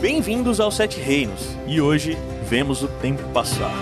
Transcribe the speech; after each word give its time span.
Bem-vindos 0.00 0.60
aos 0.60 0.76
Sete 0.76 1.00
Reinos 1.00 1.56
e 1.66 1.80
hoje 1.80 2.16
vemos 2.48 2.84
o 2.84 2.88
tempo 2.88 3.20
passar. 3.30 3.74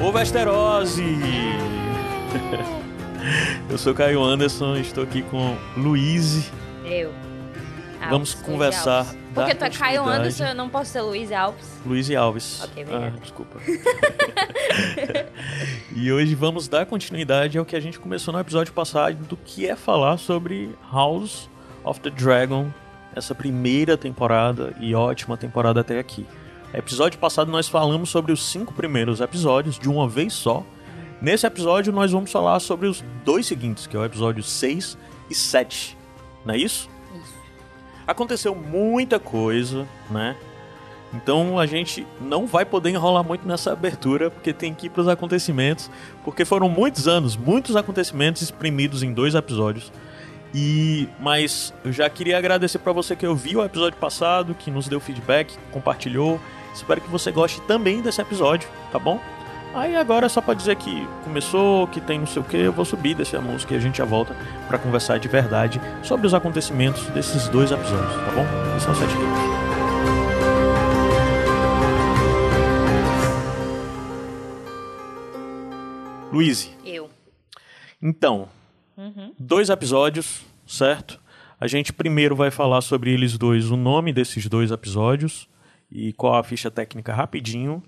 O 0.00 0.10
Vesterose! 0.10 1.04
Eu 3.70 3.78
sou 3.78 3.94
Caio 3.94 4.20
Anderson, 4.20 4.78
estou 4.78 5.04
aqui 5.04 5.22
com 5.22 5.56
Luiz. 5.76 6.50
Eu. 6.84 7.12
Vamos 8.10 8.34
Alves, 8.34 8.36
conversar 8.42 9.06
Porque 9.38 9.54
tu 9.54 9.64
é 9.64 9.70
Caio. 9.70 10.08
Anderson, 10.08 10.46
eu 10.46 10.54
não 10.54 10.68
posso 10.68 10.92
ser 10.92 11.02
Luiz 11.02 11.32
Alves. 11.32 11.66
Luiz 11.84 12.08
e 12.08 12.16
Alves. 12.16 12.62
Ok, 12.64 12.82
ah, 12.82 12.86
obrigada. 12.86 13.20
desculpa. 13.20 13.58
e 15.94 16.12
hoje 16.12 16.34
vamos 16.34 16.68
dar 16.68 16.86
continuidade 16.86 17.58
ao 17.58 17.64
que 17.64 17.76
a 17.76 17.80
gente 17.80 17.98
começou 17.98 18.32
no 18.32 18.40
episódio 18.40 18.72
passado, 18.72 19.16
do 19.24 19.36
que 19.36 19.66
é 19.66 19.76
falar 19.76 20.18
sobre 20.18 20.74
House 20.92 21.48
of 21.84 22.00
the 22.00 22.10
Dragon, 22.10 22.68
essa 23.14 23.34
primeira 23.34 23.96
temporada 23.96 24.74
e 24.80 24.94
ótima 24.94 25.36
temporada 25.36 25.80
até 25.80 25.98
aqui. 25.98 26.26
Episódio 26.72 27.18
passado 27.18 27.50
nós 27.50 27.66
falamos 27.66 28.10
sobre 28.10 28.30
os 28.30 28.50
cinco 28.50 28.74
primeiros 28.74 29.20
episódios 29.20 29.78
de 29.78 29.88
uma 29.88 30.06
vez 30.06 30.34
só. 30.34 30.64
Nesse 31.20 31.46
episódio 31.46 31.92
nós 31.92 32.12
vamos 32.12 32.30
falar 32.30 32.60
sobre 32.60 32.86
os 32.86 33.02
dois 33.24 33.46
seguintes, 33.46 33.86
que 33.86 33.96
é 33.96 33.98
o 33.98 34.04
episódio 34.04 34.42
6 34.42 34.98
e 35.30 35.34
7. 35.34 35.96
Não 36.44 36.54
é 36.54 36.58
isso? 36.58 36.88
Aconteceu 38.08 38.54
muita 38.54 39.20
coisa, 39.20 39.86
né? 40.10 40.34
Então 41.12 41.58
a 41.58 41.66
gente 41.66 42.06
não 42.18 42.46
vai 42.46 42.64
poder 42.64 42.88
enrolar 42.88 43.22
muito 43.22 43.46
nessa 43.46 43.72
abertura, 43.72 44.30
porque 44.30 44.50
tem 44.52 44.72
que 44.72 44.86
ir 44.86 44.90
para 44.90 45.02
os 45.02 45.08
acontecimentos, 45.08 45.90
porque 46.24 46.42
foram 46.44 46.70
muitos 46.70 47.06
anos, 47.06 47.36
muitos 47.36 47.76
acontecimentos 47.76 48.40
exprimidos 48.40 49.02
em 49.02 49.12
dois 49.12 49.34
episódios. 49.34 49.92
E 50.54 51.06
mas 51.20 51.74
eu 51.84 51.92
já 51.92 52.08
queria 52.08 52.38
agradecer 52.38 52.78
para 52.78 52.92
você 52.92 53.14
que 53.14 53.26
ouviu 53.26 53.60
o 53.60 53.64
episódio 53.64 53.98
passado, 53.98 54.54
que 54.54 54.70
nos 54.70 54.88
deu 54.88 55.00
feedback, 55.00 55.54
compartilhou. 55.70 56.40
Espero 56.74 57.02
que 57.02 57.10
você 57.10 57.30
goste 57.30 57.60
também 57.62 58.00
desse 58.00 58.22
episódio, 58.22 58.66
tá 58.90 58.98
bom? 58.98 59.20
Aí 59.78 59.94
agora 59.94 60.26
é 60.26 60.28
só 60.28 60.40
pra 60.40 60.54
dizer 60.54 60.74
que 60.74 61.06
começou, 61.22 61.86
que 61.86 62.00
tem 62.00 62.18
não 62.18 62.26
sei 62.26 62.42
o 62.42 62.44
que, 62.44 62.56
eu 62.56 62.72
vou 62.72 62.84
subir 62.84 63.14
desse 63.14 63.38
música 63.38 63.74
e 63.74 63.76
a 63.76 63.80
gente 63.80 63.98
já 63.98 64.04
volta 64.04 64.34
pra 64.66 64.76
conversar 64.76 65.18
de 65.18 65.28
verdade 65.28 65.80
sobre 66.02 66.26
os 66.26 66.34
acontecimentos 66.34 67.04
desses 67.10 67.46
dois 67.48 67.70
episódios, 67.70 68.12
tá 68.12 68.32
bom? 68.32 68.76
Esse 68.76 68.88
é 68.88 68.90
o 68.90 68.94
Sete. 68.96 69.14
Luiz, 76.32 76.70
Eu. 76.84 77.08
então, 78.02 78.48
Uhum. 78.96 79.32
dois 79.38 79.70
episódios, 79.70 80.42
certo? 80.66 81.20
A 81.60 81.66
gente 81.66 81.92
primeiro 81.92 82.36
vai 82.36 82.50
falar 82.50 82.80
sobre 82.80 83.12
eles 83.12 83.38
dois, 83.38 83.70
o 83.70 83.76
nome 83.76 84.12
desses 84.12 84.46
dois 84.48 84.70
episódios 84.70 85.48
e 85.90 86.12
qual 86.12 86.34
a 86.36 86.42
ficha 86.44 86.70
técnica 86.70 87.12
rapidinho. 87.14 87.82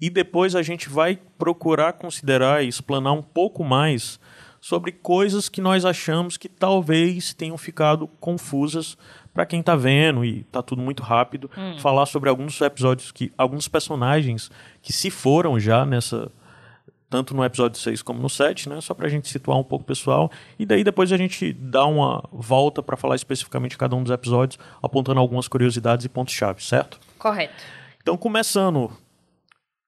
E 0.00 0.08
depois 0.08 0.54
a 0.54 0.62
gente 0.62 0.88
vai 0.88 1.18
procurar 1.38 1.94
considerar 1.94 2.64
e 2.64 2.68
explanar 2.68 3.12
um 3.12 3.22
pouco 3.22 3.64
mais 3.64 4.20
sobre 4.60 4.92
coisas 4.92 5.48
que 5.48 5.60
nós 5.60 5.84
achamos 5.84 6.36
que 6.36 6.48
talvez 6.48 7.32
tenham 7.32 7.56
ficado 7.56 8.08
confusas 8.20 8.96
para 9.32 9.46
quem 9.46 9.62
tá 9.62 9.76
vendo 9.76 10.24
e 10.24 10.42
tá 10.44 10.62
tudo 10.62 10.82
muito 10.82 11.02
rápido. 11.02 11.50
Falar 11.80 12.06
sobre 12.06 12.28
alguns 12.28 12.60
episódios 12.60 13.12
que 13.12 13.32
alguns 13.38 13.68
personagens 13.68 14.50
que 14.82 14.92
se 14.92 15.10
foram 15.10 15.58
já 15.58 15.86
nessa 15.86 16.30
tanto 17.10 17.34
no 17.34 17.42
episódio 17.42 17.78
6 17.78 18.02
como 18.02 18.20
no 18.20 18.28
7, 18.28 18.68
né? 18.68 18.80
Só 18.80 18.92
pra 18.92 19.08
gente 19.08 19.28
situar 19.28 19.58
um 19.58 19.64
pouco 19.64 19.82
o 19.82 19.86
pessoal. 19.86 20.30
E 20.58 20.66
daí 20.66 20.84
depois 20.84 21.10
a 21.10 21.16
gente 21.16 21.52
dá 21.52 21.86
uma 21.86 22.22
volta 22.30 22.82
pra 22.82 22.96
falar 22.96 23.16
especificamente 23.16 23.72
de 23.72 23.78
cada 23.78 23.96
um 23.96 24.02
dos 24.02 24.12
episódios, 24.12 24.58
apontando 24.82 25.18
algumas 25.18 25.48
curiosidades 25.48 26.04
e 26.04 26.08
pontos-chave, 26.08 26.62
certo? 26.62 27.00
Correto. 27.18 27.54
Então, 28.02 28.16
começando, 28.16 28.92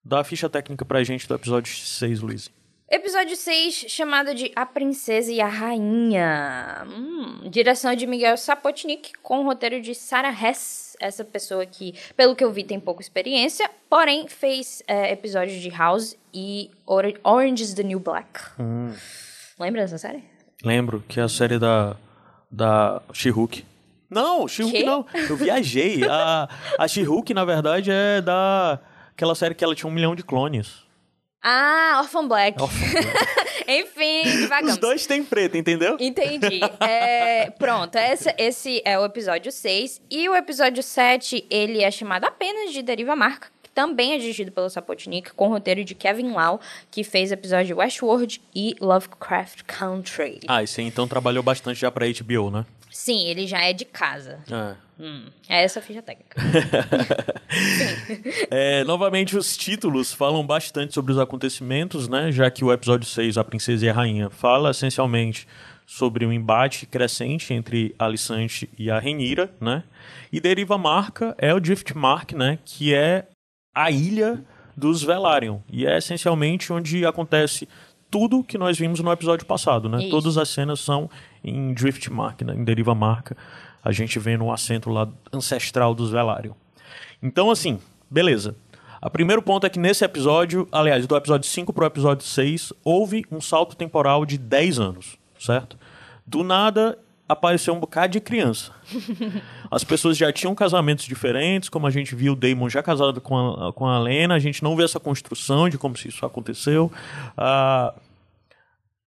dá 0.05 0.21
a 0.21 0.25
ficha 0.25 0.49
técnica 0.49 0.85
pra 0.85 1.03
gente 1.05 1.27
do 1.29 1.35
episódio 1.35 1.73
6, 1.73 2.21
Luiz. 2.21 2.51
Episódio 2.93 3.37
6, 3.37 3.85
chamado 3.89 4.35
de 4.35 4.51
A 4.57 4.67
Princesa 4.67 5.31
e 5.31 5.41
a 5.41 5.47
Rainha. 5.47 6.85
Hum, 6.89 7.49
direção 7.49 7.95
de 7.95 8.05
Miguel 8.05 8.37
Sapotnik, 8.37 9.13
com 9.23 9.45
roteiro 9.45 9.81
de 9.81 9.95
Sarah 9.95 10.33
Hess. 10.33 10.97
Essa 10.99 11.25
pessoa 11.25 11.65
que, 11.65 11.95
pelo 12.17 12.35
que 12.35 12.43
eu 12.43 12.51
vi, 12.51 12.65
tem 12.65 12.81
pouca 12.81 13.01
experiência, 13.01 13.71
porém 13.89 14.27
fez 14.29 14.83
é, 14.89 15.13
episódios 15.13 15.61
de 15.63 15.69
House 15.71 16.17
e 16.35 16.71
Or- 16.85 17.15
Orange 17.23 17.63
is 17.63 17.75
the 17.75 17.83
New 17.85 18.01
Black. 18.01 18.29
Lembra 19.59 19.83
dessa 19.83 19.97
série? 19.97 20.25
Lembro 20.65 21.03
que 21.09 21.21
é 21.21 21.23
a 21.23 21.29
série 21.29 21.59
da, 21.61 21.97
da 22.51 23.01
She-Hulk. 23.13 23.65
Não, 24.11 24.49
She-Hulk 24.49 24.83
não. 24.83 25.07
Eu 25.29 25.37
viajei. 25.37 26.03
A, 26.11 26.49
a 26.77 26.89
She-Hulk, 26.89 27.33
na 27.33 27.45
verdade, 27.45 27.91
é 27.93 28.21
da... 28.21 28.81
Aquela 29.21 29.35
série 29.35 29.55
que 29.55 29.63
ela 29.63 29.75
tinha 29.75 29.87
um 29.87 29.93
milhão 29.93 30.17
de 30.17 30.23
clones. 30.23 30.79
Ah, 31.43 31.99
Orphan 32.03 32.27
Black. 32.27 32.59
Orphan 32.59 32.89
Black. 32.91 33.71
Enfim, 33.71 34.23
divagamos. 34.23 34.73
Os 34.73 34.79
dois 34.79 35.07
têm 35.07 35.23
preto, 35.23 35.59
entendeu? 35.59 35.99
Entendi. 36.01 36.59
É, 36.81 37.51
pronto, 37.51 37.97
esse, 37.97 38.35
esse 38.39 38.83
é 38.83 38.99
o 38.99 39.05
episódio 39.05 39.53
6. 39.53 40.01
E 40.11 40.27
o 40.27 40.35
episódio 40.35 40.83
7, 40.83 41.45
ele 41.51 41.83
é 41.83 41.91
chamado 41.91 42.25
apenas 42.25 42.73
de 42.73 42.81
Deriva 42.81 43.15
Marca, 43.15 43.49
que 43.63 43.69
também 43.69 44.15
é 44.15 44.19
dirigido 44.19 44.53
pelo 44.53 44.71
Sapotnik, 44.71 45.35
com 45.35 45.49
roteiro 45.49 45.85
de 45.85 45.95
Kevin 45.95 46.33
Lau, 46.33 46.59
que 46.91 47.05
fez 47.05 47.31
episódio 47.31 47.67
de 47.67 47.75
Westworld 47.75 48.41
e 48.55 48.75
Lovecraft 48.81 49.65
Country. 49.65 50.41
Ah, 50.49 50.63
esse 50.63 50.81
aí 50.81 50.87
então 50.87 51.07
trabalhou 51.07 51.43
bastante 51.43 51.79
já 51.79 51.91
pra 51.91 52.07
HBO, 52.07 52.51
né? 52.51 52.65
Sim, 52.91 53.27
ele 53.27 53.47
já 53.47 53.63
é 53.63 53.73
de 53.73 53.85
casa. 53.85 54.41
É. 54.51 54.75
Hum, 55.03 55.27
é 55.49 55.63
essa 55.63 55.79
a 55.79 55.83
ficha 55.83 56.03
técnica. 56.03 56.41
É, 58.49 58.85
novamente, 58.85 59.37
os 59.37 59.57
títulos 59.57 60.13
falam 60.13 60.47
bastante 60.47 60.95
sobre 60.95 61.11
os 61.13 61.19
acontecimentos, 61.19 62.09
né? 62.09 62.31
Já 62.31 62.49
que 62.49 62.65
o 62.65 62.73
episódio 62.73 63.07
6, 63.07 63.37
A 63.37 63.43
Princesa 63.43 63.87
e 63.87 63.89
a 63.89 63.93
Rainha, 63.93 64.31
fala 64.31 64.71
essencialmente 64.71 65.49
sobre 65.85 66.25
um 66.25 66.33
embate 66.33 66.87
crescente 66.87 67.53
entre 67.53 67.93
a 67.99 68.05
Alicante 68.05 68.71
e 68.79 68.89
a 68.89 69.01
Renira, 69.01 69.53
né? 69.61 69.83
E 70.33 70.41
Deriva 70.41 70.79
Marca 70.79 71.35
é 71.39 71.53
o 71.53 71.59
Driftmark, 71.59 72.33
né? 72.33 72.61
Que 72.65 72.95
é 72.95 73.27
a 73.75 73.91
ilha 73.91 74.45
dos 74.77 75.03
Velaryon. 75.03 75.59
E 75.69 75.87
é 75.87 75.99
essencialmente 75.99 76.73
onde 76.73 77.05
acontece 77.05 77.69
tudo 78.11 78.45
que 78.45 78.59
nós 78.59 78.79
vimos 78.79 79.01
no 79.01 79.13
episódio 79.13 79.47
passado, 79.47 79.89
né? 79.89 79.99
Isso. 80.01 80.11
Todas 80.11 80.37
as 80.37 80.49
cenas 80.49 80.81
são 80.81 81.11
em 81.43 81.73
Driftmark, 81.73 82.43
né? 82.43 82.55
Em 82.55 82.65
Deriva 82.65 82.95
Marca. 82.95 83.37
A 83.83 83.93
gente 83.93 84.19
vê 84.19 84.37
no 84.37 84.53
assento 84.53 84.91
lá 84.91 85.09
ancestral 85.33 85.95
dos 85.95 86.11
Velaryon. 86.11 86.55
Então, 87.23 87.51
assim, 87.51 87.79
beleza. 88.11 88.55
O 89.03 89.09
primeiro 89.09 89.41
ponto 89.41 89.67
é 89.67 89.71
que 89.71 89.79
nesse 89.79 90.05
episódio, 90.05 90.69
aliás, 90.71 91.07
do 91.07 91.17
episódio 91.17 91.49
5 91.49 91.73
pro 91.73 91.87
episódio 91.87 92.27
6, 92.27 92.73
houve 92.85 93.25
um 93.31 93.41
salto 93.41 93.75
temporal 93.75 94.27
de 94.27 94.37
10 94.37 94.79
anos, 94.79 95.17
certo? 95.39 95.79
Do 96.27 96.45
nada 96.45 96.99
apareceu 97.27 97.73
um 97.73 97.81
bocado 97.81 98.13
de 98.13 98.21
criança. 98.21 98.73
As 99.71 99.85
pessoas 99.85 100.19
já 100.19 100.33
tinham 100.33 100.55
casamentos 100.55 101.05
diferentes, 101.07 101.69
como 101.69 101.87
a 101.87 101.91
gente 101.91 102.15
viu 102.15 102.33
o 102.33 102.37
Damon 102.37 102.69
já 102.69 102.83
casado 102.83 103.21
com 103.21 103.39
a, 103.39 103.73
com 103.73 103.87
a 103.87 103.99
Lena, 104.01 104.35
a 104.35 104.39
gente 104.39 104.63
não 104.63 104.77
vê 104.77 104.83
essa 104.83 105.01
construção 105.01 105.69
de 105.69 105.79
como 105.79 105.97
se 105.97 106.09
isso 106.09 106.27
aconteceu. 106.27 106.93
Ah, 107.39 107.95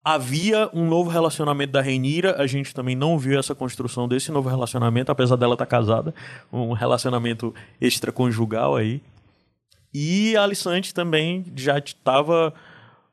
havia 0.07 0.69
um 0.73 0.88
novo 0.88 1.09
relacionamento 1.09 1.73
da 1.73 1.81
Reinira, 1.81 2.41
a 2.41 2.47
gente 2.47 2.73
também 2.73 2.95
não 2.95 3.19
viu 3.19 3.38
essa 3.38 3.53
construção 3.53 4.07
desse 4.07 4.31
novo 4.31 4.47
relacionamento, 4.47 5.12
apesar 5.12 5.35
dela 5.35 5.56
estar 5.56 5.66
casada, 5.66 6.16
um 6.50 6.72
relacionamento 6.72 7.53
extraconjugal 7.81 8.78
aí. 8.78 9.02
E 9.93 10.34
a 10.37 10.43
Alicante 10.43 10.93
também 10.93 11.46
já 11.58 11.78
estava 11.78 12.53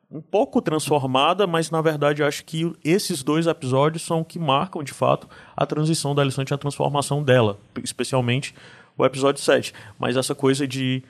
um 0.08 0.20
pouco 0.20 0.62
transformada, 0.62 1.48
mas 1.48 1.68
na 1.68 1.82
verdade 1.82 2.22
acho 2.22 2.44
que 2.44 2.72
esses 2.84 3.24
dois 3.24 3.48
episódios 3.48 4.04
são 4.04 4.20
o 4.20 4.24
que 4.24 4.38
marcam 4.38 4.80
de 4.84 4.92
fato 4.92 5.28
a 5.56 5.66
transição 5.66 6.14
da 6.14 6.22
Alicante 6.22 6.52
e 6.52 6.54
a 6.54 6.58
transformação 6.58 7.24
dela, 7.24 7.58
especialmente 7.82 8.54
o 8.96 9.04
episódio 9.04 9.42
7. 9.42 9.74
Mas 9.98 10.16
essa 10.16 10.32
coisa 10.32 10.64
de 10.64 11.02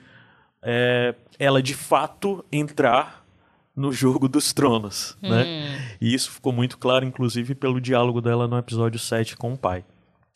é, 0.63 1.13
ela 1.37 1.61
de 1.61 1.75
fato 1.75 2.43
entrar 2.51 3.24
no 3.75 3.91
jogo 3.91 4.27
dos 4.27 4.53
tronos, 4.53 5.17
né? 5.21 5.45
E 5.99 6.13
isso 6.13 6.31
ficou 6.31 6.53
muito 6.53 6.77
claro, 6.77 7.05
inclusive, 7.05 7.53
pelo 7.53 7.81
diálogo 7.81 8.21
dela 8.21 8.47
no 8.47 8.57
episódio 8.57 8.99
7 8.99 9.35
com 9.35 9.53
o 9.53 9.57
pai. 9.57 9.83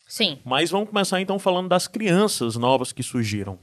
Sim. 0.06 0.38
Mas 0.44 0.70
vamos 0.70 0.88
começar 0.88 1.20
então 1.20 1.38
falando 1.38 1.68
das 1.68 1.86
crianças 1.86 2.56
novas 2.56 2.92
que 2.92 3.02
surgiram. 3.02 3.58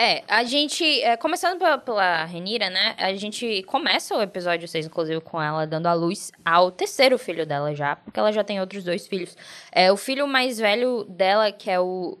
É, 0.00 0.22
a 0.28 0.44
gente, 0.44 0.84
é, 1.02 1.16
começando 1.16 1.58
pela, 1.58 1.76
pela 1.76 2.24
Renira, 2.24 2.70
né? 2.70 2.94
A 2.98 3.12
gente 3.16 3.64
começa 3.64 4.16
o 4.16 4.22
episódio 4.22 4.68
6, 4.68 4.86
inclusive, 4.86 5.20
com 5.20 5.42
ela 5.42 5.66
dando 5.66 5.88
a 5.88 5.92
luz 5.92 6.30
ao 6.44 6.70
terceiro 6.70 7.18
filho 7.18 7.44
dela 7.44 7.74
já, 7.74 7.96
porque 7.96 8.18
ela 8.18 8.30
já 8.30 8.44
tem 8.44 8.60
outros 8.60 8.84
dois 8.84 9.08
filhos. 9.08 9.36
É, 9.72 9.90
o 9.90 9.96
filho 9.96 10.28
mais 10.28 10.56
velho 10.56 11.04
dela, 11.04 11.50
que 11.50 11.68
é 11.68 11.80
o. 11.80 12.16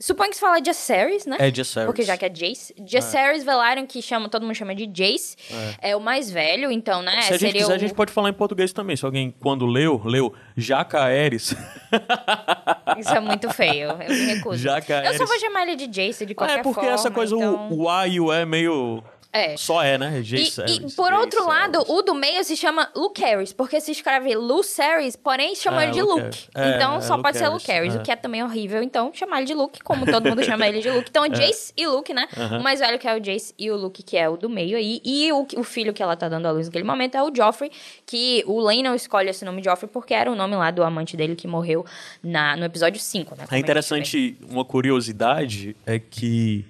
Suponho 0.00 0.30
que 0.30 0.36
se 0.36 0.40
fala 0.40 0.62
Jaceres, 0.62 1.26
né? 1.26 1.36
É 1.38 1.52
Jaceres. 1.52 1.86
Porque 1.86 2.02
já 2.02 2.16
que 2.16 2.24
é 2.24 2.28
Jace. 2.28 2.74
Jaceres 2.86 3.44
Velaryon, 3.44 3.86
que 3.86 4.02
chama, 4.02 4.28
todo 4.28 4.42
mundo 4.42 4.54
chama 4.54 4.74
de 4.74 4.86
Jace, 4.86 5.36
é, 5.80 5.96
o 5.96 6.00
mais 6.00 6.30
velho, 6.30 6.70
então, 6.70 7.02
né? 7.02 7.12
Se 7.12 7.18
a 7.18 7.22
gente 7.32 7.38
seria 7.40 7.60
quiser, 7.60 7.72
o... 7.72 7.74
a 7.74 7.78
gente 7.78 7.94
pode 7.94 8.12
falar 8.12 8.28
em 8.28 8.32
português 8.34 8.72
também. 8.72 8.96
Se 8.96 9.04
alguém, 9.04 9.34
quando 9.40 9.64
leu, 9.66 10.00
leu 10.04 10.34
Jacaeres. 10.56 11.54
Isso 12.98 13.10
é 13.10 13.20
muito 13.20 13.50
feio, 13.50 13.90
eu 13.90 13.96
me 13.98 14.34
recuso. 14.34 14.58
Jacaeres. 14.58 15.12
Eu 15.12 15.18
só 15.18 15.26
vou 15.26 15.38
chamar 15.40 15.62
ele 15.62 15.76
de 15.76 15.86
Jace 15.86 16.24
de 16.26 16.34
qualquer 16.34 16.60
é 16.60 16.62
porque 16.62 16.80
forma. 16.80 16.94
essa 16.94 17.10
coisa, 17.10 17.34
o- 17.34 17.38
então... 17.38 17.68
o, 17.72 17.88
A 17.88 18.06
e 18.06 18.20
o 18.20 18.32
E 18.32 18.36
é 18.36 18.44
meio. 18.44 19.02
É. 19.36 19.56
Só 19.56 19.82
é, 19.82 19.98
né? 19.98 20.20
E, 20.20 20.22
Jaceres, 20.22 20.92
e, 20.92 20.96
por 20.96 21.12
outro 21.12 21.46
lado, 21.46 21.84
o 21.88 22.02
do 22.02 22.14
meio 22.14 22.42
se 22.44 22.56
chama 22.56 22.88
Lucaris, 22.94 23.52
porque 23.52 23.80
se 23.80 23.92
escreve 23.92 24.34
Lucaris, 24.34 25.16
porém 25.16 25.54
chamam 25.54 25.80
É, 25.80 25.84
ele 25.84 25.92
de 25.92 26.02
Lucaris. 26.02 26.24
Luke. 26.24 26.48
É, 26.54 26.76
então 26.76 26.96
é, 26.96 27.00
só 27.00 27.18
pode 27.18 27.38
ser 27.38 27.48
Lucaris, 27.48 27.66
Lucaris, 27.66 27.94
é. 27.96 27.98
o 27.98 28.02
que 28.02 28.10
é 28.10 28.16
também 28.16 28.42
horrível. 28.42 28.82
Então 28.82 29.12
chamar 29.12 29.38
ele 29.38 29.46
de 29.46 29.54
Luke, 29.54 29.82
como 29.82 30.06
todo 30.06 30.28
mundo 30.28 30.42
chama 30.42 30.66
ele 30.66 30.80
de 30.80 30.90
Luke. 30.90 31.08
Então 31.10 31.24
é 31.26 31.28
Jace 31.28 31.72
e 31.76 31.86
Luke, 31.86 32.12
né? 32.14 32.26
O 32.58 32.62
mais 32.62 32.80
velho 32.80 32.98
que 32.98 33.06
é 33.06 33.14
o 33.14 33.20
Jace 33.20 33.54
e 33.58 33.70
o 33.70 33.76
Luke, 33.76 34.02
que 34.02 34.16
é 34.16 34.28
o 34.28 34.36
do 34.36 34.48
meio 34.48 34.76
aí. 34.76 35.00
E 35.04 35.30
o, 35.32 35.46
o 35.56 35.64
filho 35.64 35.92
que 35.92 36.02
ela 36.02 36.16
tá 36.16 36.28
dando 36.28 36.46
à 36.46 36.50
luz 36.50 36.66
naquele 36.66 36.84
momento 36.84 37.16
é 37.16 37.22
o 37.22 37.34
Joffrey, 37.34 37.70
que 38.04 38.42
o 38.46 38.58
Lane 38.60 38.82
não 38.82 38.94
escolhe 38.94 39.28
esse 39.28 39.44
nome 39.44 39.62
Joffrey 39.62 39.90
porque 39.92 40.14
era 40.14 40.30
o 40.30 40.34
nome 40.34 40.56
lá 40.56 40.70
do 40.70 40.82
amante 40.82 41.16
dele 41.16 41.36
que 41.36 41.46
morreu 41.46 41.84
na, 42.22 42.56
no 42.56 42.64
episódio 42.64 43.00
5, 43.00 43.34
né? 43.36 43.44
É 43.44 43.54
vê. 43.54 43.58
interessante, 43.58 44.36
uma 44.48 44.64
curiosidade 44.64 45.76
é 45.84 45.98
que 45.98 46.64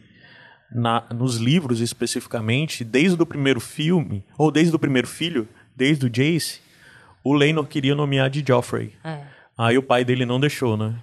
na- 0.72 1.04
nos 1.14 1.36
livros 1.36 1.80
especificamente, 1.80 2.84
desde 2.84 3.20
o 3.22 3.26
primeiro 3.26 3.60
filme, 3.60 4.24
ou 4.38 4.50
desde 4.50 4.74
o 4.74 4.78
primeiro 4.78 5.06
filho, 5.08 5.48
desde 5.74 6.06
o 6.06 6.10
Jace, 6.10 6.60
o 7.24 7.32
Laenor 7.32 7.66
queria 7.66 7.94
nomear 7.94 8.30
de 8.30 8.44
Joffrey. 8.46 8.92
É. 9.04 9.20
Aí 9.58 9.76
o 9.78 9.82
pai 9.82 10.04
dele 10.04 10.24
não 10.26 10.38
deixou, 10.40 10.76
né? 10.76 10.94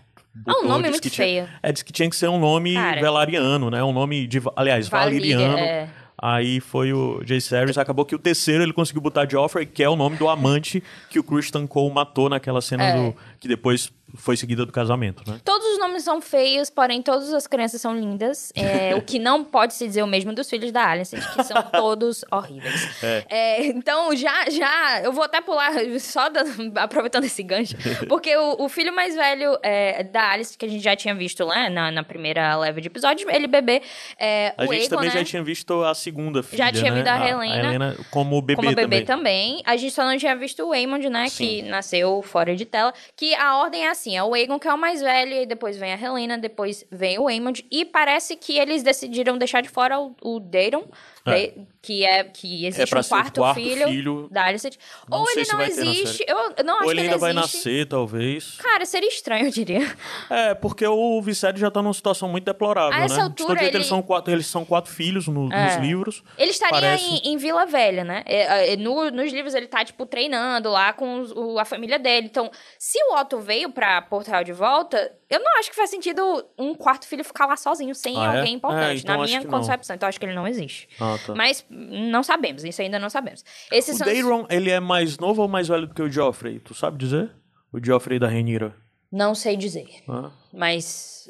Ah, 0.48 0.60
um 0.64 0.68
nome 0.68 0.90
muito 0.90 1.10
tinha- 1.10 1.28
feio. 1.28 1.48
É, 1.62 1.72
disse 1.72 1.86
que 1.86 1.94
tinha 1.94 2.10
que 2.10 2.16
ser 2.16 2.28
um 2.28 2.40
nome 2.40 2.74
Cara. 2.74 3.00
velariano, 3.00 3.70
né? 3.70 3.84
Um 3.84 3.94
nome 3.94 4.26
de, 4.26 4.42
aliás, 4.56 4.88
Valíria, 4.90 5.38
valiriano. 5.38 5.58
é. 5.60 5.90
Aí 6.26 6.60
foi 6.62 6.94
o 6.94 7.22
Jace 7.26 7.54
Harris, 7.54 7.78
acabou 7.78 8.06
que 8.06 8.16
o 8.16 8.20
terceiro 8.20 8.64
ele 8.64 8.72
conseguiu 8.72 9.02
botar 9.02 9.30
Joffrey, 9.30 9.66
que 9.66 9.84
é 9.84 9.90
o 9.90 9.96
nome 9.96 10.16
do 10.16 10.30
amante 10.30 10.82
que 11.10 11.20
o 11.20 11.24
Christian 11.24 11.68
Cole 11.68 11.94
matou 11.94 12.30
naquela 12.30 12.62
cena 12.62 12.84
É. 12.84 12.96
do 12.96 13.16
que 13.40 13.48
depois 13.48 13.92
foi 14.16 14.38
seguida 14.38 14.66
do 14.66 14.72
casamento, 14.72 15.30
né? 15.30 15.40
Todos 15.44 15.68
os 15.68 15.73
nomes 15.84 16.04
são 16.04 16.20
feios, 16.22 16.70
porém 16.70 17.02
todas 17.02 17.34
as 17.34 17.46
crianças 17.48 17.80
são 17.82 17.96
lindas. 17.96 18.52
É, 18.56 18.96
o 18.96 19.02
que 19.02 19.20
não 19.20 19.44
pode 19.44 19.74
se 19.74 19.86
dizer 19.86 20.02
o 20.02 20.08
mesmo 20.08 20.34
dos 20.34 20.50
filhos 20.50 20.72
da 20.72 20.88
Alice, 20.88 21.16
que 21.16 21.44
são 21.44 21.62
todos 21.72 22.24
horríveis. 22.32 23.04
É, 23.30 23.66
então, 23.68 24.16
já, 24.16 24.50
já, 24.50 25.02
eu 25.04 25.12
vou 25.12 25.24
até 25.24 25.42
pular, 25.42 25.72
só 26.00 26.30
da- 26.30 26.44
aproveitando 26.82 27.26
esse 27.26 27.44
gancho, 27.44 27.76
porque 28.08 28.36
o, 28.36 28.64
o 28.64 28.70
filho 28.70 28.94
mais 28.96 29.16
velho 29.16 29.58
é, 29.62 30.04
da 30.04 30.32
Alice, 30.32 30.58
que 30.58 30.66
a 30.66 30.70
gente 30.70 30.84
já 30.84 30.96
tinha 30.96 31.14
visto 31.14 31.44
lá 31.44 31.70
na, 31.70 31.92
na 31.92 32.04
primeira 32.04 32.56
leva 32.58 32.80
de 32.82 32.88
episódios, 32.88 33.28
ele 33.34 33.48
bebê 33.48 33.82
é, 34.18 34.54
A 34.58 34.66
gente 34.66 34.90
também 34.90 35.10
né? 35.10 35.16
já 35.20 35.24
tinha 35.24 35.44
visto 35.44 35.84
a 35.84 35.94
segunda 35.94 36.42
filha, 36.42 36.66
Já 36.66 36.72
tinha 36.72 36.92
né? 36.92 37.02
visto 37.04 37.08
a 37.10 37.30
Helena. 37.30 37.96
como 38.10 38.42
bebê 38.42 38.56
como 38.56 38.76
bebê 38.76 39.02
também. 39.02 39.58
também. 39.58 39.64
A 39.66 39.76
gente 39.76 39.94
só 39.94 40.04
não 40.06 40.18
tinha 40.18 40.36
visto 40.36 40.64
o 40.64 40.72
Aemond, 40.72 41.10
né? 41.10 41.26
Que 41.30 41.62
nasceu 41.64 42.22
fora 42.22 42.56
de 42.56 42.66
tela. 42.66 42.94
Que 43.16 43.34
a 43.36 43.58
ordem 43.58 43.86
é 43.86 43.90
assim: 43.90 44.16
é 44.16 44.24
o 44.24 44.34
Aegon 44.34 44.60
que 44.60 44.68
é 44.68 44.74
o 44.74 44.78
mais 44.78 45.02
velho, 45.02 45.34
e 45.34 45.46
depois 45.46 45.73
vem 45.78 45.94
a 45.94 46.00
Helena, 46.00 46.38
depois 46.38 46.86
vem 46.92 47.20
o 47.20 47.28
Aemond. 47.28 47.66
E 47.72 47.86
parece 47.86 48.36
que 48.36 48.58
eles 48.58 48.84
decidiram 48.84 49.38
deixar 49.38 49.62
de 49.62 49.70
fora 49.70 50.00
o, 50.00 50.16
o 50.22 50.40
Daeron, 50.40 50.86
É. 51.26 51.32
né, 51.32 51.66
que 51.82 52.06
é 52.06 52.24
que 52.24 52.66
existe 52.66 52.90
pra 52.90 53.00
um 53.02 53.04
quarto, 53.04 53.40
quarto 53.42 53.56
filho, 53.56 53.88
filho. 53.88 54.28
da 54.32 54.46
Alicent. 54.46 54.76
Ou 55.12 55.30
ele 55.32 55.44
não 55.52 55.62
existe. 55.62 56.24
Eu, 56.28 56.38
não 56.64 56.76
acho 56.76 56.86
Ou 56.86 56.92
ele 56.92 57.02
que 57.02 57.06
ainda 57.08 57.14
ele 57.14 57.18
vai 57.20 57.34
nascer, 57.34 57.86
talvez. 57.88 58.56
Cara, 58.58 58.86
seria 58.86 59.10
estranho, 59.10 59.48
eu 59.48 59.52
diria. 59.52 59.96
É, 60.30 60.54
porque 60.54 60.86
o 60.88 61.22
Viserys 61.22 61.60
já 61.60 61.70
tá 61.70 61.82
numa 61.82 61.94
situação 61.94 62.30
muito 62.30 62.46
deplorável, 62.46 62.94
A 62.94 63.00
né? 63.00 63.06
essa 63.06 63.16
De 63.16 63.22
altura, 63.22 63.64
ele- 63.66 63.78
eles, 63.78 63.88
são 63.88 64.02
quatro, 64.02 64.32
eles 64.34 64.48
são 64.48 64.64
quatro 64.66 64.92
filhos 64.92 65.28
no- 65.28 65.52
É. 65.52 65.66
nos 65.66 65.76
livros. 65.86 66.24
Ele 66.38 66.52
estaria 66.52 66.96
em, 66.96 67.18
em 67.34 67.38
Vila 67.38 67.66
Velha, 67.66 68.04
né? 68.06 68.24
É, 68.26 68.74
é, 68.74 68.76
no- 68.78 69.12
nos 69.12 69.32
livros 69.34 69.54
ele 69.54 69.68
tá, 69.68 69.84
tipo, 69.84 70.06
treinando 70.06 70.70
lá 70.70 70.94
com 70.94 71.22
o- 71.36 71.60
a 71.60 71.66
família 71.66 72.00
dele. 72.00 72.28
Então, 72.28 72.50
se 72.80 72.98
o 73.10 73.16
Otto 73.20 73.40
veio 73.40 73.70
pra 73.72 74.02
Portugal 74.02 74.44
de 74.44 74.54
volta, 74.54 75.12
eu 75.30 75.40
não 75.42 75.60
acho 75.60 75.70
que 75.70 75.76
faz 75.76 75.90
sentido 75.90 76.46
um 76.58 76.74
quarto 76.76 77.06
filho 77.08 77.26
ficar 77.26 77.46
lá 77.46 77.58
sozinho, 77.58 77.94
sem 77.94 78.18
Ah, 78.18 78.24
é? 78.36 78.38
alguém 78.40 78.54
importante, 78.56 78.98
É, 78.98 79.02
então 79.02 79.18
na 79.18 79.24
minha 79.26 79.44
concepção. 79.46 79.96
Então, 79.96 80.08
acho 80.08 80.20
que 80.20 80.26
ele 80.26 80.36
não 80.36 80.48
existe. 80.48 80.88
Ah, 81.00 81.13
tá. 81.18 81.36
Mas 81.36 81.66
não 81.70 82.24
sabemos, 82.24 82.64
isso 82.64 82.82
ainda 82.82 83.00
não 83.00 83.10
sabemos. 83.10 83.44
Esses 83.72 83.96
O 83.96 83.98
são 84.00 84.08
os- 84.44 84.48
ele 84.50 84.70
é 84.70 84.80
mais 84.80 85.18
novo 85.18 85.42
ou 85.42 85.48
mais 85.48 85.68
velho 85.68 85.88
do 85.88 85.94
que 85.94 86.02
o 86.02 86.12
Joffrey? 86.12 86.60
Tu 86.60 86.74
sabe 86.74 86.98
dizer? 86.98 87.32
O 87.72 87.84
Joffrey 87.84 88.20
da 88.20 88.28
Renira. 88.28 88.76
Não 89.12 89.34
sei 89.36 89.56
dizer, 89.58 89.88
Ah. 90.08 90.32
mas... 90.54 91.30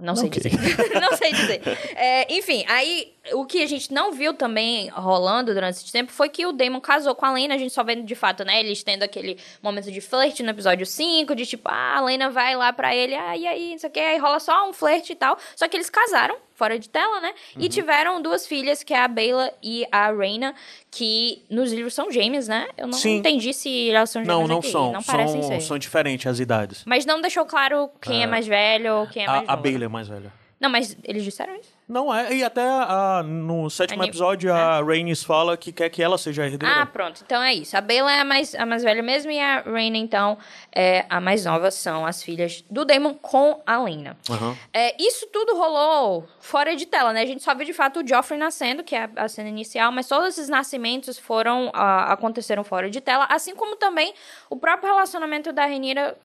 Não 0.00 0.16
sei 0.16 0.28
Ok. 0.28 0.40
dizer. 0.42 0.52
não 1.00 1.16
sei 1.16 1.32
dizer. 1.32 1.60
É, 1.96 2.32
enfim, 2.34 2.64
aí 2.66 3.14
o 3.34 3.44
que 3.44 3.62
a 3.62 3.66
gente 3.66 3.92
não 3.92 4.12
viu 4.12 4.34
também 4.34 4.88
rolando 4.88 5.54
durante 5.54 5.76
esse 5.76 5.92
tempo 5.92 6.10
foi 6.10 6.28
que 6.28 6.44
o 6.44 6.52
Damon 6.52 6.80
casou 6.80 7.14
com 7.14 7.24
a 7.24 7.32
Lena. 7.32 7.54
A 7.54 7.58
gente 7.58 7.72
só 7.72 7.84
vendo 7.84 8.02
de 8.04 8.14
fato, 8.16 8.44
né? 8.44 8.58
Eles 8.58 8.82
tendo 8.82 9.04
aquele 9.04 9.38
momento 9.62 9.92
de 9.92 10.00
flerte 10.00 10.42
no 10.42 10.50
episódio 10.50 10.84
5, 10.84 11.34
de 11.36 11.46
tipo, 11.46 11.68
ah, 11.68 11.98
a 11.98 12.00
Lena 12.00 12.30
vai 12.30 12.56
lá 12.56 12.72
pra 12.72 12.94
ele, 12.94 13.14
ah, 13.14 13.36
e 13.36 13.46
aí, 13.46 13.70
não 13.72 13.78
sei 13.78 13.88
o 13.88 13.92
que, 13.92 14.00
aí 14.00 14.18
rola 14.18 14.40
só 14.40 14.68
um 14.68 14.72
flerte 14.72 15.12
e 15.12 15.16
tal. 15.16 15.38
Só 15.54 15.68
que 15.68 15.76
eles 15.76 15.88
casaram, 15.88 16.36
fora 16.54 16.78
de 16.78 16.88
tela, 16.88 17.20
né? 17.20 17.32
Uhum. 17.56 17.62
E 17.62 17.68
tiveram 17.68 18.20
duas 18.20 18.46
filhas, 18.46 18.82
que 18.82 18.92
é 18.92 19.00
a 19.00 19.08
Bela 19.08 19.52
e 19.62 19.86
a 19.92 20.10
Reina, 20.12 20.54
que 20.90 21.44
nos 21.48 21.72
livros 21.72 21.94
são 21.94 22.10
gêmeas, 22.10 22.48
né? 22.48 22.68
Eu 22.76 22.88
não 22.88 22.98
Sim. 22.98 23.18
entendi 23.18 23.52
se 23.54 23.90
elas 23.90 24.10
são 24.10 24.22
gêmeas 24.22 24.38
Não, 24.40 24.48
não 24.48 24.58
aqui. 24.58 24.70
são. 24.70 24.92
Não 24.92 25.02
parecem 25.02 25.42
são, 25.42 25.50
ser. 25.52 25.60
são 25.60 25.78
diferentes 25.78 26.26
as 26.26 26.40
idades. 26.40 26.82
Mas 26.84 27.06
não 27.06 27.20
deixou 27.20 27.44
claro 27.46 27.88
quem 28.00 28.24
é, 28.24 28.26
mais 28.26 28.46
velho 28.46 28.94
ou 28.96 29.06
quem 29.06 29.24
é 29.24 29.26
mais 29.26 29.48
A, 29.48 29.52
a 29.52 29.56
novo. 29.56 29.62
Bailey 29.62 29.84
é 29.84 29.88
mais 29.88 30.08
velha. 30.08 30.32
Não, 30.60 30.70
mas 30.70 30.96
eles 31.04 31.24
disseram 31.24 31.54
isso? 31.56 31.71
Não 31.88 32.14
é, 32.14 32.32
e 32.34 32.42
até 32.44 32.62
a- 32.62 33.22
no 33.24 33.68
sétimo 33.68 34.00
Anim- 34.00 34.08
episódio 34.08 34.52
a 34.54 34.80
Rhaenys 34.82 35.22
fala 35.22 35.56
que 35.56 35.72
quer 35.72 35.90
que 35.90 36.02
ela 36.02 36.16
seja 36.16 36.42
a 36.42 36.46
herdeira. 36.46 36.82
Ah, 36.82 36.86
pronto. 36.86 37.22
Então 37.26 37.42
é 37.42 37.52
isso. 37.52 37.76
A 37.76 37.80
Bella 37.80 38.10
é 38.10 38.20
a 38.20 38.24
mais, 38.24 38.54
a 38.54 38.64
mais 38.64 38.82
velha 38.82 39.02
mesmo 39.02 39.30
e 39.30 39.38
a 39.38 39.60
Raina, 39.60 39.96
então, 39.98 40.38
é 40.74 41.04
a 41.10 41.20
mais 41.20 41.44
nova. 41.44 41.70
São 41.70 42.06
as 42.06 42.22
filhas 42.22 42.64
do 42.70 42.84
Daemon 42.84 43.14
com 43.14 43.60
a 43.66 43.78
Lena. 43.82 44.16
Aham. 44.30 44.56
É, 44.72 44.94
isso 45.02 45.26
tudo 45.32 45.54
rolou 45.56 46.26
fora 46.40 46.74
de 46.74 46.86
tela, 46.86 47.12
né? 47.12 47.22
A 47.22 47.26
gente 47.26 47.42
só 47.42 47.54
viu 47.54 47.66
de 47.66 47.72
fato 47.74 48.00
o 48.00 48.06
Joffrey 48.06 48.38
nascendo, 48.38 48.82
que 48.82 48.94
é 48.94 49.04
a, 49.16 49.24
a 49.24 49.28
cena 49.28 49.48
inicial, 49.48 49.92
mas 49.92 50.06
todos 50.08 50.28
esses 50.28 50.48
nascimentos 50.48 51.18
foram 51.18 51.70
ah, 51.74 52.12
aconteceram 52.12 52.64
fora 52.64 52.88
de 52.88 53.00
tela, 53.00 53.26
assim 53.28 53.54
como 53.54 53.76
também 53.76 54.14
o 54.48 54.56
próprio 54.56 54.88
relacionamento 54.92 55.52
da 55.52 55.66
Renira 55.66 56.16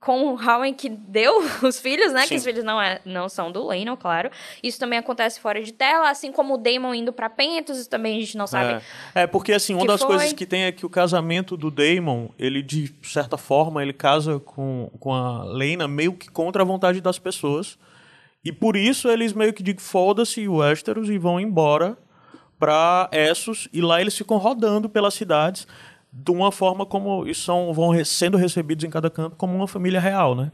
com 0.00 0.32
o 0.32 0.40
Howen 0.40 0.72
que 0.72 0.88
deu 0.88 1.42
os 1.62 1.80
filhos, 1.80 2.12
né? 2.12 2.22
Sim. 2.22 2.28
Que 2.28 2.34
os 2.36 2.44
filhos 2.44 2.64
não, 2.64 2.80
é, 2.80 3.00
não 3.04 3.28
são 3.28 3.50
do 3.50 3.66
Leno, 3.66 3.96
claro. 3.96 4.30
Isso 4.62 4.78
também 4.78 4.98
acontece 4.98 5.40
fora 5.40 5.62
de 5.62 5.72
tela, 5.72 6.10
assim 6.10 6.30
como 6.30 6.54
o 6.54 6.58
Daemon 6.58 6.94
indo 6.94 7.12
pra 7.12 7.28
Pentos, 7.28 7.78
isso 7.78 7.90
também 7.90 8.16
a 8.16 8.20
gente 8.20 8.36
não 8.36 8.46
sabe. 8.46 8.82
É. 9.14 9.22
É, 9.22 9.26
porque 9.26 9.52
assim, 9.52 9.74
uma 9.74 9.86
das 9.86 10.00
foi. 10.00 10.08
coisas 10.08 10.32
que 10.32 10.46
tem 10.46 10.64
é 10.64 10.72
que 10.72 10.86
o 10.86 10.90
casamento 10.90 11.56
do 11.56 11.70
Daemon, 11.70 12.28
ele 12.38 12.62
de 12.62 12.94
certa 13.02 13.36
forma, 13.36 13.82
ele 13.82 13.92
casa 13.92 14.38
com, 14.38 14.90
com 15.00 15.12
a 15.12 15.44
Lena 15.44 15.88
meio 15.88 16.12
que 16.12 16.30
contra 16.30 16.62
a 16.62 16.66
vontade 16.66 17.00
das 17.00 17.18
pessoas. 17.18 17.78
E 18.44 18.52
por 18.52 18.76
isso 18.76 19.08
eles 19.08 19.32
meio 19.32 19.52
que 19.52 19.62
dizem 19.62 19.80
foda-se 19.80 20.46
o 20.46 20.56
Westeros 20.56 21.10
e 21.10 21.18
vão 21.18 21.40
embora 21.40 21.98
pra 22.58 23.08
Essos 23.12 23.68
e 23.72 23.80
lá 23.80 24.00
eles 24.00 24.16
ficam 24.16 24.36
rodando 24.36 24.88
pelas 24.88 25.14
cidades 25.14 25.66
de 26.12 26.30
uma 26.30 26.50
forma 26.50 26.86
como 26.86 27.26
e 27.26 27.34
são 27.34 27.72
vão 27.72 28.04
sendo 28.04 28.36
recebidos 28.36 28.84
em 28.84 28.90
cada 28.90 29.10
canto 29.10 29.36
como 29.36 29.54
uma 29.54 29.68
família 29.68 30.00
real, 30.00 30.34
né? 30.34 30.50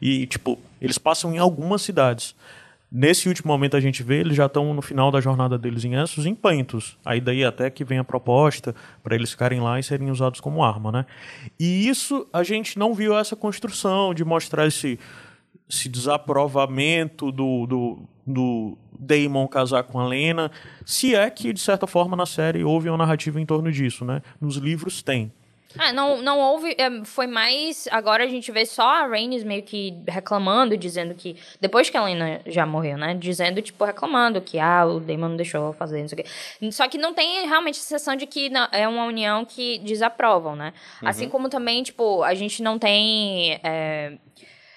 E 0.00 0.26
tipo, 0.26 0.58
eles 0.80 0.98
passam 0.98 1.34
em 1.34 1.38
algumas 1.38 1.82
cidades. 1.82 2.34
Nesse 2.96 3.28
último 3.28 3.50
momento 3.50 3.76
a 3.76 3.80
gente 3.80 4.04
vê, 4.04 4.20
eles 4.20 4.36
já 4.36 4.46
estão 4.46 4.72
no 4.72 4.80
final 4.80 5.10
da 5.10 5.20
jornada 5.20 5.58
deles 5.58 5.84
em 5.84 5.94
Essos, 5.94 6.26
em 6.26 6.34
Pantos. 6.34 6.96
Aí 7.04 7.20
daí 7.20 7.44
até 7.44 7.68
que 7.68 7.82
vem 7.82 7.98
a 7.98 8.04
proposta 8.04 8.72
para 9.02 9.16
eles 9.16 9.32
ficarem 9.32 9.60
lá 9.60 9.80
e 9.80 9.82
serem 9.82 10.12
usados 10.12 10.38
como 10.38 10.62
arma, 10.62 10.92
né? 10.92 11.06
E 11.58 11.88
isso 11.88 12.24
a 12.32 12.44
gente 12.44 12.78
não 12.78 12.94
viu 12.94 13.18
essa 13.18 13.34
construção 13.34 14.14
de 14.14 14.24
mostrar 14.24 14.66
esse, 14.66 14.96
esse 15.68 15.88
desaprovamento 15.88 17.30
do, 17.32 17.66
do, 17.66 17.98
do 18.26 18.78
Daemon 18.98 19.46
casar 19.46 19.82
com 19.84 19.98
a 19.98 20.06
Lena, 20.06 20.50
se 20.84 21.14
é 21.14 21.28
que 21.30 21.52
de 21.52 21.60
certa 21.60 21.86
forma 21.86 22.16
na 22.16 22.26
série 22.26 22.62
houve 22.64 22.88
uma 22.88 22.98
narrativa 22.98 23.40
em 23.40 23.46
torno 23.46 23.70
disso, 23.72 24.04
né? 24.04 24.20
Nos 24.40 24.56
livros 24.56 25.02
tem. 25.02 25.32
Ah, 25.76 25.92
não, 25.92 26.22
não 26.22 26.38
houve. 26.38 26.72
é, 26.78 27.04
Foi 27.04 27.26
mais. 27.26 27.88
Agora 27.90 28.22
a 28.22 28.28
gente 28.28 28.52
vê 28.52 28.64
só 28.64 28.88
a 28.88 29.08
Rhaenys 29.08 29.42
meio 29.42 29.60
que 29.64 29.92
reclamando, 30.06 30.76
dizendo 30.76 31.14
que. 31.16 31.34
Depois 31.60 31.90
que 31.90 31.96
a 31.96 32.04
Lena 32.04 32.40
já 32.46 32.64
morreu, 32.64 32.96
né? 32.96 33.12
Dizendo, 33.14 33.60
tipo, 33.60 33.84
reclamando 33.84 34.40
que, 34.40 34.56
ah, 34.60 34.86
o 34.86 35.00
Daemon 35.00 35.30
não 35.30 35.36
deixou 35.36 35.72
fazer, 35.72 36.00
não 36.02 36.08
sei 36.08 36.20
o 36.20 36.22
quê. 36.22 36.70
Só 36.70 36.86
que 36.86 36.96
não 36.96 37.12
tem 37.12 37.48
realmente 37.48 37.80
a 37.80 37.82
sensação 37.82 38.14
de 38.14 38.24
que 38.24 38.48
não- 38.50 38.68
é 38.70 38.86
uma 38.86 39.04
união 39.04 39.44
que 39.44 39.78
desaprovam, 39.78 40.54
né? 40.54 40.72
Assim 41.02 41.28
como 41.28 41.48
também, 41.48 41.82
tipo, 41.82 42.22
a 42.22 42.34
gente 42.34 42.62
não 42.62 42.78
tem. 42.78 43.58
é, 43.64 44.12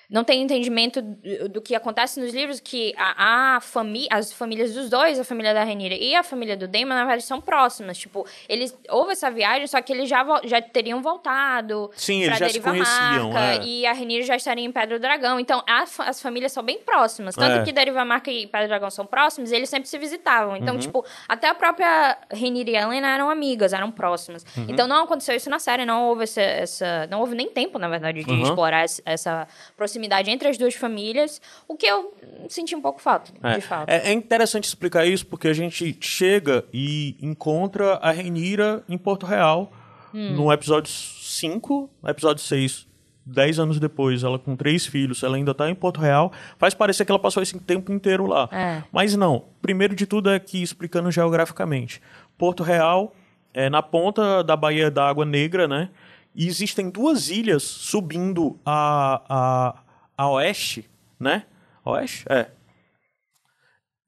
não 0.09 0.23
tem 0.23 0.41
entendimento 0.41 1.01
do, 1.01 1.49
do 1.49 1.61
que 1.61 1.75
acontece 1.75 2.19
nos 2.19 2.33
livros, 2.33 2.61
que 2.61 2.93
a, 2.97 3.55
a 3.57 3.61
família, 3.61 4.07
as 4.11 4.31
famílias 4.31 4.73
dos 4.73 4.89
dois, 4.89 5.19
a 5.19 5.23
família 5.23 5.53
da 5.53 5.65
Renira 5.65 5.95
e 5.95 6.15
a 6.15 6.23
família 6.23 6.55
do 6.55 6.65
Damon, 6.65 6.89
na 6.89 7.03
verdade, 7.03 7.23
são 7.23 7.41
próximas. 7.41 7.97
Tipo, 7.97 8.25
eles 8.47 8.77
houve 8.89 9.11
essa 9.11 9.29
viagem, 9.29 9.67
só 9.67 9.81
que 9.81 9.91
eles 9.91 10.07
já, 10.07 10.25
já 10.45 10.61
teriam 10.61 11.01
voltado. 11.01 11.91
Sim, 11.95 12.23
eles 12.23 12.37
já 12.37 12.47
se 12.47 12.61
conheciam. 12.61 13.31
Marca, 13.31 13.63
é. 13.63 13.65
E 13.65 13.85
a 13.85 13.91
Renira 13.91 14.23
já 14.23 14.37
estaria 14.37 14.63
em 14.63 14.71
Pedra 14.71 14.97
do 14.97 15.01
Dragão. 15.01 15.41
Então, 15.41 15.61
as, 15.67 15.99
as 15.99 16.21
famílias 16.21 16.53
são 16.53 16.63
bem 16.63 16.79
próximas. 16.79 17.35
Tanto 17.35 17.57
é. 17.57 17.63
que 17.65 17.73
Deriva 17.73 18.05
Marca 18.05 18.31
e 18.31 18.47
Pedra 18.47 18.67
do 18.67 18.69
Dragão 18.69 18.89
são 18.89 19.05
próximos, 19.05 19.51
eles 19.51 19.69
sempre 19.69 19.89
se 19.89 19.97
visitavam. 19.97 20.55
Então, 20.55 20.75
uhum. 20.75 20.79
tipo, 20.79 21.05
até 21.27 21.49
a 21.49 21.55
própria 21.55 22.17
Renira 22.31 22.69
e 22.69 22.75
Helena 22.77 23.13
eram 23.13 23.29
amigas, 23.29 23.73
eram 23.73 23.91
próximas. 23.91 24.45
Uhum. 24.55 24.67
Então, 24.69 24.87
não 24.87 25.03
aconteceu 25.03 25.35
isso 25.35 25.49
na 25.49 25.59
série, 25.59 25.85
não 25.85 26.07
houve 26.07 26.23
essa. 26.23 26.41
essa 26.41 27.07
não 27.11 27.19
houve 27.19 27.35
nem 27.35 27.49
tempo, 27.49 27.77
na 27.77 27.89
verdade, 27.89 28.23
de 28.23 28.31
uhum. 28.31 28.43
explorar 28.43 28.85
essa 29.05 29.45
proximidade 29.75 29.96
proximidade 29.97 30.29
entre 30.29 30.47
as 30.47 30.57
duas 30.57 30.75
famílias, 30.75 31.41
o 31.67 31.75
que 31.75 31.85
eu 31.85 32.13
senti 32.47 32.75
um 32.75 32.81
pouco 32.81 33.01
falta, 33.01 33.31
é. 33.43 33.55
de 33.55 33.61
fato. 33.61 33.89
É, 33.89 34.09
é, 34.09 34.13
interessante 34.13 34.65
explicar 34.65 35.05
isso 35.05 35.25
porque 35.25 35.47
a 35.47 35.53
gente 35.53 35.97
chega 35.99 36.63
e 36.71 37.17
encontra 37.21 37.95
a 37.95 38.11
Renira 38.11 38.83
em 38.87 38.97
Porto 38.97 39.25
Real 39.25 39.71
hum. 40.13 40.35
no 40.35 40.53
episódio 40.53 40.91
5, 40.91 41.89
no 42.01 42.09
episódio 42.09 42.43
6. 42.43 42.87
Dez 43.29 43.59
anos 43.59 43.77
depois, 43.77 44.23
ela 44.23 44.39
com 44.39 44.55
três 44.55 44.85
filhos, 44.85 45.21
ela 45.21 45.35
ainda 45.35 45.51
está 45.51 45.69
em 45.69 45.75
Porto 45.75 45.99
Real. 45.99 46.31
Faz 46.57 46.73
parecer 46.73 47.03
que 47.03 47.11
ela 47.11 47.19
passou 47.19 47.43
esse 47.43 47.59
tempo 47.59 47.91
inteiro 47.91 48.25
lá. 48.25 48.47
É. 48.49 48.81
Mas 48.89 49.17
não. 49.17 49.43
Primeiro 49.61 49.93
de 49.93 50.05
tudo 50.05 50.29
é 50.29 50.39
que, 50.39 50.63
explicando 50.63 51.11
geograficamente, 51.11 52.01
Porto 52.37 52.63
Real 52.63 53.13
é 53.53 53.69
na 53.69 53.83
ponta 53.83 54.41
da 54.45 54.55
Baía 54.55 54.89
da 54.89 55.09
Água 55.09 55.25
Negra, 55.25 55.67
né? 55.67 55.89
E 56.37 56.47
existem 56.47 56.89
duas 56.89 57.29
ilhas 57.29 57.63
subindo 57.63 58.59
a, 58.63 59.21
a, 59.27 59.75
a 60.17 60.29
oeste, 60.29 60.89
né? 61.19 61.43
Oeste? 61.85 62.25
É. 62.29 62.47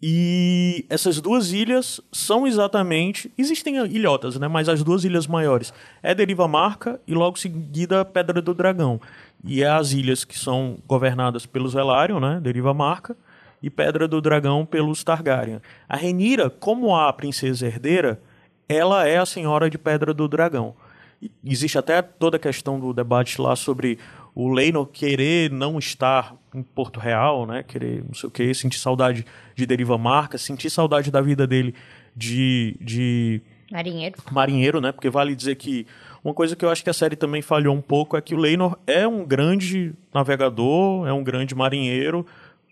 E 0.01 0.86
essas 0.89 1.20
duas 1.20 1.51
ilhas 1.51 2.00
são 2.12 2.48
exatamente. 2.48 3.32
Existem 3.38 3.75
ilhotas, 3.88 4.39
né? 4.39 4.48
Mas 4.48 4.70
as 4.70 4.82
duas 4.82 5.04
ilhas 5.04 5.28
maiores 5.28 5.74
é 6.01 6.16
Deriva 6.16 6.48
Marca 6.48 7.01
e 7.06 7.13
logo 7.13 7.38
seguida 7.38 8.06
Pedra 8.06 8.42
do 8.42 8.54
Dragão. 8.54 9.00
E 9.44 9.62
é 9.62 9.70
as 9.70 9.92
ilhas 9.92 10.24
que 10.24 10.39
são 10.39 10.78
governadas 10.88 11.46
pelos 11.46 11.74
Velaryon, 11.74 12.20
né? 12.20 12.39
Deriva 12.42 12.74
Marca. 12.74 13.16
E 13.62 13.70
Pedra 13.70 14.08
do 14.08 14.22
Dragão 14.22 14.66
pelos 14.66 15.04
Targaryen. 15.04 15.60
A 15.88 15.98
Renira, 15.98 16.50
como 16.50 16.96
a 16.96 17.12
princesa 17.12 17.68
herdeira, 17.68 18.22
ela 18.70 19.06
é 19.06 19.18
a 19.18 19.25
senhora 19.25 19.70
de 19.70 19.78
Pedra 19.78 20.13
do 20.13 20.30
Dragão. 20.30 20.74
E 21.22 21.30
existe 21.44 21.78
até 21.78 22.01
toda 22.01 22.38
a 22.38 22.39
questão 22.39 22.80
do 22.80 22.94
debate 22.94 23.42
lá 23.42 23.54
sobre 23.58 24.00
o 24.33 24.51
Leinor 24.51 24.86
querer 24.86 25.51
não 25.51 25.77
estar 25.77 26.36
em 26.53 26.63
Porto 26.63 27.00
Real, 27.00 27.45
né? 27.45 27.63
Querer, 27.63 28.03
não 28.05 28.13
sei 28.13 28.27
o 28.27 28.31
que, 28.31 28.53
sentir 28.53 28.79
saudade 28.79 29.25
de 29.55 29.65
Deriva 29.65 29.98
Marca, 29.98 30.38
sentir 30.38 30.69
saudade 30.69 31.12
da 31.12 31.21
vida 31.21 31.45
dele 31.45 31.74
de, 32.15 32.75
de 32.79 33.41
marinheiro. 33.71 34.17
Marinheiro, 34.31 34.81
né? 34.81 34.91
Porque 34.91 35.09
vale 35.09 35.36
dizer 35.36 35.55
que 35.55 35.86
uma 36.24 36.33
coisa 36.33 36.55
que 36.55 36.65
eu 36.65 36.69
acho 36.69 36.83
que 36.83 36.89
a 36.89 36.93
série 36.93 37.15
também 37.15 37.41
falhou 37.41 37.75
um 37.75 37.81
pouco 37.81 38.17
é 38.17 38.21
que 38.21 38.36
o 38.36 38.38
Leinor 38.38 38.77
é 38.86 39.07
um 39.07 39.25
grande 39.25 39.93
navegador, 40.13 41.07
é 41.07 41.13
um 41.13 41.24
grande 41.24 41.55
marinheiro, 41.55 42.25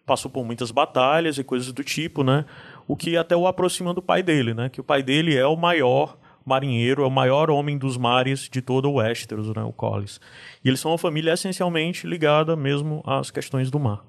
passou 0.06 0.30
por 0.30 0.46
muitas 0.46 0.72
batalhas 0.72 1.38
e 1.38 1.44
coisas 1.44 1.72
do 1.72 1.84
tipo, 1.84 2.24
né? 2.24 2.46
O 2.88 2.96
que 2.96 3.18
até 3.18 3.36
o 3.36 3.48
aproxima 3.48 3.94
do 3.94 4.02
pai 4.02 4.24
dele, 4.24 4.54
né? 4.54 4.70
Que 4.70 4.82
o 4.82 4.84
pai 4.84 5.04
dele 5.04 5.36
é 5.36 5.46
o 5.46 5.56
maior 5.56 6.18
marinheiro, 6.48 7.04
é 7.04 7.06
o 7.06 7.12
maior 7.12 7.52
homem 7.52 7.78
dos 7.78 7.98
mares 7.98 8.48
de 8.50 8.62
todo 8.62 8.90
o 8.90 8.96
Westeros, 8.96 9.54
né, 9.54 9.62
o 9.64 9.74
Collis. 9.74 10.20
E 10.64 10.70
eles 10.70 10.80
são 10.80 10.92
uma 10.92 10.98
família 10.98 11.34
essencialmente 11.34 12.08
ligada 12.08 12.56
mesmo 12.56 13.04
às 13.06 13.30
questões 13.30 13.70
do 13.70 13.78
mar. 13.78 14.06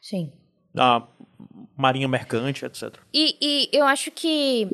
Sim. 0.00 0.32
A 0.76 1.06
marinha 1.76 2.08
mercante, 2.08 2.64
etc. 2.64 2.96
E, 3.14 3.36
e 3.40 3.68
eu 3.72 3.86
acho 3.86 4.10
que 4.10 4.68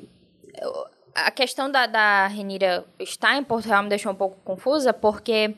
a 1.15 1.31
questão 1.31 1.71
da, 1.71 1.87
da 1.87 2.27
Renira 2.27 2.87
estar 2.99 3.37
em 3.37 3.45
Porto 3.45 3.67
Real 3.67 3.83
me 3.83 3.91
deixou 3.91 4.11
um 4.11 4.17
pouco 4.17 4.41
confusa, 4.43 4.93
porque... 4.93 5.55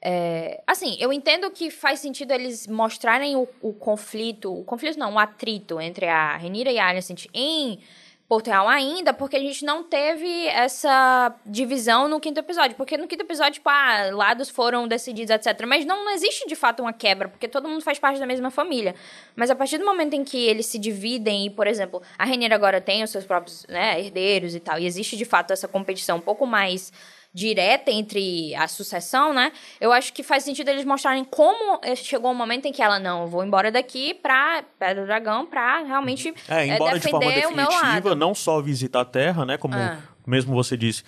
É, 0.00 0.62
assim, 0.64 0.96
eu 1.00 1.12
entendo 1.12 1.50
que 1.50 1.72
faz 1.72 1.98
sentido 1.98 2.30
eles 2.30 2.68
mostrarem 2.68 3.34
o, 3.34 3.48
o 3.60 3.72
conflito, 3.72 4.52
o 4.52 4.62
conflito 4.62 4.96
não, 4.96 5.14
o 5.14 5.18
atrito 5.18 5.80
entre 5.80 6.06
a 6.06 6.36
Renira 6.36 6.70
e 6.70 6.78
a 6.78 6.86
Alicent 6.86 7.26
em 7.34 7.80
Porto 8.28 8.48
Real 8.48 8.68
ainda, 8.68 9.14
porque 9.14 9.36
a 9.36 9.40
gente 9.40 9.64
não 9.64 9.82
teve 9.82 10.46
essa 10.48 11.34
divisão 11.46 12.08
no 12.08 12.20
quinto 12.20 12.38
episódio. 12.38 12.76
Porque 12.76 12.98
no 12.98 13.08
quinto 13.08 13.22
episódio, 13.22 13.54
tipo, 13.54 13.70
ah, 13.70 14.10
lados 14.12 14.50
foram 14.50 14.86
decididos, 14.86 15.30
etc. 15.30 15.64
Mas 15.66 15.86
não, 15.86 16.04
não 16.04 16.12
existe 16.12 16.46
de 16.46 16.54
fato 16.54 16.82
uma 16.82 16.92
quebra, 16.92 17.28
porque 17.28 17.48
todo 17.48 17.66
mundo 17.66 17.80
faz 17.80 17.98
parte 17.98 18.20
da 18.20 18.26
mesma 18.26 18.50
família. 18.50 18.94
Mas 19.34 19.50
a 19.50 19.56
partir 19.56 19.78
do 19.78 19.86
momento 19.86 20.12
em 20.12 20.24
que 20.24 20.36
eles 20.36 20.66
se 20.66 20.78
dividem 20.78 21.46
e, 21.46 21.50
por 21.50 21.66
exemplo, 21.66 22.02
a 22.18 22.26
Rainier 22.26 22.52
agora 22.52 22.82
tem 22.82 23.02
os 23.02 23.08
seus 23.08 23.24
próprios 23.24 23.66
né, 23.66 23.98
herdeiros 23.98 24.54
e 24.54 24.60
tal, 24.60 24.78
e 24.78 24.84
existe 24.84 25.16
de 25.16 25.24
fato 25.24 25.52
essa 25.52 25.66
competição 25.66 26.18
um 26.18 26.20
pouco 26.20 26.46
mais 26.46 26.92
direta 27.38 27.90
entre 27.90 28.52
a 28.56 28.66
sucessão, 28.66 29.32
né? 29.32 29.52
Eu 29.80 29.92
acho 29.92 30.12
que 30.12 30.24
faz 30.24 30.42
sentido 30.42 30.68
eles 30.68 30.84
mostrarem 30.84 31.24
como 31.24 31.80
chegou 31.94 32.30
o 32.30 32.34
um 32.34 32.36
momento 32.36 32.66
em 32.66 32.72
que 32.72 32.82
ela, 32.82 32.98
não, 32.98 33.22
eu 33.22 33.28
vou 33.28 33.44
embora 33.44 33.70
daqui 33.70 34.12
pra 34.14 34.64
Pedra 34.78 35.02
do 35.02 35.06
Dragão 35.06 35.46
pra 35.46 35.78
realmente 35.82 36.34
é, 36.48 36.66
embora 36.66 36.96
é, 36.96 36.98
de 36.98 37.08
forma 37.08 37.32
definitiva, 37.32 38.14
não 38.16 38.34
só 38.34 38.60
visitar 38.60 39.02
a 39.02 39.04
Terra, 39.04 39.46
né? 39.46 39.56
Como 39.56 39.74
ah. 39.74 39.98
mesmo 40.26 40.52
você 40.52 40.76
disse, 40.76 41.04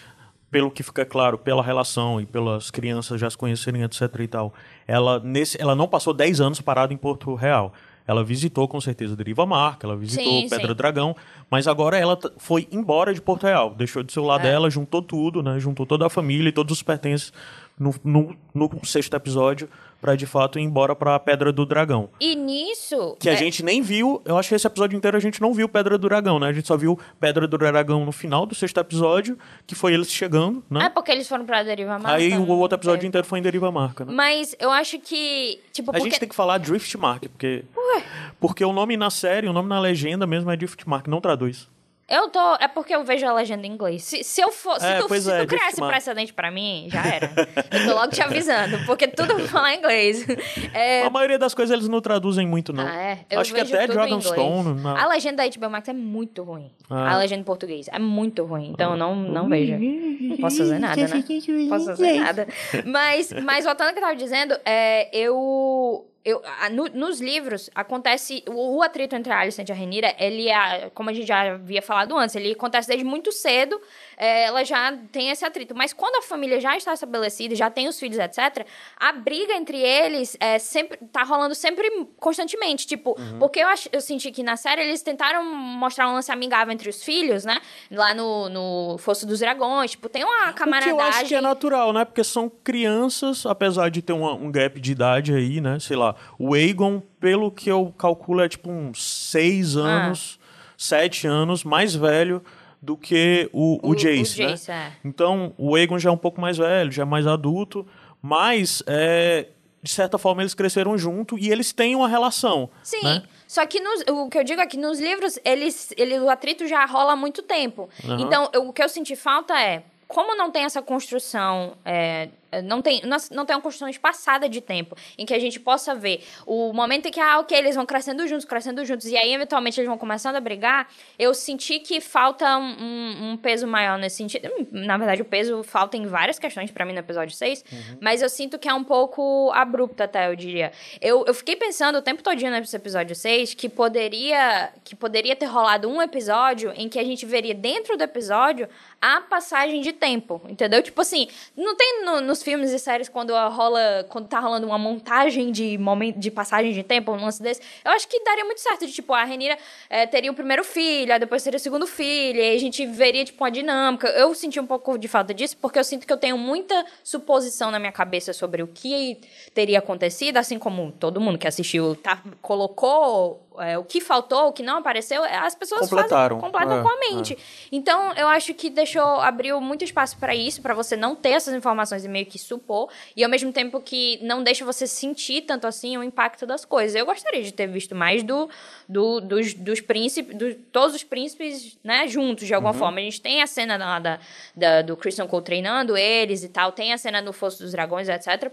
pelo 0.50 0.70
que 0.70 0.82
fica 0.82 1.04
claro, 1.04 1.36
pela 1.36 1.62
relação 1.62 2.20
e 2.20 2.26
pelas 2.26 2.70
crianças 2.70 3.20
já 3.20 3.28
se 3.28 3.36
conhecerem, 3.36 3.82
etc 3.82 4.02
e 4.20 4.28
tal, 4.28 4.54
ela, 4.86 5.18
nesse, 5.20 5.60
ela 5.60 5.74
não 5.74 5.88
passou 5.88 6.14
10 6.14 6.40
anos 6.40 6.60
parada 6.60 6.94
em 6.94 6.96
Porto 6.96 7.34
Real. 7.34 7.72
Ela 8.10 8.24
visitou 8.24 8.66
com 8.66 8.80
certeza 8.80 9.14
Deriva 9.14 9.46
Marca, 9.46 9.86
ela 9.86 9.96
visitou 9.96 10.24
sim, 10.24 10.48
Pedra 10.48 10.68
sim. 10.70 10.74
Dragão, 10.74 11.14
mas 11.48 11.68
agora 11.68 11.96
ela 11.96 12.18
foi 12.38 12.66
embora 12.72 13.14
de 13.14 13.22
Porto 13.22 13.44
Real, 13.44 13.72
deixou 13.72 14.02
de 14.02 14.12
ser 14.12 14.18
o 14.18 14.24
lado 14.24 14.40
é. 14.40 14.50
dela, 14.50 14.68
juntou 14.68 15.00
tudo, 15.00 15.44
né? 15.44 15.60
Juntou 15.60 15.86
toda 15.86 16.06
a 16.06 16.10
família 16.10 16.48
e 16.48 16.52
todos 16.52 16.76
os 16.76 16.82
pertences 16.82 17.32
no, 17.78 17.94
no, 18.02 18.36
no 18.52 18.84
sexto 18.84 19.14
episódio 19.14 19.68
para 20.00 20.16
de 20.16 20.26
fato 20.26 20.58
ir 20.58 20.62
embora 20.62 20.94
para 20.96 21.14
a 21.14 21.20
Pedra 21.20 21.52
do 21.52 21.66
Dragão. 21.66 22.08
E 22.18 22.34
nisso. 22.34 23.16
Que 23.18 23.28
a 23.28 23.34
é... 23.34 23.36
gente 23.36 23.62
nem 23.62 23.82
viu, 23.82 24.22
eu 24.24 24.38
acho 24.38 24.48
que 24.48 24.54
esse 24.54 24.66
episódio 24.66 24.96
inteiro 24.96 25.16
a 25.16 25.20
gente 25.20 25.40
não 25.40 25.52
viu 25.52 25.68
Pedra 25.68 25.98
do 25.98 26.08
Dragão, 26.08 26.38
né? 26.38 26.48
A 26.48 26.52
gente 26.52 26.66
só 26.66 26.76
viu 26.76 26.98
Pedra 27.18 27.46
do 27.46 27.58
Dragão 27.58 28.04
no 28.04 28.12
final 28.12 28.46
do 28.46 28.54
sexto 28.54 28.78
episódio, 28.78 29.38
que 29.66 29.74
foi 29.74 29.92
eles 29.92 30.10
chegando, 30.10 30.62
né? 30.70 30.86
É 30.86 30.88
porque 30.88 31.10
eles 31.10 31.28
foram 31.28 31.44
pra 31.44 31.62
Deriva 31.62 31.98
Marca. 31.98 32.12
Aí 32.12 32.36
o 32.36 32.48
outro 32.48 32.76
episódio 32.76 33.04
é. 33.04 33.08
inteiro 33.08 33.26
foi 33.26 33.38
em 33.38 33.42
Deriva 33.42 33.70
Marca, 33.70 34.04
né? 34.04 34.12
Mas 34.12 34.56
eu 34.58 34.70
acho 34.70 34.98
que. 34.98 35.60
Tipo, 35.72 35.90
a 35.90 35.94
porque... 35.94 36.10
gente 36.10 36.20
tem 36.20 36.28
que 36.28 36.34
falar 36.34 36.58
Drift 36.58 36.96
Mark, 36.96 37.22
porque. 37.28 37.64
Ué. 37.76 38.02
Porque 38.38 38.64
o 38.64 38.72
nome 38.72 38.96
na 38.96 39.10
série, 39.10 39.48
o 39.48 39.52
nome 39.52 39.68
na 39.68 39.80
legenda 39.80 40.26
mesmo 40.26 40.50
é 40.50 40.56
Drift 40.56 40.88
Mark, 40.88 41.06
não 41.06 41.20
traduz. 41.20 41.68
Eu 42.10 42.28
tô. 42.28 42.54
É 42.56 42.66
porque 42.66 42.92
eu 42.92 43.04
vejo 43.04 43.24
a 43.24 43.32
legenda 43.32 43.64
em 43.64 43.70
inglês. 43.70 44.02
Se, 44.02 44.24
se 44.24 44.40
eu 44.40 44.50
for. 44.50 44.80
Se 44.80 44.86
é, 44.86 44.98
tu, 44.98 45.08
se 45.14 45.30
é, 45.30 45.40
tu 45.42 45.46
criasse 45.46 45.80
precedente 45.80 46.32
pra 46.32 46.50
mim, 46.50 46.88
já 46.90 47.06
era. 47.06 47.30
eu 47.70 47.86
tô 47.86 47.94
logo 47.94 48.08
te 48.08 48.20
avisando, 48.20 48.84
porque 48.84 49.06
tudo 49.06 49.34
vai 49.38 49.46
falar 49.46 49.74
inglês. 49.76 50.26
É... 50.74 51.04
A 51.04 51.10
maioria 51.10 51.38
das 51.38 51.54
coisas 51.54 51.72
eles 51.72 51.88
não 51.88 52.00
traduzem 52.00 52.46
muito, 52.46 52.72
não. 52.72 52.84
Ah, 52.84 52.96
é? 52.96 53.18
Eu 53.30 53.40
Acho 53.40 53.54
que 53.54 53.60
até 53.60 53.86
Dragonstone. 53.86 54.80
Na... 54.80 55.04
A 55.04 55.06
legenda 55.06 55.44
da 55.44 55.48
HBO 55.48 55.70
Max 55.70 55.88
é 55.88 55.92
muito 55.92 56.42
ruim. 56.42 56.72
Ah. 56.90 57.12
A 57.14 57.18
legenda 57.18 57.42
em 57.42 57.44
português 57.44 57.86
é 57.92 57.98
muito 58.00 58.44
ruim. 58.44 58.70
Então 58.70 58.96
não, 58.96 59.14
não 59.14 59.48
veja. 59.48 59.78
Não 59.78 60.36
posso 60.38 60.58
fazer 60.58 60.80
nada, 60.80 61.00
né? 61.00 61.24
Posso 61.68 61.86
fazer 61.86 62.18
nada. 62.18 62.48
Mas, 62.84 63.32
mas 63.44 63.64
voltando 63.64 63.88
ao 63.88 63.92
que 63.92 63.98
eu 63.98 64.02
tava 64.02 64.16
dizendo, 64.16 64.56
é, 64.64 65.08
eu 65.16 66.09
eu, 66.24 66.42
no, 66.72 66.84
nos 66.88 67.20
livros, 67.20 67.70
acontece. 67.74 68.44
O, 68.46 68.76
o, 68.76 68.82
atrito 68.82 69.16
entre 69.16 69.32
a 69.32 69.40
Alicent 69.40 69.68
e 69.68 69.72
a 69.72 69.74
Renira, 69.74 70.14
ele 70.18 70.48
é, 70.48 70.90
como 70.94 71.08
a 71.08 71.12
gente 71.12 71.26
já 71.26 71.54
havia 71.54 71.80
falado 71.80 72.16
antes, 72.16 72.36
ele 72.36 72.52
acontece 72.52 72.88
desde 72.88 73.04
muito 73.04 73.32
cedo 73.32 73.80
é, 74.20 74.44
ela 74.44 74.62
já 74.64 74.94
tem 75.10 75.30
esse 75.30 75.42
atrito. 75.46 75.74
Mas 75.74 75.94
quando 75.94 76.16
a 76.16 76.22
família 76.22 76.60
já 76.60 76.76
está 76.76 76.92
estabelecida, 76.92 77.54
já 77.54 77.70
tem 77.70 77.88
os 77.88 77.98
filhos, 77.98 78.18
etc., 78.18 78.66
a 78.94 79.12
briga 79.12 79.54
entre 79.54 79.78
eles 79.78 80.36
é 80.38 80.58
sempre 80.58 80.98
tá 81.10 81.22
rolando 81.22 81.54
sempre 81.54 81.90
constantemente. 82.18 82.86
Tipo, 82.86 83.18
uhum. 83.18 83.38
porque 83.38 83.60
eu, 83.60 83.68
ach, 83.68 83.88
eu 83.90 84.00
senti 84.02 84.30
que 84.30 84.42
na 84.42 84.58
série 84.58 84.82
eles 84.82 85.00
tentaram 85.00 85.42
mostrar 85.42 86.06
um 86.10 86.12
lance 86.12 86.30
amigável 86.30 86.70
entre 86.70 86.90
os 86.90 87.02
filhos, 87.02 87.46
né? 87.46 87.62
Lá 87.90 88.12
no, 88.12 88.50
no 88.50 88.98
Fosso 88.98 89.26
dos 89.26 89.40
Dragões. 89.40 89.92
Tipo, 89.92 90.06
tem 90.10 90.22
uma 90.22 90.52
camaradagem. 90.52 90.92
O 90.92 90.96
que 90.96 91.02
eu 91.02 91.06
acho 91.06 91.24
que 91.24 91.34
é 91.34 91.40
natural, 91.40 91.94
né? 91.94 92.04
Porque 92.04 92.22
são 92.22 92.52
crianças, 92.62 93.46
apesar 93.46 93.88
de 93.88 94.02
ter 94.02 94.12
uma, 94.12 94.34
um 94.34 94.52
gap 94.52 94.78
de 94.78 94.92
idade 94.92 95.32
aí, 95.32 95.62
né? 95.62 95.78
Sei 95.80 95.96
lá, 95.96 96.14
o 96.38 96.52
Aegon, 96.52 97.00
pelo 97.18 97.50
que 97.50 97.70
eu 97.70 97.94
calculo, 97.96 98.42
é 98.42 98.48
tipo 98.50 98.70
uns 98.70 99.02
seis 99.02 99.78
ah. 99.78 99.80
anos, 99.80 100.38
ah. 100.42 100.74
sete 100.76 101.26
anos, 101.26 101.64
mais 101.64 101.94
velho 101.94 102.44
do 102.82 102.96
que 102.96 103.48
o, 103.52 103.78
o, 103.82 103.90
o 103.90 103.94
Jace, 103.94 104.42
o 104.42 104.46
né? 104.46 104.52
Jace 104.52 104.70
é. 104.70 104.92
Então, 105.04 105.52
o 105.58 105.74
Aegon 105.74 105.98
já 105.98 106.10
é 106.10 106.12
um 106.12 106.16
pouco 106.16 106.40
mais 106.40 106.56
velho, 106.56 106.90
já 106.90 107.02
é 107.02 107.04
mais 107.04 107.26
adulto, 107.26 107.86
mas, 108.22 108.82
é, 108.86 109.48
de 109.82 109.90
certa 109.90 110.16
forma, 110.18 110.42
eles 110.42 110.54
cresceram 110.54 110.96
junto 110.96 111.38
e 111.38 111.50
eles 111.50 111.72
têm 111.72 111.94
uma 111.94 112.08
relação. 112.08 112.70
Sim. 112.82 113.02
Né? 113.02 113.22
Só 113.46 113.66
que 113.66 113.80
nos, 113.80 114.02
o 114.08 114.28
que 114.28 114.38
eu 114.38 114.44
digo 114.44 114.60
é 114.60 114.66
que 114.66 114.76
nos 114.76 114.98
livros, 115.00 115.38
eles, 115.44 115.92
ele, 115.96 116.18
o 116.20 116.30
atrito 116.30 116.66
já 116.66 116.84
rola 116.86 117.12
há 117.12 117.16
muito 117.16 117.42
tempo. 117.42 117.88
Uhum. 118.04 118.20
Então, 118.20 118.48
eu, 118.52 118.68
o 118.68 118.72
que 118.72 118.82
eu 118.82 118.88
senti 118.88 119.16
falta 119.16 119.60
é, 119.60 119.82
como 120.08 120.36
não 120.36 120.50
tem 120.50 120.64
essa 120.64 120.80
construção 120.80 121.74
é, 121.84 122.30
Não 122.64 122.82
tem, 122.82 123.00
não, 123.02 123.16
não 123.30 123.46
tem 123.46 123.54
uma 123.54 123.62
construção 123.62 123.88
espaçada 123.88 124.48
de 124.48 124.60
tempo 124.60 124.96
em 125.16 125.24
que 125.24 125.34
a 125.34 125.38
gente 125.38 125.60
possa 125.60 125.94
ver 125.94 126.24
o 126.46 126.72
momento 126.72 127.06
em 127.06 127.10
que, 127.10 127.20
ah, 127.20 127.38
ok, 127.38 127.56
eles 127.56 127.76
vão 127.76 127.86
crescendo 127.86 128.26
juntos, 128.26 128.44
crescendo 128.44 128.84
juntos, 128.84 129.06
e 129.06 129.16
aí 129.16 129.32
eventualmente 129.32 129.80
eles 129.80 129.88
vão 129.88 129.98
começando 129.98 130.36
a 130.36 130.40
brigar. 130.40 130.88
Eu 131.18 131.34
senti 131.34 131.78
que 131.78 132.00
falta 132.00 132.58
um, 132.58 133.32
um 133.32 133.36
peso 133.36 133.66
maior 133.66 133.98
nesse 133.98 134.16
sentido. 134.16 134.48
Na 134.72 134.96
verdade, 134.96 135.22
o 135.22 135.24
peso 135.24 135.62
falta 135.62 135.96
em 135.96 136.06
várias 136.06 136.38
questões 136.38 136.70
para 136.70 136.84
mim 136.84 136.92
no 136.92 136.98
episódio 136.98 137.34
6, 137.34 137.64
uhum. 137.70 137.98
mas 138.00 138.22
eu 138.22 138.28
sinto 138.28 138.58
que 138.58 138.68
é 138.68 138.74
um 138.74 138.84
pouco 138.84 139.50
abrupto 139.52 140.02
até, 140.02 140.28
eu 140.28 140.36
diria. 140.36 140.72
Eu, 141.00 141.24
eu 141.26 141.34
fiquei 141.34 141.56
pensando 141.56 141.98
o 141.98 142.02
tempo 142.02 142.22
todinho 142.22 142.50
nesse 142.50 142.74
episódio 142.74 143.14
6 143.14 143.54
que 143.54 143.68
poderia, 143.68 144.70
que 144.84 144.94
poderia 144.94 145.36
ter 145.36 145.46
rolado 145.46 145.88
um 145.88 146.00
episódio 146.02 146.72
em 146.76 146.88
que 146.88 146.98
a 146.98 147.04
gente 147.04 147.24
veria 147.26 147.54
dentro 147.54 147.96
do 147.96 148.02
episódio 148.02 148.68
a 149.00 149.20
passagem 149.22 149.80
de 149.80 149.92
tempo, 149.92 150.42
entendeu? 150.46 150.82
Tipo 150.82 151.00
assim, 151.00 151.26
não 151.56 151.74
tem 151.74 152.04
no, 152.04 152.20
nos 152.20 152.42
filmes 152.42 152.70
e 152.70 152.78
séries 152.78 153.08
quando 153.08 153.32
rola, 153.32 154.06
quando 154.10 154.28
tá 154.28 154.38
rolando 154.38 154.66
uma 154.66 154.76
montagem 154.76 155.50
de 155.50 155.78
momento 155.78 156.18
de 156.18 156.30
passagem 156.30 156.72
de 156.72 156.82
tempo, 156.82 157.10
um 157.12 157.24
lance 157.24 157.42
desse. 157.42 157.62
Eu 157.82 157.92
acho 157.92 158.06
que 158.06 158.22
daria 158.22 158.44
muito 158.44 158.60
certo 158.60 158.86
de 158.86 158.92
tipo 158.92 159.14
a 159.14 159.24
Renira 159.24 159.56
é, 159.88 160.06
teria 160.06 160.30
o 160.30 160.34
primeiro 160.34 160.62
filho, 160.62 161.18
depois 161.18 161.42
teria 161.42 161.56
o 161.56 161.60
segundo 161.60 161.86
filho, 161.86 162.38
e 162.38 162.54
a 162.54 162.58
gente 162.58 162.84
veria 162.86 163.24
tipo 163.24 163.42
uma 163.42 163.50
dinâmica. 163.50 164.06
Eu 164.08 164.34
senti 164.34 164.60
um 164.60 164.66
pouco 164.66 164.98
de 164.98 165.08
falta 165.08 165.32
disso 165.32 165.56
porque 165.56 165.78
eu 165.78 165.84
sinto 165.84 166.06
que 166.06 166.12
eu 166.12 166.18
tenho 166.18 166.36
muita 166.36 166.84
suposição 167.02 167.70
na 167.70 167.78
minha 167.78 167.92
cabeça 167.92 168.34
sobre 168.34 168.62
o 168.62 168.66
que 168.66 169.18
teria 169.54 169.78
acontecido, 169.78 170.36
assim 170.36 170.58
como 170.58 170.92
todo 170.92 171.20
mundo 171.20 171.38
que 171.38 171.48
assistiu 171.48 171.96
tá, 171.96 172.22
colocou 172.42 173.46
é, 173.60 173.78
o 173.78 173.84
que 173.84 174.00
faltou, 174.00 174.48
o 174.48 174.52
que 174.52 174.62
não 174.62 174.78
apareceu, 174.78 175.24
é, 175.24 175.36
as 175.38 175.54
pessoas 175.54 175.88
Completaram. 175.88 176.40
Fazem, 176.40 176.52
completam 176.52 176.80
é, 176.80 176.82
com 176.82 176.88
a 176.88 176.98
mente. 176.98 177.34
É. 177.34 177.36
Então, 177.72 178.12
eu 178.14 178.28
acho 178.28 178.54
que 178.54 178.70
deixou, 178.70 179.02
abriu 179.02 179.60
muito 179.60 179.84
espaço 179.84 180.16
para 180.18 180.34
isso, 180.34 180.60
para 180.60 180.74
você 180.74 180.96
não 180.96 181.14
ter 181.14 181.30
essas 181.30 181.54
informações 181.54 182.04
e 182.04 182.08
meio 182.08 182.26
que 182.26 182.38
supor, 182.38 182.88
e 183.16 183.24
ao 183.24 183.30
mesmo 183.30 183.52
tempo 183.52 183.80
que 183.80 184.18
não 184.22 184.42
deixa 184.42 184.64
você 184.64 184.86
sentir 184.86 185.42
tanto 185.42 185.66
assim 185.66 185.96
o 185.96 186.02
impacto 186.02 186.46
das 186.46 186.64
coisas. 186.64 186.94
Eu 186.94 187.06
gostaria 187.06 187.42
de 187.42 187.52
ter 187.52 187.66
visto 187.66 187.94
mais 187.94 188.22
do, 188.22 188.48
do 188.88 189.20
dos, 189.20 189.54
dos 189.54 189.80
príncipes, 189.80 190.36
do, 190.36 190.54
todos 190.54 190.94
os 190.94 191.04
príncipes, 191.04 191.78
né, 191.82 192.06
juntos, 192.08 192.46
de 192.46 192.54
alguma 192.54 192.72
uhum. 192.72 192.78
forma. 192.78 192.98
A 192.98 193.02
gente 193.02 193.20
tem 193.20 193.42
a 193.42 193.46
cena 193.46 193.78
da, 193.78 193.98
da, 193.98 194.20
da, 194.54 194.82
do 194.82 194.96
Christian 194.96 195.26
Cole 195.26 195.44
treinando 195.44 195.96
eles 195.96 196.42
e 196.44 196.48
tal, 196.48 196.72
tem 196.72 196.92
a 196.92 196.98
cena 196.98 197.22
do 197.22 197.32
Fosso 197.32 197.62
dos 197.62 197.72
Dragões, 197.72 198.08
etc., 198.08 198.50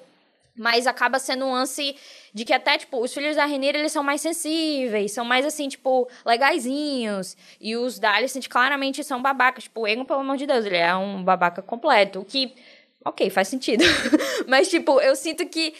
mas 0.57 0.87
acaba 0.87 1.19
sendo 1.19 1.45
um 1.45 1.53
lance 1.53 1.95
de 2.33 2.43
que 2.43 2.53
até, 2.53 2.77
tipo, 2.77 2.99
os 3.01 3.13
filhos 3.13 3.35
da 3.35 3.45
Renira, 3.45 3.77
eles 3.77 3.91
são 3.91 4.03
mais 4.03 4.21
sensíveis, 4.21 5.11
são 5.11 5.23
mais, 5.23 5.45
assim, 5.45 5.69
tipo, 5.69 6.07
legaisinhos. 6.25 7.37
E 7.61 7.75
os 7.75 7.99
da 7.99 8.11
Alicent 8.13 8.47
claramente 8.47 9.03
são 9.03 9.21
babacas. 9.21 9.65
Tipo, 9.65 9.81
o 9.81 9.87
Egon, 9.87 10.05
pelo 10.05 10.19
amor 10.19 10.37
de 10.37 10.45
Deus, 10.45 10.65
ele 10.65 10.77
é 10.77 10.95
um 10.95 11.23
babaca 11.23 11.61
completo. 11.61 12.19
O 12.19 12.25
que, 12.25 12.53
ok, 13.05 13.29
faz 13.29 13.47
sentido. 13.47 13.83
Mas, 14.47 14.69
tipo, 14.69 14.99
eu 14.99 15.15
sinto 15.15 15.45
que 15.45 15.73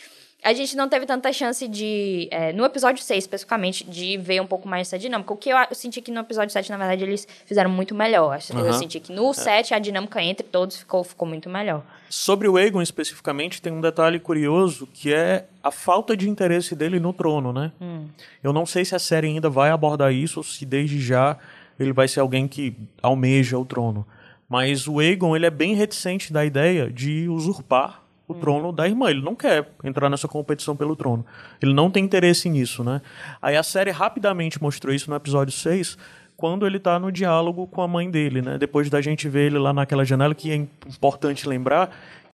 a 0.44 0.54
gente 0.54 0.78
não 0.78 0.88
teve 0.88 1.06
tanta 1.06 1.34
chance 1.34 1.68
de, 1.68 2.28
é, 2.32 2.54
no 2.54 2.64
episódio 2.64 3.04
6 3.04 3.24
especificamente, 3.24 3.84
de 3.84 4.18
ver 4.18 4.40
um 4.42 4.48
pouco 4.48 4.68
mais 4.68 4.88
essa 4.88 4.98
dinâmica. 4.98 5.34
O 5.34 5.38
que 5.38 5.50
eu, 5.50 5.58
eu 5.58 5.76
senti 5.76 6.02
que 6.02 6.12
no 6.12 6.22
episódio 6.22 6.54
7, 6.54 6.70
na 6.70 6.78
verdade, 6.78 7.04
eles 7.04 7.28
fizeram 7.46 7.70
muito 7.70 7.96
melhor. 7.96 8.40
Uhum. 8.54 8.66
Eu 8.66 8.74
senti 8.74 9.00
que 9.00 9.12
no 9.12 9.32
é. 9.32 9.34
7 9.34 9.74
a 9.74 9.80
dinâmica 9.80 10.22
entre 10.22 10.46
todos 10.46 10.78
ficou, 10.78 11.04
ficou 11.04 11.28
muito 11.28 11.50
melhor. 11.50 11.84
Sobre 12.10 12.48
o 12.48 12.58
Aegon 12.58 12.82
especificamente, 12.82 13.62
tem 13.62 13.72
um 13.74 13.82
detalhe 13.82 14.20
curioso 14.20 14.88
que 14.94 15.14
é 15.14 15.46
a 15.62 15.72
falta 15.72 16.16
de 16.16 16.30
interesse 16.30 16.76
dele 16.76 17.00
no 17.00 17.12
trono, 17.12 17.52
né? 17.52 17.72
Hum. 17.82 18.08
Eu 18.42 18.54
não 18.54 18.66
sei 18.66 18.86
se 18.86 18.96
a 18.96 19.00
série 19.00 19.28
ainda 19.28 19.50
vai 19.50 19.70
abordar 19.70 20.14
isso 20.14 20.40
ou 20.40 20.44
se 20.44 20.66
desde 20.66 21.00
já 21.00 21.38
ele 21.80 21.94
vai 21.94 22.08
ser 22.08 22.22
alguém 22.22 22.48
que 22.48 22.76
almeja 23.02 23.58
o 23.58 23.66
trono. 23.66 24.06
Mas 24.50 24.88
o 24.88 25.00
Aegon, 25.00 25.36
ele 25.36 25.46
é 25.46 25.50
bem 25.50 25.76
reticente 25.76 26.32
da 26.32 26.46
ideia 26.46 26.90
de 26.90 27.28
usurpar 27.28 28.02
o 28.28 28.34
hum. 28.34 28.40
trono 28.40 28.72
da 28.72 28.88
irmã. 28.88 29.10
Ele 29.10 29.22
não 29.22 29.36
quer 29.36 29.70
entrar 29.84 30.10
nessa 30.10 30.28
competição 30.28 30.76
pelo 30.76 30.96
trono. 30.96 31.26
Ele 31.62 31.74
não 31.74 31.92
tem 31.92 32.04
interesse 32.04 32.50
nisso, 32.50 32.84
né? 32.84 33.02
Aí 33.42 33.56
a 33.56 33.64
série 33.64 33.92
rapidamente 33.92 34.62
mostrou 34.62 34.94
isso 34.94 35.10
no 35.10 35.16
episódio 35.16 35.54
6, 35.54 35.98
quando 36.38 36.68
ele 36.68 36.78
está 36.78 37.00
no 37.00 37.12
diálogo 37.12 37.66
com 37.68 37.82
a 37.82 37.88
mãe 37.88 38.10
dele, 38.10 38.42
né? 38.42 38.58
Depois 38.58 38.90
da 38.90 39.02
gente 39.02 39.28
ver 39.28 39.48
ele 39.48 39.58
lá 39.58 39.74
naquela 39.74 40.06
janela, 40.06 40.36
que 40.36 40.52
é 40.52 40.56
importante 40.56 41.50
lembrar, 41.50 41.90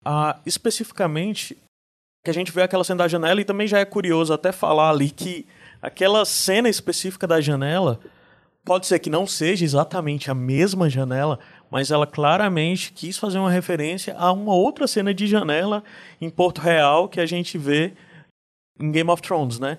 ah, 0.05 0.39
especificamente 0.47 1.57
que 2.25 2.31
a 2.31 2.35
gente 2.35 2.51
vê 2.51 2.63
aquela 2.63 2.83
cena 2.83 3.05
da 3.05 3.09
janela 3.09 3.41
e 3.41 3.45
também 3.45 3.67
já 3.67 3.79
é 3.79 3.85
curioso 3.85 4.33
até 4.33 4.53
falar 4.53 4.91
ali 4.91 5.11
que 5.11 5.47
aquela 5.81 6.25
cena 6.25 6.69
específica 6.69 7.27
da 7.27 7.41
janela 7.41 8.01
pode 8.65 8.87
ser 8.87 8.99
que 8.99 9.11
não 9.11 9.27
seja 9.27 9.65
exatamente 9.65 10.31
a 10.31 10.35
mesma 10.35 10.89
janela, 10.89 11.39
mas 11.71 11.91
ela 11.91 12.07
claramente 12.07 12.93
quis 12.93 13.17
fazer 13.19 13.39
uma 13.39 13.51
referência 13.51 14.15
a 14.19 14.33
uma 14.33 14.55
outra 14.55 14.87
cena 14.87 15.15
de 15.15 15.27
janela 15.27 15.83
em 16.21 16.29
Porto 16.29 16.61
Real 16.61 17.09
que 17.09 17.21
a 17.21 17.27
gente 17.27 17.57
vê 17.57 17.93
em 18.79 18.91
Game 18.91 19.11
of 19.11 19.23
Thrones, 19.23 19.59
né? 19.59 19.79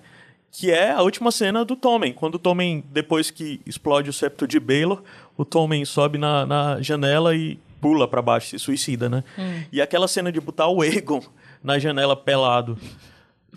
Que 0.51 0.69
é 0.69 0.91
a 0.91 1.01
última 1.01 1.31
cena 1.31 1.63
do 1.63 1.75
Tommen. 1.75 2.11
Quando 2.13 2.35
o 2.35 2.39
Tommen, 2.39 2.83
depois 2.91 3.31
que 3.31 3.61
explode 3.65 4.09
o 4.09 4.13
septo 4.13 4.45
de 4.45 4.59
Baelor, 4.59 5.01
o 5.37 5.45
Tommen 5.45 5.85
sobe 5.85 6.17
na, 6.17 6.45
na 6.45 6.81
janela 6.81 7.33
e 7.35 7.57
pula 7.79 8.07
para 8.07 8.21
baixo, 8.21 8.49
se 8.49 8.59
suicida, 8.59 9.09
né? 9.09 9.23
Hum. 9.39 9.63
E 9.71 9.81
aquela 9.81 10.07
cena 10.07 10.31
de 10.31 10.39
botar 10.39 10.67
o 10.67 10.83
Egon 10.83 11.21
na 11.63 11.79
janela 11.79 12.15
pelado 12.15 12.77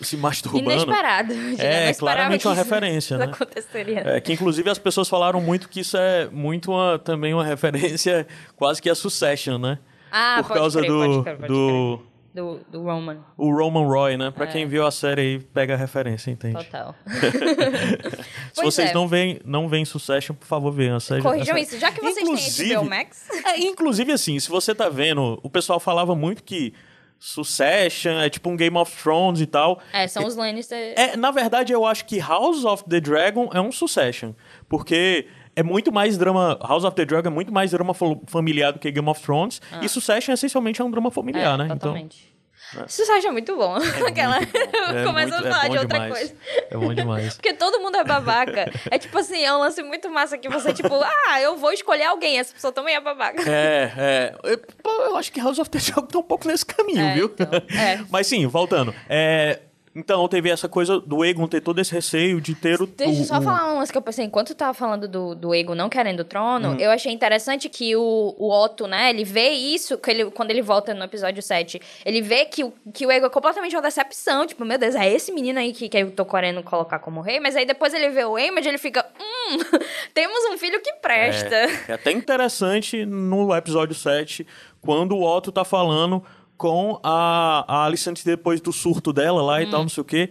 se 0.01 0.17
masturbando. 0.17 0.73
Inesperado. 0.73 1.33
É, 1.59 1.95
claramente 1.95 2.47
uma 2.47 2.55
referência, 2.55 3.17
né? 3.17 3.27
Aconteceria. 3.27 4.03
É, 4.05 4.21
que 4.21 4.33
inclusive 4.33 4.69
as 4.69 4.79
pessoas 4.79 5.09
falaram 5.09 5.41
muito 5.41 5.69
que 5.69 5.81
isso 5.81 5.97
é 5.97 6.29
muito 6.31 6.73
uma, 6.73 6.99
também 6.99 7.33
uma 7.33 7.45
referência 7.45 8.27
quase 8.57 8.83
que 8.83 8.91
a 8.91 8.95
Succession, 8.95 9.59
né? 9.59 9.79
Ah, 10.11 10.43
Por 10.43 10.55
causa 10.55 10.81
crer, 10.81 10.91
do, 10.91 10.99
pode 10.99 11.23
crer, 11.23 11.37
pode 11.37 11.49
do 11.49 12.01
do, 12.35 12.59
do 12.69 12.83
Roman. 12.83 13.25
O 13.37 13.55
Roman 13.55 13.87
Roy, 13.87 14.17
né? 14.17 14.33
Pra 14.33 14.45
é. 14.45 14.49
quem 14.49 14.67
viu 14.67 14.85
a 14.85 14.91
série 14.91 15.21
aí, 15.21 15.39
pega 15.39 15.75
a 15.75 15.77
referência, 15.77 16.33
entende? 16.33 16.57
Total. 16.57 16.93
Se 18.53 18.61
vocês 18.61 18.91
é. 18.91 18.93
não 18.93 19.07
veem 19.07 19.41
não 19.45 19.69
veem 19.69 19.85
Succession, 19.85 20.35
por 20.35 20.47
favor, 20.47 20.73
vejam 20.73 20.97
a 20.97 21.01
série. 21.01 21.23
Corrijam 21.23 21.57
isso, 21.57 21.79
já 21.79 21.93
que 21.93 22.01
vocês 22.01 22.27
inclusive, 22.27 22.71
têm 22.71 22.77
HBO 22.77 22.91
Max. 22.91 23.29
é, 23.47 23.61
inclusive, 23.61 24.13
assim, 24.13 24.41
se 24.41 24.49
você 24.49 24.75
tá 24.75 24.89
vendo, 24.89 25.39
o 25.45 25.49
pessoal 25.49 25.79
falava 25.79 26.17
muito 26.17 26.43
que 26.43 26.75
Succession, 27.21 28.19
é 28.19 28.29
tipo 28.29 28.51
um 28.51 28.57
Game 28.57 28.77
of 28.77 29.01
Thrones 29.01 29.41
e 29.41 29.47
tal. 29.47 29.81
É, 29.93 30.09
são 30.09 30.27
os 30.27 30.35
Lannister. 30.35 30.93
É, 30.97 31.17
na 31.17 31.31
verdade, 31.31 31.73
eu 31.73 31.87
acho 31.87 32.05
que 32.05 32.19
House 32.19 32.65
of 32.65 32.85
the 32.89 33.01
Dragon 33.01 33.49
é 33.55 33.61
um 33.61 33.71
Succession. 33.71 34.33
Porque 34.69 35.29
é 35.57 35.63
muito 35.63 35.93
mais 35.93 36.17
drama. 36.17 36.59
House 36.63 36.85
of 36.85 36.95
the 36.95 37.05
Dragon 37.05 37.29
é 37.29 37.33
muito 37.33 37.53
mais 37.53 37.71
drama 37.71 37.95
familiar 38.27 38.73
do 38.73 38.79
que 38.79 38.91
Game 38.91 39.09
of 39.09 39.21
Thrones. 39.21 39.61
Ah. 39.71 39.81
E 39.83 39.89
Succession 39.89 40.33
essencialmente 40.33 40.81
é 40.81 40.85
um 40.85 40.91
drama 40.91 41.11
familiar, 41.11 41.55
é, 41.55 41.59
né? 41.59 41.65
Então, 41.67 41.79
totalmente. 41.79 42.35
Então, 42.73 42.89
Succession 42.89 43.29
é 43.29 43.33
muito 43.33 43.57
bom. 43.57 43.77
É 43.77 44.07
Aquela... 44.09 44.39
É 44.85 45.05
Começa 45.05 45.35
muito, 45.35 45.49
a 45.49 45.51
falar 45.51 45.67
é 45.67 45.69
de 45.71 45.79
outra 45.79 45.99
demais. 45.99 46.13
coisa. 46.13 46.35
É 46.71 46.77
bom 46.77 46.95
demais. 46.95 47.35
Porque 47.37 47.53
todo 47.55 47.81
mundo 47.81 47.97
é 47.97 48.05
babaca. 48.05 48.71
é 48.91 48.99
tipo 48.99 49.17
assim, 49.19 49.43
é 49.43 49.53
um 49.55 49.59
lance 49.59 49.83
muito 49.83 50.11
massa 50.11 50.37
que 50.37 50.49
você, 50.49 50.73
tipo, 50.73 50.95
ah, 50.95 51.41
eu 51.41 51.57
vou 51.57 51.73
escolher 51.73 52.05
alguém, 52.05 52.39
essa 52.39 52.53
pessoa 52.53 52.73
também 52.73 52.95
é 52.95 53.01
babaca. 53.01 53.43
É, 53.49 53.93
é. 53.97 54.35
Eu, 54.43 54.61
eu 55.07 55.17
acho 55.17 55.33
que 55.33 55.41
House 55.41 55.59
of 55.59 55.71
the 55.71 55.79
Dragon 55.79 56.07
tá 56.07 56.19
um 56.19 56.23
pouco 56.23 56.47
nesse 56.47 56.67
caminho, 56.67 57.01
é, 57.01 57.15
viu? 57.15 57.27
Então, 57.33 57.49
é. 57.79 58.05
Mas 58.11 58.27
sim, 58.27 58.47
voltando. 58.47 58.95
É 59.09 59.61
então, 59.97 60.27
teve 60.27 60.51
essa 60.51 60.69
coisa 60.69 60.99
do 60.99 61.25
Egon 61.25 61.47
ter 61.47 61.61
todo 61.61 61.81
esse 61.81 61.93
receio 61.93 62.41
de 62.41 62.53
ter 62.53 62.83
o. 62.83 62.87
Deixa 62.87 63.21
eu 63.21 63.25
só 63.27 63.41
falar 63.41 63.73
um 63.73 63.79
lance 63.79 63.93
que 63.93 63.97
eu 63.97 64.03
pensei. 64.03 64.25
Enquanto 64.25 64.49
tu 64.49 64.57
tava 64.57 64.75
falando 64.75 65.07
do, 65.07 65.37
do 65.37 65.55
Egon 65.55 65.77
não 65.77 65.89
querendo 65.89 66.21
o 66.21 66.25
trono, 66.25 66.71
hum. 66.71 66.77
eu 66.81 66.91
achei 66.91 67.13
interessante 67.13 67.69
que 67.69 67.95
o, 67.95 68.35
o 68.37 68.51
Otto, 68.51 68.89
né, 68.89 69.11
ele 69.11 69.23
vê 69.23 69.51
isso 69.51 69.97
que 69.97 70.11
ele, 70.11 70.25
quando 70.33 70.51
ele 70.51 70.63
volta 70.63 70.93
no 70.93 71.05
episódio 71.05 71.41
7. 71.41 71.81
Ele 72.05 72.21
vê 72.21 72.45
que 72.45 72.65
o, 72.65 72.73
que 72.93 73.07
o 73.07 73.13
Egon 73.13 73.27
é 73.27 73.31
completamente 73.31 73.77
uma 73.77 73.83
decepção. 73.83 74.45
Tipo, 74.45 74.65
meu 74.65 74.79
Deus, 74.79 74.97
é 74.97 75.09
esse 75.09 75.31
menino 75.31 75.61
aí 75.61 75.73
que, 75.73 75.89
que 75.89 75.97
eu 75.97 76.11
tô 76.11 76.25
querendo 76.25 76.61
colocar 76.65 76.99
como 76.99 77.21
rei. 77.21 77.39
Mas 77.39 77.55
aí 77.55 77.65
depois 77.65 77.95
ele 77.95 78.11
vê 78.11 78.25
o 78.25 78.35
Aemond 78.35 78.67
e 78.67 78.69
ele 78.69 78.79
fica. 78.79 79.07
Hum, 79.21 79.59
temos 80.13 80.45
um 80.53 80.59
filho 80.59 80.81
que 80.83 80.93
presta. 80.95 81.55
É, 81.55 81.85
é 81.89 81.93
até 81.93 82.11
interessante 82.11 83.07
no 83.07 83.55
episódio 83.55 83.95
7, 83.95 84.45
quando 84.81 85.15
o 85.15 85.23
Otto 85.23 85.53
tá 85.53 85.65
falando 85.65 86.21
com 86.57 87.01
a, 87.03 87.65
a 87.67 87.85
Alicent 87.85 88.25
depois 88.25 88.61
do 88.61 88.73
surto 88.73 89.13
dela 89.13 89.43
lá 89.43 89.63
e 89.63 89.67
hum. 89.67 89.71
tal, 89.71 89.83
não 89.83 89.89
sei 89.89 90.01
o 90.01 90.05
quê. 90.05 90.31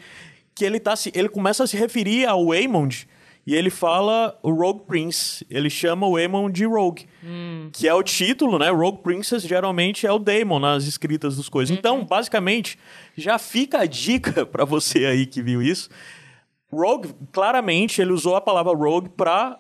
Que 0.56 0.66
ele, 0.66 0.80
tá, 0.80 0.94
ele 1.14 1.30
começa 1.30 1.64
a 1.64 1.68
se 1.68 1.76
referir 1.76 2.26
ao 2.26 2.52
Aemond 2.52 3.08
e 3.46 3.56
ele 3.56 3.70
fala 3.70 4.38
o 4.42 4.52
Rogue 4.52 4.84
Prince. 4.88 5.46
Ele 5.50 5.70
chama 5.70 6.08
o 6.08 6.16
Aemon 6.16 6.50
de 6.50 6.66
Rogue. 6.66 7.06
Hum. 7.24 7.70
Que 7.74 7.88
é 7.88 7.94
o 7.94 8.02
título, 8.02 8.58
né? 8.58 8.70
Rogue 8.70 9.02
Princess 9.04 9.44
geralmente 9.44 10.08
é 10.08 10.12
o 10.12 10.20
Daemon 10.20 10.60
nas 10.60 10.86
escritas 10.86 11.36
dos 11.36 11.50
coisas. 11.50 11.72
Uhum. 11.72 11.80
Então, 11.80 12.06
basicamente, 12.06 12.80
já 13.18 13.38
fica 13.38 13.80
a 13.80 13.86
dica 13.86 14.46
para 14.48 14.64
você 14.64 15.06
aí 15.06 15.26
que 15.26 15.42
viu 15.42 15.62
isso. 15.62 15.90
Rogue, 16.72 17.10
claramente, 17.32 18.02
ele 18.02 18.14
usou 18.14 18.36
a 18.36 18.42
palavra 18.42 18.74
Rogue 18.74 19.10
para 19.10 19.60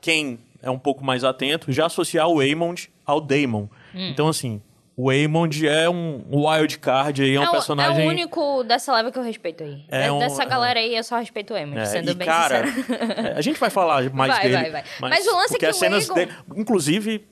quem 0.00 0.40
é 0.62 0.70
um 0.70 0.78
pouco 0.78 1.04
mais 1.04 1.24
atento, 1.24 1.72
já 1.72 1.86
associar 1.86 2.28
o 2.28 2.40
Aemond 2.40 2.90
ao 3.06 3.20
Daemon. 3.20 3.66
Hum. 3.94 4.08
Então, 4.10 4.28
assim, 4.28 4.60
o 5.02 5.08
Aemond 5.08 5.66
é 5.66 5.88
um 5.88 6.22
wild 6.30 6.78
card 6.78 7.22
aí, 7.22 7.34
é 7.34 7.40
um 7.40 7.44
é 7.44 7.50
personagem... 7.50 8.02
É 8.02 8.06
o 8.06 8.08
único 8.08 8.62
dessa 8.64 8.92
leva 8.94 9.10
que 9.10 9.18
eu 9.18 9.22
respeito 9.22 9.64
aí. 9.64 9.82
É 9.88 10.12
um, 10.12 10.18
dessa 10.18 10.44
galera 10.44 10.78
aí, 10.78 10.94
eu 10.94 11.02
só 11.02 11.18
respeito 11.18 11.54
o 11.54 11.56
Aemond, 11.56 11.80
é, 11.80 11.84
sendo 11.86 12.10
e 12.10 12.14
bem 12.14 12.26
cara, 12.26 12.66
sincero. 12.66 13.32
a 13.34 13.40
gente 13.40 13.58
vai 13.58 13.70
falar 13.70 14.10
mais 14.10 14.32
vai, 14.32 14.42
dele. 14.42 14.54
Vai, 14.54 14.70
vai, 14.70 14.84
Mas, 15.00 15.10
mas 15.10 15.26
o 15.26 15.36
lance 15.36 15.54
é 15.54 15.58
que 15.58 15.66
as 15.66 15.76
o 15.76 15.78
cenas 15.78 16.08
dele... 16.08 16.32
Inclusive, 16.54 17.26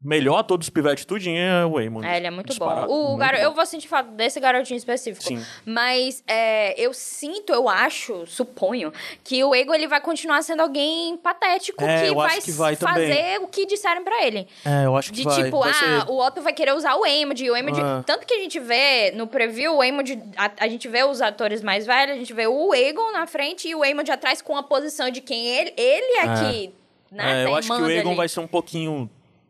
melhor 0.00 0.38
ator 0.38 0.56
dos 0.56 0.70
pivetes 0.70 1.04
tudinho 1.04 1.36
é 1.38 1.66
o 1.66 1.80
Eamon. 1.80 2.04
É, 2.04 2.16
ele 2.18 2.26
é 2.28 2.30
muito 2.30 2.54
bom. 2.56 2.66
O 2.86 3.08
muito 3.08 3.18
garo... 3.18 3.36
bom. 3.36 3.42
Eu 3.42 3.52
vou 3.52 3.66
sentir 3.66 3.88
falta 3.88 4.10
desse 4.12 4.38
garotinho 4.38 4.76
específico. 4.76 5.24
Sim. 5.24 5.44
Mas 5.64 6.22
é, 6.26 6.80
eu 6.80 6.94
sinto, 6.94 7.52
eu 7.52 7.68
acho, 7.68 8.24
suponho, 8.26 8.92
que 9.24 9.42
o 9.42 9.54
Ego 9.54 9.74
ele 9.74 9.88
vai 9.88 10.00
continuar 10.00 10.42
sendo 10.42 10.60
alguém 10.60 11.16
patético 11.16 11.82
É, 11.82 12.08
que, 12.08 12.14
vai 12.14 12.40
que 12.40 12.52
vai 12.52 12.76
fazer 12.76 13.08
também. 13.08 13.38
o 13.38 13.48
que 13.48 13.66
disserem 13.66 14.04
pra 14.04 14.24
ele. 14.24 14.46
É, 14.64 14.84
eu 14.86 14.96
acho 14.96 15.10
que 15.10 15.16
De 15.18 15.24
vai. 15.24 15.42
tipo, 15.44 15.58
vai 15.60 15.70
ah, 15.70 15.74
ser- 15.74 16.10
o 16.10 16.18
Otto 16.24 16.40
vai 16.42 16.52
querer 16.52 16.74
usar 16.74 16.94
o 16.94 17.04
Emod, 17.04 17.50
o 17.50 17.56
Emod... 17.56 17.80
Ah. 17.80 18.02
Tanto 18.06 18.26
que 18.26 18.34
a 18.34 18.38
gente 18.38 18.60
vê 18.60 19.10
no 19.12 19.26
preview, 19.26 19.76
o 19.76 19.82
Emod... 19.82 20.16
A, 20.36 20.50
a 20.60 20.68
gente 20.68 20.86
vê 20.86 21.02
os 21.04 21.20
atores 21.20 21.60
mais 21.62 21.84
velhos, 21.84 22.14
a 22.14 22.18
gente 22.18 22.32
vê 22.32 22.46
o 22.46 22.72
Egon 22.74 23.10
na 23.12 23.26
frente 23.26 23.66
e 23.68 23.74
o 23.74 23.84
Emod 23.84 24.08
atrás 24.10 24.40
com 24.40 24.56
a 24.56 24.62
posição 24.62 25.10
de 25.10 25.20
quem 25.20 25.46
ele... 25.48 25.72
Ele 25.76 26.18
é 26.18 26.22
que... 26.52 26.74
Né, 27.10 27.42
É, 27.42 27.46
eu 27.46 27.56
acho 27.56 27.68
que 27.74 27.82
o 27.82 27.90
Egon 27.90 28.08
ali. 28.10 28.16
vai 28.16 28.28
ser 28.28 28.40
um 28.40 28.46
pouquinho 28.46 29.08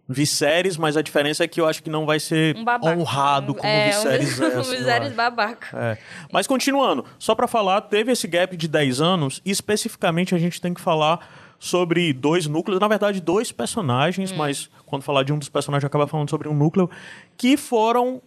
Viserys, 0.09 0.79
mas 0.79 0.97
a 0.97 1.03
diferença 1.03 1.45
é 1.45 1.49
que 1.49 1.61
eu 1.61 1.67
acho 1.67 1.83
que 1.83 1.91
não 1.91 2.07
vai 2.07 2.19
ser 2.19 2.57
um 2.57 2.65
babaca. 2.65 2.97
honrado 2.97 3.55
como 3.55 3.69
é, 3.69 3.91
Viserys 3.91 4.41
um, 4.41 4.45
é. 4.47 4.55
assim, 4.55 4.77
Viserys 4.77 5.13
babaca. 5.13 5.69
É. 5.77 5.99
Mas 6.33 6.47
continuando, 6.47 7.05
só 7.19 7.35
pra 7.35 7.47
falar, 7.47 7.83
teve 7.83 8.11
esse 8.11 8.27
gap 8.27 8.57
de 8.57 8.67
10 8.67 9.01
anos, 9.03 9.43
e 9.45 9.51
especificamente 9.51 10.35
a 10.35 10.39
gente 10.39 10.61
tem 10.61 10.73
que 10.73 10.81
falar 10.81 11.29
sobre 11.59 12.13
dois 12.13 12.47
núcleos, 12.47 12.81
na 12.81 12.89
verdade, 12.89 13.21
dois 13.21 13.53
personagens, 13.53 14.33
mas 14.33 14.71
quando 14.87 15.03
falar 15.03 15.25
de 15.25 15.33
um 15.33 15.39
dos 15.39 15.49
personagens, 15.49 15.85
acaba 15.85 16.07
falando 16.07 16.31
sobre 16.31 16.49
um 16.49 16.55
núcleo, 16.55 16.89
que 17.37 17.57
foram 17.57 18.23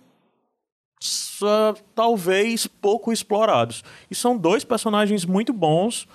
só, 0.99 1.73
talvez 1.95 2.67
pouco 2.67 3.11
explorados. 3.11 3.83
E 4.09 4.13
são 4.15 4.37
dois 4.37 4.63
personagens 4.63 5.25
muito 5.25 5.51
bons. 5.51 6.07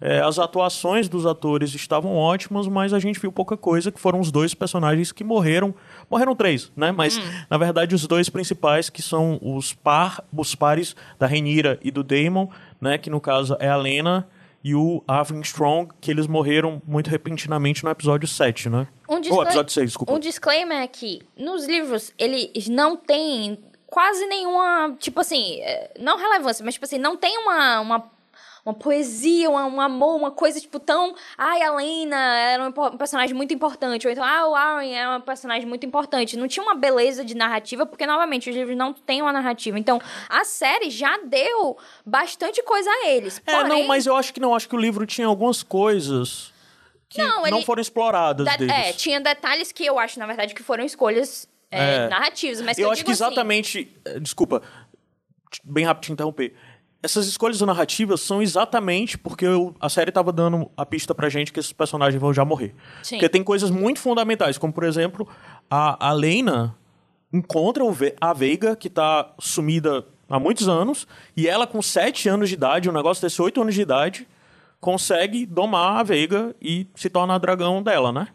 É, 0.00 0.20
as 0.20 0.38
atuações 0.38 1.08
dos 1.08 1.26
atores 1.26 1.74
estavam 1.74 2.16
ótimas, 2.16 2.66
mas 2.66 2.92
a 2.92 2.98
gente 2.98 3.18
viu 3.18 3.32
pouca 3.32 3.56
coisa, 3.56 3.90
que 3.90 4.00
foram 4.00 4.20
os 4.20 4.30
dois 4.30 4.54
personagens 4.54 5.12
que 5.12 5.24
morreram. 5.24 5.74
Morreram 6.10 6.34
três, 6.34 6.70
né? 6.76 6.92
Mas, 6.92 7.20
na 7.48 7.56
verdade, 7.56 7.94
os 7.94 8.06
dois 8.06 8.28
principais, 8.28 8.90
que 8.90 9.00
são 9.02 9.38
os, 9.42 9.72
par, 9.72 10.22
os 10.36 10.54
pares 10.54 10.94
da 11.18 11.26
Renira 11.26 11.78
e 11.82 11.90
do 11.90 12.02
Daemon, 12.02 12.48
né? 12.80 12.98
Que 12.98 13.08
no 13.10 13.20
caso 13.20 13.56
é 13.60 13.68
a 13.68 13.76
Lena 13.76 14.28
e 14.62 14.74
o 14.74 15.04
Arvin 15.06 15.40
Strong, 15.42 15.92
que 16.00 16.10
eles 16.10 16.26
morreram 16.26 16.80
muito 16.86 17.10
repentinamente 17.10 17.84
no 17.84 17.90
episódio 17.90 18.26
7, 18.26 18.70
né? 18.70 18.88
Um 19.08 19.16
Ou 19.30 19.42
episódio 19.42 19.70
6, 19.70 19.86
desculpa. 19.88 20.12
Um 20.12 20.18
disclaimer 20.18 20.78
é 20.78 20.86
que 20.86 21.20
nos 21.36 21.66
livros 21.66 22.14
eles 22.18 22.66
não 22.68 22.96
tem 22.96 23.58
quase 23.86 24.26
nenhuma, 24.26 24.96
tipo 24.98 25.20
assim, 25.20 25.60
é, 25.60 25.92
não 26.00 26.16
relevância, 26.16 26.64
mas 26.64 26.74
tipo 26.74 26.84
assim, 26.84 26.98
não 26.98 27.16
tem 27.16 27.38
uma, 27.38 27.80
uma, 27.80 28.10
uma 28.64 28.72
poesia, 28.74 29.50
uma- 29.50 29.66
um 29.66 29.80
amor, 29.80 30.16
uma 30.16 30.30
coisa 30.30 30.58
tipo 30.58 30.80
tão. 30.80 31.14
Ai, 31.36 31.60
a 31.62 31.74
Lena 31.74 32.16
era 32.16 32.66
um, 32.66 32.72
personagem 32.96 33.34
muito 33.34 33.52
importante. 33.52 34.06
Ou 34.06 34.12
então, 34.12 34.24
ah, 34.24 34.48
o 34.48 34.54
Arryn 34.54 34.94
é 34.94 35.08
um 35.16 35.20
personagem 35.20 35.66
muito 35.68 35.84
importante. 35.84 36.36
Não 36.36 36.48
tinha 36.48 36.62
uma 36.62 36.74
beleza 36.74 37.24
de 37.24 37.34
narrativa, 37.34 37.84
porque, 37.84 38.06
novamente, 38.06 38.48
os 38.48 38.56
livros 38.56 38.76
não 38.76 38.92
têm 38.94 39.20
uma 39.20 39.32
narrativa. 39.32 39.78
Então, 39.78 40.00
a 40.30 40.44
série 40.44 40.88
já 40.88 41.18
deu 41.18 41.76
bastante 42.06 42.62
coisa 42.62 42.88
a 42.88 43.08
eles. 43.08 43.40
É, 43.46 43.54
Porém, 43.54 43.68
não, 43.82 43.86
mas 43.86 44.06
eu 44.06 44.16
acho 44.16 44.32
que 44.32 44.40
não. 44.40 44.54
Acho 44.54 44.68
que 44.68 44.74
o 44.76 44.80
livro 44.80 45.04
tinha 45.04 45.26
algumas 45.26 45.62
coisas 45.62 46.50
que 47.08 47.22
Não, 47.22 47.42
não, 47.42 47.58
ele- 47.58 47.66
foram 47.66 47.82
exploradas 47.82 48.46
de- 48.56 48.70
é, 48.70 48.92
tinha 48.94 49.20
detalhes 49.20 49.70
que 49.72 49.84
eu 49.84 49.98
acho, 49.98 50.18
na 50.18 50.26
verdade, 50.26 50.54
que 50.54 50.62
foram 50.62 50.84
escolhas 50.84 51.46
é, 51.70 51.96
É. 52.06 52.08
narrativas. 52.08 52.60
Mas 52.62 52.78
eu 52.78 52.86
eu 52.86 52.90
acho 52.92 53.04
que 53.04 53.10
assim, 53.10 53.24
exatamente. 53.24 53.94
eh, 54.06 54.20
Desculpa, 54.20 54.62
bem 55.64 55.84
rápido 55.84 56.04
te 56.04 56.12
interromper. 56.12 56.54
Essas 57.04 57.26
escolhas 57.26 57.60
narrativas 57.60 58.22
são 58.22 58.40
exatamente 58.40 59.18
porque 59.18 59.44
eu- 59.44 59.74
a 59.78 59.90
série 59.90 60.08
estava 60.08 60.32
dando 60.32 60.70
a 60.74 60.86
pista 60.86 61.14
pra 61.14 61.28
gente 61.28 61.52
que 61.52 61.60
esses 61.60 61.70
personagens 61.72 62.18
vão 62.18 62.32
já 62.32 62.44
morrer. 62.46 62.74
Sim. 63.02 63.16
Porque 63.16 63.28
tem 63.28 63.44
coisas 63.44 63.68
muito 63.70 64.00
fundamentais, 64.00 64.56
como 64.56 64.72
por 64.72 64.84
exemplo, 64.84 65.28
a, 65.70 66.08
a 66.08 66.12
Lena 66.12 66.74
encontra 67.30 67.84
o 67.84 67.92
Ve- 67.92 68.14
a 68.18 68.32
Veiga, 68.32 68.74
que 68.74 68.88
tá 68.88 69.34
sumida 69.38 70.06
há 70.30 70.40
muitos 70.40 70.66
anos, 70.66 71.06
e 71.36 71.46
ela 71.46 71.66
com 71.66 71.82
7 71.82 72.26
anos 72.28 72.48
de 72.48 72.54
idade, 72.54 72.88
um 72.88 72.92
negócio 72.92 73.20
desse 73.20 73.42
8 73.42 73.60
anos 73.60 73.74
de 73.74 73.82
idade, 73.82 74.26
consegue 74.80 75.44
domar 75.44 76.00
a 76.00 76.02
Veiga 76.02 76.56
e 76.62 76.86
se 76.94 77.10
torna 77.10 77.34
a 77.34 77.38
dragão 77.38 77.82
dela, 77.82 78.12
né? 78.12 78.28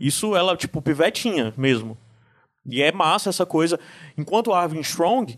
Isso 0.00 0.34
ela, 0.34 0.56
tipo, 0.56 0.80
pivetinha 0.80 1.52
mesmo. 1.56 1.98
E 2.64 2.80
é 2.82 2.90
massa 2.92 3.28
essa 3.28 3.44
coisa. 3.44 3.78
Enquanto 4.16 4.46
o 4.48 4.54
Arvin 4.54 4.80
Strong, 4.80 5.36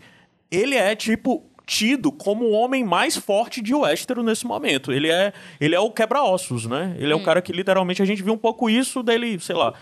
ele 0.49 0.75
é, 0.75 0.95
tipo, 0.95 1.48
tido 1.69 2.11
como 2.11 2.45
o 2.45 2.51
homem 2.51 2.83
mais 2.83 3.15
forte 3.15 3.61
de 3.61 3.75
Westeros 3.75 4.25
nesse 4.25 4.43
momento. 4.43 4.91
Ele 4.91 5.07
é, 5.07 5.31
ele 5.61 5.75
é 5.75 5.79
o 5.79 5.91
quebra-ossos, 5.91 6.65
né? 6.65 6.95
Ele 6.97 7.13
é 7.13 7.15
o 7.15 7.21
cara 7.21 7.43
que 7.43 7.53
literalmente 7.53 8.01
a 8.01 8.05
gente 8.05 8.23
viu 8.23 8.33
um 8.33 8.37
pouco 8.37 8.67
isso 8.71 9.03
dele, 9.03 9.39
sei 9.39 9.55
lá, 9.55 9.75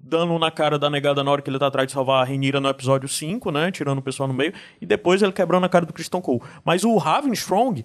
dando 0.00 0.36
na 0.40 0.50
cara 0.50 0.76
da 0.76 0.90
negada 0.90 1.22
na 1.22 1.30
hora 1.30 1.40
que 1.40 1.48
ele 1.48 1.58
tá 1.58 1.68
atrás 1.68 1.86
de 1.86 1.92
salvar 1.92 2.20
a 2.20 2.24
Renira 2.24 2.58
no 2.58 2.68
episódio 2.68 3.08
5, 3.08 3.52
né? 3.52 3.70
Tirando 3.70 3.98
o 3.98 4.02
pessoal 4.02 4.26
no 4.26 4.34
meio. 4.34 4.52
E 4.80 4.86
depois 4.86 5.22
ele 5.22 5.30
quebrando 5.30 5.62
a 5.62 5.68
cara 5.68 5.86
do 5.86 5.92
Christian 5.92 6.20
Cole. 6.20 6.42
Mas 6.64 6.82
o 6.82 6.96
Raven 6.96 7.32
Strong 7.32 7.84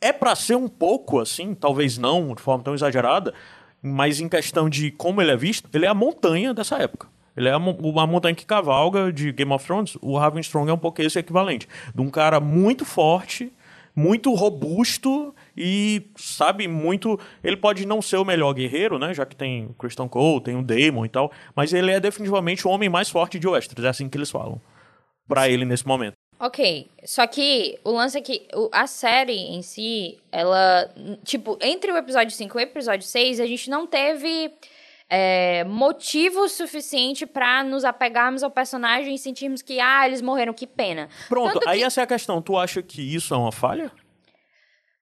é 0.00 0.12
pra 0.12 0.36
ser 0.36 0.54
um 0.54 0.68
pouco 0.68 1.18
assim, 1.18 1.56
talvez 1.56 1.98
não 1.98 2.32
de 2.32 2.40
forma 2.40 2.62
tão 2.62 2.74
exagerada, 2.74 3.34
mas 3.82 4.20
em 4.20 4.28
questão 4.28 4.70
de 4.70 4.92
como 4.92 5.20
ele 5.20 5.32
é 5.32 5.36
visto, 5.36 5.68
ele 5.74 5.84
é 5.84 5.88
a 5.88 5.94
montanha 5.94 6.54
dessa 6.54 6.78
época. 6.78 7.08
Ele 7.36 7.48
é 7.48 7.56
uma 7.56 8.06
montanha 8.06 8.34
que 8.34 8.44
cavalga 8.44 9.12
de 9.12 9.32
Game 9.32 9.52
of 9.52 9.64
Thrones. 9.64 9.96
O 10.00 10.18
Raven 10.18 10.40
Strong 10.40 10.70
é 10.70 10.74
um 10.74 10.78
pouco 10.78 11.00
esse 11.00 11.18
equivalente. 11.18 11.66
De 11.94 12.00
um 12.00 12.10
cara 12.10 12.40
muito 12.40 12.84
forte, 12.84 13.50
muito 13.96 14.32
robusto 14.34 15.34
e, 15.56 16.02
sabe, 16.16 16.68
muito. 16.68 17.18
Ele 17.42 17.56
pode 17.56 17.86
não 17.86 18.02
ser 18.02 18.16
o 18.16 18.24
melhor 18.24 18.52
guerreiro, 18.52 18.98
né? 18.98 19.14
Já 19.14 19.24
que 19.24 19.36
tem 19.36 19.66
o 19.66 19.74
Christian 19.74 20.08
Cole, 20.08 20.42
tem 20.42 20.56
o 20.56 20.62
Daemon 20.62 21.06
e 21.06 21.08
tal. 21.08 21.32
Mas 21.54 21.72
ele 21.72 21.90
é 21.90 22.00
definitivamente 22.00 22.66
o 22.66 22.70
homem 22.70 22.88
mais 22.88 23.08
forte 23.08 23.38
de 23.38 23.48
Westeros. 23.48 23.84
É 23.84 23.88
assim 23.88 24.08
que 24.08 24.18
eles 24.18 24.30
falam. 24.30 24.60
Pra 25.26 25.48
ele 25.48 25.64
nesse 25.64 25.86
momento. 25.86 26.14
Ok, 26.40 26.88
só 27.04 27.24
que 27.28 27.78
o 27.84 27.92
lance 27.92 28.18
é 28.18 28.20
que 28.20 28.48
a 28.72 28.86
série 28.88 29.38
em 29.38 29.62
si, 29.62 30.18
ela. 30.32 30.90
Tipo, 31.24 31.56
entre 31.62 31.92
o 31.92 31.96
episódio 31.96 32.34
5 32.34 32.58
e 32.58 32.60
o 32.60 32.64
episódio 32.64 33.06
6, 33.06 33.38
a 33.38 33.46
gente 33.46 33.70
não 33.70 33.86
teve 33.86 34.50
é, 35.14 35.62
motivo 35.64 36.48
suficiente 36.48 37.26
pra 37.26 37.62
nos 37.62 37.84
apegarmos 37.84 38.42
ao 38.42 38.50
personagem 38.50 39.14
e 39.14 39.18
sentirmos 39.18 39.60
que, 39.60 39.78
ah, 39.78 40.06
eles 40.06 40.22
morreram, 40.22 40.54
que 40.54 40.66
pena. 40.66 41.10
Pronto, 41.28 41.52
Tanto 41.52 41.68
aí 41.68 41.80
que 41.80 41.84
essa 41.84 42.00
é 42.00 42.04
a 42.04 42.06
questão. 42.06 42.40
Tu 42.40 42.56
acha 42.56 42.80
que 42.82 43.02
isso 43.14 43.34
é 43.34 43.36
uma 43.36 43.52
falha? 43.52 43.92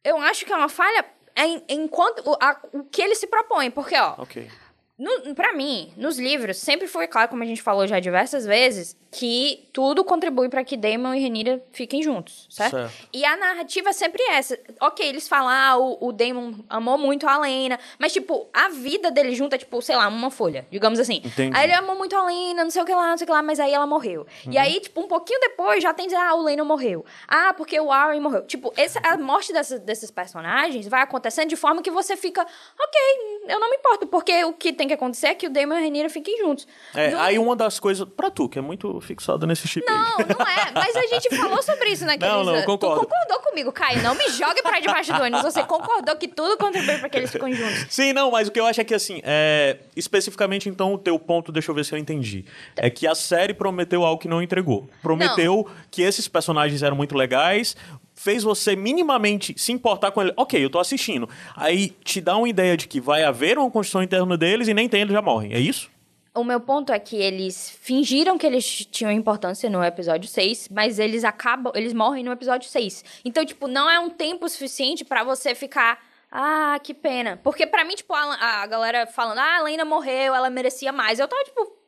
eu 0.03 0.17
acho 0.19 0.45
que 0.45 0.53
é 0.53 0.57
uma 0.57 0.69
falha 0.69 1.05
em- 1.37 1.63
enquanto 1.69 2.23
o, 2.29 2.33
a- 2.43 2.61
o 2.73 2.83
que 2.85 3.01
ele 3.01 3.15
se 3.15 3.27
propõe, 3.29 3.71
porque, 3.71 3.95
ó, 3.97 4.15
Ok. 4.19 4.51
No, 5.01 5.35
pra 5.35 5.55
mim, 5.55 5.93
nos 5.97 6.19
livros, 6.19 6.59
sempre 6.59 6.87
foi 6.87 7.07
claro, 7.07 7.29
como 7.31 7.43
a 7.43 7.47
gente 7.47 7.63
falou 7.63 7.87
já 7.87 7.99
diversas 7.99 8.45
vezes, 8.45 8.95
que 9.11 9.69
tudo 9.73 10.05
contribui 10.05 10.51
pra 10.51 10.63
que 10.63 10.77
Damon 10.77 11.15
e 11.15 11.21
Renira 11.21 11.61
fiquem 11.73 12.03
juntos, 12.03 12.47
certo? 12.51 12.77
Certo. 12.77 13.09
E 13.13 13.25
a 13.25 13.35
narrativa 13.37 13.89
é 13.89 13.93
sempre 13.95 14.23
essa. 14.25 14.59
Ok, 14.79 15.05
eles 15.09 15.27
falam, 15.27 15.49
ah, 15.49 15.77
o, 15.79 16.09
o 16.09 16.13
Damon 16.13 16.53
amou 16.69 16.99
muito 16.99 17.27
a 17.27 17.39
Lena, 17.39 17.79
mas, 17.99 18.13
tipo, 18.13 18.47
a 18.53 18.69
vida 18.69 19.11
dele 19.11 19.35
junto 19.35 19.55
é, 19.55 19.59
tipo, 19.59 19.81
sei 19.81 19.97
lá, 19.97 20.07
uma 20.07 20.31
folha, 20.31 20.67
digamos 20.71 21.01
assim. 21.01 21.23
Entendi. 21.25 21.57
Aí 21.57 21.65
ele 21.65 21.73
amou 21.73 21.97
muito 21.97 22.15
a 22.15 22.23
Lena, 22.27 22.63
não 22.63 22.71
sei 22.71 22.83
o 22.83 22.85
que 22.85 22.95
lá, 22.95 23.09
não 23.11 23.17
sei 23.17 23.25
o 23.25 23.27
que 23.27 23.33
lá, 23.33 23.43
mas 23.43 23.59
aí 23.59 23.73
ela 23.73 23.87
morreu. 23.87 24.27
E 24.45 24.51
Uhum. 24.51 24.61
aí, 24.61 24.81
tipo, 24.81 25.01
um 25.01 25.09
pouquinho 25.09 25.41
depois 25.41 25.83
já 25.83 25.95
tem 25.95 26.05
dizer, 26.07 26.19
ah, 26.21 26.35
o 26.35 26.43
Lena 26.43 26.63
morreu. 26.63 27.05
Ah, 27.27 27.55
porque 27.55 27.81
o 27.81 27.91
Arryn 27.91 28.21
morreu. 28.21 28.43
Tipo, 28.47 28.71
essa, 28.77 29.01
a 29.03 29.17
morte 29.17 29.51
dessas, 29.51 29.81
desses 29.81 30.11
personagens 30.11 30.87
vai 30.87 31.01
acontecendo 31.01 31.49
de 31.49 31.57
forma 31.57 31.81
que 31.83 31.91
você 31.91 32.19
fica, 32.19 32.43
ok, 32.43 33.01
eu 33.49 33.59
não 33.59 33.71
me 33.71 33.77
importo, 33.77 34.07
porque 34.07 34.45
o 34.45 34.53
que 34.53 34.73
tem 34.75 34.90
que 34.91 34.95
acontecer 34.95 35.29
é 35.29 35.35
que 35.35 35.47
o 35.47 35.51
Damon 35.51 35.75
e 35.75 35.77
a 35.79 35.81
Renira 35.81 36.09
fiquem 36.11 36.39
juntos. 36.39 36.67
É, 36.95 37.11
Não- 37.11 37.21
aí 37.21 37.39
uma 37.39 37.55
das 37.57 37.79
coisas. 37.81 38.07
Pra 38.17 38.31
tu, 38.31 38.49
que 38.49 38.59
é 38.59 38.63
muito 38.63 39.01
fixado 39.01 39.47
nesse 39.47 39.67
chip 39.69 39.85
aí. 39.89 39.97
Não, 39.97 40.19
não 40.19 40.47
é. 40.47 40.71
Mas 40.75 40.97
a 40.97 41.07
gente 41.07 41.35
falou 41.37 41.63
sobre 41.63 41.91
isso 41.91 42.05
naquele. 42.05 42.31
Não, 42.31 42.45
não, 42.45 42.63
concordo. 42.65 43.01
Tu 43.01 43.07
concordou 43.09 43.41
comigo, 43.41 43.73
Caio. 43.73 44.03
Não 44.03 44.15
me 44.15 44.29
jogue 44.31 44.63
pra 44.63 44.79
debaixo 44.81 45.13
do 45.13 45.21
ônibus. 45.23 45.43
Você 45.43 45.63
concordou 45.65 46.17
que 46.17 46.29
tudo 46.29 46.57
contribui 46.57 46.99
pra 46.99 47.09
que 47.09 47.19
eles 47.19 47.31
ficam 47.31 47.53
juntos. 47.53 47.87
Sim, 47.89 48.13
não, 48.13 48.31
mas 48.31 48.49
o 48.49 48.51
que 48.51 48.59
eu 48.61 48.67
acho 48.67 48.81
é 48.81 48.85
que 48.85 48.95
assim, 48.95 49.21
é, 49.25 49.79
especificamente 49.97 50.69
então 50.69 50.95
o 50.95 50.99
teu 50.99 51.19
ponto, 51.19 51.51
deixa 51.53 51.71
eu 51.71 51.75
ver 51.75 51.85
se 51.85 51.93
eu 51.95 51.99
entendi. 51.99 52.45
É 52.77 52.89
que 52.91 53.07
a 53.07 53.15
série 53.15 53.53
prometeu 53.55 54.05
algo 54.05 54.21
que 54.21 54.29
não 54.29 54.43
entregou. 54.43 54.89
Prometeu 55.03 55.67
que 55.91 56.03
esses 56.03 56.27
personagens 56.29 56.83
eram 56.83 56.97
muito 56.97 57.17
legais, 57.17 57.77
fez 58.21 58.43
você 58.43 58.77
minimamente 58.77 59.55
se 59.57 59.73
importar 59.73 60.11
com 60.11 60.21
ele. 60.21 60.33
Ok, 60.37 60.63
eu 60.63 60.69
tô 60.69 60.79
assistindo. 60.79 61.29
Aí 61.57 61.89
te 62.05 62.21
dá 62.21 62.37
uma 62.37 62.49
ideia 62.49 62.77
de 62.77 62.87
que 62.87 63.01
vai 63.01 63.25
haver 63.25 63.59
uma 63.59 63.71
construção 63.71 64.03
interna 64.03 64.37
deles 64.37 64.69
e 64.69 64.75
nem 64.75 64.89
tem, 64.89 65.01
eles 65.01 65.13
já 65.13 65.23
morrem. 65.23 65.55
É 65.55 65.59
isso? 65.59 65.91
O 66.35 66.45
meu 66.45 66.61
ponto 66.61 66.93
é 66.93 66.99
que 66.99 67.17
eles 67.17 67.71
fingiram 67.81 68.37
que 68.37 68.47
eles 68.47 68.87
tinham 68.87 69.11
importância 69.11 69.69
no 69.71 69.83
episódio 69.83 70.29
6, 70.29 70.69
mas 70.71 70.99
eles 70.99 71.25
acabam, 71.25 71.73
eles 71.75 71.95
morrem 71.95 72.23
no 72.23 72.31
episódio 72.31 72.69
6. 72.69 73.05
Então, 73.25 73.45
tipo, 73.45 73.67
não 73.67 73.91
é 73.91 73.99
um 73.99 74.11
tempo 74.11 74.49
suficiente 74.49 75.05
pra 75.05 75.25
você 75.25 75.55
ficar, 75.55 75.99
ah, 76.31 76.79
que 76.83 76.93
pena. 76.95 77.41
Porque 77.43 77.67
pra 77.67 77.85
mim, 77.85 77.95
tipo, 77.95 78.13
a, 78.15 78.63
a 78.63 78.67
galera 78.67 79.07
falando, 79.07 79.39
ah, 79.39 79.57
a 79.57 79.63
Lena 79.63 79.85
morreu, 79.85 80.35
ela 80.35 80.51
merecia 80.51 80.93
mais. 80.93 81.19
Eu 81.19 81.27
tava 81.27 81.43
tipo, 81.43 81.80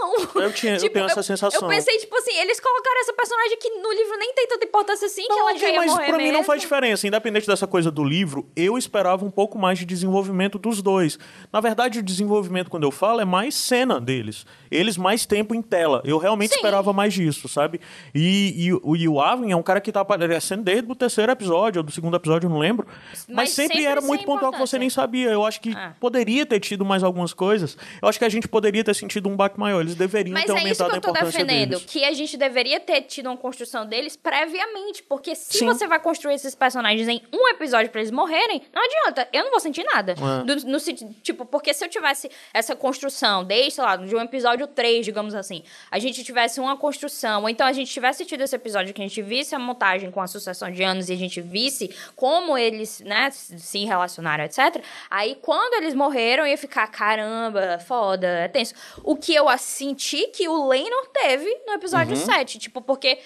não. 0.00 0.42
Eu, 0.42 0.52
tinha, 0.52 0.76
Tipo, 0.78 0.86
eu 0.86 0.92
tenho 0.92 1.06
essa 1.06 1.22
sensação. 1.22 1.62
Eu 1.62 1.68
pensei, 1.68 1.98
tipo 1.98 2.16
assim, 2.16 2.34
eles 2.38 2.58
colocaram 2.60 3.00
essa 3.00 3.12
personagem 3.12 3.56
que 3.58 3.70
no 3.70 3.92
livro 3.92 4.16
nem 4.18 4.32
tem 4.34 4.46
tanta 4.48 4.64
importância 4.64 5.06
assim, 5.06 5.26
que 5.26 5.32
ela 5.32 5.56
já 5.56 5.68
ia 5.70 5.76
mas 5.76 5.90
morrer 5.90 6.06
pra 6.06 6.16
mim 6.18 6.24
não 6.26 6.32
mesmo. 6.32 6.44
faz 6.44 6.60
diferença. 6.60 7.06
Independente 7.06 7.46
dessa 7.46 7.66
coisa 7.66 7.90
do 7.90 8.02
livro, 8.04 8.46
eu 8.56 8.76
esperava 8.78 9.24
um 9.24 9.30
pouco 9.30 9.58
mais 9.58 9.78
de 9.78 9.84
desenvolvimento 9.84 10.58
dos 10.58 10.80
dois. 10.82 11.18
Na 11.52 11.60
verdade, 11.60 11.98
o 11.98 12.02
desenvolvimento, 12.02 12.70
quando 12.70 12.84
eu 12.84 12.90
falo, 12.90 13.20
é 13.20 13.24
mais 13.24 13.54
cena 13.54 14.00
deles. 14.00 14.44
Eles 14.70 14.96
mais 14.96 15.26
tempo 15.26 15.54
em 15.54 15.62
tela. 15.62 16.00
Eu 16.04 16.18
realmente 16.18 16.50
Sim. 16.50 16.56
esperava 16.56 16.92
mais 16.92 17.12
disso, 17.12 17.48
sabe? 17.48 17.80
E, 18.14 18.66
e, 18.66 18.72
o- 18.72 18.96
e 18.96 19.08
o 19.08 19.20
Avin 19.20 19.50
é 19.52 19.56
um 19.56 19.62
cara 19.62 19.80
que 19.80 19.92
tá 19.92 20.00
aparecendo 20.00 20.62
desde 20.62 20.90
o 20.90 20.94
terceiro 20.94 21.30
episódio, 21.32 21.80
ou 21.80 21.82
do 21.84 21.92
segundo 21.92 22.16
episódio, 22.16 22.46
eu 22.46 22.50
não 22.50 22.58
lembro. 22.58 22.86
Mas, 23.10 23.24
Mas 23.28 23.50
sempre, 23.50 23.76
sempre 23.78 23.90
era 23.90 24.00
muito 24.00 24.24
pontual 24.24 24.52
que 24.52 24.58
você 24.58 24.78
nem 24.78 24.88
sabia. 24.90 25.30
Eu 25.30 25.44
acho 25.44 25.60
que 25.60 25.72
Ah. 25.74 25.92
poderia 26.00 26.46
ter 26.46 26.60
tido 26.60 26.84
mais 26.84 27.02
algumas 27.02 27.32
coisas. 27.34 27.76
Eu 28.00 28.08
acho 28.08 28.18
que 28.18 28.24
a 28.24 28.28
gente 28.28 28.48
poderia 28.48 28.82
ter 28.84 28.94
sentido 28.94 29.28
um 29.28 29.36
baque 29.36 29.58
maior. 29.58 29.81
Eles 29.82 29.94
deveriam 29.94 30.32
Mas 30.34 30.44
ter 30.46 30.52
é 30.52 30.70
isso 30.70 30.82
aumentado 30.82 30.88
que 30.90 30.94
a 30.94 30.96
eu 30.96 31.00
tô 31.02 31.10
importância 31.10 31.44
defendendo. 31.44 31.70
deles. 31.70 31.84
Que 31.86 32.04
a 32.04 32.12
gente 32.12 32.36
deveria 32.36 32.80
ter 32.80 33.02
tido 33.02 33.26
uma 33.26 33.36
construção 33.36 33.86
deles 33.86 34.16
previamente. 34.16 35.02
Porque 35.02 35.34
se 35.34 35.58
Sim. 35.58 35.66
você 35.66 35.86
vai 35.86 36.00
construir 36.00 36.34
esses 36.34 36.54
personagens 36.54 37.08
em 37.08 37.22
um 37.32 37.48
episódio 37.48 37.90
pra 37.90 38.00
eles 38.00 38.10
morrerem, 38.10 38.62
não 38.72 38.82
adianta. 38.84 39.28
Eu 39.32 39.44
não 39.44 39.50
vou 39.50 39.60
sentir 39.60 39.84
nada. 39.84 40.12
É. 40.12 40.44
Do- 40.44 40.66
no 40.66 40.78
tipo, 41.22 41.44
porque 41.44 41.72
se 41.74 41.84
eu 41.84 41.88
tivesse 41.88 42.30
essa 42.52 42.74
construção, 42.76 43.44
desde, 43.44 43.72
sei 43.72 43.84
lá, 43.84 43.96
de 43.96 44.14
um 44.14 44.20
episódio 44.20 44.66
3, 44.66 45.04
digamos 45.04 45.34
assim, 45.34 45.62
a 45.90 45.98
gente 45.98 46.22
tivesse 46.24 46.60
uma 46.60 46.76
construção, 46.76 47.42
ou 47.42 47.48
então 47.48 47.66
a 47.66 47.72
gente 47.72 47.90
tivesse 47.92 48.24
tido 48.24 48.42
esse 48.42 48.54
episódio 48.56 48.92
que 48.94 49.00
a 49.00 49.06
gente 49.06 49.20
visse 49.22 49.54
a 49.54 49.58
montagem 49.58 50.10
com 50.10 50.20
a 50.20 50.26
sucessão 50.26 50.70
de 50.70 50.82
anos 50.82 51.08
e 51.08 51.12
a 51.12 51.16
gente 51.16 51.40
visse 51.40 51.94
como 52.16 52.56
eles, 52.56 53.00
né, 53.00 53.30
se 53.30 53.84
relacionaram, 53.84 54.44
etc. 54.44 54.82
Aí 55.10 55.36
quando 55.40 55.74
eles 55.82 55.94
morreram, 55.94 56.44
eu 56.44 56.50
ia 56.50 56.58
ficar, 56.58 56.86
caramba, 56.88 57.78
foda, 57.86 58.26
é 58.26 58.48
tenso. 58.48 58.74
O 59.02 59.16
que 59.16 59.34
eu 59.34 59.48
senti 59.72 60.28
que 60.28 60.48
o 60.48 60.68
Lenor 60.68 61.08
teve 61.08 61.62
no 61.66 61.72
episódio 61.74 62.16
7. 62.16 62.58
Tipo, 62.58 62.80
porque 62.80 63.18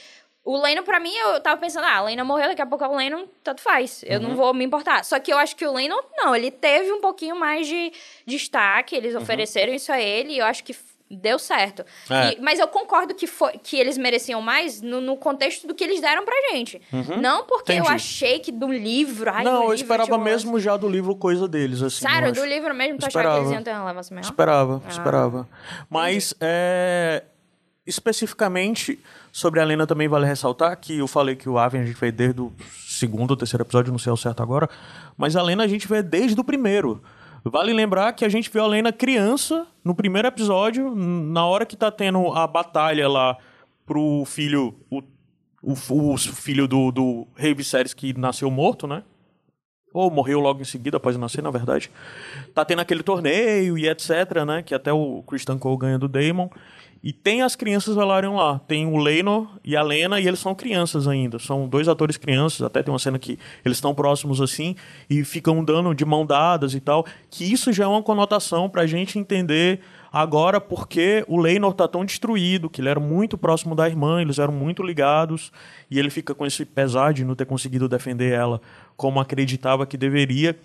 o 0.44 0.56
Lenor, 0.62 0.84
pra 0.84 1.00
mim, 1.00 1.12
eu 1.16 1.40
tava 1.40 1.60
pensando, 1.60 1.84
ah, 1.84 1.96
a 1.96 2.04
Lena 2.04 2.22
morreu, 2.22 2.48
daqui 2.48 2.62
a 2.62 2.66
pouco 2.66 2.84
o 2.84 2.96
Lenor, 2.96 3.26
tanto 3.42 3.60
faz. 3.60 4.04
Eu 4.06 4.20
não 4.20 4.36
vou 4.36 4.54
me 4.54 4.64
importar. 4.64 5.04
Só 5.04 5.18
que 5.18 5.32
eu 5.32 5.38
acho 5.38 5.56
que 5.56 5.66
o 5.66 5.72
Lenor, 5.72 6.04
não, 6.16 6.34
ele 6.34 6.52
teve 6.52 6.92
um 6.92 7.00
pouquinho 7.00 7.34
mais 7.34 7.66
de 7.66 7.92
destaque, 8.24 8.94
eles 8.94 9.16
ofereceram 9.16 9.74
isso 9.74 9.90
a 9.90 10.00
ele 10.00 10.34
e 10.34 10.38
eu 10.38 10.46
acho 10.46 10.62
que 10.62 10.72
deu 11.10 11.38
certo. 11.38 11.84
É. 12.10 12.32
E- 12.34 12.40
mas 12.40 12.58
eu 12.58 12.66
concordo 12.68 13.14
que, 13.14 13.26
foi, 13.26 13.52
que 13.58 13.76
eles 13.78 13.96
mereciam 13.96 14.40
mais 14.42 14.80
no, 14.82 15.00
no 15.00 15.16
contexto 15.16 15.66
do 15.66 15.74
que 15.74 15.84
eles 15.84 16.00
deram 16.00 16.24
pra 16.24 16.34
gente. 16.52 16.80
Não 17.20 17.44
porque 17.46 17.72
eu 17.72 17.76
Entendi. 17.76 17.94
achei 17.94 18.38
que 18.40 18.50
do 18.50 18.72
livro... 18.72 19.30
Ai, 19.32 19.44
não, 19.44 19.54
eu 19.54 19.60
livro 19.62 19.74
esperava 19.74 20.14
um 20.16 20.18
mesmo 20.22 20.58
já 20.58 20.76
do 20.76 20.88
livro 20.88 21.14
coisa 21.14 21.46
deles, 21.46 21.80
assim. 21.82 22.04
eu 22.04 22.10
Sério, 22.10 22.32
do 22.32 22.44
livro 22.44 22.74
mesmo, 22.74 22.98
tu 22.98 23.06
achava 23.06 23.24
que 23.24 23.36
eles 23.36 23.50
Esperava. 23.50 23.90
iam 23.90 24.10
ter? 24.10 24.20
Esperava, 24.20 24.82
Ah. 24.84 24.88
esperava. 24.90 25.48
Mas, 25.88 26.34
é, 26.40 27.22
especificamente, 27.86 28.98
sobre 29.32 29.60
a 29.60 29.64
Lena 29.64 29.86
também 29.86 30.08
vale 30.08 30.26
ressaltar 30.26 30.76
que 30.78 30.98
eu 30.98 31.06
falei 31.06 31.36
que 31.36 31.48
o 31.48 31.58
Aven 31.58 31.82
a 31.82 31.84
gente 31.84 31.98
vê 31.98 32.10
desde 32.10 32.40
o 32.40 32.52
segundo 32.86 33.30
ou 33.30 33.36
terceiro 33.36 33.62
episódio, 33.64 33.92
não 33.92 33.98
sei 33.98 34.10
ao 34.10 34.16
certo 34.16 34.42
agora, 34.42 34.68
mas 35.16 35.36
a 35.36 35.42
Lena 35.42 35.64
a 35.64 35.68
gente 35.68 35.86
vê 35.86 36.02
desde 36.02 36.40
o 36.40 36.44
primeiro. 36.44 37.02
Vale 37.50 37.72
lembrar 37.72 38.12
que 38.12 38.24
a 38.24 38.28
gente 38.28 38.50
viu 38.50 38.62
a 38.62 38.66
Lena 38.66 38.92
criança 38.92 39.66
no 39.84 39.94
primeiro 39.94 40.26
episódio, 40.26 40.94
na 40.94 41.46
hora 41.46 41.64
que 41.64 41.76
tá 41.76 41.90
tendo 41.90 42.32
a 42.32 42.46
batalha 42.46 43.08
lá 43.08 43.36
pro 43.84 44.24
filho, 44.26 44.74
o, 44.90 45.00
o, 45.62 46.12
o 46.12 46.18
filho 46.18 46.66
do, 46.66 46.90
do 46.90 47.26
rei 47.36 47.54
Viserys 47.54 47.94
que 47.94 48.18
nasceu 48.18 48.50
morto, 48.50 48.86
né? 48.86 49.04
ou 49.96 50.10
morreu 50.10 50.40
logo 50.40 50.60
em 50.60 50.64
seguida 50.64 50.98
após 50.98 51.16
nascer, 51.16 51.42
na 51.42 51.50
verdade. 51.50 51.90
Tá 52.52 52.66
tendo 52.66 52.80
aquele 52.80 53.02
torneio 53.02 53.78
e 53.78 53.88
etc, 53.88 54.44
né, 54.46 54.62
que 54.62 54.74
até 54.74 54.92
o 54.92 55.22
Christian 55.26 55.58
Cole 55.58 55.78
ganha 55.78 55.98
do 55.98 56.06
Daemon. 56.06 56.50
E 57.02 57.12
tem 57.12 57.42
as 57.42 57.54
crianças 57.54 57.94
Velaryon 57.94 58.36
lá. 58.36 58.58
Tem 58.60 58.86
o 58.86 58.96
Leno 58.96 59.48
e 59.64 59.76
a 59.76 59.82
Lena, 59.82 60.20
e 60.20 60.26
eles 60.26 60.40
são 60.40 60.54
crianças 60.54 61.06
ainda. 61.06 61.38
São 61.38 61.68
dois 61.68 61.88
atores 61.88 62.16
crianças. 62.16 62.62
Até 62.62 62.82
tem 62.82 62.92
uma 62.92 62.98
cena 62.98 63.18
que 63.18 63.38
eles 63.64 63.78
estão 63.78 63.94
próximos 63.94 64.40
assim 64.40 64.74
e 65.08 65.24
ficam 65.24 65.64
dando 65.64 65.94
de 65.94 66.04
mão 66.04 66.26
dadas 66.26 66.74
e 66.74 66.80
tal. 66.80 67.06
Que 67.30 67.44
isso 67.50 67.72
já 67.72 67.84
é 67.84 67.86
uma 67.86 68.02
conotação 68.02 68.68
pra 68.68 68.86
gente 68.86 69.18
entender 69.18 69.80
agora 70.12 70.60
porque 70.60 71.24
o 71.28 71.38
Leinor 71.38 71.74
tá 71.74 71.86
tão 71.86 72.04
destruído, 72.04 72.70
que 72.70 72.80
ele 72.80 72.88
era 72.88 72.98
muito 72.98 73.36
próximo 73.36 73.74
da 73.74 73.86
irmã, 73.86 74.22
eles 74.22 74.38
eram 74.38 74.52
muito 74.52 74.82
ligados, 74.82 75.52
e 75.90 75.98
ele 75.98 76.08
fica 76.08 76.34
com 76.34 76.46
esse 76.46 76.64
pesar 76.64 77.12
de 77.12 77.22
não 77.24 77.34
ter 77.34 77.44
conseguido 77.44 77.86
defender 77.86 78.32
ela 78.32 78.60
como 78.96 79.20
acreditava 79.20 79.84
que 79.84 79.96
deveria. 79.96 80.58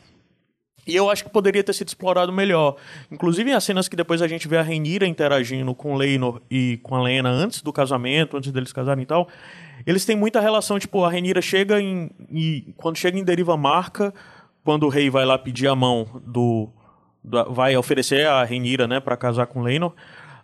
E 0.88 0.96
eu 0.96 1.10
acho 1.10 1.24
que 1.24 1.30
poderia 1.30 1.64
ter 1.64 1.74
sido 1.74 1.88
explorado 1.90 2.32
melhor. 2.32 2.76
Inclusive, 3.12 3.52
as 3.54 3.64
cenas 3.64 3.88
que 3.88 3.96
depois 3.96 4.22
a 4.22 4.28
gente 4.28 4.48
vê 4.48 4.58
a 4.58 4.62
Renira 4.64 5.06
interagindo 5.06 5.76
com 5.76 5.96
Leinor 5.96 6.42
e 6.50 6.80
com 6.82 6.96
a 6.96 7.02
Lena 7.04 7.30
antes 7.30 7.62
do 7.62 7.72
casamento, 7.72 8.36
antes 8.36 8.52
deles 8.52 8.74
casarem 8.74 9.04
e 9.04 9.06
tal, 9.06 9.28
eles 9.86 10.06
têm 10.06 10.16
muita 10.16 10.40
relação. 10.42 10.80
Tipo, 10.80 11.04
a 11.06 11.10
Renira 11.12 11.42
chega 11.42 11.80
em. 11.80 12.10
E, 12.32 12.74
quando 12.78 12.98
chega 12.98 13.18
em 13.20 13.24
Deriva 13.24 13.56
Marca, 13.56 14.12
quando 14.64 14.84
o 14.88 14.90
rei 14.90 15.10
vai 15.10 15.24
lá 15.26 15.38
pedir 15.38 15.68
a 15.68 15.76
mão 15.76 16.08
do. 16.26 16.68
da- 17.24 17.44
vai 17.44 17.78
oferecer 17.78 18.26
a 18.26 18.44
Renira, 18.44 18.88
né, 18.88 19.00
pra 19.00 19.16
casar 19.16 19.46
com 19.46 19.62
Leinor. 19.62 19.94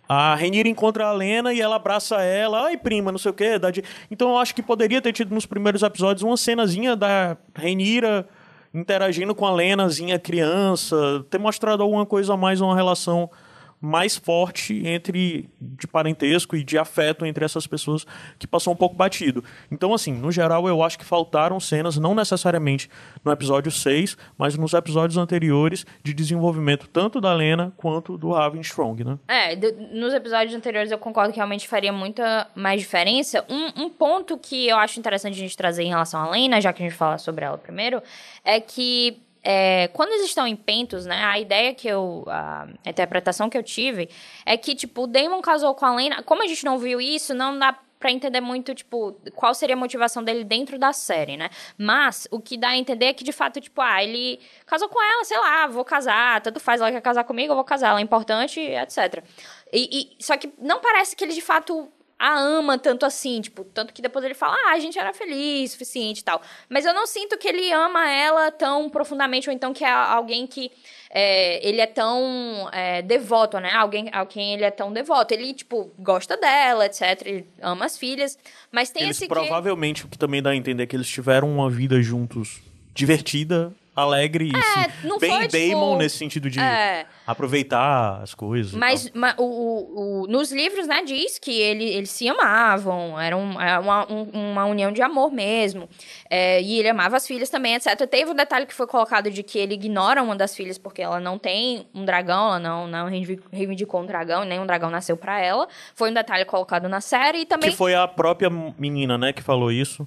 A 0.08 0.34
Renira 0.36 0.68
encontra 0.68 1.06
a 1.06 1.12
Lena 1.12 1.52
e 1.52 1.60
ela 1.60 1.76
abraça 1.76 2.22
ela. 2.22 2.62
Ai, 2.66 2.76
prima, 2.78 3.10
não 3.12 3.18
sei 3.18 3.30
o 3.30 3.34
quê. 3.34 3.58
de- 3.72 3.82
Então 4.10 4.30
eu 4.30 4.38
acho 4.38 4.54
que 4.54 4.62
poderia 4.62 5.02
ter 5.02 5.12
tido 5.12 5.34
nos 5.34 5.44
primeiros 5.46 5.82
episódios 5.82 6.22
uma 6.22 6.36
cenazinha 6.36 6.94
da 6.96 7.36
Renira 7.54 8.26
interagindo 8.72 9.34
com 9.34 9.46
a 9.46 9.52
Lenazinha 9.52 10.18
criança, 10.18 11.24
ter 11.30 11.38
mostrado 11.38 11.82
alguma 11.82 12.04
coisa 12.04 12.34
a 12.34 12.36
mais, 12.36 12.60
uma 12.60 12.74
relação 12.74 13.30
mais 13.80 14.16
forte 14.16 14.86
entre 14.86 15.48
de 15.60 15.86
parentesco 15.86 16.56
e 16.56 16.64
de 16.64 16.76
afeto 16.76 17.24
entre 17.24 17.44
essas 17.44 17.66
pessoas 17.66 18.06
que 18.38 18.46
passou 18.46 18.72
um 18.72 18.76
pouco 18.76 18.96
batido. 18.96 19.44
Então, 19.70 19.94
assim, 19.94 20.12
no 20.12 20.32
geral, 20.32 20.68
eu 20.68 20.82
acho 20.82 20.98
que 20.98 21.04
faltaram 21.04 21.60
cenas, 21.60 21.96
não 21.96 22.14
necessariamente 22.14 22.90
no 23.24 23.30
episódio 23.30 23.70
6, 23.70 24.16
mas 24.36 24.56
nos 24.56 24.72
episódios 24.72 25.16
anteriores 25.16 25.86
de 26.02 26.12
desenvolvimento 26.12 26.88
tanto 26.88 27.20
da 27.20 27.32
Lena 27.32 27.72
quanto 27.76 28.18
do 28.18 28.32
Raven 28.32 28.60
Strong, 28.60 29.04
né? 29.04 29.18
É, 29.28 29.54
nos 29.92 30.12
episódios 30.12 30.54
anteriores 30.54 30.90
eu 30.90 30.98
concordo 30.98 31.32
que 31.32 31.36
realmente 31.36 31.68
faria 31.68 31.92
muita 31.92 32.48
mais 32.54 32.80
diferença. 32.80 33.44
Um, 33.48 33.84
um 33.84 33.90
ponto 33.90 34.36
que 34.36 34.68
eu 34.68 34.76
acho 34.76 34.98
interessante 34.98 35.34
a 35.34 35.38
gente 35.38 35.56
trazer 35.56 35.84
em 35.84 35.88
relação 35.88 36.20
à 36.20 36.30
Lena, 36.30 36.60
já 36.60 36.72
que 36.72 36.82
a 36.82 36.86
gente 36.86 36.96
fala 36.96 37.18
sobre 37.18 37.44
ela 37.44 37.58
primeiro, 37.58 38.02
é 38.44 38.60
que 38.60 39.20
é, 39.50 39.88
quando 39.94 40.10
eles 40.10 40.26
estão 40.26 40.46
em 40.46 40.54
Pentos, 40.54 41.06
né, 41.06 41.24
a 41.24 41.38
ideia 41.38 41.72
que 41.72 41.88
eu. 41.88 42.22
A 42.26 42.66
interpretação 42.84 43.48
que 43.48 43.56
eu 43.56 43.62
tive 43.62 44.10
é 44.44 44.58
que, 44.58 44.74
tipo, 44.74 45.04
o 45.04 45.06
Damon 45.06 45.40
casou 45.40 45.74
com 45.74 45.86
a 45.86 45.94
Lena. 45.94 46.22
Como 46.22 46.42
a 46.42 46.46
gente 46.46 46.62
não 46.66 46.76
viu 46.78 47.00
isso, 47.00 47.32
não 47.32 47.58
dá 47.58 47.72
pra 47.98 48.10
entender 48.12 48.42
muito, 48.42 48.74
tipo, 48.74 49.12
qual 49.34 49.54
seria 49.54 49.74
a 49.74 49.78
motivação 49.78 50.22
dele 50.22 50.44
dentro 50.44 50.78
da 50.78 50.92
série, 50.92 51.38
né? 51.38 51.48
Mas 51.78 52.28
o 52.30 52.38
que 52.38 52.58
dá 52.58 52.68
a 52.68 52.76
entender 52.76 53.06
é 53.06 53.12
que, 53.14 53.24
de 53.24 53.32
fato, 53.32 53.58
tipo, 53.58 53.80
ah, 53.80 54.04
ele 54.04 54.38
casou 54.66 54.86
com 54.90 55.02
ela, 55.02 55.24
sei 55.24 55.38
lá, 55.38 55.66
vou 55.66 55.84
casar, 55.84 56.42
tanto 56.42 56.60
faz, 56.60 56.82
ela 56.82 56.92
quer 56.92 57.00
casar 57.00 57.24
comigo, 57.24 57.50
eu 57.52 57.56
vou 57.56 57.64
casar, 57.64 57.88
ela 57.88 58.00
é 58.00 58.02
importante, 58.02 58.60
etc. 58.60 59.24
E, 59.72 60.12
e- 60.20 60.22
só 60.22 60.36
que 60.36 60.52
não 60.58 60.78
parece 60.78 61.16
que 61.16 61.24
ele, 61.24 61.32
de 61.32 61.40
fato, 61.40 61.88
a 62.18 62.36
ama 62.36 62.76
tanto 62.76 63.06
assim, 63.06 63.40
tipo, 63.40 63.62
tanto 63.62 63.94
que 63.94 64.02
depois 64.02 64.24
ele 64.24 64.34
fala, 64.34 64.56
ah, 64.66 64.72
a 64.72 64.78
gente 64.80 64.98
era 64.98 65.12
feliz, 65.14 65.72
suficiente 65.72 66.18
e 66.20 66.24
tal. 66.24 66.42
Mas 66.68 66.84
eu 66.84 66.92
não 66.92 67.06
sinto 67.06 67.38
que 67.38 67.46
ele 67.46 67.70
ama 67.72 68.10
ela 68.10 68.50
tão 68.50 68.90
profundamente, 68.90 69.48
ou 69.48 69.54
então 69.54 69.72
que 69.72 69.84
é 69.84 69.90
alguém 69.90 70.46
que 70.46 70.70
é, 71.10 71.66
ele 71.66 71.80
é 71.80 71.86
tão 71.86 72.68
é, 72.72 73.02
devoto, 73.02 73.58
né? 73.60 73.70
Alguém 73.72 74.08
a 74.12 74.26
quem 74.26 74.54
ele 74.54 74.64
é 74.64 74.70
tão 74.70 74.92
devoto. 74.92 75.32
Ele, 75.32 75.54
tipo, 75.54 75.92
gosta 75.98 76.36
dela, 76.36 76.86
etc. 76.86 77.02
Ele 77.24 77.46
ama 77.62 77.84
as 77.84 77.96
filhas, 77.96 78.36
mas 78.72 78.90
tem 78.90 79.04
Eles 79.04 79.16
esse 79.16 79.28
provavelmente, 79.28 80.04
o 80.04 80.08
que 80.08 80.18
também 80.18 80.42
dá 80.42 80.50
a 80.50 80.56
entender 80.56 80.82
é 80.82 80.86
que 80.86 80.96
eles 80.96 81.08
tiveram 81.08 81.48
uma 81.50 81.70
vida 81.70 82.02
juntos 82.02 82.60
divertida, 82.92 83.72
alegre 84.00 84.50
e 84.50 84.56
É, 84.56 85.06
não 85.06 85.18
bem 85.18 85.30
foi, 85.30 85.48
tipo, 85.48 85.70
Damon 85.74 85.96
nesse 85.98 86.16
sentido 86.16 86.48
de 86.50 86.60
é. 86.60 87.06
aproveitar 87.26 88.20
as 88.22 88.34
coisas. 88.34 88.72
e 88.72 88.76
Mas, 88.76 89.10
ma- 89.12 89.34
o, 89.38 89.42
o- 89.44 90.22
o- 90.22 90.26
nos 90.26 90.52
livros, 90.52 90.86
né, 90.86 91.02
diz 91.04 91.38
que 91.38 91.50
ele, 91.60 91.84
eles 91.84 92.10
se 92.10 92.28
amavam, 92.28 93.18
era 93.20 93.36
um- 93.36 93.60
é 93.60 93.78
uma, 93.78 94.10
um- 94.12 94.30
uma 94.52 94.64
união 94.66 94.92
de 94.92 95.02
amor 95.02 95.30
mesmo. 95.32 95.88
É, 96.30 96.60
e 96.62 96.78
ele 96.78 96.88
amava 96.88 97.16
as 97.16 97.26
filhas 97.26 97.48
também, 97.50 97.74
etc. 97.74 98.06
Teve 98.08 98.30
um 98.30 98.34
detalhe 98.34 98.66
que 98.66 98.74
foi 98.74 98.86
colocado 98.86 99.30
de 99.30 99.42
que 99.42 99.58
ele 99.58 99.74
ignora 99.74 100.22
uma 100.22 100.36
das 100.36 100.54
filhas 100.54 100.78
porque 100.78 101.02
ela 101.02 101.20
não 101.20 101.38
tem 101.38 101.86
um 101.94 102.04
dragão, 102.04 102.46
ela 102.48 102.58
não, 102.58 102.86
não 102.86 103.06
reivi- 103.08 103.40
reivindicou 103.52 104.00
um 104.02 104.06
dragão, 104.06 104.44
nem 104.44 104.58
um 104.60 104.66
dragão 104.66 104.90
nasceu 104.90 105.16
pra 105.16 105.40
ela. 105.40 105.66
Foi 105.94 106.10
um 106.10 106.14
detalhe 106.14 106.44
colocado 106.44 106.88
na 106.88 107.00
série 107.00 107.38
e 107.40 107.46
também. 107.46 107.70
Que 107.70 107.76
foi 107.76 107.94
a 107.94 108.06
própria 108.06 108.50
menina, 108.78 109.16
né, 109.18 109.32
que 109.32 109.42
falou 109.42 109.70
isso. 109.72 110.06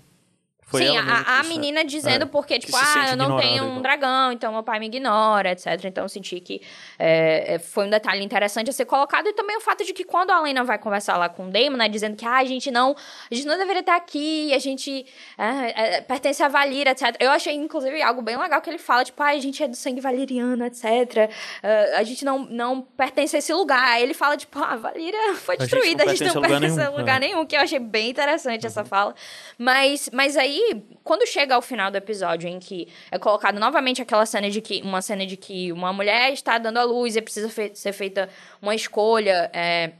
Foi 0.72 0.86
Sim, 0.86 0.98
a, 0.98 1.02
a 1.02 1.04
disse, 1.04 1.26
né? 1.26 1.44
menina 1.44 1.84
dizendo 1.84 2.24
É, 2.24 2.26
porque, 2.26 2.58
que 2.58 2.68
tipo, 2.68 2.78
se 2.78 2.98
ah, 2.98 3.10
eu 3.12 3.18
não 3.18 3.38
tenho 3.38 3.66
um 3.66 3.74
tal. 3.74 3.82
dragão, 3.82 4.32
então 4.32 4.54
meu 4.54 4.64
pai 4.64 4.80
me 4.80 4.86
ignora, 4.86 5.52
etc. 5.52 5.68
Então 5.84 6.06
eu 6.06 6.10
senti 6.10 6.40
que 6.40 6.62
é, 6.98 7.56
é, 7.56 7.60
foi 7.60 7.86
um 7.88 7.90
detalhe 7.90 8.24
interessante 8.24 8.70
a 8.70 8.74
ser 8.74 8.86
colocado. 8.86 9.28
E 9.28 9.34
também 9.34 9.58
o 9.58 9.62
fato 9.62 9.84
de 9.84 9.92
que 9.92 10.06
quando 10.06 10.32
a 10.32 10.40
Lena 10.40 10.64
vai 10.64 10.78
conversar 10.78 11.18
lá 11.18 11.28
com 11.28 11.48
o 11.48 11.52
Damon, 11.52 11.76
né, 11.76 11.90
dizendo 11.90 12.16
que 12.16 12.26
ah, 12.26 12.38
a 12.38 12.46
gente 12.46 12.72
não. 12.72 12.96
A 13.30 13.36
gente 13.36 13.46
não 13.46 13.58
deveria 13.58 13.82
estar 13.82 13.98
aqui, 13.98 14.54
a 14.54 14.60
gente 14.60 15.06
é, 15.38 15.98
é, 15.98 16.02
pertence 16.02 16.42
a 16.42 16.48
Valira, 16.48 16.92
etc. 16.92 17.18
Eu 17.20 17.32
achei, 17.32 17.54
inclusive, 17.54 18.02
algo 18.02 18.22
bem 18.22 18.38
legal 18.38 18.62
que 18.62 18.70
ele 18.70 18.78
fala, 18.78 19.04
tipo, 19.04 19.22
ah, 19.22 19.28
a 19.28 19.40
gente 19.40 19.62
é 19.62 19.68
do 19.68 19.76
sangue 19.76 20.00
valeriano, 20.00 20.66
etc. 20.66 21.30
Ah, 21.62 22.00
a 22.00 22.04
gente 22.04 22.24
não, 22.24 22.40
não 22.40 22.82
pertence 22.82 23.36
a 23.36 23.40
esse 23.40 23.54
lugar. 23.54 23.84
Aí 23.90 24.04
ele 24.04 24.14
fala, 24.14 24.38
tipo, 24.38 24.58
ah, 24.60 24.72
a 24.72 24.76
Valira 24.78 25.18
foi 25.36 25.58
A 25.60 25.64
gente 25.64 25.76
não 25.76 25.82
destruída, 25.82 26.04
a 26.04 26.08
gente 26.08 26.24
não 26.24 26.36
lugar 26.36 26.50
pertence 26.50 26.80
a 26.80 26.84
nenhum, 26.84 26.98
lugar 26.98 27.16
é. 27.18 27.20
nenhum, 27.20 27.46
que 27.46 27.56
eu 27.56 27.60
achei 27.60 27.80
bem 27.80 28.10
interessante 28.10 28.66
essa 28.66 28.86
fala. 28.86 29.14
Mas, 29.58 30.10
mas 30.14 30.38
aí, 30.38 30.61
quando 31.04 31.26
chega 31.28 31.56
ao 31.56 31.62
final 31.62 31.90
do 31.92 31.98
episódio, 31.98 32.48
em 32.50 32.60
que 32.60 32.88
é 33.12 33.18
colocado 33.18 33.60
novamente 33.60 34.02
aquela 34.02 34.26
cena 34.26 34.50
de 34.50 34.62
que 34.62 34.82
uma 34.82 35.02
cena 35.02 35.26
de 35.26 35.36
que 35.38 35.72
uma 35.72 35.92
mulher 35.94 36.32
está 36.34 36.58
dando 36.58 36.78
à 36.78 36.84
luz 36.84 37.16
e 37.16 37.22
precisa 37.22 37.50
fe- 37.50 37.72
ser 37.74 37.94
feita 37.94 38.30
uma 38.62 38.74
escolha. 38.76 39.50
é, 39.54 39.92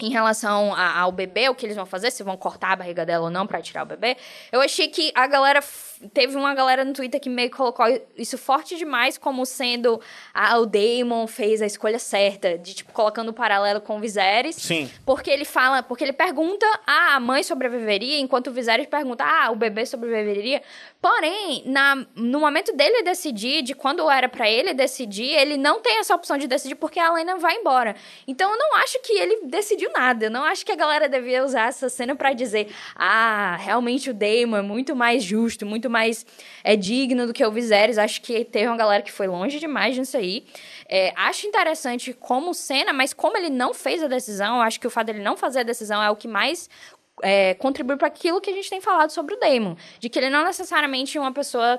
em 0.00 0.10
relação 0.10 0.74
a- 0.74 0.98
ao 0.98 1.12
bebê, 1.12 1.48
o 1.48 1.54
que 1.54 1.64
eles 1.64 1.76
vão 1.76 1.86
fazer, 1.86 2.10
se 2.10 2.24
vão 2.24 2.36
cortar 2.36 2.72
a 2.72 2.76
barriga 2.76 3.06
dela 3.06 3.24
ou 3.26 3.30
não 3.30 3.46
pra 3.46 3.62
tirar 3.62 3.84
o 3.84 3.86
bebê, 3.86 4.16
eu 4.50 4.60
achei 4.60 4.88
que 4.88 5.12
a 5.14 5.28
galera. 5.28 5.62
Teve 6.12 6.36
uma 6.36 6.54
galera 6.54 6.84
no 6.84 6.92
Twitter 6.92 7.20
que 7.20 7.28
meio 7.28 7.50
que 7.50 7.56
colocou 7.56 7.86
isso 8.16 8.36
forte 8.38 8.76
demais 8.76 9.16
como 9.18 9.44
sendo. 9.46 10.00
Ah, 10.32 10.58
o 10.58 10.66
Damon 10.66 11.26
fez 11.26 11.62
a 11.62 11.66
escolha 11.66 11.98
certa, 11.98 12.58
de 12.58 12.74
tipo, 12.74 12.92
colocando 12.92 13.28
o 13.28 13.32
paralelo 13.32 13.80
com 13.80 13.96
o 13.96 14.00
Viserys. 14.00 14.56
Sim. 14.56 14.90
Porque 15.04 15.30
ele 15.30 15.44
fala, 15.44 15.82
porque 15.82 16.04
ele 16.04 16.12
pergunta, 16.12 16.66
ah, 16.86 17.16
a 17.16 17.20
mãe 17.20 17.42
sobreviveria, 17.42 18.18
enquanto 18.18 18.48
o 18.48 18.52
Viserys 18.52 18.86
pergunta, 18.86 19.24
ah, 19.24 19.50
o 19.50 19.56
bebê 19.56 19.86
sobreviveria. 19.86 20.62
Porém, 21.00 21.64
na, 21.66 22.06
no 22.14 22.40
momento 22.40 22.74
dele 22.74 23.02
decidir, 23.02 23.62
de 23.62 23.74
quando 23.74 24.08
era 24.08 24.28
pra 24.28 24.48
ele 24.48 24.72
decidir, 24.72 25.34
ele 25.34 25.56
não 25.56 25.80
tem 25.80 25.98
essa 25.98 26.14
opção 26.14 26.38
de 26.38 26.46
decidir 26.46 26.76
porque 26.76 27.00
a 27.00 27.12
Lena 27.12 27.36
vai 27.38 27.56
embora. 27.56 27.96
Então 28.26 28.50
eu 28.52 28.58
não 28.58 28.76
acho 28.76 29.00
que 29.00 29.12
ele 29.12 29.46
decidiu 29.46 29.90
nada. 29.92 30.26
Eu 30.26 30.30
não 30.30 30.44
acho 30.44 30.64
que 30.64 30.72
a 30.72 30.76
galera 30.76 31.08
devia 31.08 31.44
usar 31.44 31.68
essa 31.68 31.88
cena 31.88 32.14
pra 32.14 32.32
dizer, 32.32 32.72
ah, 32.94 33.56
realmente 33.58 34.10
o 34.10 34.14
Daemon 34.14 34.56
é 34.56 34.62
muito 34.62 34.94
mais 34.94 35.22
justo, 35.22 35.66
muito 35.66 35.90
mais 35.92 36.26
é 36.64 36.74
digno 36.74 37.26
do 37.26 37.32
que 37.32 37.44
o 37.44 37.52
Viserys. 37.52 37.98
Acho 37.98 38.20
que 38.22 38.44
teve 38.44 38.66
uma 38.66 38.76
galera 38.76 39.02
que 39.02 39.12
foi 39.12 39.26
longe 39.26 39.60
demais 39.60 39.96
nisso 39.96 40.16
aí. 40.16 40.44
É, 40.88 41.12
acho 41.16 41.46
interessante 41.46 42.12
como 42.12 42.52
cena, 42.52 42.92
mas 42.92 43.12
como 43.12 43.36
ele 43.36 43.50
não 43.50 43.72
fez 43.72 44.02
a 44.02 44.08
decisão, 44.08 44.60
acho 44.60 44.80
que 44.80 44.86
o 44.86 44.90
fato 44.90 45.06
dele 45.06 45.22
não 45.22 45.36
fazer 45.36 45.60
a 45.60 45.64
decisão 45.64 46.02
é 46.02 46.10
o 46.10 46.16
que 46.16 46.26
mais 46.26 46.68
é, 47.22 47.54
contribui 47.54 47.96
para 47.96 48.08
aquilo 48.08 48.40
que 48.40 48.50
a 48.50 48.52
gente 48.52 48.68
tem 48.68 48.80
falado 48.80 49.10
sobre 49.10 49.34
o 49.34 49.38
Damon. 49.38 49.76
De 50.00 50.08
que 50.08 50.18
ele 50.18 50.30
não 50.30 50.44
necessariamente 50.44 51.16
é 51.16 51.20
uma 51.20 51.32
pessoa 51.32 51.78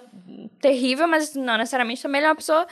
terrível, 0.62 1.08
mas 1.08 1.36
não 1.36 1.58
necessariamente 1.58 2.02
também 2.02 2.20
ele 2.20 2.28
é 2.28 2.30
uma 2.30 2.36
pessoa 2.36 2.68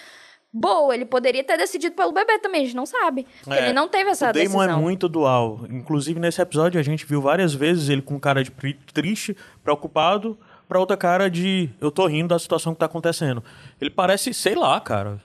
boa. 0.54 0.94
Ele 0.94 1.06
poderia 1.06 1.44
ter 1.44 1.58
decidido 1.58 1.96
pelo 1.96 2.12
bebê 2.12 2.38
também, 2.40 2.62
a 2.62 2.66
gente 2.66 2.76
não 2.76 2.86
sabe. 2.86 3.26
É, 3.48 3.66
ele 3.66 3.74
não 3.74 3.88
teve 3.88 4.10
essa 4.10 4.30
o 4.30 4.34
Damon 4.34 4.44
decisão. 4.44 4.64
é 4.64 4.76
muito 4.76 5.08
dual. 5.08 5.62
Inclusive, 5.70 6.20
nesse 6.20 6.42
episódio, 6.42 6.80
a 6.80 6.84
gente 6.84 7.06
viu 7.06 7.22
várias 7.22 7.54
vezes 7.54 7.90
ele 7.90 8.02
com 8.02 8.20
cara 8.20 8.44
de 8.44 8.52
triste, 8.94 9.36
preocupado, 9.64 10.38
pra 10.72 10.80
outra 10.80 10.96
cara 10.96 11.30
de 11.30 11.70
eu 11.82 11.92
tô 11.92 12.08
rindo 12.08 12.30
da 12.30 12.40
situação 12.40 12.74
que 12.74 12.80
tá 12.80 12.86
acontecendo. 12.86 13.44
Ele 13.82 13.90
parece, 13.90 14.34
sei 14.34 14.56
lá, 14.56 14.80
cara. 14.80 15.22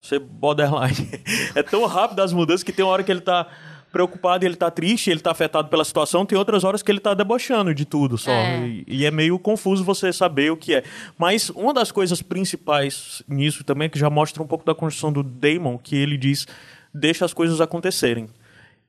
Ser 0.00 0.20
borderline. 0.20 1.10
é 1.56 1.62
tão 1.64 1.84
rápido 1.86 2.20
as 2.20 2.32
mudanças 2.32 2.62
que 2.62 2.72
tem 2.72 2.84
uma 2.84 2.92
hora 2.92 3.02
que 3.02 3.10
ele 3.10 3.20
tá 3.20 3.48
preocupado 3.90 4.44
ele 4.44 4.54
tá 4.54 4.70
triste, 4.70 5.10
ele 5.10 5.18
tá 5.18 5.32
afetado 5.32 5.68
pela 5.68 5.84
situação, 5.84 6.24
tem 6.24 6.38
outras 6.38 6.62
horas 6.62 6.82
que 6.84 6.90
ele 6.90 7.00
tá 7.00 7.14
debochando 7.14 7.74
de 7.74 7.84
tudo 7.84 8.16
só. 8.16 8.30
É. 8.30 8.64
E, 8.64 8.84
e 8.86 9.04
é 9.04 9.10
meio 9.10 9.40
confuso 9.40 9.82
você 9.82 10.12
saber 10.12 10.52
o 10.52 10.56
que 10.56 10.72
é. 10.72 10.84
Mas 11.18 11.50
uma 11.50 11.74
das 11.74 11.90
coisas 11.90 12.22
principais 12.22 13.24
nisso 13.26 13.64
também 13.64 13.86
é 13.86 13.88
que 13.88 13.98
já 13.98 14.08
mostra 14.08 14.40
um 14.40 14.46
pouco 14.46 14.64
da 14.64 14.74
construção 14.74 15.12
do 15.12 15.24
Damon, 15.24 15.78
que 15.78 15.96
ele 15.96 16.16
diz: 16.16 16.46
deixa 16.94 17.24
as 17.24 17.34
coisas 17.34 17.60
acontecerem. 17.60 18.28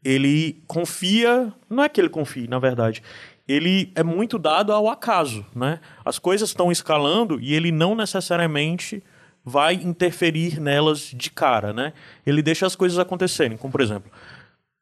Ele 0.03 0.61
confia, 0.67 1.51
não 1.67 1.83
é 1.83 1.89
que 1.89 1.99
ele 1.99 2.09
confie, 2.09 2.47
na 2.47 2.59
verdade. 2.59 3.01
Ele 3.47 3.91
é 3.95 4.03
muito 4.03 4.39
dado 4.39 4.71
ao 4.73 4.89
acaso, 4.89 5.45
né? 5.55 5.79
As 6.03 6.17
coisas 6.17 6.49
estão 6.49 6.71
escalando 6.71 7.39
e 7.39 7.53
ele 7.53 7.71
não 7.71 7.95
necessariamente 7.95 9.03
vai 9.43 9.75
interferir 9.75 10.59
nelas 10.59 11.11
de 11.13 11.29
cara, 11.29 11.71
né? 11.71 11.93
Ele 12.25 12.41
deixa 12.41 12.65
as 12.65 12.75
coisas 12.75 12.97
acontecerem, 12.97 13.57
como 13.57 13.71
por 13.71 13.81
exemplo, 13.81 14.11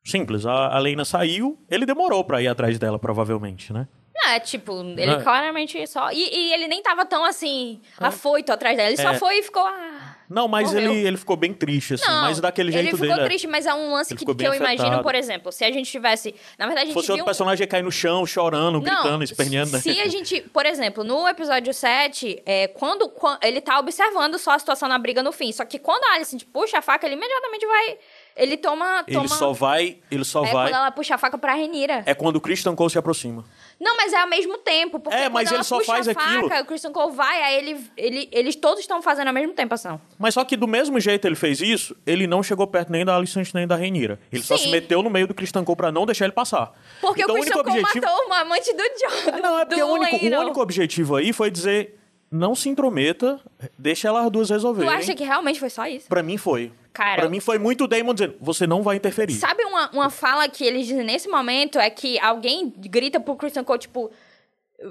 simples, 0.05 0.45
a, 0.45 0.73
a 0.73 0.79
Lena 0.79 1.03
saiu, 1.03 1.59
ele 1.69 1.85
demorou 1.85 2.23
pra 2.23 2.41
ir 2.41 2.47
atrás 2.47 2.79
dela, 2.79 2.97
provavelmente, 2.97 3.73
né? 3.73 3.87
É, 4.27 4.39
tipo, 4.39 4.79
ele 4.81 5.11
É. 5.11 5.21
claramente 5.21 5.85
só. 5.87 6.11
E, 6.11 6.15
e 6.17 6.53
ele 6.53 6.67
nem 6.67 6.81
tava 6.81 7.05
tão 7.05 7.25
assim, 7.25 7.81
afoito 7.99 8.51
atrás 8.51 8.77
dela. 8.77 8.89
Ele 8.89 9.01
só 9.01 9.11
É. 9.11 9.17
foi 9.19 9.39
e 9.39 9.43
ficou. 9.43 9.65
Ah. 9.65 10.15
Não, 10.29 10.47
mas 10.47 10.71
Morreu. 10.71 10.91
ele, 10.93 11.07
ele 11.07 11.17
ficou 11.17 11.35
bem 11.35 11.53
triste, 11.53 11.95
assim, 11.95 12.07
Não, 12.07 12.21
mas 12.21 12.39
daquele 12.39 12.71
jeito 12.71 12.83
ele 12.87 12.91
ficou 12.91 13.07
dele. 13.09 13.21
é. 13.21 13.25
triste, 13.25 13.45
mas 13.45 13.65
é 13.67 13.73
um 13.73 13.91
lance 13.93 14.13
Ele 14.13 14.19
que, 14.19 14.33
que 14.33 14.47
eu 14.47 14.53
imagino, 14.53 14.83
afetado. 14.87 15.03
por 15.03 15.13
exemplo, 15.13 15.51
se 15.51 15.63
a 15.65 15.71
gente 15.71 15.91
tivesse. 15.91 16.33
Na 16.57 16.65
verdade, 16.65 16.85
a 16.85 16.87
Se 16.87 16.87
gente 16.87 16.93
fosse 16.95 17.07
viu. 17.07 17.13
outro 17.15 17.25
personagem 17.25 17.67
cair 17.67 17.83
no 17.83 17.91
chão, 17.91 18.25
chorando, 18.25 18.79
gritando, 18.79 19.23
esperneando. 19.23 19.71
né? 19.73 19.79
Se 19.79 19.89
a 19.99 20.07
gente, 20.07 20.41
por 20.41 20.65
exemplo, 20.65 21.03
no 21.03 21.27
episódio 21.27 21.71
7, 21.73 22.41
é, 22.45 22.67
quando, 22.67 23.09
quan- 23.09 23.37
ele 23.43 23.61
tá 23.61 23.77
observando 23.77 24.39
só 24.39 24.51
a 24.51 24.59
situação 24.59 24.87
na 24.87 24.97
briga 24.97 25.21
no 25.21 25.31
fim. 25.31 25.51
Só 25.51 25.65
que 25.65 25.77
quando 25.77 26.03
a 26.05 26.15
Alicent 26.15 26.43
puxa 26.51 26.79
a 26.79 26.81
faca, 26.81 27.05
ele 27.05 27.15
imediatamente 27.15 27.65
vai. 27.67 27.97
Ele 28.35 28.57
toma. 28.57 29.03
Ele 29.05 29.17
toma 29.17 29.27
só 29.27 29.51
vai, 29.51 29.97
ele 30.09 30.23
só 30.23 30.43
é 30.45 30.51
vai. 30.51 30.67
quando 30.69 30.75
ela 30.75 30.89
puxa 30.91 31.13
a 31.13 31.17
faca 31.19 31.37
pra 31.37 31.53
Renira. 31.53 32.01
É 32.07 32.15
quando 32.15 32.37
o 32.37 32.41
Christian 32.41 32.73
Cole 32.75 32.89
se 32.89 32.97
aproxima. 32.97 33.43
Não, 33.79 33.97
mas 33.97 34.13
é 34.13 34.21
ao 34.21 34.27
mesmo 34.27 34.57
tempo. 34.57 34.99
Porque 34.99 35.17
É, 35.17 35.29
mas 35.29 35.51
ele 35.51 35.63
só 35.63 35.79
faz 35.81 36.07
a 36.07 36.13
faca, 36.13 36.29
aquilo. 36.29 36.61
o 36.61 36.65
Christian 36.65 36.91
Cole 36.91 37.15
vai, 37.15 37.41
aí 37.41 37.55
ele, 37.57 37.91
ele, 37.97 38.29
eles 38.31 38.55
todos 38.55 38.79
estão 38.79 39.01
fazendo 39.01 39.27
ao 39.27 39.33
mesmo 39.33 39.53
tempo 39.53 39.73
ação. 39.73 39.99
Mas 40.17 40.33
só 40.33 40.43
que 40.43 40.55
do 40.55 40.67
mesmo 40.67 40.99
jeito 40.99 41.27
ele 41.27 41.35
fez 41.35 41.61
isso, 41.61 41.95
ele 42.05 42.27
não 42.27 42.41
chegou 42.41 42.65
perto 42.67 42.91
nem 42.91 43.03
da 43.03 43.15
Alicent 43.15 43.53
nem 43.53 43.67
da 43.67 43.75
Renira. 43.75 44.19
Ele 44.31 44.41
só 44.41 44.57
Sim. 44.57 44.65
se 44.65 44.69
meteu 44.69 45.01
no 45.01 45.09
meio 45.09 45.27
do 45.27 45.33
Christian 45.33 45.63
Cole 45.63 45.75
pra 45.75 45.91
não 45.91 46.05
deixar 46.05 46.25
ele 46.25 46.33
passar. 46.33 46.71
Porque 47.01 47.21
então, 47.23 47.35
o 47.35 47.39
Christian 47.39 47.57
único 47.57 47.69
Cole 47.69 47.81
objetivo... 47.83 48.05
matou 48.05 48.25
uma 48.25 48.39
amante 48.39 48.73
do 48.73 48.83
John. 48.83 49.31
Ah, 49.33 49.37
Não, 49.39 49.59
é 49.59 49.65
porque 49.65 49.83
o 49.83 49.87
único, 49.87 50.15
o 50.15 50.39
único 50.41 50.61
objetivo 50.61 51.15
aí 51.15 51.33
foi 51.33 51.49
dizer, 51.51 51.99
não 52.31 52.55
se 52.55 52.69
intrometa, 52.69 53.39
deixa 53.77 54.07
elas 54.07 54.29
duas 54.31 54.47
Tu 54.47 54.53
resolverem. 54.53 54.93
acha 54.93 55.15
que 55.15 55.23
realmente 55.23 55.59
foi 55.59 55.69
só 55.69 55.85
isso? 55.85 56.07
Pra 56.07 56.23
mim 56.23 56.37
foi. 56.37 56.71
Cara, 56.93 57.21
Pra 57.21 57.29
mim 57.29 57.39
foi 57.39 57.57
muito 57.57 57.85
o 57.85 57.87
Damon 57.87 58.13
dizendo, 58.13 58.35
você 58.39 58.67
não 58.67 58.83
vai 58.83 58.95
interferir. 58.95 59.33
Sabe 59.33 59.63
uma, 59.63 59.89
uma 59.91 60.09
fala 60.11 60.47
que 60.47 60.63
eles 60.63 60.85
dizem 60.85 61.03
nesse 61.03 61.27
momento? 61.27 61.79
É 61.79 61.89
que 61.89 62.19
alguém 62.19 62.71
grita 62.77 63.19
pro 63.19 63.35
Christian 63.35 63.63
Cole, 63.63 63.79
tipo. 63.79 64.11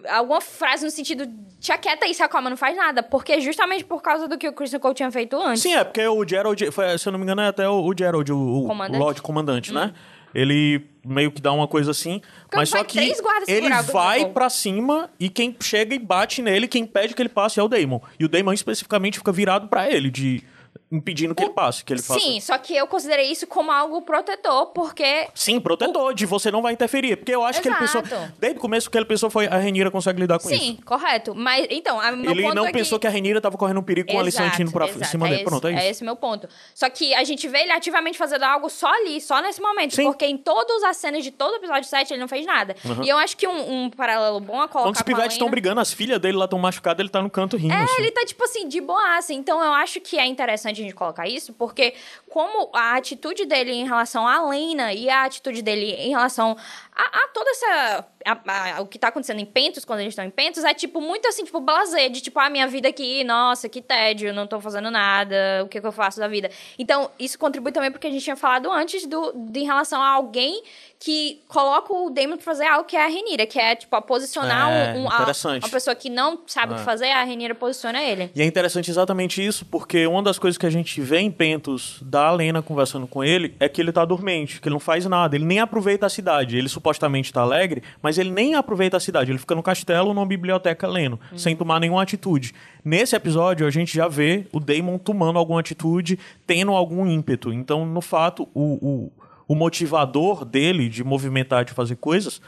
Alguma 0.09 0.41
frase 0.41 0.85
no 0.85 0.91
sentido, 0.91 1.29
te 1.61 1.71
aquieta 1.71 2.07
aí, 2.07 2.15
Sakoma, 2.15 2.49
não 2.49 2.57
faz 2.57 2.75
nada. 2.75 3.03
Porque 3.03 3.33
é 3.33 3.41
justamente 3.41 3.85
por 3.85 4.01
causa 4.01 4.27
do 4.27 4.39
que 4.39 4.49
o 4.49 4.53
Christian 4.53 4.81
Cole 4.81 4.95
tinha 4.95 5.11
feito 5.13 5.37
antes. 5.37 5.63
Sim, 5.63 5.75
é 5.75 5.85
porque 5.85 6.05
o 6.07 6.27
Gerald, 6.27 6.71
foi, 6.71 6.97
se 6.99 7.07
eu 7.07 7.13
não 7.13 7.19
me 7.19 7.25
engano, 7.25 7.43
é 7.43 7.49
até 7.49 7.69
o, 7.69 7.85
o 7.85 7.95
Gerald, 7.97 8.33
o, 8.33 8.65
o 8.65 8.67
Comandante. 8.67 8.99
Lord 8.99 9.23
Comandante, 9.23 9.73
né? 9.73 9.93
Ele 10.35 10.87
meio 11.05 11.31
que 11.31 11.43
dá 11.43 11.53
uma 11.53 11.69
coisa 11.69 11.91
assim, 11.91 12.23
mas 12.55 12.71
só 12.71 12.83
que 12.83 12.99
ele 12.99 13.13
o 13.13 13.93
vai 13.93 14.25
pra 14.31 14.49
cima 14.49 15.11
e 15.21 15.29
quem 15.29 15.55
chega 15.61 15.95
e 15.95 15.99
bate 15.99 16.41
nele, 16.41 16.67
quem 16.67 16.87
pede 16.87 17.15
que 17.15 17.21
ele 17.21 17.29
passe 17.29 17.61
é 17.61 17.63
o 17.63 17.69
Damon. 17.69 18.01
E 18.19 18.25
o 18.25 18.29
Damon 18.29 18.53
especificamente 18.53 19.19
fica 19.19 19.31
virado 19.31 19.69
pra 19.69 19.91
ele, 19.91 20.11
de 20.11 20.43
impedindo 20.91 21.35
que 21.35 21.43
ele 21.43 21.53
passe, 21.53 21.83
que 21.85 21.93
ele 21.93 22.03
faça. 22.03 22.21
Sim, 22.21 22.39
só 22.41 22.59
que 22.59 22.77
eu 22.77 22.87
considerei 22.87 23.31
isso 23.31 23.47
como 23.47 23.71
algo 23.71 24.03
protetor, 24.03 24.67
porque. 24.67 25.29
Sim, 25.35 25.59
protetor, 25.59 26.15
de 26.15 26.27
você 26.27 26.51
não 26.51 26.61
vai 26.61 26.75
interferir. 26.75 27.17
Porque 27.17 27.35
eu 27.35 27.43
acho 27.43 27.63
que 27.63 27.69
ele 27.69 27.77
pensou. 27.77 28.03
Exato. 28.03 28.33
Desde 28.39 28.59
o 28.59 28.61
começo, 28.61 28.89
o 28.89 28.91
que 28.91 28.99
ele 28.99 29.07
pensou 29.07 29.31
foi 29.31 29.47
a 29.47 29.57
Renira 29.57 29.91
consegue 29.91 30.21
lidar 30.21 30.39
com 30.39 30.49
Sim, 30.49 30.75
isso. 30.75 30.83
correto. 30.85 31.35
Mas, 31.35 31.67
então, 31.71 31.99
a, 31.99 32.13
meu 32.13 32.31
Ele 32.31 32.55
não 32.55 32.67
é 32.67 32.73
pensou 32.73 32.99
que... 32.99 33.07
a 33.07 33.11
Renira 33.11 33.41
tava 33.41 33.57
correndo 33.57 33.81
um 33.81 33.83
perigo 33.83 34.11
com 34.11 34.19
a 34.19 34.21
Alicent 34.21 34.59
indo 34.59 34.71
pra 34.71 34.87
exato, 34.87 35.07
cima 35.07 35.27
é 35.27 35.31
dele. 35.31 35.43
esse- 35.43 35.51
Pronto, 35.51 35.67
é 35.67 35.73
isso. 35.73 35.81
É 35.81 35.91
esse 35.91 36.05
meu 36.05 36.17
ponto. 36.17 36.49
Só 36.75 36.89
que 36.91 37.15
a 37.15 37.25
gente 37.25 37.49
vê 37.49 37.61
ele 37.63 37.73
ativamente 37.73 38.19
fazendo 38.19 38.43
algo 38.43 38.69
só 38.69 38.89
ali, 38.93 39.21
só 39.21 39.41
nesse 39.41 39.61
momento. 39.61 39.95
Sim. 39.95 40.05
Porque 40.05 40.27
em 40.27 40.37
todas 40.37 40.83
as 40.85 40.97
cenas 40.97 41.25
de 41.25 41.31
todo 41.31 41.53
o 41.53 41.57
episódio 41.57 41.89
7 41.89 42.13
ele 42.13 42.21
não 42.21 42.29
fez 42.29 42.45
nada. 42.47 42.77
E 43.03 43.09
eu 43.09 43.17
acho 43.17 43.37
que 43.37 43.47
um, 43.47 43.85
um 43.85 43.91
paralelo 43.91 44.41
bom 44.41 44.61
a 44.61 44.69
colocar 44.69 44.89
Quando 44.89 44.97
os 44.97 45.03
pivetes 45.03 45.33
estão 45.33 45.49
brigando, 45.51 45.81
as 45.81 45.93
filhas 45.93 46.19
dele 46.21 46.37
lá 46.37 46.45
estão 46.45 46.59
machucadas, 46.59 47.01
ele 47.01 47.09
tá 47.09 47.23
no 47.23 47.31
canto 47.31 47.57
rindo. 47.57 47.73
É, 47.75 47.83
assim. 47.83 48.03
ele 48.03 48.11
tá, 48.11 48.25
tipo 48.25 48.45
assim, 48.45 48.69
de 48.69 48.81
boaça. 48.81 49.33
Então, 49.33 49.63
eu 49.63 49.73
acho 49.73 50.01
que 50.01 50.19
é 50.19 50.27
interessante 50.27 50.62
a 50.71 50.75
gente 50.75 50.95
colocar 50.95 51.27
isso, 51.27 51.53
porque 51.53 51.95
como 52.29 52.71
a 52.73 52.95
atitude 52.97 53.45
dele 53.45 53.73
em 53.73 53.85
relação 53.85 54.27
à 54.27 54.49
Lena 54.49 54.93
e 54.93 55.11
a 55.11 55.25
atitude 55.25 55.61
dele 55.63 55.93
em 55.95 56.11
relação 56.11 56.57
a, 56.95 57.03
a 57.25 57.29
toda 57.29 57.51
essa... 57.51 58.07
a- 58.27 58.77
a- 58.77 58.81
o 58.83 58.87
que 58.87 58.99
tá 58.99 59.09
acontecendo 59.09 59.41
em 59.41 59.47
Pentos, 59.47 59.85
quando 59.85 60.01
eles 60.01 60.13
estão 60.13 60.25
em 60.25 60.31
Pentos, 60.31 60.63
é, 60.65 60.73
tipo, 60.75 61.01
muito 61.01 61.27
assim, 61.27 61.45
tipo, 61.45 61.61
blazer, 61.61 62.11
de 62.11 62.21
tipo, 62.21 62.39
a 62.39 62.49
minha 62.49 62.67
vida 62.69 62.89
aqui, 62.89 63.25
nossa, 63.25 63.69
que 63.69 63.81
tédio, 63.83 64.33
não 64.33 64.47
tô 64.47 64.61
fazendo 64.61 64.91
nada, 64.91 65.63
o 65.65 65.69
que, 65.69 65.81
que 65.81 65.87
eu 65.87 65.93
faço 65.93 66.21
da 66.21 66.29
vida? 66.29 66.51
Então, 66.79 67.11
isso 67.19 67.39
contribui 67.39 67.73
também 67.73 67.91
porque 67.91 68.07
a 68.07 68.11
gente 68.11 68.23
tinha 68.23 68.37
falado 68.37 68.71
antes 68.71 69.07
do, 69.07 69.33
de, 69.33 69.61
em 69.61 69.65
relação 69.65 70.01
a 70.03 70.09
alguém 70.09 70.63
que 71.05 71.41
coloca 71.49 71.93
o 71.93 72.11
Damon 72.11 72.37
pra 72.37 72.45
fazer 72.45 72.65
algo 72.65 72.85
que 72.85 72.95
é 72.97 73.05
a 73.05 73.09
Renira, 73.09 73.45
que 73.45 73.59
é, 73.59 73.75
tipo, 73.75 73.95
a 73.97 74.01
posicionar 74.01 74.71
É, 74.71 74.93
um, 74.95 75.03
um- 75.03 75.09
a- 75.11 75.27
uma 75.61 75.69
pessoa 75.69 75.97
que 75.97 76.09
não 76.09 76.39
sabe 76.47 76.73
o 76.73 76.77
que 76.77 76.83
É. 76.83 76.85
fazer, 76.85 77.11
a 77.11 77.25
Renira 77.25 77.57
posiciona 77.57 78.01
ele. 78.01 78.31
E 78.37 78.41
é 78.41 78.45
interessante 78.45 78.89
exatamente 78.89 79.45
isso, 79.45 79.65
porque 79.67 80.07
uma 80.07 80.23
das 80.23 80.39
coisas 80.39 80.53
coisa 80.53 80.59
que 80.59 80.67
a 80.67 80.71
gente 80.71 81.01
vê 81.01 81.19
em 81.21 81.31
Pentos 81.31 81.99
da 82.03 82.31
Lena 82.31 82.61
conversando 82.61 83.07
com 83.07 83.25
ele 83.25 83.55
é 83.59 83.69
que 83.69 83.81
ele 83.81 83.91
tá 83.91 84.05
dormente, 84.05 84.61
que 84.61 84.69
ele 84.69 84.75
não 84.75 84.81
faz 84.81 85.07
nada, 85.07 85.35
ele 85.35 85.45
nem 85.47 85.61
aproveita 85.61 86.05
a 86.05 86.11
cidade. 86.11 86.59
Ele 86.59 86.69
supostamente 86.69 87.33
tá 87.33 87.41
alegre, 87.41 87.83
mas 88.03 88.19
ele 88.19 88.31
nem 88.31 88.55
aproveita 88.55 88.97
a 88.97 89.01
cidade. 89.01 89.31
Ele 89.33 89.39
fica 89.39 89.55
no 89.55 89.63
castelo, 89.63 90.13
numa 90.13 90.27
biblioteca 90.27 90.87
lendo, 90.87 91.19
sem 91.37 91.57
tomar 91.57 91.81
nenhuma 91.81 92.03
atitude. 92.03 92.53
Nesse 92.85 93.17
episódio, 93.17 93.67
a 93.67 93.71
gente 93.71 93.97
já 93.97 94.09
vê 94.09 94.47
o 94.53 94.61
Damon 94.61 94.99
tomando 94.99 95.39
alguma 95.39 95.61
atitude, 95.61 96.19
tendo 96.47 96.73
algum 96.73 97.07
ímpeto. 97.07 97.51
Então, 97.53 97.87
no 97.87 98.01
fato, 98.03 98.47
o, 98.53 98.75
o, 98.87 99.13
o 99.53 99.55
motivador 99.55 100.47
dele 100.47 100.89
de 100.89 101.05
movimentar, 101.05 101.63
de 101.63 101.75
fazer 101.75 101.97
coisas, 101.97 102.41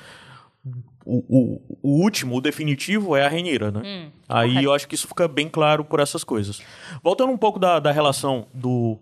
o, 1.05 1.23
o, 1.29 1.79
o 1.83 2.02
último, 2.02 2.37
o 2.37 2.40
definitivo, 2.40 3.15
é 3.15 3.27
a 3.27 3.29
Renira, 3.29 3.71
né? 3.71 4.11
Aí 4.27 4.48
correto. 4.48 4.65
eu 4.65 4.73
acho 4.73 4.88
que 4.88 4.94
isso 4.94 5.07
fica 5.07 5.29
bem 5.29 5.46
claro 5.46 5.85
por 5.85 6.00
essas 6.00 6.25
coisas. 6.25 6.63
Voltando 7.02 7.31
um 7.31 7.37
pouco 7.37 7.59
da, 7.59 7.79
da 7.79 7.92
relação 7.92 8.46
do, 8.55 8.98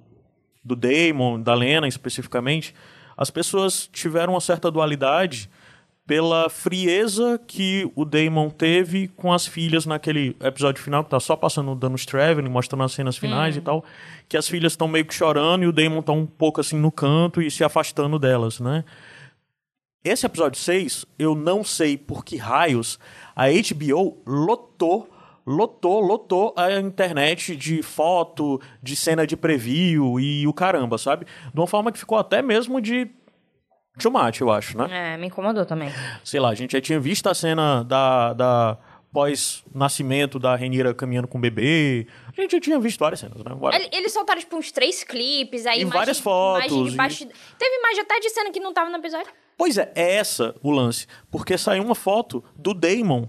do 0.64 0.74
Damon, 0.74 1.40
da 1.40 1.54
Lena 1.54 1.86
especificamente, 1.86 2.74
as 3.16 3.30
pessoas 3.30 3.88
tiveram 3.92 4.32
uma 4.32 4.40
certa 4.40 4.68
dualidade 4.68 5.48
pela 6.06 6.50
frieza 6.50 7.40
que 7.46 7.90
o 7.94 8.04
Damon 8.04 8.50
teve 8.50 9.08
com 9.08 9.32
as 9.32 9.46
filhas 9.46 9.86
naquele 9.86 10.36
episódio 10.40 10.82
final, 10.82 11.04
que 11.04 11.10
tá 11.10 11.20
só 11.20 11.36
passando 11.36 11.70
o 11.72 11.76
Danos 11.76 12.04
Traveling, 12.04 12.48
mostrando 12.48 12.82
as 12.82 12.92
cenas 12.92 13.16
finais 13.16 13.56
e 13.56 13.60
tal, 13.60 13.84
que 14.28 14.36
as 14.36 14.48
filhas 14.48 14.72
estão 14.72 14.88
meio 14.88 15.04
que 15.04 15.14
chorando 15.14 15.62
e 15.62 15.66
o 15.66 15.72
Damon 15.72 16.02
tá 16.02 16.12
um 16.12 16.26
pouco 16.26 16.60
assim 16.60 16.76
no 16.76 16.90
canto 16.90 17.40
e 17.40 17.50
se 17.50 17.62
afastando 17.62 18.18
delas, 18.18 18.58
né? 18.58 18.84
Esse 20.04 20.26
episódio 20.26 20.58
6, 20.58 21.06
eu 21.16 21.36
não 21.36 21.62
sei 21.62 21.96
por 21.96 22.24
que 22.24 22.36
raios 22.36 22.98
a 23.36 23.44
HBO 23.46 24.20
lotou, 24.26 25.08
lotou, 25.46 26.00
lotou 26.00 26.52
a 26.56 26.72
internet 26.80 27.54
de 27.54 27.80
foto, 27.84 28.60
de 28.82 28.96
cena 28.96 29.24
de 29.24 29.36
preview 29.36 30.18
e 30.18 30.44
o 30.48 30.52
caramba, 30.52 30.98
sabe? 30.98 31.24
De 31.54 31.60
uma 31.60 31.68
forma 31.68 31.92
que 31.92 32.00
ficou 32.00 32.18
até 32.18 32.42
mesmo 32.42 32.80
de 32.80 33.08
tomate, 34.00 34.40
eu 34.40 34.50
acho, 34.50 34.76
né? 34.78 35.14
É, 35.14 35.16
me 35.16 35.26
incomodou 35.26 35.64
também. 35.66 35.90
Sei 36.24 36.38
lá, 36.40 36.50
a 36.50 36.54
gente 36.54 36.72
já 36.72 36.80
tinha 36.80 36.98
visto 37.00 37.26
a 37.28 37.34
cena 37.34 37.82
da, 37.84 38.32
da 38.32 38.78
pós-nascimento 39.12 40.38
da 40.38 40.54
Renira 40.56 40.94
caminhando 40.94 41.28
com 41.28 41.38
o 41.38 41.40
bebê. 41.40 42.06
A 42.36 42.40
gente 42.40 42.52
já 42.52 42.60
tinha 42.60 42.78
visto 42.80 42.98
várias 43.00 43.20
cenas, 43.20 43.38
né? 43.44 43.54
Várias- 43.58 43.82
Ele- 43.82 43.96
Eles 43.96 44.12
soltaram, 44.12 44.40
tipo, 44.40 44.56
uns 44.56 44.70
três 44.72 45.04
clipes, 45.04 45.66
aí 45.66 45.78
E 45.78 45.82
imagem- 45.82 45.98
várias 45.98 46.18
fotos, 46.18 46.66
imagem 46.66 46.84
de 46.88 46.94
e- 46.94 46.96
baixo- 46.96 47.26
Teve 47.58 47.76
imagem 47.78 48.00
até 48.00 48.20
de 48.20 48.30
cena 48.30 48.50
que 48.50 48.60
não 48.60 48.72
tava 48.72 48.90
no 48.90 48.96
episódio. 48.96 49.30
Pois 49.56 49.76
é, 49.78 49.92
é 49.94 50.14
essa 50.16 50.54
o 50.62 50.70
lance. 50.70 51.06
Porque 51.30 51.56
saiu 51.58 51.84
uma 51.84 51.94
foto 51.94 52.42
do 52.56 52.72
Damon 52.74 53.28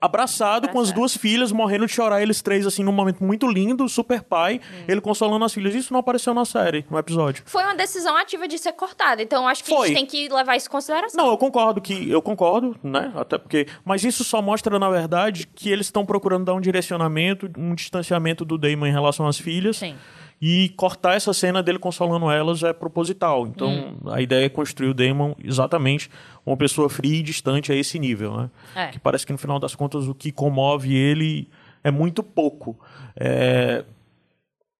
abraçado 0.00 0.68
com 0.68 0.80
as 0.80 0.92
duas 0.92 1.16
filhas, 1.16 1.52
morrendo 1.52 1.86
de 1.86 1.92
chorar, 1.92 2.22
eles 2.22 2.40
três, 2.42 2.66
assim, 2.66 2.82
num 2.82 2.92
momento 2.92 3.22
muito 3.22 3.46
lindo, 3.46 3.88
super 3.88 4.22
pai, 4.22 4.60
Hum. 4.62 4.84
ele 4.88 5.00
consolando 5.00 5.44
as 5.44 5.52
filhas. 5.52 5.74
Isso 5.74 5.92
não 5.92 6.00
apareceu 6.00 6.32
na 6.34 6.44
série, 6.44 6.84
no 6.90 6.98
episódio. 6.98 7.42
Foi 7.46 7.62
uma 7.62 7.74
decisão 7.74 8.16
ativa 8.16 8.46
de 8.48 8.58
ser 8.58 8.72
cortada, 8.72 9.22
então 9.22 9.46
acho 9.48 9.64
que 9.64 9.72
a 9.72 9.76
Foi. 9.76 9.88
gente 9.88 9.96
tem 9.96 10.06
que 10.06 10.28
levar 10.28 10.56
isso 10.56 10.66
em 10.68 10.70
consideração. 10.70 11.24
Não, 11.24 11.30
eu 11.32 11.38
concordo 11.38 11.80
que. 11.80 12.08
Eu 12.10 12.22
concordo, 12.22 12.76
né? 12.82 13.12
Até 13.16 13.38
porque. 13.38 13.66
Mas 13.84 14.04
isso 14.04 14.24
só 14.24 14.40
mostra, 14.42 14.78
na 14.78 14.88
verdade, 14.90 15.46
que 15.54 15.70
eles 15.70 15.86
estão 15.86 16.04
procurando 16.06 16.44
dar 16.44 16.54
um 16.54 16.60
direcionamento, 16.60 17.50
um 17.56 17.74
distanciamento 17.74 18.44
do 18.44 18.56
Damon 18.58 18.86
em 18.86 18.92
relação 18.92 19.26
às 19.26 19.38
filhas. 19.38 19.76
Sim. 19.78 19.96
E 20.40 20.68
cortar 20.76 21.14
essa 21.16 21.32
cena 21.32 21.62
dele 21.62 21.78
consolando 21.80 22.30
elas 22.30 22.62
é 22.62 22.72
proposital. 22.72 23.46
Então, 23.46 23.68
Hum. 24.04 24.10
a 24.10 24.20
ideia 24.22 24.46
é 24.46 24.48
construir 24.48 24.88
o 24.88 24.94
Damon 24.94 25.34
exatamente 25.42 26.08
uma 26.46 26.56
pessoa 26.56 26.88
fria 26.88 27.18
e 27.18 27.22
distante 27.22 27.72
a 27.72 27.74
esse 27.74 27.98
nível, 27.98 28.36
né? 28.36 28.50
É. 28.74 28.86
Que 28.88 28.98
parece 29.00 29.26
que, 29.26 29.32
no 29.32 29.38
final 29.38 29.58
das 29.58 29.74
contas, 29.74 30.06
o 30.06 30.14
que 30.14 30.30
comove 30.30 30.94
ele 30.94 31.48
é 31.82 31.90
muito 31.90 32.22
pouco. 32.22 32.78
É... 33.16 33.84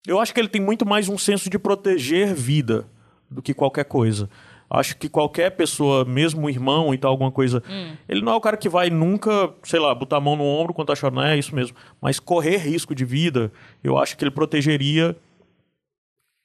Eu 0.07 0.21
acho 0.21 0.33
que 0.33 0.41
ele 0.41 0.49
tem 0.49 0.61
muito 0.61 0.87
mais 0.87 1.09
um 1.09 1.19
senso 1.19 1.51
de 1.51 1.59
proteger 1.59 2.33
vida 2.35 2.87
do 3.31 3.43
que 3.43 3.53
qualquer 3.53 3.85
coisa. 3.85 4.31
Acho 4.71 4.97
que 4.97 5.09
qualquer 5.09 5.51
pessoa, 5.51 6.05
mesmo 6.05 6.47
o 6.47 6.51
irmão 6.51 6.93
e 6.95 6.99
tal, 6.99 7.11
alguma 7.11 7.33
coisa, 7.33 7.63
ele 8.09 8.21
não 8.23 8.33
é 8.33 8.37
o 8.37 8.41
cara 8.41 8.57
que 8.57 8.69
vai 8.69 8.91
nunca, 8.91 9.51
sei 9.63 9.81
lá, 9.81 9.95
botar 9.95 10.19
a 10.19 10.21
mão 10.21 10.37
no 10.37 10.45
ombro 10.45 10.73
quando 10.75 10.89
tá 10.89 10.95
chorando, 10.95 11.23
é 11.23 11.39
isso 11.39 11.55
mesmo. 11.55 11.75
Mas 12.01 12.21
correr 12.21 12.59
risco 12.59 12.95
de 12.95 13.05
vida, 13.05 13.51
eu 13.83 13.97
acho 13.99 14.17
que 14.17 14.23
ele 14.25 14.31
protegeria 14.31 15.17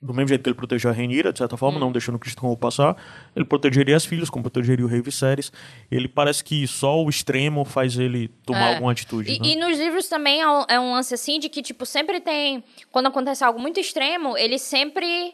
do 0.03 0.13
mesmo 0.13 0.27
jeito 0.27 0.43
que 0.43 0.49
ele 0.49 0.55
protegeu 0.55 0.91
a 0.91 0.93
Renira, 0.93 1.31
de 1.31 1.39
certa 1.39 1.55
forma, 1.55 1.79
não 1.79 1.91
deixando 1.91 2.15
o 2.15 2.19
Cristo 2.19 2.57
passar, 2.57 2.95
ele 3.35 3.45
protegeria 3.45 3.95
as 3.95 4.05
filhas, 4.05 4.29
como 4.29 4.43
protegeria 4.43 4.85
o 4.85 4.87
Rei 4.87 5.01
Viserys. 5.01 5.51
Ele 5.89 6.07
parece 6.07 6.43
que 6.43 6.67
só 6.67 7.01
o 7.01 7.09
extremo 7.09 7.63
faz 7.63 7.97
ele 7.97 8.27
tomar 8.45 8.71
É. 8.71 8.73
alguma 8.75 8.91
atitude. 8.91 9.31
E, 9.31 9.39
né? 9.39 9.47
e 9.47 9.55
nos 9.55 9.77
livros 9.79 10.07
também 10.07 10.41
é 10.41 10.49
um, 10.49 10.65
é 10.67 10.79
um 10.79 10.91
lance 10.93 11.13
assim 11.13 11.39
de 11.39 11.47
que, 11.49 11.61
tipo, 11.61 11.85
sempre 11.85 12.19
tem. 12.19 12.63
Quando 12.91 13.07
acontece 13.07 13.43
algo 13.43 13.59
muito 13.59 13.79
extremo, 13.79 14.37
ele 14.37 14.59
sempre 14.59 15.33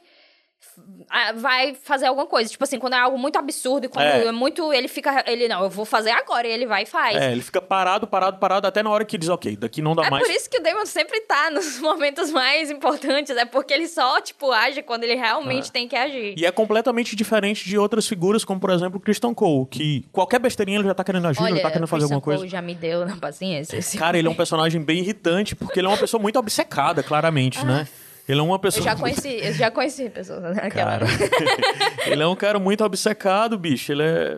vai 1.36 1.74
fazer 1.76 2.08
alguma 2.08 2.26
coisa. 2.28 2.50
Tipo 2.50 2.64
assim, 2.64 2.80
quando 2.80 2.94
é 2.94 2.98
algo 3.00 3.18
muito 3.18 3.38
absurdo 3.38 3.86
e 3.86 3.90
quando 3.90 4.06
É. 4.06 4.26
é, 4.26 4.32
muito. 4.32 4.72
Ele 4.74 4.88
fica. 4.88 5.24
Ele, 5.28 5.48
não, 5.48 5.64
eu 5.64 5.70
vou 5.70 5.86
fazer 5.86 6.12
agora. 6.12 6.48
E 6.48 6.52
ele 6.52 6.66
vai 6.66 6.84
e 6.84 6.86
faz. 6.86 7.16
É, 7.18 7.32
ele 7.32 7.42
fica 7.42 7.62
parado, 7.62 8.08
parado, 8.08 8.38
parado, 8.40 8.68
até 8.68 8.82
na 8.84 8.90
hora 8.90 9.04
que 9.06 9.18
diz, 9.18 9.30
ok, 9.30 9.56
daqui 9.58 9.82
não 9.82 9.96
dá 9.96 10.06
É 10.06 10.10
mais. 10.10 10.26
por 10.26 10.34
isso 10.34 10.50
que 10.50 10.58
o 10.60 10.64
Damon 10.64 10.86
sempre 10.86 11.22
tá 11.22 11.50
nos 11.52 11.80
momentos 11.80 12.32
mais 12.32 12.70
importantes. 12.72 13.36
É 13.36 13.46
porque 13.46 13.74
ele 13.74 13.88
só, 13.88 14.22
tipo, 14.22 14.52
age 14.52 14.82
quando 14.84 15.04
ele 15.04 15.16
realmente 15.16 15.72
tem 15.72 15.88
que 15.88 15.96
agir. 15.96 16.36
E 16.38 16.46
é 16.46 16.52
completamente 16.52 17.16
diferente 17.16 17.68
de 17.68 17.78
outras 17.78 18.08
figuras, 18.08 18.44
como 18.46 18.60
por 18.60 18.70
exemplo 18.72 18.98
o 18.98 19.02
Christian 19.02 19.34
Cole, 19.34 19.66
que 19.70 20.06
qualquer 20.12 20.40
besteirinha 20.40 20.80
ele 20.80 20.88
já 20.88 20.94
tá 20.94 21.04
querendo 21.04 21.28
agir, 21.28 21.44
ele 21.44 21.60
tá 21.60 21.70
querendo 21.72 21.88
fazer 21.88 22.02
Christian 22.02 22.16
alguma 22.16 22.22
coisa. 22.22 22.40
Cole 22.40 22.50
já 22.50 22.62
me 22.62 22.76
deu 22.76 23.06
na 23.06 23.18
paciência. 23.18 23.78
esse- 23.78 23.98
Cara, 23.98 24.18
ele 24.18 24.28
é 24.28 24.32
um 24.32 24.36
personagem 24.36 24.82
bem 24.82 25.00
irritante, 25.00 25.56
porque 25.56 25.80
ele 25.80 25.88
é 25.88 25.90
uma 25.90 25.98
pessoa 25.98 26.22
muito 26.22 26.38
obcecada, 26.40 27.04
claramente, 27.04 27.64
né? 27.66 27.88
Ele 28.30 28.40
é 28.40 28.44
uma 28.44 28.56
Eu 28.56 28.60
pessoa. 28.60 28.84
já 28.84 28.96
conheci, 28.96 29.40
eu 29.42 29.54
já 29.54 29.72
conheci 29.72 30.08
pessoas 30.10 30.56
naquela. 30.56 31.00
Cara, 31.00 31.06
ele 32.06 32.22
é 32.22 32.28
um 32.28 32.36
cara 32.36 32.60
muito 32.60 32.84
obcecado, 32.84 33.58
bicho. 33.58 33.92
Ele 33.92 34.04
é 34.04 34.38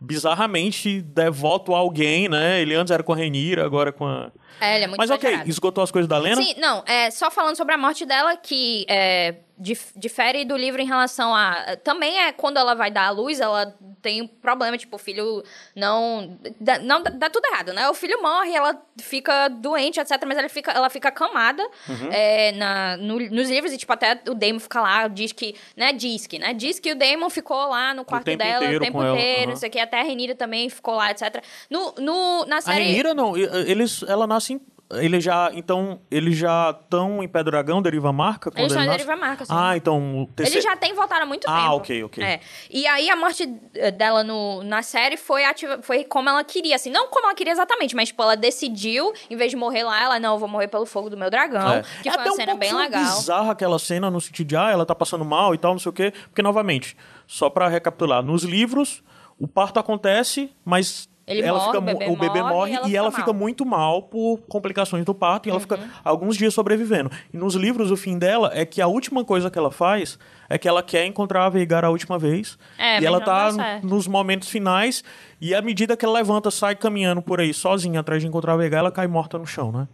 bizarramente 0.00 1.00
devoto 1.02 1.74
a 1.74 1.78
alguém, 1.78 2.28
né? 2.28 2.60
Ele 2.60 2.74
antes 2.74 2.92
era 2.92 3.02
com 3.02 3.12
a 3.12 3.16
Renira, 3.16 3.64
agora 3.64 3.90
com 3.92 4.06
a. 4.06 4.30
É, 4.60 4.76
ele 4.76 4.84
é 4.84 4.86
muito 4.86 4.98
Mas 4.98 5.10
ok, 5.10 5.28
exagerado. 5.28 5.50
esgotou 5.50 5.82
as 5.82 5.90
coisas 5.90 6.08
da 6.08 6.16
Lena? 6.16 6.40
Sim, 6.40 6.54
não, 6.58 6.84
é, 6.86 7.10
só 7.10 7.30
falando 7.30 7.56
sobre 7.56 7.74
a 7.74 7.78
morte 7.78 8.06
dela, 8.06 8.36
que 8.36 8.86
é, 8.88 9.34
difere 9.58 10.44
do 10.44 10.56
livro 10.56 10.80
em 10.80 10.86
relação 10.86 11.34
a. 11.34 11.76
Também 11.82 12.18
é 12.18 12.32
quando 12.32 12.58
ela 12.58 12.74
vai 12.74 12.90
dar 12.90 13.06
à 13.06 13.10
luz, 13.10 13.40
ela 13.40 13.74
tem 14.02 14.22
um 14.22 14.26
problema, 14.26 14.76
tipo, 14.76 14.96
o 14.96 14.98
filho 14.98 15.42
não. 15.74 16.38
Dá, 16.60 16.78
não 16.78 17.02
dá, 17.02 17.30
tudo 17.30 17.44
errado, 17.46 17.72
né? 17.72 17.88
O 17.88 17.94
filho 17.94 18.20
morre, 18.22 18.52
ela 18.54 18.80
fica 19.00 19.48
doente, 19.48 19.98
etc. 19.98 20.22
Mas 20.26 20.38
ela 20.38 20.48
fica, 20.48 20.70
ela 20.72 20.90
fica 20.90 21.08
acamada 21.08 21.62
Uhum. 21.88 22.08
é, 22.12 22.52
na, 22.52 22.96
no- 22.98 23.18
nos 23.30 23.48
livros, 23.48 23.72
e, 23.72 23.78
tipo, 23.78 23.92
até 23.92 24.20
o 24.28 24.34
Damon 24.34 24.60
fica 24.60 24.80
lá, 24.80 25.08
diz 25.08 25.32
que. 25.32 25.54
Né, 25.76 25.92
diz 25.92 26.26
que, 26.26 26.38
né? 26.38 26.52
Diz 26.52 26.78
que 26.78 26.92
o 26.92 26.96
Damon 26.96 27.30
ficou 27.30 27.68
lá 27.68 27.94
no 27.94 28.04
quarto 28.04 28.24
tempo 28.24 28.38
dela 28.38 28.76
o 28.76 28.80
tempo 28.80 29.02
inteiro, 29.02 29.50
não 29.50 29.56
sei 29.56 29.68
o 29.68 29.72
que, 29.72 29.78
até 29.80 30.00
a 30.00 30.04
Renira 30.04 30.34
também 30.34 30.68
ficou 30.68 30.94
lá, 30.94 31.10
etc. 31.10 31.42
No, 31.70 31.94
no, 31.98 32.44
na 32.46 32.58
A 32.58 32.60
série. 32.60 32.84
Renira 32.84 33.14
não, 33.14 33.36
eles, 33.36 34.02
ela 34.06 34.26
nasce 34.26 34.52
em, 34.54 34.60
ele 34.92 35.20
já, 35.20 35.50
então, 35.52 36.00
eles 36.10 36.36
já 36.36 36.70
estão 36.70 37.22
em 37.22 37.26
Pé 37.28 37.42
Dragão, 37.42 37.82
Deriva 37.82 38.12
Marca? 38.12 38.50
Eles 38.54 38.70
estão 38.70 38.82
em 38.82 38.86
nasce? 38.86 38.98
Deriva 39.04 39.16
Marca, 39.16 39.44
sim. 39.44 39.52
Ah, 39.54 39.76
então 39.76 40.22
o 40.22 40.26
terceiro... 40.26 40.54
Eles 40.58 40.64
já 40.64 40.76
têm 40.76 40.94
voltado 40.94 41.22
há 41.22 41.26
muito 41.26 41.44
Ah, 41.48 41.62
tempo. 41.62 41.74
ok, 41.76 42.04
ok. 42.04 42.24
É. 42.24 42.40
E 42.70 42.86
aí 42.86 43.10
a 43.10 43.16
morte 43.16 43.52
eh, 43.74 43.90
dela 43.90 44.22
no, 44.22 44.62
na 44.62 44.82
série 44.82 45.16
foi, 45.16 45.44
ativa, 45.44 45.80
foi 45.82 46.04
como 46.04 46.28
ela 46.28 46.44
queria, 46.44 46.76
assim, 46.76 46.90
não 46.90 47.08
como 47.08 47.26
ela 47.26 47.34
queria 47.34 47.52
exatamente, 47.52 47.96
mas 47.96 48.08
tipo, 48.08 48.22
ela 48.22 48.36
decidiu, 48.36 49.12
em 49.28 49.36
vez 49.36 49.50
de 49.50 49.56
morrer 49.56 49.82
lá, 49.82 50.00
ela, 50.00 50.20
não, 50.20 50.34
eu 50.34 50.38
vou 50.38 50.48
morrer 50.48 50.68
pelo 50.68 50.86
fogo 50.86 51.10
do 51.10 51.16
meu 51.16 51.30
dragão, 51.30 51.68
É. 51.74 51.82
que 52.02 52.08
É 52.08 52.12
foi 52.12 52.20
até 52.20 52.30
uma 52.30 52.32
um 52.32 52.36
cena 52.36 52.54
bem 52.54 52.72
legal. 52.74 53.02
bizarra 53.04 53.52
aquela 53.52 53.78
cena 53.78 54.10
no 54.10 54.20
sentido 54.20 54.46
de, 54.46 54.56
ah, 54.56 54.70
ela 54.70 54.86
tá 54.86 54.94
passando 54.94 55.24
mal 55.24 55.54
e 55.54 55.58
tal, 55.58 55.72
não 55.72 55.78
sei 55.80 55.90
o 55.90 55.92
quê. 55.92 56.12
Porque, 56.28 56.42
novamente, 56.42 56.96
só 57.26 57.50
pra 57.50 57.66
recapitular, 57.68 58.22
nos 58.22 58.44
livros, 58.44 59.02
o 59.38 59.48
parto 59.48 59.80
acontece, 59.80 60.50
mas... 60.64 61.08
Ele 61.26 61.42
ela 61.42 61.58
morre, 61.58 61.66
fica, 61.66 61.78
o 61.78 61.82
bebê 61.82 62.04
o 62.08 62.16
bebê 62.16 62.40
morre 62.42 62.54
morre 62.54 62.70
e 62.72 62.76
ela 62.76 62.88
e 62.88 62.96
ela 62.96 63.10
fica 63.10 63.32
mal. 63.32 63.34
muito 63.34 63.66
mal 63.66 64.02
por 64.02 64.38
complicações 64.48 65.04
do 65.04 65.12
parto 65.12 65.46
e 65.48 65.50
ela 65.50 65.56
Uhum. 65.56 65.60
fica 65.62 65.80
alguns 66.04 66.36
dias 66.36 66.54
sobrevivendo. 66.54 67.10
E 67.34 67.36
nos 67.36 67.54
livros, 67.56 67.90
o 67.90 67.96
fim 67.96 68.16
dela 68.16 68.50
é 68.54 68.64
que 68.64 68.80
a 68.80 68.86
última 68.86 69.24
coisa 69.24 69.50
que 69.50 69.58
ela 69.58 69.72
faz 69.72 70.18
é 70.48 70.56
que 70.56 70.68
ela 70.68 70.82
quer 70.84 71.04
encontrar 71.04 71.44
a 71.44 71.48
Veigar 71.48 71.84
a 71.84 71.90
última 71.90 72.16
vez. 72.16 72.56
É, 72.78 73.00
e 73.00 73.04
ela 73.06 73.20
tá 73.20 73.50
nos 73.82 74.06
momentos 74.06 74.48
finais 74.48 75.02
e 75.40 75.52
à 75.52 75.60
medida 75.60 75.96
que 75.96 76.04
ela 76.04 76.14
levanta, 76.14 76.48
sai 76.50 76.76
caminhando 76.76 77.20
por 77.20 77.40
aí 77.40 77.52
sozinha 77.52 77.98
atrás 78.00 78.22
de 78.22 78.28
encontrar 78.28 78.52
a 78.52 78.56
Veigar, 78.56 78.78
ela 78.78 78.92
cai 78.92 79.08
morta 79.08 79.36
no 79.36 79.46
chão, 79.46 79.72
né? 79.72 79.88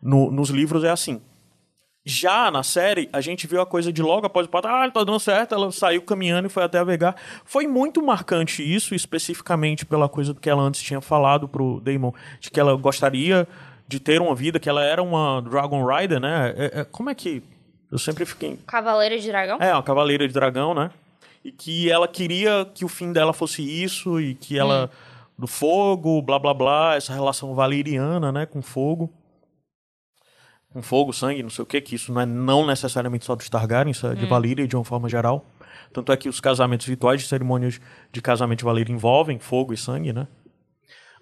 No- 0.00 0.30
nos 0.30 0.48
livros 0.48 0.82
é 0.84 0.90
assim. 0.90 1.20
Já 2.06 2.50
na 2.50 2.62
série, 2.62 3.08
a 3.12 3.20
gente 3.22 3.46
viu 3.46 3.62
a 3.62 3.66
coisa 3.66 3.90
de 3.90 4.02
logo 4.02 4.26
após 4.26 4.46
o 4.46 4.50
parto, 4.50 4.68
ah, 4.68 4.90
tá 4.90 5.02
dando 5.04 5.18
certo, 5.18 5.54
ela 5.54 5.72
saiu 5.72 6.02
caminhando 6.02 6.46
e 6.46 6.50
foi 6.50 6.62
até 6.62 6.78
a 6.78 6.84
Vegar. 6.84 7.16
Foi 7.46 7.66
muito 7.66 8.04
marcante 8.04 8.62
isso, 8.62 8.94
especificamente 8.94 9.86
pela 9.86 10.06
coisa 10.06 10.34
que 10.34 10.50
ela 10.50 10.62
antes 10.62 10.82
tinha 10.82 11.00
falado 11.00 11.48
pro 11.48 11.80
Damon, 11.80 12.12
de 12.40 12.50
que 12.50 12.60
ela 12.60 12.76
gostaria 12.76 13.48
de 13.88 13.98
ter 13.98 14.20
uma 14.20 14.34
vida, 14.34 14.60
que 14.60 14.68
ela 14.68 14.84
era 14.84 15.02
uma 15.02 15.40
Dragon 15.40 15.82
Rider, 15.86 16.20
né? 16.20 16.52
É- 16.56 16.80
é- 16.80 16.84
como 16.84 17.08
é 17.08 17.14
que... 17.14 17.42
Eu 17.90 17.98
sempre 17.98 18.26
fiquei... 18.26 18.58
Cavaleira 18.66 19.18
de 19.18 19.26
Dragão? 19.26 19.58
É, 19.60 19.72
uma 19.72 19.82
cavaleira 19.82 20.26
de 20.28 20.34
dragão, 20.34 20.74
né? 20.74 20.90
E 21.44 21.52
que 21.52 21.90
ela 21.90 22.08
queria 22.08 22.66
que 22.74 22.84
o 22.84 22.88
fim 22.88 23.12
dela 23.12 23.32
fosse 23.32 23.62
isso, 23.62 24.20
e 24.20 24.34
que 24.34 24.58
ela... 24.58 24.90
Do 25.38 25.46
fogo, 25.46 26.20
blá, 26.22 26.38
blá, 26.38 26.54
blá, 26.54 26.94
essa 26.96 27.12
relação 27.12 27.54
valeriana, 27.54 28.30
né, 28.30 28.46
com 28.46 28.62
fogo. 28.62 29.10
Com 30.74 30.82
fogo, 30.82 31.12
sangue, 31.12 31.42
não 31.42 31.48
sei 31.48 31.62
o 31.62 31.66
que, 31.66 31.80
que 31.80 31.94
isso 31.94 32.12
não 32.12 32.20
é 32.20 32.26
não 32.26 32.66
necessariamente 32.66 33.24
só 33.24 33.34
dos 33.34 33.48
Targaryen, 33.48 33.92
isso 33.92 34.06
é 34.08 34.14
de 34.14 34.26
Valyria 34.26 34.66
de 34.68 34.74
uma 34.76 34.84
forma 34.84 35.08
geral. 35.08 35.46
Tanto 35.92 36.10
é 36.12 36.16
que 36.16 36.28
os 36.28 36.40
casamentos 36.40 36.86
rituais 36.86 37.22
de 37.22 37.28
cerimônias 37.28 37.80
de 38.12 38.20
casamento 38.20 38.58
de 38.58 38.64
Valyria 38.64 38.92
envolvem 38.94 39.38
fogo 39.38 39.72
e 39.72 39.76
sangue, 39.76 40.12
né? 40.12 40.26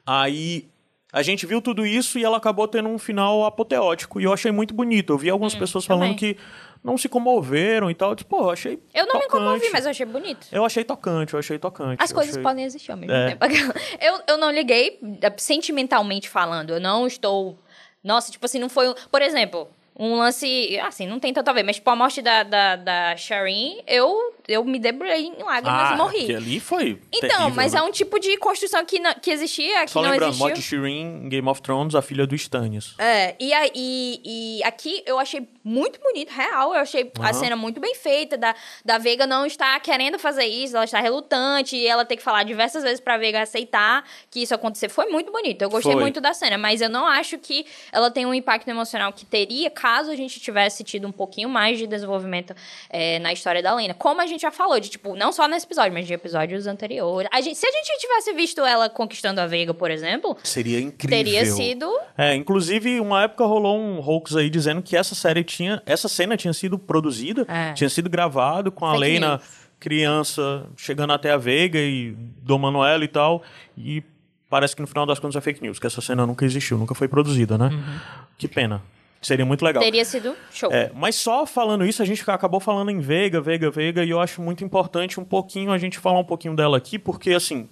Aí 0.06 0.70
a 1.12 1.22
gente 1.22 1.44
viu 1.44 1.60
tudo 1.60 1.84
isso 1.84 2.18
e 2.18 2.24
ela 2.24 2.38
acabou 2.38 2.66
tendo 2.66 2.88
um 2.88 2.98
final 2.98 3.44
apoteótico. 3.44 4.18
E 4.20 4.24
eu 4.24 4.32
achei 4.32 4.50
muito 4.50 4.72
bonito. 4.72 5.12
Eu 5.12 5.18
vi 5.18 5.28
algumas 5.28 5.54
pessoas 5.54 5.84
falando 5.84 6.14
também. 6.16 6.16
que 6.34 6.36
não 6.82 6.96
se 6.96 7.08
comoveram 7.08 7.90
e 7.90 7.94
tal. 7.94 8.10
Eu 8.10 8.14
disse, 8.14 8.24
pô, 8.24 8.44
eu 8.44 8.50
achei. 8.50 8.82
Eu 8.94 9.06
não 9.06 9.16
me 9.16 9.26
tocante. 9.26 9.44
comovi, 9.44 9.70
mas 9.70 9.84
eu 9.84 9.90
achei 9.90 10.06
bonito. 10.06 10.46
Eu 10.50 10.64
achei 10.64 10.82
tocante, 10.82 11.34
eu 11.34 11.38
achei 11.38 11.58
tocante. 11.58 12.02
As 12.02 12.10
coisas 12.12 12.32
achei... 12.34 12.42
podem 12.42 12.64
existir 12.64 12.90
ao 12.90 12.96
mesmo 12.96 13.14
É. 13.14 13.34
tempo. 13.36 13.44
Eu, 14.00 14.20
eu 14.26 14.38
não 14.38 14.50
liguei, 14.50 14.98
eh, 15.20 15.32
sentimentalmente 15.36 16.28
falando. 16.30 16.70
Eu 16.70 16.80
não 16.80 17.06
estou. 17.06 17.58
Nossa, 18.02 18.30
tipo 18.32 18.44
assim, 18.44 18.58
não 18.58 18.68
foi. 18.68 18.88
um- 18.88 18.94
Por 19.10 19.22
exemplo, 19.22 19.68
um 20.04 20.16
lance. 20.16 20.78
Assim, 20.80 21.06
não 21.06 21.20
tem 21.20 21.32
tanto 21.32 21.48
a 21.48 21.52
ver, 21.52 21.62
mas 21.62 21.76
tipo, 21.76 21.88
a 21.90 21.96
morte 21.96 22.20
da, 22.22 22.42
da, 22.42 22.76
da 22.76 23.16
Shireen, 23.16 23.82
eu, 23.86 24.34
eu 24.48 24.64
me 24.64 24.78
debruei 24.78 25.26
em 25.26 25.42
lágrimas 25.42 25.90
Ah, 25.90 25.94
e 25.94 25.96
morri. 25.96 26.26
que 26.26 26.34
ali 26.34 26.58
foi. 26.60 27.00
Então, 27.12 27.28
terrível, 27.28 27.50
mas 27.54 27.72
né? 27.72 27.78
é 27.80 27.82
um 27.82 27.90
tipo 27.90 28.18
de 28.18 28.36
construção 28.38 28.84
que, 28.84 28.98
não- 28.98 29.14
que 29.14 29.30
existia, 29.30 29.84
que 29.84 29.90
Só 29.92 30.02
não 30.02 30.10
lembrando, 30.10 30.30
existiu. 30.30 30.46
morte 30.48 30.60
de 30.60 30.62
Shireen 30.66 31.24
em 31.24 31.28
Game 31.28 31.48
of 31.48 31.62
Thrones, 31.62 31.94
a 31.94 32.02
filha 32.02 32.26
do 32.26 32.34
Stannis. 32.34 32.94
É, 32.98 33.36
e, 33.38 33.52
e, 33.74 34.58
e 34.58 34.64
aqui 34.64 35.02
eu 35.06 35.18
achei 35.18 35.46
muito 35.62 36.00
bonito, 36.00 36.30
real. 36.30 36.74
Eu 36.74 36.80
achei 36.80 37.10
a 37.20 37.22
Aham. 37.22 37.32
cena 37.34 37.56
muito 37.56 37.80
bem 37.80 37.94
feita. 37.94 38.36
Da, 38.36 38.54
da 38.84 38.98
Veiga 38.98 39.26
não 39.26 39.46
estar 39.46 39.78
querendo 39.80 40.18
fazer 40.18 40.44
isso, 40.46 40.74
ela 40.74 40.84
está 40.84 40.98
relutante, 41.00 41.76
e 41.76 41.86
ela 41.86 42.04
ter 42.04 42.16
que 42.16 42.22
falar 42.22 42.42
diversas 42.42 42.82
vezes 42.82 42.98
pra 43.00 43.16
Veiga 43.16 43.40
aceitar 43.42 44.04
que 44.30 44.42
isso 44.42 44.54
acontecer. 44.54 44.88
Foi 44.88 45.06
muito 45.06 45.30
bonito. 45.30 45.62
Eu 45.62 45.70
gostei 45.70 45.92
Foi. 45.92 46.00
muito 46.00 46.20
da 46.20 46.34
cena, 46.34 46.58
mas 46.58 46.80
eu 46.80 46.88
não 46.88 47.06
acho 47.06 47.38
que 47.38 47.64
ela 47.92 48.10
tem 48.10 48.26
um 48.26 48.34
impacto 48.34 48.66
emocional 48.68 49.12
que 49.12 49.24
teria 49.24 49.70
caso 49.70 49.91
a 50.00 50.16
gente 50.16 50.40
tivesse 50.40 50.82
tido 50.84 51.06
um 51.06 51.12
pouquinho 51.12 51.48
mais 51.48 51.78
de 51.78 51.86
desenvolvimento 51.86 52.54
é, 52.90 53.18
na 53.18 53.32
história 53.32 53.62
da 53.62 53.74
Lena. 53.74 53.94
Como 53.94 54.20
a 54.20 54.26
gente 54.26 54.40
já 54.42 54.50
falou, 54.50 54.78
de 54.80 54.88
tipo, 54.88 55.14
não 55.14 55.32
só 55.32 55.46
nesse 55.46 55.66
episódio, 55.66 55.92
mas 55.92 56.06
de 56.06 56.14
episódios 56.14 56.66
anteriores. 56.66 57.28
A 57.32 57.40
gente, 57.40 57.56
se 57.58 57.66
a 57.66 57.70
gente 57.70 57.98
tivesse 57.98 58.32
visto 58.32 58.60
ela 58.62 58.88
conquistando 58.88 59.40
a 59.40 59.46
Veiga, 59.46 59.74
por 59.74 59.90
exemplo, 59.90 60.36
Seria 60.42 60.80
incrível. 60.80 61.16
teria 61.24 61.44
sido 61.46 61.90
É, 62.16 62.34
inclusive, 62.34 63.00
uma 63.00 63.24
época 63.24 63.44
rolou 63.44 63.78
um 63.78 64.00
hoax 64.00 64.36
aí 64.36 64.48
dizendo 64.50 64.82
que 64.82 64.96
essa 64.96 65.14
série 65.14 65.44
tinha. 65.44 65.82
Essa 65.86 66.08
cena 66.08 66.36
tinha 66.36 66.52
sido 66.52 66.78
produzida, 66.78 67.44
É. 67.48 67.72
tinha 67.72 67.88
sido 67.90 68.08
gravado 68.08 68.70
com 68.72 68.84
a 68.86 68.96
Lena 68.96 69.36
news. 69.36 69.68
criança 69.78 70.66
chegando 70.76 71.12
até 71.12 71.30
a 71.32 71.36
Veiga 71.36 71.78
e 71.78 72.12
domando 72.42 72.84
ela 72.84 73.04
e 73.04 73.08
tal. 73.08 73.42
E 73.76 74.02
parece 74.48 74.74
que 74.76 74.82
no 74.82 74.86
final 74.88 75.04
das 75.06 75.18
contas 75.18 75.36
é 75.36 75.40
fake 75.40 75.62
news, 75.62 75.78
que 75.78 75.86
essa 75.86 76.00
cena 76.00 76.26
nunca 76.26 76.44
existiu, 76.44 76.76
nunca 76.78 76.94
foi 76.94 77.08
produzida, 77.08 77.56
né? 77.58 77.68
Uhum. 77.72 77.98
Que 78.38 78.46
pena. 78.48 78.82
Seria 79.22 79.46
muito 79.46 79.64
legal. 79.64 79.82
teria 79.82 80.04
sido 80.04 80.36
show. 80.52 80.70
É, 80.72 80.90
mas 80.94 81.14
só 81.14 81.46
falando 81.46 81.86
isso, 81.86 82.02
a 82.02 82.04
gente 82.04 82.28
acabou 82.28 82.58
falando 82.58 82.90
em 82.90 82.98
Veiga, 82.98 83.40
Veiga, 83.40 83.70
Veiga, 83.70 84.04
e 84.04 84.10
eu 84.10 84.20
acho 84.20 84.42
muito 84.42 84.64
importante 84.64 85.20
um 85.20 85.24
pouquinho 85.24 85.70
a 85.70 85.78
gente 85.78 85.98
falar 85.98 86.18
um 86.18 86.24
pouquinho 86.24 86.56
dela 86.56 86.76
aqui, 86.76 86.98
porque 86.98 87.32
assim, 87.32 87.68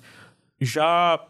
já 0.60 1.20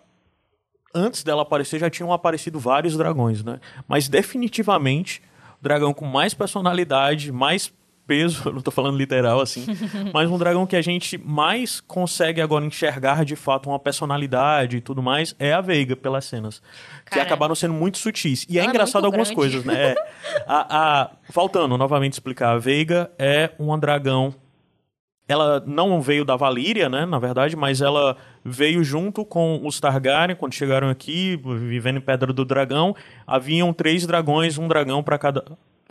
antes 0.94 1.22
dela 1.22 1.42
aparecer 1.42 1.78
já 1.78 1.88
tinham 1.88 2.12
aparecido 2.12 2.58
vários 2.58 2.96
dragões, 2.96 3.42
né? 3.42 3.60
Mas 3.88 4.08
definitivamente, 4.08 5.22
o 5.58 5.62
dragão 5.62 5.94
com 5.94 6.04
mais 6.04 6.34
personalidade, 6.34 7.32
mais 7.32 7.72
peso, 8.10 8.42
eu 8.50 8.52
não 8.52 8.60
tô 8.60 8.72
falando 8.72 8.98
literal 8.98 9.40
assim, 9.40 9.64
mas 10.12 10.28
um 10.28 10.36
dragão 10.36 10.66
que 10.66 10.74
a 10.74 10.82
gente 10.82 11.16
mais 11.16 11.80
consegue 11.80 12.40
agora 12.40 12.64
enxergar 12.64 13.24
de 13.24 13.36
fato 13.36 13.68
uma 13.70 13.78
personalidade 13.78 14.78
e 14.78 14.80
tudo 14.80 15.00
mais 15.00 15.32
é 15.38 15.52
a 15.52 15.60
Veiga 15.60 15.94
pelas 15.94 16.24
cenas, 16.24 16.60
que 17.08 17.20
acabaram 17.20 17.54
sendo 17.54 17.72
muito 17.72 17.98
sutis. 17.98 18.44
E 18.48 18.58
é 18.58 18.62
é 18.62 18.64
engraçado 18.64 19.02
muito 19.02 19.06
algumas 19.06 19.28
grande. 19.28 19.36
coisas, 19.36 19.64
né? 19.64 19.92
É, 19.92 19.96
a, 20.44 21.02
a, 21.02 21.10
voltando 21.32 21.78
novamente 21.78 22.14
explicar, 22.14 22.50
a 22.50 22.58
Veiga 22.58 23.12
é 23.16 23.50
uma 23.60 23.78
dragão 23.78 24.34
ela 25.28 25.62
não 25.64 26.02
veio 26.02 26.24
da 26.24 26.34
Valíria, 26.34 26.88
né, 26.88 27.06
na 27.06 27.20
verdade, 27.20 27.54
mas 27.54 27.80
ela 27.80 28.16
veio 28.44 28.82
junto 28.82 29.24
com 29.24 29.60
os 29.64 29.78
Targaryen 29.78 30.34
quando 30.34 30.54
chegaram 30.54 30.88
aqui, 30.88 31.40
vivendo 31.68 31.98
em 31.98 32.00
Pedra 32.00 32.32
do 32.32 32.44
Dragão. 32.44 32.96
Haviam 33.24 33.72
três 33.72 34.04
dragões, 34.04 34.58
um 34.58 34.66
dragão 34.66 35.04
para 35.04 35.16
cada. 35.16 35.44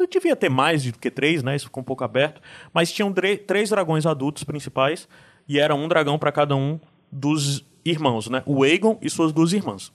Devia 0.07 0.35
ter 0.35 0.49
mais 0.49 0.83
do 0.83 0.97
que 0.97 1.09
três, 1.09 1.43
né? 1.43 1.55
Isso 1.55 1.65
ficou 1.65 1.81
um 1.81 1.85
pouco 1.85 2.03
aberto. 2.03 2.41
Mas 2.73 2.91
tinham 2.91 3.13
três 3.13 3.69
dragões 3.69 4.05
adultos 4.05 4.43
principais 4.43 5.07
e 5.47 5.59
era 5.59 5.73
um 5.73 5.87
dragão 5.87 6.19
para 6.19 6.31
cada 6.31 6.55
um 6.55 6.79
dos 7.11 7.65
irmãos, 7.83 8.29
né? 8.29 8.43
O 8.45 8.63
Aegon 8.63 8.97
e 9.01 9.09
suas 9.09 9.31
duas 9.31 9.53
irmãs. 9.53 9.91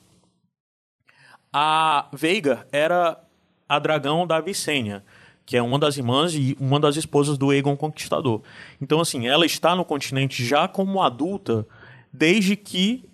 A 1.53 2.09
Veiga 2.13 2.67
era 2.73 3.23
a 3.69 3.79
dragão 3.79 4.27
da 4.27 4.41
Vicênia, 4.41 5.05
que 5.47 5.57
é 5.57 5.63
uma 5.63 5.79
das 5.79 5.97
irmãs 5.97 6.35
e 6.35 6.57
uma 6.59 6.81
das 6.81 6.97
esposas 6.97 7.39
do 7.39 7.51
Aegon 7.51 7.77
Conquistador. 7.77 8.43
Então, 8.81 9.01
assim, 9.01 9.29
ela 9.29 9.47
está 9.47 9.77
no 9.77 9.85
continente 9.85 10.45
já 10.45 10.67
como 10.67 11.01
adulta 11.01 11.67
desde 12.13 12.57
que 12.57 13.05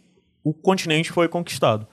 o 0.42 0.54
continente 0.54 1.12
foi 1.12 1.28
conquistado. 1.28 1.86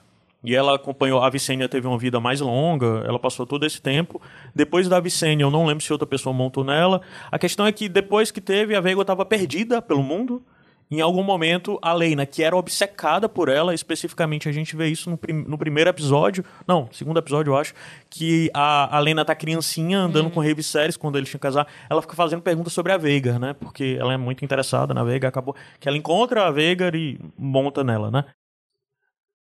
E 0.47 0.55
ela 0.55 0.75
acompanhou, 0.75 1.21
a 1.21 1.29
Vicênia 1.29 1.67
teve 1.67 1.85
uma 1.85 1.97
vida 1.97 2.21
mais 2.21 2.39
longa, 2.39 3.03
ela 3.05 3.19
passou 3.19 3.45
todo 3.45 3.65
esse 3.65 3.81
tempo. 3.81 4.21
Depois 4.55 4.87
da 4.87 4.97
Vicênia, 4.97 5.43
eu 5.43 5.51
não 5.51 5.65
lembro 5.65 5.83
se 5.83 5.91
outra 5.91 6.07
pessoa 6.07 6.31
montou 6.31 6.63
nela. 6.63 7.01
A 7.29 7.37
questão 7.37 7.67
é 7.67 7.71
que 7.73 7.89
depois 7.89 8.31
que 8.31 8.39
teve, 8.39 8.73
a 8.73 8.79
Veiga 8.79 9.01
estava 9.01 9.25
perdida 9.25 9.81
pelo 9.81 10.01
mundo. 10.01 10.41
Em 10.89 11.01
algum 11.01 11.21
momento, 11.21 11.77
a 11.81 11.91
Lena, 11.91 12.25
que 12.25 12.41
era 12.41 12.55
obcecada 12.55 13.27
por 13.27 13.49
ela, 13.49 13.73
especificamente 13.73 14.47
a 14.47 14.53
gente 14.53 14.73
vê 14.73 14.87
isso 14.87 15.09
no, 15.09 15.17
prim- 15.17 15.43
no 15.45 15.57
primeiro 15.57 15.89
episódio, 15.89 16.45
não, 16.65 16.87
segundo 16.93 17.19
episódio, 17.19 17.51
eu 17.51 17.57
acho, 17.57 17.73
que 18.09 18.49
a, 18.53 18.95
a 18.95 18.99
Lena 19.01 19.25
tá 19.25 19.35
criancinha 19.35 19.99
andando 19.99 20.29
com 20.29 20.39
o 20.39 20.43
Rei 20.43 20.53
Viserys 20.53 20.95
quando 20.95 21.17
eles 21.17 21.27
tinham 21.27 21.39
que 21.39 21.43
casar. 21.43 21.67
Ela 21.89 22.01
fica 22.01 22.15
fazendo 22.15 22.41
perguntas 22.41 22.71
sobre 22.71 22.93
a 22.93 22.97
Veiga, 22.97 23.37
né? 23.37 23.53
Porque 23.53 23.97
ela 23.99 24.13
é 24.13 24.17
muito 24.17 24.45
interessada 24.45 24.93
na 24.93 25.03
Veiga, 25.03 25.27
acabou 25.27 25.53
que 25.77 25.89
ela 25.89 25.97
encontra 25.97 26.47
a 26.47 26.51
Veiga 26.51 26.89
e 26.95 27.19
monta 27.37 27.83
nela, 27.83 28.09
né? 28.09 28.23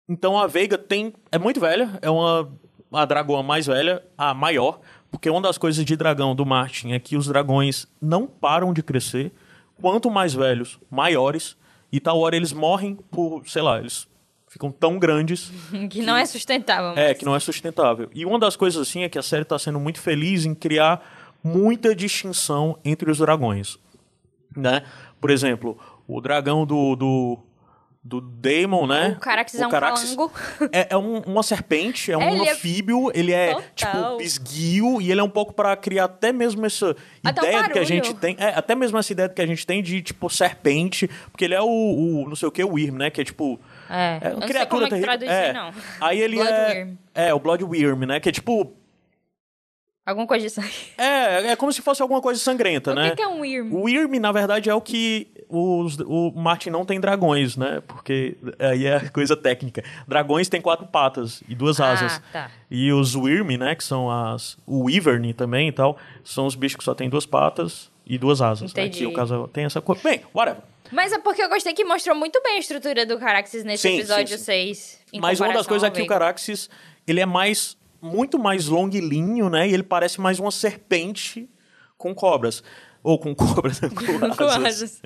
Então 0.07 0.37
a 0.37 0.47
Veiga 0.47 0.77
tem 0.77 1.13
é 1.31 1.37
muito 1.37 1.59
velha, 1.59 1.97
é 2.01 2.09
uma 2.09 2.49
a 2.93 3.03
dragoa 3.05 3.41
mais 3.43 3.65
velha, 3.65 4.03
a 4.17 4.33
maior, 4.33 4.79
porque 5.11 5.29
uma 5.29 5.41
das 5.41 5.57
coisas 5.57 5.83
de 5.83 5.95
dragão 5.97 6.33
do 6.35 6.45
Martin 6.45 6.91
é 6.93 6.99
que 6.99 7.17
os 7.17 7.27
dragões 7.27 7.87
não 8.01 8.25
param 8.27 8.71
de 8.73 8.81
crescer. 8.81 9.31
Quanto 9.81 10.09
mais 10.09 10.33
velhos, 10.33 10.79
maiores, 10.89 11.57
e 11.91 11.99
tal 11.99 12.19
hora 12.19 12.35
eles 12.37 12.53
morrem 12.53 12.95
por, 13.11 13.43
sei 13.49 13.61
lá, 13.61 13.79
eles 13.79 14.07
ficam 14.47 14.71
tão 14.71 14.97
grandes 14.97 15.51
Que 15.89 16.01
não 16.01 16.15
é 16.15 16.25
sustentável. 16.25 16.91
é, 16.91 17.09
mas- 17.09 17.17
que 17.17 17.25
não 17.25 17.35
é 17.35 17.39
sustentável. 17.39 18.09
E 18.13 18.25
uma 18.25 18.39
das 18.39 18.55
coisas 18.55 18.81
assim 18.87 19.03
é 19.03 19.09
que 19.09 19.19
a 19.19 19.23
série 19.23 19.41
está 19.41 19.59
sendo 19.59 19.79
muito 19.79 19.99
feliz 19.99 20.45
em 20.45 20.53
criar 20.55 21.03
muita 21.43 21.93
distinção 21.93 22.79
entre 22.85 23.11
os 23.11 23.17
dragões, 23.17 23.77
né? 24.55 24.83
Por 25.19 25.29
exemplo, 25.29 25.77
o 26.07 26.21
dragão 26.21 26.65
do 26.65 26.95
do, 26.95 27.39
do 28.07 28.21
Daemon, 28.21 28.85
né? 28.85 29.15
O 29.17 29.19
Caraxes 29.19 29.59
é 29.59 29.65
um 29.65 29.69
calango. 29.71 30.31
É, 30.71 30.89
é 30.91 30.97
um- 30.97 31.21
uma 31.21 31.41
serpente, 31.41 32.11
é 32.11 32.17
um 32.17 32.21
Ele 32.21 32.47
é- 32.47 32.51
anfíbio, 32.51 33.11
ele 33.15 33.31
é 33.33 33.55
Total. 33.55 33.65
tipo 33.73 34.21
esguio 34.21 35.01
e 35.01 35.09
ele 35.11 35.19
é 35.19 35.23
um 35.23 35.29
pouco 35.29 35.51
para 35.51 35.75
criar 35.75 36.03
até 36.03 36.31
mesmo 36.31 36.63
essa 36.67 36.95
Até 37.23 37.41
o 37.41 37.45
ideia 37.45 37.67
que 37.69 37.79
a 37.79 37.83
gente 37.83 38.13
tem, 38.13 38.35
é, 38.39 38.49
até 38.49 38.75
mesmo 38.75 38.95
essa 38.99 39.11
ideia 39.11 39.27
que 39.27 39.41
a 39.41 39.47
gente 39.47 39.65
tem 39.65 39.81
de 39.81 40.03
tipo 40.03 40.29
serpente, 40.29 41.09
porque 41.31 41.45
ele 41.45 41.55
é 41.55 41.61
o, 41.61 41.65
o 41.65 42.29
não 42.29 42.35
sei 42.35 42.47
o 42.47 42.51
que, 42.51 42.63
o 42.63 42.73
Wyrm, 42.73 42.95
né? 42.95 43.09
Que 43.09 43.21
é 43.21 43.23
tipo 43.23 43.59
É, 43.89 44.19
é 44.21 44.33
uma 44.35 44.45
criatura 44.45 44.67
como 44.67 44.81
é 44.83 44.85
que 44.85 44.89
terrível. 44.91 45.07
traduz 45.07 45.31
isso 45.31 45.39
é. 45.41 45.47
aí, 45.47 45.53
não. 45.53 45.73
Aí 46.07 46.21
ele 46.21 46.39
é 46.39 46.43
Bloodworm. 46.45 46.97
é 47.15 47.33
o 47.33 47.39
Bloodworm, 47.39 48.05
né? 48.05 48.19
Que 48.19 48.29
é 48.29 48.31
tipo 48.31 48.71
Alguma 50.05 50.27
coisa 50.27 50.45
disso 50.45 50.61
aí. 50.61 50.69
é, 50.99 51.47
é 51.53 51.55
como 51.55 51.73
se 51.73 51.81
fosse 51.81 51.99
alguma 52.03 52.21
coisa 52.21 52.39
sangrenta, 52.39 52.91
O 52.91 52.93
né? 52.93 53.09
que, 53.09 53.15
que 53.15 53.21
é 53.23 53.27
um 53.27 53.39
Wyrm? 53.39 53.73
O 53.73 53.85
Wyrm, 53.85 54.19
na 54.19 54.31
verdade, 54.31 54.69
é 54.69 54.75
o 54.75 54.79
que 54.79 55.27
os, 55.49 55.97
o 55.99 56.31
Martin 56.35 56.69
não 56.69 56.85
tem 56.85 56.99
dragões, 56.99 57.55
né? 57.57 57.81
Porque 57.87 58.37
aí 58.59 58.85
é 58.85 58.99
coisa 59.09 59.35
técnica. 59.35 59.83
Dragões 60.07 60.49
têm 60.49 60.61
quatro 60.61 60.85
patas 60.87 61.43
e 61.47 61.55
duas 61.55 61.79
Ah, 61.79 61.91
asas. 61.91 62.21
tá. 62.31 62.49
E 62.69 62.91
os 62.91 63.15
Wyrm, 63.15 63.57
né? 63.57 63.75
Que 63.75 63.83
são 63.83 64.09
as... 64.09 64.57
O 64.65 64.85
Wyvern 64.85 65.33
também 65.33 65.67
e 65.67 65.71
tal. 65.71 65.97
São 66.23 66.45
os 66.45 66.55
bichos 66.55 66.77
que 66.77 66.83
só 66.83 66.93
têm 66.93 67.09
duas 67.09 67.25
patas 67.25 67.91
e 68.05 68.17
duas 68.17 68.41
asas. 68.41 68.73
Né? 68.73 68.83
Entendi. 68.85 68.99
Que 68.99 69.05
o 69.07 69.13
caso 69.13 69.47
tem 69.53 69.65
essa 69.65 69.81
coisa... 69.81 70.01
Bem, 70.03 70.21
whatever. 70.33 70.61
Mas 70.91 71.11
é 71.13 71.19
porque 71.19 71.41
eu 71.41 71.49
gostei 71.49 71.73
que 71.73 71.83
mostrou 71.83 72.15
muito 72.15 72.41
bem 72.43 72.57
a 72.57 72.59
estrutura 72.59 73.05
do 73.05 73.17
Caraxes 73.17 73.63
nesse 73.63 73.87
Sim, 73.89 73.97
episódio 73.97 74.37
sim, 74.37 74.37
sim. 74.37 74.43
6. 74.43 74.99
em 75.13 75.19
Mas 75.19 75.39
uma 75.39 75.53
das 75.53 75.65
coisas 75.65 75.87
é 75.87 75.91
que 75.91 76.01
o. 76.01 76.07
Caraxes, 76.07 76.69
ele 77.07 77.19
é 77.19 77.25
mais... 77.25 77.77
Muito 78.01 78.37
mais 78.37 78.67
longuilinho, 78.67 79.49
né? 79.49 79.67
E 79.67 79.73
ele 79.73 79.81
parece 79.81 80.21
mais 80.21 80.39
uma 80.39 80.51
serpente 80.51 81.49
com 81.97 82.13
cobras. 82.13 82.61
Ou 83.05 83.19
com 83.19 83.33
cobras, 83.37 83.79
né? 83.81 83.89
asas. 84.65 85.01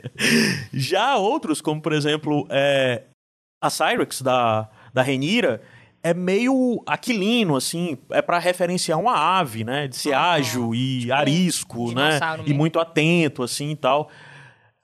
Já 0.73 1.17
outros, 1.17 1.59
como 1.59 1.81
por 1.81 1.91
exemplo 1.91 2.47
é, 2.49 3.03
a 3.61 3.69
Cyrex 3.69 4.21
da, 4.21 4.69
da 4.93 5.01
Renira, 5.01 5.61
é 6.01 6.13
meio 6.13 6.81
aquilino, 6.87 7.57
assim, 7.57 7.97
é 8.09 8.21
para 8.21 8.39
referenciar 8.39 8.97
uma 8.97 9.13
ave, 9.39 9.65
né? 9.65 9.87
De 9.89 9.97
ser 9.97 10.13
ágil 10.13 10.73
e 10.73 11.11
arisco, 11.11 11.91
né? 11.93 12.11
dinossauro 12.11 12.41
E 12.43 12.45
mesmo. 12.45 12.57
muito 12.57 12.79
atento, 12.79 13.43
assim 13.43 13.71
e 13.71 13.75
tal. 13.75 14.09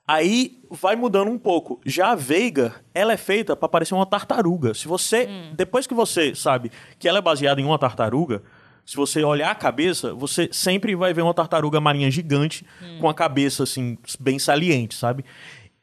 Aí 0.06 0.62
vai 0.70 0.94
mudando 0.94 1.30
um 1.30 1.38
pouco. 1.38 1.80
Já 1.86 2.10
a 2.10 2.14
Veiga, 2.14 2.74
ela 2.94 3.12
é 3.14 3.16
feita 3.16 3.56
para 3.56 3.68
parecer 3.68 3.94
uma 3.94 4.06
tartaruga. 4.06 4.74
Se 4.74 4.86
você, 4.86 5.26
Hum. 5.26 5.54
depois 5.56 5.86
que 5.86 5.94
você 5.94 6.34
sabe 6.34 6.70
que 6.98 7.08
ela 7.08 7.18
é 7.18 7.22
baseada 7.22 7.60
em 7.60 7.64
uma 7.64 7.78
tartaruga, 7.78 8.42
se 8.86 8.96
você 8.96 9.22
olhar 9.24 9.50
a 9.50 9.54
cabeça, 9.54 10.14
você 10.14 10.48
sempre 10.52 10.94
vai 10.94 11.12
ver 11.12 11.22
uma 11.22 11.34
tartaruga 11.34 11.80
marinha 11.80 12.08
gigante 12.08 12.64
com 13.00 13.08
a 13.08 13.14
cabeça 13.14 13.64
assim 13.64 13.98
bem 14.20 14.38
saliente, 14.38 14.94
sabe? 14.94 15.24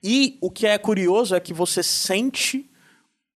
E 0.01 0.37
o 0.41 0.49
que 0.49 0.65
é 0.65 0.77
curioso 0.77 1.35
é 1.35 1.39
que 1.39 1.53
você 1.53 1.83
sente 1.83 2.69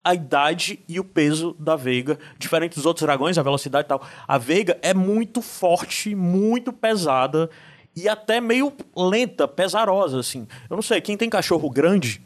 a 0.03 0.15
idade 0.15 0.80
e 0.88 1.01
o 1.01 1.03
peso 1.03 1.53
da 1.59 1.76
Veiga, 1.76 2.18
diferente 2.39 2.76
dos 2.76 2.86
outros 2.86 3.05
dragões, 3.05 3.38
a 3.38 3.43
velocidade 3.43 3.86
e 3.86 3.89
tal. 3.89 4.01
A 4.26 4.38
Veiga 4.38 4.80
é 4.82 4.93
muito 4.93 5.41
forte, 5.41 6.15
muito 6.15 6.72
pesada 6.72 7.49
e 7.93 8.07
até 8.07 8.39
meio 8.39 8.72
lenta, 8.95 9.49
pesarosa 9.49 10.18
assim. 10.18 10.47
Eu 10.70 10.78
não 10.78 10.82
sei, 10.82 11.01
quem 11.01 11.18
tem 11.18 11.30
cachorro 11.30 11.70
grande 11.70 12.22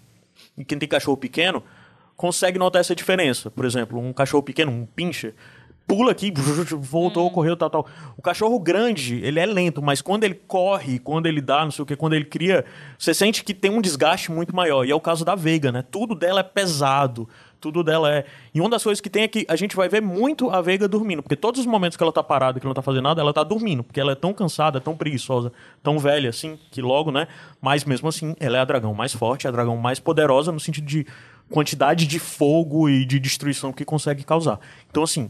e 0.56 0.64
quem 0.64 0.78
tem 0.78 0.88
cachorro 0.88 1.18
pequeno 1.18 1.64
consegue 2.16 2.60
notar 2.60 2.82
essa 2.82 2.96
diferença. 2.96 3.50
Por 3.50 3.66
exemplo, 3.66 3.98
um 3.98 4.14
cachorro 4.14 4.44
pequeno, 4.44 4.72
um 4.72 4.86
pincher, 4.86 5.34
pula 5.92 6.14
aqui, 6.14 6.32
voltou, 6.80 7.30
correu, 7.32 7.58
tal, 7.58 7.70
tal. 7.70 7.88
O 8.16 8.22
cachorro 8.22 8.58
grande, 8.58 9.20
ele 9.26 9.42
é 9.42 9.46
lento, 9.46 9.82
mas 9.82 10.02
quando 10.02 10.24
ele 10.24 10.36
corre, 10.36 10.98
quando 11.00 11.26
ele 11.26 11.42
dá, 11.42 11.66
não 11.66 11.72
sei 11.72 11.84
o 11.84 11.86
que, 11.86 11.98
quando 11.98 12.14
ele 12.14 12.24
cria, 12.24 12.64
você 12.98 13.14
sente 13.14 13.44
que 13.44 13.54
tem 13.54 13.70
um 13.70 13.82
desgaste 13.82 14.32
muito 14.32 14.56
maior. 14.56 14.86
E 14.86 14.92
é 14.92 14.96
o 14.96 15.02
caso 15.02 15.26
da 15.26 15.36
Veiga, 15.36 15.70
né? 15.70 15.84
Tudo 15.92 16.16
dela 16.16 16.40
é 16.40 16.44
pesado, 16.44 17.28
tudo 17.60 17.84
dela 17.84 18.10
é. 18.10 18.24
E 18.54 18.62
uma 18.62 18.70
das 18.70 18.82
coisas 18.82 19.02
que 19.02 19.10
tem 19.10 19.24
é 19.24 19.28
que 19.28 19.46
a 19.50 19.58
gente 19.58 19.76
vai 19.76 19.90
ver 19.90 20.02
muito 20.02 20.50
a 20.50 20.62
Veiga 20.62 20.88
dormindo, 20.88 21.22
porque 21.22 21.36
todos 21.36 21.60
os 21.60 21.66
momentos 21.66 21.98
que 21.98 22.04
ela 22.04 22.14
tá 22.14 22.24
parada, 22.24 22.58
que 22.58 22.66
ela 22.66 22.70
não 22.70 22.76
tá 22.76 22.82
fazendo 22.82 23.04
nada, 23.04 23.20
ela 23.20 23.34
tá 23.34 23.44
dormindo, 23.44 23.84
porque 23.84 24.00
ela 24.00 24.14
é 24.14 24.16
tão 24.16 24.34
cansada, 24.34 24.80
tão 24.80 24.96
preguiçosa, 24.96 25.52
tão 25.84 26.00
velha 26.00 26.30
assim, 26.30 26.58
que 26.72 26.82
logo, 26.82 27.12
né? 27.12 27.28
Mas 27.60 27.84
mesmo 27.84 28.08
assim, 28.08 28.34
ela 28.40 28.58
é 28.58 28.62
a 28.62 28.66
dragão 28.66 28.94
mais 28.94 29.14
forte, 29.14 29.46
a 29.46 29.52
dragão 29.52 29.76
mais 29.76 30.00
poderosa 30.00 30.54
no 30.54 30.60
sentido 30.60 30.88
de 30.88 31.06
quantidade 31.50 32.08
de 32.08 32.18
fogo 32.18 32.90
e 32.90 33.04
de 33.04 33.20
destruição 33.20 33.74
que 33.74 33.84
consegue 33.84 34.24
causar. 34.24 34.58
Então, 34.90 35.04
assim, 35.04 35.30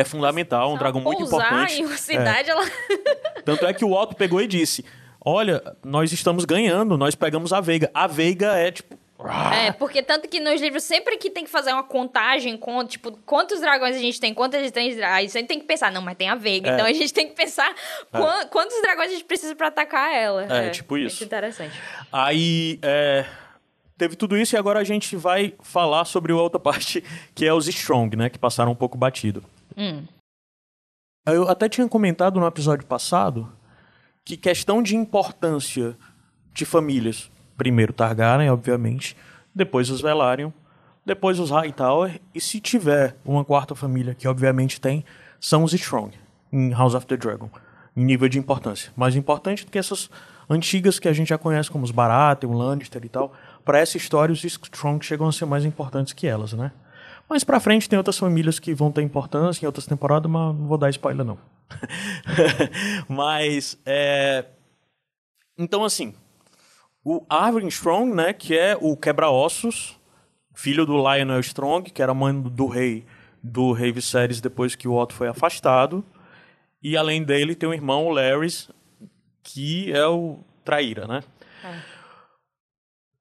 é 0.00 0.04
fundamental, 0.04 0.72
um 0.72 0.78
dragão 0.78 1.00
muito 1.00 1.22
importante. 1.22 1.80
em 1.80 1.86
uma 1.86 1.96
cidade, 1.96 2.50
ela... 2.50 2.64
Tanto 3.44 3.66
é 3.66 3.72
que 3.72 3.84
o 3.84 3.92
Otto 3.92 4.14
pegou 4.16 4.40
e 4.40 4.46
disse: 4.46 4.84
Olha, 5.24 5.62
nós 5.84 6.12
estamos 6.12 6.44
ganhando, 6.44 6.96
nós 6.98 7.14
pegamos 7.14 7.52
a 7.52 7.60
Veiga. 7.60 7.90
A 7.94 8.06
Veiga 8.06 8.52
é 8.58 8.70
tipo. 8.70 8.96
É, 9.52 9.72
porque 9.72 10.00
tanto 10.00 10.28
que 10.28 10.38
nos 10.38 10.60
livros, 10.60 10.84
sempre 10.84 11.16
que 11.16 11.28
tem 11.28 11.42
que 11.42 11.50
fazer 11.50 11.72
uma 11.72 11.82
contagem 11.82 12.56
com, 12.56 12.84
tipo, 12.86 13.10
quantos 13.26 13.60
dragões 13.60 13.96
a 13.96 13.98
gente 13.98 14.20
tem, 14.20 14.32
quantos 14.32 14.56
a 14.60 14.62
gente 14.62 14.72
tem, 14.72 15.02
aí 15.02 15.28
você 15.28 15.42
tem 15.42 15.58
que 15.58 15.66
pensar, 15.66 15.90
não, 15.90 16.00
mas 16.00 16.16
tem 16.16 16.28
a 16.28 16.36
Veiga, 16.36 16.70
É. 16.70 16.74
então 16.74 16.86
a 16.86 16.92
gente 16.92 17.12
tem 17.12 17.26
que 17.26 17.34
pensar 17.34 17.74
quan- 18.12 18.46
quantos 18.46 18.80
dragões 18.80 19.08
a 19.08 19.12
gente 19.14 19.24
precisa 19.24 19.56
pra 19.56 19.68
atacar 19.68 20.14
ela. 20.14 20.44
É, 20.44 20.70
tipo 20.70 20.96
isso. 20.96 21.16
Muito 21.16 21.24
interessante. 21.24 21.74
Aí 22.12 22.78
é, 22.80 23.24
teve 23.96 24.14
tudo 24.14 24.36
isso 24.36 24.54
e 24.54 24.56
agora 24.56 24.78
a 24.78 24.84
gente 24.84 25.16
vai 25.16 25.52
falar 25.62 26.04
sobre 26.04 26.30
a 26.32 26.36
outra 26.36 26.60
parte, 26.60 27.02
que 27.34 27.44
é 27.44 27.52
os 27.52 27.66
Strong, 27.66 28.14
né? 28.16 28.28
Que 28.30 28.38
passaram 28.38 28.70
um 28.70 28.76
pouco 28.76 28.96
batido. 28.96 29.42
Hum. 29.78 30.04
Eu 31.24 31.48
até 31.48 31.68
tinha 31.68 31.88
comentado 31.88 32.40
no 32.40 32.46
episódio 32.46 32.84
passado 32.84 33.52
que 34.24 34.36
questão 34.36 34.82
de 34.82 34.96
importância 34.96 35.96
de 36.52 36.64
famílias. 36.64 37.30
Primeiro 37.56 37.92
Targaryen, 37.92 38.50
obviamente. 38.50 39.16
Depois 39.54 39.88
os 39.88 40.00
Velaryon. 40.00 40.50
Depois 41.06 41.38
os 41.38 41.50
Hightower. 41.50 42.20
E 42.34 42.40
se 42.40 42.60
tiver 42.60 43.16
uma 43.24 43.44
quarta 43.44 43.74
família, 43.74 44.14
que 44.14 44.26
obviamente 44.26 44.80
tem, 44.80 45.04
são 45.38 45.62
os 45.62 45.72
Strong. 45.72 46.12
Em 46.52 46.70
House 46.72 46.94
of 46.94 47.06
the 47.06 47.16
Dragon. 47.16 47.48
Em 47.96 48.04
nível 48.04 48.28
de 48.28 48.38
importância. 48.38 48.92
Mais 48.96 49.14
importante 49.14 49.64
do 49.64 49.70
que 49.70 49.78
essas 49.78 50.10
antigas 50.50 50.98
que 50.98 51.08
a 51.08 51.12
gente 51.12 51.28
já 51.28 51.38
conhece, 51.38 51.70
como 51.70 51.84
os 51.84 51.90
Baratheon, 51.90 52.52
Lannister 52.52 53.04
e 53.04 53.08
tal. 53.08 53.32
Para 53.64 53.78
essa 53.78 53.96
história, 53.96 54.32
os 54.32 54.42
Strong 54.42 55.04
chegam 55.04 55.28
a 55.28 55.32
ser 55.32 55.44
mais 55.44 55.64
importantes 55.64 56.12
que 56.12 56.26
elas, 56.26 56.52
né? 56.52 56.72
Mas 57.28 57.44
pra 57.44 57.60
frente 57.60 57.88
tem 57.88 57.96
outras 57.96 58.18
famílias 58.18 58.58
que 58.58 58.74
vão 58.74 58.90
ter 58.90 59.02
importância 59.02 59.64
em 59.64 59.66
outras 59.66 59.86
temporadas, 59.86 60.30
mas 60.30 60.56
não 60.56 60.66
vou 60.66 60.78
dar 60.78 60.90
spoiler 60.90 61.26
não. 61.26 61.38
mas 63.08 63.78
é 63.84 64.46
então 65.58 65.84
assim, 65.84 66.14
o 67.04 67.26
Arwen 67.28 67.66
Strong, 67.66 68.14
né, 68.14 68.32
que 68.32 68.56
é 68.56 68.78
o 68.80 68.96
quebra-ossos, 68.96 69.98
filho 70.54 70.86
do 70.86 70.96
Lionel 70.96 71.40
Strong, 71.40 71.90
que 71.90 72.00
era 72.00 72.14
mãe 72.14 72.40
do 72.40 72.66
rei 72.66 73.04
do 73.42 73.72
rei 73.72 73.92
Viserys 73.92 74.40
depois 74.40 74.74
que 74.74 74.88
o 74.88 74.94
Otto 74.94 75.14
foi 75.14 75.28
afastado, 75.28 76.04
e 76.82 76.96
além 76.96 77.24
dele 77.24 77.54
tem 77.54 77.68
o 77.68 77.74
irmão 77.74 78.06
o 78.06 78.10
Larys, 78.10 78.70
que 79.42 79.92
é 79.92 80.06
o 80.06 80.38
traíra, 80.64 81.06
né? 81.06 81.22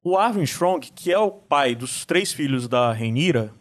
O 0.03 0.16
Arwen 0.16 0.43
Strong, 0.43 0.91
que 0.91 1.12
é 1.12 1.18
o 1.18 1.32
pai 1.32 1.76
dos 1.76 2.05
três 2.05 2.32
filhos 2.32 2.68
da 2.68 2.93
Rhaenyra, 2.93 3.53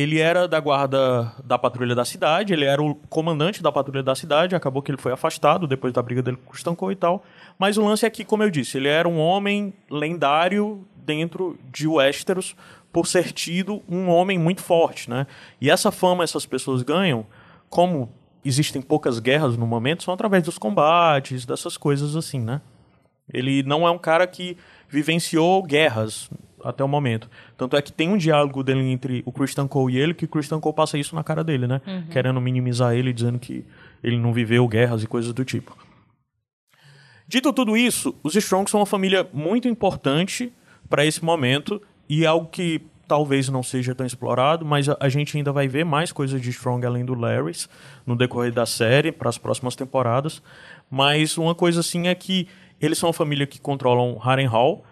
ele 0.00 0.20
era 0.20 0.46
da 0.46 0.60
guarda 0.60 1.32
da 1.42 1.58
patrulha 1.58 1.92
da 1.92 2.04
cidade, 2.04 2.52
ele 2.52 2.64
era 2.64 2.80
o 2.80 2.94
comandante 2.94 3.60
da 3.60 3.72
patrulha 3.72 4.00
da 4.00 4.14
cidade, 4.14 4.54
acabou 4.54 4.80
que 4.80 4.92
ele 4.92 4.98
foi 4.98 5.10
afastado 5.10 5.66
depois 5.66 5.92
da 5.92 6.00
briga 6.00 6.22
dele 6.22 6.36
com 6.36 6.52
o 6.52 6.56
Stanko 6.56 6.92
e 6.92 6.94
tal. 6.94 7.24
Mas 7.58 7.76
o 7.76 7.84
lance 7.84 8.06
é 8.06 8.10
que, 8.10 8.24
como 8.24 8.44
eu 8.44 8.50
disse, 8.50 8.76
ele 8.76 8.86
era 8.86 9.08
um 9.08 9.18
homem 9.18 9.74
lendário 9.90 10.86
dentro 11.04 11.58
de 11.72 11.88
Westeros 11.88 12.54
por 12.92 13.08
ser 13.08 13.32
tido 13.32 13.82
um 13.88 14.08
homem 14.08 14.38
muito 14.38 14.62
forte, 14.62 15.10
né? 15.10 15.26
E 15.60 15.68
essa 15.68 15.90
fama 15.90 16.22
essas 16.22 16.46
pessoas 16.46 16.84
ganham, 16.84 17.26
como 17.68 18.08
existem 18.44 18.80
poucas 18.80 19.18
guerras 19.18 19.56
no 19.56 19.66
momento, 19.66 20.04
são 20.04 20.14
através 20.14 20.44
dos 20.44 20.58
combates, 20.58 21.44
dessas 21.44 21.76
coisas 21.76 22.14
assim, 22.14 22.38
né? 22.38 22.60
Ele 23.34 23.64
não 23.64 23.84
é 23.84 23.90
um 23.90 23.98
cara 23.98 24.28
que 24.28 24.56
vivenciou 24.88 25.60
guerras 25.64 26.30
até 26.64 26.82
o 26.82 26.88
momento. 26.88 27.28
Tanto 27.56 27.76
é 27.76 27.82
que 27.82 27.92
tem 27.92 28.08
um 28.08 28.16
diálogo 28.16 28.62
dele 28.62 28.80
entre 28.90 29.22
o 29.24 29.32
Christian 29.32 29.66
Cole 29.66 29.94
e 29.94 29.98
ele, 29.98 30.14
que 30.14 30.24
o 30.24 30.28
Christian 30.28 30.60
Cole 30.60 30.74
passa 30.74 30.98
isso 30.98 31.14
na 31.14 31.24
cara 31.24 31.44
dele, 31.44 31.66
né? 31.66 31.80
Querendo 32.10 32.40
minimizar 32.40 32.94
ele, 32.94 33.12
dizendo 33.12 33.38
que 33.38 33.64
ele 34.02 34.18
não 34.18 34.32
viveu 34.32 34.66
guerras 34.68 35.02
e 35.02 35.06
coisas 35.06 35.32
do 35.32 35.44
tipo. 35.44 35.76
Dito 37.26 37.52
tudo 37.52 37.76
isso, 37.76 38.14
os 38.22 38.34
Strong 38.34 38.70
são 38.70 38.80
uma 38.80 38.86
família 38.86 39.28
muito 39.32 39.68
importante 39.68 40.50
para 40.88 41.04
esse 41.04 41.22
momento 41.22 41.80
e 42.08 42.24
algo 42.24 42.46
que 42.46 42.80
talvez 43.06 43.48
não 43.48 43.62
seja 43.62 43.94
tão 43.94 44.06
explorado, 44.06 44.64
mas 44.64 44.88
a, 44.88 44.96
a 45.00 45.08
gente 45.08 45.36
ainda 45.36 45.52
vai 45.52 45.66
ver 45.66 45.84
mais 45.84 46.12
coisas 46.12 46.40
de 46.40 46.50
Strong 46.50 46.86
além 46.86 47.04
do 47.04 47.14
Larrys 47.14 47.68
no 48.06 48.14
decorrer 48.14 48.52
da 48.52 48.66
série 48.66 49.10
para 49.10 49.28
as 49.28 49.38
próximas 49.38 49.74
temporadas. 49.74 50.42
Mas 50.90 51.36
uma 51.36 51.54
coisa 51.54 51.80
assim 51.80 52.06
é 52.06 52.14
que 52.14 52.48
eles 52.80 52.98
são 52.98 53.08
uma 53.08 53.14
família 53.14 53.46
que 53.46 53.60
controlam 53.60 54.18
Harrenhal, 54.18 54.84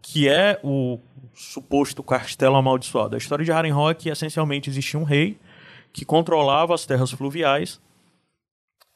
que 0.00 0.28
é 0.28 0.58
o 0.62 0.98
suposto 1.32 2.02
castelo 2.02 2.56
amaldiçoado. 2.56 3.14
A 3.14 3.18
história 3.18 3.44
de 3.44 3.52
Harrenhal 3.52 3.90
é 3.90 3.94
que 3.94 4.08
essencialmente 4.08 4.68
existia 4.68 4.98
um 4.98 5.04
rei 5.04 5.38
que 5.92 6.04
controlava 6.04 6.74
as 6.74 6.84
terras 6.84 7.10
fluviais, 7.10 7.80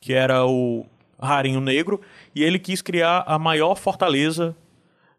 que 0.01 0.13
era 0.13 0.45
o 0.45 0.85
Rarinho 1.21 1.61
Negro, 1.61 2.01
e 2.35 2.43
ele 2.43 2.59
quis 2.59 2.83
criar 2.83 3.25
a 3.27 3.39
maior 3.39 3.75
fortaleza 3.77 4.55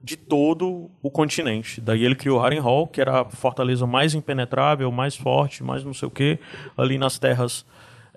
de 0.01 0.15
todo 0.15 0.89
o 1.01 1.09
continente. 1.09 1.81
Daí 1.81 2.05
ele 2.05 2.15
criou 2.15 2.39
Harrenhal, 2.39 2.87
que 2.87 3.01
era 3.01 3.21
a 3.21 3.25
fortaleza 3.25 3.85
mais 3.85 4.13
impenetrável, 4.13 4.91
mais 4.91 5.15
forte, 5.15 5.63
mais 5.63 5.83
não 5.83 5.93
sei 5.93 6.07
o 6.07 6.11
que, 6.11 6.39
ali 6.77 6.97
nas 6.97 7.19
terras 7.19 7.65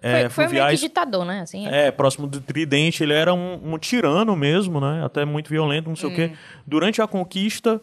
é, 0.02 0.28
foi, 0.28 0.48
foi 0.48 0.54
meio 0.54 0.68
que 0.68 0.76
ditador, 0.76 1.24
né? 1.24 1.42
Assim, 1.42 1.66
é. 1.68 1.86
É, 1.86 1.90
próximo 1.92 2.26
do 2.26 2.40
Tridente, 2.40 3.04
ele 3.04 3.12
era 3.12 3.32
um, 3.32 3.74
um 3.74 3.78
tirano 3.78 4.34
mesmo, 4.34 4.80
né? 4.80 5.04
Até 5.04 5.24
muito 5.24 5.48
violento, 5.48 5.88
não 5.88 5.94
sei 5.94 6.10
o 6.10 6.14
quê. 6.14 6.32
Durante 6.66 7.00
a 7.00 7.06
conquista, 7.06 7.80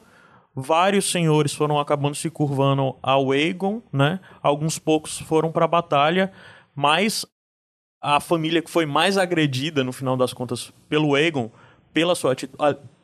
vários 0.56 1.10
senhores 1.10 1.54
foram 1.54 1.80
acabando 1.80 2.16
se 2.16 2.30
curvando 2.30 2.96
ao 3.02 3.32
Aegon, 3.32 3.82
né? 3.92 4.20
Alguns 4.42 4.78
poucos 4.80 5.20
foram 5.20 5.52
para 5.52 5.66
a 5.66 5.68
batalha, 5.68 6.32
mas 6.76 7.26
a 8.02 8.20
família 8.20 8.62
que 8.62 8.70
foi 8.70 8.86
mais 8.86 9.18
agredida, 9.18 9.84
no 9.84 9.92
final 9.92 10.16
das 10.16 10.34
contas, 10.34 10.72
pelo 10.88 11.16
Aegon, 11.16 11.52
pela 11.94 12.16
sua, 12.16 12.36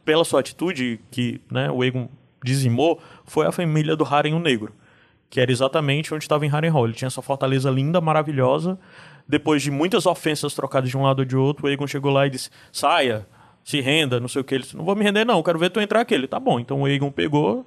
pela 0.04 0.24
sua 0.24 0.40
atitude, 0.40 1.00
que 1.12 1.42
né, 1.52 1.70
o 1.70 1.82
Aegon 1.82 2.10
dizimou, 2.44 3.02
foi 3.26 3.46
a 3.46 3.52
família 3.52 3.96
do 3.96 4.06
Harem 4.06 4.34
o 4.34 4.40
Negro 4.40 4.74
que 5.30 5.42
era 5.42 5.52
exatamente 5.52 6.14
onde 6.14 6.24
estava 6.24 6.46
em 6.46 6.50
Harrenhal. 6.50 6.86
Ele 6.86 6.94
tinha 6.94 7.08
essa 7.08 7.22
fortaleza 7.22 7.70
linda, 7.70 8.00
maravilhosa. 8.00 8.80
Depois 9.28 9.62
de 9.62 9.72
muitas 9.72 10.06
ofensas 10.06 10.54
trocadas 10.54 10.90
de 10.90 10.98
um 10.98 11.04
lado 11.04 11.20
ou 11.20 11.26
de 11.26 11.36
outro, 11.36 11.66
o 11.66 11.70
Aegon 11.70 11.88
chegou 11.88 12.12
lá 12.12 12.28
e 12.28 12.30
disse: 12.30 12.50
saia, 12.72 13.28
se 13.66 13.82
renda, 13.82 14.20
não 14.20 14.28
sei 14.30 14.42
o 14.42 14.44
que. 14.46 14.54
Ele 14.56 14.64
disse: 14.64 14.78
não 14.78 14.86
vou 14.86 14.96
me 14.96 15.04
render, 15.04 15.26
não, 15.26 15.42
quero 15.44 15.58
ver 15.60 15.72
tu 15.72 15.82
entrar 15.82 16.00
aqui. 16.02 16.14
Ele, 16.14 16.28
tá 16.28 16.40
bom. 16.40 16.60
Então 16.60 16.82
o 16.82 16.86
Aegon 16.86 17.12
pegou 17.12 17.66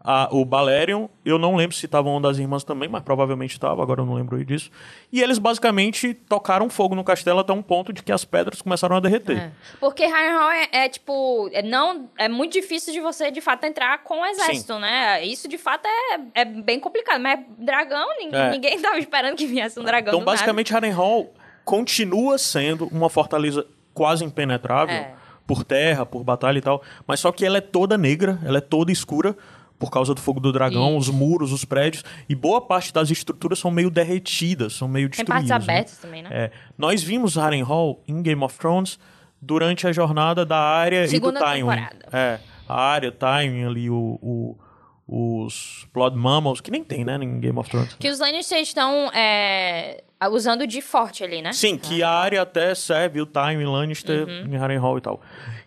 a- 0.00 0.28
o 0.32 0.44
Balerion. 0.44 1.06
Eu 1.24 1.38
não 1.38 1.54
lembro 1.54 1.76
se 1.76 1.84
estavam 1.86 2.12
uma 2.12 2.20
das 2.20 2.38
irmãs 2.38 2.64
também, 2.64 2.88
mas 2.88 3.02
provavelmente 3.02 3.52
estava, 3.52 3.80
agora 3.82 4.00
eu 4.00 4.06
não 4.06 4.14
lembro 4.14 4.42
disso. 4.44 4.68
E 5.12 5.20
eles 5.22 5.38
basicamente 5.38 6.12
tocaram 6.14 6.68
fogo 6.68 6.94
no 6.96 7.04
castelo 7.04 7.38
até 7.40 7.52
um 7.52 7.62
ponto 7.62 7.92
de 7.92 8.02
que 8.02 8.10
as 8.10 8.24
pedras 8.24 8.60
começaram 8.62 8.96
a 8.96 9.00
derreter. 9.00 9.36
É. 9.38 9.50
Porque 9.78 10.04
Harrenhal 10.04 10.50
é, 10.50 10.68
é, 10.72 10.88
tipo, 10.88 11.48
é, 11.52 11.62
não, 11.62 12.08
é 12.18 12.28
muito 12.28 12.52
difícil 12.54 12.92
de 12.92 13.00
você, 13.00 13.30
de 13.30 13.40
fato, 13.40 13.64
entrar 13.64 13.98
com 14.02 14.20
o 14.22 14.26
exército, 14.26 14.76
né? 14.80 15.24
Isso, 15.24 15.46
de 15.46 15.58
fato, 15.58 15.86
é, 15.86 16.40
é 16.40 16.44
bem 16.44 16.80
complicado. 16.80 17.20
Mas 17.20 17.40
dragão, 17.58 18.06
nin- 18.18 18.34
É. 18.34 18.50
ninguém 18.50 18.80
tava 18.80 18.98
esperando 18.98 19.36
que 19.36 19.46
viesse 19.46 19.78
um 19.78 19.84
dragão 19.84 20.08
Então, 20.10 20.20
do 20.20 20.24
nada. 20.26 20.36
basicamente, 20.36 20.72
Harrenhal 20.72 21.26
continua 21.64 22.38
sendo 22.38 22.86
uma 22.88 23.10
fortaleza 23.10 23.66
quase 23.92 24.24
impenetrável 24.24 24.94
É. 24.94 25.17
por 25.48 25.64
terra, 25.64 26.06
por 26.06 26.22
batalha 26.22 26.58
e 26.58 26.60
tal, 26.60 26.80
mas 27.06 27.18
só 27.18 27.32
que 27.32 27.44
ela 27.44 27.58
é 27.58 27.60
toda 27.60 27.98
negra, 27.98 28.38
ela 28.44 28.58
é 28.58 28.60
toda 28.60 28.92
escura, 28.92 29.34
por 29.78 29.90
causa 29.90 30.12
do 30.14 30.20
fogo 30.20 30.38
do 30.40 30.52
dragão, 30.52 30.96
os 30.96 31.08
muros, 31.08 31.52
os 31.52 31.64
prédios, 31.64 32.04
e 32.28 32.34
boa 32.34 32.60
parte 32.60 32.92
das 32.92 33.10
estruturas 33.10 33.58
são 33.58 33.70
meio 33.70 33.90
derretidas, 33.90 34.74
são 34.74 34.86
meio 34.88 35.08
Tem 35.08 35.24
destruídas. 35.24 35.48
partes 35.48 35.66
né? 35.66 35.72
abertas 35.74 35.98
também, 35.98 36.22
né? 36.22 36.28
É, 36.32 36.50
nós 36.76 37.02
vimos 37.02 37.36
Harrenhal 37.36 38.00
em 38.06 38.20
Game 38.22 38.42
of 38.44 38.58
Thrones 38.58 38.98
durante 39.40 39.86
a 39.86 39.92
jornada 39.92 40.44
da 40.44 40.58
área 40.58 41.06
Segunda 41.08 41.38
e 41.38 41.42
do 41.42 41.46
Tywin. 41.46 41.60
temporada. 41.60 41.96
É, 42.12 42.38
a 42.68 42.80
área, 42.80 43.10
Tywin 43.10 43.64
ali, 43.64 43.88
o, 43.88 44.18
o- 44.20 44.58
os 45.06 45.86
Blood 45.94 46.16
Mammals, 46.16 46.60
que 46.60 46.70
nem 46.70 46.84
tem, 46.84 47.04
né, 47.04 47.16
em 47.22 47.40
Game 47.40 47.58
of 47.58 47.70
Thrones. 47.70 47.94
Que 47.94 48.10
os 48.10 48.18
Lannister 48.18 48.58
estão 48.58 49.10
é, 49.14 50.02
usando 50.26 50.66
de 50.66 50.80
forte 50.80 51.22
ali, 51.22 51.40
né? 51.42 51.52
Sim, 51.52 51.76
que 51.78 52.02
a 52.02 52.10
área 52.10 52.42
até 52.42 52.74
serve 52.74 53.20
o 53.20 53.26
Tywin 53.26 53.64
Lannister 53.66 54.26
Uhum. 54.26 54.52
em 54.54 54.56
Harrenhal 54.56 54.98
e 54.98 55.00
tal. 55.00 55.20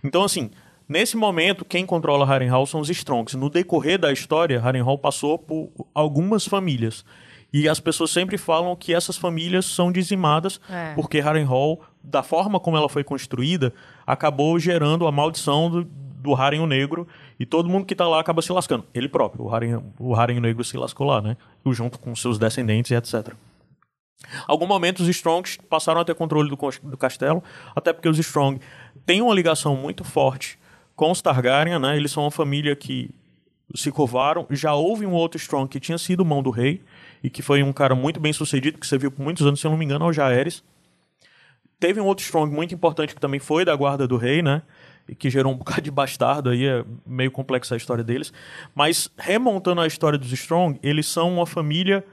Então, 0.04 0.24
assim, 0.24 0.49
nesse 0.89 1.16
momento, 1.16 1.64
quem 1.64 1.86
controla 1.86 2.26
Harrenhal 2.26 2.66
são 2.66 2.82
os 2.82 2.89
Strongs. 2.89 3.36
No 3.38 3.49
decorrer 3.49 3.97
da 3.97 4.12
história, 4.12 4.60
Harrenhal 4.60 4.97
passou 4.97 5.38
por 5.39 5.70
algumas 5.93 6.45
famílias. 6.45 7.06
E 7.54 7.68
as 7.70 7.80
pessoas 7.80 8.12
sempre 8.12 8.38
falam 8.38 8.76
que 8.76 8.93
essas 8.93 9.18
famílias 9.18 9.66
são 9.66 9.91
dizimadas 9.91 10.60
É. 10.70 10.93
porque 10.95 11.20
Harrenhal, 11.20 11.82
da 12.04 12.24
forma 12.24 12.60
como 12.60 12.78
ela 12.78 12.88
foi 12.89 13.04
construída, 13.04 13.74
acabou 14.08 14.58
gerando 14.58 15.06
a 15.06 15.12
maldição 15.12 15.70
do, 15.70 15.84
do 15.84 16.32
o 16.34 16.66
Negro 16.68 17.08
e 17.39 17.45
todo 17.45 17.68
mundo 17.68 17.86
que 17.86 17.95
tá 17.95 18.08
lá 18.08 18.20
acaba 18.22 18.41
se 18.41 18.52
lascando. 18.54 18.86
Ele 18.93 19.10
próprio, 19.10 19.45
o 19.45 19.54
Harem, 19.54 19.76
o 19.99 20.14
o 20.16 20.39
Negro 20.41 20.64
se 20.64 20.78
lascou 20.78 21.08
lá, 21.08 21.22
né? 21.22 21.36
Junto 21.66 21.99
com 21.99 22.16
seus 22.16 22.38
descendentes 22.39 22.91
e 22.91 22.95
etc. 22.95 23.34
Algum 24.48 24.68
momento 24.68 25.02
os 25.02 25.10
Strongs 25.10 25.58
passaram 25.70 26.02
a 26.02 26.06
ter 26.06 26.16
controle 26.16 26.50
do, 26.50 26.58
do 26.84 26.98
castelo, 26.98 27.44
até 27.76 27.92
porque 27.92 28.08
os 28.08 28.18
Strong 28.20 28.60
têm 29.06 29.22
uma 29.22 29.34
ligação 29.34 29.76
muito 29.76 30.04
forte 30.04 30.60
com 30.96 31.12
os 31.12 31.22
Targaryen, 31.22 31.80
né? 31.80 31.98
Eles 31.98 32.12
são 32.12 32.24
uma 32.24 32.32
família 32.32 32.76
que 32.76 33.10
se 33.76 33.92
curvaram. 33.92 34.46
Já 34.50 34.74
houve 34.74 35.06
um 35.06 35.14
outro 35.14 35.38
Strong 35.38 35.70
que 35.70 35.80
tinha 35.80 35.98
sido 35.98 36.26
mão 36.26 36.44
do 36.44 36.50
rei 36.50 36.82
e 37.24 37.30
que 37.30 37.42
foi 37.42 37.64
um 37.64 37.74
cara 37.74 37.96
muito 37.96 38.20
bem 38.20 38.34
sucedido, 38.34 38.78
que 38.78 38.88
serviu 38.88 39.12
por 39.12 39.24
muitos 39.24 39.46
anos, 39.46 39.60
se 39.60 39.68
eu 39.68 39.72
não 39.72 39.78
me 39.78 39.86
engano, 39.86 40.06
ao 40.06 40.14
Jaehaerys. 40.14 40.64
Teve 41.80 42.00
um 42.00 42.06
outro 42.06 42.24
Strong 42.24 42.54
muito 42.54 42.76
importante 42.76 43.16
que 43.16 43.22
também 43.22 43.40
foi 43.40 43.66
da 43.66 43.76
guarda 43.76 44.08
do 44.08 44.18
rei, 44.18 44.42
né? 44.42 44.62
E 45.08 45.16
que 45.16 45.30
gerou 45.30 45.52
um 45.52 45.58
bocado 45.58 45.82
de 45.82 45.92
bastardo 45.92 46.50
aí, 46.50 46.66
é 46.66 46.86
meio 47.06 47.32
complexa 47.32 47.74
a 47.74 47.78
história 47.78 48.04
deles. 48.04 48.32
Mas 48.76 49.10
remontando 49.18 49.82
a 49.82 49.88
história 49.88 50.18
dos 50.18 50.32
Strong, 50.32 50.80
eles 50.84 51.08
são 51.08 51.34
uma 51.34 51.46
família 51.46 52.06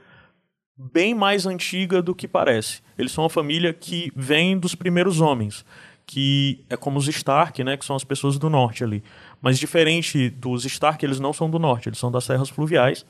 bem 0.79 1.13
mais 1.13 1.45
antiga 1.45 2.01
do 2.01 2.15
que 2.15 2.25
parece. 2.25 2.81
Eles 2.97 3.11
são 3.11 3.25
uma 3.25 3.29
família 3.29 3.73
que 3.73 4.09
vem 4.15 4.57
dos 4.57 4.73
primeiros 4.73 5.19
homens, 5.19 5.65
que 6.05 6.63
é 6.69 6.77
como 6.77 6.97
os 6.97 7.07
Stark, 7.09 7.61
né, 7.65 7.75
que 7.75 7.83
são 7.83 7.97
as 7.97 8.05
pessoas 8.05 8.39
do 8.39 8.49
norte 8.49 8.81
ali. 8.81 9.03
Mas 9.41 9.59
diferente 9.59 10.29
dos 10.29 10.63
Stark, 10.63 11.05
eles 11.05 11.19
não 11.19 11.33
são 11.33 11.49
do 11.49 11.59
norte, 11.59 11.89
eles 11.89 11.99
são 11.99 12.09
das 12.09 12.25
terras 12.25 12.47
fluviais. 12.47 13.05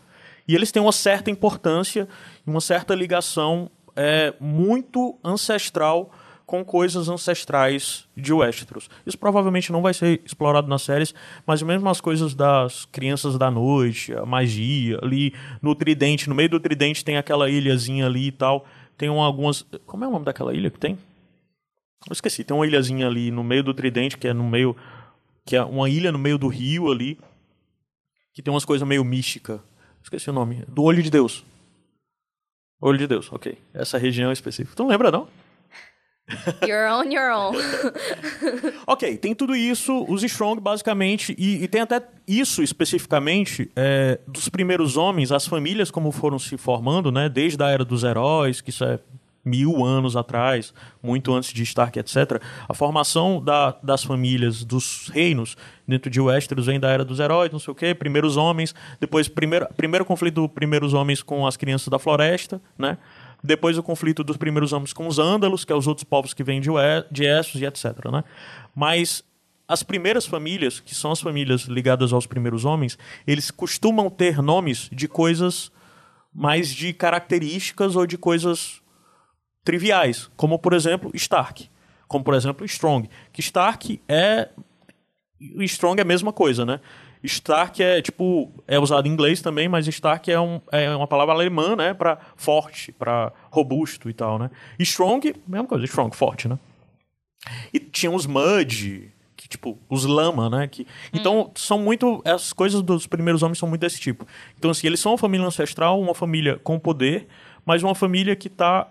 E 0.47 0.55
eles 0.55 0.71
têm 0.71 0.81
uma 0.81 0.91
certa 0.91 1.29
importância 1.29 2.07
e 2.45 2.49
uma 2.49 2.59
certa 2.59 2.95
ligação 2.95 3.69
é, 3.95 4.33
muito 4.39 5.15
ancestral 5.23 6.11
com 6.49 6.65
coisas 6.65 7.07
ancestrais 7.09 8.07
de 8.17 8.33
Westeros. 8.33 8.89
Isso 9.05 9.15
provavelmente 9.19 9.71
não 9.71 9.83
vai 9.83 9.93
ser 9.93 10.19
explorado 10.25 10.67
nas 10.67 10.81
séries, 10.81 11.13
mas 11.45 11.61
mesmo 11.61 11.87
as 11.87 12.01
coisas 12.01 12.33
das 12.33 12.85
crianças 12.85 13.37
da 13.37 13.51
noite, 13.51 14.15
a 14.15 14.25
magia, 14.25 14.97
ali 14.99 15.31
no 15.61 15.75
Tridente, 15.75 16.27
no 16.27 16.33
meio 16.33 16.49
do 16.49 16.59
Tridente 16.59 17.05
tem 17.05 17.17
aquela 17.17 17.51
ilhazinha 17.51 18.07
ali 18.07 18.29
e 18.29 18.31
tal. 18.31 18.65
Tem 18.97 19.11
um- 19.11 19.21
algumas. 19.21 19.63
Como 19.85 20.03
é 20.03 20.07
o 20.07 20.11
nome 20.11 20.25
daquela 20.25 20.51
ilha 20.51 20.71
que 20.71 20.79
tem? 20.79 20.97
Eu 22.07 22.13
esqueci, 22.13 22.43
tem 22.43 22.57
uma 22.57 22.65
ilhazinha 22.65 23.05
ali 23.05 23.29
no 23.29 23.43
meio 23.43 23.63
do 23.63 23.71
Tridente, 23.71 24.17
que 24.17 24.27
é 24.27 24.33
no 24.33 24.43
meio. 24.49 24.75
que 25.45 25.55
é 25.55 25.63
uma 25.63 25.87
ilha 25.87 26.11
no 26.11 26.17
meio 26.17 26.39
do 26.39 26.47
rio 26.47 26.91
ali, 26.91 27.15
que 28.33 28.41
tem 28.41 28.51
umas 28.51 28.65
coisas 28.65 28.87
meio 28.87 29.03
mística. 29.05 29.59
Esqueci 30.01 30.31
o 30.31 30.33
nome. 30.33 30.63
Do 30.67 30.81
Olho 30.81 31.03
de 31.03 31.11
Deus. 31.11 31.43
Olho 32.81 32.97
de 32.97 33.05
Deus, 33.05 33.31
ok. 33.31 33.55
Essa 33.71 33.99
região 33.99 34.31
específica. 34.31 34.75
Tu 34.75 34.81
não 34.81 34.89
lembra, 34.89 35.11
não? 35.11 35.27
You're 36.65 36.87
on 36.91 37.11
your 37.11 37.31
own. 37.31 37.53
Ok, 38.87 39.17
tem 39.17 39.35
tudo 39.35 39.55
isso, 39.55 40.05
os 40.07 40.23
Strong 40.23 40.61
basicamente, 40.61 41.35
e, 41.37 41.63
e 41.63 41.67
tem 41.67 41.81
até 41.81 42.01
isso 42.27 42.61
especificamente 42.63 43.69
é, 43.75 44.19
dos 44.27 44.49
primeiros 44.49 44.97
homens, 44.97 45.31
as 45.31 45.45
famílias 45.45 45.91
como 45.91 46.11
foram 46.11 46.39
se 46.39 46.57
formando, 46.57 47.11
né, 47.11 47.29
desde 47.29 47.61
a 47.63 47.69
era 47.69 47.85
dos 47.85 48.03
heróis, 48.03 48.61
que 48.61 48.69
isso 48.69 48.83
é 48.83 48.99
mil 49.45 49.83
anos 49.85 50.15
atrás, 50.15 50.73
muito 51.01 51.33
antes 51.33 51.51
de 51.53 51.63
Stark, 51.63 51.97
etc. 51.97 52.41
A 52.67 52.73
formação 52.73 53.41
da- 53.41 53.75
das 53.81 54.03
famílias, 54.03 54.63
dos 54.63 55.09
reinos 55.13 55.55
dentro 55.87 56.09
de 56.11 56.19
Westeros 56.19 56.65
vem 56.65 56.79
da 56.79 56.89
era 56.89 57.05
dos 57.05 57.19
heróis, 57.19 57.51
não 57.51 57.57
sei 57.59 57.71
o 57.71 57.75
quê, 57.75 57.95
primeiros 57.95 58.37
homens, 58.37 58.75
depois 58.99 59.27
primeiro, 59.27 59.67
primeiro 59.77 60.03
conflito 60.05 60.47
primeiros 60.49 60.93
homens 60.93 61.23
com 61.23 61.47
as 61.47 61.55
crianças 61.57 61.87
da 61.87 61.97
floresta, 61.97 62.61
né? 62.77 62.97
Depois 63.43 63.77
o 63.77 63.83
conflito 63.83 64.23
dos 64.23 64.37
primeiros 64.37 64.73
homens 64.73 64.93
com 64.93 65.07
os 65.07 65.17
ândalos, 65.17 65.63
que 65.63 65.71
é 65.71 65.75
os 65.75 65.87
outros 65.87 66.03
povos 66.03 66.33
que 66.33 66.43
vêm 66.43 66.59
de, 66.59 66.69
de 67.11 67.25
Essos 67.25 67.61
e 67.61 67.65
etc. 67.65 68.11
Né? 68.11 68.23
Mas 68.75 69.23
as 69.67 69.83
primeiras 69.83 70.25
famílias, 70.25 70.79
que 70.79 70.95
são 70.95 71.11
as 71.11 71.21
famílias 71.21 71.61
ligadas 71.61 72.11
aos 72.11 72.25
primeiros 72.25 72.65
homens, 72.65 72.97
eles 73.25 73.51
costumam 73.51 74.09
ter 74.09 74.41
nomes 74.41 74.89
de 74.91 75.07
coisas 75.07 75.71
mais 76.33 76.69
de 76.73 76.91
características 76.91 77.95
ou 77.95 78.05
de 78.05 78.17
coisas 78.17 78.81
triviais, 79.63 80.29
como 80.35 80.57
por 80.57 80.73
exemplo 80.73 81.11
Stark, 81.13 81.69
como 82.07 82.23
por 82.23 82.33
exemplo 82.33 82.65
Strong. 82.65 83.09
Que 83.31 83.41
Stark 83.41 84.01
é 84.07 84.49
Strong 85.61 85.99
é 85.99 86.01
a 86.01 86.05
mesma 86.05 86.33
coisa, 86.33 86.65
né? 86.65 86.81
Stark 87.27 87.81
é 87.83 88.01
tipo 88.01 88.51
é 88.67 88.79
usado 88.79 89.07
em 89.07 89.11
inglês 89.11 89.41
também, 89.41 89.67
mas 89.67 89.87
Stark 89.87 90.31
é, 90.31 90.39
um, 90.39 90.61
é 90.71 90.95
uma 90.95 91.07
palavra 91.07 91.33
alemã, 91.33 91.75
né, 91.75 91.93
para 91.93 92.17
forte, 92.35 92.91
para 92.91 93.31
robusto 93.51 94.09
e 94.09 94.13
tal, 94.13 94.39
né? 94.39 94.49
E 94.77 94.83
Strong, 94.83 95.35
mesma 95.47 95.67
coisa, 95.67 95.85
Strong, 95.85 96.15
forte, 96.15 96.47
né? 96.47 96.57
E 97.73 97.79
tinha 97.79 98.11
os 98.11 98.25
Mud, 98.25 99.11
que 99.35 99.49
tipo 99.49 99.77
os 99.89 100.05
lama, 100.05 100.49
né? 100.49 100.67
Que 100.67 100.87
então 101.11 101.51
são 101.55 101.77
muito 101.77 102.21
as 102.23 102.53
coisas 102.53 102.81
dos 102.81 103.05
primeiros 103.05 103.43
homens 103.43 103.57
são 103.57 103.67
muito 103.67 103.81
desse 103.81 103.99
tipo. 103.99 104.25
Então 104.57 104.71
assim 104.71 104.87
eles 104.87 104.99
são 104.99 105.11
uma 105.11 105.17
família 105.17 105.45
ancestral, 105.45 105.99
uma 105.99 106.15
família 106.15 106.57
com 106.63 106.79
poder, 106.79 107.27
mas 107.65 107.83
uma 107.83 107.95
família 107.95 108.35
que 108.35 108.47
está 108.47 108.87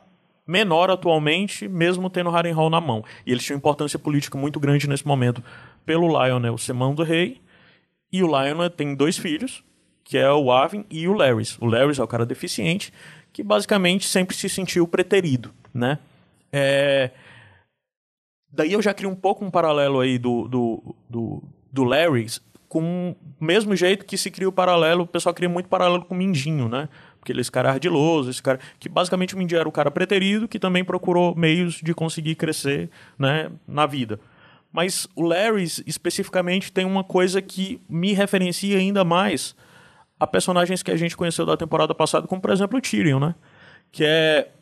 menor 0.47 0.91
atualmente, 0.91 1.69
mesmo 1.69 2.09
tendo 2.09 2.31
Harrenhal 2.31 2.71
na 2.71 2.81
mão. 2.81 3.05
E 3.27 3.33
eles 3.33 3.45
tinham 3.45 3.59
importância 3.59 3.99
política 3.99 4.37
muito 4.37 4.59
grande 4.59 4.89
nesse 4.89 5.07
momento 5.07 5.43
pelo 5.85 6.09
Lionel 6.09 6.59
ser 6.59 6.73
mão 6.75 6.95
do 6.95 7.03
rei 7.03 7.41
e 8.13 8.23
o 8.23 8.27
Lionel 8.27 8.71
tem 8.71 8.95
dois 8.95 9.19
filhos, 9.19 9.63
que 10.05 10.17
é 10.17 10.31
o 10.33 10.51
Arvin 10.51 10.85
e 10.91 11.07
o 11.07 11.13
Larrys. 11.13 11.59
O 11.61 11.67
Larrys 11.67 11.99
é 11.99 12.03
o 12.03 12.09
cara 12.09 12.25
deficiente, 12.25 12.93
que 13.33 13.43
basicamente 13.43 14.07
sempre 14.07 14.35
se 14.35 14.49
sentiu 14.49 14.87
preterido, 14.89 15.53
né? 15.73 15.99
É... 16.53 17.11
Daí 18.51 18.73
eu 18.73 18.81
já 18.81 18.95
crio 18.95 19.11
um 19.11 19.15
pouco 19.15 19.45
um 19.45 19.51
paralelo 19.51 20.01
aí 20.01 20.19
do, 20.19 20.49
do, 20.49 20.97
do, 21.09 21.43
do 21.71 21.85
Larrys 21.85 22.41
com 22.69 23.15
o 23.41 23.45
mesmo 23.45 23.75
jeito 23.75 24.05
que 24.05 24.19
se 24.19 24.31
cria 24.31 24.49
o 24.49 24.53
paralelo, 24.53 25.05
o 25.05 25.07
pessoal 25.07 25.35
cria 25.35 25.49
muito 25.49 25.69
paralelo 25.69 26.05
com 26.05 26.15
o 26.15 26.19
Mindinho, 26.19 26.69
né? 26.69 26.89
Porque 27.19 27.33
ele 27.33 27.41
é 27.41 27.43
esse 27.43 27.51
cara 27.51 27.71
ardiloso, 27.71 28.31
esse 28.31 28.43
cara... 28.43 28.61
Que 28.79 28.89
basicamente 28.89 29.35
o 29.35 29.39
Mindinho 29.39 29.61
era 29.61 29.69
o 29.69 29.73
cara 29.73 29.91
preterido 29.91 30.47
que 30.47 30.59
também 30.59 30.85
procurou 30.85 31.35
meios 31.35 31.81
de 31.83 31.95
conseguir 31.95 32.35
crescer 32.35 32.91
né, 33.19 33.51
na 33.67 33.87
vida. 33.87 34.21
Mas 34.73 35.09
o 35.17 35.23
Larry, 35.23 35.65
especificamente, 35.87 36.71
tem 36.71 36.85
uma 36.85 37.03
coisa 37.03 37.41
que 37.41 37.81
me 37.89 38.13
referencia 38.13 38.79
ainda 38.79 39.05
mais 39.05 39.57
a 40.21 40.27
personagens 40.27 40.83
que 40.83 40.91
a 40.91 40.97
gente 40.97 41.17
conheceu 41.17 41.47
da 41.47 41.57
temporada 41.57 41.95
passada, 41.95 42.27
como, 42.27 42.41
por 42.41 42.51
exemplo, 42.51 42.79
o 42.79 42.81
Tyrion, 42.81 43.19
né? 43.19 43.35
Que 43.91 44.05
é... 44.05 44.53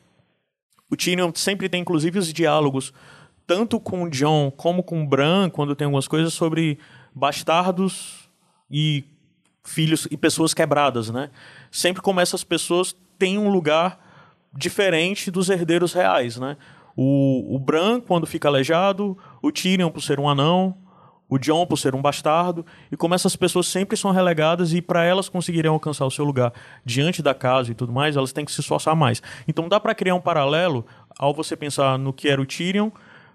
O 0.89 0.97
Tyrion 0.97 1.33
sempre 1.35 1.69
tem, 1.69 1.81
inclusive, 1.81 2.19
os 2.19 2.33
diálogos, 2.33 2.93
tanto 3.47 3.81
com 3.81 4.05
o 4.05 4.11
John 4.11 4.51
como 4.51 4.83
com 4.83 5.03
o 5.03 5.07
Bran, 5.07 5.51
quando 5.51 5.75
tem 5.75 5.87
algumas 5.87 6.07
coisas 6.07 6.33
sobre 6.33 6.79
bastardos 7.15 8.29
e 8.71 9.05
filhos 9.65 10.07
e 10.11 10.17
pessoas 10.17 10.55
quebradas, 10.55 11.11
né? 11.11 11.31
Sempre 11.71 12.01
como 12.01 12.21
essas 12.21 12.45
pessoas 12.45 12.95
têm 13.19 13.39
um 13.39 13.49
lugar 13.49 13.99
diferente 14.53 15.31
dos 15.31 15.51
herdeiros 15.51 15.93
reais, 15.93 16.37
né? 16.37 16.57
O, 16.97 17.55
o 17.55 17.59
Bran, 17.59 18.01
quando 18.01 18.27
fica 18.27 18.49
aleijado, 18.49 19.17
o 19.43 19.53
Tyrion 19.53 19.91
por 19.91 20.01
ser 20.01 20.19
um 20.19 20.29
anão, 20.29 20.75
o 21.29 21.39
John 21.39 21.67
por 21.67 21.77
ser 21.77 21.95
um 21.95 22.01
bastardo, 22.01 22.65
e 22.91 22.97
como 22.97 23.15
essas 23.15 23.37
pessoas 23.37 23.67
sempre 23.67 23.97
são 23.97 24.13
relegadas 24.13 24.73
e 24.73 24.81
para 24.81 25.05
elas 25.05 25.29
conseguirem 25.29 25.71
alcançar 25.71 26.07
o 26.07 26.11
seu 26.11 26.25
lugar 26.25 26.53
diante 26.85 27.23
da 27.23 27.35
casa 27.35 27.73
e 27.73 27.75
tudo 27.75 27.93
mais, 27.93 28.17
elas 28.17 28.33
têm 28.33 28.45
que 28.45 28.53
se 28.53 28.61
esforçar 28.61 28.95
mais. 28.95 29.23
Então 29.47 29.69
dá 29.69 29.79
para 29.79 29.95
criar 29.95 30.15
um 30.15 30.21
paralelo 30.21 30.87
ao 31.19 31.35
você 31.35 31.57
pensar 31.57 31.99
no 31.99 32.13
que 32.13 32.29
era 32.29 32.41
o 32.41 32.47
Tyrion, 32.47 32.91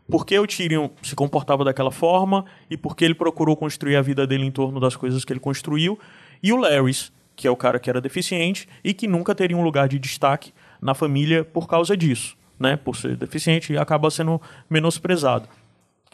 por 0.10 0.26
que 0.26 0.38
o 0.40 0.48
Tyrion 0.48 0.90
se 1.02 1.16
comportava 1.16 1.64
daquela 1.64 1.92
forma 1.92 2.46
e 2.70 2.76
por 2.76 2.96
que 2.96 3.06
ele 3.06 3.14
procurou 3.14 3.56
construir 3.56 3.96
a 3.96 4.02
vida 4.02 4.26
dele 4.26 4.46
em 4.46 4.52
torno 4.52 4.80
das 4.80 4.96
coisas 4.96 5.24
que 5.24 5.32
ele 5.32 5.40
construiu, 5.40 6.00
e 6.42 6.52
o 6.52 6.58
Larrys, 6.58 7.12
que 7.36 7.48
é 7.48 7.52
o 7.52 7.56
cara 7.56 7.80
que 7.80 7.90
era 7.90 8.02
deficiente 8.02 8.68
e 8.84 8.94
que 8.94 9.08
nunca 9.08 9.36
teria 9.36 9.58
um 9.58 9.64
lugar 9.64 9.88
de 9.88 10.00
destaque 10.00 10.54
na 10.82 10.94
família 10.94 11.44
por 11.44 11.68
causa 11.68 11.96
disso, 11.96 12.36
né? 12.62 12.78
Por 12.78 12.96
ser 12.96 13.18
deficiente 13.18 13.76
acaba 13.78 14.10
sendo 14.12 14.40
menosprezado. 14.70 15.50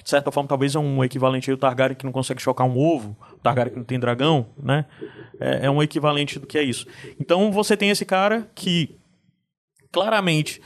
de 0.01 0.09
certa 0.09 0.31
forma, 0.31 0.47
talvez 0.47 0.73
é 0.73 0.79
um 0.79 1.03
equivalente 1.03 1.49
aí 1.49 1.53
o 1.53 1.57
Targaryen 1.57 1.97
que 1.97 2.05
não 2.05 2.13
consegue 2.13 2.41
chocar 2.41 2.65
um 2.65 2.77
ovo, 2.77 3.15
o 3.33 3.39
Targaryen 3.39 3.73
que 3.73 3.79
não 3.79 3.85
tem 3.85 3.99
dragão, 3.99 4.47
né? 4.57 4.85
É, 5.39 5.65
é 5.65 5.69
um 5.69 5.83
equivalente 5.83 6.39
do 6.39 6.47
que 6.47 6.57
é 6.57 6.63
isso. 6.63 6.87
Então 7.19 7.51
você 7.51 7.75
tem 7.75 7.89
esse 7.89 8.05
cara 8.05 8.49
que 8.55 8.97
claramente 9.91 10.61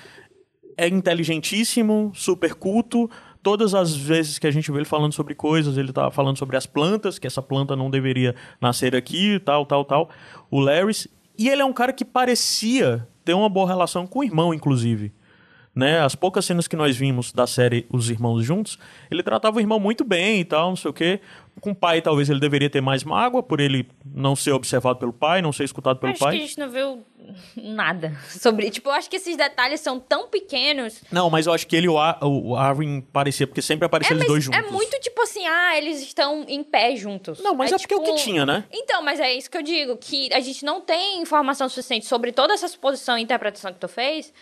é 0.78 0.88
inteligentíssimo, 0.88 2.12
super 2.14 2.54
culto. 2.54 3.10
Todas 3.42 3.74
as 3.74 3.96
vezes 3.96 4.38
que 4.38 4.46
a 4.46 4.52
gente 4.52 4.72
vê 4.72 4.78
ele 4.78 4.86
falando 4.86 5.14
sobre 5.14 5.34
coisas, 5.34 5.76
ele 5.76 5.92
tá 5.92 6.12
falando 6.12 6.38
sobre 6.38 6.56
as 6.56 6.68
plantas, 6.68 7.18
que 7.18 7.26
essa 7.26 7.42
planta 7.42 7.76
não 7.76 7.90
deveria 7.90 8.36
nascer 8.62 8.96
aqui, 8.96 9.40
tal, 9.40 9.66
tal, 9.66 9.84
tal. 9.84 10.10
O 10.52 10.60
Larry. 10.60 11.10
E 11.40 11.50
ele 11.50 11.64
é 11.64 11.66
um 11.66 11.74
cara 11.74 11.92
que 11.92 12.06
parecia 12.06 13.08
ter 13.26 13.34
uma 13.34 13.50
boa 13.50 13.68
relação 13.68 14.06
com 14.06 14.20
o 14.20 14.24
irmão, 14.24 14.54
inclusive 14.54 15.12
né? 15.74 15.99
As 16.01 16.15
poucas 16.15 16.45
cenas 16.45 16.67
que 16.67 16.76
nós 16.76 16.97
vimos 16.97 17.32
da 17.32 17.47
série 17.47 17.86
Os 17.89 18.09
Irmãos 18.09 18.43
Juntos, 18.43 18.78
ele 19.09 19.24
tratava 19.24 19.57
o 19.57 19.59
irmão 19.59 19.80
muito 19.80 20.03
bem 20.03 20.39
e 20.41 20.45
tal, 20.45 20.69
não 20.69 20.76
sei 20.76 20.91
o 20.91 20.93
quê. 20.93 21.19
Com 21.59 21.72
o 21.72 21.76
pai, 21.76 22.01
talvez 22.01 22.30
ele 22.30 22.39
deveria 22.39 22.69
ter 22.69 22.82
mais 22.82 23.03
mágoa 23.03 23.43
por 23.43 23.59
ele 23.59 23.88
não 24.05 24.36
ser 24.36 24.51
observado 24.51 24.99
pelo 24.99 25.11
pai, 25.13 25.41
não 25.41 25.51
ser 25.51 25.63
escutado 25.65 25.99
pelo 25.99 26.11
acho 26.13 26.19
pai. 26.19 26.38
que 26.38 26.43
a 26.43 26.47
gente 26.47 26.57
não 26.59 26.69
viu 26.69 27.05
nada 27.55 28.15
sobre. 28.30 28.69
Tipo, 28.72 28.89
eu 28.89 28.93
acho 28.93 29.09
que 29.09 29.17
esses 29.17 29.36
detalhes 29.36 29.82
são 29.82 29.99
tão 29.99 30.28
pequenos. 30.28 31.01
Não, 31.11 31.30
mas 31.30 31.45
eu 31.47 31.53
acho 31.53 31.67
que 31.67 31.76
ele 31.76 31.88
e 31.88 31.89
o, 31.89 31.97
Ar 31.97 32.17
o 32.24 32.55
Arwen 32.55 33.01
parecia, 33.01 33.45
porque 33.45 33.61
sempre 33.61 33.86
apareciam 33.86 34.15
É, 34.17 34.19
eles 34.22 34.28
dois 34.28 34.43
juntos. 34.45 34.59
é 34.59 34.72
muito 34.72 34.97
tipo 35.01 35.22
assim, 35.22 35.45
ah, 35.45 35.78
eles 35.78 36.01
estão 36.01 36.45
em 36.47 36.63
pé 36.63 36.95
juntos. 36.95 37.39
Não, 37.41 37.53
mas 37.53 37.72
é, 37.72 37.78
porque 37.78 37.93
é 37.93 37.97
o 37.97 38.01
que 38.01 38.05
tipo- 38.13 38.24
tinha, 38.24 38.45
né? 38.45 38.63
Então, 38.72 39.01
mas 39.03 39.19
é 39.19 39.34
isso 39.34 39.49
que 39.51 39.57
eu 39.57 39.61
digo, 39.63 39.97
que 39.97 40.34
a 40.34 40.39
gente 40.39 40.63
não 40.65 40.80
tem 40.82 41.22
informação 41.22 41.67
suficiente 41.69 42.05
sobre 42.05 42.32
toda 42.32 42.53
essa 42.53 42.67
suposição 42.67 43.17
e 43.17 43.22
interpretação 43.22 43.74
que 43.74 43.80
tu 43.80 43.88
fez. 43.89 44.34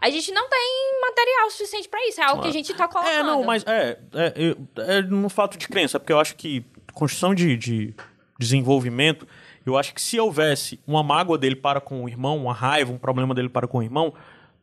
A 0.00 0.10
gente 0.10 0.30
não 0.32 0.48
tem 0.48 1.00
material 1.00 1.50
suficiente 1.50 1.88
pra 1.88 1.98
isso. 2.08 2.20
É 2.20 2.24
algo 2.24 2.42
que 2.42 2.48
a 2.48 2.52
gente 2.52 2.72
tá 2.74 2.86
colocando. 2.86 3.12
É, 3.14 3.22
não, 3.22 3.42
mas 3.44 3.64
é, 3.66 3.98
é, 4.14 4.32
eu- 4.36 4.56
é 4.84 5.02
no 5.02 5.28
fato 5.28 5.56
de 5.56 5.66
crença, 5.68 5.98
porque 5.98 6.12
eu 6.12 6.20
acho 6.20 6.36
que 6.36 6.64
construção 6.92 7.34
de, 7.34 7.56
de 7.56 7.94
desenvolvimento, 8.38 9.26
eu 9.64 9.76
acho 9.76 9.94
que 9.94 10.00
se 10.00 10.18
houvesse 10.20 10.78
uma 10.86 11.02
mágoa 11.02 11.36
dele 11.38 11.56
para 11.56 11.80
com 11.80 12.04
o 12.04 12.08
irmão, 12.08 12.36
uma 12.36 12.52
raiva, 12.54 12.92
um 12.92 12.98
problema 12.98 13.34
dele 13.34 13.48
para 13.48 13.66
com 13.66 13.78
o 13.78 13.82
irmão, 13.82 14.12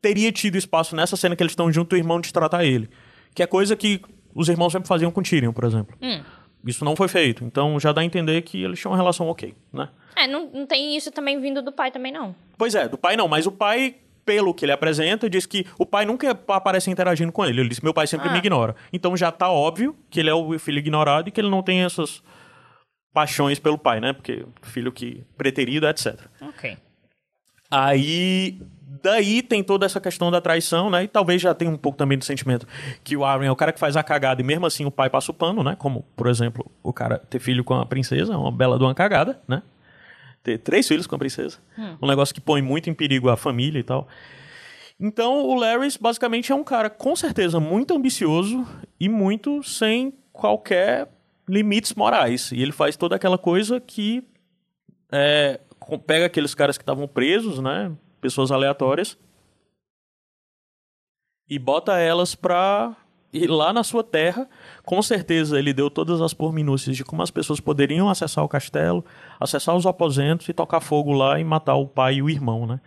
teria 0.02 0.32
tido 0.32 0.56
espaço 0.58 0.96
nessa 0.96 1.16
cena 1.18 1.36
que 1.36 1.44
eles 1.44 1.52
estão 1.52 1.72
junto 1.72 1.94
o 1.94 1.98
irmão 1.98 2.20
destratar 2.22 2.62
ele. 2.64 2.90
Que 3.34 3.42
é 3.44 3.48
coisa 3.48 3.76
que 3.76 4.02
os 4.36 4.48
irmãos 4.50 4.72
sempre 4.72 4.88
faziam 4.88 5.12
com 5.12 5.22
Tyrion, 5.22 5.52
por 5.52 5.64
exemplo. 5.66 5.98
Hum. 6.02 6.22
Isso 6.66 6.86
não 6.86 6.96
foi 6.96 7.08
feito. 7.08 7.44
Então 7.44 7.80
já 7.80 7.92
dá 7.92 8.02
a 8.02 8.06
entender 8.06 8.42
que 8.44 8.64
eles 8.64 8.80
tinham 8.80 8.92
uma 8.92 8.98
relação 8.98 9.28
ok, 9.28 9.54
né? 9.72 9.90
É, 10.16 10.28
não, 10.28 10.50
não 10.54 10.66
tem 10.68 10.96
isso 10.96 11.12
também 11.12 11.40
vindo 11.42 11.62
do 11.62 11.72
pai 11.72 11.92
também, 11.92 12.12
não. 12.12 12.36
Pois 12.58 12.74
é, 12.76 12.88
do 12.88 12.98
pai 12.98 13.18
não, 13.18 13.28
mas 13.28 13.46
o 13.48 13.52
pai, 13.52 13.96
pelo 14.26 14.54
que 14.54 14.66
ele 14.66 14.72
apresenta, 14.72 15.30
diz 15.30 15.46
que 15.46 15.66
o 15.78 15.86
pai 15.86 16.06
nunca 16.06 16.32
aparece 16.48 16.90
interagindo 16.90 17.32
com 17.32 17.46
ele. 17.46 17.62
Ele 17.62 17.70
diz: 17.70 17.82
meu 17.82 17.94
pai 17.94 18.08
sempre 18.08 18.30
Ah. 18.30 18.32
me 18.32 18.38
ignora. 18.38 18.76
Então 18.92 19.16
já 19.18 19.32
tá 19.32 19.50
óbvio 19.50 19.96
que 20.10 20.20
ele 20.20 20.30
é 20.30 20.34
o 20.34 20.58
filho 20.60 20.80
ignorado 20.80 21.28
e 21.28 21.32
que 21.32 21.42
ele 21.42 21.50
não 21.50 21.62
tem 21.62 21.84
essas 21.84 22.22
paixões 23.14 23.60
pelo 23.60 23.78
pai, 23.78 24.00
né? 24.00 24.14
Porque 24.14 24.46
filho 24.64 24.92
que 24.92 25.24
preterido, 25.38 25.88
etc. 25.88 26.20
Ok. 26.42 26.78
Aí, 27.70 28.60
daí 29.02 29.42
tem 29.42 29.64
toda 29.64 29.86
essa 29.86 30.00
questão 30.00 30.30
da 30.30 30.40
traição, 30.40 30.90
né? 30.90 31.04
E 31.04 31.08
talvez 31.08 31.42
já 31.42 31.54
tenha 31.54 31.72
um 31.72 31.78
pouco 31.78 31.98
também 31.98 32.18
do 32.18 32.24
sentimento 32.24 32.68
que 33.04 33.18
o 33.18 33.26
Aaron 33.26 33.44
é 33.44 33.52
o 33.52 33.56
cara 33.56 33.72
que 33.72 33.80
faz 33.80 33.98
a 33.98 34.04
cagada 34.04 34.42
e 34.42 34.44
mesmo 34.46 34.66
assim 34.66 34.86
o 34.86 34.92
pai 34.92 35.10
passa 35.10 35.32
o 35.32 35.34
pano, 35.34 35.64
né? 35.64 35.76
Como, 35.78 36.04
por 36.16 36.28
exemplo, 36.28 36.72
o 36.84 36.94
cara 36.94 37.18
ter 37.18 37.40
filho 37.40 37.64
com 37.64 37.74
a 37.74 37.86
princesa, 37.86 38.38
uma 38.38 38.52
bela 38.52 38.78
de 38.78 38.84
uma 38.84 38.94
cagada, 38.94 39.42
né? 39.48 39.64
Ter 40.44 40.58
três 40.58 40.88
filhos 40.88 41.08
com 41.08 41.16
a 41.16 41.20
princesa. 41.20 41.60
Um 42.02 42.08
negócio 42.08 42.36
que 42.36 42.42
põe 42.42 42.62
muito 42.62 42.90
em 42.90 42.94
perigo 42.94 43.30
a 43.30 43.38
família 43.38 43.80
e 43.80 43.84
tal. 43.84 44.08
Então, 45.00 45.46
o 45.46 45.56
Larry 45.56 45.88
basicamente 46.00 46.52
é 46.52 46.56
um 46.56 46.64
cara 46.64 46.90
com 46.90 47.16
certeza 47.16 47.60
muito 47.60 47.94
ambicioso 47.96 48.68
e 49.00 49.10
muito 49.10 49.64
sem 49.64 50.14
qualquer 50.32 51.10
limites 51.48 51.94
morais. 51.94 52.52
E 52.52 52.62
ele 52.62 52.72
faz 52.72 52.96
toda 52.96 53.16
aquela 53.16 53.38
coisa 53.38 53.80
que 53.80 54.24
é, 55.12 55.60
pega 56.06 56.26
aqueles 56.26 56.54
caras 56.54 56.78
que 56.78 56.84
estavam 56.84 57.08
presos, 57.08 57.60
né? 57.60 57.92
Pessoas 58.20 58.52
aleatórias. 58.52 59.18
E 61.50 61.60
bota 61.60 61.98
elas 61.98 62.36
pra 62.36 62.96
ir 63.34 63.48
lá 63.50 63.74
na 63.74 63.84
sua 63.84 64.04
terra. 64.04 64.48
Com 64.86 65.02
certeza 65.02 65.58
ele 65.58 65.74
deu 65.74 65.90
todas 65.90 66.22
as 66.22 66.34
porminúcias 66.34 66.96
de 66.96 67.04
como 67.04 67.22
as 67.24 67.32
pessoas 67.32 67.60
poderiam 67.60 68.08
acessar 68.10 68.44
o 68.44 68.48
castelo, 68.48 69.04
acessar 69.40 69.76
os 69.76 69.86
aposentos 69.86 70.48
e 70.48 70.54
tocar 70.54 70.80
fogo 70.80 71.12
lá 71.12 71.40
e 71.40 71.44
matar 71.44 71.76
o 71.76 71.88
pai 71.88 72.16
e 72.16 72.22
o 72.22 72.30
irmão, 72.30 72.66
né? 72.68 72.80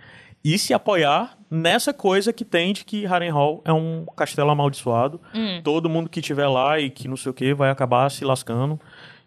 E 0.44 0.56
se 0.58 0.72
apoiar 0.72 1.36
nessa 1.50 1.92
coisa 1.92 2.32
que 2.32 2.44
tem 2.44 2.72
de 2.72 2.84
que 2.84 3.04
Harrenhal 3.04 3.60
é 3.64 3.72
um 3.72 4.06
castelo 4.16 4.48
amaldiçoado. 4.50 5.20
Todo 5.64 5.88
mundo 5.90 6.08
que 6.08 6.20
estiver 6.20 6.46
lá 6.46 6.78
e 6.78 6.88
que 6.88 7.08
não 7.08 7.16
sei 7.16 7.30
o 7.30 7.34
que 7.34 7.52
vai 7.52 7.68
acabar 7.68 8.08
se 8.12 8.24
lascando. 8.24 8.78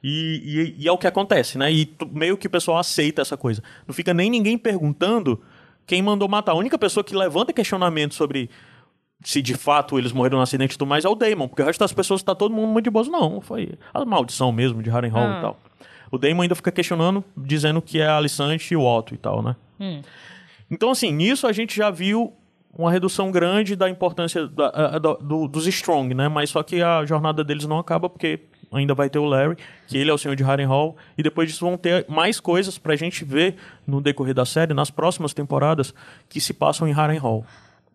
E, 0.02 0.76
e- 0.78 0.84
e 0.84 0.88
é 0.88 0.92
o 0.94 0.98
que 0.98 1.08
acontece, 1.08 1.58
né? 1.58 1.70
E 1.74 1.94
meio 2.14 2.38
que 2.38 2.48
o 2.48 2.50
pessoal 2.50 2.78
aceita 2.78 3.22
essa 3.22 3.36
coisa. 3.36 3.62
Não 3.86 3.94
fica 3.94 4.14
nem 4.14 4.30
ninguém 4.30 4.58
perguntando 4.58 5.42
quem 5.86 6.02
mandou 6.02 6.30
matar. 6.30 6.54
A 6.54 6.56
única 6.56 6.78
pessoa 6.78 7.04
que 7.04 7.14
levanta 7.14 7.52
questionamento 7.52 8.14
sobre 8.14 8.50
se 9.24 9.42
de 9.42 9.54
fato 9.56 9.98
eles 10.00 10.12
morreram 10.12 10.38
no 10.38 10.44
acidente 10.44 10.76
e 10.76 10.78
tudo 10.78 10.88
mais 10.88 11.04
é 11.06 11.10
o 11.10 11.16
Damon, 11.16 11.48
porque 11.48 11.62
o 11.62 11.66
resto 11.66 11.80
das 11.80 11.92
pessoas 11.94 12.24
tá 12.24 12.34
todo 12.34 12.54
mundo 12.54 12.68
muito 12.72 12.86
de 12.86 12.90
boas. 12.90 13.08
Não, 13.08 13.42
foi 13.42 13.74
a 13.94 14.06
maldição 14.06 14.52
mesmo 14.52 14.82
de 14.82 14.90
Harrenhal 14.90 15.24
Ah. 15.24 15.38
e 15.38 15.42
tal. 15.42 15.60
O 16.12 16.18
Damon 16.18 16.42
ainda 16.44 16.56
fica 16.56 16.72
questionando, 16.72 17.24
dizendo 17.38 17.82
que 17.82 18.00
é 18.00 18.08
a 18.08 18.18
Alicante 18.18 18.74
e 18.74 18.78
o 18.78 18.84
Otto 18.84 19.14
e 19.14 19.18
tal, 19.18 19.42
né? 19.44 19.56
Hum. 19.80 20.02
Então, 20.72 20.90
assim, 20.92 21.12
nisso 21.12 21.46
a 21.48 21.52
gente 21.52 21.76
já 21.76 21.90
viu 21.92 22.34
uma 22.78 22.92
redução 22.92 23.32
grande 23.32 23.76
da 23.76 23.90
importância 23.90 24.48
da- 24.48 24.70
a- 24.96 24.98
do- 25.00 25.18
do- 25.18 25.48
dos 25.48 25.68
Strong, 25.68 26.14
né? 26.14 26.28
Mas 26.28 26.50
só 26.52 26.64
que 26.64 26.82
a 26.82 27.06
jornada 27.06 27.44
deles 27.44 27.66
não 27.66 27.78
acaba 27.80 28.08
porque 28.10 28.40
ainda 28.72 28.94
vai 28.94 29.10
ter 29.10 29.18
o 29.20 29.26
Larry, 29.26 29.58
que 29.88 29.98
ele 29.98 30.10
é 30.12 30.14
o 30.14 30.18
senhor 30.18 30.36
de 30.36 30.44
Harrenhal, 30.44 30.96
e 31.18 31.24
depois 31.24 31.50
disso 31.50 31.66
vão 31.66 31.76
ter 31.76 32.06
mais 32.08 32.40
coisas 32.40 32.78
pra 32.78 32.96
gente 32.96 33.26
ver 33.26 33.56
no 33.86 34.00
decorrer 34.00 34.34
da 34.36 34.46
série, 34.46 34.74
nas 34.76 34.92
próximas 34.92 35.34
temporadas, 35.34 35.94
que 36.30 36.40
se 36.40 36.54
passam 36.54 36.88
em 36.88 36.92
Harrenhal. 36.92 37.44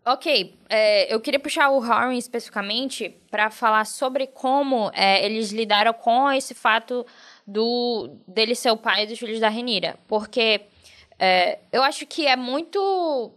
Ok, 0.07 0.55
é, 0.69 1.11
eu 1.11 1.19
queria 1.19 1.39
puxar 1.39 1.69
o 1.69 1.79
Harry 1.79 2.15
especificamente 2.15 3.09
para 3.31 3.49
falar 3.49 3.85
sobre 3.85 4.27
como 4.27 4.91
é, 4.93 5.25
eles 5.25 5.51
lidaram 5.51 5.91
com 5.93 6.31
esse 6.31 6.53
fato 6.53 7.03
do 7.45 8.15
dele 8.27 8.53
ser 8.53 8.69
o 8.69 8.77
pai 8.77 9.07
dos 9.07 9.17
filhos 9.17 9.39
da 9.39 9.49
Renira. 9.49 9.97
Porque 10.07 10.61
é, 11.17 11.57
eu 11.71 11.81
acho 11.81 12.05
que 12.05 12.27
é 12.27 12.35
muito. 12.35 13.31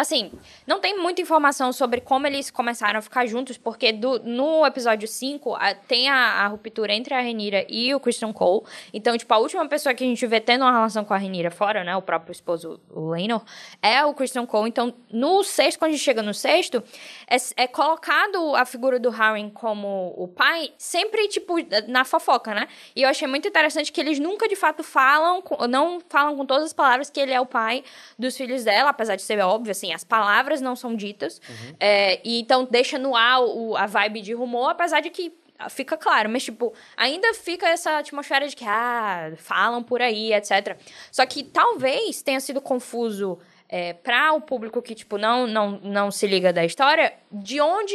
Assim, 0.00 0.32
não 0.66 0.80
tem 0.80 0.98
muita 0.98 1.20
informação 1.20 1.72
sobre 1.74 2.00
como 2.00 2.26
eles 2.26 2.50
começaram 2.50 2.98
a 2.98 3.02
ficar 3.02 3.26
juntos, 3.26 3.58
porque 3.58 3.92
do- 3.92 4.18
no 4.20 4.64
episódio 4.64 5.06
5 5.06 5.54
a- 5.54 5.74
tem 5.74 6.08
a, 6.08 6.16
a 6.42 6.46
ruptura 6.46 6.94
entre 6.94 7.12
a 7.12 7.20
Renira 7.20 7.66
e 7.68 7.94
o 7.94 8.00
Christian 8.00 8.32
Cole. 8.32 8.62
Então, 8.94 9.16
tipo, 9.18 9.32
a 9.34 9.36
última 9.38 9.68
pessoa 9.68 9.94
que 9.94 10.02
a 10.02 10.06
gente 10.06 10.26
vê 10.26 10.40
tendo 10.40 10.62
uma 10.62 10.72
relação 10.72 11.04
com 11.04 11.12
a 11.12 11.18
Renira 11.18 11.50
fora, 11.50 11.84
né, 11.84 11.94
o 11.94 12.00
próprio 12.00 12.32
esposo, 12.32 12.80
o 12.88 13.10
Laenor, 13.10 13.42
é 13.82 14.02
o 14.04 14.14
Christian 14.14 14.46
Cole. 14.46 14.70
Então, 14.70 14.94
no 15.12 15.44
sexto, 15.44 15.78
quando 15.78 15.90
a 15.90 15.92
gente 15.92 16.02
chega 16.04 16.22
no 16.22 16.32
sexto, 16.32 16.82
é, 17.28 17.36
é 17.62 17.66
colocado 17.66 18.54
a 18.56 18.64
figura 18.64 18.98
do 18.98 19.10
Harry 19.10 19.50
como 19.50 20.14
o 20.16 20.26
pai, 20.26 20.72
sempre, 20.78 21.28
tipo, 21.28 21.56
na 21.88 22.04
fofoca, 22.06 22.54
né? 22.54 22.66
E 22.96 23.02
eu 23.02 23.08
achei 23.10 23.28
muito 23.28 23.46
interessante 23.46 23.92
que 23.92 24.00
eles 24.00 24.18
nunca, 24.18 24.48
de 24.48 24.56
fato, 24.56 24.82
falam, 24.82 25.42
não 25.68 26.00
falam 26.08 26.36
com 26.36 26.46
todas 26.46 26.64
as 26.64 26.72
palavras 26.72 27.10
que 27.10 27.20
ele 27.20 27.32
é 27.32 27.40
o 27.40 27.44
pai 27.44 27.84
dos 28.18 28.34
filhos 28.36 28.64
dela, 28.64 28.88
apesar 28.90 29.16
de 29.16 29.22
ser 29.22 29.38
óbvio, 29.40 29.70
assim, 29.72 29.89
as 29.92 30.04
palavras 30.04 30.60
não 30.60 30.74
são 30.76 30.94
ditas. 30.94 31.40
É, 31.78 32.20
e 32.24 32.40
então 32.40 32.64
deixa 32.70 32.98
no 32.98 33.14
ar 33.16 33.40
o- 33.42 33.76
a 33.76 33.86
vibe 33.86 34.20
de 34.20 34.32
rumor, 34.34 34.70
apesar 34.70 35.00
de 35.00 35.10
que 35.10 35.32
fica 35.68 35.94
claro, 35.96 36.30
mas 36.30 36.42
tipo, 36.42 36.72
ainda 36.96 37.34
fica 37.34 37.68
essa 37.68 37.98
atmosfera 37.98 38.48
de 38.48 38.56
que, 38.56 38.64
ah, 38.66 39.32
falam 39.36 39.82
por 39.82 40.00
aí, 40.00 40.32
etc. 40.32 40.78
Só 41.12 41.26
que 41.26 41.42
talvez 41.44 42.22
tenha 42.22 42.40
sido 42.40 42.60
confuso 42.62 43.38
é, 43.72 43.92
para 43.92 44.32
o 44.32 44.40
público 44.40 44.82
que, 44.82 44.96
tipo, 44.96 45.16
não, 45.16 45.46
não, 45.46 45.78
não 45.82 46.10
se 46.10 46.26
liga 46.26 46.52
da 46.52 46.64
história, 46.64 47.12
de 47.30 47.60
onde 47.60 47.94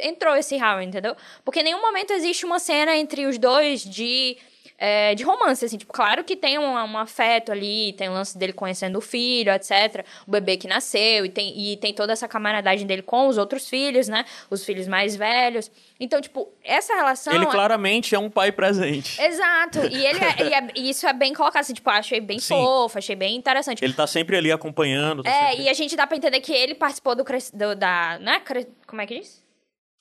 entrou 0.00 0.34
esse 0.34 0.56
Harry, 0.56 0.84
entendeu? 0.84 1.14
Porque 1.44 1.60
em 1.60 1.64
nenhum 1.64 1.80
momento 1.80 2.12
existe 2.12 2.44
uma 2.44 2.58
cena 2.58 2.96
entre 2.96 3.24
os 3.26 3.38
dois 3.38 3.84
de 3.84 4.36
é, 4.84 5.14
de 5.14 5.22
romance, 5.22 5.64
assim, 5.64 5.78
tipo, 5.78 5.92
claro 5.92 6.24
que 6.24 6.34
tem 6.34 6.58
um, 6.58 6.72
um 6.72 6.98
afeto 6.98 7.52
ali, 7.52 7.92
tem 7.92 8.08
o 8.08 8.12
lance 8.12 8.36
dele 8.36 8.52
conhecendo 8.52 8.98
o 8.98 9.00
filho, 9.00 9.52
etc, 9.52 10.04
o 10.26 10.30
bebê 10.32 10.56
que 10.56 10.66
nasceu, 10.66 11.24
e 11.24 11.28
tem, 11.28 11.56
e 11.56 11.76
tem 11.76 11.94
toda 11.94 12.12
essa 12.12 12.26
camaradagem 12.26 12.84
dele 12.84 13.00
com 13.02 13.28
os 13.28 13.38
outros 13.38 13.68
filhos, 13.68 14.08
né, 14.08 14.24
os 14.50 14.64
filhos 14.64 14.88
mais 14.88 15.14
velhos, 15.14 15.70
então, 16.00 16.20
tipo, 16.20 16.52
essa 16.64 16.92
relação... 16.96 17.32
Ele 17.32 17.46
claramente 17.46 18.12
é 18.12 18.18
um 18.18 18.28
pai 18.28 18.50
presente. 18.50 19.20
Exato, 19.22 19.78
e, 19.86 20.04
ele 20.04 20.18
é- 20.18 20.42
e 20.48 20.52
é- 20.54 20.68
e 20.74 20.90
isso 20.90 21.06
é 21.06 21.12
bem 21.12 21.32
colocado, 21.32 21.60
assim, 21.60 21.74
tipo, 21.74 21.88
eu 21.88 21.94
achei 21.94 22.20
bem 22.20 22.40
Sim. 22.40 22.54
fofo, 22.54 22.98
achei 22.98 23.14
bem 23.14 23.36
interessante. 23.36 23.84
Ele 23.84 23.92
tá 23.94 24.06
sempre 24.08 24.36
ali 24.36 24.50
acompanhando. 24.50 25.22
tá 25.22 25.30
É, 25.30 25.50
sempre- 25.50 25.62
e 25.64 25.68
a 25.68 25.74
gente 25.74 25.94
dá 25.94 26.08
pra 26.08 26.16
entender 26.16 26.40
que 26.40 26.52
ele 26.52 26.74
participou 26.74 27.14
do, 27.14 27.24
cres- 27.24 27.52
do 27.52 27.76
da, 27.76 28.18
né, 28.18 28.40
cre- 28.40 28.66
como 28.86 29.00
é 29.00 29.06
que 29.06 29.20
diz? 29.20 29.40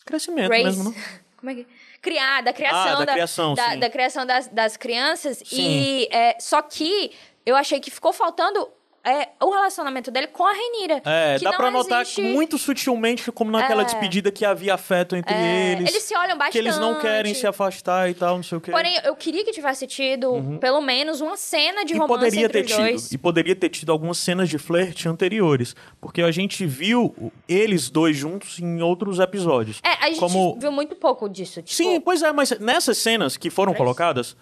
Crescimento 0.05 0.49
Race. 0.49 0.63
mesmo, 0.63 0.85
não? 0.85 0.93
Como 1.41 1.49
é 1.51 1.55
que. 1.55 1.67
Criar, 2.01 2.41
da 2.41 2.51
criação. 2.51 2.93
Ah, 2.93 3.05
da 3.05 3.13
criação, 3.13 3.53
da, 3.53 3.75
da 3.75 3.89
criação 3.89 4.25
das, 4.25 4.47
das 4.47 4.77
crianças. 4.77 5.41
Sim. 5.45 5.61
E 5.61 6.07
é, 6.11 6.35
só 6.39 6.61
que 6.61 7.11
eu 7.45 7.55
achei 7.55 7.79
que 7.79 7.91
ficou 7.91 8.11
faltando 8.11 8.67
é 9.03 9.29
o 9.39 9.49
relacionamento 9.49 10.11
dele 10.11 10.27
com 10.27 10.45
a 10.45 10.51
Renira. 10.53 11.01
É, 11.05 11.37
que 11.39 11.43
dá 11.43 11.53
pra 11.53 11.71
notar 11.71 12.01
existe... 12.01 12.21
muito 12.21 12.57
sutilmente, 12.57 13.31
como 13.31 13.49
naquela 13.51 13.81
É. 13.81 13.85
despedida 13.85 14.31
que 14.31 14.45
havia 14.45 14.73
afeto 14.75 15.15
entre 15.15 15.33
É, 15.33 15.71
eles. 15.73 15.89
eles 15.89 16.03
se 16.03 16.15
olham 16.15 16.37
Que 16.51 16.57
eles 16.57 16.77
não 16.77 16.93
bastante. 16.93 17.01
querem 17.11 17.33
se 17.33 17.47
afastar 17.47 18.09
e 18.09 18.13
tal, 18.13 18.35
não 18.35 18.43
sei 18.43 18.57
o 18.57 18.61
quê. 18.61 18.71
Porém, 18.71 18.99
eu 19.03 19.15
queria 19.15 19.43
que 19.43 19.51
tivesse 19.51 19.87
tido, 19.87 20.57
pelo 20.59 20.81
menos, 20.81 21.19
uma 21.21 21.35
cena 21.37 21.83
de 21.83 21.93
Uhum. 21.93 21.97
e 21.97 22.01
romance 22.01 22.23
poderia 22.25 22.45
entre 22.45 22.61
ter 22.63 22.67
tido. 22.67 22.77
dois. 22.77 23.11
E 23.11 23.17
poderia 23.17 23.55
ter 23.55 23.69
tido 23.69 23.91
algumas 23.91 24.17
cenas 24.17 24.49
de 24.49 24.57
flerte 24.57 25.07
anteriores. 25.07 25.75
Porque 25.99 26.21
a 26.21 26.31
gente 26.31 26.65
viu 26.65 27.31
eles 27.47 27.89
dois 27.89 28.15
juntos 28.15 28.59
em 28.59 28.81
outros 28.81 29.19
episódios. 29.19 29.79
É, 29.83 30.05
a 30.05 30.07
gente 30.09 30.19
Como- 30.19 30.57
viu 30.59 30.71
muito 30.71 30.95
pouco 30.95 31.27
disso. 31.27 31.61
Tipo, 31.61 31.73
Sim, 31.75 31.99
pois 31.99 32.21
é, 32.21 32.31
mas 32.31 32.51
nessas 32.59 32.97
cenas 32.97 33.37
que 33.37 33.49
foram 33.49 33.73
colocadas, 33.73 34.35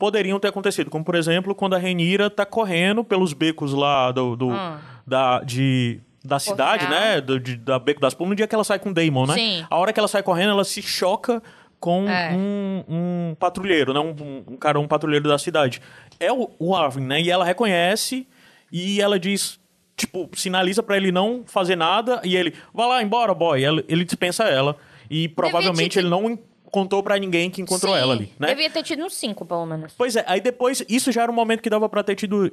poderiam 0.00 0.40
ter 0.40 0.48
acontecido. 0.48 0.90
Como, 0.90 1.04
por 1.04 1.14
exemplo, 1.14 1.54
quando 1.54 1.74
a 1.76 1.78
Renira 1.78 2.28
tá 2.30 2.44
correndo 2.46 3.04
pelos 3.04 3.32
becos 3.34 3.72
lá 3.74 4.10
do, 4.10 4.34
do- 4.34 4.52
da, 5.06 5.40
de, 5.42 6.00
da 6.24 6.38
cidade, 6.38 6.88
né? 6.88 7.20
Do, 7.20 7.38
de- 7.38 7.56
da 7.56 7.78
Beco 7.78 8.00
das 8.00 8.14
Plumas, 8.14 8.30
no 8.30 8.36
dia 8.36 8.46
que 8.48 8.54
ela 8.54 8.64
sai 8.64 8.78
com 8.78 8.88
o 8.90 8.94
Damon, 8.94 9.26
né? 9.26 9.34
Sim. 9.34 9.66
A 9.70 9.76
hora 9.76 9.92
que 9.92 10.00
ela 10.00 10.08
sai 10.08 10.22
correndo, 10.22 10.50
ela 10.50 10.64
se 10.64 10.80
choca 10.82 11.42
com 11.78 12.08
É. 12.08 12.32
um, 12.34 12.84
um 12.88 13.34
patrulheiro, 13.38 13.92
né? 13.94 14.00
Um, 14.00 14.14
um- 14.52 14.56
cara, 14.56 14.80
um 14.80 14.88
patrulheiro 14.88 15.28
da 15.28 15.38
cidade. 15.38 15.80
É 16.18 16.32
o, 16.32 16.50
o 16.58 16.74
Arvin, 16.74 17.02
né? 17.04 17.20
E 17.20 17.30
ela 17.30 17.44
reconhece 17.44 18.26
e 18.72 19.00
ela 19.00 19.18
diz... 19.20 19.60
Tipo, 19.96 20.30
sinaliza 20.32 20.82
pra 20.82 20.96
ele 20.96 21.12
não 21.12 21.42
fazer 21.46 21.76
nada 21.76 22.22
e 22.24 22.34
ele, 22.34 22.54
vai 22.72 22.88
lá, 22.88 23.02
embora, 23.02 23.34
boy. 23.34 23.62
Ela- 23.62 23.84
ele 23.86 24.02
dispensa 24.02 24.44
ela. 24.44 24.74
E 25.10 25.28
provavelmente 25.28 25.98
ele 25.98 26.08
não 26.08 26.38
contou 26.70 27.02
pra 27.02 27.18
ninguém 27.18 27.50
que 27.50 27.60
encontrou 27.60 27.94
sim, 27.94 28.00
ela 28.00 28.14
ali, 28.14 28.32
né? 28.38 28.48
Devia 28.48 28.70
ter 28.70 28.82
tido 28.82 29.04
uns 29.04 29.14
cinco, 29.14 29.44
pelo 29.44 29.66
menos. 29.66 29.92
Pois 29.96 30.14
é, 30.16 30.24
aí 30.26 30.40
depois, 30.40 30.84
isso 30.88 31.10
já 31.12 31.22
era 31.22 31.30
um 31.32 31.34
momento 31.34 31.60
que 31.62 31.70
dava 31.70 31.88
pra 31.88 32.02
ter 32.02 32.14
tido 32.14 32.50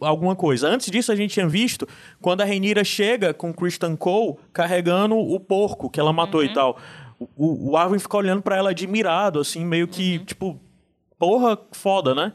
alguma 0.00 0.34
coisa. 0.36 0.68
Antes 0.68 0.90
disso, 0.90 1.10
a 1.12 1.16
gente 1.16 1.32
tinha 1.32 1.48
visto 1.48 1.86
quando 2.20 2.40
a 2.40 2.44
Renira 2.44 2.82
chega 2.84 3.32
com 3.32 3.52
Christian 3.54 3.96
Cole 3.96 4.36
carregando 4.52 5.16
o 5.16 5.38
porco 5.38 5.88
que 5.88 6.00
ela 6.00 6.12
matou 6.12 6.40
Uhum. 6.40 6.46
e 6.46 6.52
tal. 6.52 6.78
O, 7.36 7.70
o 7.72 7.76
Arvin 7.76 7.98
fica 7.98 8.16
olhando 8.16 8.42
pra 8.42 8.56
ela 8.56 8.70
admirado, 8.70 9.38
assim, 9.40 9.64
meio 9.64 9.86
que, 9.86 10.18
Uhum. 10.18 10.24
tipo, 10.24 10.60
porra, 11.18 11.58
foda, 11.72 12.14
né? 12.14 12.32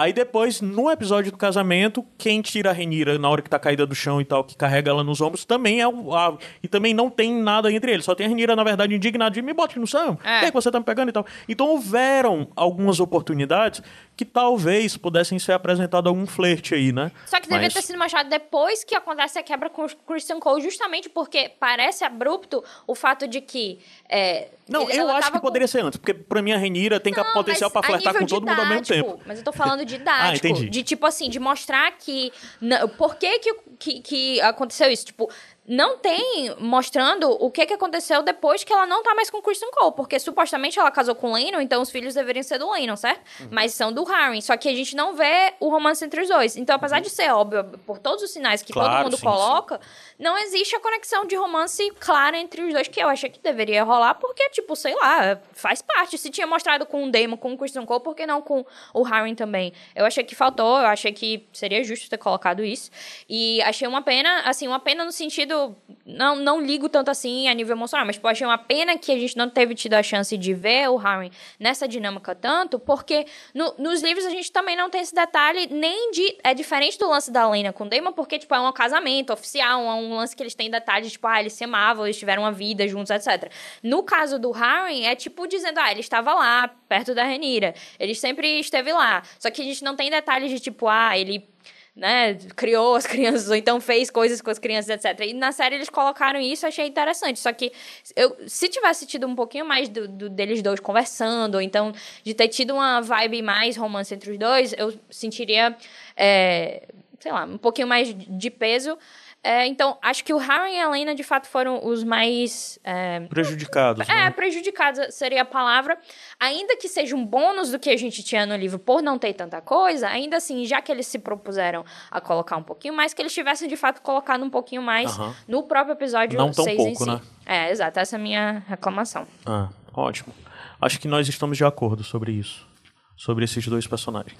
Aí 0.00 0.14
depois, 0.14 0.62
no 0.62 0.90
episódio 0.90 1.30
do 1.30 1.36
casamento, 1.36 2.02
quem 2.16 2.40
tira 2.40 2.70
a 2.70 2.72
Renira 2.72 3.18
na 3.18 3.28
hora 3.28 3.42
que 3.42 3.50
tá 3.50 3.58
caída 3.58 3.84
do 3.84 3.94
chão 3.94 4.18
e 4.18 4.24
tal, 4.24 4.42
que 4.42 4.56
carrega 4.56 4.90
ela 4.90 5.04
nos 5.04 5.20
ombros, 5.20 5.44
também 5.44 5.82
é 5.82 5.86
o 5.86 6.14
Arvin. 6.14 6.38
E 6.62 6.68
também 6.68 6.94
não 6.94 7.10
tem 7.10 7.34
nada 7.34 7.70
entre 7.70 7.92
eles. 7.92 8.06
Só 8.06 8.14
tem 8.14 8.24
a 8.24 8.28
Renira, 8.30 8.56
na 8.56 8.64
verdade, 8.64 8.94
indignada 8.94 9.34
de 9.34 9.42
me 9.42 9.52
bote 9.52 9.78
no 9.78 9.86
chão. 9.86 10.18
É. 10.24 10.46
É. 10.46 10.46
que 10.46 10.54
você 10.54 10.70
tá 10.70 10.78
me 10.78 10.86
pegando 10.86 11.10
e 11.10 11.12
tal. 11.12 11.26
Então 11.46 11.68
houveram 11.68 12.48
algumas 12.56 12.98
oportunidades 12.98 13.82
que 14.16 14.24
talvez 14.24 14.96
pudessem 14.96 15.38
ser 15.38 15.52
apresentado 15.52 16.08
algum 16.08 16.26
flerte 16.26 16.74
aí, 16.74 16.92
né? 16.92 17.12
Só 17.26 17.36
que 17.36 17.42
devia 17.42 17.60
Mas- 17.64 17.74
ter 17.74 17.82
sido 17.82 17.98
mostrado 17.98 18.30
depois 18.30 18.82
que 18.82 18.94
acontece 18.94 19.38
a 19.38 19.42
quebra 19.42 19.68
com 19.68 19.84
o 19.84 19.88
Christian 20.06 20.40
Cole, 20.40 20.62
justamente 20.62 21.10
porque 21.10 21.50
parece 21.60 22.04
abrupto 22.04 22.64
o 22.86 22.94
fato 22.94 23.28
de 23.28 23.42
que. 23.42 23.78
é, 24.08 24.48
Não, 24.70 24.88
ele- 24.88 25.00
eu 25.00 25.08
acho 25.10 25.32
que 25.32 25.40
poderia 25.40 25.66
ser 25.68 25.82
antes, 25.84 25.98
porque 25.98 26.14
pra 26.14 26.40
mim 26.40 26.52
a 26.52 26.56
Renira 26.58 27.00
tem 27.00 27.12
Não, 27.12 27.24
potencial 27.32 27.70
pra 27.70 27.82
flertar 27.82 28.14
com 28.14 28.24
todo 28.26 28.46
mundo 28.46 28.60
ao 28.60 28.66
mesmo 28.66 28.86
tempo. 28.86 29.20
Mas 29.26 29.38
eu 29.38 29.44
tô 29.44 29.52
falando 29.52 29.84
didático. 29.84 30.26
Ah, 30.30 30.36
entendi. 30.36 30.68
De 30.70 30.82
tipo 30.82 31.04
assim, 31.06 31.28
de 31.28 31.38
mostrar 31.40 31.90
que. 31.98 32.32
na- 32.60 32.86
por 32.86 33.16
que 33.16 33.38
que, 33.40 33.54
que 33.78 34.00
que 34.00 34.40
aconteceu 34.40 34.90
isso? 34.90 35.04
Tipo. 35.06 35.28
Não 35.70 35.96
tem 35.98 36.52
mostrando 36.58 37.30
o 37.30 37.48
que, 37.48 37.64
que 37.64 37.74
aconteceu 37.74 38.22
depois 38.22 38.64
que 38.64 38.72
ela 38.72 38.86
não 38.86 39.04
tá 39.04 39.14
mais 39.14 39.30
com 39.30 39.38
o 39.38 39.42
Christian 39.42 39.70
Cole. 39.70 39.94
Porque 39.94 40.18
supostamente 40.18 40.80
ela 40.80 40.90
casou 40.90 41.14
com 41.14 41.30
o 41.30 41.34
Lennon, 41.34 41.60
então 41.60 41.80
os 41.80 41.90
filhos 41.90 42.14
deveriam 42.14 42.42
ser 42.42 42.58
do 42.58 42.68
Lennon, 42.72 42.96
certo? 42.96 43.20
Uhum. 43.40 43.48
Mas 43.52 43.72
são 43.72 43.92
do 43.92 44.02
Harry. 44.02 44.42
Só 44.42 44.56
que 44.56 44.68
a 44.68 44.74
gente 44.74 44.96
não 44.96 45.14
vê 45.14 45.54
o 45.60 45.68
romance 45.68 46.04
entre 46.04 46.22
os 46.22 46.28
dois. 46.28 46.56
Então, 46.56 46.74
apesar 46.74 46.98
de 46.98 47.08
ser 47.08 47.30
óbvio, 47.30 47.62
por 47.86 47.98
todos 47.98 48.24
os 48.24 48.32
sinais 48.32 48.62
que 48.62 48.72
todo 48.72 48.80
Uhum. 48.80 48.90
Claro, 48.90 49.04
mundo 49.04 49.16
sim, 49.16 49.22
coloca, 49.22 49.80
não 50.18 50.36
existe 50.38 50.74
a 50.74 50.80
conexão 50.80 51.24
de 51.24 51.36
romance 51.36 51.88
clara 52.00 52.36
entre 52.36 52.62
os 52.62 52.72
dois, 52.72 52.88
que 52.88 53.00
eu 53.00 53.08
achei 53.08 53.30
que 53.30 53.38
deveria 53.38 53.84
rolar, 53.84 54.14
porque, 54.14 54.48
tipo, 54.50 54.74
sei 54.74 54.94
lá, 54.94 55.38
faz 55.52 55.80
parte. 55.80 56.18
Se 56.18 56.30
tinha 56.30 56.46
mostrado 56.46 56.84
com 56.84 57.04
o 57.04 57.10
Damon, 57.10 57.36
com 57.36 57.52
o 57.52 57.58
Christian 57.58 57.86
Cole, 57.86 58.02
por 58.02 58.16
que 58.16 58.26
não 58.26 58.42
com 58.42 58.64
o 58.92 59.02
Harry 59.02 59.34
também? 59.36 59.72
Eu 59.94 60.04
achei 60.04 60.24
que 60.24 60.34
faltou, 60.34 60.80
eu 60.80 60.86
achei 60.86 61.12
que 61.12 61.46
seria 61.52 61.84
justo 61.84 62.10
ter 62.10 62.18
colocado 62.18 62.64
isso. 62.64 62.90
E 63.28 63.62
achei 63.62 63.86
uma 63.86 64.02
pena, 64.02 64.42
assim, 64.42 64.66
uma 64.66 64.80
pena 64.80 65.04
no 65.04 65.12
sentido. 65.12 65.59
Não, 66.04 66.34
não 66.36 66.60
ligo 66.60 66.88
tanto 66.88 67.10
assim 67.10 67.48
a 67.48 67.54
nível 67.54 67.76
emocional, 67.76 68.04
mas, 68.06 68.16
tipo, 68.16 68.26
achei 68.26 68.46
uma 68.46 68.58
pena 68.58 68.98
que 68.98 69.12
a 69.12 69.18
gente 69.18 69.36
não 69.36 69.48
teve 69.48 69.74
tido 69.74 69.94
a 69.94 70.02
chance 70.02 70.36
de 70.36 70.52
ver 70.54 70.88
o 70.88 70.96
Harry 70.96 71.30
nessa 71.58 71.86
dinâmica 71.86 72.34
tanto, 72.34 72.78
porque 72.78 73.26
no- 73.54 73.74
nos 73.78 74.02
livros 74.02 74.24
a 74.26 74.30
gente 74.30 74.50
também 74.50 74.76
não 74.76 74.90
tem 74.90 75.00
esse 75.02 75.14
detalhe, 75.14 75.68
nem 75.70 76.10
de. 76.10 76.36
É 76.42 76.52
diferente 76.54 76.98
do 76.98 77.08
lance 77.08 77.30
da 77.30 77.48
Lena 77.48 77.72
com 77.72 77.84
o 77.84 77.88
Damon, 77.88 78.12
porque, 78.12 78.38
tipo, 78.38 78.54
é 78.54 78.60
um 78.60 78.72
casamento 78.72 79.32
oficial, 79.32 79.82
é 79.82 79.94
um 79.94 80.14
lance 80.16 80.34
que 80.34 80.42
eles 80.42 80.54
têm 80.54 80.68
detalhes, 80.70 81.12
tipo, 81.12 81.26
ah, 81.26 81.40
eles 81.40 81.52
se 81.52 81.64
amavam, 81.64 82.06
eles 82.06 82.18
tiveram 82.18 82.42
uma 82.42 82.52
vida 82.52 82.86
juntos, 82.88 83.10
etc. 83.10 83.50
No 83.82 84.02
caso 84.02 84.38
do 84.38 84.50
Harry, 84.50 85.04
é 85.04 85.14
tipo 85.14 85.46
dizendo, 85.46 85.78
ah, 85.78 85.90
ele 85.90 86.00
estava 86.00 86.34
lá, 86.34 86.68
perto 86.88 87.14
da 87.14 87.24
Renira. 87.24 87.74
Ele 87.98 88.14
sempre 88.14 88.58
esteve 88.60 88.92
lá. 88.92 89.22
Só 89.38 89.50
que 89.50 89.62
a 89.62 89.64
gente 89.64 89.84
não 89.84 89.94
tem 89.94 90.10
detalhes 90.10 90.50
de, 90.50 90.58
tipo, 90.58 90.88
ah, 90.88 91.16
ele 91.16 91.48
né, 91.94 92.34
criou 92.56 92.94
as 92.94 93.06
crianças, 93.06 93.48
ou 93.48 93.54
então 93.56 93.80
fez 93.80 94.10
coisas 94.10 94.40
com 94.40 94.50
as 94.50 94.58
crianças, 94.58 94.90
etc. 94.90 95.26
E 95.26 95.34
na 95.34 95.52
série 95.52 95.74
eles 95.74 95.88
colocaram 95.90 96.40
isso, 96.40 96.66
achei 96.66 96.86
interessante. 96.86 97.38
Só 97.40 97.52
que 97.52 97.72
eu, 98.16 98.36
se 98.46 98.68
tivesse 98.68 99.06
tido 99.06 99.26
um 99.26 99.34
pouquinho 99.34 99.64
mais 99.66 99.88
do, 99.88 100.06
do- 100.08 100.30
deles 100.30 100.62
dois 100.62 100.80
conversando, 100.80 101.56
ou 101.56 101.60
então 101.60 101.92
de 102.24 102.32
ter 102.34 102.48
tido 102.48 102.74
uma 102.74 103.00
vibe 103.00 103.42
mais 103.42 103.76
romance 103.76 104.14
entre 104.14 104.30
os 104.30 104.38
dois, 104.38 104.72
eu 104.78 104.92
sentiria, 105.10 105.76
é, 106.16 106.86
sei 107.18 107.32
lá, 107.32 107.44
um 107.44 107.58
pouquinho 107.58 107.86
mais 107.88 108.14
de 108.14 108.50
peso. 108.50 108.96
É, 109.42 109.66
então, 109.66 109.96
acho 110.02 110.22
que 110.22 110.34
o 110.34 110.36
Harry 110.36 110.74
e 110.74 110.78
a 110.80 110.90
Lena, 110.90 111.14
de 111.14 111.22
fato, 111.22 111.46
foram 111.48 111.86
os 111.86 112.04
mais 112.04 112.78
é, 112.84 113.20
Prejudicados, 113.20 114.06
é, 114.06 114.14
né? 114.14 114.30
prejudicados 114.30 115.14
seria 115.14 115.40
a 115.40 115.44
palavra. 115.46 115.98
Ainda 116.38 116.76
que 116.76 116.86
seja 116.88 117.16
um 117.16 117.24
bônus 117.24 117.70
do 117.70 117.78
que 117.78 117.88
a 117.88 117.96
gente 117.96 118.22
tinha 118.22 118.44
no 118.44 118.54
livro 118.54 118.78
por 118.78 119.00
não 119.02 119.18
ter 119.18 119.32
tanta 119.32 119.58
coisa, 119.62 120.08
ainda 120.08 120.36
assim, 120.36 120.66
já 120.66 120.82
que 120.82 120.92
eles 120.92 121.06
se 121.06 121.18
propuseram 121.18 121.84
a 122.10 122.20
colocar 122.20 122.58
um 122.58 122.62
pouquinho 122.62 122.92
mais, 122.92 123.14
que 123.14 123.22
eles 123.22 123.32
tivessem 123.32 123.66
de 123.66 123.76
fato 123.78 124.02
colocado 124.02 124.44
um 124.44 124.50
pouquinho 124.50 124.82
mais 124.82 125.10
no 125.48 125.62
próprio 125.62 125.94
episódio 125.94 126.38
Não 126.38 126.50
tão 126.50 126.64
6 126.64 126.76
pouco, 126.76 126.90
em 126.92 126.94
si. 126.96 127.06
né? 127.06 127.20
É, 127.46 127.70
exato, 127.70 127.98
essa 127.98 128.16
é 128.16 128.18
a 128.18 128.22
minha 128.22 128.62
reclamação. 128.68 129.26
Ah, 129.46 129.70
ótimo. 129.94 130.34
Acho 130.78 131.00
que 131.00 131.08
nós 131.08 131.26
estamos 131.28 131.56
de 131.56 131.64
acordo 131.64 132.04
sobre 132.04 132.32
isso. 132.32 132.68
Sobre 133.16 133.44
esses 133.44 133.66
dois 133.66 133.86
personagens. 133.86 134.36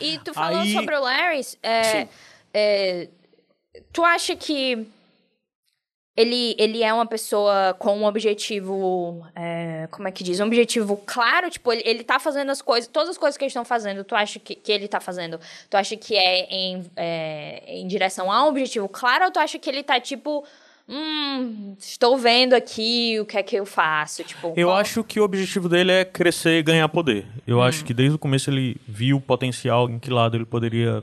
E 0.00 0.18
tu 0.18 0.32
falou 0.34 0.60
Aí- 0.60 0.72
sobre 0.74 0.94
o 0.94 1.00
Larry, 1.00 1.40
é, 1.62 1.82
Sim. 1.84 2.08
é, 2.52 3.08
tu 3.92 4.04
acha 4.04 4.34
que 4.36 4.86
ele, 6.16 6.54
ele 6.58 6.82
é 6.82 6.92
uma 6.92 7.06
pessoa 7.06 7.74
com 7.78 7.96
um 7.96 8.04
objetivo, 8.04 9.24
é, 9.34 9.88
como 9.90 10.06
é 10.08 10.12
que 10.12 10.22
diz? 10.24 10.38
Um 10.40 10.46
objetivo 10.46 10.96
claro, 11.06 11.48
tipo, 11.48 11.72
ele, 11.72 11.82
ele 11.86 12.04
tá 12.04 12.18
fazendo 12.18 12.50
as 12.50 12.60
coisas, 12.60 12.88
todas 12.88 13.10
as 13.10 13.18
coisas 13.18 13.38
que 13.38 13.44
eles 13.44 13.52
estão 13.52 13.64
fazendo, 13.64 14.04
tu 14.04 14.14
acha 14.14 14.38
que, 14.38 14.54
que 14.54 14.70
ele 14.72 14.86
tá 14.88 15.00
fazendo, 15.00 15.40
tu 15.70 15.76
acha 15.76 15.96
que 15.96 16.16
é 16.16 16.46
em, 16.52 16.84
é, 16.96 17.62
em 17.66 17.86
direção 17.86 18.30
a 18.30 18.44
um 18.44 18.48
objetivo 18.48 18.88
claro 18.88 19.26
ou 19.26 19.30
tu 19.30 19.38
acha 19.38 19.58
que 19.58 19.70
ele 19.70 19.82
tá, 19.82 19.98
tipo, 20.00 20.44
hum, 20.86 21.74
estou 21.78 22.18
vendo 22.18 22.52
aqui 22.54 23.18
o 23.20 23.24
que 23.24 23.38
é 23.38 23.42
que 23.42 23.56
eu 23.56 23.64
faço, 23.64 24.22
tipo... 24.24 24.52
Eu 24.56 24.66
qual- 24.68 24.78
acho 24.78 25.02
que 25.04 25.20
o 25.20 25.22
objetivo 25.24 25.68
dele 25.70 25.92
é 25.92 26.04
crescer 26.04 26.58
e 26.58 26.62
ganhar 26.62 26.88
poder. 26.88 27.24
Eu 27.46 27.58
Hum. 27.58 27.62
acho 27.62 27.84
que 27.84 27.94
desde 27.94 28.16
o 28.16 28.18
começo 28.18 28.50
ele 28.50 28.76
viu 28.86 29.16
o 29.18 29.20
potencial 29.20 29.88
em 29.88 29.98
que 29.98 30.10
lado 30.10 30.36
ele 30.36 30.44
poderia 30.44 31.02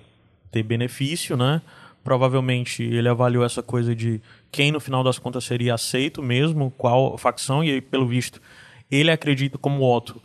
ter 0.51 0.61
benefício, 0.63 1.36
né? 1.38 1.61
Provavelmente 2.08 2.84
ele 2.84 3.10
avaliou 3.10 3.43
essa 3.43 3.62
coisa 3.62 3.93
de 3.93 4.22
quem 4.49 4.72
no 4.72 4.80
final 4.80 5.03
das 5.03 5.20
contas 5.20 5.43
seria 5.43 5.74
aceito 5.74 6.24
mesmo, 6.24 6.72
qual 6.78 7.18
facção, 7.18 7.62
e 7.62 7.82
pelo 7.82 8.08
visto 8.08 8.41
ele 8.89 9.12
acredita 9.12 9.58
como 9.58 9.84
Otto 9.84 10.22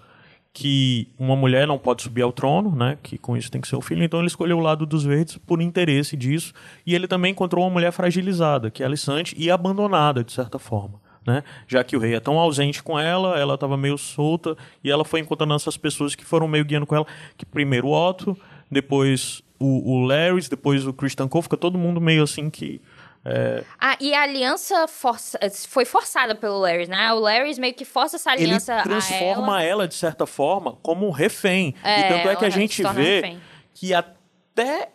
que 0.53 1.09
uma 1.19 1.35
mulher 1.35 1.67
não 1.67 1.77
pode 1.77 2.03
subir 2.03 2.23
ao 2.23 2.31
trono, 2.31 2.77
né? 2.77 2.97
Que 3.03 3.19
com 3.19 3.37
isso 3.37 3.51
tem 3.51 3.61
que 3.61 3.67
ser 3.67 3.75
o 3.75 3.81
filho. 3.81 4.05
Então 4.05 4.21
ele 4.21 4.29
escolheu 4.29 4.59
o 4.59 4.61
lado 4.61 4.87
dos 4.87 5.03
verdes 5.03 5.39
por 5.39 5.61
interesse 5.61 6.17
disso. 6.17 6.53
E 6.87 6.95
ele 6.95 7.09
também 7.09 7.33
encontrou 7.33 7.65
uma 7.65 7.71
mulher 7.73 7.91
fragilizada, 7.91 8.71
que 8.71 8.85
é 8.85 8.87
a 8.87 8.89
Alicante, 8.89 9.35
e 9.37 9.51
abandonada, 9.51 10.23
de 10.23 10.31
certa 10.31 10.61
forma. 10.61 11.01
Né? 11.27 11.43
Já 11.67 11.83
que 11.83 11.97
o 11.97 11.99
rei 11.99 12.15
é 12.15 12.21
tão 12.21 12.39
ausente 12.39 12.81
com 12.81 12.97
ela, 12.97 13.37
ela 13.37 13.55
estava 13.55 13.77
meio 13.77 13.99
solta, 13.99 14.57
e 14.85 14.91
ela 14.91 15.05
foi 15.05 15.19
encontrando 15.19 15.55
essas 15.55 15.77
pessoas 15.77 16.15
que 16.15 16.25
foram 16.25 16.47
meio 16.47 16.65
guiando 16.65 16.87
com 16.87 16.95
ela. 16.95 17.07
Que 17.37 17.45
primeiro 17.45 17.89
Otto, 17.89 18.39
depois 18.71 19.43
o, 19.63 19.91
o 19.91 20.05
Larry, 20.07 20.49
depois 20.49 20.87
o 20.87 20.93
Christian 20.93 21.29
Cole, 21.29 21.43
fica 21.45 21.57
todo 21.57 21.79
mundo 21.79 22.01
meio 22.01 22.23
assim 22.23 22.51
que... 22.51 22.81
é, 23.25 23.63
Ah, 23.79 23.97
e 24.01 24.13
a 24.15 24.23
aliança 24.23 24.87
força- 24.89 25.39
foi 25.69 25.85
forçada 25.85 26.35
pelo 26.35 26.59
Larry, 26.59 26.87
né? 26.89 27.13
O 27.13 27.21
Larry 27.21 27.59
meio 27.61 27.75
que 27.75 27.85
força 27.85 28.17
essa 28.17 28.33
ele 28.35 28.45
aliança 28.45 28.75
a 28.77 28.83
transforma 28.83 29.63
ela. 29.63 29.65
ela. 29.65 29.89
de 29.89 29.95
certa 29.95 30.27
forma, 30.27 30.77
como 30.83 31.07
um 31.07 31.11
refém. 31.11 31.75
É, 31.83 32.01
e 32.01 32.09
tanto 32.09 32.29
é 32.29 32.37
que 32.37 32.45
a 32.45 32.51
gente 32.51 32.83
vê 32.95 33.37
que 33.75 33.95
até 33.95 34.91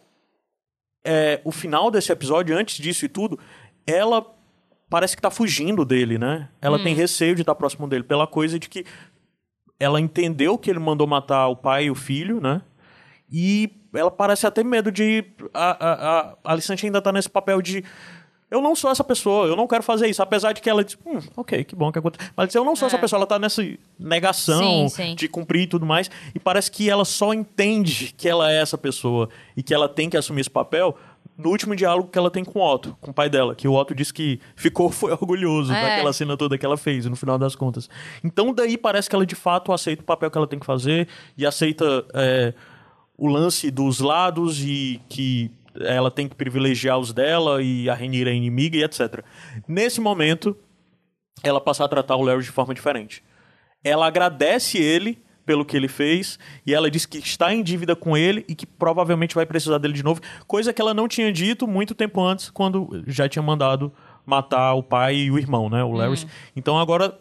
é, 1.06 1.40
o 1.44 1.52
final 1.52 1.90
desse 1.90 2.12
episódio, 2.12 2.58
antes 2.58 2.78
disso 2.78 3.06
e 3.06 3.10
tudo, 3.10 3.40
ela 3.86 4.26
parece 4.90 5.16
que 5.16 5.22
tá 5.22 5.30
fugindo 5.32 5.84
dele, 5.86 6.18
né? 6.18 6.50
Ela 6.62 6.78
Hum. 6.78 6.84
tem 6.84 6.94
receio 6.96 7.36
de 7.36 7.42
estar 7.42 7.56
próximo 7.56 7.88
dele, 7.88 8.04
pela 8.04 8.28
coisa 8.28 8.58
de 8.60 8.68
que 8.70 8.86
ela 9.80 10.00
entendeu 10.02 10.58
que 10.58 10.70
ele 10.70 10.80
mandou 10.80 11.06
matar 11.06 11.48
o 11.48 11.56
pai 11.56 11.86
e 11.86 11.92
o 11.92 11.96
filho, 11.96 12.42
né? 12.42 12.62
E 13.32 13.70
ela 13.94 14.12
parece 14.12 14.46
até 14.48 14.64
medo 14.64 14.92
de. 14.92 15.24
A, 15.54 15.72
a, 15.72 16.20
a 16.44 16.52
Alicante 16.54 16.86
ainda 16.86 17.02
tá 17.02 17.12
nesse 17.12 17.30
papel 17.30 17.62
de. 17.62 17.84
Eu 18.50 18.62
não 18.62 18.74
sou 18.76 18.90
essa 18.90 19.04
pessoa, 19.04 19.46
eu 19.48 19.58
não 19.58 19.68
quero 19.68 19.84
fazer 19.84 20.08
isso. 20.08 20.24
Apesar 20.24 20.54
de 20.54 20.62
que 20.62 20.70
ela 20.70 20.82
diz, 20.82 20.98
hum, 21.06 21.20
ok, 21.36 21.66
que 21.66 21.76
bom 21.76 21.92
que 21.92 22.00
aconteceu. 22.00 22.32
Mas 22.36 22.56
eu 22.56 22.64
não 22.64 22.78
sou 22.78 22.86
É. 22.86 22.88
essa 22.88 22.98
pessoa, 22.98 23.18
ela 23.20 23.28
tá 23.28 23.38
nessa 23.38 23.62
negação 24.00 24.88
Sim, 24.88 24.90
sim. 24.90 25.16
de 25.16 25.28
cumprir 25.28 25.64
e 25.64 25.68
tudo 25.68 25.86
mais. 25.86 26.10
E 26.34 26.40
parece 26.40 26.72
que 26.72 26.90
ela 26.90 27.04
só 27.04 27.34
entende 27.34 28.14
que 28.18 28.28
ela 28.30 28.50
é 28.52 28.62
essa 28.62 28.78
pessoa 28.78 29.28
e 29.56 29.62
que 29.62 29.74
ela 29.74 29.90
tem 29.90 30.10
que 30.10 30.16
assumir 30.16 30.42
esse 30.42 30.50
papel 30.50 30.98
no 31.38 31.50
último 31.50 31.76
diálogo 31.76 32.08
que 32.10 32.18
ela 32.18 32.32
tem 32.32 32.44
com 32.44 32.60
o 32.60 32.64
Otto, 32.74 32.98
com 33.02 33.12
o 33.12 33.14
pai 33.14 33.30
dela. 33.30 33.54
Que 33.54 33.68
o 33.68 33.74
Otto 33.74 33.94
disse 33.94 34.14
que 34.14 34.40
ficou, 34.56 34.90
foi 34.92 35.12
orgulhoso 35.12 35.74
É. 35.74 35.82
daquela 35.82 36.14
cena 36.14 36.38
toda 36.38 36.58
que 36.58 36.66
ela 36.66 36.78
fez, 36.78 37.06
no 37.06 37.18
final 37.18 37.38
das 37.38 37.54
contas. 37.54 37.90
Então 38.24 38.54
daí 38.54 38.78
parece 38.78 39.10
que 39.10 39.16
ela 39.16 39.26
de 39.26 39.36
fato 39.36 39.74
aceita 39.74 40.02
o 40.02 40.06
papel 40.06 40.32
que 40.32 40.38
ela 40.38 40.48
tem 40.48 40.58
que 40.58 40.66
fazer 40.66 41.08
e 41.38 41.46
aceita 41.46 42.06
é, 42.14 42.54
o 43.18 43.28
lance 43.28 43.72
dos 43.72 44.00
lados 44.00 44.62
e 44.64 45.02
que 45.10 45.52
ela 45.80 46.12
tem 46.12 46.28
que 46.28 46.36
privilegiar 46.36 46.98
os 46.98 47.14
dela 47.14 47.62
e 47.62 47.90
a 47.90 47.94
Renira 47.94 48.30
é 48.30 48.34
inimiga 48.34 48.78
e 48.78 48.84
etc. 48.84 49.24
Nesse 49.68 50.00
momento, 50.02 50.56
ela 51.44 51.62
passa 51.62 51.86
a 51.86 51.88
tratar 51.88 52.16
o 52.16 52.22
Larry 52.22 52.44
de 52.44 52.52
forma 52.52 52.74
diferente. 52.74 53.24
Ela 53.84 54.08
agradece 54.08 54.78
ele 54.78 55.22
pelo 55.46 55.64
que 55.64 55.78
ele 55.78 55.88
fez 55.88 56.38
e 56.66 56.74
ela 56.74 56.92
diz 56.92 57.06
que 57.06 57.20
está 57.20 57.54
em 57.54 57.64
dívida 57.64 57.96
com 57.96 58.18
ele 58.18 58.44
e 58.50 58.56
que 58.56 58.66
provavelmente 58.66 59.34
vai 59.34 59.46
precisar 59.46 59.78
dele 59.78 59.94
de 59.94 60.04
novo, 60.04 60.20
coisa 60.46 60.74
que 60.74 60.82
ela 60.82 60.94
não 60.94 61.08
tinha 61.08 61.32
dito 61.32 61.66
muito 61.66 61.96
tempo 61.96 62.22
antes, 62.22 62.50
quando 62.50 63.04
já 63.08 63.30
tinha 63.30 63.42
mandado 63.42 63.94
matar 64.26 64.74
o 64.74 64.84
pai 64.84 65.16
e 65.16 65.32
o 65.32 65.40
irmão, 65.40 65.70
né, 65.70 65.84
o 65.84 65.92
Larry. 65.92 66.28
Então 66.54 66.78
agora 66.78 67.18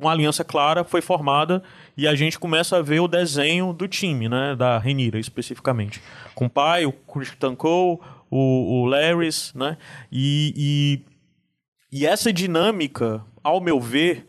uma 0.00 0.12
aliança 0.12 0.44
clara 0.44 0.84
foi 0.84 1.00
formada 1.00 1.62
e 1.96 2.06
a 2.06 2.14
gente 2.14 2.38
começa 2.38 2.76
a 2.76 2.82
ver 2.82 3.00
o 3.00 3.08
desenho 3.08 3.72
do 3.72 3.86
time, 3.86 4.28
né, 4.28 4.54
da 4.56 4.78
Renira 4.78 5.18
especificamente, 5.18 6.02
com 6.34 6.46
o 6.46 6.50
pai, 6.50 6.86
o 6.86 6.92
Christian 6.92 7.54
Cole, 7.54 7.98
o, 8.30 8.82
o 8.82 8.86
Larrys, 8.86 9.52
né, 9.54 9.76
e, 10.10 11.02
e, 11.92 11.98
e 12.00 12.06
essa 12.06 12.32
dinâmica, 12.32 13.24
ao 13.42 13.60
meu 13.60 13.80
ver, 13.80 14.26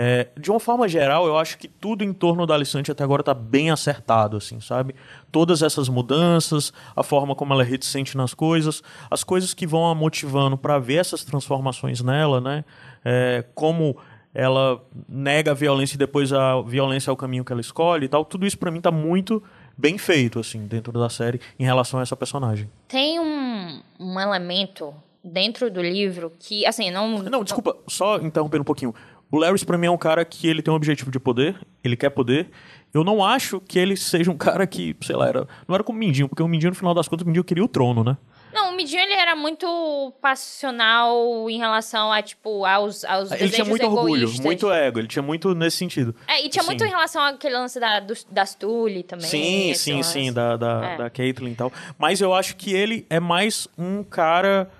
é, 0.00 0.28
de 0.38 0.48
uma 0.48 0.60
forma 0.60 0.86
geral, 0.86 1.26
eu 1.26 1.36
acho 1.36 1.58
que 1.58 1.66
tudo 1.66 2.04
em 2.04 2.12
torno 2.12 2.46
da 2.46 2.54
Alicante 2.54 2.88
até 2.92 3.02
agora 3.02 3.20
está 3.20 3.34
bem 3.34 3.68
acertado, 3.72 4.36
assim, 4.36 4.60
sabe? 4.60 4.94
Todas 5.32 5.60
essas 5.60 5.88
mudanças, 5.88 6.72
a 6.94 7.02
forma 7.02 7.34
como 7.34 7.52
ela 7.52 7.64
é 7.64 7.66
reticente 7.66 8.16
nas 8.16 8.32
coisas, 8.32 8.80
as 9.10 9.24
coisas 9.24 9.52
que 9.54 9.66
vão 9.66 9.90
a 9.90 9.96
motivando 9.96 10.56
para 10.56 10.78
ver 10.78 10.96
essas 10.96 11.24
transformações 11.24 12.00
nela, 12.00 12.40
né? 12.40 12.64
É, 13.04 13.44
como 13.56 13.96
ela 14.34 14.82
nega 15.08 15.52
a 15.52 15.54
violência 15.54 15.96
e 15.96 15.98
depois 15.98 16.32
a 16.32 16.60
violência 16.62 17.10
é 17.10 17.12
o 17.12 17.16
caminho 17.16 17.44
que 17.44 17.52
ela 17.52 17.60
escolhe 17.60 18.06
e 18.06 18.08
tal. 18.08 18.24
Tudo 18.24 18.46
isso 18.46 18.58
para 18.58 18.70
mim 18.70 18.80
tá 18.80 18.90
muito 18.90 19.42
bem 19.76 19.96
feito, 19.96 20.38
assim, 20.38 20.66
dentro 20.66 20.92
da 20.92 21.08
série 21.08 21.40
em 21.58 21.64
relação 21.64 22.00
a 22.00 22.02
essa 22.02 22.16
personagem. 22.16 22.68
Tem 22.88 23.18
um, 23.20 23.80
um 23.98 24.20
elemento 24.20 24.94
dentro 25.22 25.70
do 25.70 25.80
livro 25.80 26.32
que, 26.38 26.66
assim, 26.66 26.90
não. 26.90 27.22
Não, 27.22 27.44
desculpa, 27.44 27.76
só 27.86 28.16
interrompendo 28.16 28.62
um 28.62 28.64
pouquinho. 28.64 28.94
O 29.30 29.36
Larry, 29.36 29.62
pra 29.64 29.76
mim, 29.76 29.86
é 29.86 29.90
um 29.90 29.98
cara 29.98 30.24
que 30.24 30.48
ele 30.48 30.62
tem 30.62 30.72
um 30.72 30.76
objetivo 30.76 31.10
de 31.10 31.20
poder, 31.20 31.56
ele 31.84 31.96
quer 31.96 32.10
poder. 32.10 32.48
Eu 32.94 33.04
não 33.04 33.22
acho 33.22 33.60
que 33.60 33.78
ele 33.78 33.94
seja 33.94 34.30
um 34.30 34.36
cara 34.36 34.66
que, 34.66 34.96
sei 35.02 35.14
lá, 35.14 35.28
era, 35.28 35.46
não 35.66 35.74
era 35.74 35.84
como 35.84 35.96
o 35.96 36.00
Mindinho, 36.00 36.28
porque 36.28 36.42
o 36.42 36.48
Mindinho, 36.48 36.70
no 36.70 36.76
final 36.76 36.94
das 36.94 37.06
contas, 37.06 37.24
o 37.24 37.26
Mindinho 37.26 37.44
queria 37.44 37.62
o 37.62 37.68
trono, 37.68 38.02
né? 38.02 38.16
Não, 38.52 38.70
o 38.72 38.76
Midinho 38.76 39.00
ele 39.02 39.12
era 39.12 39.36
muito 39.36 40.12
passional 40.20 41.48
em 41.50 41.58
relação 41.58 42.12
a, 42.12 42.22
tipo, 42.22 42.64
aos, 42.64 43.04
aos 43.04 43.30
Ele 43.32 43.50
tinha 43.50 43.64
muito 43.64 43.84
orgulho, 43.86 44.22
egoístas. 44.22 44.44
muito 44.44 44.70
ego, 44.72 44.98
ele 44.98 45.08
tinha 45.08 45.22
muito 45.22 45.54
nesse 45.54 45.76
sentido. 45.76 46.14
É, 46.26 46.44
e 46.44 46.48
tinha 46.48 46.62
Sim. 46.62 46.68
muito 46.68 46.84
em 46.84 46.88
relação 46.88 47.22
àquele 47.22 47.54
lance 47.56 47.78
da, 47.78 48.00
dos, 48.00 48.24
das 48.30 48.54
Tully 48.54 49.02
também. 49.02 49.26
Sim, 49.26 49.74
sim, 49.74 49.96
lance. 49.96 50.12
sim, 50.12 50.32
da, 50.32 50.56
da, 50.56 50.84
É. 50.84 50.96
da 50.98 51.10
Caitlyn 51.10 51.52
e 51.52 51.54
tal. 51.54 51.72
Mas 51.98 52.20
eu 52.20 52.32
acho 52.34 52.56
que 52.56 52.72
ele 52.72 53.06
é 53.10 53.20
mais 53.20 53.68
um 53.76 54.02
cara, 54.02 54.70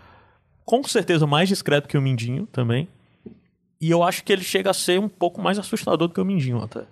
com 0.64 0.82
certeza, 0.84 1.26
mais 1.26 1.48
discreto 1.48 1.88
que 1.88 1.96
o 1.98 2.02
Mindinho 2.02 2.46
também. 2.46 2.88
E 3.80 3.90
eu 3.90 4.02
acho 4.02 4.24
que 4.24 4.32
ele 4.32 4.42
chega 4.42 4.70
a 4.70 4.74
ser 4.74 4.98
um 4.98 5.08
pouco 5.08 5.40
mais 5.40 5.58
assustador 5.58 6.08
do 6.08 6.14
que 6.14 6.20
o 6.20 6.24
Mindinho 6.24 6.62
até. 6.62 6.84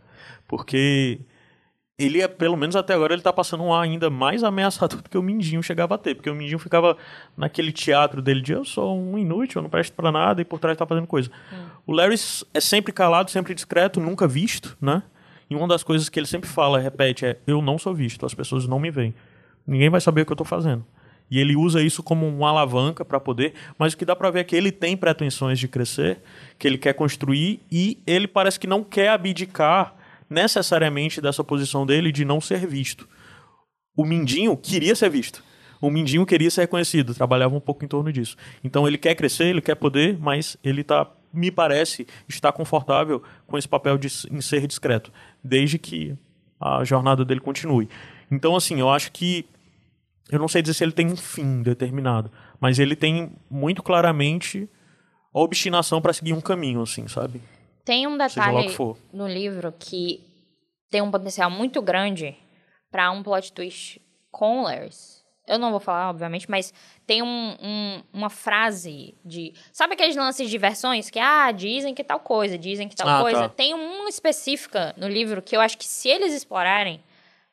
Porque 0.46 1.18
ele 1.98 2.20
é, 2.20 2.28
pelo 2.28 2.56
menos 2.56 2.76
até 2.76 2.92
agora, 2.92 3.14
ele 3.14 3.22
tá 3.22 3.32
passando 3.32 3.62
um 3.62 3.72
ar 3.72 3.82
ainda 3.82 4.10
mais 4.10 4.44
ameaçador 4.44 5.00
do 5.00 5.08
que 5.08 5.16
o 5.16 5.22
Mindinho 5.22 5.62
chegava 5.62 5.94
a 5.94 5.98
ter. 5.98 6.14
Porque 6.14 6.28
o 6.28 6.34
Mindinho 6.34 6.58
ficava 6.58 6.96
naquele 7.36 7.72
teatro 7.72 8.20
dele 8.20 8.42
de 8.42 8.52
eu 8.52 8.64
sou 8.64 8.98
um 8.98 9.16
inútil, 9.16 9.60
eu 9.60 9.62
não 9.62 9.70
presto 9.70 9.94
pra 9.94 10.12
nada, 10.12 10.42
e 10.42 10.44
por 10.44 10.58
trás 10.58 10.76
tá 10.76 10.86
fazendo 10.86 11.06
coisa. 11.06 11.30
O 11.86 11.92
Larry 11.92 12.16
é 12.52 12.60
sempre 12.60 12.92
calado, 12.92 13.30
sempre 13.30 13.54
discreto, 13.54 13.98
nunca 13.98 14.28
visto, 14.28 14.76
né? 14.80 15.02
E 15.48 15.54
uma 15.56 15.66
das 15.66 15.82
coisas 15.82 16.08
que 16.08 16.18
ele 16.18 16.26
sempre 16.26 16.48
fala, 16.50 16.78
repete, 16.78 17.24
é 17.24 17.38
eu 17.46 17.62
não 17.62 17.78
sou 17.78 17.94
visto, 17.94 18.26
as 18.26 18.34
pessoas 18.34 18.66
não 18.66 18.78
me 18.78 18.90
veem. 18.90 19.14
Ninguém 19.66 19.88
vai 19.88 20.00
saber 20.00 20.22
o 20.22 20.26
que 20.26 20.32
eu 20.32 20.36
tô 20.36 20.44
fazendo. 20.44 20.84
E 21.30 21.40
ele 21.40 21.56
usa 21.56 21.82
isso 21.82 22.02
como 22.02 22.28
uma 22.28 22.50
alavanca 22.50 23.04
para 23.04 23.18
poder, 23.18 23.54
mas 23.78 23.94
o 23.94 23.96
que 23.96 24.04
dá 24.04 24.14
para 24.14 24.30
ver 24.30 24.40
é 24.40 24.44
que 24.44 24.54
ele 24.54 24.70
tem 24.70 24.96
pretensões 24.96 25.58
de 25.58 25.66
crescer, 25.66 26.20
que 26.58 26.68
ele 26.68 26.78
quer 26.78 26.92
construir 26.92 27.60
e 27.70 27.98
ele 28.06 28.28
parece 28.28 28.60
que 28.60 28.66
não 28.66 28.84
quer 28.84 29.08
abdicar 29.08 29.94
necessariamente 30.28 31.20
dessa 31.20 31.44
posição 31.44 31.86
dele 31.86 32.10
de 32.12 32.24
não 32.24 32.40
ser 32.40 32.66
visto. 32.66 33.08
O 33.96 34.04
Mindinho 34.04 34.56
queria 34.56 34.94
ser 34.94 35.08
visto. 35.08 35.42
O 35.80 35.90
Mindinho 35.90 36.24
queria 36.26 36.50
ser 36.50 36.62
reconhecido, 36.62 37.14
trabalhava 37.14 37.54
um 37.54 37.60
pouco 37.60 37.84
em 37.84 37.88
torno 37.88 38.12
disso. 38.12 38.36
Então 38.64 38.86
ele 38.86 38.98
quer 38.98 39.14
crescer, 39.14 39.46
ele 39.46 39.60
quer 39.60 39.74
poder, 39.74 40.18
mas 40.18 40.56
ele 40.64 40.82
tá, 40.82 41.10
me 41.32 41.50
parece, 41.50 42.06
está 42.28 42.50
confortável 42.50 43.22
com 43.46 43.56
esse 43.58 43.68
papel 43.68 43.98
de 43.98 44.08
em 44.30 44.40
ser 44.40 44.66
discreto, 44.66 45.12
desde 45.42 45.78
que 45.78 46.16
a 46.60 46.82
jornada 46.84 47.24
dele 47.24 47.40
continue. 47.40 47.88
Então 48.30 48.56
assim, 48.56 48.80
eu 48.80 48.90
acho 48.90 49.12
que 49.12 49.46
eu 50.30 50.38
não 50.38 50.48
sei 50.48 50.60
dizer 50.60 50.74
se 50.74 50.84
ele 50.84 50.92
tem 50.92 51.06
um 51.06 51.16
fim 51.16 51.62
determinado, 51.62 52.30
mas 52.60 52.78
ele 52.78 52.96
tem 52.96 53.32
muito 53.48 53.82
claramente 53.82 54.68
a 55.32 55.38
obstinação 55.38 56.00
para 56.00 56.12
seguir 56.12 56.32
um 56.32 56.40
caminho, 56.40 56.82
assim, 56.82 57.06
sabe? 57.06 57.40
Tem 57.86 58.04
um 58.06 58.18
detalhe 58.18 58.66
no 59.12 59.28
livro 59.28 59.72
que 59.78 60.20
tem 60.90 61.00
um 61.00 61.10
potencial 61.10 61.48
muito 61.48 61.80
grande 61.80 62.36
pra 62.90 63.10
um 63.12 63.22
plot 63.22 63.52
twist 63.52 64.02
com 64.30 64.58
o 64.58 64.62
Larrys. 64.64 65.24
Eu 65.46 65.56
não 65.60 65.70
vou 65.70 65.78
falar, 65.78 66.10
obviamente, 66.10 66.50
mas 66.50 66.74
tem 67.06 67.22
um- 67.22 67.56
um- 67.62 68.02
uma 68.12 68.28
frase 68.28 69.14
de. 69.24 69.54
Sabe 69.72 69.94
aqueles 69.94 70.16
lances 70.16 70.50
de 70.50 70.58
versões 70.58 71.08
que, 71.08 71.20
ah, 71.20 71.52
dizem 71.52 71.94
que 71.94 72.02
tal 72.02 72.18
coisa, 72.18 72.58
dizem 72.58 72.88
que 72.88 72.96
tal 72.96 73.08
Ah, 73.08 73.22
coisa? 73.22 73.42
tá. 73.42 73.48
Tem 73.50 73.72
uma 73.72 74.08
específica 74.08 74.92
no 74.96 75.06
livro 75.06 75.40
que 75.40 75.56
eu 75.56 75.60
acho 75.60 75.78
que 75.78 75.84
se 75.86 76.08
eles 76.08 76.34
explorarem, 76.34 77.00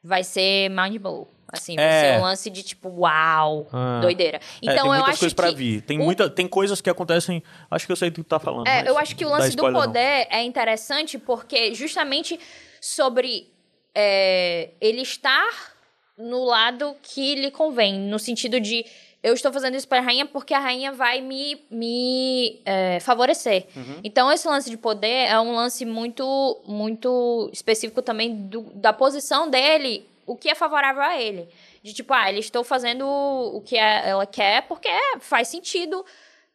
vai 0.03 0.23
ser 0.23 0.69
mind 0.69 0.97
blow. 0.97 1.27
Assim, 1.53 1.75
vai 1.75 1.85
É. 1.85 2.01
ser 2.15 2.19
um 2.19 2.23
lance 2.23 2.49
de 2.49 2.63
tipo, 2.63 2.89
uau, 2.89 3.67
Ah. 3.71 3.99
doideira. 4.01 4.37
É, 4.37 4.41
Então 4.63 4.73
tem 4.73 4.77
eu 4.79 4.85
muitas 4.87 5.09
acho 5.09 5.19
coisas 5.19 5.33
que. 5.33 5.35
pra 5.35 5.51
vir. 5.51 5.81
Tem, 5.83 5.99
o- 5.99 6.03
muita, 6.03 6.27
tem 6.29 6.47
coisas 6.47 6.81
que 6.81 6.89
acontecem. 6.89 7.43
Acho 7.69 7.85
que 7.85 7.91
eu 7.91 7.95
sei 7.95 8.09
do 8.09 8.15
que 8.15 8.23
tu 8.23 8.27
tá 8.27 8.39
falando. 8.39 8.67
É, 8.67 8.89
eu 8.89 8.97
acho 8.97 9.15
que 9.15 9.23
o 9.23 9.29
lance 9.29 9.49
do 9.49 9.51
spoiler, 9.51 9.73
não. 9.73 9.81
poder 9.87 10.27
é 10.31 10.41
interessante 10.43 11.17
porque 11.19 11.73
justamente 11.75 12.39
sobre 12.81 13.51
é, 13.95 14.69
ele 14.81 15.01
estar 15.01 15.73
no 16.17 16.43
lado 16.43 16.95
que 17.03 17.35
lhe 17.35 17.51
convém, 17.51 17.93
no 17.99 18.17
sentido 18.19 18.59
de 18.59 18.85
eu 19.21 19.33
estou 19.33 19.53
fazendo 19.53 19.75
isso 19.75 19.87
para 19.87 19.99
a 19.99 20.01
rainha 20.01 20.25
porque 20.25 20.53
a 20.53 20.59
rainha 20.59 20.91
vai 20.91 21.21
me, 21.21 21.61
me 21.71 22.59
é, 22.65 22.99
favorecer. 22.99 23.67
Uhum. 23.75 23.99
Então 24.03 24.31
esse 24.31 24.47
lance 24.47 24.69
de 24.69 24.75
poder 24.77 25.27
é 25.29 25.39
um 25.39 25.55
lance 25.55 25.85
muito 25.85 26.61
muito 26.65 27.49
específico 27.53 28.01
também 28.01 28.35
do- 28.47 28.69
da 28.75 28.91
posição 28.91 29.49
dele, 29.49 30.05
o 30.25 30.35
que 30.35 30.49
é 30.49 30.55
favorável 30.55 31.01
a 31.01 31.19
ele. 31.19 31.47
De 31.83 31.93
tipo, 31.93 32.13
ah, 32.13 32.29
ele 32.29 32.39
estou 32.39 32.63
fazendo 32.63 33.05
o 33.07 33.61
que 33.61 33.77
a- 33.77 34.01
ela 34.05 34.25
quer 34.25 34.63
porque 34.67 34.87
é, 34.87 35.19
faz 35.19 35.47
sentido 35.47 36.03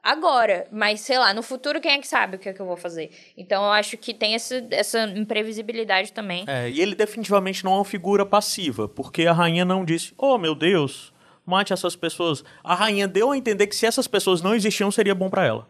agora, 0.03 0.67
mas 0.71 1.01
sei 1.01 1.19
lá, 1.19 1.35
no 1.35 1.43
futuro 1.43 1.81
quem 1.81 1.93
é 1.93 1.99
que 1.99 2.07
sabe 2.07 2.37
o 2.37 2.39
que, 2.39 2.49
é 2.49 2.53
que 2.53 2.61
eu 2.61 2.67
vou 2.67 2.77
fazer? 2.77 3.11
Então 3.37 3.65
eu 3.65 3.71
acho 3.73 3.97
que 3.97 4.15
tem 4.15 4.35
esse, 4.35 4.65
essa 4.71 5.03
imprevisibilidade 5.05 6.13
também. 6.13 6.45
É, 6.47 6.71
e 6.71 6.81
ele 6.81 6.95
definitivamente 6.95 7.65
não 7.65 7.73
é 7.73 7.77
uma 7.77 7.85
figura 7.85 8.25
passiva, 8.25 8.89
porque 8.89 9.27
a 9.27 9.33
rainha 9.33 9.65
não 9.65 9.85
disse, 9.85 10.15
oh 10.17 10.39
meu 10.39 10.55
Deus, 10.55 11.13
mate 11.45 11.73
essas 11.73 11.97
pessoas. 11.97 12.45
A 12.63 12.75
rainha 12.75 13.09
deu 13.09 13.33
a 13.33 13.37
entender 13.37 13.67
que 13.67 13.77
se 13.77 13.87
essas 13.87 14.07
pessoas 14.07 14.41
não 14.41 14.55
existiam, 14.55 14.91
seria 14.91 15.15
bom 15.15 15.29
pra 15.29 15.45
ela. 15.45 15.67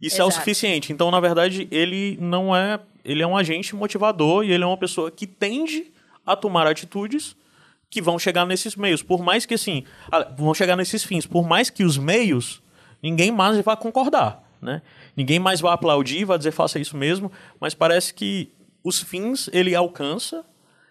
Isso 0.00 0.20
é 0.20 0.24
o 0.24 0.28
Exato. 0.28 0.40
suficiente. 0.40 0.92
Então, 0.92 1.10
na 1.10 1.18
verdade, 1.20 1.66
ele 1.70 2.18
não 2.20 2.54
é. 2.54 2.78
Ele 3.04 3.22
é 3.22 3.26
um 3.26 3.36
agente 3.36 3.74
motivador 3.74 4.44
e 4.44 4.50
ele 4.52 4.62
é 4.62 4.66
uma 4.66 4.76
pessoa 4.76 5.10
que 5.10 5.26
tende 5.26 5.93
a 6.26 6.36
tomar 6.36 6.66
atitudes 6.66 7.36
que 7.90 8.02
vão 8.02 8.18
chegar 8.18 8.44
nesses 8.44 8.74
meios. 8.74 9.02
Por 9.02 9.22
mais 9.22 9.46
que, 9.46 9.54
assim, 9.54 9.84
vão 10.36 10.52
chegar 10.54 10.76
nesses 10.76 11.04
fins. 11.04 11.26
Por 11.26 11.46
mais 11.46 11.70
que 11.70 11.84
os 11.84 11.96
meios, 11.96 12.62
ninguém 13.02 13.30
mais 13.30 13.58
vai 13.60 13.76
concordar, 13.76 14.42
né? 14.60 14.82
Ninguém 15.16 15.38
mais 15.38 15.60
vai 15.60 15.72
aplaudir, 15.72 16.24
vai 16.24 16.36
dizer 16.36 16.50
faça 16.50 16.78
isso 16.78 16.96
mesmo, 16.96 17.30
mas 17.60 17.74
parece 17.74 18.12
que 18.12 18.52
os 18.82 19.00
fins 19.00 19.48
ele 19.52 19.74
alcança, 19.74 20.44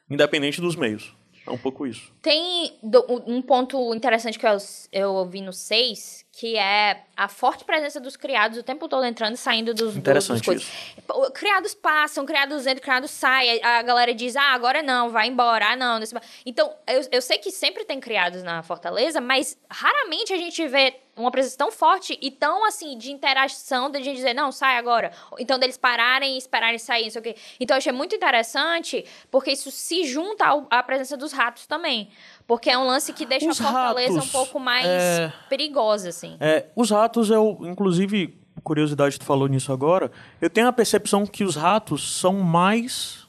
independente 0.09 0.61
dos 0.61 0.75
meios. 0.75 1.13
É 1.45 1.51
um 1.51 1.57
pouco 1.57 1.85
isso. 1.85 2.13
Tem 2.21 2.79
um 3.27 3.41
ponto 3.41 3.93
interessante 3.93 4.39
que 4.39 4.47
eu, 4.47 4.57
eu 4.93 5.11
ouvi 5.11 5.41
no 5.41 5.51
6, 5.51 6.25
que 6.35 6.57
é 6.57 7.03
a 7.15 7.27
forte 7.27 7.63
presença 7.63 7.99
dos 7.99 8.17
criados 8.17 8.57
o 8.57 8.63
tempo 8.63 8.89
todo 8.89 9.05
entrando 9.05 9.35
e 9.35 9.37
saindo 9.37 9.71
dos, 9.71 9.81
dos, 9.81 9.87
dos 9.89 9.97
Interessante 9.97 10.43
coisas. 10.43 10.67
Pô, 11.05 11.29
Criados 11.29 11.75
passam, 11.75 12.25
criados 12.25 12.65
entram, 12.65 12.81
criados 12.81 13.11
saem. 13.11 13.63
A 13.63 13.83
galera 13.83 14.15
diz, 14.15 14.35
ah, 14.35 14.51
agora 14.53 14.81
não, 14.81 15.11
vai 15.11 15.27
embora, 15.27 15.67
ah, 15.73 15.75
não. 15.75 15.99
nesse- 15.99 16.15
Então, 16.43 16.73
eu, 16.87 17.07
eu 17.11 17.21
sei 17.21 17.37
que 17.37 17.51
sempre 17.51 17.85
tem 17.85 17.99
criados 17.99 18.41
na 18.41 18.63
Fortaleza, 18.63 19.21
mas 19.21 19.55
raramente 19.69 20.33
a 20.33 20.37
gente 20.37 20.67
vê 20.67 20.95
uma 21.15 21.29
presença 21.29 21.55
tão 21.55 21.71
forte 21.71 22.17
e 22.19 22.31
tão, 22.31 22.65
assim, 22.65 22.97
de 22.97 23.11
interação, 23.11 23.91
de 23.91 24.01
gente 24.01 24.15
dizer, 24.15 24.33
não, 24.33 24.51
sai 24.51 24.77
agora. 24.79 25.11
Então, 25.37 25.59
deles 25.59 25.77
pararem 25.77 26.33
e 26.33 26.37
esperarem 26.39 26.79
sair, 26.79 27.03
não 27.03 27.11
sei 27.11 27.19
o 27.21 27.23
quê. 27.23 27.35
Então, 27.59 27.75
eu 27.75 27.77
achei 27.77 27.91
muito 27.91 28.15
interessante, 28.15 29.05
porque 29.29 29.51
isso 29.51 29.69
se 29.69 30.03
junta 30.05 30.43
ao- 30.47 30.65
à 30.71 30.81
presença 30.81 31.15
dos 31.15 31.31
ratos 31.31 31.67
também. 31.67 32.09
Porque 32.47 32.69
é 32.69 32.77
um 32.77 32.85
lance 32.85 33.13
que 33.13 33.25
deixa 33.25 33.49
Os 33.49 33.59
a 33.61 33.63
Fortaleza 33.63 34.13
ratos, 34.15 34.27
um 34.29 34.31
pouco 34.31 34.59
mais 34.59 34.85
é, 34.85 35.33
perigosa, 35.49 36.09
assim. 36.09 36.35
É, 36.39 36.65
os 36.75 36.89
ratos, 36.91 37.29
eu, 37.29 37.57
inclusive, 37.61 38.37
curiosidade, 38.63 39.17
tu 39.17 39.25
falou 39.25 39.47
nisso 39.47 39.71
agora, 39.71 40.11
eu 40.41 40.49
tenho 40.49 40.67
a 40.67 40.73
percepção 40.73 41.25
que 41.25 41.43
os 41.43 41.55
ratos 41.55 42.17
são 42.19 42.33
mais 42.39 43.25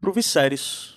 pro 0.00 0.12
Viserys. 0.12 0.92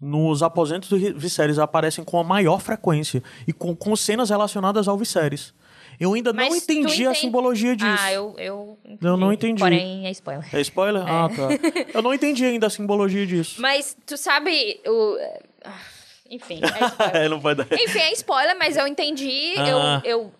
Nos 0.00 0.42
aposentos 0.42 0.88
do 0.88 0.96
Viserys 1.18 1.58
aparecem 1.58 2.02
com 2.02 2.18
a 2.18 2.24
maior 2.24 2.58
frequência 2.60 3.22
e 3.46 3.52
com, 3.52 3.76
com 3.76 3.94
cenas 3.94 4.30
relacionadas 4.30 4.88
ao 4.88 4.96
Viserys. 4.96 5.52
Eu 5.98 6.14
ainda 6.14 6.32
não 6.32 6.42
Mas 6.48 6.64
tu 6.64 6.72
entendi 6.72 7.06
a 7.06 7.10
entende- 7.10 7.18
simbologia 7.18 7.76
disso. 7.76 8.02
Ah, 8.02 8.10
eu, 8.10 8.34
eu 8.38 8.78
entendi. 8.82 9.06
Eu 9.06 9.16
não 9.18 9.30
entendi. 9.30 9.60
Porém, 9.60 10.06
é 10.06 10.10
spoiler. 10.10 10.48
É 10.54 10.60
spoiler? 10.62 11.02
Ah, 11.06 11.28
tá. 11.28 11.48
Eu 11.92 12.00
não 12.00 12.14
entendi 12.14 12.42
ainda 12.46 12.68
a 12.68 12.70
simbologia 12.70 13.26
disso. 13.26 13.60
Mas 13.60 13.94
tu 14.06 14.16
sabe 14.16 14.80
o. 14.86 15.18
Enfim, 16.30 16.60
é 16.62 16.86
spoiler. 16.86 17.16
É, 17.16 17.28
não 17.28 17.40
vai 17.40 17.54
dar. 17.54 17.66
Enfim, 17.72 17.98
é 17.98 18.12
spoiler, 18.12 18.56
mas 18.58 18.76
eu 18.76 18.86
entendi. 18.86 19.54
Ah. 19.58 20.00
Eu, 20.04 20.22
eu 20.22 20.32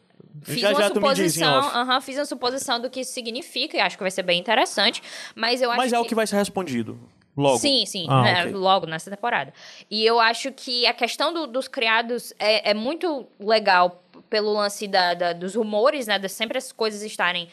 fiz 0.42 0.60
Já, 0.60 0.70
uma 0.70 0.80
já 0.80 0.88
suposição. 0.88 1.58
aham, 1.58 2.00
fiz 2.00 2.16
uma 2.16 2.24
suposição 2.24 2.80
do 2.80 2.88
que 2.88 3.00
isso 3.00 3.12
significa 3.12 3.76
e 3.76 3.80
acho 3.80 3.96
que 3.96 4.02
vai 4.02 4.10
ser 4.10 4.22
bem 4.22 4.38
interessante. 4.38 5.02
Mas 5.34 5.60
eu 5.60 5.70
acho 5.70 5.78
Mas 5.80 5.92
é 5.92 5.98
o 5.98 6.04
que 6.04 6.14
vai 6.14 6.26
ser 6.26 6.36
respondido. 6.36 6.98
Logo. 7.36 7.58
Sim, 7.58 7.86
sim, 7.86 8.06
Ah, 8.08 8.22
né, 8.22 8.40
ok. 8.42 8.52
logo 8.52 8.86
nessa 8.86 9.08
temporada. 9.10 9.52
E 9.90 10.04
eu 10.04 10.18
acho 10.20 10.50
que 10.52 10.84
a 10.86 10.92
questão 10.92 11.32
do- 11.32 11.46
dos 11.46 11.68
criados 11.68 12.34
é, 12.38 12.70
é 12.70 12.74
muito 12.74 13.26
legal 13.38 13.99
pelo 14.30 14.52
lance 14.52 14.86
da, 14.86 15.12
da- 15.12 15.32
dos 15.32 15.54
rumores, 15.56 16.06
né? 16.06 16.18
De 16.18 16.28
sempre 16.28 16.56
as 16.56 16.70
coisas 16.72 17.02
estarem 17.02 17.48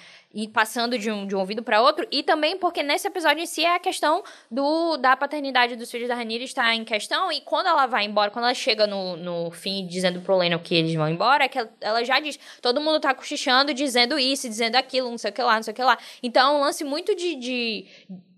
passando 0.54 1.00
de 1.00 1.10
um, 1.10 1.26
de 1.26 1.36
um 1.36 1.40
ouvido 1.40 1.64
para 1.64 1.82
outro. 1.82 2.08
E 2.12 2.22
também 2.22 2.58
porque 2.58 2.84
nesse 2.84 3.08
episódio 3.08 3.42
em 3.42 3.48
si 3.48 3.66
é 3.66 3.76
a 3.76 3.80
questão 3.80 4.24
do, 4.52 4.96
da 4.98 5.18
paternidade 5.18 5.76
dos 5.76 5.90
filhos 5.90 6.08
da 6.08 6.14
Ranira 6.16 6.44
está 6.44 6.76
em 6.76 6.84
questão. 6.86 7.32
E 7.32 7.42
quando 7.42 7.66
ela 7.68 7.88
vai 7.88 8.06
embora, 8.06 8.30
quando 8.30 8.46
ela 8.46 8.54
chega 8.54 8.86
no, 8.86 9.18
no 9.18 9.50
fim 9.52 9.88
dizendo 9.88 10.22
pro 10.22 10.38
Leno 10.38 10.60
que 10.60 10.76
eles 10.76 10.94
vão 10.94 11.10
embora, 11.10 11.46
é 11.46 11.48
que 11.48 11.58
ela, 11.58 11.70
ela 11.82 12.04
já 12.06 12.20
diz: 12.20 12.38
todo 12.62 12.80
mundo 12.80 13.00
tá 13.00 13.14
cochichando, 13.16 13.74
dizendo 13.74 14.20
isso, 14.20 14.48
dizendo 14.48 14.76
aquilo, 14.76 15.10
não 15.10 15.18
sei 15.18 15.32
o 15.32 15.34
que 15.34 15.42
lá, 15.42 15.56
não 15.56 15.64
sei 15.64 15.72
o 15.72 15.76
que 15.76 15.84
lá. 15.84 15.98
Então 16.22 16.54
é 16.54 16.58
um 16.58 16.62
lance 16.62 16.84
muito 16.84 17.16
de. 17.16 17.36
de 17.36 17.86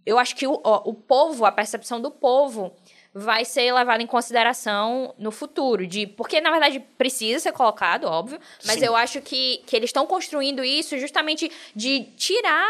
eu 0.05 0.17
acho 0.17 0.35
que 0.35 0.47
o, 0.47 0.53
o 0.63 0.93
povo, 0.93 1.45
a 1.45 1.51
percepção 1.51 1.99
do 2.01 2.09
povo 2.09 2.73
vai 3.13 3.43
ser 3.43 3.73
levada 3.73 4.03
em 4.03 4.07
consideração 4.07 5.13
no 5.17 5.31
futuro, 5.31 5.85
de 5.87 6.05
porque 6.07 6.39
na 6.39 6.51
verdade 6.51 6.79
precisa 6.97 7.39
ser 7.39 7.51
colocado, 7.51 8.05
óbvio, 8.05 8.39
mas 8.65 8.79
Sim. 8.79 8.85
eu 8.85 8.95
acho 8.95 9.21
que, 9.21 9.63
que 9.65 9.75
eles 9.75 9.89
estão 9.89 10.05
construindo 10.05 10.63
isso 10.63 10.97
justamente 10.97 11.51
de 11.75 12.03
tirar 12.15 12.67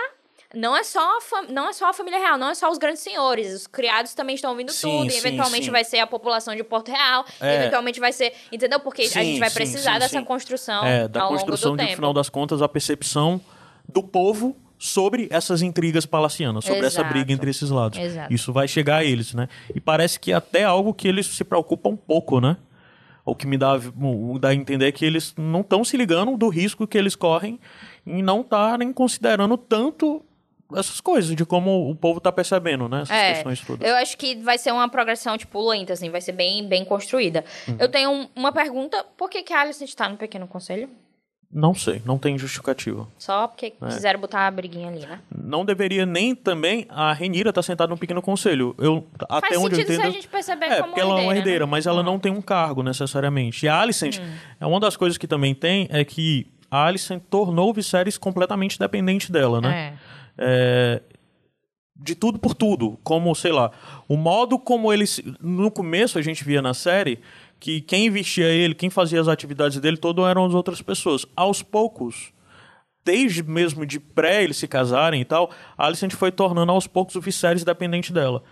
não 0.55 0.75
é 0.75 0.83
só 0.83 0.99
a 0.99 1.41
não 1.49 1.69
é 1.69 1.73
só 1.73 1.89
a 1.89 1.93
família 1.93 2.17
real, 2.17 2.35
não 2.35 2.49
é 2.49 2.55
só 2.55 2.71
os 2.71 2.79
grandes 2.79 3.03
senhores, 3.03 3.53
os 3.53 3.67
criados 3.67 4.15
também 4.15 4.33
estão 4.33 4.49
ouvindo 4.49 4.71
Sim, 4.71 4.89
tudo, 4.89 5.07
e 5.07 5.11
sim, 5.11 5.17
eventualmente 5.19 5.65
sim. 5.65 5.71
vai 5.71 5.83
ser 5.83 5.99
a 5.99 6.07
população 6.07 6.55
de 6.55 6.63
Porto 6.63 6.89
Real, 6.89 7.23
É. 7.39 7.55
eventualmente 7.57 7.99
vai 7.99 8.11
ser, 8.11 8.33
entendeu? 8.51 8.79
Porque 8.79 9.03
a 9.03 9.07
Sim, 9.07 9.23
gente 9.25 9.39
vai 9.39 9.49
sim, 9.49 9.55
precisar 9.55 9.93
sim, 9.93 9.99
dessa 9.99 10.17
sim. 10.19 10.23
construção 10.25 10.83
É, 10.85 11.07
da 11.07 11.21
ao 11.21 11.29
construção 11.29 11.71
longo 11.71 11.77
do 11.77 11.81
de, 11.81 11.83
no 11.83 11.87
tempo. 11.89 11.95
final 11.97 12.13
das 12.13 12.29
contas, 12.29 12.61
a 12.63 12.67
percepção 12.67 13.39
do 13.87 14.01
povo 14.01 14.55
sobre 14.81 15.27
essas 15.29 15.61
intrigas 15.61 16.05
palacianas, 16.05 16.63
sobre 16.63 16.79
essa 16.87 17.01
Exato. 17.01 17.13
briga 17.13 17.33
entre 17.33 17.51
esses 17.51 17.69
lados. 17.69 17.99
Exato. 17.99 18.33
Isso 18.33 18.53
vai 18.53 18.65
chegar 18.65 18.95
a 18.97 19.03
eles, 19.03 19.33
né? 19.33 19.49
E 19.75 19.79
parece 19.81 20.17
que 20.17 20.31
até 20.31 20.63
algo 20.63 20.93
que 20.93 21.05
eles 21.05 21.25
se 21.27 21.43
preocupam 21.43 21.89
um 21.89 21.97
pouco, 21.97 22.39
né? 22.39 22.55
O 23.25 23.35
que 23.35 23.45
me 23.45 23.57
dá, 23.57 23.73
dá 24.39 24.47
a 24.49 24.55
entender 24.55 24.91
que 24.93 25.03
eles 25.05 25.33
não 25.37 25.59
estão 25.61 25.83
se 25.83 25.97
ligando 25.97 26.35
do 26.37 26.47
risco 26.47 26.87
que 26.87 26.97
eles 26.97 27.13
correm 27.13 27.59
em 28.07 28.23
não 28.23 28.39
estarem 28.41 28.91
considerando 28.93 29.57
tanto 29.57 30.23
essas 30.73 31.01
coisas, 31.01 31.35
de 31.35 31.45
como 31.45 31.89
o 31.89 31.95
povo 31.95 32.19
está 32.19 32.31
percebendo, 32.31 32.87
né? 32.87 33.01
Essas 33.01 33.17
É, 33.17 33.33
questões 33.33 33.59
todas. 33.61 33.87
eu 33.87 33.95
acho 33.97 34.15
que 34.17 34.35
vai 34.37 34.57
ser 34.57 34.71
uma 34.71 34.87
progressão, 34.87 35.37
tipo, 35.37 35.67
lenta, 35.67 35.93
assim, 35.93 36.09
vai 36.09 36.21
ser 36.21 36.31
bem, 36.31 36.65
bem 36.67 36.85
construída. 36.85 37.43
Uhum. 37.67 37.75
Eu 37.79 37.89
tenho 37.89 38.09
um- 38.11 38.27
uma 38.35 38.51
pergunta, 38.51 39.03
por 39.17 39.29
que, 39.29 39.43
que 39.43 39.51
a 39.51 39.61
Alice 39.61 39.83
está 39.83 40.07
no 40.07 40.15
Pequeno 40.15 40.47
Conselho? 40.47 40.87
Não 41.51 41.73
sei, 41.73 41.99
não 42.05 42.19
tem 42.19 42.37
justificativa. 42.37 43.07
Só 43.17 43.47
porque 43.47 43.73
É. 43.81 43.85
quiseram 43.87 44.19
botar 44.19 44.45
a 44.45 44.51
briguinha 44.51 44.87
ali, 44.87 44.99
né? 44.99 45.19
Não 45.35 45.65
deveria 45.65 46.05
nem 46.05 46.35
também 46.35 46.85
a 46.89 47.11
Renira 47.11 47.49
estar 47.49 47.63
sentada 47.63 47.89
num 47.89 47.97
pequeno 47.97 48.21
conselho. 48.21 48.75
Eu, 48.77 49.07
até 49.27 49.47
Faz 49.49 49.57
onde 49.61 49.73
eu 49.73 49.77
sentido 49.77 49.87
se 49.87 49.93
entendo. 49.95 50.07
a 50.07 50.11
gente 50.11 50.27
perceber 50.27 50.65
É, 50.67 50.83
porque 50.83 50.99
ela 50.99 51.19
é 51.19 51.23
uma 51.23 51.35
herdeira, 51.35 51.65
né? 51.65 51.71
mas 51.71 51.87
ela 51.87 52.03
não 52.03 52.19
tem 52.19 52.31
um 52.31 52.41
cargo 52.41 52.83
necessariamente. 52.83 53.65
E 53.65 53.69
a 53.69 53.79
Alicent, 53.81 54.19
Hum. 54.19 54.31
é 54.59 54.65
uma 54.67 54.79
das 54.79 54.95
coisas 54.95 55.17
que 55.17 55.25
também 55.27 55.55
tem 55.55 55.87
é 55.89 56.05
que 56.05 56.45
a 56.69 56.85
Alicent 56.85 57.23
tornou 57.31 57.71
o 57.71 57.73
Viserys 57.73 58.15
completamente 58.15 58.77
dependente 58.77 59.31
dela, 59.31 59.59
né? 59.59 59.97
É, 60.37 61.01
de 61.95 62.13
tudo 62.13 62.37
por 62.37 62.53
tudo. 62.53 62.99
Como, 63.03 63.33
sei 63.33 63.51
lá, 63.51 63.71
o 64.07 64.15
modo 64.15 64.59
como 64.59 64.93
ele. 64.93 65.07
se- 65.07 65.33
No 65.41 65.71
começo 65.71 66.19
a 66.19 66.21
gente 66.21 66.43
via 66.43 66.61
na 66.61 66.75
série 66.75 67.19
que 67.59 67.81
quem 67.81 68.09
vestia 68.09 68.47
ele, 68.47 68.73
quem 68.73 68.89
fazia 68.89 69.19
as 69.19 69.27
atividades 69.27 69.79
dele, 69.79 69.97
todo 69.97 70.25
eram 70.25 70.45
as 70.45 70.53
outras 70.53 70.81
pessoas. 70.81 71.25
Aos 71.35 71.61
poucos, 71.61 72.31
desde 73.03 73.43
mesmo 73.43 73.85
de 73.85 73.99
pré 73.99 74.43
eles 74.43 74.57
se 74.57 74.67
casarem 74.67 75.21
e 75.21 75.25
tal, 75.25 75.51
a 75.77 75.85
Alicent 75.85 76.13
foi 76.13 76.31
tornando 76.31 76.71
aos 76.71 76.87
poucos 76.87 77.15
o 77.15 77.21
Viserys 77.21 77.63
dependente 77.63 78.13
dela. 78.13 78.43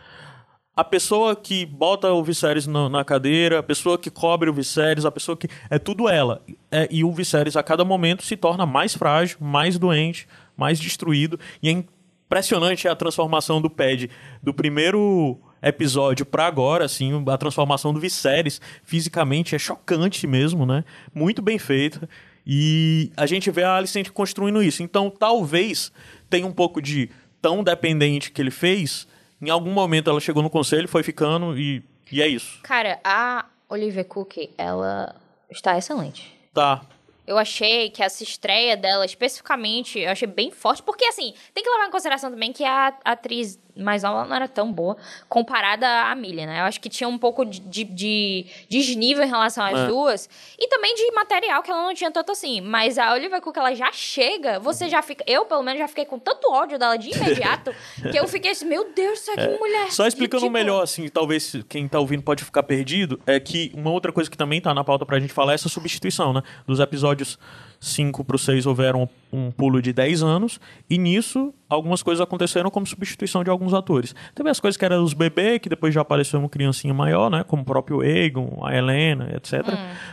A 0.76 0.84
pessoa 0.84 1.36
que 1.36 1.66
bota 1.66 2.12
o 2.14 2.24
Viserys 2.24 2.68
na, 2.68 2.88
na 2.88 3.04
cadeira, 3.04 3.60
a 3.60 3.64
pessoa 3.64 3.98
que 3.98 4.12
cobre 4.12 4.48
o 4.48 4.54
Viserys, 4.54 5.06
a 5.06 5.12
pessoa 5.12 5.36
que. 5.36 5.50
É 5.72 5.80
tudo 5.80 6.08
ela. 6.08 6.44
É, 6.70 6.88
e 6.92 7.04
o 7.04 7.12
Viserys, 7.12 7.56
a 7.56 7.64
cada 7.64 7.84
momento, 7.84 8.24
se 8.24 8.38
torna 8.38 8.64
mais 8.64 8.94
frágil, 8.94 9.38
mais 9.42 9.80
doente, 9.80 10.28
mais 10.56 10.80
destruído. 10.80 11.40
E 11.64 11.70
é 11.70 11.72
impressionante 11.72 12.88
a 12.88 12.96
transformação 12.96 13.60
do 13.60 13.72
Pad 13.72 14.08
do 14.44 14.54
primeiro 14.54 15.40
episódio 15.68 16.26
pra 16.26 16.46
agora, 16.46 16.86
assim, 16.86 17.12
a 17.28 17.38
transformação 17.38 17.94
do 17.94 18.00
Viserys 18.00 18.62
fisicamente 18.84 19.56
é 19.56 19.60
chocante 19.60 20.26
mesmo, 20.26 20.66
né? 20.66 20.84
Muito 21.14 21.42
bem 21.42 21.60
feita. 21.60 22.10
E 22.46 23.12
a 23.18 23.26
gente 23.26 23.52
vê 23.52 23.64
a 23.64 23.76
Alicent 23.76 24.10
construindo 24.10 24.64
isso. 24.64 24.82
Então, 24.82 25.10
talvez 25.10 25.92
tenha 26.30 26.48
um 26.48 26.52
pouco 26.54 26.82
de 26.82 27.10
tão 27.42 27.64
dependente 27.64 28.32
que 28.32 28.42
ele 28.42 28.52
fez. 28.52 29.08
Em 29.42 29.50
algum 29.50 29.72
momento 29.72 30.10
ela 30.10 30.20
chegou 30.20 30.42
no 30.42 30.50
conselho, 30.50 30.88
foi 30.88 31.04
ficando 31.04 31.58
e, 31.58 31.84
e 32.12 32.22
é 32.22 32.28
isso. 32.28 32.60
Cara, 32.64 33.00
a 33.04 33.46
Olivia 33.70 34.04
Cook, 34.04 34.50
ela 34.58 35.14
está 35.52 35.78
excelente. 35.78 36.34
Tá. 36.54 36.82
Eu 37.26 37.38
achei 37.38 37.90
que 37.90 38.02
essa 38.02 38.24
estreia 38.24 38.78
dela, 38.78 39.06
especificamente, 39.06 40.00
eu 40.00 40.10
achei 40.10 40.28
bem 40.28 40.50
forte. 40.50 40.82
Porque, 40.82 41.04
assim, 41.04 41.34
tem 41.54 41.62
que 41.62 41.70
levar 41.70 41.88
em 41.88 41.92
consideração 41.92 42.32
também 42.32 42.54
que 42.54 42.64
a 42.64 42.94
atriz 43.04 43.60
mais 43.78 44.04
nova 44.04 44.26
não 44.28 44.36
era 44.36 44.48
tão 44.48 44.72
boa 44.72 44.98
comparada 45.30 45.88
à 46.10 46.16
Millie, 46.16 46.46
né? 46.46 46.62
Eu 46.62 46.66
acho 46.66 46.80
que 46.80 46.90
tinha 46.90 47.08
um 47.08 47.18
pouco 47.18 47.46
de, 47.46 47.60
de, 47.60 47.84
de 47.84 48.46
desnível 48.70 49.24
em 49.24 49.28
relação 49.28 49.64
às 49.66 49.78
É. 49.80 49.88
duas. 49.88 50.30
E 50.58 50.68
também 50.68 50.96
de 50.96 51.12
material 51.12 51.62
que 51.62 51.70
ela 51.72 51.84
não 51.84 51.94
tinha 51.94 52.12
tanto 52.12 52.32
assim. 52.32 52.62
Mas 52.62 52.98
a 52.98 53.14
Olivia 53.14 53.40
Cook, 53.42 53.56
ela 53.58 53.74
já 53.76 53.92
chega, 53.92 54.60
você 54.60 54.90
já 54.90 55.02
fica... 55.02 55.24
Eu, 55.28 55.46
pelo 55.46 55.64
menos, 55.64 55.80
já 55.80 55.88
fiquei 55.88 56.06
com 56.06 56.18
tanto 56.20 56.52
ódio 56.52 56.80
dela 56.80 56.98
de 56.98 57.10
imediato, 57.16 57.74
que 58.12 58.18
eu 58.18 58.28
fiquei 58.28 58.52
assim, 58.52 58.66
meu 58.66 58.92
Deus, 58.94 59.20
isso 59.20 59.32
aqui 59.32 59.48
mulher. 59.58 59.88
É. 59.88 59.92
Só 59.92 60.08
explicando 60.08 60.44
ridícula. 60.46 60.64
melhor, 60.64 60.84
assim, 60.84 61.08
talvez 61.10 61.56
quem 61.70 61.88
tá 61.88 62.00
ouvindo 62.00 62.24
pode 62.24 62.44
ficar 62.44 62.64
perdido, 62.64 63.20
é 63.26 63.40
que 63.40 63.72
uma 63.76 63.92
outra 63.92 64.12
coisa 64.12 64.30
que 64.30 64.38
também 64.38 64.60
tá 64.62 64.74
na 64.74 64.84
pauta 64.84 65.06
pra 65.06 65.20
gente 65.20 65.34
falar 65.34 65.52
é 65.54 65.56
essa 65.56 65.70
substituição, 65.70 66.34
né? 66.34 66.42
Dos 66.66 66.80
episódios 66.80 67.38
5 67.80 68.24
pro 68.24 68.38
6 68.38 68.66
houveram 68.66 69.10
um 69.32 69.52
pulo 69.52 69.82
de 69.82 69.94
10 69.94 70.24
anos, 70.24 70.60
e 70.90 70.98
nisso 70.98 71.54
algumas 71.70 72.02
coisas 72.02 72.22
aconteceram 72.22 72.70
como 72.70 72.86
substituição 72.86 73.44
de 73.44 73.50
alguns 73.50 73.74
atores. 73.74 74.16
Teve 74.34 74.50
as 74.50 74.60
coisas 74.60 74.78
que 74.78 74.86
eram 74.86 75.04
os 75.04 75.14
bebês, 75.14 75.60
que 75.60 75.70
depois 75.70 75.94
já 75.94 76.02
apareceu 76.02 76.40
uma 76.40 76.50
criancinha 76.50 76.94
maior, 76.94 77.30
né? 77.30 77.44
Como 77.44 77.62
o 77.62 77.66
próprio 77.66 78.04
Egon, 78.04 78.60
a 78.64 78.76
Helena, 78.76 79.30
etc. 79.36 79.64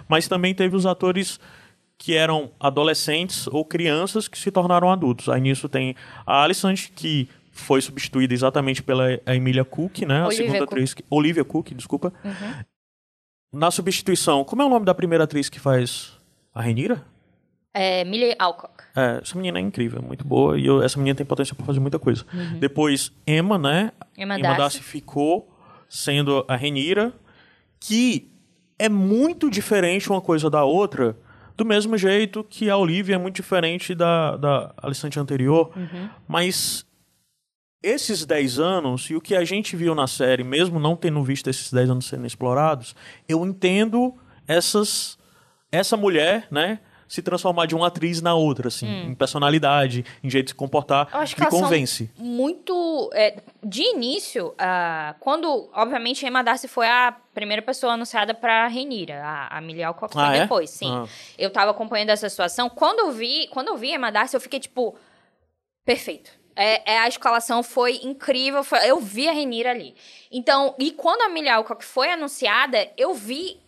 Mas 0.09 0.29
também 0.29 0.55
teve 0.55 0.77
os 0.77 0.87
atores 0.87 1.39
que 1.97 2.15
eram 2.15 2.51
adolescentes 2.59 3.47
ou 3.47 3.65
crianças 3.65 4.29
que 4.29 4.39
se 4.39 4.51
tornaram 4.51 4.91
adultos. 4.91 5.29
Aí 5.29 5.41
nisso 5.41 5.69
tem 5.69 5.95
a 6.27 6.43
Alicent, 6.43 6.91
que 6.95 7.29
foi 7.53 7.81
substituída 7.81 8.35
exatamente 8.35 8.83
pela 8.83 9.21
a 9.25 9.35
Emilia 9.35 9.65
Cook, 9.65 10.01
né? 10.01 10.27
A 10.27 10.31
segunda 10.31 10.59
Cook. 10.59 10.73
atriz. 10.73 10.93
Que, 10.93 11.05
Olivia 11.09 11.45
Cook, 11.45 11.73
desculpa. 11.73 12.13
Na 13.53 13.71
substituição, 13.71 14.45
como 14.45 14.61
é 14.63 14.65
o 14.65 14.69
nome 14.69 14.85
da 14.85 14.95
primeira 14.95 15.25
atriz 15.25 15.49
que 15.49 15.61
faz 15.61 16.13
a 16.53 16.61
Renira? 16.61 17.05
É, 17.75 18.05
Millie 18.05 18.37
Alcock. 18.39 18.85
É, 18.95 19.19
essa 19.21 19.37
menina 19.37 19.59
é 19.59 19.61
incrível, 19.63 19.99
é 19.99 20.03
muito 20.03 20.25
boa. 20.25 20.57
E 20.59 20.65
eu- 20.65 20.81
essa 20.83 20.97
menina 20.97 21.17
tem 21.17 21.27
potência 21.27 21.55
para 21.57 21.67
fazer 21.67 21.81
muita 21.81 21.99
coisa. 21.99 22.25
Depois, 22.61 23.11
Emma, 23.27 23.59
né? 23.59 23.91
Emma 24.17 24.39
Darcy 24.39 24.57
Darcy. 24.59 24.81
ficou 24.83 25.53
sendo 25.89 26.45
a 26.47 26.55
Renira, 26.57 27.13
que 27.81 28.31
é 28.79 28.89
muito 28.89 29.51
diferente 29.51 30.09
uma 30.09 30.21
coisa 30.21 30.49
da 30.49 30.65
outra, 30.65 31.17
Do 31.57 31.65
mesmo 31.65 31.97
jeito 31.97 32.43
que 32.43 32.69
a 32.69 32.77
Olivia 32.77 33.15
é 33.15 33.19
muito 33.19 33.37
diferente 33.37 33.95
da, 33.95 34.37
da 34.37 34.75
Alicante 34.77 35.21
anterior, 35.21 35.71
mas 36.27 36.85
esses 37.81 38.25
10 38.27 38.59
anos 38.59 39.09
e 39.09 39.15
o 39.15 39.21
que 39.21 39.37
a 39.37 39.45
gente 39.45 39.77
viu 39.77 39.95
na 39.95 40.09
série, 40.09 40.43
mesmo 40.43 40.81
não 40.81 40.97
tendo 40.97 41.23
visto 41.23 41.49
esses 41.49 41.73
10 41.73 41.89
anos 41.91 42.07
sendo 42.07 42.27
explorados, 42.27 42.97
eu 43.29 43.47
entendo 43.47 44.15
essas 44.49 45.17
essa 45.71 45.97
mulher, 45.97 46.49
né, 46.51 46.81
se 47.09 47.23
transformar 47.23 47.67
de 47.67 47.75
uma 47.75 47.87
atriz 47.89 48.21
na 48.23 48.35
outra, 48.35 48.69
assim, 48.69 48.87
em 48.87 49.15
personalidade, 49.15 50.05
em 50.23 50.31
jeito 50.31 50.47
de 50.47 50.51
se 50.51 50.55
comportar, 50.55 51.09
Eu 51.13 51.21
acho 51.21 51.35
que 51.37 51.41
me 51.43 51.49
convence. 51.51 52.11
muito. 52.17 53.11
é, 53.13 53.43
de 53.63 53.83
início, 53.83 54.55
ah, 54.59 55.15
quando, 55.21 55.69
obviamente, 55.73 56.25
a 56.25 56.29
Emma 56.29 56.43
Darcy 56.43 56.69
foi 56.69 56.87
a 56.87 57.15
primeira 57.35 57.63
pessoa 57.63 57.93
anunciada 57.95 58.33
pra 58.35 58.67
Renira, 58.69 59.23
a, 59.25 59.59
a 59.59 59.61
Millie 59.61 59.83
Alcock 59.83 60.13
foi 60.13 60.23
Ah, 60.23 60.37
é? 60.37 60.41
depois, 60.41 60.71
sim. 60.71 60.91
Ah. 60.91 61.07
Eu 61.39 61.51
tava 61.51 61.71
acompanhando 61.71 62.11
essa 62.11 62.29
situação. 62.29 62.69
Quando 62.71 63.01
eu 63.01 63.13
vi, 63.13 63.49
quando 63.49 63.69
eu 63.69 63.77
vi 63.77 63.93
a 63.93 63.95
Emma 63.97 64.11
Darcy, 64.13 64.35
eu 64.37 64.41
fiquei 64.41 64.61
tipo. 64.61 64.95
Perfeito. 65.85 66.31
É, 66.57 66.93
é, 66.95 66.99
a 67.01 67.09
escalação 67.09 67.63
foi 67.63 67.97
incrível. 68.05 68.63
foi- 68.63 68.79
eu 68.89 69.01
vi 69.01 69.29
a 69.29 69.33
Renira 69.33 69.71
ali. 69.71 69.95
Então, 70.31 70.75
e 70.79 70.93
quando 70.93 71.23
a 71.23 71.29
Millie 71.29 71.51
Alcock 71.51 71.85
foi 71.85 72.11
anunciada, 72.13 72.89
eu 72.97 73.13
vi 73.13 73.61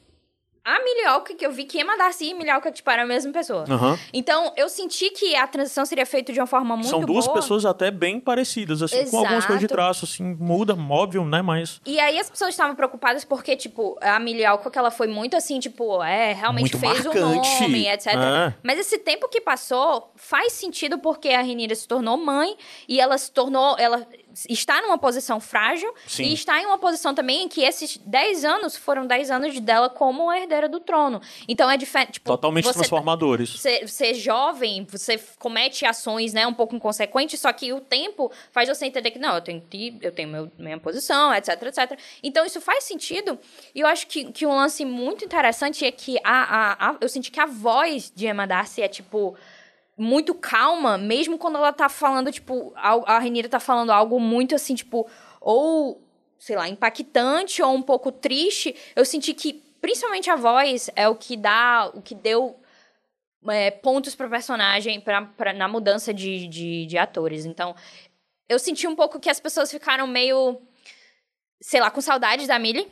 a 0.68 0.82
Millie 0.82 1.04
Alcock, 1.06 1.40
eu 1.44 1.52
vi 1.52 1.62
que 1.62 1.80
Emma 1.80 1.96
Darcy 1.96 2.30
e 2.30 2.34
Millie 2.34 2.50
Alcock, 2.50 2.74
tipo, 2.74 2.90
eram 2.90 3.04
a 3.04 3.06
mesma 3.06 3.32
pessoa. 3.32 3.64
Aham. 3.70 3.96
Então, 4.12 4.52
eu 4.56 4.68
senti 4.68 5.10
que 5.10 5.36
a 5.36 5.46
transição 5.46 5.86
seria 5.86 6.04
feita 6.04 6.32
de 6.32 6.40
uma 6.40 6.46
forma 6.46 6.74
muito 6.74 6.88
São 6.88 7.02
duas 7.02 7.24
boa. 7.26 7.36
pessoas 7.36 7.64
até 7.64 7.88
bem 7.88 8.18
parecidas, 8.18 8.82
assim, 8.82 9.08
com 9.08 9.18
algumas 9.18 9.46
coisas 9.46 9.60
de 9.60 9.66
Exato. 9.66 9.74
traço, 9.80 10.04
assim, 10.04 10.24
muda, 10.24 10.76
óbvio, 10.90 11.24
né, 11.24 11.40
mas... 11.40 11.80
E 11.86 12.00
aí 12.00 12.18
as 12.18 12.28
pessoas 12.28 12.50
estavam 12.50 12.74
preocupadas 12.74 13.24
porque, 13.24 13.54
tipo, 13.54 13.96
a 14.00 14.18
Millie 14.18 14.44
Alcock, 14.44 14.76
ela 14.76 14.90
foi 14.90 15.06
muito 15.06 15.36
assim, 15.36 15.60
tipo, 15.60 16.02
é, 16.02 16.32
realmente 16.32 16.76
Muito 16.76 16.78
fez 16.78 17.04
marcante. 17.04 17.48
o 17.48 17.62
nome, 17.62 17.86
etc. 17.86 18.06
É. 18.08 18.54
Mas 18.60 18.80
esse 18.80 18.98
tempo 18.98 19.28
que 19.28 19.40
passou 19.40 20.10
faz 20.16 20.52
sentido 20.52 20.98
porque 20.98 21.28
a 21.28 21.42
Renira 21.42 21.76
se 21.76 21.86
tornou 21.86 22.16
mãe 22.16 22.56
e 22.88 22.98
ela 23.00 23.16
se 23.18 23.30
tornou, 23.30 23.76
ela 23.78 24.04
está 24.48 24.82
numa 24.82 24.98
posição 24.98 25.40
frágil 25.40 25.92
Sim. 26.06 26.24
e 26.24 26.34
está 26.34 26.60
em 26.60 26.66
uma 26.66 26.78
posição 26.78 27.14
também 27.14 27.44
em 27.44 27.48
que 27.48 27.62
esses 27.62 27.96
10 27.98 28.44
anos 28.44 28.76
foram 28.76 29.06
10 29.06 29.30
anos 29.30 29.58
dela 29.60 29.88
como 29.88 30.28
a 30.28 30.38
herdeira 30.38 30.68
do 30.68 30.80
trono. 30.80 31.20
Então 31.48 31.70
é 31.70 31.76
diferente, 31.76 32.12
tipo, 32.12 32.26
Totalmente 32.30 32.64
você- 32.64 32.74
transformadores. 32.78 33.50
você, 33.58 33.86
você 33.86 34.06
é 34.10 34.14
jovem, 34.14 34.86
você 34.90 35.18
comete 35.38 35.86
ações, 35.86 36.32
né, 36.32 36.46
um 36.46 36.52
pouco 36.54 36.74
inconsequentes, 36.76 37.40
só 37.40 37.52
que 37.52 37.72
o 37.72 37.80
tempo 37.80 38.30
faz 38.52 38.68
você 38.68 38.86
entender 38.86 39.10
que, 39.10 39.18
não, 39.18 39.34
eu 39.36 39.40
tenho, 39.40 39.60
que- 39.60 39.96
eu 40.02 40.12
tenho 40.12 40.28
meu, 40.28 40.50
minha 40.58 40.78
posição, 40.78 41.32
etc, 41.34 41.62
etc. 41.62 41.98
Então, 42.22 42.44
isso 42.44 42.60
faz 42.60 42.84
sentido. 42.84 43.38
E 43.74 43.80
eu 43.80 43.86
acho 43.86 44.06
que, 44.06 44.32
que 44.32 44.44
um 44.46 44.54
lance 44.54 44.84
muito 44.84 45.24
interessante 45.24 45.84
é 45.84 45.90
que 45.90 46.18
a, 46.24 46.30
a, 46.84 46.90
a- 46.90 46.96
eu 47.00 47.08
senti 47.08 47.30
que 47.30 47.40
a 47.40 47.46
voz 47.46 48.12
de 48.14 48.26
Emma 48.26 48.46
Darcy 48.46 48.82
é, 48.82 48.88
tipo, 48.88 49.36
muito 49.96 50.34
calma, 50.34 50.98
mesmo 50.98 51.38
quando 51.38 51.56
ela 51.56 51.72
tá 51.72 51.88
falando, 51.88 52.30
tipo, 52.30 52.72
al- 52.76 53.04
a 53.06 53.18
Renira 53.18 53.48
tá 53.48 53.58
falando 53.58 53.90
algo 53.90 54.20
muito, 54.20 54.54
assim, 54.54 54.74
tipo, 54.74 55.08
ou, 55.40 56.02
sei 56.38 56.54
lá, 56.56 56.68
impactante 56.68 57.62
ou 57.62 57.72
um 57.74 57.82
pouco 57.82 58.12
triste. 58.12 58.74
Eu 58.94 59.04
senti 59.04 59.32
que, 59.32 59.54
principalmente 59.80 60.28
a 60.30 60.36
voz, 60.36 60.90
é 60.94 61.08
o 61.08 61.14
que 61.14 61.36
dá, 61.36 61.90
o 61.94 62.02
que 62.02 62.14
deu 62.14 62.60
é, 63.48 63.70
pontos 63.70 64.14
pro 64.14 64.28
personagem 64.28 65.00
pra, 65.00 65.22
pra, 65.22 65.52
na 65.52 65.66
mudança 65.68 66.12
de, 66.12 66.46
de, 66.48 66.86
de 66.86 66.98
atores. 66.98 67.46
Então, 67.46 67.74
eu 68.48 68.58
senti 68.58 68.86
um 68.86 68.94
pouco 68.96 69.18
que 69.18 69.30
as 69.30 69.40
pessoas 69.40 69.70
ficaram 69.70 70.06
meio, 70.06 70.60
sei 71.60 71.80
lá, 71.80 71.90
com 71.90 72.00
saudades 72.00 72.46
da 72.46 72.58
Millie. 72.58 72.86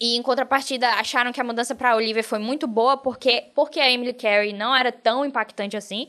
E 0.00 0.16
em 0.16 0.22
contrapartida, 0.22 0.88
acharam 0.94 1.30
que 1.30 1.40
a 1.40 1.44
mudança 1.44 1.74
pra 1.74 1.94
Olivia 1.94 2.24
foi 2.24 2.38
muito 2.38 2.66
boa 2.66 2.96
porque, 2.96 3.44
porque 3.54 3.78
a 3.78 3.90
Emily 3.90 4.14
Carey 4.14 4.52
não 4.52 4.74
era 4.74 4.90
tão 4.90 5.24
impactante 5.24 5.76
assim. 5.76 6.08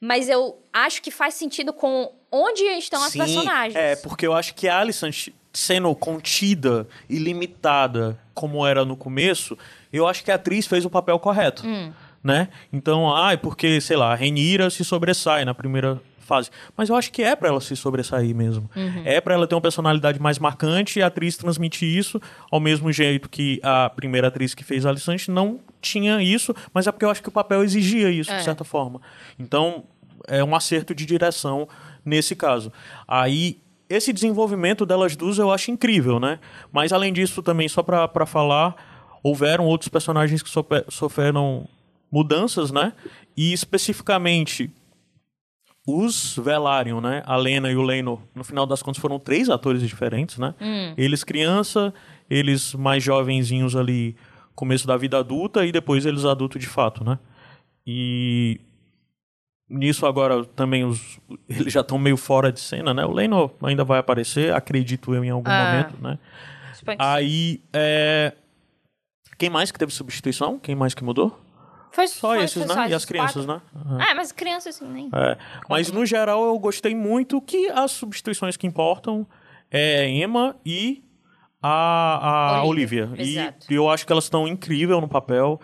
Mas 0.00 0.28
eu 0.28 0.58
acho 0.72 1.02
que 1.02 1.10
faz 1.10 1.34
sentido 1.34 1.72
com 1.72 2.12
onde 2.30 2.62
estão 2.62 3.02
as 3.02 3.12
Sim, 3.12 3.18
personagens. 3.18 3.74
É, 3.74 3.96
porque 3.96 4.26
eu 4.26 4.32
acho 4.32 4.54
que 4.54 4.68
a 4.68 4.78
Alison 4.78 5.10
sendo 5.52 5.94
contida 5.94 6.86
e 7.08 7.16
limitada 7.18 8.18
como 8.34 8.66
era 8.66 8.84
no 8.84 8.94
começo, 8.94 9.56
eu 9.90 10.06
acho 10.06 10.22
que 10.22 10.30
a 10.30 10.34
atriz 10.34 10.66
fez 10.66 10.84
o 10.84 10.90
papel 10.90 11.18
correto. 11.18 11.66
Hum. 11.66 11.92
Né? 12.22 12.48
Então, 12.72 13.14
ai, 13.14 13.36
porque, 13.36 13.80
sei 13.80 13.96
lá, 13.96 14.12
a 14.12 14.14
Renira 14.14 14.68
se 14.68 14.84
sobressai 14.84 15.44
na 15.44 15.54
primeira 15.54 16.00
fase. 16.26 16.50
Mas 16.76 16.88
eu 16.88 16.96
acho 16.96 17.10
que 17.12 17.22
é 17.22 17.34
pra 17.36 17.48
ela 17.48 17.60
se 17.60 17.74
sobressair 17.76 18.34
mesmo. 18.34 18.68
Uhum. 18.76 19.02
É 19.04 19.20
pra 19.20 19.34
ela 19.34 19.46
ter 19.46 19.54
uma 19.54 19.60
personalidade 19.60 20.20
mais 20.20 20.38
marcante 20.38 20.98
e 20.98 21.02
a 21.02 21.06
atriz 21.06 21.36
transmitir 21.36 21.88
isso 21.88 22.20
ao 22.50 22.60
mesmo 22.60 22.92
jeito 22.92 23.28
que 23.28 23.60
a 23.62 23.88
primeira 23.88 24.28
atriz 24.28 24.54
que 24.54 24.64
fez 24.64 24.84
a 24.84 24.90
Alicante 24.90 25.30
não 25.30 25.60
tinha 25.80 26.22
isso, 26.22 26.54
mas 26.74 26.86
é 26.86 26.92
porque 26.92 27.04
eu 27.04 27.10
acho 27.10 27.22
que 27.22 27.28
o 27.28 27.32
papel 27.32 27.62
exigia 27.62 28.10
isso, 28.10 28.30
É. 28.32 28.38
de 28.38 28.44
certa 28.44 28.64
forma. 28.64 29.00
Então, 29.38 29.84
é 30.26 30.42
um 30.42 30.54
acerto 30.56 30.94
de 30.94 31.06
direção 31.06 31.68
nesse 32.04 32.34
caso. 32.34 32.72
Aí, 33.06 33.60
esse 33.88 34.12
desenvolvimento 34.12 34.84
delas 34.84 35.14
duas 35.14 35.38
eu 35.38 35.52
acho 35.52 35.70
incrível, 35.70 36.18
né? 36.18 36.40
Mas, 36.72 36.92
além 36.92 37.12
disso, 37.12 37.40
também, 37.42 37.68
só 37.68 37.82
pra 37.84 38.08
pra 38.08 38.26
falar, 38.26 38.74
houveram 39.22 39.64
outros 39.64 39.88
personagens 39.88 40.42
que 40.42 40.50
sofreram 40.88 41.68
mudanças, 42.10 42.72
né? 42.72 42.92
E, 43.36 43.52
especificamente, 43.52 44.70
os 45.86 46.36
Velaryon, 46.36 47.00
né? 47.00 47.22
A 47.24 47.36
Lena 47.36 47.70
e 47.70 47.76
o 47.76 47.82
Leno, 47.82 48.20
no 48.34 48.42
final 48.42 48.66
das 48.66 48.82
contas, 48.82 49.00
foram 49.00 49.18
três 49.20 49.48
atores 49.48 49.80
diferentes, 49.82 50.36
né? 50.38 50.54
Eles 50.98 51.22
criança, 51.22 51.94
eles 52.28 52.74
mais 52.74 53.02
jovenzinhos 53.04 53.76
ali, 53.76 54.16
começo 54.54 54.86
da 54.86 54.96
vida 54.96 55.18
adulta, 55.18 55.64
e 55.64 55.70
depois 55.70 56.04
eles 56.04 56.24
adultos 56.24 56.60
de 56.60 56.66
fato, 56.66 57.04
né? 57.04 57.18
E 57.86 58.60
nisso 59.68 60.06
agora 60.06 60.44
também 60.44 60.84
os, 60.84 61.20
eles 61.48 61.72
já 61.72 61.80
estão 61.82 61.98
meio 61.98 62.16
fora 62.16 62.50
de 62.50 62.58
cena, 62.60 62.92
né? 62.92 63.04
O 63.04 63.12
Leno 63.12 63.50
ainda 63.62 63.84
vai 63.84 63.98
aparecer, 64.00 64.52
acredito 64.52 65.14
eu, 65.14 65.22
em 65.24 65.30
algum 65.30 65.48
Ah. 65.50 65.64
momento, 65.66 66.02
né? 66.02 66.18
Aí, 66.98 67.60
é... 67.72 68.32
Quem 69.38 69.50
mais 69.50 69.70
que 69.70 69.78
teve 69.78 69.92
substituição? 69.92 70.58
Quem 70.58 70.74
mais 70.74 70.94
que 70.94 71.04
mudou? 71.04 71.38
Foi 71.96 72.06
Só 72.08 72.28
foi- 72.28 72.44
esses, 72.44 72.52
foi 72.52 72.66
né? 72.66 72.74
só 72.74 72.86
E 72.88 72.94
as 72.94 73.04
crianças, 73.06 73.46
quatro. 73.46 73.64
né? 73.74 73.80
Aham. 73.86 73.98
Ah, 74.10 74.14
mas 74.14 74.30
crianças, 74.32 74.76
assim, 74.76 74.86
nem... 74.92 75.08
É, 75.14 75.36
mas 75.68 75.90
no 75.90 76.04
geral 76.04 76.44
eu 76.44 76.58
gostei 76.58 76.94
muito 76.94 77.40
que 77.40 77.68
as 77.70 77.90
substituições 77.90 78.56
que 78.56 78.66
importam 78.66 79.26
é 79.70 80.06
Emma 80.08 80.54
e 80.64 81.02
a, 81.62 82.58
a 82.58 82.64
Olivia. 82.64 83.08
Olivia, 83.10 83.56
E 83.68 83.74
eu 83.74 83.88
acho 83.88 84.06
que 84.06 84.12
elas 84.12 84.24
estão 84.24 84.46
incrível 84.46 85.00
no 85.00 85.08
papel. 85.08 85.60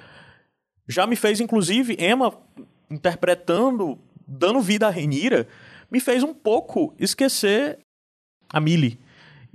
Já 0.88 1.06
me 1.06 1.16
fez, 1.16 1.38
inclusive, 1.40 1.96
Emma 2.00 2.32
interpretando, 2.90 3.98
dando 4.26 4.60
vida 4.60 4.86
à 4.86 4.90
Renira, 4.90 5.46
me 5.90 6.00
fez 6.00 6.22
um 6.22 6.32
pouco 6.34 6.94
esquecer 6.98 7.78
a 8.52 8.58
Millie. 8.60 8.98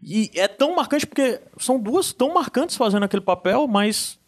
E 0.02 0.30
é 0.36 0.48
tão 0.48 0.76
marcante 0.76 1.08
porque 1.08 1.42
são 1.58 1.80
duas 1.80 2.14
tão 2.14 2.34
marcantes 2.34 2.78
fazendo 2.78 3.04
aquele 3.04 3.22
papel, 3.24 3.68
mas 3.68 4.20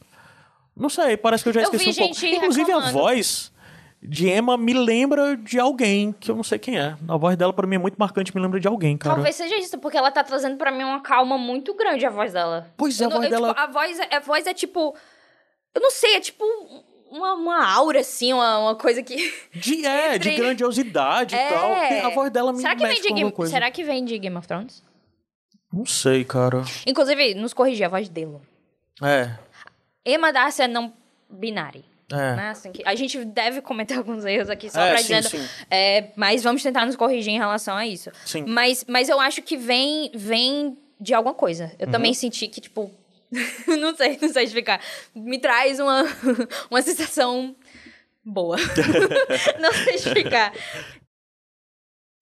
não 0.80 0.89
sei, 0.89 1.18
parece 1.18 1.43
que 1.43 1.49
eu 1.49 1.53
já 1.53 1.60
Eu 1.61 1.64
esqueci 1.65 1.85
vi 1.85 1.91
um 1.91 1.95
pouco. 1.95 2.14
gente 2.19 2.35
Inclusive 2.35 2.72
a 2.72 2.76
reclamando. 2.76 2.93
voz 2.97 3.51
de 4.01 4.30
Emma 4.30 4.57
me 4.57 4.73
lembra 4.73 5.35
de 5.35 5.60
alguém 5.60 6.14
que 6.14 6.31
eu 6.31 6.35
não 6.35 6.43
sei 6.43 6.57
quem 6.57 6.80
é. 6.80 6.95
A 7.07 7.18
voz 7.18 7.35
dela 7.35 7.51
pra 7.51 7.68
mim 7.68 7.76
é 7.76 7.80
muito 7.80 7.97
marcante, 7.97 8.34
me 8.34 8.41
lembra 8.41 8.60
de 8.60 8.68
alguém, 8.68 8.97
cara. 8.97 9.15
Talvez 9.15 9.35
seja 9.35 9.57
isso, 9.57 9.77
porque 9.77 9.97
ela 9.97 10.10
tá 10.10 10.23
trazendo 10.23 10.56
pra 10.57 10.72
mim 10.72 10.84
uma 10.84 11.01
calma 11.01 11.38
muito 11.38 11.73
grande 11.73 12.06
a 12.06 12.10
voz 12.10 12.31
dela. 12.34 12.72
Pois 12.77 12.99
é, 13.01 13.06
Eu 13.06 13.10
a 13.10 13.11
voz 13.14 13.23
eu, 13.26 13.30
dela- 13.30 13.49
tipo, 13.49 13.60
a, 13.60 13.68
voz, 13.68 13.99
é- 13.99 14.15
a 14.15 14.19
voz 14.22 14.47
é 14.47 14.53
tipo. 14.53 14.95
Eu 15.76 15.81
não 15.81 15.91
sei, 15.91 16.15
é 16.15 16.19
tipo 16.22 16.43
uma, 17.11 17.34
uma 17.34 17.72
aura, 17.73 17.99
assim, 17.99 18.31
uma, 18.31 18.60
uma 18.60 18.76
coisa 18.76 19.03
que. 19.03 19.15
De, 19.53 19.85
é, 19.85 20.18
de 20.18 20.31
grandiosidade 20.31 21.35
e 21.35 21.38
É. 21.38 21.49
tal. 21.49 21.76
Tem- 21.89 21.99
A 22.01 22.10
voz 22.10 22.31
dela 22.31 22.53
me 22.53 22.60
será 22.61 22.76
que, 22.76 22.88
vem 22.88 23.01
de 23.01 23.10
Game, 23.14 23.31
coisa. 23.34 23.51
será 23.51 23.69
que 23.72 23.84
vem 23.84 24.06
de 24.06 24.18
Game 24.18 24.38
of 24.38 24.47
Thrones? 24.47 24.81
Não 25.73 25.85
sei, 25.85 26.23
cara. 26.23 26.64
Inclusive, 26.88 27.35
nos 27.35 27.53
corrigir 27.53 27.85
a 27.85 27.89
voz 27.89 28.07
dele. 28.10 28.38
É, 29.03 29.30
Emma 30.10 30.31
Darcy 30.34 30.61
é 30.64 30.68
não 30.68 30.94
binária. 31.30 31.84
é. 32.11 32.15
Né? 32.36 32.49
Assim, 32.49 32.72
que 32.72 32.81
a 32.86 32.95
gente 32.95 33.23
deve 33.26 33.61
cometer 33.61 33.94
alguns 33.99 34.26
erros 34.26 34.49
aqui 34.49 34.69
só 34.69 34.81
É, 34.81 34.90
pra 34.90 34.98
sim, 34.99 35.03
dizendo. 35.15 35.30
sim. 35.30 35.49
É, 35.69 36.10
mas 36.15 36.44
vamos 36.44 36.64
tentar 36.64 36.86
nos 36.86 36.95
corrigir 36.95 37.34
em 37.34 37.38
relação 37.38 37.76
a 37.76 37.86
isso. 37.86 38.10
Sim. 38.26 38.45
Mas, 38.48 38.84
mas 38.88 39.10
eu 39.10 39.19
acho 39.19 39.41
que 39.41 39.56
vem, 39.57 40.11
vem 40.15 40.77
de 40.99 41.14
alguma 41.14 41.34
coisa. 41.36 41.72
Eu 41.80 41.86
Uhum. 41.86 41.91
também 41.91 42.14
senti 42.14 42.48
que, 42.48 42.60
tipo. 42.61 42.91
não 43.80 43.95
sei, 43.95 44.18
não 44.22 44.30
sei 44.30 44.44
explicar. 44.45 44.81
Me 45.15 45.38
traz 45.38 45.80
uma, 45.80 46.03
uma 46.72 46.81
sensação 46.81 47.56
boa. 48.26 48.57
não 49.60 49.72
sei 49.72 49.95
explicar. 49.95 50.52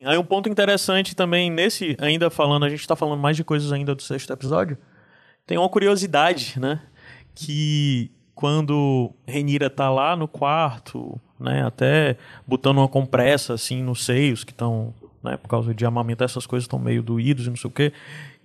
Aí 0.04 0.18
um 0.18 0.24
ponto 0.24 0.48
interessante 0.48 1.16
também 1.16 1.50
nesse, 1.50 1.98
ainda 2.00 2.30
falando, 2.30 2.66
a 2.66 2.70
gente 2.70 2.86
tá 2.88 2.96
falando 2.96 3.20
mais 3.20 3.36
de 3.36 3.44
coisas 3.44 3.72
ainda 3.72 3.96
do 3.96 4.02
sexto 4.04 4.32
episódio. 4.32 4.78
Tem 5.46 5.58
uma 5.58 5.70
curiosidade, 5.70 6.60
né? 6.60 6.80
Que 7.40 8.12
quando 8.34 9.12
Renira 9.28 9.70
tá 9.70 9.90
lá 9.90 10.16
no 10.16 10.28
quarto, 10.28 11.20
né, 11.40 11.66
até 11.66 12.18
botando 12.46 12.78
uma 12.78 12.88
compressa 12.88 13.54
assim 13.54 13.82
nos 13.82 14.06
seios 14.06 14.44
que 14.44 14.52
estão, 14.52 14.94
né, 15.24 15.38
por 15.38 15.48
causa 15.48 15.74
de 15.74 15.86
amamentar 15.86 16.26
essas 16.26 16.46
coisas 16.46 16.66
estão 16.66 16.80
meio 16.80 17.02
doídos 17.02 17.48
e 17.48 17.50
não 17.50 17.56
sei 17.56 17.68
o 17.68 17.74
quê, 17.74 17.94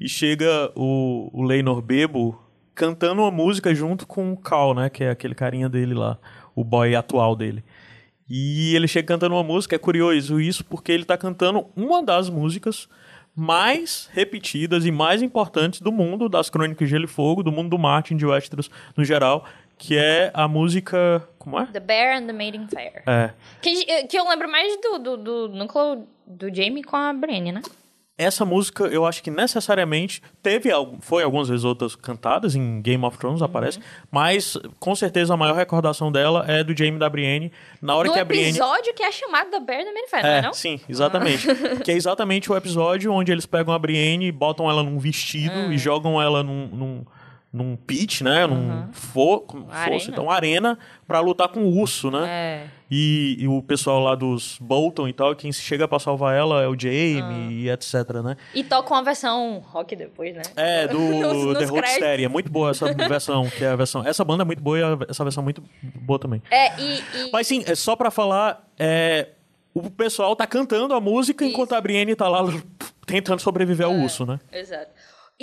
e 0.01 0.09
chega 0.09 0.71
o, 0.75 1.31
o 1.33 1.43
Leinor 1.43 1.81
Bebo 1.81 2.39
cantando 2.75 3.23
uma 3.23 3.31
música 3.31 3.75
junto 3.75 4.07
com 4.07 4.33
o 4.33 4.37
Cal, 4.37 4.75
né, 4.75 4.89
que 4.89 5.05
é 5.05 5.11
aquele 5.11 5.35
carinha 5.35 5.69
dele 5.69 5.95
lá, 5.95 6.19
o 6.55 6.65
boy 6.65 6.95
atual 6.95 7.37
dele. 7.37 7.65
E 8.29 8.75
ele 8.75 8.89
chega 8.89 9.09
cantando 9.09 9.35
uma 9.35 9.45
música, 9.45 9.77
é 9.77 9.79
curioso 9.79 10.41
isso, 10.41 10.65
porque 10.65 10.91
ele 10.91 11.05
tá 11.05 11.19
cantando 11.19 11.67
uma 11.77 12.03
das 12.03 12.31
músicas 12.31 12.89
mais 13.35 14.09
repetidas 14.13 14.85
e 14.85 14.91
mais 14.91 15.23
importantes 15.23 15.81
do 15.81 15.91
mundo 15.91 16.29
das 16.29 16.51
Crônicas 16.51 16.89
de 16.89 16.93
Gelo 16.93 17.05
e 17.05 17.09
Fogo, 17.09 17.43
do 17.43 17.51
mundo 17.51 17.71
do 17.71 17.79
Martin 17.79 18.17
de 18.17 18.27
Westeros 18.27 18.71
no 18.97 19.05
geral, 19.05 19.45
que 19.79 19.97
é 19.97 20.31
a 20.35 20.47
música. 20.47 21.27
Como 21.39 21.59
é? 21.59 21.67
The 21.67 21.81
Bear 21.81 22.17
and 22.17 22.27
the 22.27 22.33
Maiden 22.33 22.69
Fair. 22.69 23.03
É. 23.07 23.31
Que, 23.61 24.07
que 24.07 24.19
eu 24.19 24.29
lembro 24.29 24.51
mais 24.51 24.79
do, 24.81 24.99
do, 24.99 25.17
do 25.17 25.49
núcleo 25.49 26.07
do 26.27 26.55
Jamie 26.55 26.85
com 26.85 26.97
a 26.97 27.13
Brienne, 27.13 27.53
né? 27.53 27.63
Essa 28.23 28.45
música, 28.45 28.85
eu 28.85 29.05
acho 29.05 29.23
que 29.23 29.31
necessariamente 29.31 30.23
teve 30.43 30.71
foi 31.01 31.23
algumas 31.23 31.49
vezes 31.49 31.65
outras 31.65 31.95
cantadas 31.95 32.55
em 32.55 32.81
Game 32.81 33.05
of 33.05 33.19
Thrones, 33.19 33.43
aparece, 33.43 33.81
mas 34.11 34.57
com 34.79 34.95
certeza 34.95 35.35
a 35.35 35.37
maior 35.37 35.55
recordação 35.55 36.11
dela 36.11 36.45
é 36.49 36.63
do 36.63 36.77
Jamie 36.77 36.99
da 36.99 37.09
Brienne, 37.09 37.53
na 37.81 37.95
hora 37.95 38.11
que 38.11 38.19
a 38.19 38.25
Brienne 38.25 38.51
episódio 38.51 38.95
que 38.95 39.03
é 39.03 39.13
chamado 39.13 39.51
The 39.51 39.61
Bear 39.61 39.85
the 39.85 40.23
não 40.23 40.29
é 40.29 40.43
não? 40.43 40.53
sim, 40.53 40.81
exatamente. 40.89 41.47
que 41.85 41.91
é 41.91 41.95
exatamente 41.95 42.51
o 42.51 42.57
episódio 42.57 43.13
onde 43.13 43.33
eles 43.33 43.47
pegam 43.47 43.73
a 43.75 43.79
Brienne, 43.79 44.31
botam 44.33 44.69
ela 44.71 44.83
num 44.83 44.99
vestido 44.99 45.53
Hum. 45.53 45.73
e 45.73 45.79
jogam 45.79 46.21
ela 46.21 46.43
num, 46.43 46.67
num, 46.69 47.05
num 47.53 47.77
pitch, 47.77 48.23
né? 48.23 48.47
Num 48.47 48.89
fo, 48.93 49.41
como 49.41 49.65
Uma 49.65 49.75
fosse, 49.85 50.11
então, 50.11 50.31
arena 50.31 50.79
pra 51.07 51.21
lutar 51.21 51.49
com 51.49 51.61
o 51.61 51.79
urso, 51.79 52.11
né? 52.11 52.27
É. 52.27 52.67
E, 52.91 53.37
e 53.41 53.49
o 53.49 53.63
pessoal 53.63 54.01
lá 54.01 54.15
dos 54.15 54.59
Bolton 54.61 55.07
e 55.09 55.13
tal, 55.13 55.35
quem 55.37 55.51
chega 55.53 55.87
pra 55.87 55.99
salvar 55.99 56.35
ela 56.35 56.63
é 56.63 56.69
o 56.69 56.79
Jamie 56.79 57.21
Ah. 57.23 57.49
e 57.51 57.71
etc, 57.71 57.95
né? 58.25 58.37
E 58.55 58.63
toca 58.65 58.93
uma 58.95 59.03
versão 59.03 59.59
rock 59.67 59.95
depois, 59.97 60.35
né? 60.35 60.43
É, 60.57 60.87
do 60.89 60.99
Nos- 61.01 61.59
The. 61.59 61.65
Roadsteady. 61.67 62.25
É 62.25 62.29
muito 62.29 62.51
boa 62.51 62.71
essa 62.71 62.93
versão, 62.93 63.49
que 63.51 63.65
é 63.65 63.69
a 63.69 63.77
versão... 63.77 64.07
Essa 64.07 64.25
banda 64.25 64.43
é 64.45 64.47
muito 64.47 64.63
boa 64.63 64.79
e 64.79 64.83
a- 64.83 64.99
essa 65.09 65.23
versão 65.25 65.43
é 65.43 65.45
muito 65.45 65.63
boa 65.83 66.19
também. 66.19 66.43
É, 66.51 66.79
e... 66.81 66.99
e- 67.01 67.31
Mas 67.33 67.47
sim, 67.47 67.63
é 67.67 67.75
só 67.75 67.97
pra 67.97 68.11
falar, 68.11 68.67
é, 68.79 69.29
o 69.75 69.91
pessoal 69.91 70.35
tá 70.37 70.47
cantando 70.47 70.93
a 70.95 71.01
música 71.01 71.45
Isso. 71.45 71.53
enquanto 71.55 71.75
a 71.75 71.81
Brienne 71.81 72.15
tá 72.15 72.29
lá 72.29 72.41
tentando 73.07 73.41
sobreviver 73.41 73.87
ao 73.87 73.93
É. 73.95 73.97
urso, 74.05 74.25
né? 74.27 74.39
Exato. 74.53 74.91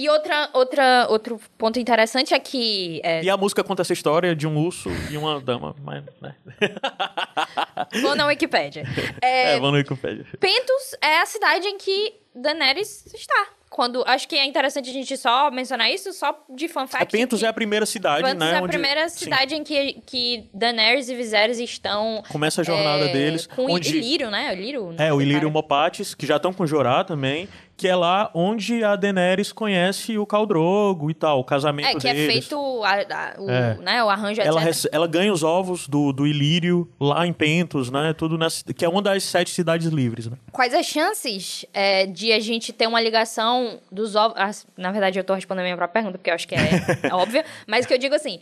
E 0.02 0.08
outra, 0.08 0.50
outra, 0.54 1.08
outro 1.10 1.42
ponto 1.58 1.78
interessante 1.78 2.34
é 2.34 2.40
que... 2.40 3.02
É, 3.04 3.22
E 3.22 3.30
a 3.30 3.36
música 3.36 3.62
conta 3.66 3.82
essa 3.82 3.92
história 3.92 4.34
de 4.34 4.48
um 4.48 4.58
urso 4.58 4.90
e 5.12 5.18
uma 5.18 5.42
dama, 5.42 5.76
mas, 5.84 6.06
né? 6.22 6.36
Vou 8.02 8.16
na 8.16 8.26
Wikipédia. 8.28 8.84
É, 9.22 9.56
É, 9.56 9.56
vamos 9.56 9.72
no 9.72 9.78
Wikipedia. 9.80 10.26
Pentos 10.40 10.96
é 11.02 11.20
a 11.20 11.26
cidade 11.26 11.68
em 11.68 11.78
que 11.78 12.14
Daenerys 12.34 13.14
está. 13.14 13.48
Quando, 13.70 14.02
acho 14.08 14.28
que 14.28 14.36
é 14.36 14.46
interessante 14.46 14.90
a 14.90 14.94
gente 14.94 15.16
só 15.18 15.52
mencionar 15.52 15.92
isso, 15.92 16.12
só 16.14 16.44
de 16.50 16.68
fun 16.68 16.80
A 16.84 16.88
fact. 16.88 17.12
Pentos 17.12 17.40
que 17.42 17.46
é 17.46 17.50
a 17.50 17.54
primeira 17.54 17.86
cidade, 17.86 18.24
Pentos 18.24 18.40
né? 18.40 18.54
é 18.54 18.58
a 18.58 18.62
onde- 18.64 18.70
primeira 18.70 19.08
sim, 19.10 19.26
cidade 19.26 19.54
em 19.54 19.64
que, 19.64 20.02
que 20.08 20.50
Daenerys 20.54 21.08
e 21.10 21.16
Viserys 21.16 21.60
estão... 21.60 22.24
Começa 22.30 22.62
a 22.62 22.64
jornada 22.64 23.06
é, 23.06 23.14
deles, 23.14 23.46
Com 23.48 23.66
onde- 23.70 23.96
Ilírio, 23.98 24.32
né? 24.32 24.54
Ilírio. 24.56 24.96
É, 24.98 25.14
o 25.14 25.22
Ilírio 25.22 25.42
cara. 25.42 25.52
Mopatis, 25.52 26.16
que 26.16 26.26
já 26.26 26.38
estão 26.38 26.52
com 26.52 26.66
Jorá 26.66 27.04
também, 27.04 27.48
que 27.80 27.88
é 27.88 27.96
lá 27.96 28.30
onde 28.34 28.84
a 28.84 28.98
Daenerys 28.98 29.54
conhece 29.54 30.18
o 30.18 30.26
Caldrogo 30.26 31.10
e 31.10 31.14
tal, 31.14 31.40
o 31.40 31.44
casamento 31.46 31.88
É, 31.88 31.96
que 31.96 32.08
é 32.10 32.14
deles. 32.14 32.34
feito 32.34 32.84
a- 32.84 32.90
a- 33.00 33.36
o, 33.40 33.50
É. 33.50 33.78
né, 33.78 34.04
o 34.04 34.10
arranjo, 34.10 34.42
Ela, 34.42 34.60
rece- 34.60 34.90
ela 34.92 35.08
ganha 35.08 35.32
os 35.32 35.44
ovos 35.44 35.88
do, 35.88 36.12
do 36.12 36.28
Ilírio 36.28 36.92
lá 37.00 37.26
em 37.26 37.32
Pentos, 37.32 37.90
né? 37.90 38.12
Tudo 38.12 38.38
nessa, 38.38 38.66
que 38.74 38.84
é 38.84 38.90
uma 38.90 39.02
das 39.02 39.24
sete 39.24 39.52
cidades 39.52 39.88
livres, 39.88 40.28
né? 40.28 40.36
Quais 40.52 40.74
as 40.74 40.86
chances 40.86 41.66
é, 41.74 42.06
de 42.06 42.34
a 42.34 42.40
gente 42.42 42.74
ter 42.74 42.86
uma 42.86 43.00
ligação 43.00 43.80
dos 43.90 44.14
ovos... 44.14 44.36
ah, 44.38 44.52
na 44.78 44.92
verdade, 44.92 45.18
eu 45.18 45.24
tô 45.24 45.34
respondendo 45.34 45.62
a 45.62 45.68
minha 45.68 45.78
própria 45.78 46.02
pergunta, 46.02 46.18
porque 46.18 46.30
eu 46.30 46.34
acho 46.36 46.46
que 46.48 46.56
é, 46.56 46.60
é 47.04 47.14
óbvia. 47.16 47.46
Mas 47.66 47.86
que 47.86 47.94
eu 47.94 47.98
digo 47.98 48.14
assim, 48.14 48.42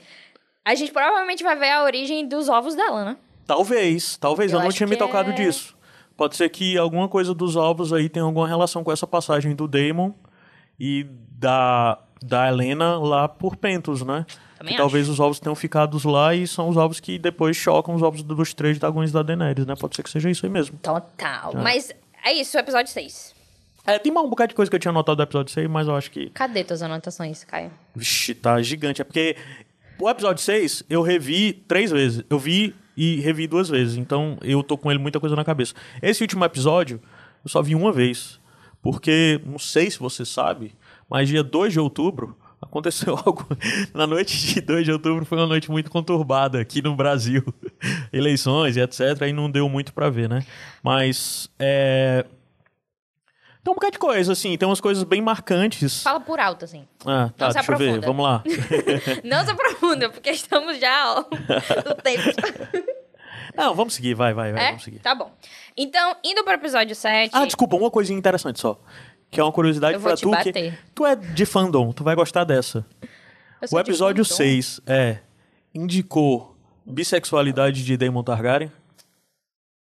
a 0.66 0.74
gente 0.74 0.92
provavelmente 0.92 1.44
vai 1.44 1.56
ver 1.56 1.70
a 1.70 1.84
origem 1.84 2.28
dos 2.28 2.50
ovos 2.50 2.74
dela, 2.74 3.06
né? 3.06 3.18
Talvez, 3.46 4.18
talvez, 4.18 4.52
eu, 4.52 4.60
Eu 4.60 4.64
não 4.66 4.72
tinha 4.72 4.88
me 4.88 4.98
tocado 4.98 5.30
é- 5.30 5.34
disso. 5.34 5.77
Pode 6.18 6.36
ser 6.36 6.50
que 6.50 6.78
alguma 6.78 7.08
coisa 7.08 7.34
dos 7.34 7.56
ovos 7.56 7.94
aí 7.94 8.10
tenha 8.10 8.26
alguma 8.26 8.48
relação 8.48 8.84
com 8.84 8.92
essa 8.92 9.06
passagem 9.06 9.56
do 9.56 9.68
Daemon 9.68 10.12
e 10.80 11.06
da, 11.30 12.00
da 12.22 12.48
Helena 12.48 12.98
lá 12.98 13.30
por 13.30 13.56
Pentos, 13.56 14.02
né? 14.02 14.26
Também 14.58 14.74
que 14.74 14.78
talvez 14.78 15.08
os 15.08 15.20
ovos 15.20 15.40
tenham 15.40 15.56
ficado 15.56 16.00
lá 16.10 16.34
e 16.34 16.48
são 16.48 16.68
os 16.70 16.76
ovos 16.76 17.00
que 17.00 17.20
depois 17.20 17.56
chocam 17.56 17.94
os 17.94 18.02
ovos 18.02 18.24
dos 18.24 18.54
três 18.56 18.80
dragões 18.80 19.12
da 19.12 19.22
Daenerys, 19.22 19.68
né? 19.68 19.76
Pode 19.80 19.96
ser 19.96 20.02
que 20.02 20.10
seja 20.10 20.28
isso 20.28 20.44
aí 20.46 20.52
mesmo. 20.52 20.80
Total. 20.80 21.54
Mas 21.54 21.94
é 22.26 22.34
isso, 22.34 22.58
o 22.58 22.60
episódio 22.60 22.92
6. 22.92 23.36
É, 23.86 24.00
tem 24.00 24.12
um 24.12 24.28
bocado 24.28 24.50
de 24.50 24.56
coisa 24.56 24.70
que 24.70 24.76
eu 24.76 24.80
tinha 24.80 24.90
anotado 24.90 25.18
do 25.18 25.24
episódio 25.24 25.54
6, 25.54 25.70
mas 25.70 25.88
eu 25.88 25.96
acho 25.96 26.10
que 26.10 26.32
Cadê 26.32 26.64
tuas 26.64 26.82
anotações, 26.82 27.44
Caio? 27.44 27.72
Vixe, 27.96 28.34
tá 28.34 28.60
gigante. 28.62 29.02
É 29.02 29.06
porque 29.06 29.38
o 30.00 30.10
episódio 30.10 30.44
6 30.44 30.84
eu 30.90 31.04
revi 31.04 31.54
três 31.54 31.92
vezes. 31.92 32.24
Eu 32.28 32.40
vi 32.40 32.76
e 32.98 33.22
revi 33.22 33.48
duas 33.48 33.70
vezes. 33.70 33.96
Então 33.96 34.38
eu 34.42 34.64
tô 34.64 34.78
com 34.78 34.90
ele 34.92 35.00
muita 35.00 35.20
coisa 35.20 35.36
na 35.36 35.46
cabeça. 35.46 35.76
Esse 36.02 36.24
último 36.24 36.44
episódio 36.44 37.00
eu 37.46 37.50
só 37.50 37.62
vi 37.62 37.76
uma 37.76 37.92
vez. 37.92 38.40
Porque, 38.82 39.42
não 39.46 39.60
sei 39.60 39.90
se 39.90 40.00
você 40.00 40.24
sabe, 40.24 40.74
mas 41.10 41.28
dia 41.28 41.44
2 41.44 41.74
de 41.74 41.80
outubro 41.80 42.38
aconteceu 42.62 43.16
algo. 43.16 43.46
Na 43.94 44.08
noite 44.08 44.54
de 44.54 44.62
2 44.62 44.86
de 44.86 44.92
outubro 44.92 45.26
foi 45.26 45.38
uma 45.38 45.48
noite 45.48 45.70
muito 45.70 45.90
conturbada 45.90 46.60
aqui 46.60 46.82
no 46.82 46.96
Brasil. 46.96 47.44
Eleições 48.14 48.78
e 48.78 48.82
etc. 48.82 49.22
Aí 49.22 49.34
não 49.34 49.50
deu 49.50 49.68
muito 49.68 49.94
pra 49.94 50.10
ver, 50.10 50.30
né? 50.30 50.46
Mas. 50.84 51.50
É... 51.60 52.26
Tem 53.68 53.72
um 53.74 53.76
bocado 53.76 53.92
de 53.92 54.00
coisa, 54.00 54.32
assim. 54.32 54.58
Tem 54.58 54.66
umas 54.66 54.80
coisas 54.80 55.04
bem 55.04 55.22
marcantes. 55.22 56.02
Fala 56.02 56.22
por 56.22 56.40
alto, 56.40 56.64
assim. 56.64 56.88
Ah, 57.06 57.30
tá, 57.36 57.50
deixa 57.50 57.70
eu 57.70 57.78
ver. 57.78 57.90
aprofunda. 57.90 58.08
Vamos 58.08 58.24
lá. 58.24 58.44
Não 59.26 59.44
se 59.44 59.52
aprofunda, 59.52 60.10
porque 60.10 60.30
estamos 60.30 60.80
já 60.80 61.16
ó, 61.18 61.26
no 61.86 61.96
tempo. 61.96 62.24
Não, 63.54 63.76
vamos 63.76 63.96
seguir, 63.96 64.14
vai, 64.14 64.34
vai, 64.34 64.54
vai, 64.54 64.64
É? 64.64 64.68
vamos 64.68 64.86
seguir. 64.86 65.00
Tá 65.00 65.14
bom. 65.14 65.30
Então, 65.76 66.16
indo 66.24 66.46
pro 66.46 66.54
episódio 66.54 66.96
7... 66.96 67.32
Ah, 67.34 67.44
desculpa, 67.44 67.76
uma 67.76 67.92
coisinha 67.92 68.18
interessante 68.18 68.58
só. 68.58 68.80
Que 69.30 69.42
é 69.42 69.44
uma 69.44 69.52
curiosidade 69.52 69.98
te 70.16 70.22
tu 70.22 70.32
que. 70.32 70.74
Tu 70.96 71.06
é 71.06 71.18
de 71.18 71.46
fandom, 71.46 71.92
tu 71.92 72.06
vai 72.06 72.16
gostar 72.16 72.46
dessa. 72.46 72.86
O 73.70 73.78
episódio 73.78 74.24
fandom. 74.24 74.38
6 74.38 74.82
é. 74.88 75.18
Indicou 75.76 76.56
bissexualidade 76.86 77.84
de 77.84 77.98
Daemon 77.98 78.24
Targaryen? 78.24 78.72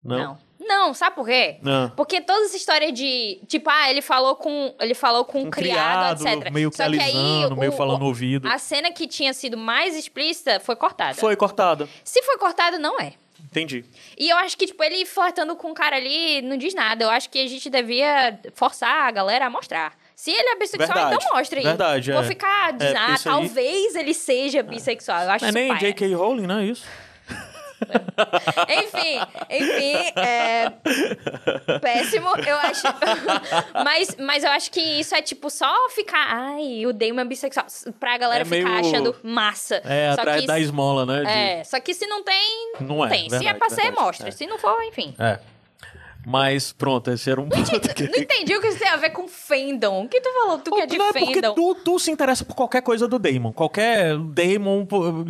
Não. 0.05 0.19
Não. 0.19 0.39
Não, 0.67 0.95
sabe 0.95 1.17
por 1.17 1.27
quê? 1.27 1.57
Não. 1.63 1.91
Porque 1.91 2.21
toda 2.21 2.45
essa 2.45 2.57
história 2.57 2.91
de, 2.93 3.41
tipo, 3.47 3.69
ah, 3.71 3.91
ele 3.91 4.01
falou 4.03 4.37
com, 4.37 4.75
ele 4.81 4.95
falou 4.95 5.25
com 5.25 5.43
um 5.43 5.47
Um 5.47 5.51
criado, 5.51 6.17
criado, 6.19 6.37
etc. 6.39 6.51
meio 6.53 6.71
Só 6.73 6.89
que 6.89 6.99
aí 7.01 7.11
alisando, 7.11 7.57
meio 7.57 7.73
o- 7.73 7.77
falando 7.77 8.01
no 8.01 8.07
ouvido. 8.07 8.49
A 8.49 8.59
cena 8.59 8.91
que 8.91 9.07
tinha 9.07 9.33
sido 9.33 9.57
mais 9.57 9.97
explícita 9.97 10.61
foi 10.61 10.77
cortada. 10.77 11.15
Foi 11.15 11.35
cortada. 11.37 11.89
Se 12.05 12.23
foi 12.23 12.39
cortada, 12.39 12.79
não 12.79 12.99
é. 13.01 13.15
Entendi. 13.45 13.85
E 14.17 14.31
eu 14.31 14.37
acho 14.39 14.57
que, 14.57 14.67
tipo, 14.67 14.83
ele 14.83 15.05
flertando 15.05 15.55
com 15.57 15.73
o 15.73 15.75
cara 15.75 15.97
ali 15.97 16.41
não 16.41 16.57
diz 16.57 16.73
nada. 16.75 17.05
Eu 17.05 17.11
acho 17.11 17.29
que 17.29 17.39
a 17.39 17.47
gente 17.47 17.69
devia 17.69 18.39
forçar 18.55 19.03
a 19.03 19.11
galera 19.11 19.45
a 19.47 19.51
mostrar. 19.51 19.93
Se 20.17 20.31
ele 20.31 20.49
é 20.51 20.57
bissexual, 20.57 20.95
Verdade. 20.97 21.17
então 21.25 21.37
mostra 21.37 21.59
aí. 21.59 21.65
Verdade, 21.65 22.13
Vou 22.13 22.21
é. 22.23 22.25
ficar 22.25 22.73
dizendo, 22.73 22.97
É, 22.97 22.99
ah, 22.99 23.15
isso 23.15 23.29
aí- 23.29 23.35
talvez 23.35 23.95
ele 23.97 24.15
seja 24.15 24.63
bissexual. 24.63 25.23
Eu 25.25 25.31
acho 25.33 25.45
é 25.47 25.53
nem. 25.53 25.77
J.K. 25.77 26.15
Rowling, 26.15 26.47
não 26.47 26.61
é 26.61 26.65
isso? 26.67 26.87
Enfim, 28.69 29.21
enfim, 29.51 30.13
é... 30.17 30.71
péssimo, 31.81 32.29
eu 32.47 32.57
acho. 32.57 32.83
mas, 33.85 34.17
mas 34.19 34.45
eu 34.45 34.51
acho 34.51 34.71
que 34.71 34.81
isso 34.81 35.15
é 35.15 35.23
tipo 35.23 35.51
só 35.51 35.73
ficar, 35.91 36.25
ai, 36.29 36.87
o 36.87 36.93
Damon 36.93 37.21
é 37.21 37.25
bissexual, 37.25 37.67
pra 37.99 38.17
galera 38.19 38.43
É 38.43 38.45
ficar 38.45 38.69
meio- 38.69 38.87
achando 38.89 39.17
massa. 39.23 39.81
É, 39.85 40.13
só 40.15 40.21
atrás 40.21 40.41
que, 40.43 40.47
da 40.47 40.59
esmola, 40.61 41.05
né? 41.07 41.21
de- 41.25 41.31
É, 41.31 41.65
só 41.65 41.81
que 41.81 41.95
se 41.95 42.07
não 42.07 42.23
tem, 42.23 42.73
Não 42.81 43.05
é, 43.05 43.09
tem. 43.09 43.29
se 43.31 43.37
é 43.37 43.39
verdade, 43.39 43.59
pra 43.59 43.69
ser, 43.71 43.83
verdade, 43.83 44.01
mostra. 44.05 44.29
é. 44.29 44.31
Se 44.31 44.47
não 44.47 44.59
for, 44.59 44.83
enfim. 44.85 45.15
É. 45.19 45.39
Mas, 46.25 46.73
pronto, 46.73 47.11
esse 47.11 47.29
era 47.31 47.41
um 47.41 47.49
ponto 47.49 47.81
que... 47.95 48.09
Não 48.09 48.19
entendi 48.19 48.55
o 48.55 48.61
que 48.61 48.69
isso 48.69 48.79
tem 48.79 48.89
a 48.89 48.97
ver 48.97 49.11
com 49.11 49.27
fandom. 49.27 50.05
O 50.05 50.09
que 50.09 50.21
tu 50.21 50.29
falou? 50.33 50.59
Tu 50.59 50.71
que 50.71 50.81
é 50.81 50.87
de 50.87 50.97
Não, 50.99 51.13
porque 51.13 51.35
fandom. 51.35 51.55
tu, 51.55 51.75
tu 51.85 51.99
se 51.99 52.11
interessa 52.11 52.45
por 52.45 52.55
qualquer 52.55 52.83
coisa 52.83 53.09
do 53.09 53.19
Damon. 53.19 53.53
Qualquer 53.53 54.17
Damon, 54.17 54.87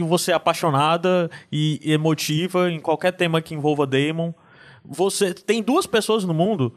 você 0.07 0.33
é 0.33 0.35
apaixonada 0.35 1.31
e 1.51 1.81
emotiva 1.83 2.71
em 2.71 2.79
qualquer 2.79 3.13
tema 3.13 3.41
que 3.41 3.55
envolva 3.55 3.87
Damon. 3.87 4.35
Você 4.85 5.33
tem 5.33 5.63
duas 5.63 5.87
pessoas 5.87 6.25
no 6.25 6.35
mundo. 6.35 6.75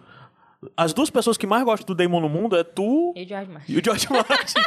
As 0.75 0.93
duas 0.93 1.09
pessoas 1.09 1.37
que 1.37 1.45
mais 1.47 1.63
gostam 1.63 1.85
do 1.87 1.95
Damon 1.95 2.21
no 2.21 2.29
mundo 2.29 2.55
é 2.57 2.63
tu 2.63 3.13
E 3.15 3.23
o 3.23 3.27
George 3.27 3.49
Martin. 3.51 3.71
e 3.71 3.77
o 3.77 3.83
George 3.83 4.07
Martin. 4.11 4.59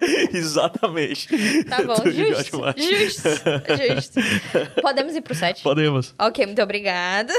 Exatamente. 0.32 1.28
Tá 1.64 1.82
bom, 1.82 1.94
Tu 1.94 2.10
justo, 2.10 2.62
justo, 2.76 3.28
justo. 3.76 4.80
Podemos 4.82 5.14
ir 5.16 5.20
pro 5.22 5.34
set? 5.34 5.62
Podemos. 5.62 6.14
Ok, 6.18 6.44
muito 6.46 6.62
obrigada. 6.62 7.32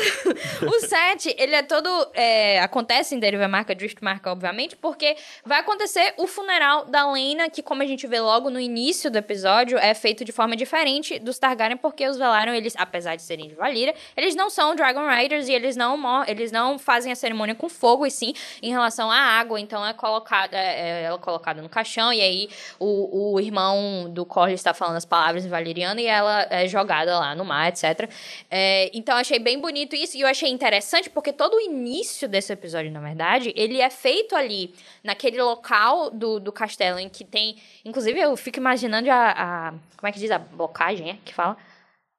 o 0.61 0.79
7, 0.79 1.35
ele 1.37 1.55
é 1.55 1.63
todo. 1.63 1.87
é, 2.13 2.59
acontece 2.61 3.15
em 3.15 3.19
Deriva 3.19 3.47
Marca, 3.47 3.73
Drift 3.75 4.03
Marca, 4.03 4.31
obviamente, 4.31 4.75
porque 4.75 5.15
vai 5.45 5.59
acontecer 5.59 6.13
o 6.17 6.27
funeral 6.27 6.85
da 6.85 7.11
Lena, 7.11 7.49
que, 7.49 7.61
como 7.61 7.81
a 7.83 7.85
gente 7.85 8.05
vê 8.07 8.19
logo 8.19 8.49
no 8.49 8.59
início 8.59 9.09
do 9.11 9.17
episódio, 9.17 9.77
é 9.77 9.93
feito 9.93 10.23
de 10.25 10.31
forma 10.31 10.55
diferente 10.55 11.19
dos 11.19 11.37
Targaryen, 11.39 11.77
porque 11.77 12.07
os 12.07 12.17
Velaryon, 12.17 12.53
eles, 12.53 12.73
apesar 12.77 13.15
de 13.15 13.21
serem 13.21 13.47
de 13.47 13.55
Valira, 13.55 13.93
eles 14.15 14.35
não 14.35 14.49
são 14.49 14.75
Dragon 14.75 15.07
Riders 15.07 15.47
e 15.47 15.53
eles 15.53 15.75
não, 15.75 16.23
eles 16.25 16.51
não 16.51 16.77
fazem 16.79 17.11
a 17.11 17.15
cerimônia 17.15 17.36
cerimônia 17.37 17.55
com 17.55 17.69
fogo, 17.69 18.05
e 18.05 18.11
sim 18.11 18.33
em 18.61 18.71
relação 18.71 19.11
à 19.11 19.17
água. 19.17 19.59
Então 19.59 19.85
é 19.85 19.93
colocada, 19.93 20.57
é, 20.57 20.79
é, 20.79 21.03
ela 21.03 21.17
é 21.17 21.19
colocada 21.19 21.61
no 21.61 21.69
caixão, 21.69 22.11
e 22.11 22.21
aí 22.21 22.49
o, 22.79 23.33
o 23.33 23.39
irmão 23.39 24.09
do 24.09 24.25
Corlys 24.25 24.59
está 24.59 24.73
falando 24.73 24.97
as 24.97 25.05
palavras 25.05 25.45
em 25.45 25.49
valeriano 25.49 25.99
e 25.99 26.07
ela 26.07 26.47
é 26.49 26.67
jogada 26.67 27.19
lá 27.19 27.35
no 27.35 27.45
mar, 27.45 27.69
etc. 27.69 28.09
É, 28.49 28.89
então 28.93 29.15
achei 29.15 29.39
bem 29.39 29.59
bonito 29.59 29.95
isso, 29.95 30.17
e 30.17 30.21
eu 30.21 30.27
achei 30.27 30.49
interessante 30.49 31.09
porque 31.09 31.31
todo 31.31 31.55
o 31.55 31.61
início 31.61 32.27
desse 32.27 32.51
episódio, 32.51 32.91
na 32.91 32.99
verdade, 32.99 33.53
ele 33.55 33.79
é 33.79 33.89
feito 33.89 34.35
ali, 34.35 34.73
naquele 35.03 35.41
local 35.41 36.09
do, 36.09 36.39
do 36.39 36.51
castelo 36.51 36.99
em 36.99 37.07
que 37.07 37.23
tem. 37.23 37.57
Inclusive, 37.85 38.19
eu 38.19 38.35
fico 38.35 38.57
imaginando 38.57 39.09
a, 39.11 39.31
a. 39.31 39.73
Como 39.97 40.07
é 40.07 40.11
que 40.11 40.19
diz? 40.19 40.31
A 40.31 40.39
blocagem, 40.39 41.11
é? 41.11 41.17
Que 41.23 41.33
fala? 41.33 41.57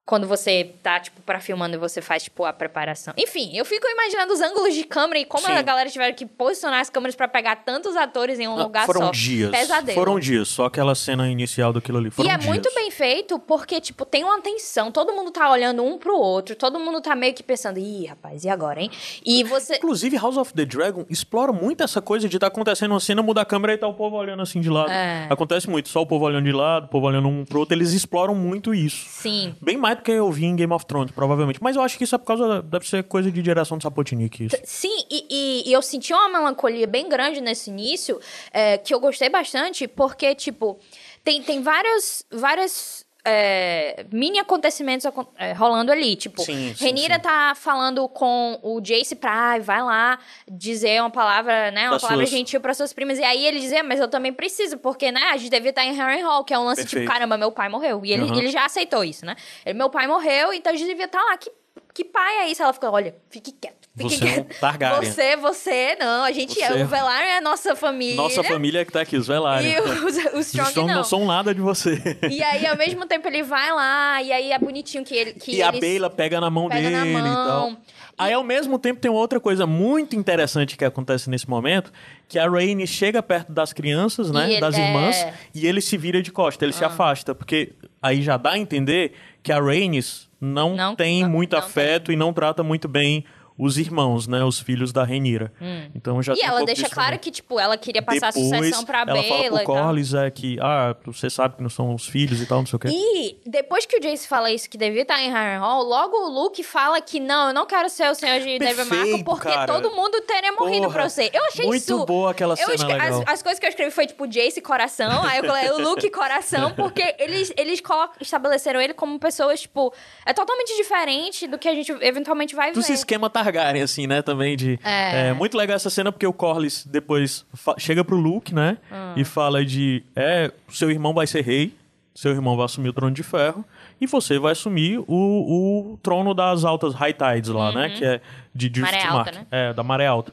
Quando 0.09 0.27
você 0.27 0.71
tá, 0.83 0.99
tipo, 0.99 1.21
pra 1.21 1.39
filmando 1.39 1.75
e 1.75 1.79
você 1.79 2.01
faz, 2.01 2.23
tipo, 2.23 2.43
a 2.47 2.51
preparação. 2.51 3.13
Enfim, 3.15 3.55
eu 3.55 3.63
fico 3.63 3.87
imaginando 3.87 4.33
os 4.33 4.41
ângulos 4.41 4.75
de 4.75 4.83
câmera 4.85 5.19
e 5.19 5.27
como 5.27 5.45
Sim. 5.45 5.53
a 5.53 5.61
galera 5.61 5.91
tiveram 5.91 6.15
que 6.15 6.25
posicionar 6.25 6.81
as 6.81 6.89
câmeras 6.89 7.15
pra 7.15 7.29
pegar 7.29 7.57
tantos 7.57 7.95
atores 7.95 8.41
em 8.41 8.49
um 8.49 8.59
Ah, 8.59 8.63
lugar 8.63 8.87
foram 8.87 9.03
só. 9.03 9.11
dias. 9.11 9.51
Pesadelo. 9.51 9.95
Foram 9.99 10.19
dias, 10.19 10.49
só 10.49 10.65
aquela 10.65 10.95
cena 10.95 11.29
inicial 11.29 11.75
daquilo 11.75 11.99
ali. 11.99 12.11
Foram 12.11 12.27
e 12.27 12.33
é 12.33 12.39
dias. 12.39 12.49
muito 12.49 12.73
bem 12.75 12.91
feito 12.91 13.39
porque, 13.39 13.83
tipo, 13.83 14.07
tem 14.07 14.25
uma 14.25 14.41
tensão. 14.41 14.91
Todo 14.91 15.13
mundo 15.13 15.31
tá 15.31 15.51
olhando 15.51 15.85
um 15.85 15.99
pro 15.99 16.17
outro. 16.17 16.57
Todo 16.57 16.81
mundo 16.81 17.03
tá 17.03 17.15
meio 17.15 17.35
que 17.35 17.43
pensando, 17.43 17.79
ih, 17.79 18.07
rapaz, 18.07 18.45
e 18.45 18.49
agora, 18.49 18.81
hein? 18.81 18.91
E 19.23 19.45
você... 19.45 19.77
Inclusive, 19.77 20.17
House 20.17 20.39
of 20.39 20.55
the 20.55 20.65
Dragon 20.65 21.05
explora 21.11 21.53
muito 21.53 21.83
essa 21.83 22.01
coisa 22.01 22.27
de 22.27 22.35
estar 22.39 22.47
acontecendo 22.47 22.93
uma 22.93 23.01
cena, 23.01 23.23
muda 23.23 23.43
a 23.43 23.45
câmera 23.45 23.75
e 23.75 23.77
tá 23.77 23.87
o 23.87 23.93
povo 23.93 24.17
olhando 24.17 24.41
assim 24.41 24.63
de 24.63 24.71
lado. 24.71 24.91
É. 24.91 25.27
Acontece 25.29 25.69
muito, 25.69 25.91
só 25.91 26.01
o 26.01 26.07
povo 26.07 26.25
olhando 26.25 26.47
de 26.47 26.53
lado, 26.53 26.87
o 26.87 26.89
povo 26.89 27.07
olhando 27.07 27.29
um 27.29 27.45
pro 27.45 27.59
outro. 27.59 27.77
Eles 27.77 27.93
exploram 27.93 28.35
muito 28.35 28.73
isso. 28.73 29.05
Sim. 29.07 29.55
Bem 29.61 29.77
mais 29.77 29.98
que 30.03 30.11
eu 30.13 30.31
vi 30.33 30.45
em 30.47 30.57
Game 30.57 30.73
of 30.73 30.87
Thrones, 30.87 31.11
provavelmente. 31.13 31.59
Mas 31.63 31.77
eu 31.77 31.83
acho 31.83 31.97
que 31.99 32.05
isso 32.05 32.15
é 32.15 32.19
por 32.19 32.25
causa. 32.27 32.63
Deve 32.63 32.87
ser 32.89 33.05
coisa 33.05 33.31
de 33.31 33.43
direção 33.43 33.77
de 33.79 33.83
Sapotnik. 33.83 34.45
Isso. 34.47 34.57
Sim, 34.65 35.05
e, 35.11 35.27
e- 35.31 35.69
e 35.69 35.73
eu 35.73 35.83
senti 35.83 36.13
uma 36.13 36.29
melancolia 36.29 36.87
bem 36.87 37.09
grande 37.09 37.41
nesse 37.41 37.71
início, 37.71 38.21
é, 38.53 38.79
que 38.79 38.93
eu 38.95 39.01
gostei 39.01 39.29
bastante, 39.29 39.87
porque, 39.89 40.35
tipo, 40.35 40.79
tem, 41.25 41.43
tem 41.43 41.63
vários, 41.63 42.25
vários 42.31 43.05
é, 43.25 44.07
mini 44.13 44.39
acontecimentos 44.39 45.05
acon- 45.07 45.27
é, 45.37 45.53
rolando 45.53 45.93
ali. 45.93 46.17
Tipo, 46.17 46.43
Sim, 46.43 46.75
sim, 46.75 46.85
Renira 46.85 47.17
sim. 47.17 47.21
tá 47.21 47.53
falando 47.55 48.09
com 48.09 48.59
o 48.63 48.81
Jace 48.81 49.15
pra, 49.17 49.33
"Ai, 49.33 49.61
vai 49.61 49.83
lá 49.83 50.19
dizer 50.51 51.01
uma 51.01 51.11
palavra, 51.11 51.71
né, 51.71 51.89
uma 51.91 51.99
palavra 52.01 52.25
suas- 52.25 52.31
gentil 52.31 52.61
para 52.61 52.73
suas 52.75 52.93
primas. 52.93 53.19
E 53.19 53.25
aí 53.25 53.47
ele 53.47 53.61
dizia, 53.61 53.83
mas 53.83 54.01
eu 54.01 54.09
também 54.09 54.33
preciso, 54.33 54.79
porque, 54.79 55.11
né, 55.13 55.21
a 55.33 55.37
gente 55.37 55.51
devia 55.51 55.71
estar 55.71 55.85
em 55.85 55.93
Harry 55.95 56.23
Hall, 56.23 56.45
que 56.45 56.55
é 56.55 56.59
um 56.59 56.65
lance 56.65 56.83
Perfeito. 56.83 57.03
tipo, 57.05 57.13
caramba, 57.13 57.37
meu 57.37 57.53
pai 57.53 57.69
morreu. 57.69 58.01
E 58.05 58.13
ele, 58.13 58.23
Uhum. 58.23 58.35
ele 58.39 58.49
já 58.49 58.65
aceitou 58.65 59.05
isso, 59.05 59.27
né? 59.27 59.37
Ele, 59.67 59.77
meu 59.77 59.91
pai 59.91 60.07
morreu, 60.07 60.53
então 60.53 60.73
a 60.73 60.77
gente 60.77 60.87
devia 60.89 61.05
estar 61.07 61.23
lá. 61.23 61.37
Que, 61.37 61.51
que 61.95 62.05
pai 62.05 62.39
é 62.45 62.49
isso? 62.49 62.63
Ela 62.63 62.73
fica, 62.73 62.91
olha, 62.91 63.15
fique 63.31 63.53
quieto. 63.53 63.88
Você 64.03 64.25
é 64.25 64.41
um. 64.41 64.45
Targaryen. 64.61 65.11
Você, 65.11 65.37
você, 65.37 65.97
não. 65.97 66.25
A 66.25 66.33
gente 66.33 66.61
é. 66.63 66.69
Você- 66.69 66.83
O 66.83 66.87
Velaryon 66.87 67.29
é 67.29 67.39
a 67.39 67.41
nossa 67.41 67.75
família. 67.77 68.17
Nossa 68.17 68.43
família 68.45 68.81
é 68.81 68.85
que 68.85 68.93
tá 68.93 69.01
aqui, 69.01 69.17
os 69.17 69.27
Velaryon. 69.27 69.71
E 69.71 69.81
os, 69.81 69.91
os 70.03 70.17
Os 70.39 70.47
Strong, 70.49 70.69
Strong 70.69 70.89
não. 70.89 70.95
não 70.97 71.05
são 71.05 71.25
nada 71.27 71.55
de 71.55 71.61
você. 71.61 72.01
E 72.31 72.43
aí, 72.43 72.67
ao 72.67 72.77
mesmo 72.77 73.07
tempo, 73.07 73.27
ele 73.29 73.43
vai 73.43 73.73
lá, 73.73 74.23
e 74.23 74.33
aí 74.33 74.53
é 74.53 74.59
bonitinho 74.59 75.05
que 75.05 75.15
ele. 75.15 75.33
Que 75.33 75.57
e 75.57 75.63
a 75.63 75.73
Bela 75.73 76.09
pega 76.11 76.41
na 76.41 76.51
mão 76.51 76.69
pega 76.69 76.83
dele 76.89 77.13
na 77.13 77.21
e 77.21 77.23
tal. 77.23 77.71
mão. 77.71 77.79
Aí, 78.17 78.33
ao 78.33 78.43
mesmo 78.43 78.79
tempo, 78.81 79.01
tem 79.01 79.11
outra 79.11 79.39
coisa 79.39 79.65
muito 79.65 80.17
interessante 80.17 80.77
que 80.77 80.85
acontece 80.85 81.31
nesse 81.31 81.49
momento, 81.49 81.93
que 82.27 82.37
a 82.37 82.49
Rainey 82.51 82.85
chega 82.87 83.23
perto 83.23 83.53
das 83.53 83.73
crianças, 83.73 84.33
né, 84.33 84.51
ele- 84.51 84.61
das 84.61 84.77
irmãs, 84.77 85.17
é. 85.19 85.35
e 85.55 85.65
ele 85.69 85.81
se 85.81 85.97
vira 85.97 86.21
de 86.21 86.33
costa, 86.33 86.65
ele 86.65 86.73
se 86.73 86.83
Ah. 86.83 86.89
afasta, 86.89 87.33
porque 87.33 87.75
aí 88.03 88.21
já 88.21 88.37
dá 88.37 88.51
a 88.55 88.59
entender 88.59 89.13
que 89.41 89.53
a 89.53 89.61
Rainey 89.61 90.01
não, 90.41 90.75
Não- 90.75 90.97
tem 90.97 91.23
não- 91.23 91.31
muito 91.31 91.53
não 91.53 91.59
afeto 91.61 92.11
e 92.11 92.17
não 92.17 92.33
trata 92.33 92.63
muito 92.65 92.89
bem 92.89 93.25
os 93.59 93.77
irmãos, 93.77 94.27
né, 94.29 94.45
os 94.45 94.61
filhos 94.61 94.93
da 94.93 95.05
Renira. 95.05 95.53
Então 95.95 96.23
já 96.23 96.33
Hum. 96.33 96.37
E 96.37 96.41
um 96.41 96.45
ela 96.45 96.51
pouco 96.59 96.67
deixa 96.67 96.89
claro 96.89 97.09
também. 97.09 97.19
que, 97.21 97.31
tipo, 97.33 97.59
ela 97.59 97.77
queria 97.77 98.01
passar 98.03 98.33
Depois, 98.33 98.53
a 98.53 98.57
sucessão 98.59 98.85
pra 98.85 99.01
ela 99.01 99.23
fala 99.25 99.43
Bela 99.43 99.57
pro. 99.65 99.67
Corlys 99.67 100.15
é 100.15 100.31
que, 100.31 100.59
ah, 100.61 100.95
você 101.05 101.29
sabe 101.29 101.57
que 101.57 101.63
não 101.63 101.71
são 101.71 101.95
os 101.95 102.07
filhos 102.07 102.41
e 102.41 102.47
tal, 102.47 102.59
não 102.59 102.67
sei 102.67 102.77
o 102.77 102.81
quê. 102.81 102.89
E 102.91 103.37
depois 103.45 103.85
que 103.85 103.97
o 103.97 104.01
Jace 104.01 104.29
fala 104.29 104.51
isso, 104.53 104.71
que 104.71 104.79
devia 104.79 105.03
estar 105.03 105.21
em 105.21 105.31
Harrenhal, 105.31 105.83
logo 105.83 106.17
o 106.17 106.29
Luke 106.29 106.63
fala 106.63 107.01
que 107.01 107.19
não, 107.19 107.49
eu 107.49 107.55
não 107.55 107.67
quero 107.67 107.89
ser 107.89 108.09
o 108.11 108.15
senhor 108.15 108.39
de 108.41 108.59
Perfeito, 108.59 109.25
porque 109.25 109.49
cara. 109.49 109.67
todo 109.73 109.91
mundo 109.91 110.21
teria 110.23 110.53
morrido 110.53 110.83
Porra, 110.83 110.93
pra 110.95 111.09
você. 111.09 111.31
Eu 111.33 111.45
achei 111.47 111.67
muito 111.67 111.79
isso... 111.83 112.07
boa 112.07 112.31
aquela 112.31 112.55
cena 112.55 112.75
escre- 112.75 112.93
legal. 112.93 113.21
As, 113.23 113.29
as 113.35 113.43
coisas 113.43 113.59
que 113.59 113.67
eu 113.67 113.71
escrevi 113.71 113.91
foi 113.91 114.07
tipo 114.07 114.27
Jace 114.29 114.61
coração, 114.61 115.23
aí 115.25 115.39
eu 115.39 115.45
falei 115.45 115.71
o 115.71 115.81
Luke 115.81 116.09
coração, 116.11 116.73
porque 116.75 117.15
eles, 117.19 117.53
eles 117.57 117.81
colo- 117.81 118.11
estabeleceram 118.21 118.81
ele 118.81 118.95
como 118.95 119.19
pessoas, 119.19 119.61
tipo, 119.63 119.93
é 120.25 120.33
totalmente 120.33 120.77
diferente 120.77 121.47
do 121.49 121.59
que 121.59 121.69
a 121.69 121.75
gente 121.75 121.91
eventualmente 122.03 122.55
vai 122.55 122.73
ver. 122.73 122.75
esquema 122.93 123.29
Targaryen, 123.53 123.83
assim, 123.83 124.07
né? 124.07 124.23
Também 124.23 124.57
de. 124.57 124.79
É. 124.85 125.29
É. 125.29 125.33
muito 125.33 125.57
legal 125.57 125.77
essa 125.77 125.91
cena 125.91 126.13
porque 126.13 126.27
o 126.27 126.33
Corlys 126.33 126.85
depois 126.87 127.45
chega 127.79 128.05
pro 128.05 128.17
Luke, 128.17 128.55
né? 128.55 128.79
Ah. 128.91 129.15
E 129.17 129.25
fala 129.25 129.65
de. 129.65 130.03
É, 130.15 130.51
seu 130.69 130.91
irmão 130.91 131.13
vai 131.15 131.27
ser 131.27 131.43
rei, 131.43 131.75
seu 132.15 132.33
irmão 132.33 132.57
vai 132.57 132.65
assumir 132.67 132.89
o 132.89 132.93
trono 132.93 133.15
de 133.15 133.23
ferro, 133.23 133.65
e 134.01 134.07
você 134.07 134.39
vai 134.39 134.53
assumir 134.53 134.99
o, 134.99 135.05
o 135.09 135.99
trono 136.03 136.35
das 136.35 136.65
altas 136.65 136.95
High 136.95 137.15
Tides 137.15 137.51
lá, 137.51 137.73
né? 137.73 137.91
Que 137.91 138.05
é 138.05 138.21
de 138.55 138.69
Uhum. 138.81 138.87
Maré 138.87 139.03
alta, 139.05 139.33
né? 139.33 139.47
É, 139.51 139.73
da 139.73 139.83
maré 139.83 140.07
alta. 140.07 140.33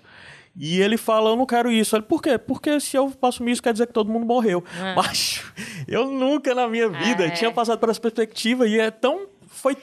E 0.58 0.80
ele 0.82 0.96
fala, 0.96 1.32
eu 1.32 1.36
não 1.36 1.46
quero 1.46 1.70
isso. 1.70 1.96
Ele, 1.98 2.04
por 2.04 2.22
quê? 2.22 2.38
Porque 2.38 2.80
se 2.80 2.96
eu 2.96 3.12
assumir 3.22 3.52
isso, 3.52 3.62
quer 3.62 3.74
dizer 3.74 3.88
que 3.88 3.94
todo 3.94 4.10
mundo 4.10 4.26
morreu. 4.26 4.64
Macho, 4.96 5.54
eu 5.86 6.10
nunca 6.10 6.56
na 6.56 6.66
minha 6.68 6.88
vida 6.88 7.26
É. 7.26 7.30
tinha 7.32 7.52
passado 7.52 7.78
por 7.78 7.90
essa 7.90 8.00
perspectiva 8.00 8.66
e 8.66 8.80
é 8.80 8.90
tão... 8.90 9.28
Foi... 9.48 9.76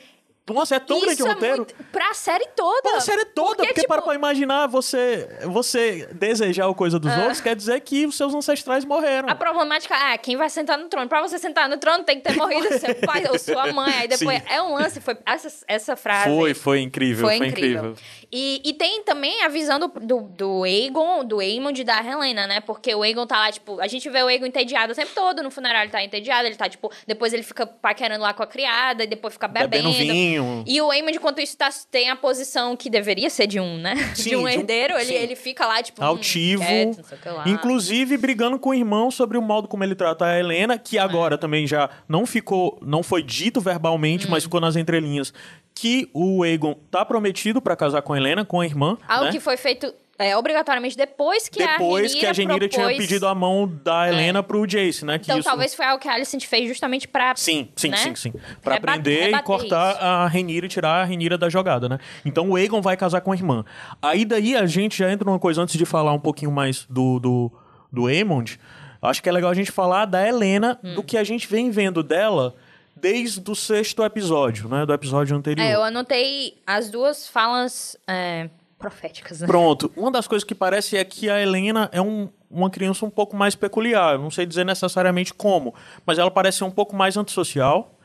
Nossa, 0.51 0.75
é 0.75 0.81
tão 0.81 0.99
grande 0.99 1.15
Isso 1.15 1.25
o 1.25 1.29
é 1.29 1.35
roteiro. 1.35 1.57
muito... 1.59 1.75
Pra 1.93 2.13
série 2.15 2.47
toda. 2.57 2.91
Pô, 2.91 2.97
a 2.97 3.01
série 3.01 3.25
toda, 3.27 3.57
porque, 3.57 3.75
tipo, 3.75 3.87
para 3.87 4.03
pra 4.03 4.15
imaginar 4.15 4.67
você, 4.67 5.29
você 5.45 6.09
desejar 6.13 6.69
a 6.69 6.75
coisa 6.75 6.99
dos 6.99 7.17
outros, 7.17 7.41
quer 7.41 7.55
dizer 7.55 7.81
que 7.81 8.07
os 8.07 8.17
seus 8.17 8.35
ancestrais 8.35 8.85
morreram. 8.85 9.29
A 9.29 9.37
problemática 9.37 9.95
é 9.95 10.19
quem 10.19 10.37
vai 10.37 10.51
sentar 10.51 10.77
no 10.77 10.89
trono. 10.89 11.09
Pra 11.09 11.23
você 11.23 11.39
sentar 11.39 11.69
no 11.69 11.79
trono, 11.79 12.03
tem 12.03 12.21
que 12.21 12.29
ter 12.29 12.37
morrido 12.37 12.77
seu 12.77 12.95
pai 13.07 13.25
ou 13.31 13.39
sua 13.39 13.73
mãe. 13.73 13.93
Aí 14.01 14.09
depois 14.09 14.43
Sim. 14.43 14.49
é 14.49 14.61
um 14.61 14.75
lance. 14.75 15.01
Foi 15.01 15.17
essa, 15.25 15.65
essa 15.69 15.97
frase. 15.97 16.25
Foi, 16.25 16.55
foi 16.55 16.81
incrível, 16.81 17.27
Foi 17.29 17.39
foi, 17.39 17.47
incrível. 17.47 17.91
incrível. 17.91 17.97
E, 18.33 18.61
e 18.65 18.73
tem 18.73 19.05
também 19.05 19.45
a 19.45 19.49
visão 19.49 19.79
do, 19.79 19.89
do, 19.89 20.23
do 20.23 20.65
Aegon, 20.65 21.25
do 21.25 21.39
Aemond 21.39 21.81
e 21.81 21.85
da 21.85 22.03
Helena, 22.03 22.49
né? 22.49 22.61
Porque 22.61 22.93
o 22.95 23.03
Aegon 23.03 23.27
tá 23.27 23.39
lá, 23.39 23.53
tipo... 23.53 23.81
A 23.81 23.87
gente 23.87 24.09
vê 24.11 24.23
o 24.23 24.27
Aegon 24.27 24.47
entediado 24.47 24.93
o 24.93 24.97
tempo 24.97 25.13
todo. 25.15 25.43
No 25.43 25.51
funeral 25.51 25.83
ele 25.83 25.93
tá 25.93 26.03
entediado. 26.03 26.49
Ele 26.49 26.57
tá, 26.57 26.69
tipo... 26.69 26.91
Depois 27.07 27.33
ele 27.33 27.43
fica 27.43 27.65
paquerando 27.65 28.23
lá 28.23 28.35
com 28.35 28.43
a 28.43 28.47
criada. 28.47 29.05
E 29.05 29.07
depois 29.07 29.35
fica 29.35 29.47
bebendo. 29.47 29.89
Bebendo 29.89 29.93
vinho. 29.93 30.32
E 30.67 30.81
o 30.81 30.91
Aemond, 30.91 31.17
enquanto 31.17 31.41
isso, 31.41 31.57
tá, 31.57 31.69
tem 31.91 32.11
a 32.11 32.17
posição 32.17 32.77
que 32.77 32.89
deveria 32.91 33.29
ser 33.31 33.47
de 33.47 33.59
um, 33.61 33.77
né? 33.79 33.95
Sim, 34.15 34.31
de 34.31 34.37
um 34.37 34.39
de 34.41 34.45
um- 34.45 34.49
herdeiro. 34.49 34.95
Ele, 34.95 35.05
sim. 35.05 35.15
ele 35.15 35.37
fica 35.37 35.67
lá, 35.67 35.83
tipo... 35.83 36.03
hum, 36.03 36.07
Altivo, 36.07 36.65
quieto, 36.65 36.97
não 36.99 37.05
sei 37.05 37.19
o 37.19 37.21
que 37.21 37.29
lá. 37.29 37.45
inclusive 37.49 38.17
brigando 38.17 38.59
com 38.59 38.71
o 38.71 38.75
irmão 38.75 39.11
sobre 39.11 39.37
o 39.39 39.43
modo 39.43 39.69
como 39.69 39.83
ele 39.85 39.95
trata 39.95 40.25
a 40.27 40.39
Helena, 40.39 40.79
que 40.79 40.99
É. 40.99 41.01
agora 41.01 41.37
também 41.39 41.67
já 41.67 41.89
não 42.09 42.25
ficou, 42.27 42.79
não 42.83 43.03
foi 43.03 43.23
dito 43.23 43.61
verbalmente, 43.61 44.27
Hum. 44.27 44.31
mas 44.31 44.45
ficou 44.45 44.61
nas 44.61 44.77
entrelinhas, 44.77 45.33
que 45.75 46.09
o 46.13 46.43
Aegon 46.43 46.75
tá 46.91 47.05
prometido 47.05 47.61
pra 47.63 47.75
casar 47.75 48.03
com 48.03 48.13
a 48.13 48.17
Helena, 48.19 48.45
com 48.45 48.61
a 48.61 48.67
irmã, 48.67 48.99
Algo 49.09 49.25
né? 49.27 49.31
que 49.33 49.41
foi 49.41 49.57
feito 49.57 49.93
é, 50.23 50.37
obrigatoriamente 50.37 50.97
depois 50.97 51.49
que 51.49 51.59
Depois 51.59 52.13
a 52.13 52.15
Renira 52.15 52.21
que 52.21 52.27
a 52.27 52.33
Genira 52.33 52.69
tinha 52.69 52.85
propôs- 52.87 53.07
pedido 53.07 53.27
a 53.27 53.35
mão 53.35 53.67
da 53.83 54.09
Helena 54.09 54.43
pro 54.43 54.67
Jace, 54.67 55.05
né? 55.05 55.17
Então 55.23 55.39
isso- 55.39 55.49
talvez 55.49 55.75
foi 55.75 55.85
algo 55.85 56.01
que 56.01 56.09
a 56.09 56.15
Alicent 56.15 56.45
fez 56.47 56.69
justamente 56.69 57.09
pra... 57.09 57.35
Sim, 57.37 57.69
sim, 57.77 57.89
né? 57.89 57.97
sim, 57.97 58.15
sim. 58.15 58.33
Pra 58.63 58.75
Reba- 58.75 58.93
prender 58.93 59.35
e 59.35 59.43
cortar 59.43 59.95
isso. 59.95 60.05
a 60.05 60.27
Renira 60.29 60.67
e 60.67 60.69
tirar 60.69 61.03
a 61.03 61.05
Renira 61.05 61.37
da 61.37 61.49
jogada, 61.49 61.89
né? 61.89 61.99
Então 62.25 62.49
o 62.51 62.57
Aegon 62.57 62.81
vai 62.81 62.97
casar 62.97 63.21
com 63.21 63.33
a 63.33 63.35
irmã. 63.35 63.65
Aí 64.01 64.25
daí 64.25 64.57
a 64.57 64.65
gente 64.67 64.97
já 64.99 65.11
entra 65.11 65.25
numa 65.27 65.39
coisa 65.39 65.61
antes 65.63 65.77
de 65.77 65.85
falar 65.85 66.13
um 66.13 66.21
pouquinho 66.21 66.53
mais 66.53 66.87
do, 66.89 67.19
do, 67.19 67.53
do 67.93 68.07
Aemond. 68.07 68.59
Acho 69.01 69.23
que 69.23 69.29
é 69.29 69.33
legal 69.33 69.51
a 69.51 69.55
gente 69.55 69.73
falar 69.73 70.05
da 70.07 70.27
Helena, 70.27 70.79
Hum. 70.85 70.95
do 70.95 71.03
que 71.03 71.17
a 71.19 71.25
gente 71.25 71.47
vem 71.49 71.71
vendo 71.71 72.03
dela 72.05 72.55
desde 72.95 73.43
o 73.51 73.55
sexto 73.55 74.05
episódio, 74.05 74.69
né? 74.69 74.87
Do 74.87 74.93
episódio 74.93 75.37
anterior. 75.37 75.65
É, 75.65 75.75
eu 75.75 75.83
anotei 75.83 76.55
as 76.65 76.89
duas 76.89 77.27
falas 77.29 77.97
é, 78.07 78.49
proféticas, 78.83 79.41
né? 79.41 79.47
Pronto. 79.47 79.91
Uma 79.97 80.11
das 80.11 80.27
coisas 80.27 80.45
que 80.45 80.55
parece 80.55 80.97
é 80.97 81.05
que 81.05 81.31
a 81.31 81.41
Helena 81.41 81.89
é 81.93 82.01
um- 82.03 82.29
uma 82.51 82.69
criança 82.69 83.07
um 83.07 83.11
pouco 83.11 83.35
mais 83.35 83.55
peculiar. 83.55 84.15
Eu 84.15 84.19
Não 84.21 84.31
sei 84.31 84.45
dizer 84.45 84.65
necessariamente 84.67 85.33
como, 85.33 85.75
mas 86.05 86.19
ela 86.19 86.31
parece 86.31 86.59
ser 86.59 86.65
um 86.65 86.71
pouco 86.71 86.95
mais 86.95 87.17
antissocial. 87.17 87.97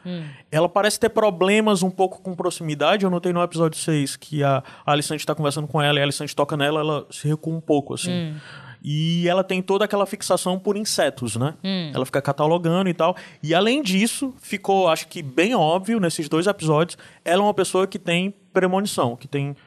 Ela 0.49 0.69
parece 0.69 0.97
ter 0.97 1.09
problemas 1.09 1.83
um 1.83 1.89
pouco 1.89 2.21
com 2.21 2.33
proximidade. 2.33 3.03
Eu 3.03 3.09
notei 3.09 3.33
no 3.33 3.43
episódio 3.43 3.77
6 3.77 4.15
que 4.15 4.41
a 4.41 4.63
Alicente 4.85 5.19
está 5.19 5.35
conversando 5.35 5.67
com 5.67 5.81
ela 5.81 5.97
e 5.97 6.01
a 6.01 6.05
Alicente 6.05 6.33
toca 6.33 6.55
nela, 6.55 6.79
ela 6.79 7.05
se 7.11 7.27
recua 7.27 7.53
um 7.53 7.59
pouco, 7.59 7.93
assim. 7.93 8.33
E 8.81 9.27
ela 9.27 9.43
tem 9.43 9.61
toda 9.61 9.83
aquela 9.83 10.05
fixação 10.05 10.57
por 10.57 10.77
insetos, 10.77 11.35
né? 11.35 11.55
Ela 11.93 12.05
fica 12.05 12.21
catalogando 12.21 12.89
e 12.89 12.93
tal. 12.93 13.17
E 13.43 13.53
além 13.53 13.81
disso, 13.81 14.33
ficou, 14.39 14.87
acho 14.87 15.09
que 15.09 15.21
bem 15.21 15.53
óbvio 15.55 15.99
nesses 15.99 16.29
dois 16.29 16.47
episódios, 16.47 16.97
ela 17.25 17.41
é 17.41 17.45
uma 17.45 17.53
pessoa 17.53 17.85
que 17.85 17.99
tem 17.99 18.33
premonição, 18.53 19.15
que 19.17 19.27
tem 19.27 19.57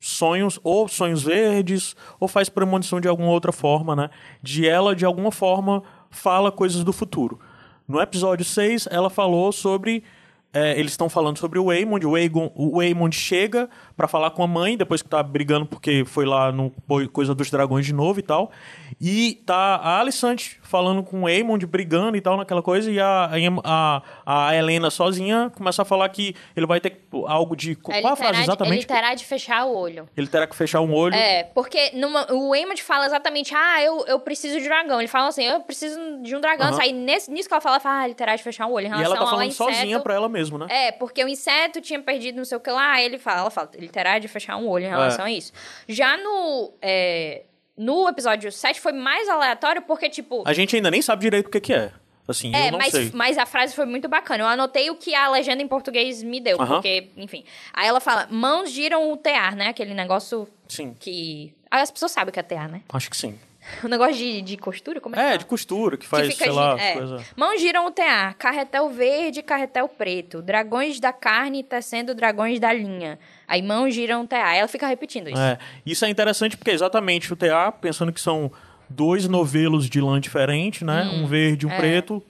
sonhos, 0.00 0.58
ou 0.62 0.88
sonhos 0.88 1.22
verdes, 1.22 1.96
ou 2.20 2.28
faz 2.28 2.48
premonição 2.48 3.00
de 3.00 3.08
alguma 3.08 3.30
outra 3.30 3.52
forma, 3.52 3.96
né? 3.96 4.10
De 4.42 4.68
ela, 4.68 4.94
de 4.94 5.04
alguma 5.04 5.32
forma, 5.32 5.82
fala 6.10 6.52
coisas 6.52 6.84
do 6.84 6.92
futuro. 6.92 7.38
No 7.86 8.00
episódio 8.00 8.44
6, 8.44 8.88
ela 8.90 9.10
falou 9.10 9.50
sobre 9.50 10.04
é, 10.52 10.78
eles 10.78 10.92
estão 10.92 11.08
falando 11.08 11.38
sobre 11.38 11.58
o 11.58 11.66
Waymond. 11.66 12.06
O, 12.06 12.14
Aegon, 12.14 12.50
o 12.54 12.78
Waymond 12.78 13.14
chega 13.14 13.68
pra 13.98 14.06
falar 14.06 14.30
com 14.30 14.44
a 14.44 14.46
mãe, 14.46 14.76
depois 14.76 15.02
que 15.02 15.08
tá 15.08 15.20
brigando 15.20 15.66
porque 15.66 16.04
foi 16.06 16.24
lá 16.24 16.52
no 16.52 16.72
Coisa 17.12 17.34
dos 17.34 17.50
Dragões 17.50 17.84
de 17.84 17.92
novo 17.92 18.20
e 18.20 18.22
tal. 18.22 18.52
E 19.00 19.42
tá 19.44 19.54
a 19.76 19.98
Alicante 19.98 20.58
falando 20.62 21.02
com 21.02 21.18
o 21.18 21.22
Waymond, 21.22 21.66
brigando 21.66 22.16
e 22.16 22.20
tal, 22.20 22.36
naquela 22.36 22.62
coisa. 22.62 22.88
E 22.90 23.00
a, 23.00 23.28
a, 23.64 24.02
a 24.24 24.54
Helena 24.56 24.88
sozinha 24.88 25.50
começa 25.56 25.82
a 25.82 25.84
falar 25.84 26.08
que 26.10 26.34
ele 26.56 26.64
vai 26.64 26.80
ter 26.80 26.96
algo 27.26 27.56
de. 27.56 27.74
Qual 27.74 27.96
Ele 27.96 28.06
a 28.06 28.14
frase 28.14 28.22
terá 28.32 28.32
de- 28.38 28.42
exatamente? 28.44 28.76
Ele 28.78 28.86
terá 28.86 29.14
de 29.14 29.24
fechar 29.24 29.64
o 29.64 29.76
olho. 29.76 30.08
Ele 30.16 30.28
terá 30.28 30.46
que 30.46 30.54
fechar 30.54 30.80
um 30.80 30.94
olho. 30.94 31.14
É, 31.16 31.42
porque 31.42 31.90
numa- 31.94 32.32
o 32.32 32.50
Waymond 32.50 32.80
fala 32.82 33.04
exatamente, 33.06 33.52
ah, 33.54 33.82
eu, 33.82 34.04
eu 34.06 34.20
preciso 34.20 34.58
de 34.60 34.64
dragão. 34.64 35.00
Ele 35.00 35.08
fala 35.08 35.26
assim, 35.28 35.42
eu 35.44 35.60
preciso 35.60 35.98
de 36.22 36.36
um 36.36 36.40
dragão. 36.40 36.68
Aham. 36.68 36.78
Aí 36.80 36.92
nesse, 36.92 37.30
nisso 37.32 37.48
que 37.48 37.54
ela 37.54 37.60
fala, 37.60 37.76
ela 37.76 37.80
fala, 37.80 38.00
ah, 38.02 38.04
ele 38.04 38.14
terá 38.14 38.36
de 38.36 38.42
fechar 38.44 38.66
o 38.66 38.72
olho. 38.72 38.86
E 38.86 39.02
ela 39.02 39.16
tá 39.16 39.26
falando 39.26 39.48
inseto, 39.48 39.72
sozinha 39.72 39.98
pra 39.98 40.14
ela 40.14 40.28
mesma, 40.28 40.58
né? 40.58 40.66
É, 40.70 40.92
porque 40.92 41.24
o 41.24 41.28
inseto 41.28 41.80
tinha 41.80 42.00
perdido 42.00 42.36
não 42.36 42.44
sei 42.44 42.56
o 42.56 42.60
que 42.60 42.70
lá, 42.70 43.02
ele 43.02 43.18
fala, 43.18 43.40
ela 43.40 43.50
fala, 43.50 43.70
ele 43.74 43.87
terá 43.88 44.18
de 44.18 44.28
fechar 44.28 44.56
um 44.56 44.68
olho 44.68 44.84
em 44.84 44.88
relação 44.88 45.24
É. 45.24 45.28
a 45.28 45.32
isso. 45.32 45.52
Já 45.88 46.16
no, 46.16 46.72
é, 46.82 47.42
no 47.76 48.08
episódio 48.08 48.50
7 48.52 48.80
foi 48.80 48.92
mais 48.92 49.28
aleatório, 49.28 49.82
porque, 49.82 50.08
tipo... 50.08 50.42
A 50.46 50.52
gente 50.52 50.76
ainda 50.76 50.90
nem 50.90 51.02
sabe 51.02 51.22
direito 51.22 51.46
o 51.46 51.50
que, 51.50 51.60
que 51.60 51.72
é. 51.72 51.90
Assim, 52.26 52.54
É, 52.54 52.68
eu 52.68 52.72
não 52.72 52.78
mas, 52.78 52.90
sei. 52.90 53.10
mas 53.14 53.38
a 53.38 53.46
frase 53.46 53.74
foi 53.74 53.86
muito 53.86 54.06
bacana. 54.06 54.44
Eu 54.44 54.48
anotei 54.48 54.90
o 54.90 54.96
que 54.96 55.14
a 55.14 55.30
legenda 55.30 55.62
em 55.62 55.66
português 55.68 56.22
me 56.22 56.40
deu, 56.40 56.58
porque, 56.58 57.08
enfim. 57.16 57.42
Aí 57.72 57.88
ela 57.88 58.00
fala, 58.00 58.28
mãos 58.30 58.70
giram 58.70 59.10
o 59.10 59.16
tear, 59.16 59.56
né? 59.56 59.68
Aquele 59.68 59.94
negócio 59.94 60.46
Sim, 60.68 60.94
que... 61.00 61.54
Ah, 61.70 61.80
As 61.80 61.90
pessoas 61.90 62.12
sabem 62.12 62.28
o 62.28 62.32
que 62.32 62.38
é 62.38 62.42
tear, 62.42 62.68
né? 62.68 62.82
acho 62.92 63.08
que 63.08 63.16
sim. 63.16 63.38
O 63.82 63.88
negócio 63.88 64.14
de, 64.14 64.42
de 64.42 64.56
costura, 64.56 65.00
como 65.00 65.14
é 65.14 65.18
que 65.18 65.34
É, 65.34 65.36
de 65.38 65.46
costura, 65.46 65.96
que 65.96 66.06
faz, 66.06 66.26
que 66.26 66.32
fica 66.32 66.44
sei 66.44 66.52
lá, 66.52 66.76
é. 66.78 66.92
coisa. 66.94 67.24
Mãos 67.36 67.60
giram 67.60 67.86
o 67.86 67.90
tear, 67.90 68.34
carretel 68.36 68.88
verde, 68.90 69.42
carretel 69.42 69.88
preto, 69.88 70.40
dragões 70.42 71.00
da 71.00 71.12
carne 71.12 71.62
tecendo 71.62 72.14
dragões 72.14 72.58
da 72.58 72.72
linha. 72.72 73.18
Aí 73.46 73.62
mãos 73.62 73.94
giram 73.94 74.22
o 74.22 74.26
tear. 74.26 74.54
Ela 74.54 74.68
fica 74.68 74.86
repetindo 74.86 75.28
isso. 75.28 75.40
É, 75.40 75.58
isso 75.84 76.04
é 76.04 76.08
interessante 76.08 76.56
porque 76.56 76.70
exatamente 76.70 77.32
o 77.32 77.36
TA, 77.36 77.72
pensando 77.72 78.12
que 78.12 78.20
são 78.20 78.50
dois 78.88 79.28
novelos 79.28 79.88
de 79.88 80.00
lã 80.00 80.20
diferente, 80.20 80.84
né? 80.84 81.04
um 81.12 81.26
verde 81.26 81.66
e 81.66 81.68
um 81.68 81.72
é. 81.72 81.76
preto, 81.76 82.22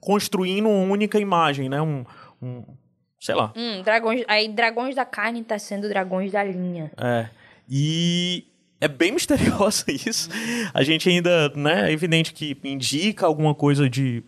construindo 0.00 0.68
uma 0.68 0.92
única 0.92 1.18
imagem, 1.18 1.68
né? 1.68 1.80
Um, 1.80 2.04
um- 2.40 2.64
sei 3.20 3.34
lá. 3.34 3.52
Hum, 3.54 3.82
dragões, 3.82 4.24
aí 4.26 4.48
dragões 4.48 4.96
da 4.96 5.04
carne 5.04 5.44
tecendo 5.44 5.88
dragões 5.88 6.32
da 6.32 6.42
linha. 6.42 6.90
É. 6.96 7.28
E 7.68 8.44
é 8.82 8.88
bem 8.88 9.12
misterioso 9.14 9.84
isso. 9.88 10.28
A 10.74 10.82
gente 10.82 11.08
ainda, 11.08 11.48
né? 11.50 11.88
É 11.88 11.92
evidente 11.92 12.32
que 12.32 12.56
indica 12.64 13.24
alguma 13.24 13.54
coisa 13.54 13.88
de 13.88 14.24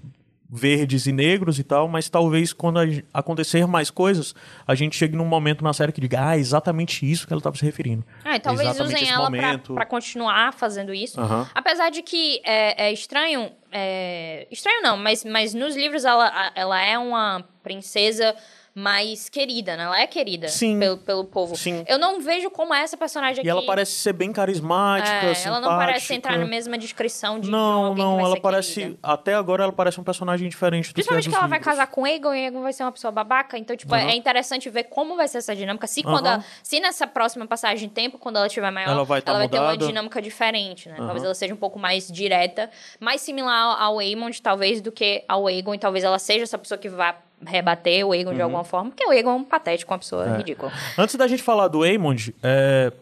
verdes 0.48 1.06
e 1.06 1.12
negros 1.12 1.58
e 1.58 1.64
tal, 1.64 1.88
mas 1.88 2.08
talvez 2.08 2.52
quando 2.52 2.78
acontecer 3.12 3.66
mais 3.66 3.90
coisas, 3.90 4.36
a 4.64 4.74
gente 4.76 4.94
chegue 4.94 5.16
num 5.16 5.24
momento 5.24 5.64
na 5.64 5.72
série 5.72 5.90
que 5.90 6.00
diga, 6.00 6.28
ah, 6.28 6.36
é 6.36 6.38
exatamente 6.38 7.10
isso 7.10 7.26
que 7.26 7.32
ela 7.32 7.40
estava 7.40 7.56
se 7.56 7.64
referindo. 7.64 8.04
Ah, 8.24 8.36
e 8.36 8.40
talvez 8.40 8.70
Exatamente 8.70 9.02
usem 9.02 9.12
ela 9.12 9.58
pra 9.74 9.84
continuar 9.84 10.52
fazendo 10.54 10.94
isso. 10.94 11.20
Aham. 11.20 11.48
Apesar 11.52 11.90
de 11.90 12.02
que 12.02 12.40
é, 12.44 12.86
é 12.86 12.92
estranho. 12.92 13.50
é, 13.72 14.46
estranho 14.48 14.80
não, 14.82 14.96
mas, 14.96 15.24
mas 15.24 15.54
nos 15.54 15.74
livros 15.74 16.04
ela, 16.04 16.52
ela 16.54 16.80
é 16.80 16.96
uma 16.96 17.44
princesa 17.60 18.36
mais 18.74 19.28
querida, 19.28 19.76
né? 19.76 19.84
Ela 19.84 20.00
é 20.00 20.06
querida 20.06 20.48
Sim. 20.48 20.80
Pelo, 20.80 20.96
pelo 20.98 21.24
povo. 21.24 21.54
Sim. 21.56 21.84
Eu 21.86 21.96
não 21.96 22.20
vejo 22.20 22.50
como 22.50 22.74
é 22.74 22.80
essa 22.82 22.96
personagem 22.96 23.38
aqui. 23.40 23.46
E 23.46 23.50
ela 23.50 23.64
parece 23.64 23.92
ser 23.92 24.12
bem 24.12 24.32
carismática, 24.32 25.08
É, 25.26 25.42
ela 25.46 25.60
não 25.60 25.68
parece 25.68 26.12
entrar 26.12 26.36
na 26.36 26.44
mesma 26.44 26.76
descrição 26.76 27.38
de, 27.38 27.48
Não, 27.50 27.94
não, 27.94 28.16
vai 28.16 28.24
ela 28.24 28.40
parece. 28.40 28.74
querida. 28.80 28.98
Até 29.00 29.34
agora 29.34 29.62
ela 29.62 29.72
parece 29.72 30.00
um 30.00 30.04
personagem 30.04 30.48
diferente 30.48 30.88
do 30.88 30.94
Principalmente 30.94 31.24
que, 31.24 31.28
é 31.28 31.32
que 31.32 31.36
ela 31.38 31.46
vai 31.46 31.58
livros. 31.58 31.72
casar 31.76 31.86
com 31.86 32.04
Aegon 32.04 32.34
e 32.34 32.44
Aegon 32.46 32.62
vai 32.62 32.72
ser 32.72 32.82
uma 32.82 32.90
pessoa 32.90 33.12
babaca. 33.12 33.56
Então, 33.56 33.76
tipo, 33.76 33.94
Aham. 33.94 34.08
é 34.10 34.16
interessante 34.16 34.68
ver 34.68 34.84
como 34.84 35.14
vai 35.14 35.28
ser 35.28 35.38
essa 35.38 35.54
dinâmica. 35.54 35.86
Se, 35.86 36.02
quando 36.02 36.26
Aham. 36.26 36.34
ela- 36.36 36.44
se 36.62 36.80
nessa 36.80 37.06
próxima 37.06 37.46
passagem 37.46 37.88
de 37.88 37.94
tempo, 37.94 38.18
quando 38.18 38.36
ela 38.36 38.48
estiver 38.48 38.72
maior, 38.72 38.90
Ela 38.90 39.04
vai 39.04 39.22
tá 39.22 39.46
ter 39.48 39.58
uma 39.60 39.76
dinâmica 39.76 40.20
diferente, 40.20 40.88
né? 40.88 40.96
Aham. 40.96 41.04
Talvez 41.06 41.24
ela 41.24 41.34
seja 41.34 41.54
um 41.54 41.58
pouco 41.58 41.78
mais 41.78 42.08
direta, 42.08 42.68
mais 42.98 43.20
similar 43.20 43.80
ao 43.80 44.00
Aemond, 44.00 44.42
talvez, 44.42 44.80
do 44.80 44.90
que 44.90 45.22
ao 45.28 45.46
Aegon. 45.46 45.74
E 45.74 45.78
talvez 45.78 46.02
ela 46.02 46.18
seja 46.18 46.42
essa 46.42 46.58
pessoa 46.58 46.76
que 46.76 46.88
vá 46.88 47.14
rebater 47.46 48.06
o 48.06 48.12
Aegon 48.12 48.34
de 48.34 48.40
alguma 48.42 48.64
forma. 48.64 48.90
Porque 48.90 49.04
o 49.06 49.10
Aegon 49.10 49.30
é 49.30 49.34
um 49.34 49.44
patético, 49.44 49.92
uma 49.92 49.98
pessoa 49.98 50.24
Uhum. 50.26 50.34
É. 50.34 50.36
ridícula. 50.38 50.72
Antes 50.98 51.14
da 51.16 51.26
gente 51.26 51.42
falar 51.42 51.68
do 51.68 51.82
Aemond, 51.82 52.34
é, 52.42 52.92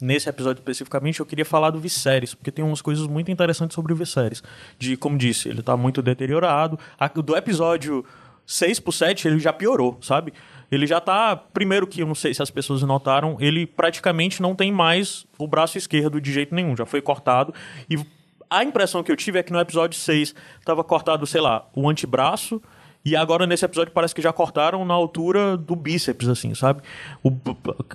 nesse 0.00 0.28
episódio 0.28 0.60
especificamente, 0.60 1.20
eu 1.20 1.26
queria 1.26 1.44
falar 1.44 1.70
do 1.70 1.78
Viserys, 1.78 2.34
porque 2.34 2.50
tem 2.50 2.64
umas 2.64 2.80
coisas 2.82 3.06
muito 3.06 3.30
interessantes 3.30 3.74
sobre 3.74 3.92
o 3.92 3.96
Viserys. 3.96 4.42
De, 4.78 4.96
como 4.96 5.16
disse, 5.18 5.48
ele 5.48 5.62
tá 5.62 5.76
muito 5.76 6.00
deteriorado. 6.02 6.78
A- 6.98 7.08
do 7.08 7.36
episódio 7.36 8.04
6 8.46 8.80
pro 8.80 8.92
7, 8.92 9.28
ele 9.28 9.38
já 9.38 9.52
piorou, 9.52 9.98
sabe? 10.02 10.32
Ele 10.72 10.86
já 10.86 11.00
tá. 11.00 11.34
Primeiro 11.36 11.86
que 11.86 12.00
eu 12.00 12.06
não 12.06 12.14
sei 12.14 12.32
se 12.32 12.40
as 12.42 12.50
pessoas 12.50 12.82
notaram, 12.82 13.36
ele 13.40 13.66
praticamente 13.66 14.40
não 14.40 14.54
tem 14.54 14.70
mais 14.72 15.26
o 15.36 15.46
braço 15.46 15.76
esquerdo 15.76 16.20
de 16.20 16.32
jeito 16.32 16.54
nenhum, 16.54 16.76
já 16.76 16.86
foi 16.86 17.00
cortado. 17.02 17.52
E 17.90 17.96
a 18.48 18.62
impressão 18.64 19.02
que 19.02 19.10
eu 19.10 19.16
tive 19.16 19.38
é 19.38 19.42
que 19.42 19.52
no 19.52 19.60
episódio 19.60 19.98
6 19.98 20.34
tava 20.64 20.82
cortado, 20.84 21.26
sei 21.26 21.40
lá, 21.40 21.66
o 21.74 21.88
antebraço. 21.88 22.62
E 23.04 23.16
agora, 23.16 23.46
nesse 23.46 23.64
episódio, 23.64 23.92
parece 23.94 24.14
que 24.14 24.20
já 24.20 24.32
cortaram 24.32 24.84
na 24.84 24.92
altura 24.92 25.56
do 25.56 25.74
bíceps, 25.74 26.28
assim, 26.28 26.54
sabe? 26.54 26.82
O, 27.22 27.30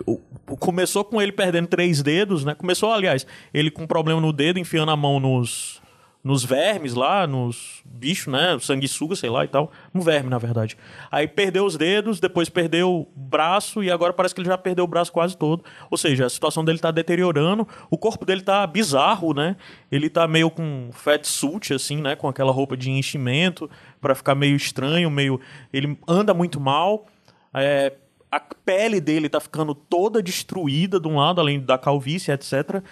o- 0.07 0.19
o- 0.48 0.57
começou 0.57 1.03
com 1.06 1.22
ele 1.22 1.32
perdendo 1.32 1.68
três 1.68 2.02
dedos, 2.02 2.44
né? 2.44 2.56
Começou, 2.56 2.91
aliás, 2.91 3.26
ele 3.53 3.69
com 3.69 3.86
problema 3.86 4.19
no 4.19 4.34
dedo, 4.34 4.57
enfiando 4.57 4.90
a 4.91 4.95
mão 4.95 5.19
nos, 5.19 5.80
nos 6.26 6.43
vermes 6.43 6.95
lá, 6.95 7.27
nos 7.27 7.84
bichos, 7.85 8.34
né? 8.34 8.57
Sanguessuga, 8.60 9.15
sei 9.15 9.30
lá 9.30 9.45
e 9.45 9.47
tal. 9.47 9.72
Um 9.93 10.02
verme, 10.02 10.27
na 10.27 10.39
verdade. 10.39 10.76
Aí 11.11 11.27
perdeu 11.27 11.64
os 11.64 11.77
dedos, 11.77 12.19
depois 12.19 12.49
perdeu 12.49 12.91
o 12.91 13.07
braço 13.15 13.84
e 13.84 13.91
agora 13.91 14.11
parece 14.11 14.34
que 14.34 14.41
ele 14.41 14.49
já 14.49 14.57
perdeu 14.57 14.85
o 14.85 14.88
braço 14.88 15.11
quase 15.11 15.38
todo. 15.38 15.64
Ou 15.88 15.95
seja, 15.95 16.26
a 16.26 16.30
situação 16.30 16.65
dele 16.65 16.80
tá 16.80 16.89
deteriorando, 16.89 17.68
o 17.91 17.97
corpo 17.97 18.26
dele 18.26 18.41
tá 18.41 18.65
bizarro, 18.65 19.35
né? 19.35 19.56
Ele 19.91 20.10
tá 20.10 20.27
meio 20.27 20.49
com 20.49 20.89
fat 20.91 21.23
suit, 21.27 21.72
assim, 21.76 22.02
né? 22.02 22.15
Com 22.15 22.27
aquela 22.27 22.52
roupa 22.52 22.76
de 22.76 22.89
enchimento, 22.89 23.69
pra 24.02 24.15
ficar 24.15 24.34
meio 24.34 24.56
estranho, 24.56 25.11
meio... 25.11 25.39
Ele 25.72 25.95
anda 26.07 26.34
muito 26.34 26.60
mal. 26.60 27.06
É, 27.53 27.93
a 28.31 28.39
pele 28.39 28.99
dele 28.99 29.30
tá 29.30 29.39
ficando 29.39 29.76
toda 29.76 30.23
destruída 30.23 30.99
de 30.99 31.07
um 31.07 31.18
lado, 31.18 31.39
além 31.39 31.60
da 31.60 31.77
calvície, 31.77 32.31
etc 32.31 32.84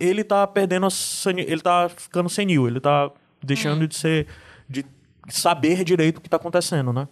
ele 0.00 0.24
tá 0.24 0.46
perdendo 0.46 0.86
a 0.86 0.90
sani- 0.90 1.42
ele 1.46 1.60
tá 1.60 1.88
ficando 1.88 2.28
senil, 2.28 2.66
ele 2.66 2.80
tá 2.80 3.10
deixando 3.42 3.86
de 3.86 3.94
ser 3.94 4.26
de 4.68 4.84
saber 5.28 5.84
direito 5.84 6.18
o 6.18 6.20
que 6.20 6.28
tá 6.28 6.36
acontecendo, 6.36 6.92
né? 6.92 7.06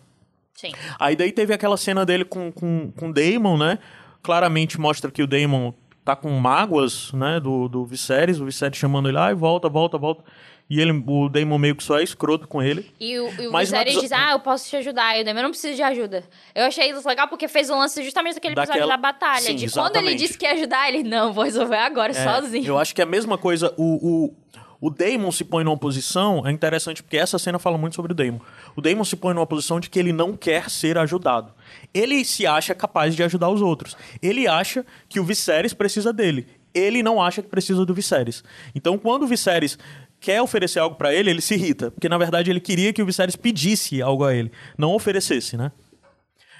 Sim. 0.54 0.72
Aí 0.98 1.14
daí 1.14 1.30
teve 1.30 1.54
aquela 1.54 1.76
cena 1.76 2.04
dele 2.04 2.24
com 2.24 2.50
com, 2.50 2.90
com 2.92 3.10
o 3.10 3.12
Daemon, 3.12 3.56
né? 3.58 3.78
Claramente 4.22 4.80
mostra 4.80 5.10
que 5.10 5.22
o 5.22 5.26
Daemon 5.26 5.72
tá 6.04 6.16
com 6.16 6.30
mágoas, 6.40 7.12
né, 7.12 7.38
do, 7.38 7.68
do 7.68 7.84
Viserys, 7.84 8.40
o 8.40 8.46
Viserys 8.46 8.78
chamando 8.78 9.10
ele, 9.10 9.18
ai, 9.18 9.34
volta, 9.34 9.68
volta, 9.68 9.98
volta. 9.98 10.24
E 10.70 10.80
ele, 10.80 10.92
o 11.06 11.28
Daemon 11.30 11.56
meio 11.56 11.74
que 11.74 11.82
só 11.82 11.98
é 11.98 12.02
escroto 12.02 12.46
com 12.46 12.62
ele. 12.62 12.92
E 13.00 13.18
o, 13.18 13.42
e 13.42 13.48
o 13.48 13.52
Mas 13.52 13.70
Viserys 13.70 14.00
diz, 14.00 14.12
ah, 14.12 14.32
eu 14.32 14.40
posso 14.40 14.68
te 14.68 14.76
ajudar. 14.76 15.16
E 15.18 15.22
o 15.22 15.24
Daemon 15.24 15.42
não 15.42 15.50
precisa 15.50 15.74
de 15.74 15.82
ajuda. 15.82 16.24
Eu 16.54 16.64
achei 16.66 16.90
isso 16.90 17.08
legal 17.08 17.26
porque 17.26 17.48
fez 17.48 17.70
o 17.70 17.74
lance 17.78 18.02
justamente 18.04 18.34
daquele 18.34 18.52
episódio 18.52 18.72
Daquela- 18.82 18.96
da 18.96 19.02
batalha. 19.02 19.40
Sim, 19.40 19.56
de 19.56 19.70
quando 19.70 19.96
ele 19.96 20.08
exatamente. 20.08 20.18
disse 20.18 20.36
que 20.38 20.44
ia 20.44 20.52
ajudar, 20.52 20.88
ele, 20.88 21.02
não, 21.02 21.32
vou 21.32 21.44
resolver 21.44 21.76
agora, 21.76 22.12
É, 22.12 22.14
sozinho. 22.22 22.66
Eu 22.66 22.78
acho 22.78 22.94
que 22.94 23.00
é 23.00 23.04
a 23.04 23.06
mesma 23.06 23.38
coisa, 23.38 23.72
o, 23.78 24.26
o, 24.26 24.34
o 24.80 24.90
Damon 24.90 25.32
se 25.32 25.42
põe 25.42 25.64
numa 25.64 25.76
posição, 25.78 26.46
é 26.46 26.52
interessante 26.52 27.02
porque 27.02 27.16
essa 27.16 27.38
cena 27.38 27.58
fala 27.58 27.78
muito 27.78 27.96
sobre 27.96 28.12
o 28.12 28.14
Damon. 28.14 28.40
O 28.76 28.82
Damon 28.82 29.04
se 29.04 29.16
põe 29.16 29.32
numa 29.32 29.46
posição 29.46 29.80
de 29.80 29.88
que 29.88 29.98
ele 29.98 30.12
não 30.12 30.36
quer 30.36 30.68
ser 30.68 30.98
ajudado. 30.98 31.50
Ele 31.94 32.22
se 32.26 32.46
acha 32.46 32.74
capaz 32.74 33.16
de 33.16 33.22
ajudar 33.22 33.48
os 33.48 33.62
outros. 33.62 33.96
Ele 34.22 34.46
acha 34.46 34.84
que 35.08 35.18
o 35.18 35.24
Viserys 35.24 35.72
precisa 35.72 36.12
dele. 36.12 36.46
Ele 36.74 37.02
não 37.02 37.20
acha 37.20 37.40
que 37.42 37.48
precisa 37.48 37.84
do 37.86 37.94
Viserys. 37.94 38.44
Então, 38.74 38.98
quando 38.98 39.22
o 39.22 39.26
Viserys 39.26 39.78
quer 40.20 40.40
oferecer 40.42 40.78
algo 40.80 40.96
pra 40.96 41.14
ele, 41.14 41.30
ele 41.30 41.40
se 41.40 41.54
irrita. 41.54 41.90
Porque, 41.90 42.08
na 42.08 42.18
verdade, 42.18 42.50
ele 42.50 42.60
queria 42.60 42.92
que 42.92 43.02
o 43.02 43.06
Viserys 43.06 43.36
pedisse 43.36 44.00
algo 44.02 44.24
a 44.24 44.34
ele, 44.34 44.50
não 44.76 44.94
oferecesse, 44.94 45.56
né? 45.56 45.70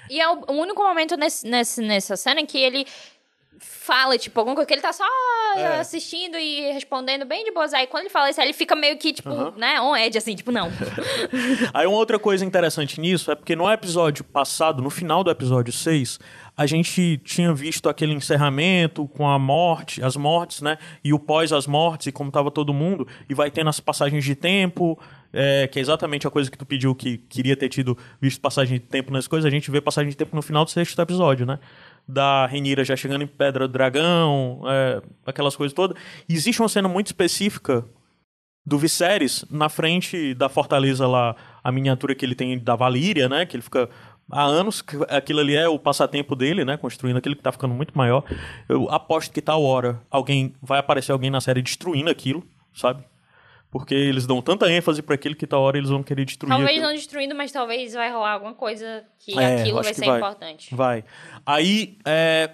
E 0.09 0.19
é 0.19 0.27
o, 0.29 0.43
o 0.47 0.53
único 0.53 0.81
momento 0.81 1.15
nesse, 1.15 1.47
nesse- 1.47 1.81
nessa 1.81 2.15
cena 2.17 2.39
em 2.41 2.45
que 2.45 2.57
ele 2.57 2.85
fala, 3.59 4.17
tipo, 4.17 4.39
alguma 4.39 4.55
coisa 4.55 4.65
que 4.67 4.73
ele 4.73 4.81
tá 4.81 4.93
só 4.93 5.03
É. 5.57 5.79
assistindo 5.79 6.37
e 6.37 6.71
respondendo 6.71 7.25
bem 7.25 7.43
de 7.43 7.51
boas. 7.51 7.73
Aí 7.73 7.85
quando 7.87 8.03
ele 8.03 8.09
fala 8.09 8.29
isso, 8.29 8.39
aí 8.39 8.47
ele 8.47 8.53
fica 8.53 8.75
meio 8.75 8.97
que, 8.97 9.11
tipo, 9.11 9.29
né, 9.57 9.81
on 9.81 9.95
edge, 9.97 10.17
assim, 10.17 10.33
tipo, 10.35 10.51
não. 10.51 10.69
Aí 11.73 11.85
uma 11.85 11.97
outra 11.97 12.17
coisa 12.17 12.45
interessante 12.45 12.99
nisso 13.01 13.29
é 13.31 13.35
porque 13.35 13.55
no 13.55 13.69
episódio 13.69 14.23
passado, 14.23 14.81
no 14.81 14.89
final 14.89 15.23
do 15.23 15.29
episódio 15.31 15.73
6, 15.73 16.19
a 16.59 16.65
gente 16.65 17.17
tinha 17.23 17.53
visto 17.53 17.87
aquele 17.87 18.11
encerramento 18.11 19.07
com 19.07 19.25
a 19.25 19.39
morte, 19.39 20.03
as 20.03 20.17
mortes, 20.17 20.61
né? 20.61 20.77
E 21.01 21.13
o 21.13 21.17
pós 21.17 21.53
as 21.53 21.65
mortes 21.65 22.07
e 22.07 22.11
como 22.11 22.29
tava 22.29 22.51
todo 22.51 22.73
mundo. 22.73 23.07
E 23.29 23.33
vai 23.33 23.49
tendo 23.49 23.69
as 23.69 23.79
passagens 23.79 24.25
de 24.25 24.35
tempo, 24.35 24.99
é, 25.31 25.69
que 25.69 25.79
é 25.79 25.81
exatamente 25.81 26.27
a 26.27 26.29
coisa 26.29 26.51
que 26.51 26.57
tu 26.57 26.65
pediu 26.65 26.93
que 26.93 27.17
queria 27.17 27.55
ter 27.55 27.69
tido 27.69 27.97
visto 28.19 28.41
passagem 28.41 28.77
de 28.77 28.85
tempo 28.85 29.09
nas 29.09 29.25
coisas. 29.25 29.47
A 29.47 29.49
gente 29.49 29.71
vê 29.71 29.79
passagem 29.79 30.09
de 30.09 30.17
tempo 30.17 30.35
no 30.35 30.41
final 30.41 30.65
do 30.65 30.69
sexto 30.69 31.01
episódio, 31.01 31.45
né? 31.45 31.59
Da 32.05 32.45
Renira 32.45 32.83
já 32.83 32.93
chegando 32.97 33.21
em 33.21 33.27
Pedra 33.27 33.65
do 33.65 33.71
Dragão, 33.71 34.61
é, 34.67 35.01
aquelas 35.25 35.55
coisas 35.55 35.73
todas. 35.73 35.95
E 36.27 36.33
existe 36.33 36.61
uma 36.61 36.67
cena 36.67 36.89
muito 36.89 37.07
específica 37.07 37.85
do 38.65 38.77
Viserys 38.77 39.45
na 39.49 39.69
frente 39.69 40.33
da 40.33 40.49
fortaleza 40.49 41.07
lá, 41.07 41.35
a 41.63 41.71
miniatura 41.71 42.13
que 42.13 42.25
ele 42.25 42.35
tem 42.35 42.59
da 42.59 42.75
Valíria, 42.75 43.29
né? 43.29 43.45
Que 43.45 43.55
ele 43.55 43.63
fica 43.63 43.89
há 44.31 44.43
anos 44.43 44.81
que 44.81 44.95
aquilo 45.09 45.39
ali 45.39 45.55
é 45.55 45.67
o 45.67 45.77
passatempo 45.79 46.35
dele, 46.35 46.63
né? 46.65 46.77
Construindo 46.77 47.17
aquilo 47.17 47.35
que 47.35 47.41
tá 47.41 47.51
ficando 47.51 47.73
muito 47.73 47.97
maior. 47.97 48.23
Eu 48.67 48.89
aposto 48.89 49.31
que 49.33 49.41
tal 49.41 49.63
hora 49.63 50.01
alguém 50.09 50.53
vai 50.61 50.79
aparecer 50.79 51.11
alguém 51.11 51.29
na 51.29 51.41
série 51.41 51.61
destruindo 51.61 52.09
aquilo, 52.09 52.43
sabe? 52.73 53.03
Porque 53.71 53.93
eles 53.93 54.25
dão 54.25 54.41
tanta 54.41 54.71
ênfase 54.71 55.01
para 55.03 55.13
aquilo 55.13 55.35
que 55.35 55.45
tal 55.45 55.61
hora 55.61 55.77
eles 55.77 55.89
vão 55.91 56.01
querer 56.01 56.25
destruir 56.25 56.49
Talvez 56.49 56.69
aquilo. 56.71 56.85
não 56.87 56.93
destruindo, 56.95 57.35
mas 57.35 57.51
talvez 57.51 57.93
vai 57.93 58.11
rolar 58.11 58.31
alguma 58.33 58.53
coisa 58.55 59.03
que 59.19 59.37
É, 59.39 59.61
aquilo 59.61 59.75
vai 59.83 59.93
que 59.93 59.99
ser 59.99 60.05
vai. 60.07 60.17
importante. 60.17 60.75
Vai. 60.75 61.03
Aí, 61.45 61.97
é, 62.03 62.49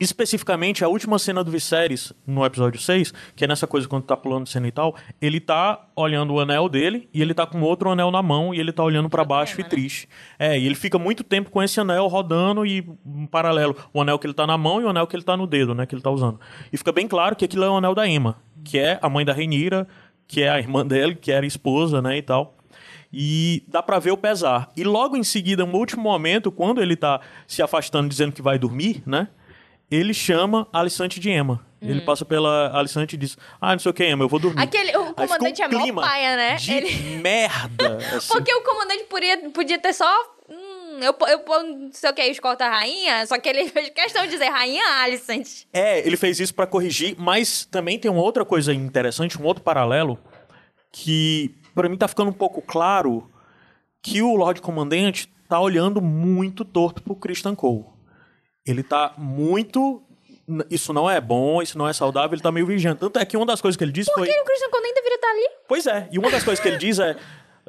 especificamente, 0.00 0.84
a 0.84 0.88
última 0.88 1.18
cena 1.18 1.42
do 1.42 1.50
Viserys, 1.50 2.12
no 2.26 2.44
episódio 2.44 2.80
6, 2.80 3.12
que 3.34 3.44
é 3.44 3.48
nessa 3.48 3.66
coisa 3.66 3.88
quando 3.88 4.04
tá 4.04 4.16
pulando 4.16 4.48
cena 4.48 4.68
e 4.68 4.72
tal, 4.72 4.94
ele 5.20 5.40
tá 5.40 5.86
olhando 5.96 6.34
o 6.34 6.40
anel 6.40 6.68
dele 6.68 7.08
e 7.12 7.20
ele 7.20 7.34
tá 7.34 7.46
com 7.46 7.60
outro 7.60 7.90
anel 7.90 8.10
na 8.10 8.22
mão 8.22 8.54
e 8.54 8.60
ele 8.60 8.72
tá 8.72 8.82
olhando 8.82 9.08
pra 9.08 9.24
baixo 9.24 9.56
pena, 9.56 9.66
e 9.66 9.70
triste. 9.70 10.08
É, 10.38 10.58
e 10.58 10.66
ele 10.66 10.74
fica 10.74 10.98
muito 10.98 11.24
tempo 11.24 11.50
com 11.50 11.62
esse 11.62 11.80
anel 11.80 12.06
rodando 12.06 12.64
e 12.64 12.86
em 13.06 13.26
paralelo, 13.26 13.76
o 13.92 14.00
anel 14.00 14.18
que 14.18 14.26
ele 14.26 14.34
tá 14.34 14.46
na 14.46 14.56
mão 14.56 14.80
e 14.80 14.84
o 14.84 14.88
anel 14.88 15.06
que 15.06 15.16
ele 15.16 15.24
tá 15.24 15.36
no 15.36 15.46
dedo, 15.46 15.74
né, 15.74 15.86
que 15.86 15.94
ele 15.94 16.02
tá 16.02 16.10
usando. 16.10 16.38
E 16.72 16.76
fica 16.76 16.92
bem 16.92 17.08
claro 17.08 17.34
que 17.34 17.44
aquilo 17.44 17.64
é 17.64 17.70
o 17.70 17.76
anel 17.76 17.94
da 17.94 18.06
Emma, 18.06 18.36
que 18.64 18.78
é 18.78 18.98
a 19.02 19.08
mãe 19.08 19.24
da 19.24 19.32
Renira, 19.32 19.86
que 20.26 20.42
é 20.42 20.48
a 20.48 20.58
irmã 20.58 20.86
dele, 20.86 21.14
que 21.14 21.32
era 21.32 21.44
esposa, 21.46 22.00
né, 22.00 22.18
e 22.18 22.22
tal. 22.22 22.54
E 23.12 23.64
dá 23.66 23.82
pra 23.82 23.98
ver 23.98 24.10
o 24.10 24.16
pesar. 24.16 24.70
E 24.76 24.84
logo 24.84 25.16
em 25.16 25.24
seguida, 25.24 25.64
no 25.64 25.78
último 25.78 26.02
momento, 26.02 26.52
quando 26.52 26.82
ele 26.82 26.94
tá 26.94 27.20
se 27.46 27.62
afastando, 27.62 28.08
dizendo 28.08 28.32
que 28.32 28.42
vai 28.42 28.58
dormir, 28.58 29.02
né? 29.06 29.28
Ele 29.90 30.12
chama 30.12 30.66
a 30.72 30.80
Alissante 30.80 31.18
de 31.18 31.30
Emma. 31.30 31.66
Ele 31.80 32.00
passa 32.00 32.24
pela 32.24 32.76
Alissante 32.76 33.14
e 33.14 33.18
diz: 33.18 33.38
Ah, 33.60 33.72
não 33.72 33.78
sei 33.78 33.90
o 33.90 33.94
que, 33.94 34.04
Emma, 34.04 34.24
eu 34.24 34.28
vou 34.28 34.40
dormir. 34.40 34.60
Aquele, 34.60 34.96
o 34.96 35.06
fica 35.06 35.22
um 35.22 35.26
comandante 35.26 35.62
é 35.62 35.68
mó 35.68 36.00
paia, 36.02 36.36
né? 36.36 36.54
De 36.56 36.72
Ele- 36.72 37.16
merda. 37.18 37.98
assim. 38.16 38.28
Porque 38.28 38.52
o 38.52 38.62
comandante 38.62 39.04
podia, 39.04 39.50
podia 39.50 39.78
ter 39.78 39.92
só. 39.92 40.10
Hum, 40.50 40.98
eu, 41.00 41.14
eu, 41.28 41.44
eu 41.46 41.62
não 41.62 41.92
sei 41.92 42.10
o 42.10 42.14
que, 42.14 42.22
escolta 42.22 42.64
a 42.64 42.70
rainha, 42.70 43.24
só 43.26 43.38
que 43.38 43.48
ele 43.48 43.68
fez 43.70 43.90
questão 43.90 44.24
de 44.24 44.30
dizer 44.30 44.48
rainha 44.48 44.82
Alicent. 45.02 45.66
É, 45.72 46.04
ele 46.04 46.16
fez 46.16 46.40
isso 46.40 46.54
pra 46.54 46.66
corrigir, 46.66 47.14
mas 47.18 47.64
também 47.66 47.98
tem 47.98 48.10
uma 48.10 48.22
outra 48.22 48.44
coisa 48.44 48.74
interessante, 48.74 49.40
um 49.40 49.44
outro 49.44 49.62
paralelo, 49.62 50.18
que 50.90 51.54
pra 51.74 51.88
mim 51.88 51.96
tá 51.96 52.08
ficando 52.08 52.30
um 52.30 52.34
pouco 52.34 52.60
claro 52.60 53.30
que 54.02 54.20
o 54.22 54.34
Lorde 54.34 54.60
Comandante 54.60 55.28
tá 55.48 55.60
olhando 55.60 56.00
muito 56.00 56.64
torto 56.64 57.02
pro 57.02 57.14
Christian 57.14 57.54
Cole. 57.54 57.84
Ele 58.68 58.82
tá 58.82 59.14
muito. 59.16 60.02
Isso 60.70 60.92
não 60.92 61.10
é 61.10 61.20
bom, 61.20 61.60
isso 61.62 61.76
não 61.76 61.88
é 61.88 61.92
saudável, 61.92 62.34
ele 62.34 62.42
tá 62.42 62.52
meio 62.52 62.66
vigiando. 62.66 62.98
Tanto 63.00 63.18
é 63.18 63.24
que 63.24 63.36
uma 63.36 63.44
das 63.44 63.60
coisas 63.60 63.76
que 63.76 63.84
ele 63.84 63.92
disse 63.92 64.10
Por 64.10 64.20
foi. 64.20 64.28
que 64.28 64.40
o 64.40 64.44
Christian 64.44 64.68
nem 64.82 64.94
deveria 64.94 65.16
estar 65.16 65.30
ali? 65.30 65.48
Pois 65.66 65.86
é, 65.86 66.08
e 66.10 66.18
uma 66.18 66.30
das 66.30 66.42
coisas 66.42 66.62
que 66.62 66.68
ele 66.68 66.78
diz 66.78 66.98
é, 66.98 67.16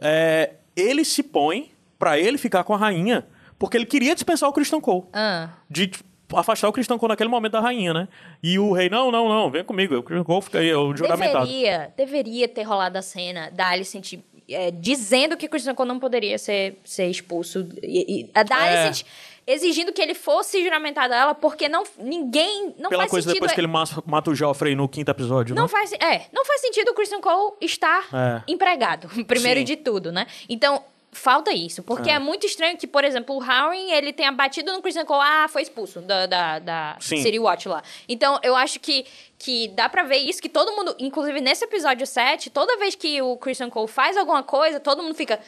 é, 0.01 0.53
ele 0.75 1.03
se 1.03 1.21
põe 1.23 1.71
pra 1.97 2.17
ele 2.17 2.37
ficar 2.37 2.63
com 2.63 2.73
a 2.73 2.77
rainha, 2.77 3.27
porque 3.57 3.75
ele 3.75 3.85
queria 3.85 4.13
dispensar 4.13 4.47
o 4.49 4.53
Christian 4.53 4.79
Cole. 4.79 5.03
Ah. 5.11 5.49
De 5.69 5.87
tipo, 5.87 6.37
afastar 6.37 6.69
o 6.69 6.71
Christian 6.71 6.97
Cole 6.97 7.09
naquele 7.09 7.29
momento 7.29 7.51
da 7.53 7.59
rainha, 7.59 7.93
né? 7.93 8.07
E 8.41 8.57
o 8.57 8.71
rei, 8.71 8.89
não, 8.89 9.11
não, 9.11 9.27
não, 9.27 9.51
vem 9.51 9.63
comigo, 9.63 9.97
o 9.97 10.03
Christian 10.03 10.23
Cole 10.23 10.41
fica 10.41 10.59
aí, 10.59 10.73
o 10.73 10.95
juramentado. 10.95 11.45
Deveria, 11.45 11.93
deveria 11.97 12.47
ter 12.47 12.63
rolado 12.63 12.97
a 12.97 13.01
cena 13.01 13.49
da 13.51 13.67
Alicent 13.67 14.13
é, 14.49 14.71
dizendo 14.71 15.37
que 15.37 15.47
Christian 15.47 15.75
Cole 15.75 15.87
não 15.89 15.99
poderia 15.99 16.37
ser, 16.37 16.79
ser 16.83 17.07
expulso. 17.07 17.67
E, 17.83 18.21
e- 18.21 18.29
a 18.33 18.43
da 18.43 18.65
É. 18.65 18.85
Alicent 18.85 19.05
exigindo 19.51 19.91
que 19.91 20.01
ele 20.01 20.13
fosse 20.13 20.63
juramentado 20.63 21.13
a 21.13 21.17
ela, 21.17 21.35
porque 21.35 21.67
não, 21.67 21.83
ninguém. 21.97 22.73
Não 22.77 22.89
Pela 22.89 23.03
faz 23.03 23.11
coisa 23.11 23.25
sentido. 23.29 23.41
depois 23.41 23.51
que 23.53 23.59
ele 23.59 23.67
mata, 23.67 24.29
o 24.29 24.35
Joffrey 24.35 24.75
no 24.75 24.87
quinto 24.87 25.09
episódio, 25.09 25.55
Não 25.55 25.63
né? 25.63 25.69
faz, 25.69 25.91
é, 25.93 26.27
não 26.31 26.45
faz 26.45 26.61
sentido 26.61 26.89
o 26.89 26.93
Christian 26.93 27.19
Cole 27.19 27.53
estar 27.61 28.07
É. 28.13 28.43
empregado, 28.47 29.09
primeiro 29.25 29.59
Sim. 29.61 29.65
de 29.65 29.75
tudo, 29.77 30.11
né? 30.11 30.27
Então, 30.47 30.83
falta 31.11 31.51
isso. 31.51 31.81
Porque 31.81 32.09
é. 32.09 32.19
muito 32.19 32.45
estranho 32.45 32.77
que, 32.77 32.85
por 32.85 33.03
exemplo, 33.03 33.35
o 33.35 33.39
Howard, 33.43 33.77
ele 33.91 34.13
tenha 34.13 34.31
batido 34.31 34.71
no 34.71 34.81
Christian 34.81 35.05
Cole, 35.05 35.23
ah, 35.23 35.47
foi 35.49 35.63
expulso 35.63 36.01
da, 36.01 36.25
da, 36.27 36.59
da 36.59 36.97
Sim. 36.99 37.17
City 37.23 37.39
Watch 37.39 37.67
lá. 37.67 37.81
Então, 38.07 38.39
eu 38.43 38.55
acho 38.55 38.79
que, 38.79 39.05
que 39.37 39.69
dá 39.69 39.89
pra 39.89 40.03
ver 40.03 40.17
isso, 40.17 40.39
que 40.41 40.49
todo 40.49 40.71
mundo, 40.73 40.95
inclusive 40.99 41.41
nesse 41.41 41.65
episódio 41.65 42.05
7, 42.05 42.51
toda 42.51 42.77
vez 42.77 42.93
que 42.93 43.21
o 43.21 43.35
Christian 43.37 43.69
Cole 43.71 43.87
faz 43.87 44.15
alguma 44.17 44.43
coisa, 44.43 44.79
todo 44.79 45.01
mundo 45.01 45.15
fica, 45.15 45.39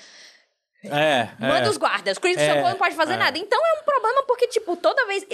É, 0.83 1.29
manda 1.39 1.67
é. 1.67 1.69
os 1.69 1.77
guardas, 1.77 2.17
o 2.17 2.21
Christian 2.21 2.43
É, 2.43 2.55
Cole 2.55 2.69
não 2.71 2.77
pode 2.77 2.95
fazer 2.95 3.13
é. 3.13 3.17
nada. 3.17 3.37
Então, 3.37 3.59
é 3.59 3.79
um 3.79 3.83
problema 3.83 4.23
porque, 4.25 4.47
tipo, 4.47 4.75
toda 4.75 5.05
vez, 5.05 5.25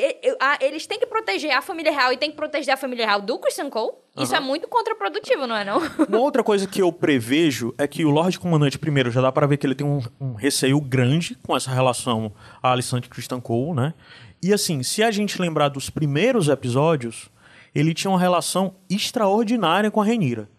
eles 0.60 0.86
têm 0.86 0.99
que 0.99 1.06
proteger 1.06 1.52
a 1.52 1.61
família 1.61 1.91
real 1.91 2.11
e 2.11 2.18
têm 2.18 2.30
que 2.30 2.36
proteger 2.36 2.74
a 2.74 2.78
família 2.78 3.06
real 3.06 3.22
do 3.22 3.40
Christian 3.40 3.69
Cole. 3.69 3.94
Isso 4.18 4.36
é 4.36 4.40
muito 4.40 4.68
contraprodutivo, 4.68 5.48
não 5.48 5.56
é 5.56 5.64
não? 5.64 5.80
Uma 6.10 6.19
outra 6.19 6.44
coisa 6.44 6.68
que 6.68 6.82
eu 6.82 6.91
prevejo 6.91 7.74
é 7.78 7.88
que 7.88 8.03
o 8.03 8.10
Lorde 8.10 8.40
Comandante, 8.40 8.78
primeiro, 8.78 9.11
já 9.11 9.22
dá 9.22 9.32
pra 9.32 9.48
ver 9.48 9.57
que 9.57 9.65
ele 9.65 9.76
tem 9.76 9.86
um, 9.88 10.02
um 10.19 10.34
receio 10.34 10.82
grande 10.82 11.36
com 11.45 11.56
essa 11.56 11.72
relação 11.72 12.34
a 12.61 12.72
Alicante 12.72 13.07
Christian 13.07 13.40
Cole, 13.40 13.74
né? 13.76 13.94
E 14.44 14.53
assim, 14.53 14.84
se 14.84 15.02
a 15.02 15.11
gente 15.11 15.41
lembrar 15.41 15.69
dos 15.69 15.90
primeiros 15.90 16.49
episódios, 16.49 17.30
ele 17.74 17.94
tinha 17.94 18.11
uma 18.11 18.19
relação 18.19 18.76
extraordinária 18.90 19.90
com 19.90 20.02
a 20.02 20.06
Renira. 20.06 20.49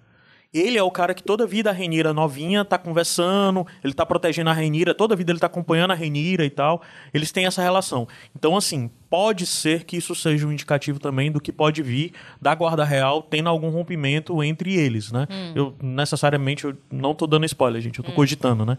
Ele 0.53 0.79
é 0.79 0.83
o 0.83 0.91
cara 0.91 1.13
que 1.13 1.23
toda 1.23 1.47
vida 1.47 1.69
a 1.69 1.73
Renira 1.75 2.15
novinha 2.15 2.65
tá 2.65 2.79
conversando, 2.79 3.67
ele 3.85 3.93
tá 3.93 4.07
protegendo 4.07 4.49
a 4.49 4.53
Renira, 4.55 4.95
toda 4.95 5.15
vida 5.15 5.31
ele 5.31 5.39
tá 5.39 5.47
acompanhando 5.47 5.91
a 5.91 5.95
Renira 5.95 6.43
e 6.43 6.49
tal. 6.49 6.81
Eles 7.13 7.31
têm 7.31 7.45
essa 7.45 7.61
relação. 7.61 8.09
Então, 8.35 8.57
assim, 8.57 8.91
pode 9.11 9.45
ser 9.45 9.85
que 9.85 9.99
isso 9.99 10.15
seja 10.15 10.47
um 10.47 10.53
indicativo 10.53 10.99
também 10.99 11.31
do 11.31 11.39
que 11.39 11.53
pode 11.53 11.83
vir 11.83 12.13
da 12.41 12.55
Guarda 12.55 12.83
Real 12.83 13.23
tendo 13.23 13.51
algum 13.51 13.69
rompimento 13.69 14.43
entre 14.43 14.75
eles, 14.75 15.13
né? 15.13 15.27
Eu, 15.55 15.77
necessariamente, 15.83 16.65
eu 16.65 16.75
não 16.91 17.15
tô 17.15 17.27
dando 17.27 17.45
spoiler, 17.45 17.83
gente, 17.83 17.99
eu 17.99 18.05
tô 18.05 18.13
cogitando, 18.13 18.65
né? 18.65 18.79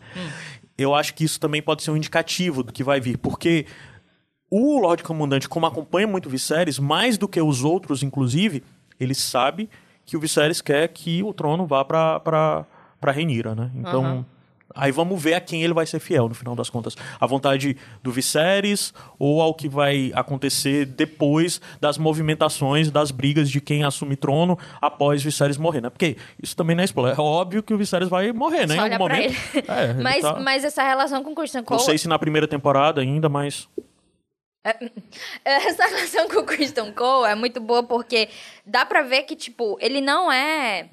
Eu 0.75 0.95
acho 0.95 1.13
que 1.13 1.23
isso 1.23 1.39
também 1.39 1.61
pode 1.61 1.83
ser 1.83 1.91
um 1.91 1.97
indicativo 1.97 2.63
do 2.63 2.73
que 2.73 2.83
vai 2.83 2.99
vir, 2.99 3.17
porque 3.17 3.67
o 4.49 4.79
Lorde 4.79 5.03
Comandante, 5.03 5.47
como 5.47 5.67
acompanha 5.67 6.07
muito 6.07 6.29
Viserys, 6.29 6.79
mais 6.79 7.15
do 7.15 7.27
que 7.27 7.39
os 7.39 7.63
outros, 7.63 8.01
inclusive, 8.01 8.63
ele 8.99 9.13
sabe 9.13 9.69
que 10.09 10.17
o 10.17 10.19
Viserys 10.19 10.59
quer 10.59 10.87
que 10.87 11.21
o 11.21 11.31
trono 11.33 11.67
vá 11.67 11.85
pra 11.85 12.65
Renira, 13.13 13.53
né? 13.53 13.69
Então, 13.75 14.03
Aham. 14.03 14.25
aí 14.75 14.91
vamos 14.91 15.21
ver 15.21 15.35
a 15.35 15.39
quem 15.41 15.63
ele 15.63 15.73
vai 15.73 15.85
ser 15.85 15.99
fiel, 15.99 16.27
no 16.27 16.33
final 16.33 16.55
das 16.55 16.67
contas. 16.69 16.95
A 17.19 17.27
vontade 17.27 17.77
do 18.01 18.11
Viserys 18.11 18.91
ou 19.19 19.39
ao 19.39 19.53
que 19.53 19.69
vai 19.69 20.11
acontecer 20.15 20.85
depois 20.85 21.61
das 21.79 21.97
movimentações, 21.97 22.89
das 22.89 23.11
brigas 23.11 23.49
de 23.49 23.61
quem 23.61 23.83
assume 23.83 24.15
trono 24.15 24.57
após 24.81 25.21
Viserys 25.21 25.57
morrer, 25.57 25.81
né? 25.81 25.89
Porque 25.91 26.17
isso 26.41 26.55
também 26.55 26.75
não 26.75 26.81
é 26.81 26.85
spoiler. 26.85 27.15
É 27.15 27.21
óbvio 27.21 27.61
que 27.61 27.73
o 27.73 27.77
Viserys 27.77 28.09
vai 28.09 28.31
morrer, 28.31 28.67
né? 28.67 28.75
Só 28.75 28.87
em 28.87 28.93
algum 28.93 28.97
momento. 29.07 29.25
ele. 29.53 29.65
É, 29.67 29.93
mas, 29.93 30.21
tá- 30.23 30.39
mas 30.39 30.63
essa 30.63 30.81
relação 30.83 31.23
com 31.23 31.31
o 31.31 31.35
Christian 31.35 31.59
Não 31.61 31.65
Cole... 31.65 31.81
sei 31.81 31.97
se 31.99 32.07
na 32.07 32.17
primeira 32.17 32.47
temporada 32.47 32.99
ainda, 33.01 33.29
mas... 33.29 33.69
Essa 35.45 35.85
relação 35.87 36.27
com 36.27 36.39
o 36.39 36.45
Christian 36.45 36.91
Cole 36.93 37.31
é 37.31 37.35
muito 37.35 37.59
boa 37.59 37.83
porque 37.83 38.29
dá 38.65 38.85
pra 38.85 39.01
ver 39.03 39.23
que, 39.23 39.35
tipo, 39.35 39.77
ele 39.81 40.01
não 40.01 40.31
é, 40.31 40.89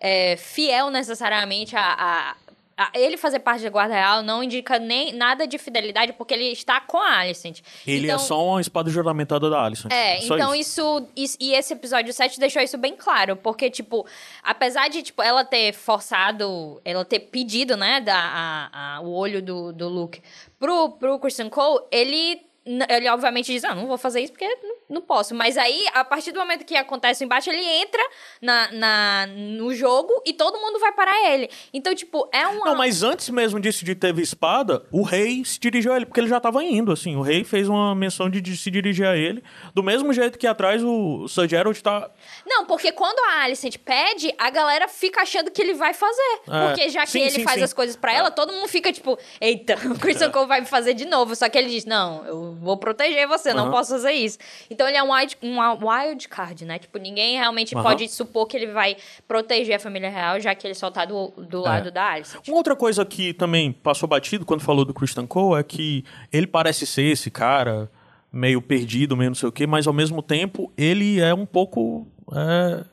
é, 0.00 0.36
fiel 0.36 0.90
necessariamente 0.90 1.76
a, 1.76 1.82
a- 1.82 2.36
a 2.74 2.90
Ele 2.94 3.18
fazer 3.18 3.38
parte 3.40 3.62
da 3.62 3.68
Guarda 3.68 3.94
Real 3.94 4.22
não 4.22 4.42
indica 4.42 4.78
nem 4.78 5.12
nada 5.12 5.46
de 5.46 5.58
fidelidade 5.58 6.14
porque 6.14 6.32
ele 6.32 6.46
está 6.52 6.80
com 6.80 6.96
a 6.96 7.18
Alicent. 7.18 7.60
Ele 7.86 8.06
então, 8.06 8.16
é 8.16 8.18
só 8.18 8.42
uma 8.44 8.60
espada 8.62 8.90
juramentada 8.90 9.50
da 9.50 9.62
Alicent. 9.62 9.92
É, 9.92 10.22
Só 10.22 10.34
então 10.34 10.54
isso. 10.54 11.06
isso- 11.14 11.36
E 11.38 11.52
esse 11.54 11.74
episódio 11.74 12.12
7 12.14 12.40
deixou 12.40 12.62
isso 12.62 12.78
bem 12.78 12.96
claro. 12.96 13.36
Porque, 13.36 13.68
tipo, 13.70 14.06
apesar 14.42 14.88
de 14.88 15.02
tipo, 15.02 15.22
ela 15.22 15.44
ter 15.44 15.74
forçado, 15.74 16.80
ela 16.82 17.04
ter 17.04 17.20
pedido, 17.20 17.76
né, 17.76 18.00
da, 18.00 18.16
a- 18.16 18.96
a- 18.96 19.00
o 19.02 19.12
olho 19.12 19.42
do, 19.42 19.70
do 19.74 19.88
Luke 19.88 20.22
pro, 20.58 20.92
pro 20.92 21.18
Christian 21.18 21.50
Cole, 21.50 21.84
ele. 21.90 22.40
Ele 22.64 23.08
obviamente 23.08 23.52
diz, 23.52 23.64
ah, 23.64 23.74
não 23.74 23.88
vou 23.88 23.98
fazer 23.98 24.20
isso 24.20 24.32
porque 24.32 24.46
não, 24.88 25.02
posso. 25.02 25.34
Mas 25.34 25.58
aí, 25.58 25.84
a 25.92 26.04
partir 26.04 26.30
do 26.30 26.38
momento 26.38 26.64
que 26.64 26.76
acontece 26.76 27.22
o 27.22 27.26
embate, 27.26 27.50
ele 27.50 27.64
entra 27.64 28.00
na, 28.40 28.70
na, 28.70 29.26
no 29.26 29.74
jogo 29.74 30.22
e 30.24 30.32
todo 30.32 30.60
mundo 30.60 30.78
vai 30.78 30.92
parar 30.92 31.32
ele. 31.32 31.50
Então, 31.74 31.92
tipo, 31.92 32.28
é 32.32 32.46
uma. 32.46 32.66
Não, 32.66 32.76
mas 32.76 33.02
antes 33.02 33.28
mesmo 33.30 33.58
disso 33.58 33.84
de 33.84 33.96
ter 33.96 34.16
espada, 34.18 34.86
o 34.92 35.02
rei 35.02 35.44
se 35.44 35.58
dirigiu 35.58 35.92
a 35.92 35.96
ele, 35.96 36.06
porque 36.06 36.20
ele 36.20 36.28
já 36.28 36.38
tava 36.38 36.62
indo, 36.62 36.92
assim. 36.92 37.16
O 37.16 37.20
rei 37.20 37.42
fez 37.42 37.68
uma 37.68 37.96
menção 37.96 38.30
de, 38.30 38.40
de 38.40 38.56
se 38.56 38.70
dirigir 38.70 39.06
a 39.06 39.16
ele. 39.16 39.42
Do 39.74 39.82
mesmo 39.82 40.12
jeito 40.12 40.38
que 40.38 40.46
atrás 40.46 40.84
o 40.84 41.26
Sir 41.26 41.48
Gerald 41.48 41.82
tá... 41.82 42.10
Não, 42.46 42.64
porque 42.64 42.92
quando 42.92 43.18
a 43.30 43.42
Alicent 43.42 43.78
pede, 43.78 44.32
a 44.38 44.50
galera 44.50 44.86
fica 44.86 45.22
achando 45.22 45.50
que 45.50 45.60
ele 45.60 45.74
vai 45.74 45.94
fazer. 45.94 46.40
É. 46.48 46.66
Porque 46.68 46.88
já 46.90 47.02
que 47.02 47.10
Sim, 47.10 47.22
ele 47.22 47.30
sim, 47.30 47.44
faz 47.44 47.56
sim. 47.56 47.64
as 47.64 47.72
coisas 47.72 47.96
pra 47.96 48.12
ela, 48.12 48.30
todo 48.30 48.52
mundo 48.52 48.68
fica 48.68 48.92
tipo, 48.92 49.18
eita, 49.40 49.74
o 49.90 49.98
Christian 49.98 50.30
Cole 50.30 50.46
vai 50.46 50.60
me 50.60 50.66
fazer 50.66 50.94
de 50.94 51.06
novo. 51.06 51.34
Só 51.34 51.48
que 51.48 51.58
ele 51.58 51.68
diz, 51.68 51.84
não, 51.84 52.24
eu 52.24 52.51
vou 52.54 52.76
proteger 52.76 53.26
você, 53.26 53.52
não 53.52 53.64
Aham. 53.64 53.72
posso 53.72 53.92
fazer 53.92 54.12
isso. 54.12 54.38
Então 54.70 54.86
ele 54.86 54.96
é 54.96 55.02
um 55.02 55.12
wild, 55.12 55.36
um 55.42 55.58
wild 55.88 56.28
card, 56.28 56.64
né? 56.64 56.78
Tipo, 56.78 56.98
ninguém 56.98 57.36
realmente 57.36 57.74
Aham. 57.74 57.82
pode 57.82 58.08
supor 58.08 58.46
que 58.46 58.56
ele 58.56 58.68
vai 58.68 58.96
proteger 59.26 59.76
a 59.76 59.78
família 59.78 60.10
real, 60.10 60.40
já 60.40 60.54
que 60.54 60.66
ele 60.66 60.74
só 60.74 60.90
tá 60.90 61.04
do, 61.04 61.32
do 61.36 61.60
lado 61.60 61.90
da 61.90 62.10
Alicent. 62.10 62.46
Uma 62.48 62.56
outra 62.56 62.76
coisa 62.76 63.04
que 63.04 63.32
também 63.32 63.72
passou 63.72 64.08
batido 64.08 64.44
quando 64.44 64.60
falou 64.60 64.84
do 64.84 64.94
Christian 64.94 65.26
Cole 65.26 65.60
é 65.60 65.62
que 65.62 66.04
ele 66.32 66.46
parece 66.46 66.86
ser 66.86 67.04
esse 67.04 67.30
cara 67.30 67.90
meio 68.32 68.62
perdido, 68.62 69.16
meio 69.16 69.30
não 69.30 69.34
sei 69.34 69.48
o 69.48 69.52
quê, 69.52 69.66
mas 69.66 69.86
ao 69.86 69.92
mesmo 69.92 70.22
tempo 70.22 70.72
ele 70.76 71.20
é 71.20 71.34
um 71.34 71.44
pouco... 71.44 72.06
é, 72.34 72.84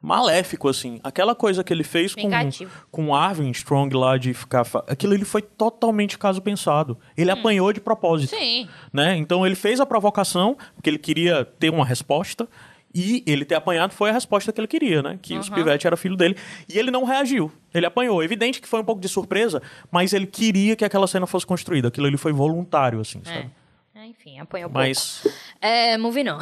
maléfico, 0.00 0.68
assim. 0.68 0.98
Aquela 1.02 1.34
coisa 1.34 1.62
que 1.62 1.72
ele 1.72 1.84
fez 1.84 2.14
com, 2.14 2.28
com 2.90 3.14
Arvin 3.14 3.50
Strong 3.50 3.94
lá 3.96 4.16
de 4.16 4.32
ficar. 4.32 4.64
fa- 4.64 4.84
Aquilo 4.88 5.14
ele 5.14 5.24
foi 5.24 5.42
totalmente 5.42 6.18
caso 6.18 6.40
pensado. 6.40 6.98
Ele 7.16 7.30
apanhou 7.30 7.72
de 7.72 7.80
propósito. 7.80 8.30
Sim. 8.36 8.68
Né? 8.92 9.16
Então 9.16 9.44
ele 9.46 9.54
fez 9.54 9.78
a 9.80 9.86
provocação, 9.86 10.56
porque 10.74 10.88
ele 10.88 10.98
queria 10.98 11.44
ter 11.44 11.70
uma 11.70 11.84
resposta. 11.84 12.48
E 12.92 13.22
ele 13.24 13.44
ter 13.44 13.54
apanhado 13.54 13.92
foi 13.92 14.10
a 14.10 14.12
resposta 14.12 14.52
que 14.52 14.60
ele 14.60 14.66
queria, 14.66 15.00
né? 15.00 15.16
Que 15.22 15.38
o 15.38 15.42
Spivete 15.44 15.86
era 15.86 15.96
filho 15.96 16.16
dele. 16.16 16.36
E 16.68 16.76
ele 16.76 16.90
não 16.90 17.04
reagiu. 17.04 17.52
Ele 17.72 17.86
apanhou. 17.86 18.20
Evidente 18.20 18.60
que 18.60 18.66
foi 18.66 18.80
um 18.80 18.84
pouco 18.84 19.00
de 19.00 19.08
surpresa, 19.08 19.62
mas 19.92 20.12
ele 20.12 20.26
queria 20.26 20.74
que 20.74 20.84
aquela 20.84 21.06
cena 21.06 21.24
fosse 21.24 21.46
construída. 21.46 21.86
Aquilo 21.86 22.08
ali 22.08 22.16
foi 22.16 22.32
voluntário, 22.32 22.98
assim, 23.00 23.20
sabe? 23.24 23.48
É. 23.94 24.06
Enfim, 24.06 24.40
apanhou 24.40 24.68
um 24.68 24.72
Mas 24.72 25.20
pouco. 25.22 25.38
É, 25.60 25.96
movie 25.98 26.24
não. 26.24 26.38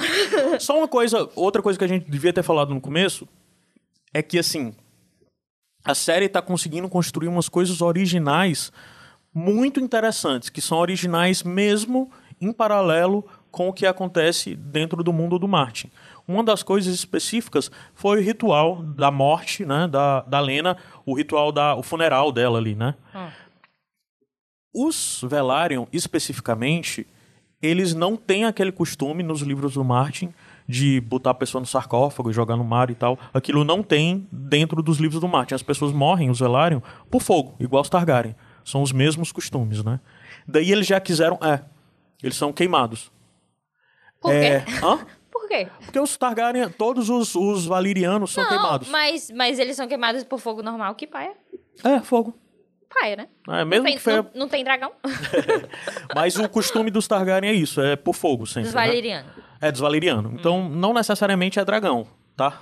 só 0.59 0.79
uma 0.79 0.89
coisa, 0.89 1.29
outra 1.35 1.61
coisa 1.61 1.79
que 1.79 1.85
a 1.85 1.89
gente 1.89 2.09
devia 2.09 2.33
ter 2.33 2.43
falado 2.43 2.73
no 2.73 2.81
começo 2.81 3.29
é 4.13 4.23
que 4.23 4.39
assim, 4.39 4.75
a 5.85 5.95
série 5.95 6.29
tá 6.29 6.43
conseguindo 6.43 6.89
construir 6.89 7.29
umas 7.29 7.49
coisas 7.49 7.81
originais 7.81 8.73
muito 9.33 9.81
interessantes, 9.81 10.49
que 10.49 10.61
são 10.61 10.79
originais 10.79 11.43
mesmo 11.43 12.11
em 12.41 12.53
paralelo 12.53 13.25
com 13.51 13.69
o 13.69 13.73
que 13.73 13.87
acontece 13.87 14.55
dentro 14.55 15.03
do 15.03 15.13
mundo 15.13 15.39
do 15.39 15.49
Martin. 15.49 15.91
Uma 16.27 16.45
das 16.45 16.63
coisas 16.63 16.95
específicas 16.95 17.71
foi 17.95 18.19
o 18.19 18.23
ritual 18.23 18.83
da 18.83 19.11
morte, 19.11 19.65
né, 19.65 19.89
da, 19.89 20.21
da 20.23 20.41
Lena, 20.41 20.77
o 21.07 21.15
ritual 21.15 21.51
da 21.51 21.75
o 21.75 21.83
funeral 21.83 22.31
dela 22.31 22.59
ali, 22.59 22.75
né? 22.75 22.95
Os 24.75 25.25
Velaryon, 25.27 25.87
especificamente, 25.93 27.07
eles 27.61 27.95
não 27.95 28.17
têm 28.17 28.45
aquele 28.45 28.71
costume 28.71 29.23
nos 29.23 29.41
livros 29.41 29.75
do 29.75 29.83
Martin 29.85 30.33
de 30.69 31.01
botar 31.01 31.31
a 31.31 31.35
pessoa 31.35 31.61
no 31.61 31.67
sarcófago 31.67 32.31
e 32.31 32.33
jogar 32.33 32.55
no 32.57 32.63
mar 32.63 32.91
e 32.91 32.95
tal. 32.95 33.19
Aquilo 33.33 33.65
não 33.65 33.83
tem 33.83 34.29
dentro 34.31 34.83
dos 34.83 34.99
livros 34.99 35.21
do 35.21 35.27
Martin. 35.27 35.55
As 35.55 35.63
pessoas 35.63 35.93
morrem, 35.93 36.29
os 36.29 36.41
Velaryon, 36.41 36.81
por 37.11 37.23
fogo, 37.23 37.57
igual 37.59 37.81
os 37.81 37.89
Targaryen. 37.89 38.37
São 38.63 38.83
os 38.83 38.93
mesmos 38.93 39.33
costumes, 39.33 39.83
né? 39.83 39.99
Daí 40.47 40.71
eles 40.71 40.87
já 40.87 41.01
quiseram... 41.01 41.39
É, 41.43 41.63
eles 42.23 42.37
são 42.37 42.53
queimados. 42.53 43.11
Por 44.21 44.33
é, 44.33 44.61
quê? 44.61 44.73
Hã? 44.85 44.99
Por 45.31 45.49
quê? 45.49 45.69
Porque 45.83 45.99
os 45.99 46.15
Targaryen, 46.17 46.69
todos 46.69 47.09
os, 47.09 47.35
os 47.35 47.65
valirianos 47.65 48.33
são 48.33 48.43
não, 48.43 48.51
queimados. 48.51 48.89
Mas, 48.89 49.31
mas 49.31 49.59
eles 49.59 49.77
são 49.77 49.89
queimados 49.89 50.23
por 50.25 50.39
fogo 50.39 50.63
normal, 50.63 50.95
que 50.95 51.07
paia. 51.07 51.33
É, 51.83 52.01
fogo. 52.01 52.37
Paia, 52.89 53.17
né? 53.17 53.29
É, 53.49 53.65
mesmo 53.65 53.85
não, 53.85 53.85
tem, 53.85 53.97
que 53.97 54.03
foi... 54.03 54.17
não, 54.17 54.31
não 54.35 54.49
tem 54.49 54.65
dragão. 54.65 54.93
Mas 56.15 56.37
o 56.37 56.49
costume 56.49 56.91
dos 56.91 57.07
Targaryen 57.07 57.51
é 57.51 57.55
isso, 57.55 57.81
é 57.81 57.97
por 57.97 58.15
fogo 58.15 58.47
sempre. 58.47 58.65
Dos 58.65 58.75
né? 58.75 59.25
É 59.61 59.71
dos 59.73 59.81
valerianos. 59.81 60.33
Então, 60.35 60.69
não 60.69 60.93
necessariamente 60.95 61.59
é 61.59 61.65
dragão, 61.65 62.07
tá? 62.37 62.61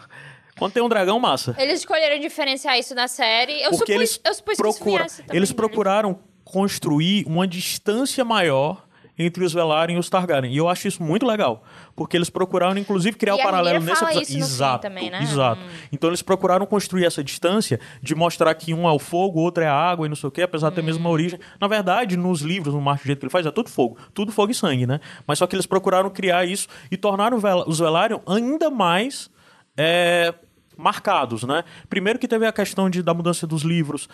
Quando 0.58 0.72
tem 0.72 0.82
um 0.82 0.88
dragão, 0.88 1.20
massa. 1.20 1.54
Eles 1.58 1.80
escolheram 1.80 2.18
diferenciar 2.18 2.78
isso 2.78 2.94
na 2.94 3.08
série. 3.08 3.60
Eu 3.60 3.70
Porque 3.70 3.92
supus, 3.92 3.94
eles, 3.94 4.20
eu 4.24 4.34
supus 4.34 4.56
que 4.56 4.68
isso 4.68 4.78
procura, 4.78 5.02
viesse 5.02 5.22
também, 5.22 5.36
eles 5.36 5.50
né? 5.50 5.56
procuraram 5.56 6.18
construir 6.44 7.24
uma 7.26 7.46
distância 7.46 8.24
maior 8.24 8.85
entre 9.18 9.44
os 9.44 9.52
Velaryon 9.52 9.96
e 9.96 9.98
os 9.98 10.10
Targaryen. 10.10 10.52
E 10.52 10.56
eu 10.56 10.68
acho 10.68 10.86
isso 10.88 11.02
muito 11.02 11.24
legal. 11.26 11.64
Porque 11.94 12.16
eles 12.16 12.28
procuraram, 12.28 12.76
inclusive, 12.78 13.16
criar 13.16 13.36
o 13.36 13.40
a 13.40 13.42
paralelo 13.42 13.80
nesse 13.84 14.04
episódio. 14.04 14.36
Exato. 14.38 14.82
também, 14.82 15.10
né? 15.10 15.22
Exato. 15.22 15.60
Então 15.90 16.10
eles 16.10 16.20
procuraram 16.22 16.66
construir 16.66 17.04
essa 17.06 17.24
distância 17.24 17.80
de 18.02 18.14
mostrar 18.14 18.54
que 18.54 18.74
um 18.74 18.86
é 18.86 18.92
o 18.92 18.98
fogo, 18.98 19.40
o 19.40 19.42
outro 19.42 19.62
é 19.64 19.66
a 19.66 19.74
água 19.74 20.04
e 20.06 20.08
não 20.08 20.16
sei 20.16 20.28
o 20.28 20.30
quê, 20.30 20.42
apesar 20.42 20.68
de 20.68 20.74
ter 20.76 20.80
a 20.80 20.84
Hum. 20.84 20.86
mesma 20.86 21.08
origem. 21.08 21.40
Na 21.60 21.66
verdade, 21.68 22.16
nos 22.16 22.40
livros, 22.42 22.74
no 22.74 22.80
Marte, 22.80 23.04
do 23.04 23.06
jeito 23.06 23.18
que 23.20 23.24
ele 23.24 23.30
faz, 23.32 23.46
é 23.46 23.50
tudo 23.50 23.70
fogo. 23.70 23.96
Tudo 24.12 24.30
fogo 24.32 24.52
e 24.52 24.54
sangue, 24.54 24.86
né? 24.86 25.00
Mas 25.26 25.38
só 25.38 25.46
que 25.46 25.56
eles 25.56 25.66
procuraram 25.66 26.10
criar 26.10 26.44
isso 26.44 26.68
e 26.90 26.96
tornaram 26.96 27.38
os 27.66 27.78
Velaryon 27.78 28.20
ainda 28.26 28.70
mais. 28.70 29.30
é, 29.78 30.34
marcados, 30.78 31.42
né? 31.44 31.64
Primeiro 31.88 32.18
que 32.18 32.28
teve 32.28 32.46
a 32.46 32.52
questão 32.52 32.90
de, 32.90 33.02
da 33.02 33.14
mudança 33.14 33.46
dos 33.46 33.62
livros 33.62 34.08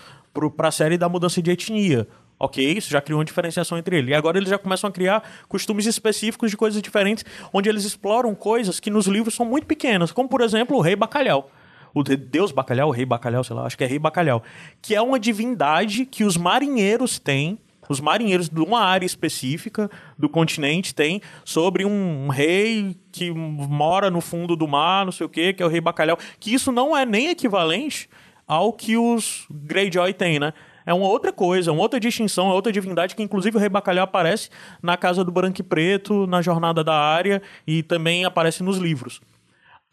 para 0.57 0.69
a 0.69 0.71
série 0.71 0.97
da 0.97 1.09
mudança 1.09 1.43
de 1.43 1.51
etnia. 1.51 2.07
Ok, 2.45 2.73
isso 2.77 2.91
já 2.91 3.01
criou 3.01 3.21
uma 3.21 3.25
diferenciação 3.25 3.79
entre 3.79 3.97
eles. 3.99 4.11
E 4.11 4.15
agora 4.15 4.37
eles 4.37 4.49
já 4.49 4.59
começam 4.59 4.89
a 4.89 4.93
criar 4.93 5.23
costumes 5.49 5.87
específicos 5.87 6.51
de 6.51 6.57
coisas 6.57 6.83
diferentes, 6.83 7.25
onde 7.53 7.69
eles 7.69 7.85
exploram 7.85 8.35
coisas 8.35 8.81
que 8.81 8.91
nos 8.91 9.07
livros 9.07 9.35
são 9.35 9.47
muito 9.47 9.65
pequenas, 9.65 10.11
como 10.11 10.29
por 10.29 10.41
exemplo 10.41 10.77
o 10.77 10.81
rei 10.81 10.97
Bacalhau. 10.97 11.49
O 11.95 12.03
de- 12.03 12.17
Deus 12.17 12.51
Bacalhau, 12.51 12.89
o 12.89 12.91
rei 12.91 13.05
Bacalhau, 13.07 13.45
sei 13.45 13.55
lá, 13.55 13.65
acho 13.65 13.79
que 13.79 13.85
é 13.85 13.87
rei 13.87 13.99
Bacalhau. 13.99 14.43
Que 14.81 14.93
é 14.95 15.01
uma 15.01 15.21
divindade 15.21 16.05
que 16.05 16.25
os 16.25 16.37
marinheiros 16.37 17.19
têm, 17.21 17.59
os 17.89 18.01
marinheiros 18.01 18.49
de 18.49 18.61
uma 18.61 18.81
área 18.81 19.07
específica 19.07 19.89
do 20.19 20.29
continente 20.29 20.93
têm, 20.95 21.21
sobre 21.45 21.85
um 21.85 22.27
rei 22.29 22.97
que 23.13 23.31
mora 23.31 24.11
no 24.11 24.21
fundo 24.21 24.57
do 24.57 24.67
mar, 24.67 25.05
não 25.05 25.13
sei 25.13 25.27
o 25.27 25.29
quê, 25.29 25.53
que 25.53 25.63
é 25.63 25.67
o 25.67 25.69
rei 25.69 25.81
Bacalhau. 25.81 26.19
Que 26.41 26.53
isso 26.53 26.73
não 26.73 26.97
é 26.97 27.07
nem 27.07 27.29
equivalente 27.29 28.09
ao 28.49 28.73
que 28.73 28.97
os 28.97 29.47
Greyjoy 29.49 30.13
têm, 30.13 30.41
né? 30.41 30.53
É 30.85 30.93
uma 30.93 31.07
outra 31.07 31.33
coisa, 31.33 31.73
uma 31.73 31.83
outra 31.83 32.01
distinção, 32.01 32.51
é 32.51 32.55
outra 32.55 32.73
divindade 32.73 33.15
que 33.15 33.23
inclusive 33.23 33.57
o 33.57 33.61
Rei 33.61 33.69
Bacalhau 33.69 34.05
aparece 34.05 34.51
na 34.83 34.97
Casa 34.97 35.25
do 35.25 35.33
Branco 35.33 35.61
e 35.61 35.65
Preto, 35.65 36.27
na 36.27 36.43
Jornada 36.43 36.83
da 36.83 36.95
Área 36.95 37.43
e 37.67 37.83
também 37.83 38.25
aparece 38.25 38.63
nos 38.63 38.79
livros. 38.79 39.21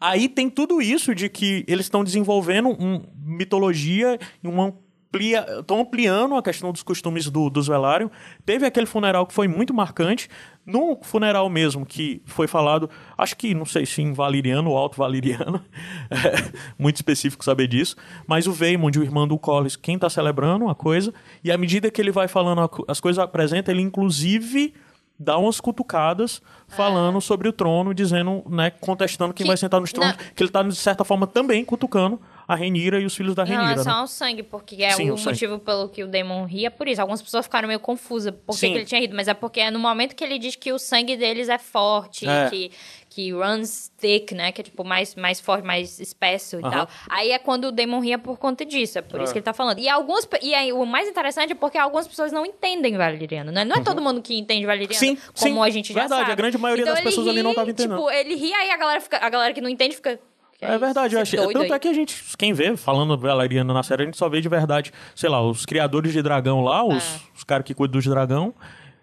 Aí 0.00 0.28
tem 0.28 0.48
tudo 0.48 0.80
isso 0.80 1.14
de 1.14 1.28
que 1.28 1.64
eles 1.68 1.86
estão 1.86 2.02
desenvolvendo 2.02 2.70
uma 2.70 3.02
mitologia 3.22 4.18
e 4.42 4.48
uma 4.48 4.74
amplia, 5.10 5.44
estão 5.58 5.80
ampliando 5.80 6.36
a 6.36 6.42
questão 6.42 6.72
dos 6.72 6.82
costumes 6.82 7.28
do, 7.28 7.50
dos 7.50 7.66
Velaryon. 7.66 8.08
Teve 8.46 8.64
aquele 8.64 8.86
funeral 8.86 9.26
que 9.26 9.34
foi 9.34 9.48
muito 9.48 9.74
marcante. 9.74 10.28
No 10.64 10.98
funeral 11.02 11.48
mesmo, 11.48 11.84
que 11.84 12.22
foi 12.24 12.46
falado, 12.46 12.88
acho 13.18 13.36
que, 13.36 13.54
não 13.54 13.64
sei 13.64 13.84
se 13.84 14.02
em 14.02 14.12
valiriano 14.12 14.70
ou 14.70 14.78
alto 14.78 14.96
valiriano, 14.96 15.60
é 16.10 16.52
muito 16.78 16.96
específico 16.96 17.44
saber 17.44 17.66
disso, 17.66 17.96
mas 18.26 18.46
o 18.46 18.52
Veymond, 18.52 18.96
o 18.98 19.02
irmão 19.02 19.26
do 19.26 19.36
Collis, 19.38 19.74
quem 19.74 19.96
está 19.96 20.08
celebrando 20.08 20.68
a 20.68 20.74
coisa, 20.74 21.12
e 21.42 21.50
à 21.50 21.58
medida 21.58 21.90
que 21.90 22.00
ele 22.00 22.12
vai 22.12 22.28
falando 22.28 22.70
as 22.86 23.00
coisas 23.00 23.18
apresenta, 23.18 23.72
ele 23.72 23.82
inclusive 23.82 24.74
dá 25.22 25.36
umas 25.36 25.60
cutucadas 25.60 26.40
falando 26.66 27.20
sobre 27.20 27.46
o 27.46 27.52
trono, 27.52 27.92
dizendo, 27.92 28.42
né, 28.48 28.70
contestando 28.70 29.34
quem 29.34 29.44
Que- 29.44 29.48
vai 29.48 29.56
sentar 29.56 29.78
nos 29.80 29.92
tronos, 29.92 30.16
não. 30.16 30.24
que 30.34 30.42
ele 30.42 30.50
tá, 30.50 30.62
de 30.62 30.74
certa 30.74 31.04
forma, 31.04 31.26
também 31.26 31.62
cutucando 31.62 32.18
a 32.48 32.54
Renira 32.54 32.98
e 32.98 33.04
os 33.04 33.14
filhos 33.14 33.34
da 33.34 33.42
Em 33.44 33.48
Renira. 33.48 33.68
relação 33.68 33.92
né? 33.92 33.98
ao 34.00 34.06
sangue, 34.06 34.42
porque 34.42 34.82
é 34.82 34.90
Sim, 34.92 35.10
o 35.10 35.14
o 35.16 35.20
motivo 35.20 35.58
pelo 35.58 35.88
que 35.90 36.02
o 36.02 36.08
Damon 36.08 36.44
ria 36.46 36.70
por 36.70 36.88
isso. 36.88 37.00
Algumas 37.00 37.20
pessoas 37.20 37.44
ficaram 37.44 37.68
meio 37.68 37.78
confusas 37.78 38.32
por 38.46 38.58
que 38.58 38.66
ele 38.66 38.84
tinha 38.86 39.00
rido, 39.00 39.14
mas 39.14 39.28
é 39.28 39.34
porque 39.34 39.60
é 39.60 39.70
no 39.70 39.78
momento 39.78 40.16
que 40.16 40.24
ele 40.24 40.38
diz 40.38 40.56
que 40.56 40.72
o 40.72 40.78
sangue 40.78 41.16
deles 41.16 41.48
é 41.48 41.58
forte, 41.58 42.26
É. 42.26 42.48
que, 42.48 42.70
que 43.12 43.32
runs 43.32 43.90
thick, 43.98 44.32
né? 44.34 44.52
Que 44.52 44.60
é 44.60 44.64
tipo 44.64 44.84
mais, 44.84 45.16
mais 45.16 45.40
forte, 45.40 45.66
mais 45.66 45.98
espesso 45.98 46.60
e 46.60 46.62
Aham. 46.64 46.70
tal. 46.70 46.88
Aí 47.08 47.32
é 47.32 47.38
quando 47.40 47.64
o 47.64 47.72
Damon 47.72 47.98
ria 48.00 48.16
por 48.18 48.38
conta 48.38 48.64
disso, 48.64 48.98
é 48.98 49.02
por 49.02 49.20
isso 49.20 49.30
É. 49.30 49.32
que 49.32 49.38
ele 49.40 49.44
tá 49.44 49.52
falando. 49.52 49.80
E 49.80 49.88
algumas 49.88 50.24
pe- 50.24 50.38
e 50.40 50.54
aí, 50.54 50.72
o 50.72 50.86
mais 50.86 51.08
interessante 51.08 51.50
é 51.52 51.54
porque 51.56 51.76
algumas 51.76 52.06
pessoas 52.06 52.30
não 52.30 52.46
entendem 52.46 52.96
valeriano, 52.96 53.50
né? 53.50 53.64
Não 53.64 53.76
é 53.76 53.80
todo 53.82 54.00
mundo 54.00 54.22
que 54.22 54.38
entende 54.38 54.64
valeriano, 54.64 54.94
Sim, 54.94 55.16
como 55.38 55.54
sim. 55.56 55.60
a 55.60 55.70
gente 55.70 55.92
já 55.92 56.00
Verdade, 56.02 56.20
sabe. 56.20 56.32
a 56.32 56.34
grande 56.36 56.56
maioria 56.56 56.82
Então 56.84 56.94
das 56.94 57.02
pessoas 57.02 57.26
ali 57.26 57.42
não 57.42 57.50
ri, 57.50 57.56
tava 57.56 57.70
entendendo. 57.70 57.96
Tipo, 57.96 58.10
ele 58.10 58.34
ri, 58.36 58.54
aí 58.54 58.70
a 58.70 58.76
galera, 58.76 59.00
fica, 59.00 59.18
a 59.18 59.28
galera 59.28 59.52
que 59.52 59.60
não 59.60 59.68
entende 59.68 59.96
fica... 59.96 60.18
"Que 60.56 60.64
É 60.64 60.78
verdade, 60.78 61.14
eu 61.16 61.20
achei. 61.20 61.36
Doido 61.40 61.52
Tanto 61.58 61.72
aí." 61.72 61.76
é 61.76 61.78
que 61.80 61.88
a 61.88 61.92
gente, 61.92 62.22
quem 62.38 62.52
vê, 62.52 62.76
falando 62.76 63.18
valeriano 63.18 63.74
na 63.74 63.82
série, 63.82 64.02
a 64.02 64.06
gente 64.06 64.16
só 64.18 64.28
vê 64.28 64.40
de 64.40 64.48
verdade, 64.48 64.92
sei 65.16 65.28
lá, 65.28 65.42
os 65.42 65.66
criadores 65.66 66.12
de 66.12 66.22
dragão 66.22 66.60
lá, 66.62 66.84
os, 66.86 67.02
É. 67.02 67.20
os 67.34 67.42
caras 67.42 67.64
que 67.66 67.74
cuidam 67.74 67.98
dos 67.98 68.06
dragão, 68.06 68.54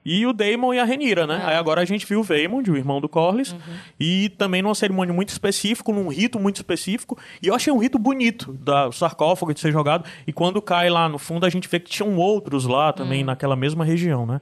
e 0.10 0.26
o 0.26 0.32
Daemon 0.32 0.74
e 0.74 0.80
a 0.80 0.86
Renira, 0.86 1.28
né? 1.28 1.42
É. 1.44 1.50
Aí 1.50 1.56
agora 1.58 1.82
a 1.82 1.86
gente 1.86 2.06
viu 2.06 2.22
o 2.22 2.24
Vaemond, 2.24 2.72
o 2.72 2.78
irmão 2.78 3.02
do 3.02 3.10
Corlys, 3.10 3.52
Uhum. 3.52 3.60
e 4.00 4.30
também 4.30 4.62
numa 4.62 4.74
cerimônia 4.74 5.14
muito 5.14 5.30
específica, 5.30 5.92
num 5.92 6.08
rito 6.08 6.40
muito 6.40 6.56
específico, 6.56 7.18
e 7.44 7.48
eu 7.48 7.54
achei 7.56 7.72
um 7.74 7.78
rito 7.78 8.00
bonito, 8.00 8.54
da 8.54 8.92
sarcófago 8.92 9.54
de 9.54 9.60
ser 9.60 9.72
jogado, 9.72 10.06
e 10.26 10.32
quando 10.32 10.62
cai 10.62 10.90
lá 10.90 11.10
no 11.10 11.18
fundo, 11.18 11.46
a 11.46 11.50
gente 11.50 11.68
vê 11.68 11.80
que 11.80 11.90
tinham 11.90 12.16
outros 12.18 12.66
lá 12.66 12.94
também, 12.94 13.20
Uhum. 13.20 13.26
naquela 13.28 13.56
mesma 13.56 13.84
região, 13.84 14.26
né? 14.26 14.40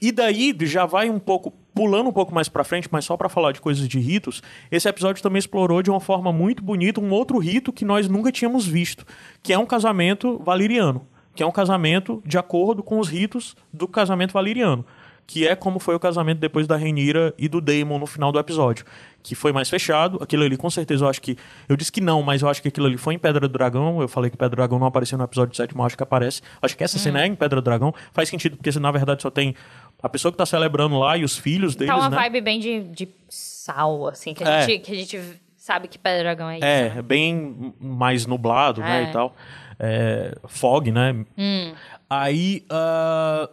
E 0.00 0.12
daí 0.12 0.54
já 0.62 0.84
vai 0.84 1.08
um 1.08 1.18
pouco 1.18 1.50
pulando 1.74 2.08
um 2.10 2.12
pouco 2.12 2.34
mais 2.34 2.48
pra 2.48 2.62
frente, 2.62 2.88
mas 2.90 3.04
só 3.06 3.16
pra 3.16 3.28
falar 3.28 3.52
de 3.52 3.60
coisas 3.60 3.88
de 3.88 3.98
ritos. 3.98 4.42
Esse 4.70 4.86
episódio 4.88 5.22
também 5.22 5.38
explorou 5.38 5.82
de 5.82 5.90
uma 5.90 5.98
forma 6.00 6.30
muito 6.32 6.62
bonita 6.62 7.00
um 7.00 7.10
outro 7.10 7.38
rito 7.38 7.72
que 7.72 7.84
nós 7.84 8.06
nunca 8.08 8.30
tínhamos 8.30 8.66
visto, 8.66 9.04
que 9.42 9.52
é 9.52 9.58
um 9.58 9.64
casamento 9.66 10.38
valeriano, 10.44 11.06
que 11.34 11.42
é 11.42 11.46
um 11.46 11.50
casamento 11.52 12.22
de 12.24 12.38
acordo 12.38 12.82
com 12.82 12.98
os 12.98 13.08
ritos 13.08 13.56
do 13.72 13.86
casamento 13.88 14.32
valeriano, 14.32 14.84
que 15.26 15.46
é 15.48 15.56
como 15.56 15.78
foi 15.80 15.94
o 15.94 15.98
casamento 16.00 16.38
depois 16.38 16.66
da 16.66 16.76
Renira 16.76 17.32
e 17.38 17.48
do 17.48 17.60
Daemon 17.60 17.98
no 17.98 18.06
final 18.06 18.30
do 18.30 18.38
episódio, 18.38 18.84
que 19.22 19.34
foi 19.34 19.52
mais 19.52 19.70
fechado. 19.70 20.18
Aquilo 20.22 20.42
ali, 20.44 20.54
com 20.56 20.68
certeza, 20.68 21.04
eu 21.04 21.08
acho 21.08 21.22
que 21.22 21.36
eu 21.66 21.76
disse 21.76 21.90
que 21.90 22.00
não, 22.00 22.22
mas 22.22 22.42
eu 22.42 22.48
acho 22.48 22.60
que 22.60 22.68
aquilo 22.68 22.86
ali 22.86 22.98
foi 22.98 23.14
em 23.14 23.18
Pedra 23.18 23.40
do 23.48 23.52
Dragão. 23.52 24.02
Eu 24.02 24.06
falei 24.08 24.30
que 24.30 24.36
Pedra 24.36 24.50
do 24.50 24.56
Dragão 24.56 24.78
não 24.78 24.86
apareceu 24.86 25.16
no 25.16 25.24
episódio 25.24 25.56
7, 25.56 25.74
mas 25.74 25.86
acho 25.86 25.96
que 25.96 26.02
aparece. 26.02 26.42
Acho 26.60 26.76
que 26.76 26.84
essa 26.84 26.98
cena 26.98 27.22
é 27.22 27.26
em 27.26 27.34
Pedra 27.34 27.60
do 27.60 27.64
Dragão. 27.64 27.94
Faz 28.12 28.28
sentido 28.28 28.56
porque 28.58 28.70
na 28.78 28.90
verdade 28.92 29.22
só 29.22 29.30
tem 29.30 29.54
a 30.02 30.08
pessoa 30.10 30.30
que 30.30 30.36
tá 30.36 30.44
celebrando 30.44 30.98
lá 30.98 31.16
e 31.16 31.24
os 31.24 31.38
filhos 31.38 31.74
deles, 31.74 31.94
Tá 31.94 31.98
uma 31.98 32.10
né? 32.10 32.16
vibe 32.16 32.42
bem 32.42 32.60
de, 32.60 32.80
de 32.84 33.08
sal, 33.30 34.08
assim, 34.08 34.34
que 34.34 34.44
a, 34.44 34.48
É. 34.58 34.66
gente, 34.66 34.80
que 34.84 34.92
a 34.92 34.94
gente 34.94 35.18
sabe 35.56 35.88
que 35.88 35.96
Pedra 35.98 36.22
Dragão 36.24 36.50
é 36.50 36.56
isso. 36.58 36.66
É, 36.66 36.90
né? 36.96 37.00
bem 37.02 37.72
mais 37.80 38.26
nublado, 38.26 38.82
né, 38.82 39.04
É. 39.06 39.08
e 39.08 39.12
tal. 39.12 39.34
É, 39.78 40.36
fog, 40.46 40.90
né? 40.90 41.12
Hum. 41.36 41.74
Aí, 42.08 42.64
ah, 42.70 43.48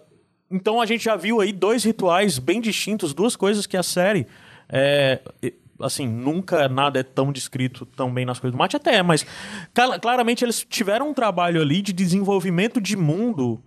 então 0.50 0.82
a 0.82 0.86
gente 0.86 1.04
já 1.04 1.16
viu 1.16 1.42
aí 1.42 1.52
dois 1.52 1.84
rituais 1.84 2.38
bem 2.38 2.60
distintos, 2.60 3.14
duas 3.14 3.36
coisas 3.36 3.66
que 3.66 3.78
a 3.78 3.84
série, 3.84 4.28
é, 4.70 5.20
assim, 5.80 6.08
nunca 6.08 6.68
nada 6.68 7.00
é 7.00 7.04
tão 7.04 7.32
descrito 7.32 7.86
tão 7.86 8.14
bem 8.14 8.26
nas 8.26 8.40
coisas 8.40 8.56
do 8.56 8.58
Mate, 8.58 8.76
até 8.76 8.96
é, 8.96 9.04
mas 9.04 9.26
claramente 10.02 10.44
eles 10.44 10.66
tiveram 10.70 11.10
um 11.10 11.14
trabalho 11.14 11.62
ali 11.62 11.82
de 11.82 11.94
desenvolvimento 11.94 12.82
de 12.82 12.96
mundo 12.96 13.64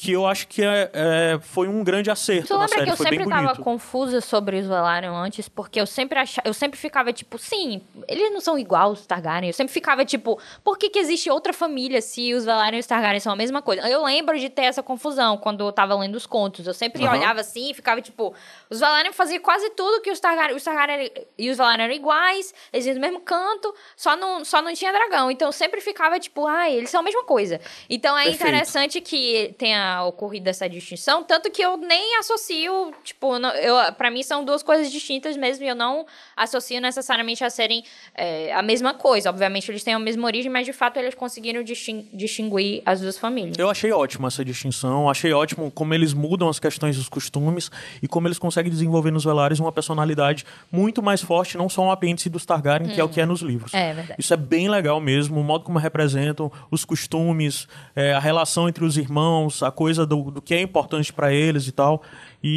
que 0.00 0.12
eu 0.12 0.26
acho 0.26 0.48
que 0.48 0.62
é, 0.62 0.90
é, 0.94 1.38
foi 1.42 1.68
um 1.68 1.84
grande 1.84 2.10
acerto 2.10 2.48
tu 2.48 2.54
na 2.54 2.60
lembra 2.60 2.68
série, 2.78 2.84
que 2.86 2.90
eu 2.90 2.96
sempre 2.96 3.28
tava 3.28 3.54
confusa 3.56 4.22
sobre 4.22 4.58
os 4.58 4.66
Velaryon 4.66 5.14
antes, 5.14 5.46
porque 5.46 5.78
eu 5.78 5.86
sempre 5.86 6.18
achava, 6.18 6.48
eu 6.48 6.54
sempre 6.54 6.80
ficava 6.80 7.12
tipo, 7.12 7.36
sim, 7.36 7.82
eles 8.08 8.32
não 8.32 8.40
são 8.40 8.58
igual 8.58 8.92
os 8.92 9.04
Targaryen. 9.04 9.50
Eu 9.50 9.52
sempre 9.52 9.74
ficava 9.74 10.02
tipo, 10.02 10.40
por 10.64 10.78
que 10.78 10.88
que 10.88 10.98
existe 10.98 11.28
outra 11.30 11.52
família 11.52 12.00
se 12.00 12.32
os 12.32 12.46
Velaryon 12.46 12.78
e 12.78 12.80
os 12.80 12.86
Targaryen 12.86 13.20
são 13.20 13.30
a 13.30 13.36
mesma 13.36 13.60
coisa? 13.60 13.86
Eu 13.90 14.02
lembro 14.02 14.38
de 14.38 14.48
ter 14.48 14.62
essa 14.62 14.82
confusão 14.82 15.36
quando 15.36 15.66
eu 15.66 15.70
tava 15.70 15.94
lendo 15.94 16.14
os 16.14 16.24
contos. 16.24 16.66
Eu 16.66 16.72
sempre 16.72 17.04
Aham. 17.04 17.18
olhava 17.18 17.40
assim 17.40 17.70
e 17.70 17.74
ficava 17.74 18.00
tipo, 18.00 18.34
os 18.70 18.80
Velaryon 18.80 19.12
faziam 19.12 19.42
quase 19.42 19.68
tudo 19.68 20.00
que 20.00 20.10
os 20.10 20.18
Targaryen, 20.18 20.56
os 20.56 20.64
Targaryen 20.64 21.12
e 21.36 21.50
os 21.50 21.58
Velaryon 21.58 21.84
eram 21.84 21.94
iguais, 21.94 22.54
eles 22.72 22.86
iam 22.86 22.94
no 22.94 23.02
mesmo 23.02 23.20
canto, 23.20 23.74
só 23.94 24.16
não, 24.16 24.46
só 24.46 24.62
não 24.62 24.72
tinha 24.72 24.94
dragão. 24.94 25.30
Então 25.30 25.48
eu 25.48 25.52
sempre 25.52 25.82
ficava 25.82 26.18
tipo, 26.18 26.46
ai, 26.46 26.72
eles 26.72 26.88
são 26.88 27.00
a 27.00 27.02
mesma 27.02 27.22
coisa. 27.24 27.60
Então 27.90 28.16
é 28.16 28.22
Perfeito. 28.22 28.48
interessante 28.48 29.00
que 29.02 29.54
tenha 29.58 29.89
ocorrido 30.04 30.48
essa 30.48 30.68
distinção, 30.68 31.22
tanto 31.22 31.50
que 31.50 31.62
eu 31.62 31.76
nem 31.76 32.16
associo, 32.18 32.92
tipo, 33.04 33.38
não, 33.38 33.50
eu, 33.50 33.92
pra 33.94 34.10
mim 34.10 34.22
são 34.22 34.44
duas 34.44 34.62
coisas 34.62 34.90
distintas 34.90 35.36
mesmo, 35.36 35.64
e 35.64 35.68
eu 35.68 35.74
não 35.74 36.06
associo 36.36 36.80
necessariamente 36.80 37.44
a 37.44 37.50
serem 37.50 37.84
é, 38.14 38.52
a 38.52 38.62
mesma 38.62 38.94
coisa. 38.94 39.28
Obviamente 39.30 39.70
eles 39.70 39.82
têm 39.84 39.94
a 39.94 39.98
mesma 39.98 40.26
origem, 40.26 40.50
mas 40.50 40.66
de 40.66 40.72
fato 40.72 40.98
eles 40.98 41.14
conseguiram 41.14 41.62
distin- 41.62 42.08
distinguir 42.12 42.82
as 42.84 43.00
duas 43.00 43.18
famílias. 43.18 43.58
Eu 43.58 43.68
achei 43.70 43.92
ótimo 43.92 44.26
essa 44.26 44.44
distinção, 44.44 45.08
achei 45.08 45.32
ótimo 45.32 45.70
como 45.70 45.92
eles 45.94 46.12
mudam 46.12 46.48
as 46.48 46.58
questões 46.58 46.96
dos 46.96 47.08
costumes 47.08 47.70
e 48.02 48.08
como 48.08 48.26
eles 48.28 48.38
conseguem 48.38 48.70
desenvolver 48.70 49.10
nos 49.10 49.24
Velares 49.24 49.60
uma 49.60 49.72
personalidade 49.72 50.44
muito 50.70 51.02
mais 51.02 51.20
forte, 51.22 51.56
não 51.56 51.68
só 51.68 51.82
um 51.82 51.90
apêndice 51.90 52.28
dos 52.28 52.44
Targaryen, 52.46 52.88
que 52.90 53.00
é 53.00 53.04
o 53.04 53.08
que 53.08 53.20
é 53.20 53.26
nos 53.26 53.40
livros. 53.40 53.72
É 53.74 53.92
verdade. 53.92 54.16
Isso 54.18 54.32
é 54.32 54.36
bem 54.36 54.68
legal 54.68 55.00
mesmo, 55.00 55.40
o 55.40 55.44
modo 55.44 55.64
como 55.64 55.78
representam 55.78 56.50
os 56.70 56.84
costumes, 56.84 57.66
é, 57.94 58.12
a 58.12 58.18
relação 58.18 58.68
entre 58.68 58.84
os 58.84 58.96
irmãos, 58.96 59.62
a 59.62 59.69
coisa 59.70 60.04
do, 60.06 60.30
do 60.30 60.42
que 60.42 60.54
é 60.54 60.60
importante 60.60 61.12
pra 61.12 61.32
eles 61.32 61.66
e 61.66 61.72
tal. 61.72 62.02
E, 62.42 62.48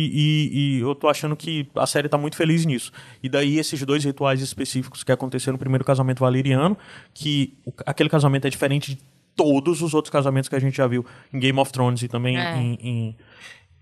e- 0.52 0.78
e 0.78 0.80
eu 0.82 0.94
tô 0.96 1.08
achando 1.08 1.36
que 1.36 1.68
a 1.76 1.86
série 1.86 2.08
tá 2.10 2.18
muito 2.18 2.36
feliz 2.36 2.66
nisso. 2.66 2.92
E 3.22 3.30
daí 3.30 3.58
esses 3.60 3.84
dois 3.86 4.04
rituais 4.04 4.42
específicos 4.42 5.04
que 5.04 5.12
aconteceram 5.12 5.54
no 5.54 5.60
primeiro 5.60 5.84
casamento 5.84 6.20
valeriano, 6.20 6.78
que 7.14 7.54
o- 7.66 7.74
aquele 7.86 8.10
casamento 8.10 8.46
é 8.48 8.50
diferente 8.50 8.96
de 8.96 9.02
todos 9.36 9.82
os 9.82 9.94
outros 9.94 10.12
casamentos 10.12 10.48
que 10.48 10.56
a 10.56 10.60
gente 10.60 10.78
já 10.78 10.86
viu 10.88 11.06
em 11.34 11.40
Game 11.40 11.60
of 11.60 11.72
Thrones 11.72 12.02
e 12.04 12.08
também 12.08 12.38
É. 12.38 12.56
em, 12.58 12.78
em, 12.82 13.16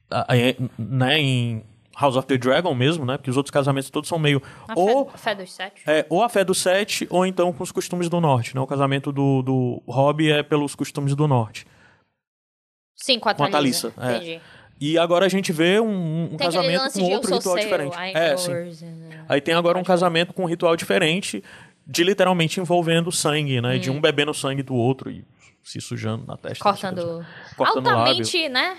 a- 0.09 0.21
a- 0.33 0.71
né, 0.79 1.19
em 1.19 1.63
House 1.99 2.15
of 2.15 2.25
the 2.25 2.37
Dragon 2.37 2.73
mesmo, 2.73 3.05
né? 3.05 3.17
Porque 3.17 3.29
os 3.29 3.35
outros 3.37 3.51
casamentos 3.51 3.89
todos 3.89 4.07
são 4.07 4.17
meio 4.17 4.41
A 4.67 4.73
ou 4.75 5.09
fé, 5.11 5.17
fé 5.17 5.35
dos 5.35 5.51
sete. 5.53 5.83
é, 5.85 6.05
ou 6.09 6.23
a 6.23 6.29
fé 6.29 6.43
do 6.43 6.53
sete, 6.55 7.05
ou 7.09 7.25
então 7.25 7.51
com 7.51 7.61
os 7.63 7.71
costumes 7.71 8.07
do 8.07 8.19
norte, 8.21 8.55
né? 8.55 8.61
O 8.61 8.65
casamento 8.65 9.11
do, 9.11 9.41
do 9.41 9.83
Robb 9.85 10.21
é 10.31 10.41
pelos 10.41 10.73
costumes 10.73 11.13
do 11.15 11.27
norte. 11.27 11.65
Sim, 13.01 13.19
com 13.19 13.27
a 13.29 13.33
Com 13.33 13.43
a 13.43 13.49
Thalissa. 13.49 13.91
Thalissa, 13.91 14.13
é. 14.13 14.17
Entendi. 14.17 14.41
E 14.79 14.97
agora 14.97 15.25
a 15.25 15.29
gente 15.29 15.51
vê 15.51 15.79
um, 15.79 16.29
um 16.33 16.37
casamento 16.37 16.91
com 16.93 17.03
outro 17.11 17.33
ritual 17.35 17.55
seu, 17.55 17.63
diferente. 17.63 17.95
I 17.97 18.11
É, 18.15 18.35
sim. 18.37 18.51
Aí 19.29 19.39
tem 19.41 19.53
agora 19.53 19.77
um 19.77 19.83
casamento 19.83 20.33
com 20.33 20.43
um 20.43 20.47
ritual 20.47 20.75
diferente, 20.75 21.43
de 21.85 22.03
literalmente 22.03 22.59
envolvendo 22.59 23.11
sangue, 23.11 23.61
né? 23.61 23.77
De 23.77 23.91
um 23.91 24.01
bebendo 24.01 24.33
sangue 24.33 24.63
do 24.63 24.73
outro 24.73 25.11
e 25.11 25.23
se 25.63 25.79
sujando 25.79 26.25
na 26.25 26.35
testa. 26.35 26.63
Cortando, 26.63 27.23
Cortando 27.55 27.85
o 27.85 27.89
altamente, 27.89 28.49
né? 28.49 28.75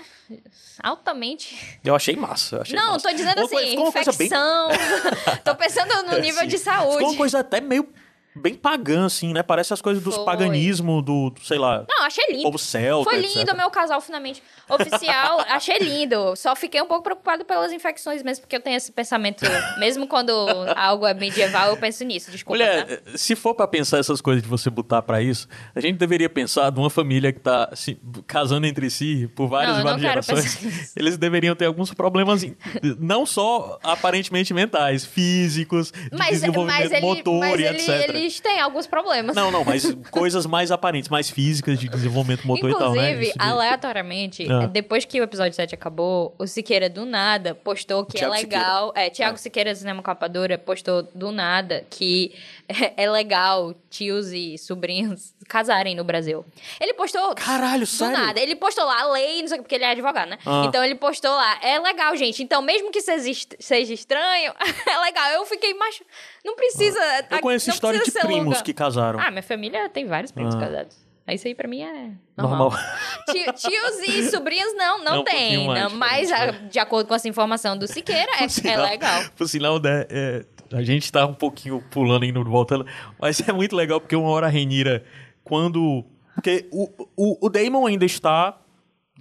Altamente. 0.81 1.79
Eu 1.83 1.95
achei 1.95 2.15
massa. 2.15 2.57
eu 2.57 2.61
achei 2.63 2.75
Não, 2.75 2.93
massa. 2.93 3.09
tô 3.09 3.15
dizendo 3.15 3.37
Uma 3.37 3.45
assim, 3.45 3.55
coisa 3.75 4.11
bem- 4.17 4.27
infecção. 4.27 4.69
tô 5.43 5.55
pensando 5.55 6.03
no 6.11 6.19
nível 6.19 6.41
Sim. 6.41 6.47
de 6.47 6.57
Ficou 6.57 6.73
uma 6.73 6.99
saúde. 6.99 7.17
coisa 7.17 7.39
até 7.39 7.61
meio 7.61 7.87
bem 8.35 8.55
pagã, 8.55 9.05
assim, 9.05 9.33
né? 9.33 9.43
Parece 9.43 9.73
as 9.73 9.81
coisas 9.81 10.03
dos 10.03 10.15
Foi. 10.15 10.25
paganismo, 10.25 11.01
do, 11.01 11.29
do, 11.29 11.39
sei 11.41 11.57
lá, 11.57 11.85
Não, 11.87 12.05
achei 12.05 12.25
lindo. 12.31 12.43
povo 12.43 12.57
celta, 12.57 13.09
Foi 13.09 13.19
etc. 13.19 13.35
lindo 13.35 13.51
o 13.53 13.57
meu 13.57 13.69
casal, 13.69 13.99
finalmente. 14.01 14.41
Oficial, 14.69 15.39
achei 15.49 15.77
lindo. 15.79 16.35
Só 16.35 16.55
fiquei 16.55 16.81
um 16.81 16.85
pouco 16.87 17.03
preocupado 17.03 17.45
pelas 17.45 17.71
infecções 17.71 18.23
mesmo, 18.23 18.41
porque 18.43 18.55
eu 18.55 18.61
tenho 18.61 18.75
esse 18.77 18.91
pensamento. 18.91 19.43
Mesmo 19.77 20.07
quando 20.07 20.31
algo 20.75 21.05
é 21.05 21.13
medieval, 21.13 21.69
eu 21.69 21.77
penso 21.77 22.03
nisso. 22.03 22.31
Desculpa. 22.31 22.57
Mulher, 22.57 22.85
tá? 22.85 22.93
eh, 23.13 23.17
se 23.17 23.35
for 23.35 23.53
pra 23.53 23.67
pensar 23.67 23.99
essas 23.99 24.21
coisas 24.21 24.41
de 24.43 24.49
você 24.49 24.69
botar 24.69 25.01
pra 25.01 25.21
isso, 25.21 25.47
a 25.75 25.79
gente 25.79 25.97
deveria 25.97 26.29
pensar 26.29 26.69
de 26.71 26.79
uma 26.79 26.89
família 26.89 27.31
que 27.31 27.39
tá 27.39 27.69
se 27.75 27.97
casando 28.25 28.65
entre 28.65 28.89
si 28.89 29.29
por 29.35 29.47
várias 29.47 29.73
Não, 29.75 29.81
e 29.81 29.83
várias 29.83 30.01
gerações. 30.01 30.93
Eles 30.95 31.17
deveriam 31.17 31.55
ter 31.55 31.65
alguns 31.65 31.93
problemas, 31.93 32.43
em- 32.43 32.55
não 32.99 33.25
só 33.25 33.79
aparentemente 33.83 34.53
mentais, 34.53 35.05
físicos, 35.05 35.91
de 35.91 36.09
Mas, 36.17 36.29
desenvolvimento 36.41 36.81
mas, 36.83 36.91
ele, 36.91 37.01
motor 37.01 37.39
mas 37.39 37.59
e 37.59 37.63
ele- 37.63 37.77
etc. 37.77 38.15
eles 38.23 38.39
têm 38.39 38.59
alguns 38.59 38.87
problemas. 38.87 39.35
Não, 39.35 39.51
não, 39.51 39.63
mas 39.63 39.95
coisas 40.11 40.45
mais 40.45 40.71
aparentes, 40.71 41.09
mais 41.09 41.29
físicas 41.29 41.79
de 41.79 41.87
desenvolvimento 41.89 42.45
motor 42.47 42.69
e 42.69 42.73
tal, 42.77 42.93
né? 42.93 43.11
Inclusive, 43.11 43.33
aleatoriamente, 43.37 44.47
Ah. 44.51 44.67
depois 44.67 45.05
que 45.05 45.19
o 45.19 45.23
episódio 45.23 45.53
7 45.53 45.75
acabou, 45.75 46.33
o 46.37 46.47
Siqueira 46.47 46.89
do 46.89 47.05
nada 47.05 47.53
postou 47.55 48.05
que 48.05 48.17
Thiago 48.17 48.33
é 48.33 48.37
legal. 48.37 48.93
É, 48.95 49.09
Thiago 49.09 49.37
Siqueira, 49.37 49.73
Cinema 49.75 50.01
Capadora, 50.01 50.57
postou 50.57 51.03
do 51.13 51.31
nada 51.31 51.85
que 51.89 52.33
é, 52.67 52.93
é 53.03 53.09
legal 53.09 53.73
tios 53.93 54.31
e 54.31 54.57
sobrinhos 54.57 55.33
casarem 55.47 55.95
no 55.95 56.03
Brasil. 56.03 56.45
Ele 56.79 56.93
postou. 56.93 57.33
Caralho, 57.35 57.81
Do 57.81 57.85
sério? 57.85 58.17
nada. 58.17 58.39
Ele 58.39 58.55
postou 58.55 58.83
lá 58.85 59.01
a 59.01 59.11
lei, 59.11 59.41
não 59.41 59.47
sei 59.47 59.57
o 59.57 59.59
que, 59.59 59.63
porque 59.63 59.75
ele 59.75 59.83
é 59.83 59.91
advogado, 59.91 60.29
né? 60.29 60.37
Ah. 60.45 60.63
Então 60.67 60.83
ele 60.83 60.95
postou 60.95 61.31
lá. 61.31 61.59
É 61.61 61.79
legal, 61.79 62.15
gente. 62.17 62.41
Então, 62.43 62.61
mesmo 62.61 62.91
que 62.91 63.01
seja, 63.01 63.29
est- 63.29 63.55
seja 63.59 63.93
estranho, 63.93 64.53
é 64.89 64.97
legal. 64.99 65.29
Eu 65.31 65.45
fiquei 65.45 65.73
mais. 65.73 66.01
Não 66.43 66.55
precisa. 66.55 66.99
Eu 67.29 67.39
conheço 67.39 67.67
não 67.69 67.73
história 67.75 67.99
de 68.01 68.11
primos 68.11 68.45
longa. 68.45 68.61
que 68.63 68.73
casaram. 68.73 69.19
Ah, 69.19 69.29
minha 69.31 69.43
família 69.43 69.87
tem 69.89 70.05
vários 70.05 70.31
primos 70.31 70.55
Ah. 70.55 70.59
casados. 70.59 71.03
Isso 71.25 71.47
aí 71.47 71.55
pra 71.55 71.69
mim 71.69 71.81
é 71.81 72.09
Normal. 72.35 72.69
normal. 72.71 72.79
Tio- 73.31 73.53
tios 73.53 73.99
e 74.09 74.29
sobrinhos 74.29 74.73
não, 74.75 74.99
É 74.99 75.03
não 75.05 75.21
um 75.21 75.23
tem. 75.23 75.65
mais 75.65 75.81
não, 75.81 75.89
mas, 75.97 76.29
a- 76.33 76.51
de 76.51 76.77
acordo 76.79 77.07
com 77.07 77.15
essa 77.15 77.29
informação 77.29 77.77
do 77.77 77.87
Siqueira, 77.87 78.29
é, 78.41 78.43
é 78.43 78.47
sinal- 78.49 78.83
legal. 78.85 79.23
Por 79.37 79.47
sinal, 79.47 79.79
né, 79.79 80.05
é, 80.09 80.45
a 80.73 80.83
gente 80.83 81.11
tá 81.11 81.25
um 81.25 81.33
pouquinho 81.33 81.83
pulando 81.91 82.25
indo 82.25 82.43
voltando, 82.43 82.85
mas 83.19 83.47
é 83.47 83.53
muito 83.53 83.75
legal 83.75 84.01
porque 84.01 84.15
uma 84.15 84.29
hora 84.29 84.47
a 84.47 84.49
Renira, 84.49 85.03
quando. 85.43 86.03
Porque 86.35 86.67
o, 86.71 86.89
o, 87.15 87.45
o 87.45 87.49
Damon 87.49 87.85
ainda 87.85 88.05
está 88.05 88.59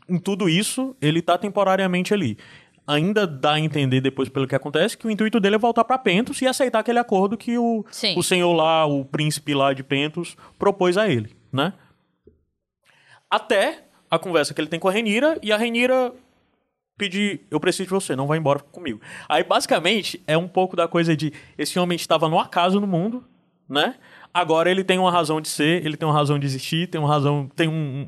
em 0.09 0.19
tudo 0.19 0.49
isso, 0.49 0.97
ele 1.01 1.21
tá 1.21 1.37
temporariamente 1.37 2.15
ali. 2.15 2.39
Ainda 2.87 3.27
dá 3.27 3.53
a 3.53 3.61
entender 3.61 4.01
depois 4.01 4.29
pelo 4.29 4.47
que 4.47 4.55
acontece 4.55 4.99
que 4.99 5.07
o 5.07 5.11
intuito 5.11 5.39
dele 5.39 5.55
é 5.55 5.59
voltar 5.59 5.85
pra 5.85 5.99
Pentos 5.99 6.43
e 6.43 6.47
aceitar 6.47 6.81
aquele 6.81 6.99
acordo 6.99 7.37
que 7.37 7.57
o, 7.57 7.85
Sim. 7.91 8.19
o 8.19 8.23
senhor 8.23 8.53
lá, 8.53 8.85
o 8.87 9.05
príncipe 9.05 9.55
lá 9.55 9.73
de 9.73 9.85
Pentos, 9.85 10.37
propôs 10.59 10.99
a 10.99 11.09
ele, 11.09 11.31
né? 11.53 11.75
Até 13.31 13.85
a 14.11 14.19
conversa 14.19 14.53
que 14.53 14.61
ele 14.61 14.69
tem 14.69 14.81
com 14.81 14.89
a 14.89 14.93
Renira 14.93 15.39
e 15.43 15.53
a 15.53 15.57
Renira 15.57 16.13
pedir, 16.97 17.41
eu 17.51 17.59
preciso 17.59 17.85
de 17.85 17.91
você, 17.91 18.15
não 18.15 18.27
vai 18.27 18.39
embora 18.39 18.61
comigo. 18.61 19.01
Aí, 19.29 19.43
basicamente, 19.43 20.23
é 20.27 20.37
um 20.37 20.49
pouco 20.49 20.77
da 20.77 20.87
coisa 20.87 21.17
de 21.17 21.33
esse 21.57 21.79
homem 21.79 21.97
estava 21.97 22.29
no 22.29 22.39
acaso 22.39 22.81
no 22.81 22.87
mundo, 22.87 23.25
né? 23.69 23.97
Agora 24.33 24.71
ele 24.71 24.83
tem 24.83 24.99
uma 24.99 25.11
razão 25.11 25.41
de 25.41 25.49
ser, 25.49 25.85
ele 25.85 25.97
tem 25.97 26.09
uma 26.09 26.15
razão 26.15 26.39
de 26.39 26.47
existir, 26.47 26.87
tem 26.87 26.99
uma 27.01 27.09
razão, 27.09 27.51
tem 27.55 27.69
um, 27.69 28.07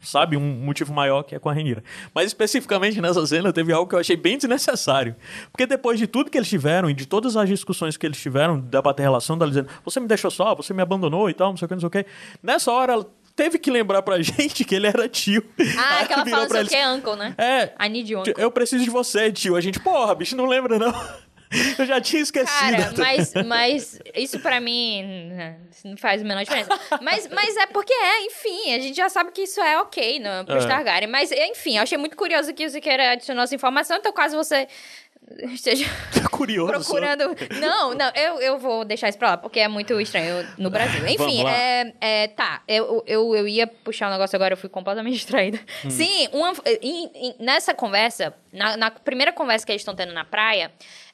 sabe, 0.00 0.36
um 0.36 0.40
motivo 0.40 0.92
maior 0.92 1.22
que 1.22 1.34
é 1.34 1.38
com 1.38 1.48
a 1.48 1.52
Renira. 1.52 1.82
Mas 2.14 2.26
especificamente 2.26 3.00
nessa 3.00 3.24
cena 3.26 3.52
teve 3.52 3.72
algo 3.72 3.88
que 3.88 3.94
eu 3.94 3.98
achei 3.98 4.16
bem 4.16 4.36
desnecessário. 4.36 5.14
Porque 5.52 5.66
depois 5.66 5.98
de 5.98 6.06
tudo 6.06 6.30
que 6.30 6.38
eles 6.38 6.48
tiveram 6.48 6.90
e 6.90 6.94
de 6.94 7.06
todas 7.06 7.36
as 7.36 7.48
discussões 7.48 7.96
que 7.96 8.06
eles 8.06 8.20
tiveram 8.20 8.60
da 8.60 8.82
bater 8.82 9.02
relação, 9.02 9.36
dela 9.36 9.50
dizendo, 9.50 9.68
você 9.84 10.00
me 10.00 10.08
deixou 10.08 10.30
só, 10.30 10.54
você 10.54 10.72
me 10.72 10.82
abandonou 10.82 11.30
e 11.30 11.34
tal, 11.34 11.50
não 11.50 11.56
sei 11.56 11.66
o 11.66 11.68
que, 11.68 11.74
não 11.74 11.80
sei 11.80 11.86
o 11.86 11.90
que. 11.90 12.06
Nessa 12.42 12.72
hora 12.72 13.04
teve 13.34 13.58
que 13.58 13.70
lembrar 13.70 14.02
pra 14.02 14.20
gente 14.22 14.64
que 14.64 14.74
ele 14.74 14.86
era 14.86 15.08
tio. 15.08 15.42
Ah, 15.78 15.98
Aí 15.98 16.06
que 16.06 16.12
ela 16.12 16.24
virou 16.24 16.40
fala 16.46 16.58
eles, 16.60 16.68
que 16.70 16.76
é 16.76 16.88
uncle, 16.88 17.16
né? 17.16 17.34
É, 17.38 17.72
I 17.84 17.88
need 17.88 18.12
you, 18.12 18.20
uncle. 18.20 18.34
eu 18.36 18.50
preciso 18.50 18.84
de 18.84 18.90
você, 18.90 19.30
tio. 19.32 19.56
A 19.56 19.60
gente, 19.60 19.80
porra, 19.80 20.14
bicho, 20.14 20.36
não 20.36 20.46
lembra, 20.46 20.78
não. 20.78 20.92
Eu 21.76 21.84
já 21.84 22.00
tinha 22.00 22.22
esquecido. 22.22 22.76
Cara, 22.76 22.92
mas, 22.96 23.32
mas 23.44 23.98
isso 24.14 24.38
pra 24.38 24.60
mim 24.60 25.02
né, 25.32 25.56
não 25.84 25.96
faz 25.96 26.22
a 26.22 26.24
menor 26.24 26.44
diferença. 26.44 26.70
Mas, 27.02 27.26
mas 27.26 27.56
é 27.56 27.66
porque 27.66 27.92
é, 27.92 28.26
enfim, 28.26 28.72
a 28.72 28.78
gente 28.78 28.96
já 28.96 29.08
sabe 29.08 29.32
que 29.32 29.42
isso 29.42 29.60
é 29.60 29.80
ok 29.80 30.20
no, 30.20 30.44
pros 30.46 30.64
É. 30.64 30.68
Targaryen. 30.68 31.10
Mas, 31.10 31.32
enfim, 31.32 31.76
eu 31.76 31.82
achei 31.82 31.98
muito 31.98 32.16
curioso 32.16 32.54
que 32.54 32.64
o 32.64 32.70
Siqueira 32.70 33.10
adicionou 33.10 33.42
essa 33.42 33.54
informação, 33.54 33.96
então 33.96 34.12
caso 34.12 34.36
você 34.36 34.68
esteja 35.52 35.84
curioso. 36.30 36.72
procurando. 36.72 37.36
Não, 37.60 37.94
não, 37.94 38.10
eu, 38.14 38.40
eu 38.40 38.58
vou 38.58 38.84
deixar 38.84 39.08
isso 39.08 39.18
pra 39.18 39.30
lá, 39.30 39.36
porque 39.36 39.60
é 39.60 39.68
muito 39.68 39.98
estranho 40.00 40.46
no 40.58 40.70
Brasil. 40.70 41.06
Enfim, 41.06 41.44
é, 41.46 41.92
é, 42.00 42.26
tá. 42.28 42.62
Eu, 42.66 43.02
eu, 43.06 43.34
eu 43.36 43.46
ia 43.48 43.66
puxar 43.66 44.08
um 44.08 44.12
negócio 44.12 44.34
agora, 44.36 44.54
eu 44.54 44.58
fui 44.58 44.68
completamente 44.68 45.14
distraída. 45.18 45.60
Hum. 45.84 45.90
Sim, 45.90 46.28
uma, 46.32 46.52
em- 46.82 47.10
em- 47.14 47.34
nessa 47.38 47.72
conversa, 47.74 48.34
na, 48.52 48.76
na 48.76 48.90
primeira 48.90 49.32
conversa 49.32 49.64
que 49.64 49.72
eles 49.72 49.82
estão 49.82 49.94
tendo 49.94 50.12
na 50.12 50.24
praia. 50.24 50.72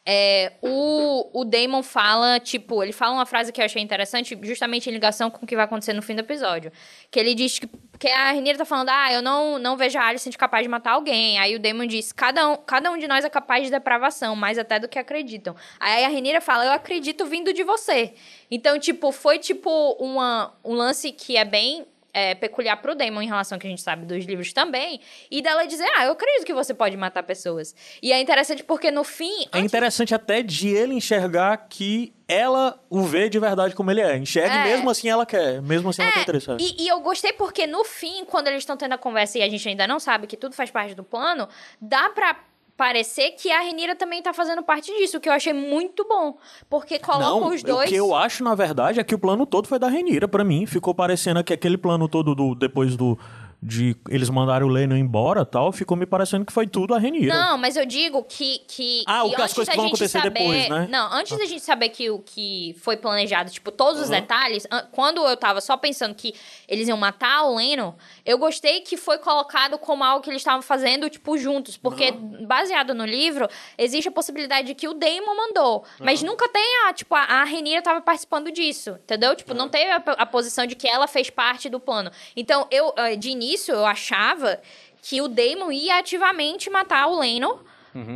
É, 0.09 0.53
o, 0.62 1.41
o 1.41 1.45
Damon 1.45 1.83
fala, 1.83 2.39
tipo, 2.39 2.81
ele 2.81 2.93
fala 2.93 3.12
uma 3.12 3.27
frase 3.27 3.53
que 3.53 3.61
eu 3.61 3.65
achei 3.65 3.83
interessante, 3.83 4.39
justamente 4.41 4.89
em 4.89 4.93
ligação 4.93 5.28
com 5.28 5.45
o 5.45 5.47
que 5.49 5.57
vai 5.57 5.65
acontecer 5.65 5.93
no 5.93 6.01
fim 6.01 6.15
do 6.15 6.20
episódio. 6.20 6.70
Que 7.11 7.19
ele 7.19 7.35
diz 7.35 7.59
que 7.59 7.66
Porque 7.66 8.07
a 8.07 8.31
Renira 8.31 8.57
tá 8.57 8.65
falando, 8.65 8.91
ah, 8.91 9.12
eu 9.12 9.20
não, 9.20 9.59
não 9.59 9.77
vejo 9.77 9.99
a 9.99 10.07
Alicent 10.07 10.37
capaz 10.37 10.62
de 10.62 10.69
matar 10.69 10.93
alguém. 10.93 11.41
Aí 11.41 11.57
o 11.57 11.59
Damon 11.59 11.87
diz, 11.87 12.12
cada 12.12 12.49
um, 12.49 12.57
cada 12.57 12.93
um 12.93 12.97
de 12.97 13.09
nós 13.09 13.24
é 13.24 13.28
capaz 13.28 13.65
de 13.65 13.70
depravação, 13.70 14.37
mais 14.37 14.59
até 14.59 14.78
do 14.78 14.87
que 14.87 14.99
acreditam. 14.99 15.57
Aí 15.81 16.05
a 16.05 16.09
Renira 16.09 16.41
fala, 16.41 16.65
eu 16.66 16.73
acredito 16.73 17.27
vindo 17.27 17.53
de 17.53 17.65
você. 17.65 18.15
Então, 18.49 18.78
tipo, 18.78 19.11
foi 19.11 19.41
tipo 19.41 19.70
uma, 19.99 20.55
um 20.65 20.74
lance 20.74 21.11
que 21.11 21.37
é 21.37 21.45
bem 21.45 21.85
é, 22.16 22.34
peculiar 22.34 22.80
pro 22.80 22.94
Damon 22.94 23.20
em 23.20 23.26
relação 23.26 23.56
ao 23.56 23.60
que 23.60 23.66
a 23.66 23.70
gente 23.70 23.82
sabe 23.82 24.06
dos 24.06 24.24
livros 24.24 24.51
também. 24.51 24.98
E 25.30 25.43
dela 25.43 25.66
dizer, 25.66 25.86
ah, 25.98 26.06
eu 26.06 26.12
acredito 26.12 26.47
que 26.47 26.55
você 26.55 26.72
pode 26.72 26.97
matar 26.97 27.22
pessoas. 27.22 27.74
E 28.02 28.10
é 28.10 28.18
interessante 28.18 28.64
porque 28.64 28.90
no 28.90 29.05
fim. 29.05 29.47
É 29.52 29.59
interessante 29.59 30.14
até 30.14 30.43
de 30.43 30.68
ele 30.68 30.94
enxergar 30.94 31.55
que 31.68 32.14
ela 32.26 32.82
o 32.88 33.02
vê 33.02 33.28
de 33.28 33.38
verdade 33.38 33.74
como 33.74 33.90
ele 33.90 34.01
é. 34.01 34.16
Enxerga 34.16 34.55
É. 34.55 34.64
mesmo 34.64 34.88
assim 34.88 35.10
ela 35.10 35.26
quer. 35.26 35.60
Mesmo 35.60 35.90
assim 35.90 36.01
ela 36.01 36.12
tá 36.12 36.18
É, 36.20 36.22
interessada. 36.22 36.62
e, 36.62 36.84
e 36.84 36.88
eu 36.88 36.98
gostei 37.01 37.34
porque 37.34 37.66
no 37.66 37.84
fim, 37.84 38.24
quando 38.24 38.47
eles 38.47 38.60
estão 38.62 38.78
tendo 38.78 38.94
a 38.94 38.98
conversa 38.98 39.36
e 39.38 39.43
a 39.43 39.48
gente 39.51 39.68
ainda 39.68 39.86
não 39.86 40.01
sabe 40.01 40.26
que 40.26 40.38
tudo 40.38 40.55
faz 40.55 40.70
parte 40.70 40.94
do 40.94 41.05
plano, 41.05 41.47
dá 41.78 42.09
pra 42.09 42.34
parecer 42.77 43.32
que 43.32 43.51
a 43.51 43.61
Renira 43.61 43.97
também 43.97 44.23
tá 44.23 44.32
fazendo 44.32 44.62
parte 44.62 44.93
disso, 44.98 45.16
o 45.16 45.20
que 45.20 45.28
eu 45.28 45.32
achei 45.32 45.53
muito 45.53 46.07
bom. 46.07 46.36
Porque 46.69 46.98
coloca 46.98 47.47
os 47.47 47.62
dois. 47.62 47.86
o 47.86 47.89
que 47.89 47.97
eu 47.97 48.15
acho, 48.15 48.44
na 48.44 48.55
verdade, 48.55 49.01
é 49.01 49.05
que 49.05 49.15
o 49.15 49.19
plano 49.19 49.47
todo 49.47 49.66
foi 49.66 49.78
da 49.78 49.89
Renira, 49.89 50.28
pra 50.28 50.44
mim. 50.44 50.66
Ficou 50.66 50.94
parecendo 50.94 51.43
que 51.43 51.53
aquele 51.53 51.78
plano 51.78 52.09
todo 52.09 52.35
do, 52.35 52.55
depois 52.55 52.97
do. 52.97 53.19
De 53.62 53.97
eles 54.09 54.28
mandaram 54.28 54.66
o 54.66 54.70
Leno 54.70 54.97
embora 54.97 55.45
tal, 55.45 55.73
ficou 55.73 55.97
me 55.97 56.05
parecendo 56.07 56.45
que 56.45 56.53
foi 56.53 56.66
tudo 56.66 56.95
a 56.95 56.99
Renira. 56.99 57.35
Não, 57.35 57.59
mas 57.59 57.77
eu 57.77 57.87
digo 57.87 58.23
que. 58.23 58.61
que 58.69 59.03
Ah, 59.07 59.24
o 59.24 59.31
que 59.31 59.37
que 59.37 59.43
as 59.43 59.53
coisas 59.55 59.70
que 59.73 59.77
vão 59.77 59.87
acontecer 59.87 60.09
saber, 60.20 60.31
depois, 60.39 60.69
né? 60.69 60.87
Não, 60.91 61.12
antes 61.15 61.37
da 61.37 61.45
gente 61.47 61.62
saber 61.62 61.89
que 61.89 62.11
o 62.11 62.19
que 62.20 62.77
foi 62.81 62.97
planejado, 62.97 63.51
tipo, 63.51 63.73
todos 63.73 64.03
os 64.03 64.09
detalhes, 64.11 64.66
an- 64.70 64.87
quando 64.93 65.27
eu 65.27 65.37
tava 65.37 65.61
só 65.61 65.77
pensando 65.77 66.15
que 66.15 66.35
eles 66.69 66.87
iam 66.87 66.99
matar 66.99 67.45
o 67.45 67.57
Leno, 67.57 67.97
eu 68.24 68.39
gostei 68.39 68.83
que 68.83 68.97
foi 68.97 69.19
colocado 69.19 69.78
como 69.78 70.05
algo 70.05 70.23
que 70.23 70.28
eles 70.31 70.41
estavam 70.43 70.61
fazendo, 70.62 71.09
tipo, 71.09 71.37
juntos. 71.39 71.77
Porque, 71.78 72.12
baseado 72.47 72.95
no 72.95 73.07
livro, 73.07 73.49
existe 73.78 74.09
a 74.09 74.12
possibilidade 74.12 74.69
de 74.69 74.74
que 74.74 74.87
o 74.87 74.93
Damon 74.95 75.35
mandou. 75.35 75.85
Mas 75.99 76.23
nunca 76.23 76.49
tem 76.49 76.87
a, 76.87 76.93
tipo, 76.93 77.15
a, 77.15 77.23
a 77.23 77.45
Renira 77.45 77.81
tava 77.83 78.01
participando 78.01 78.53
disso, 78.53 78.91
entendeu? 79.03 79.35
Tipo, 79.35 79.55
não 79.55 79.69
teve 79.69 79.91
a, 79.91 79.97
a 79.97 80.27
posição 80.27 80.66
de 80.66 80.74
que 80.77 80.87
ela 80.87 81.07
fez 81.09 81.31
parte 81.31 81.69
do 81.69 81.81
plano. 81.81 82.11
Então, 82.37 82.66
eu, 82.70 82.93
eh, 82.99 83.16
de 83.16 83.31
início, 83.31 83.45
eu 83.73 83.85
achava 83.86 84.59
que 85.02 85.20
o 85.20 85.28
Damon 85.28 85.70
ia 85.73 85.98
ativamente 85.98 86.68
matar 86.70 87.06
o 87.06 87.18
Leno 87.20 87.60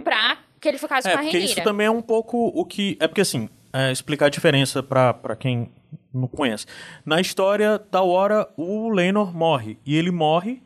pra 0.04 0.38
que 0.60 0.68
ele 0.68 0.76
ficasse 0.78 1.08
É, 1.08 1.12
com 1.12 1.18
a 1.18 1.22
porque 1.22 1.36
Renira. 1.38 1.52
isso 1.54 1.64
também 1.64 1.86
é 1.86 1.90
um 1.90 2.02
pouco 2.02 2.36
o 2.54 2.64
que. 2.64 2.96
É 3.00 3.06
porque 3.08 3.20
assim, 3.22 3.48
é, 3.72 3.90
explicar 3.92 4.26
a 4.26 4.28
diferença 4.28 4.82
pra 4.82 5.36
quem 5.38 5.70
não 6.12 6.26
conhece. 6.28 6.66
Na 7.06 7.20
história 7.20 7.80
da 7.90 8.02
hora, 8.02 8.48
o 8.56 8.88
Lenor 8.90 9.34
morre. 9.34 9.78
E 9.86 9.96
ele 9.96 10.10
morre 10.10 10.60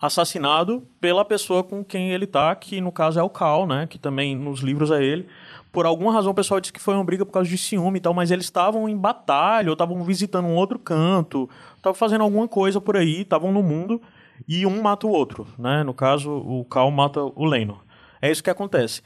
assassinado 0.00 0.86
pela 1.00 1.24
pessoa 1.24 1.62
com 1.62 1.84
quem 1.84 2.10
ele 2.10 2.26
tá, 2.26 2.54
que 2.54 2.80
no 2.80 2.90
caso 2.90 3.20
é 3.20 3.22
o 3.22 3.28
Cal, 3.30 3.66
né? 3.66 3.86
Que 3.88 3.98
também 3.98 4.34
nos 4.34 4.60
livros 4.60 4.90
é 4.90 5.02
ele. 5.02 5.26
Por 5.72 5.86
alguma 5.86 6.12
razão 6.12 6.32
o 6.32 6.34
pessoal 6.34 6.60
disse 6.60 6.72
que 6.72 6.80
foi 6.80 6.94
uma 6.94 7.04
briga 7.04 7.24
por 7.24 7.32
causa 7.32 7.48
de 7.48 7.56
ciúme 7.56 7.98
e 7.98 8.00
tal, 8.00 8.12
mas 8.12 8.30
eles 8.30 8.46
estavam 8.46 8.88
em 8.88 8.96
batalha, 8.96 9.68
ou 9.68 9.74
estavam 9.74 10.02
visitando 10.02 10.46
um 10.46 10.56
outro 10.56 10.78
canto, 10.78 11.48
estavam 11.76 11.94
fazendo 11.94 12.22
alguma 12.22 12.48
coisa 12.48 12.80
por 12.80 12.96
aí, 12.96 13.20
estavam 13.22 13.52
no 13.52 13.62
mundo, 13.62 14.00
e 14.48 14.66
um 14.66 14.82
mata 14.82 15.06
o 15.06 15.10
outro, 15.10 15.46
né? 15.58 15.84
No 15.84 15.94
caso, 15.94 16.30
o 16.32 16.64
Cal 16.64 16.90
mata 16.90 17.20
o 17.22 17.44
Lenor. 17.44 17.84
É 18.20 18.30
isso 18.30 18.42
que 18.42 18.50
acontece. 18.50 19.00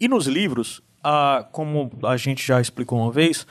E 0.00 0.08
nos 0.08 0.26
livros, 0.26 0.80
a- 1.02 1.46
como 1.52 1.90
a 2.04 2.16
gente 2.16 2.46
já 2.46 2.60
explicou 2.60 2.98
uma 2.98 3.12
vez, 3.12 3.46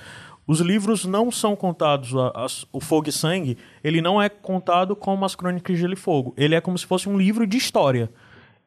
os 0.48 0.60
livros 0.60 1.06
não 1.06 1.32
são 1.32 1.56
contados, 1.56 2.16
a- 2.16 2.32
as- 2.36 2.66
o 2.74 2.82
Fogo 2.82 3.10
e 3.10 3.12
Sangue, 3.12 3.58
ele 3.84 4.02
não 4.02 4.22
é 4.22 4.28
contado 4.28 4.96
como 4.96 5.24
as 5.24 5.36
Crônicas 5.36 5.76
de 5.76 5.82
Gelo 5.82 5.94
e 5.94 5.98
Fogo. 5.98 6.34
Ele 6.36 6.56
é 6.56 6.60
como 6.62 6.78
se 6.78 6.86
fosse 6.86 7.08
um 7.08 7.18
livro 7.18 7.46
de 7.46 7.58
história. 7.58 8.10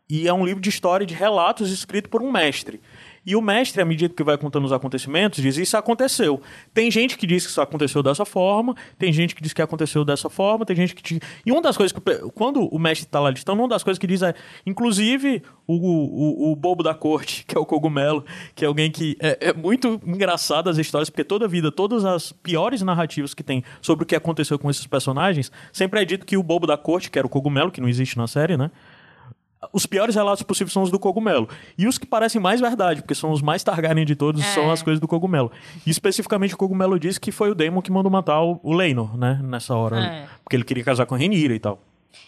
E 0.09 0.29
é 0.29 0.33
um 0.33 0.45
livro 0.47 0.61
de 0.63 0.69
história 0.69 1.05
de 1.05 1.15
relatos 1.15 1.71
escrito 1.73 2.09
por 2.09 2.23
um 2.23 2.31
mestre. 2.31 2.81
E 3.27 3.35
o 3.35 3.43
mestre, 3.43 3.83
à 3.83 3.85
medida 3.85 4.15
que 4.15 4.23
vai 4.23 4.39
contando 4.39 4.65
os 4.65 4.73
acontecimentos, 4.73 5.43
diz: 5.43 5.57
Isso 5.57 5.77
aconteceu. 5.77 6.41
Tem 6.73 6.89
gente 6.93 7.19
que 7.19 7.27
diz 7.27 7.45
que 7.45 7.51
isso 7.51 7.61
aconteceu 7.61 8.01
dessa 8.01 8.25
forma, 8.25 8.77
tem 8.97 9.13
gente 9.13 9.35
que 9.35 9.43
diz 9.43 9.53
que 9.53 9.61
aconteceu 9.61 10.05
dessa 10.05 10.31
forma, 10.31 10.65
tem 10.65 10.77
gente 10.77 10.95
que. 10.95 11.21
E 11.45 11.51
uma 11.51 11.61
das 11.61 11.77
coisas 11.77 11.93
que. 11.93 12.01
Quando 12.31 12.61
o 12.61 12.79
mestre 12.79 13.05
está 13.05 13.19
lá 13.19 13.29
listando, 13.29 13.61
uma 13.61 13.69
das 13.69 13.83
coisas 13.83 13.99
que 13.99 14.07
diz 14.07 14.23
é. 14.23 14.33
Inclusive, 14.65 15.43
o, 15.67 15.75
o, 15.75 16.53
o 16.53 16.57
bobo 16.57 16.85
da 16.85 16.95
corte, 16.95 17.45
que 17.45 17.59
é 17.59 17.61
o 17.61 17.67
cogumelo, 17.67 18.25
que 18.55 18.65
é 18.65 18.69
alguém 18.69 18.93
que. 18.93 19.17
É, 19.19 19.49
é 19.49 19.53
muito 19.53 20.01
engraçado 20.07 20.71
as 20.71 20.79
histórias, 20.79 21.11
porque 21.11 21.25
toda 21.25 21.49
vida, 21.49 21.73
todas 21.73 22.05
as 22.05 22.31
piores 22.31 22.81
narrativas 22.83 23.35
que 23.35 23.43
tem 23.43 23.65
sobre 23.83 24.05
o 24.05 24.07
que 24.07 24.15
aconteceu 24.15 24.57
com 24.57 24.71
esses 24.71 24.87
personagens, 24.87 25.51
sempre 25.73 26.01
é 26.01 26.05
dito 26.05 26.25
que 26.25 26.37
o 26.37 26.45
bobo 26.45 26.65
da 26.65 26.77
corte, 26.77 27.11
que 27.11 27.19
era 27.19 27.27
o 27.27 27.31
cogumelo, 27.31 27.73
que 27.73 27.81
não 27.81 27.89
existe 27.89 28.17
na 28.17 28.29
série, 28.29 28.57
né? 28.57 28.71
Os 29.73 29.87
piores 29.87 30.15
relatos 30.15 30.43
possíveis 30.43 30.73
são 30.73 30.83
os 30.83 30.91
do 30.91 30.99
cogumelo. 30.99 31.49
E 31.77 31.87
os 31.87 31.99
que 31.99 32.07
parecem 32.07 32.41
mais 32.41 32.61
verdade, 32.61 33.03
porque 33.03 33.15
são 33.15 33.31
os 33.33 33.43
mais 33.43 33.63
Targaryen 33.63 34.05
de 34.07 34.15
todos, 34.17 34.43
É. 34.43 34.45
são 34.55 34.71
as 34.71 34.83
coisas 34.83 35.01
do 35.01 35.09
cogumelo. 35.09 35.51
E 35.87 35.91
especificamente 35.91 36.55
o 36.55 36.57
cogumelo 36.57 36.99
disse 36.99 37.21
que 37.21 37.31
foi 37.33 37.51
o 37.51 37.55
Daemon 37.55 37.83
que 37.83 37.91
mandou 37.93 38.11
matar 38.11 38.41
o, 38.43 38.61
o 38.63 38.73
Leinor, 38.73 39.17
né? 39.17 39.41
Nessa 39.43 39.75
hora. 39.75 39.99
É. 39.99 40.27
Porque 40.43 40.57
ele 40.57 40.65
queria 40.65 40.85
casar 40.85 41.07
com 41.07 41.15
a 41.15 41.19
Renira 41.19 41.55
e 41.55 41.59
tal. 41.59 41.81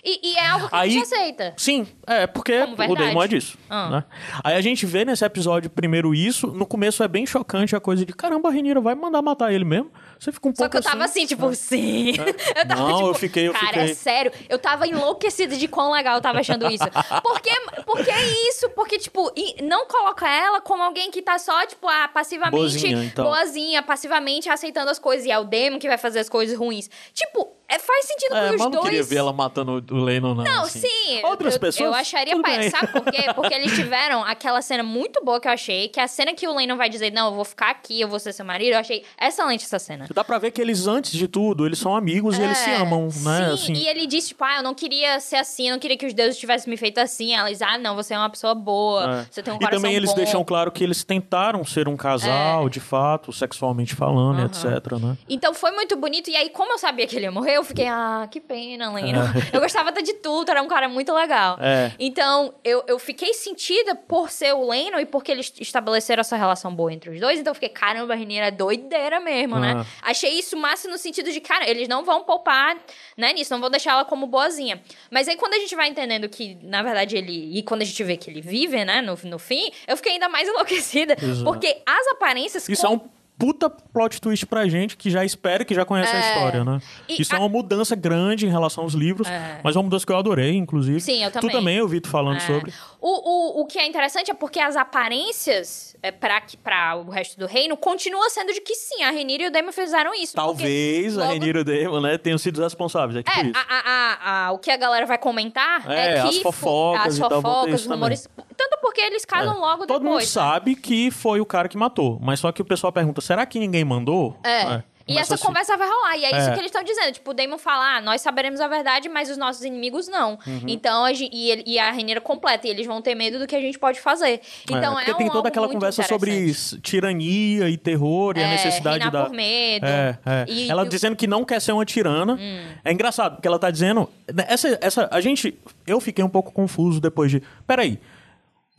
E, 0.05 0.33
e 0.33 0.37
é 0.37 0.47
algo 0.47 0.69
que 0.69 0.75
a 0.75 0.79
Aí- 0.81 0.91
gente 0.91 1.03
aceita. 1.05 1.55
Sim, 1.57 1.87
é 2.07 2.27
porque 2.27 2.53
o. 2.63 2.95
Daemon 2.95 3.23
é 3.23 3.29
disso. 3.29 3.57
Ah. 3.71 3.89
né? 3.91 4.05
Aí 4.45 4.55
a 4.55 4.61
gente 4.61 4.85
vê 4.85 5.05
nesse 5.05 5.25
episódio 5.25 5.71
primeiro 5.71 6.15
isso, 6.15 6.47
no 6.49 6.67
começo 6.67 7.03
é 7.03 7.09
bem 7.09 7.25
chocante 7.27 7.75
a 7.75 7.81
coisa 7.81 8.05
de 8.05 8.13
caramba, 8.13 8.49
a 8.49 8.53
Renira 8.53 8.81
vai 8.81 8.95
mandar 8.95 9.23
matar 9.23 9.53
ele 9.53 9.65
mesmo. 9.65 9.91
Você 10.19 10.33
fica 10.33 10.49
um 10.49 10.53
Só 10.55 10.57
pouco 10.65 10.71
que 10.73 10.77
eu 10.79 10.83
tava 10.83 11.05
assim, 11.05 11.27
tipo, 11.27 11.55
sim. 11.55 12.13
Eu 12.57 12.67
tava, 12.67 12.81
Não, 12.83 12.97
tipo, 12.97 13.09
eu 13.11 13.15
fiquei- 13.15 13.49
eu 13.49 13.53
cara, 13.53 13.67
fiquei. 13.69 13.83
é 13.83 13.95
sério. 13.95 14.33
Eu 14.49 14.59
tava 14.59 14.87
enlouquecida 14.87 15.57
de 15.57 15.69
quão 15.69 15.93
legal 15.93 16.17
eu 16.17 16.21
tava 16.21 16.41
achando 16.41 16.67
isso. 16.71 16.85
Porque, 17.23 17.51
porque 17.87 18.11
é 18.11 18.49
isso, 18.49 18.69
porque, 18.71 18.99
tipo, 18.99 19.31
e 19.37 19.63
não 19.63 19.87
coloca 19.87 20.29
ela 20.29 20.61
como 20.61 20.83
alguém 20.83 21.11
que 21.11 21.23
tá 21.23 21.39
só, 21.39 21.65
tipo, 21.67 21.87
ah, 21.89 22.09
passivamente. 22.09 22.51
Boazinha, 22.59 23.05
então. 23.05 23.25
boazinha, 23.27 23.83
passivamente 23.83 24.49
aceitando 24.49 24.91
as 24.91 24.99
coisas. 24.99 25.25
E 25.27 25.31
é 25.31 25.39
o 25.39 25.45
Demon 25.45 25.79
que 25.79 25.87
vai 25.89 25.99
fazer 25.99 26.19
as 26.21 26.29
coisas 26.29 26.59
ruins. 26.59 26.91
Tipo, 27.15 27.53
é, 27.69 27.79
faz 27.79 28.07
sentido 28.07 28.35
É, 28.35 28.41
que 28.41 28.45
mas 28.47 28.55
os 28.55 28.61
não 28.61 28.71
dois. 28.71 28.85
queria 28.85 29.03
ver 29.03 29.17
ela 29.17 29.33
matando 29.33 29.85
o 29.91 29.97
Lennon, 30.03 30.35
não. 30.35 30.45
Não, 30.45 30.63
assim. 30.63 30.81
sim. 30.81 31.21
Outras 31.25 31.55
eu, 31.55 31.61
pessoas. 31.61 31.87
Eu 31.89 31.95
acharia. 31.95 32.33
tudo 32.35 32.43
pa- 32.43 32.57
bem. 32.57 32.71
Sabe 32.71 32.87
por 32.93 33.05
quê? 33.05 33.25
Porque 33.35 33.55
eles 33.55 33.73
tiveram 33.77 34.23
aquela 34.25 34.63
cena 34.63 34.83
muito 34.83 35.23
boa 35.25 35.41
que 35.41 35.47
eu 35.49 35.53
achei, 35.53 35.89
que 35.89 36.01
é 36.01 36.03
a 36.05 36.09
cena 36.09 36.33
que 36.35 36.47
o 36.49 36.55
Lennon 36.57 36.77
vai 36.77 36.89
dizer: 36.89 37.13
Não, 37.13 37.27
eu 37.29 37.35
vou 37.35 37.45
ficar 37.45 37.71
aqui, 37.71 38.01
eu 38.01 38.09
vou 38.09 38.19
ser 38.19 38.33
seu 38.33 38.45
marido. 38.45 38.73
Eu 38.73 38.79
achei 38.79 39.05
excelente 39.21 39.65
essa 39.65 39.79
cena. 39.79 40.07
Dá 40.15 40.25
pra 40.25 40.39
ver 40.39 40.51
que 40.51 40.61
eles, 40.61 40.87
antes 40.87 41.13
de 41.13 41.29
tudo, 41.29 41.67
eles 41.67 41.79
são 41.79 41.95
amigos 41.95 42.39
e 42.39 42.43
eles 42.43 42.57
se 42.59 42.71
É, 42.71 42.77
amam, 42.77 43.05
né? 43.05 43.11
Sim, 43.11 43.53
Assim, 43.53 43.73
e 43.75 43.87
ele 43.89 44.07
disse, 44.07 44.29
tipo, 44.29 44.45
ah, 44.45 44.57
eu 44.59 44.63
não 44.63 44.75
queria 44.75 45.21
ser 45.21 45.37
assim, 45.37 45.69
eu 45.69 45.73
não 45.73 45.79
queria 45.79 45.97
que 45.97 46.07
os 46.07 46.15
deuses 46.15 46.39
tivessem 46.39 46.71
me 46.71 46.77
feito 46.77 46.99
assim. 46.99 47.35
Ela 47.35 47.51
diz, 47.51 47.61
ah, 47.63 47.77
não, 47.79 47.95
você 47.95 48.15
é 48.15 48.19
uma 48.19 48.31
pessoa 48.31 48.55
boa, 48.55 49.21
é. 49.21 49.27
você 49.31 49.43
tem 49.43 49.53
um 49.53 49.57
e 49.57 49.59
coração 49.61 49.79
também 49.79 49.95
eles 49.95 50.11
bom. 50.11 50.17
deixam 50.17 50.45
claro 50.45 50.71
que 50.73 50.83
eles 50.83 51.05
tentaram 51.05 51.65
ser 51.65 51.87
um 51.89 51.97
casal, 51.97 52.69
de 52.69 52.81
fato, 52.81 53.33
sexualmente 53.33 53.95
falando, 53.95 54.41
e 54.41 54.45
etc, 54.45 54.93
né? 55.01 55.17
Então 55.29 55.53
foi 55.53 55.71
muito 55.73 55.97
bonito. 55.97 56.31
E 56.31 56.37
aí, 56.37 56.49
como 56.51 56.73
eu 56.73 56.79
sabia 56.79 57.07
que 57.07 57.15
ele 57.17 57.25
ia 57.27 57.31
morrer, 57.33 57.58
eu 57.59 57.65
fiquei, 57.65 57.87
ah, 57.87 58.27
que 58.31 58.41
pena, 58.41 58.93
Leno. 58.93 59.21
Eu 59.53 59.61
gostava 59.61 59.91
até 59.91 60.01
de 60.01 60.15
tudo, 60.15 60.51
era 60.51 60.63
um 60.63 60.69
cara 60.69 60.89
muito 60.89 61.13
legal. 61.13 61.59
É. 61.61 61.93
Então, 61.99 62.55
eu, 62.65 62.85
eu 62.87 62.99
fiquei 62.99 63.35
sentida 63.35 63.95
por 63.95 64.31
ser 64.31 64.55
o 64.55 64.69
Leno 64.69 64.99
e 65.01 65.07
porque 65.07 65.33
eles 65.33 65.53
estabeleceram 65.61 66.21
essa 66.21 66.37
relação 66.37 66.75
boa 66.75 66.93
entre 66.93 67.11
os 67.11 67.21
dois. 67.21 67.39
Então, 67.39 67.51
eu 67.51 67.55
fiquei, 67.55 67.69
caramba, 67.69 68.15
a 68.15 68.17
Renira 68.17 68.47
é 68.47 68.51
doideira 68.51 69.21
mesmo, 69.21 69.59
né? 69.59 69.75
Ah. 69.77 70.11
Achei 70.11 70.39
isso 70.39 70.57
massa 70.57 70.89
no 70.89 70.97
sentido 70.97 71.31
de, 71.31 71.41
cara, 71.41 71.69
eles 71.69 71.89
não 71.89 72.05
vão 72.05 72.23
poupar, 72.25 72.77
né, 73.17 73.33
nisso, 73.33 73.53
não 73.53 73.61
vão 73.61 73.71
deixar 73.71 73.93
ela 73.93 74.05
como 74.05 74.27
boazinha. 74.27 74.81
Mas 75.11 75.29
aí, 75.29 75.37
quando 75.37 75.55
a 75.55 75.59
gente 75.59 75.75
vai 75.75 75.89
entendendo 75.89 76.29
que, 76.29 76.57
na 76.63 76.83
verdade, 76.83 77.17
ele. 77.17 77.59
E 77.59 77.63
quando 77.63 77.83
a 77.83 77.85
gente 77.85 78.03
vê 78.05 78.17
que 78.17 78.31
ele 78.31 78.41
vive, 78.41 78.85
né, 78.85 79.03
no, 79.03 79.19
no 79.25 79.39
fim, 79.39 79.71
eu 79.87 79.97
fiquei 79.97 80.13
ainda 80.13 80.29
mais 80.29 80.47
enlouquecida. 80.49 81.17
Exato. 81.21 81.45
Porque 81.45 81.83
as 81.85 82.07
aparências. 82.09 82.69
Isso 82.69 82.87
é 82.87 82.89
um 82.89 83.01
puta 83.39 83.71
plot 83.71 84.21
twist 84.21 84.45
pra 84.47 84.67
gente 84.69 84.97
que 84.97 85.11
já 85.11 85.25
espera 85.25 85.65
que 85.65 85.75
já 85.75 85.85
conhece 85.85 86.15
a 86.15 86.19
É. 86.19 86.29
história, 86.35 86.65
né? 86.65 86.81
E 87.09 87.23
Isso 87.23 87.33
é 87.35 87.37
a- 87.37 87.41
uma 87.41 87.49
mudança 87.49 87.95
grande 87.95 88.47
em 88.47 88.51
relação 88.51 88.83
aos 88.85 88.95
livros, 88.95 89.29
É. 89.29 89.61
mas 89.63 89.77
é 89.77 89.79
uma 89.79 89.85
mudança 89.85 90.05
que 90.05 90.13
eu 90.13 90.17
adorei, 90.17 90.55
inclusive. 90.57 91.01
Sim, 91.01 91.23
eu 91.23 91.31
Tu 91.31 91.35
também. 91.41 91.51
também 91.51 91.81
ouvi 91.81 92.01
tu 92.01 92.09
falando 92.09 92.39
É. 92.39 92.41
sobre. 92.41 92.73
O, 93.01 93.61
o, 93.61 93.63
o 93.63 93.67
que 93.67 93.79
é 93.79 93.87
interessante 93.87 94.31
é 94.31 94.35
porque 94.35 94.59
as 94.59 94.75
aparências 94.77 95.97
é, 96.03 96.11
pra 96.13 96.97
o 96.97 97.11
resto 97.11 97.39
do 97.39 97.47
reino 97.47 97.77
continua 97.77 98.29
sendo 98.31 98.53
de 98.53 98.61
que 98.61 98.75
sim, 98.75 99.03
a 99.03 99.11
Renira 99.11 99.45
e 99.45 99.47
o 99.49 99.51
Daemon 99.51 99.73
fizeram 99.73 100.15
isso. 100.15 100.35
Talvez 100.35 101.15
porque 101.15 101.21
a 101.21 101.25
logo- 101.25 101.33
Renira 101.33 101.59
e 101.59 101.63
o 101.63 101.65
Daemon, 101.65 102.01
né, 102.01 102.19
tenham 102.19 102.39
sido 102.39 102.63
responsáveis, 102.63 103.17
é 103.19 103.23
tipo 103.23 103.39
É, 103.39 103.53
a, 103.55 103.61
a- 103.69 103.83
a- 103.87 104.47
a- 104.47 104.53
o 104.53 104.59
que 104.59 104.71
a 104.71 104.77
galera 104.77 105.07
vai 105.07 105.19
comentar 105.19 105.89
é, 105.91 106.19
É, 106.19 106.23
que... 106.23 106.29
as 106.29 106.37
fo- 106.37 106.53
fofocas 106.53 107.07
as 107.15 107.19
fofocas, 107.19 107.81
os 107.83 107.87
rumores... 107.87 108.29
Tanto 108.57 108.79
porque 108.81 109.01
eles 109.01 109.25
casam 109.25 109.59
logo 109.61 109.87
Todo 109.87 110.03
mundo 110.03 110.19
depois. 110.19 110.25
né? 110.35 110.43
sabe 110.43 110.75
que 110.75 111.11
foi 111.13 111.41
o 111.41 111.47
cara 111.47 111.69
que 111.69 111.77
matou, 111.77 112.19
mas 112.21 112.41
só 112.41 112.51
que 112.51 112.61
o 112.61 112.65
pessoal 112.65 112.93
pergunta, 112.93 113.21
será 113.29 113.45
que 113.47 113.59
ninguém 113.59 113.85
mandou? 113.85 114.37
É. 114.43 114.83
E 115.07 115.13
Começa 115.13 115.23
essa 115.23 115.35
assim. 115.37 115.47
conversa 115.47 115.75
vai 115.79 115.89
rolar. 115.89 116.17
E 116.19 116.25
é 116.27 116.29
isso 116.39 116.51
É. 116.51 116.53
que 116.53 116.59
eles 116.59 116.67
estão 116.67 116.83
dizendo. 116.85 117.13
Tipo, 117.13 117.31
o 117.31 117.35
Damon 117.35 117.57
fala, 117.57 117.97
ah, 117.97 118.01
nós 118.03 118.21
saberemos 118.21 118.61
a 118.61 118.69
verdade, 118.69 119.09
mas 119.09 119.31
os 119.31 119.39
nossos 119.39 119.65
inimigos 119.65 120.07
não. 120.07 120.33
Uhum. 120.47 120.61
Então, 120.67 121.03
a 121.07 121.13
e, 121.13 121.63
e 121.67 121.79
a 121.79 121.91
Renira 121.91 122.21
completa. 122.21 122.67
E 122.67 122.71
eles 122.71 122.87
vão 122.87 123.01
ter 123.01 123.15
medo 123.15 123.39
do 123.39 123.47
que 123.47 123.57
a 123.57 123.61
gente 123.61 123.79
pode 123.79 123.99
fazer. 124.03 124.43
Então, 124.71 124.93
é, 125.01 125.05
porque 125.05 125.13
um 125.13 125.17
tem 125.17 125.31
toda 125.31 125.49
aquela 125.49 125.67
conversa 125.67 126.03
sobre 126.03 126.53
tirania 126.83 127.71
e 127.71 127.79
terror 127.79 128.35
e 128.37 128.41
a 128.45 128.49
É, 128.49 128.51
necessidade 128.51 128.99
reinar 128.99 129.11
da. 129.11 129.25
por 129.25 129.35
medo. 129.35 129.87
É, 129.87 130.19
é. 130.27 130.45
E- 130.47 130.71
ela 130.71 130.85
e 130.85 130.89
dizendo 130.91 131.17
que 131.17 131.27
não 131.27 131.43
quer 131.43 131.61
ser 131.63 131.73
uma 131.73 131.87
tirana. 131.87 132.35
Hum. 132.35 132.65
É 132.85 132.93
engraçado, 132.93 133.37
porque 133.37 133.49
ela 133.49 133.59
tá 133.59 133.71
dizendo. 133.71 134.11
Essa, 134.47 134.79
essa, 134.81 135.09
a 135.11 135.23
gente. 135.23 135.59
Eu 135.87 136.01
fiquei 136.01 136.23
um 136.23 136.29
pouco 136.29 136.53
confuso 136.53 137.01
depois 137.01 137.31
de. 137.31 137.43
Peraí. 137.67 137.99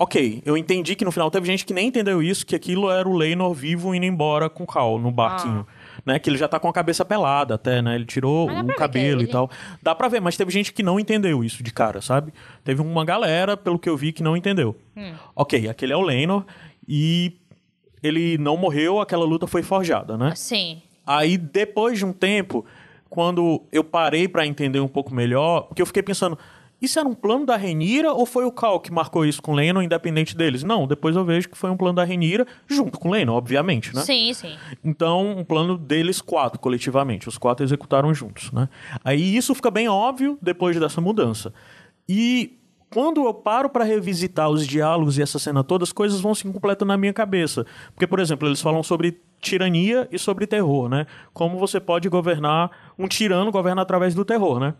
Ok, 0.01 0.41
eu 0.45 0.55
entendi 0.55 0.95
que 0.95 1.03
no 1.03 1.11
final 1.11 1.29
teve 1.29 1.45
gente 1.45 1.65
que 1.65 1.73
nem 1.73 1.87
entendeu 1.89 2.23
isso, 2.23 2.45
que 2.45 2.55
aquilo 2.55 2.89
era 2.89 3.07
o 3.07 3.17
Leinor 3.17 3.53
vivo 3.53 3.93
indo 3.93 4.05
embora 4.05 4.49
com 4.49 4.63
o 4.63 4.67
Cal 4.67 4.97
no 4.97 5.11
barquinho. 5.11 5.67
Né, 6.05 6.17
que 6.17 6.29
ele 6.29 6.37
já 6.37 6.47
tá 6.47 6.57
com 6.57 6.69
a 6.69 6.73
cabeça 6.73 7.03
pelada 7.03 7.55
até, 7.55 7.81
né? 7.81 7.93
Ele 7.95 8.05
tirou 8.05 8.49
o 8.49 8.75
cabelo 8.75 9.21
e 9.21 9.27
tal. 9.27 9.51
Dá 9.83 9.93
pra 9.93 10.07
ver, 10.07 10.21
mas 10.21 10.37
teve 10.37 10.49
gente 10.49 10.71
que 10.71 10.81
não 10.81 10.97
entendeu 10.97 11.43
isso 11.43 11.61
de 11.61 11.73
cara, 11.73 11.99
sabe? 11.99 12.33
Teve 12.63 12.81
uma 12.81 13.03
galera, 13.03 13.57
pelo 13.57 13.77
que 13.77 13.89
eu 13.89 13.97
vi, 13.97 14.13
que 14.13 14.23
não 14.23 14.37
entendeu. 14.37 14.77
Hum. 14.95 15.13
Ok, 15.35 15.67
aquele 15.67 15.91
é 15.91 15.97
o 15.97 16.01
Leinor 16.01 16.45
e 16.87 17.33
ele 18.01 18.37
não 18.37 18.55
morreu, 18.55 19.01
aquela 19.01 19.25
luta 19.25 19.45
foi 19.45 19.61
forjada, 19.61 20.17
né? 20.17 20.33
Sim. 20.35 20.81
Aí, 21.05 21.37
depois 21.37 21.97
de 21.97 22.05
um 22.05 22.13
tempo, 22.13 22.65
quando 23.09 23.63
eu 23.71 23.83
parei 23.83 24.27
pra 24.27 24.45
entender 24.45 24.79
um 24.79 24.87
pouco 24.87 25.13
melhor, 25.13 25.63
porque 25.63 25.81
eu 25.81 25.85
fiquei 25.85 26.01
pensando, 26.01 26.39
isso 26.81 26.99
era 26.99 27.07
um 27.07 27.13
plano 27.13 27.45
da 27.45 27.55
Renira 27.55 28.13
ou 28.13 28.25
foi 28.25 28.45
o 28.45 28.51
Cal 28.51 28.79
que 28.79 28.91
marcou 28.91 29.25
isso 29.25 29.41
com 29.41 29.51
o 29.51 29.55
Lennon, 29.55 29.81
independente 29.81 30.35
deles? 30.35 30.63
Não, 30.63 30.87
depois 30.87 31.15
eu 31.15 31.25
vejo 31.25 31.49
que 31.49 31.57
foi 31.57 31.69
um 31.69 31.77
plano 31.77 31.95
da 31.95 32.03
Renira, 32.03 32.45
junto 32.67 32.99
com 32.99 33.09
o 33.09 33.11
Lennon, 33.11 33.33
obviamente, 33.33 33.93
né? 33.93 34.01
Sim, 34.01 34.33
sim. 34.33 34.55
Então, 34.83 35.37
um 35.37 35.43
plano 35.43 35.77
deles 35.77 36.21
quatro, 36.21 36.59
coletivamente. 36.59 37.27
Os 37.27 37.37
quatro 37.37 37.65
executaram 37.65 38.13
juntos, 38.13 38.51
né? 38.51 38.69
Aí 39.03 39.35
isso 39.35 39.53
fica 39.53 39.69
bem 39.69 39.87
óbvio 39.89 40.37
depois 40.41 40.79
dessa 40.79 41.01
mudança. 41.01 41.53
E 42.07 42.57
quando 42.89 43.25
eu 43.25 43.33
paro 43.33 43.69
para 43.69 43.83
revisitar 43.83 44.49
os 44.49 44.65
diálogos 44.65 45.17
e 45.17 45.21
essa 45.21 45.37
cena 45.37 45.63
toda, 45.63 45.83
as 45.83 45.91
coisas 45.91 46.21
vão 46.21 46.33
se 46.33 46.43
completando 46.51 46.89
na 46.89 46.97
minha 46.97 47.13
cabeça. 47.13 47.65
Porque, 47.93 48.07
por 48.07 48.19
exemplo, 48.19 48.47
eles 48.47 48.61
falam 48.61 48.81
sobre 48.81 49.21
tirania 49.39 50.07
e 50.11 50.17
sobre 50.17 50.47
terror, 50.47 50.89
né? 50.89 51.05
Como 51.33 51.57
você 51.57 51.79
pode 51.79 52.09
governar... 52.09 52.71
Um 52.97 53.07
tirano 53.07 53.49
governa 53.49 53.81
através 53.81 54.13
do 54.13 54.25
terror, 54.25 54.59
né? 54.59 54.73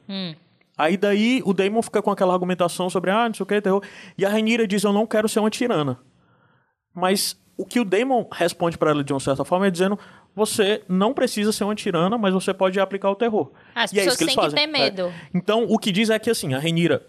Aí 0.79 0.95
daí 0.95 1.41
o 1.43 1.53
Damon 1.53 1.81
fica 1.81 2.01
com 2.01 2.09
aquela 2.09 2.33
argumentação 2.33 2.89
sobre, 2.89 3.11
ah, 3.11 3.27
não 3.27 3.33
sei 3.33 3.43
o 3.43 3.45
que, 3.45 3.59
terror. 3.59 3.83
E 4.17 4.25
a 4.25 4.29
Renira 4.29 4.65
diz, 4.65 4.81
eu 4.81 4.93
não 4.93 5.05
quero 5.05 5.27
ser 5.27 5.41
uma 5.41 5.49
tirana. 5.49 5.99
Mas 6.95 7.37
o 7.57 7.65
que 7.65 7.81
o 7.81 7.83
Damon 7.83 8.25
responde 8.31 8.77
para 8.77 8.91
ela 8.91 9.03
de 9.03 9.11
uma 9.11 9.19
certa 9.19 9.43
forma 9.43 9.67
é 9.67 9.69
dizendo: 9.69 9.99
você 10.33 10.81
não 10.87 11.13
precisa 11.13 11.51
ser 11.51 11.65
uma 11.65 11.75
tirana, 11.75 12.17
mas 12.17 12.33
você 12.33 12.53
pode 12.53 12.79
aplicar 12.79 13.09
o 13.11 13.15
terror. 13.15 13.51
As 13.75 13.91
E 13.91 13.99
é 13.99 14.05
pessoas 14.05 14.13
isso 14.13 14.17
que 14.17 14.23
eles 14.23 14.35
têm 14.35 14.43
que 14.45 14.51
fazem. 14.51 14.71
ter 14.71 14.79
medo. 14.79 15.01
É. 15.07 15.13
Então, 15.33 15.65
o 15.67 15.77
que 15.77 15.91
diz 15.91 16.09
é 16.09 16.17
que 16.17 16.29
assim, 16.29 16.53
a 16.53 16.59
Renira, 16.59 17.05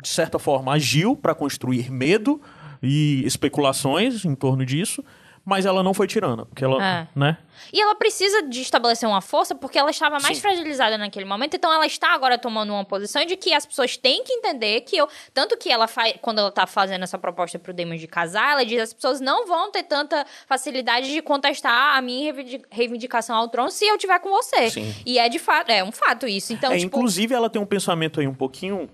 de 0.00 0.08
certa 0.08 0.38
forma, 0.38 0.72
agiu 0.72 1.16
para 1.16 1.34
construir 1.34 1.90
medo 1.90 2.40
e 2.80 3.22
especulações 3.26 4.24
em 4.24 4.36
torno 4.36 4.64
disso, 4.64 5.04
mas 5.44 5.64
ela 5.66 5.82
não 5.82 5.92
foi 5.94 6.06
tirana, 6.06 6.44
porque 6.46 6.64
ela, 6.64 6.84
É. 6.84 7.08
né? 7.14 7.38
E 7.72 7.80
ela 7.80 7.94
precisa 7.94 8.42
de 8.42 8.60
estabelecer 8.62 9.08
uma 9.08 9.20
força 9.20 9.54
porque 9.54 9.78
ela 9.78 9.90
estava 9.90 10.18
mais 10.20 10.36
Sim. 10.36 10.42
fragilizada 10.42 10.96
naquele 10.96 11.24
momento. 11.26 11.54
Então 11.56 11.72
ela 11.72 11.84
está 11.86 12.14
agora 12.14 12.38
tomando 12.38 12.72
uma 12.72 12.84
posição 12.84 13.24
de 13.24 13.36
que 13.36 13.52
as 13.52 13.66
pessoas 13.66 13.96
têm 13.96 14.24
que 14.24 14.32
entender 14.32 14.80
que 14.82 14.96
eu. 14.96 15.08
Tanto 15.34 15.56
que 15.58 15.70
ela 15.70 15.86
faz. 15.86 16.14
Quando 16.22 16.38
ela 16.38 16.50
tá 16.50 16.66
fazendo 16.66 17.02
essa 17.02 17.18
proposta 17.18 17.58
pro 17.58 17.72
Demon 17.74 17.96
de 17.96 18.06
casar, 18.06 18.52
ela 18.52 18.64
diz 18.64 18.80
as 18.80 18.92
pessoas 18.94 19.20
não 19.20 19.46
vão 19.46 19.70
ter 19.70 19.82
tanta 19.82 20.26
facilidade 20.46 21.12
de 21.12 21.20
contestar 21.20 21.96
a 21.96 22.00
minha 22.00 22.32
reivindic- 22.32 22.66
reivindicação 22.70 23.36
ao 23.36 23.48
trono 23.48 23.70
se 23.70 23.86
eu 23.86 23.98
tiver 23.98 24.18
com 24.20 24.30
você. 24.30 24.70
Sim. 24.70 24.94
E 25.04 25.18
é 25.18 25.28
de 25.28 25.38
fato, 25.38 25.70
é 25.70 25.84
um 25.84 25.92
fato 25.92 26.26
isso. 26.26 26.52
Então, 26.52 26.72
É, 26.72 26.76
tipo. 26.78 26.86
Inclusive, 26.86 27.34
ela 27.34 27.50
tem 27.50 27.60
um 27.60 27.66
pensamento 27.66 28.20
aí 28.20 28.26
um 28.26 28.34
pouquinho. 28.34 28.88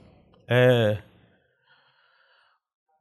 É... 0.49 0.99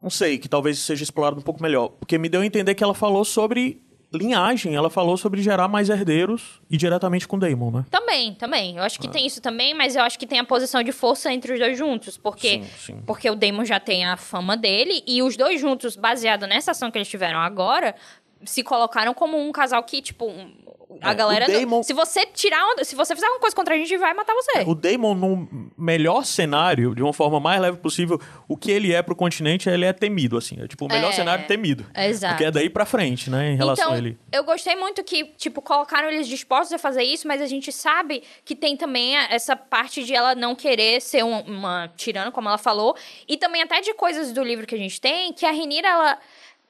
Não 0.05 0.11
sei, 0.11 0.37
que 0.37 0.47
talvez 0.47 0.77
seja 0.77 1.03
explorado 1.03 1.39
um 1.39 1.41
pouco 1.41 1.63
melhor. 1.63 1.89
Porque 1.89 2.15
me 2.19 2.29
deu 2.29 2.41
a 2.41 2.45
entender 2.45 2.75
que 2.75 2.83
ela 2.83 2.93
falou 2.93 3.25
sobre 3.25 3.81
linhagem, 4.13 4.75
ela 4.75 4.87
falou 4.89 5.17
sobre 5.17 5.41
gerar 5.41 5.67
mais 5.67 5.89
herdeiros 5.89 6.61
e 6.69 6.77
diretamente 6.77 7.27
com 7.27 7.39
Daemon, 7.39 7.71
né? 7.71 7.85
Também, 7.89 8.35
também. 8.35 8.77
Eu 8.77 8.83
acho 8.83 8.99
que 8.99 9.07
tem 9.09 9.25
isso 9.25 9.41
também, 9.41 9.73
mas 9.73 9.95
eu 9.95 10.03
acho 10.03 10.19
que 10.19 10.27
tem 10.27 10.37
a 10.37 10.43
posição 10.43 10.83
de 10.83 10.91
força 10.91 11.33
entre 11.33 11.53
os 11.53 11.59
dois 11.59 11.75
juntos. 11.75 12.17
Porque, 12.19 12.61
Sim, 12.61 12.63
sim. 12.77 13.01
porque 13.07 13.27
o 13.29 13.35
Damon 13.35 13.65
já 13.65 13.79
tem 13.79 14.05
a 14.05 14.15
fama 14.15 14.55
dele 14.55 15.03
e 15.07 15.23
os 15.23 15.35
dois 15.35 15.59
juntos, 15.59 15.95
baseado 15.95 16.45
nessa 16.45 16.69
ação 16.69 16.91
que 16.91 16.99
eles 16.99 17.07
tiveram 17.09 17.39
agora, 17.39 17.95
se 18.43 18.61
colocaram 18.61 19.11
como 19.11 19.37
um 19.39 19.51
casal 19.51 19.81
que, 19.83 20.03
tipo, 20.03 20.27
um- 20.27 20.53
a 21.01 21.11
É, 21.11 21.15
galera. 21.15 21.45
Damon- 21.47 21.83
Se 21.83 21.93
você 21.93 22.25
tirar. 22.25 22.61
Se 22.83 22.95
você 22.95 23.13
fizer 23.15 23.27
alguma 23.27 23.41
coisa 23.41 23.55
contra 23.55 23.75
a 23.75 23.77
gente, 23.77 23.95
vai 23.97 24.13
matar 24.13 24.33
você. 24.33 24.63
O 24.67 24.75
Daemon, 24.75 25.13
no 25.15 25.69
melhor 25.77 26.25
cenário, 26.25 26.93
de 26.95 27.01
uma 27.03 27.13
forma 27.13 27.39
mais 27.39 27.61
leve 27.61 27.77
possível, 27.77 28.19
o 28.47 28.55
que 28.57 28.71
ele 28.71 28.93
é 28.93 29.01
pro 29.01 29.15
continente, 29.15 29.69
ele 29.69 29.85
é 29.85 29.93
temido, 29.93 30.37
assim. 30.37 30.57
É 30.61 30.67
tipo 30.67 30.85
o 30.85 30.87
melhor 30.87 31.09
É. 31.09 31.13
cenário 31.13 31.45
temido. 31.47 31.85
Exato. 31.95 32.33
Porque 32.33 32.45
é 32.45 32.51
daí 32.51 32.69
pra 32.69 32.85
frente, 32.85 33.29
né, 33.29 33.51
em 33.51 33.55
relação 33.55 33.85
então, 33.85 33.93
a 33.93 33.97
ele. 33.97 34.17
eu 34.31 34.43
gostei 34.43 34.75
muito 34.75 35.03
que, 35.03 35.25
tipo, 35.37 35.61
colocaram 35.61 36.09
eles 36.09 36.27
dispostos 36.27 36.73
a 36.73 36.77
fazer 36.77 37.03
isso, 37.03 37.27
mas 37.27 37.41
a 37.41 37.47
gente 37.47 37.71
sabe 37.71 38.23
que 38.43 38.55
tem 38.55 38.75
também 38.77 39.15
essa 39.17 39.55
parte 39.55 40.03
de 40.03 40.13
ela 40.15 40.35
não 40.35 40.55
querer 40.55 41.01
ser 41.01 41.23
um- 41.23 41.41
uma 41.41 41.87
tirana, 41.95 42.31
como 42.31 42.47
ela 42.47 42.57
falou, 42.57 42.95
e 43.27 43.37
também 43.37 43.61
até 43.61 43.81
de 43.81 43.93
coisas 43.93 44.31
do 44.31 44.43
livro 44.43 44.65
que 44.65 44.75
a 44.75 44.77
gente 44.77 44.99
tem, 44.99 45.31
que 45.33 45.45
a 45.45 45.51
Renira, 45.51 45.87
ela... 45.87 46.17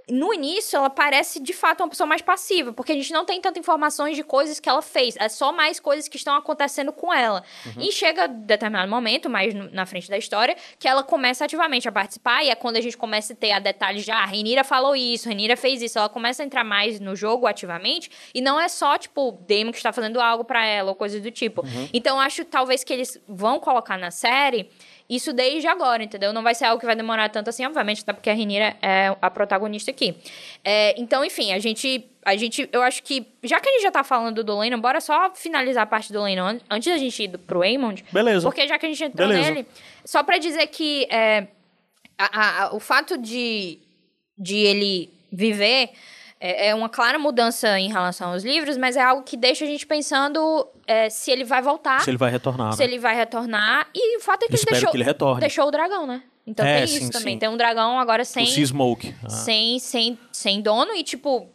No 0.09 0.33
início, 0.33 0.77
ela 0.77 0.89
parece 0.89 1.39
de 1.39 1.53
fato 1.53 1.81
uma 1.81 1.89
pessoa 1.89 2.05
mais 2.05 2.21
passiva, 2.21 2.71
porque 2.71 2.91
a 2.91 2.95
gente 2.95 3.11
não 3.11 3.25
tem 3.25 3.41
tanta 3.41 3.57
informações 3.57 4.15
de 4.15 4.23
coisas 4.23 4.59
que 4.59 4.69
ela 4.69 4.81
fez, 4.81 5.15
é 5.17 5.27
só 5.29 5.51
mais 5.51 5.79
coisas 5.79 6.07
que 6.07 6.17
estão 6.17 6.35
acontecendo 6.35 6.91
com 6.91 7.13
ela. 7.13 7.43
E 7.79 7.91
chega 7.91 8.27
determinado 8.27 8.89
momento, 8.89 9.29
mais 9.29 9.53
na 9.71 9.85
frente 9.85 10.09
da 10.09 10.17
história, 10.17 10.55
que 10.77 10.87
ela 10.87 11.03
começa 11.03 11.45
ativamente 11.45 11.87
a 11.87 11.91
participar, 11.91 12.43
e 12.43 12.49
é 12.49 12.55
quando 12.55 12.77
a 12.77 12.81
gente 12.81 12.95
começa 12.95 13.33
a 13.33 13.35
ter 13.35 13.51
a 13.51 13.59
detalhes 13.59 14.05
de, 14.05 14.11
ah, 14.11 14.25
Renira 14.25 14.63
falou 14.63 14.95
isso, 14.95 15.27
Renira 15.27 15.57
fez 15.57 15.81
isso, 15.81 15.97
ela 15.97 16.09
começa 16.09 16.43
a 16.43 16.45
entrar 16.45 16.63
mais 16.63 16.99
no 16.99 17.15
jogo 17.15 17.47
ativamente, 17.47 18.11
e 18.33 18.41
não 18.41 18.59
é 18.59 18.67
só, 18.67 18.97
tipo, 18.97 19.29
o 19.29 19.31
Damon 19.31 19.71
que 19.71 19.77
está 19.77 19.91
fazendo 19.91 20.21
algo 20.21 20.43
pra 20.43 20.65
ela, 20.65 20.89
ou 20.89 20.95
coisas 20.95 21.21
do 21.21 21.31
tipo. 21.31 21.63
Então, 21.93 22.17
eu 22.17 22.21
acho 22.21 22.45
talvez 22.45 22.83
que 22.83 22.93
eles 22.93 23.19
vão 23.27 23.59
colocar 23.59 23.97
na 23.97 24.11
série 24.11 24.69
isso 25.09 25.31
desde 25.33 25.67
agora, 25.67 26.03
entendeu? 26.03 26.33
Não 26.33 26.41
vai 26.41 26.55
ser 26.55 26.65
algo 26.65 26.79
que 26.79 26.85
vai 26.85 26.95
demorar 26.95 27.29
tanto 27.29 27.49
assim, 27.49 27.65
obviamente, 27.65 28.01
até 28.01 28.11
porque 28.13 28.29
a 28.29 28.33
Renira 28.33 28.75
é 28.81 29.15
a 29.21 29.29
protagonista 29.29 29.91
aqui. 29.91 30.15
É, 30.63 30.95
então, 30.99 31.23
enfim, 31.23 31.53
a 31.53 31.59
gente, 31.59 32.05
a 32.25 32.35
gente. 32.35 32.67
Eu 32.71 32.81
acho 32.81 33.03
que. 33.03 33.25
Já 33.43 33.59
que 33.59 33.69
a 33.69 33.71
gente 33.73 33.83
já 33.83 33.91
tá 33.91 34.03
falando 34.03 34.43
do 34.43 34.57
Lennon, 34.57 34.79
bora 34.79 34.99
só 34.99 35.31
finalizar 35.35 35.83
a 35.83 35.85
parte 35.85 36.11
do 36.11 36.23
Lennon 36.23 36.45
an- 36.47 36.61
antes 36.69 36.91
da 36.91 36.97
gente 36.97 37.21
ir 37.23 37.37
pro 37.37 37.61
Aemond. 37.61 38.03
Beleza. 38.11 38.47
Porque 38.47 38.67
já 38.67 38.79
que 38.79 38.85
a 38.85 38.89
gente 38.89 39.03
entrou 39.03 39.27
Beleza. 39.27 39.51
nele. 39.51 39.67
Só 40.03 40.23
pra 40.23 40.37
dizer 40.39 40.65
que 40.67 41.05
é, 41.11 41.47
a- 42.17 42.63
a- 42.65 42.75
o 42.75 42.79
fato 42.79 43.17
de, 43.17 43.77
de 44.37 44.55
ele 44.57 45.09
viver 45.31 45.91
é, 46.45 46.67
é 46.69 46.75
uma 46.75 46.89
clara 46.89 47.17
mudança 47.17 47.79
em 47.79 47.89
relação 47.89 48.31
aos 48.33 48.43
livros, 48.43 48.77
mas 48.77 48.95
é 48.95 49.01
algo 49.01 49.23
que 49.23 49.35
deixa 49.37 49.63
a 49.65 49.67
gente 49.67 49.85
pensando 49.85 50.67
é, 50.87 51.09
se 51.09 51.31
ele 51.31 51.43
vai 51.43 51.61
voltar 51.61 52.01
Se 52.01 52.09
ele 52.09 52.17
vai 52.17 52.29
retornar, 52.31 52.73
se 52.73 52.79
né? 52.79 52.85
ele 52.85 52.99
vai 52.99 53.15
retornar. 53.15 53.87
E 53.93 54.17
o 54.17 54.21
fato 54.21 54.43
é 54.43 54.47
que 54.47 54.53
Eu 54.53 54.57
ele 54.57 54.65
deixou, 54.71 54.91
que 54.91 54.97
ele 54.97 55.39
deixou 55.39 55.67
o 55.67 55.71
dragão, 55.71 56.05
né? 56.05 56.21
Então 56.47 56.65
É, 56.65 56.75
tem 56.75 56.83
isso 56.85 57.05
sim, 57.05 57.09
também. 57.09 57.33
sim. 57.35 57.39
Tem 57.39 57.49
um 57.49 57.57
dragão 57.57 57.99
agora 57.99 58.23
sem, 58.23 58.43
O 58.43 58.47
Sea 58.47 58.65
Smoke. 58.65 59.15
Ah, 59.23 59.29
sem, 59.29 59.79
sem, 59.79 60.19
sem 60.31 60.61
dono 60.61 60.93
e, 60.93 61.03
tipo, 61.03 61.49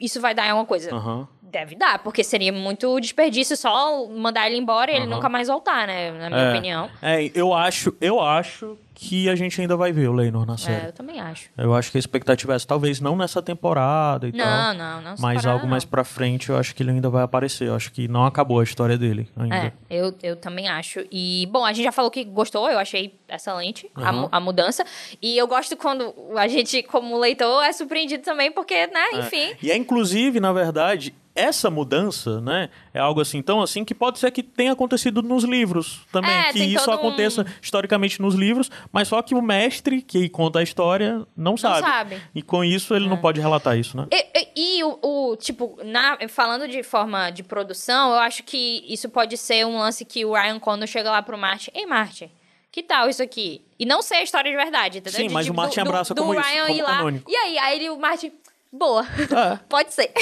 isso 0.00 0.20
vai 0.20 0.34
dar 0.34 0.44
alguma 0.48 0.64
coisa. 0.66 0.94
Aham. 0.94 1.26
Deve 1.48 1.76
dar, 1.76 2.00
porque 2.00 2.24
seria 2.24 2.52
muito 2.52 2.98
desperdício 2.98 3.56
só 3.56 4.04
mandar 4.08 4.48
ele 4.48 4.56
embora 4.58 4.90
e 4.90 4.94
ele 4.96 5.04
Aham. 5.04 5.14
nunca 5.14 5.28
mais 5.28 5.46
voltar, 5.46 5.86
né? 5.86 6.10
Na 6.10 6.28
minha 6.28 6.42
É. 6.42 6.50
opinião. 6.50 6.90
É, 7.00 7.30
eu 7.34 7.54
acho, 7.54 7.94
eu 8.00 8.20
acho 8.20 8.76
que 8.92 9.28
a 9.28 9.36
gente 9.36 9.60
ainda 9.60 9.76
vai 9.76 9.92
ver 9.92 10.08
o 10.08 10.12
Leinor 10.12 10.44
na 10.44 10.54
É, 10.54 10.56
série. 10.56 10.86
eu 10.86 10.92
também 10.92 11.20
acho. 11.20 11.48
Eu 11.56 11.72
acho 11.74 11.90
que 11.92 11.98
a 11.98 12.00
expectativa 12.00 12.52
é 12.52 12.56
essa. 12.56 12.66
Talvez 12.66 12.98
não 13.00 13.14
nessa 13.14 13.40
temporada 13.42 14.26
e 14.26 14.32
Não, 14.32 14.44
tal. 14.44 14.74
não, 14.74 15.00
não. 15.02 15.14
Mas 15.20 15.42
separar, 15.42 15.52
algo 15.54 15.66
mais 15.68 15.84
não. 15.84 15.90
pra 15.90 16.02
frente, 16.02 16.48
eu 16.48 16.56
acho 16.56 16.74
que 16.74 16.82
ele 16.82 16.90
ainda 16.90 17.08
vai 17.08 17.22
aparecer. 17.22 17.68
Eu 17.68 17.76
acho 17.76 17.92
que 17.92 18.08
não 18.08 18.24
acabou 18.26 18.58
a 18.58 18.64
história 18.64 18.98
dele 18.98 19.28
ainda. 19.38 19.54
É, 19.56 19.72
eu, 19.88 20.12
eu 20.22 20.34
também 20.34 20.66
acho. 20.66 21.04
E, 21.12 21.46
bom, 21.52 21.64
a 21.64 21.72
gente 21.72 21.84
já 21.84 21.92
falou 21.92 22.10
que 22.10 22.24
gostou, 22.24 22.68
eu 22.70 22.78
achei 22.78 23.14
excelente 23.28 23.88
a, 23.94 24.10
Uhum. 24.12 24.20
mu- 24.22 24.28
a 24.32 24.40
mudança. 24.40 24.84
E 25.22 25.36
eu 25.38 25.46
gosto 25.46 25.76
quando 25.76 26.12
a 26.36 26.48
gente, 26.48 26.82
como 26.84 27.18
leitor, 27.18 27.62
é 27.64 27.72
surpreendido 27.72 28.22
também, 28.24 28.50
porque, 28.50 28.86
né, 28.88 29.04
enfim. 29.20 29.52
E 29.62 29.70
é 29.70 29.76
inclusive, 29.76 30.40
na 30.40 30.52
verdade, 30.52 31.14
essa 31.36 31.70
mudança, 31.70 32.40
né, 32.40 32.70
é 32.92 32.98
algo 32.98 33.20
assim 33.20 33.40
tão 33.42 33.60
assim 33.62 33.84
que 33.84 33.94
pode 33.94 34.18
ser 34.18 34.30
que 34.30 34.42
tenha 34.42 34.72
acontecido 34.72 35.22
nos 35.22 35.44
livros 35.44 36.00
também, 36.10 36.30
É, 36.30 36.52
que 36.52 36.64
isso 36.64 36.84
todo 36.84 36.94
um- 36.94 36.98
aconteça 36.98 37.46
historicamente 37.62 38.20
nos 38.20 38.34
livros, 38.34 38.70
mas 38.90 39.08
só 39.08 39.20
que 39.22 39.34
o 39.34 39.42
mestre 39.42 40.00
que 40.02 40.28
conta 40.28 40.58
a 40.58 40.62
história 40.62 41.24
não 41.36 41.56
sabe. 41.56 41.80
sabe. 41.86 42.22
E 42.34 42.42
com 42.42 42.64
isso 42.64 42.94
ele 42.94 43.08
não 43.08 43.18
pode 43.18 43.40
relatar 43.40 43.76
isso, 43.78 43.96
né? 43.96 44.06
E, 44.10 44.26
e- 44.34 44.78
e 44.78 44.84
o, 44.84 44.98
o, 45.02 45.36
tipo, 45.36 45.78
na- 45.84 46.18
falando 46.28 46.66
de 46.66 46.82
forma 46.82 47.30
de 47.30 47.42
produção, 47.42 48.12
eu 48.12 48.18
acho 48.18 48.42
que 48.42 48.84
isso 48.88 49.08
pode 49.08 49.36
ser 49.36 49.66
um 49.66 49.78
lance 49.78 50.04
que 50.04 50.24
o 50.24 50.32
Ryan 50.32 50.58
Condon 50.58 50.86
chega 50.86 51.10
lá 51.10 51.22
pro 51.22 51.36
Martin. 51.36 51.70
Ei, 51.74 51.84
Martin, 51.86 52.30
que 52.72 52.82
tal 52.82 53.08
isso 53.08 53.22
aqui? 53.22 53.62
E 53.78 53.84
não 53.84 54.00
ser 54.02 54.14
a 54.16 54.22
história 54.22 54.50
de 54.50 54.56
verdade, 54.56 54.98
entendeu? 54.98 55.20
Sim, 55.20 55.28
De, 55.28 55.34
mas 55.34 55.46
tipo, 55.46 55.54
o 55.54 55.62
Martin 55.62 55.80
do, 55.82 55.88
abraça 55.88 56.14
do, 56.14 56.22
como 56.22 56.34
do 56.34 56.40
isso, 56.40 56.48
Ryan 56.48 56.66
como 56.66 56.78
ir 56.78 56.82
lá. 56.82 56.96
canônico. 56.96 57.30
E 57.30 57.36
aí, 57.36 57.58
aí 57.58 57.76
ele, 57.76 57.90
o 57.90 57.98
Martin... 57.98 58.32
boa. 58.76 59.02
É. 59.04 59.58
Pode 59.68 59.92
ser. 59.94 60.12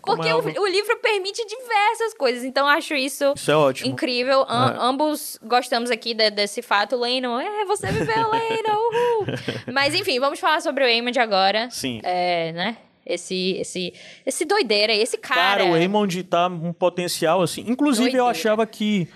como 0.00 0.16
Porque 0.22 0.28
é 0.28 0.34
o, 0.34 0.38
o 0.38 0.66
livro 0.66 0.96
permite 1.02 1.44
diversas 1.46 2.14
coisas. 2.16 2.44
Então, 2.44 2.66
eu 2.66 2.72
acho 2.76 2.94
isso, 2.94 3.32
Isso 3.36 3.50
é 3.50 3.56
ótimo. 3.56 3.90
incrível. 3.90 4.44
Am- 4.48 4.72
É. 4.74 4.76
Ambos 4.80 5.38
gostamos 5.42 5.90
aqui 5.90 6.14
de- 6.14 6.30
desse 6.30 6.62
fato. 6.62 6.96
Leno, 6.96 7.38
é, 7.40 7.64
você 7.64 7.88
viveu, 7.88 8.28
uhul. 8.30 9.26
Mas, 9.72 9.94
enfim, 9.94 10.18
vamos 10.20 10.38
falar 10.40 10.60
sobre 10.60 10.84
o 10.84 10.88
Eamon 10.88 11.10
agora. 11.20 11.68
Sim. 11.70 12.00
É, 12.02 12.52
né? 12.52 12.76
Esse, 13.06 13.56
esse, 13.58 13.92
esse 14.24 14.44
doideira, 14.46 14.90
esse 14.92 15.18
cara. 15.18 15.40
Cara, 15.40 15.64
o 15.66 15.72
Raymond 15.72 16.22
tá 16.24 16.46
um 16.46 16.72
potencial 16.72 17.42
assim. 17.42 17.62
Inclusive, 17.68 18.08
eu 18.08 18.24
Doideira. 18.24 18.30
achava 18.30 18.66
que. 18.66 19.06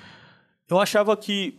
Eu 0.68 0.78
achava 0.78 1.16
que. 1.16 1.58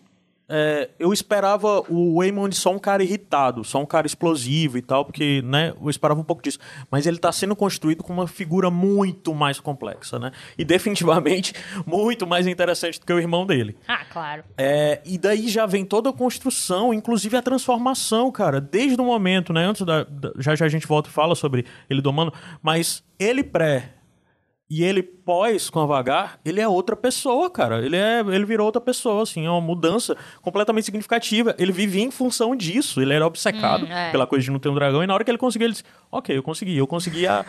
É, 0.49 0.89
eu 0.97 1.13
esperava 1.13 1.81
o 1.87 2.19
Raymond 2.19 2.55
só 2.55 2.71
um 2.73 2.79
cara 2.79 3.03
irritado, 3.03 3.63
só 3.63 3.79
um 3.79 3.85
cara 3.85 4.07
explosivo 4.07 4.77
e 4.77 4.81
tal, 4.81 5.05
porque, 5.05 5.41
né, 5.43 5.73
eu 5.79 5.89
esperava 5.89 6.19
um 6.19 6.23
pouco 6.23 6.41
disso. 6.41 6.57
Mas 6.89 7.05
ele 7.05 7.17
tá 7.19 7.31
sendo 7.31 7.55
construído 7.55 8.03
como 8.03 8.19
uma 8.21 8.27
figura 8.27 8.69
muito 8.71 9.33
mais 9.35 9.59
complexa, 9.59 10.17
né? 10.17 10.31
E 10.57 10.65
definitivamente 10.65 11.53
muito 11.85 12.25
mais 12.25 12.47
interessante 12.47 12.99
do 12.99 13.05
que 13.05 13.13
o 13.13 13.19
irmão 13.19 13.45
dele. 13.45 13.77
Ah, 13.87 14.03
claro. 14.11 14.43
É, 14.57 15.01
e 15.05 15.17
daí 15.17 15.47
já 15.47 15.65
vem 15.65 15.85
toda 15.85 16.09
a 16.09 16.13
construção, 16.13 16.93
inclusive 16.93 17.37
a 17.37 17.41
transformação, 17.41 18.31
cara, 18.31 18.59
desde 18.59 18.99
o 18.99 19.05
momento, 19.05 19.53
né? 19.53 19.65
Antes 19.65 19.85
da, 19.85 20.03
da- 20.03 20.31
já 20.39 20.55
já 20.55 20.65
a 20.65 20.69
gente 20.69 20.87
volta 20.87 21.09
e 21.09 21.13
fala 21.13 21.35
sobre 21.35 21.65
ele 21.89 22.01
domando, 22.01 22.33
mas 22.61 23.03
ele 23.19 23.43
pré 23.43 23.93
e 24.69 24.83
ele 24.83 25.01
pós 25.01 25.69
com 25.69 25.79
a 25.79 25.85
Vagar, 25.85 26.39
ele 26.45 26.59
é 26.61 26.67
outra 26.67 26.95
pessoa, 26.95 27.49
cara. 27.49 27.83
Ele 27.83 27.95
é, 27.95 28.19
ele 28.19 28.45
virou 28.45 28.65
outra 28.65 28.81
pessoa, 28.81 29.23
assim, 29.23 29.45
é 29.45 29.49
uma 29.49 29.61
mudança 29.61 30.15
completamente 30.41 30.85
significativa. 30.85 31.55
Ele 31.57 31.71
vivia 31.71 32.03
em 32.03 32.11
função 32.11 32.55
disso, 32.55 33.01
ele 33.01 33.13
era 33.13 33.25
obcecado 33.25 33.85
Hum, 33.85 33.91
é. 33.91 34.11
pela 34.11 34.25
coisa 34.27 34.43
de 34.45 34.51
não 34.51 34.59
ter 34.59 34.69
um 34.69 34.75
dragão 34.75 35.03
e 35.03 35.07
na 35.07 35.13
hora 35.13 35.23
que 35.23 35.31
ele 35.31 35.37
conseguiu, 35.37 35.65
ele 35.67 35.73
disse: 35.73 35.83
"OK, 36.11 36.35
eu 36.37 36.43
consegui, 36.43 36.77
eu 36.77 36.85
consegui 36.87 37.25
a, 37.27 37.45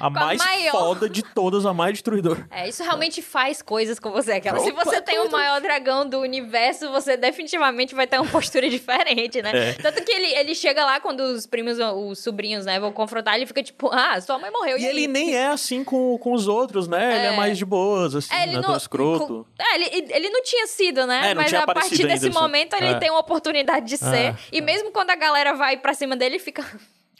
a 0.00 0.08
mais 0.10 0.38
maior. 0.44 0.72
foda 0.72 1.08
de 1.08 1.22
todas, 1.22 1.64
a 1.66 1.72
mais 1.72 1.92
destruidora". 1.92 2.46
É, 2.50 2.68
isso 2.68 2.82
realmente 2.82 3.20
faz 3.22 3.62
coisas 3.62 3.98
com 3.98 4.10
você, 4.10 4.32
aquela. 4.32 4.58
Se 4.60 4.72
você 4.72 5.00
tem 5.00 5.18
o 5.20 5.30
maior 5.30 5.60
dragão 5.60 6.08
do 6.08 6.20
universo, 6.20 6.90
você 6.90 7.16
definitivamente 7.16 7.94
vai 7.94 8.06
ter 8.06 8.18
uma 8.20 8.30
postura 8.30 8.68
diferente, 8.70 9.40
né? 9.42 9.70
É. 9.70 9.72
Tanto 9.74 10.04
que 10.04 10.10
ele, 10.12 10.26
ele 10.38 10.54
chega 10.54 10.84
lá 10.84 10.98
quando 11.00 11.20
os 11.20 11.46
primos, 11.46 11.78
os 11.78 12.18
sobrinhos, 12.20 12.64
né, 12.64 12.78
vão 12.80 12.92
confrontar, 12.92 13.34
ele 13.36 13.46
fica 13.46 13.62
tipo, 13.62 13.90
ah, 13.92 14.20
sua 14.20 14.38
mãe 14.38 14.50
morreu. 14.50 14.78
E 14.78 14.84
aí? 14.84 14.90
ele 14.90 15.06
nem 15.06 15.34
é 15.34 15.48
assim 15.48 15.82
com, 15.84 16.16
com 16.18 16.32
os 16.32 16.46
outros, 16.48 16.63
né? 16.88 17.16
Ele 17.18 17.26
é 17.34 17.36
mais 17.36 17.58
de 17.58 17.64
boas, 17.64 18.14
assim, 18.14 18.34
É, 18.34 18.42
ele 18.44 18.52
né? 18.52 18.60
não, 18.60 18.62
Tão 18.68 18.76
escroto. 18.76 19.46
é, 19.58 19.74
ele, 19.76 20.12
ele 20.12 20.30
não 20.30 20.42
tinha 20.42 20.66
sido, 20.66 21.06
né? 21.06 21.30
É, 21.30 21.34
Mas 21.34 21.52
a 21.54 21.66
partir 21.66 22.06
desse 22.06 22.26
ainda, 22.26 22.40
momento 22.40 22.74
ele 22.74 22.86
é. 22.88 22.94
tem 22.98 23.10
uma 23.10 23.20
oportunidade 23.20 23.86
de 23.86 23.96
ser. 23.98 24.16
É, 24.16 24.36
e 24.52 24.60
mesmo 24.60 24.90
quando 24.92 25.10
a 25.10 25.16
galera 25.16 25.54
vai 25.54 25.76
pra 25.76 25.94
cima 25.94 26.16
dele, 26.16 26.36
ele 26.36 26.42
fica. 26.42 26.64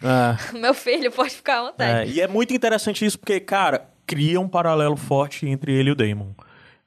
É, 0.03 0.53
Meu 0.59 0.75
filho, 0.75 1.11
pode 1.12 1.31
ficar 1.35 1.61
à 1.61 1.62
vontade. 1.71 2.11
é, 2.11 2.12
e 2.15 2.21
é 2.21 2.27
muito 2.29 2.53
interessante 2.53 3.05
isso, 3.05 3.19
porque, 3.19 3.39
cara, 3.41 3.89
cria 4.07 4.41
um 4.41 4.49
paralelo 4.49 4.97
forte 4.97 5.47
entre 5.49 5.73
ele 5.73 5.91
e 5.91 5.93
o 5.93 5.95
Damon. 5.95 6.33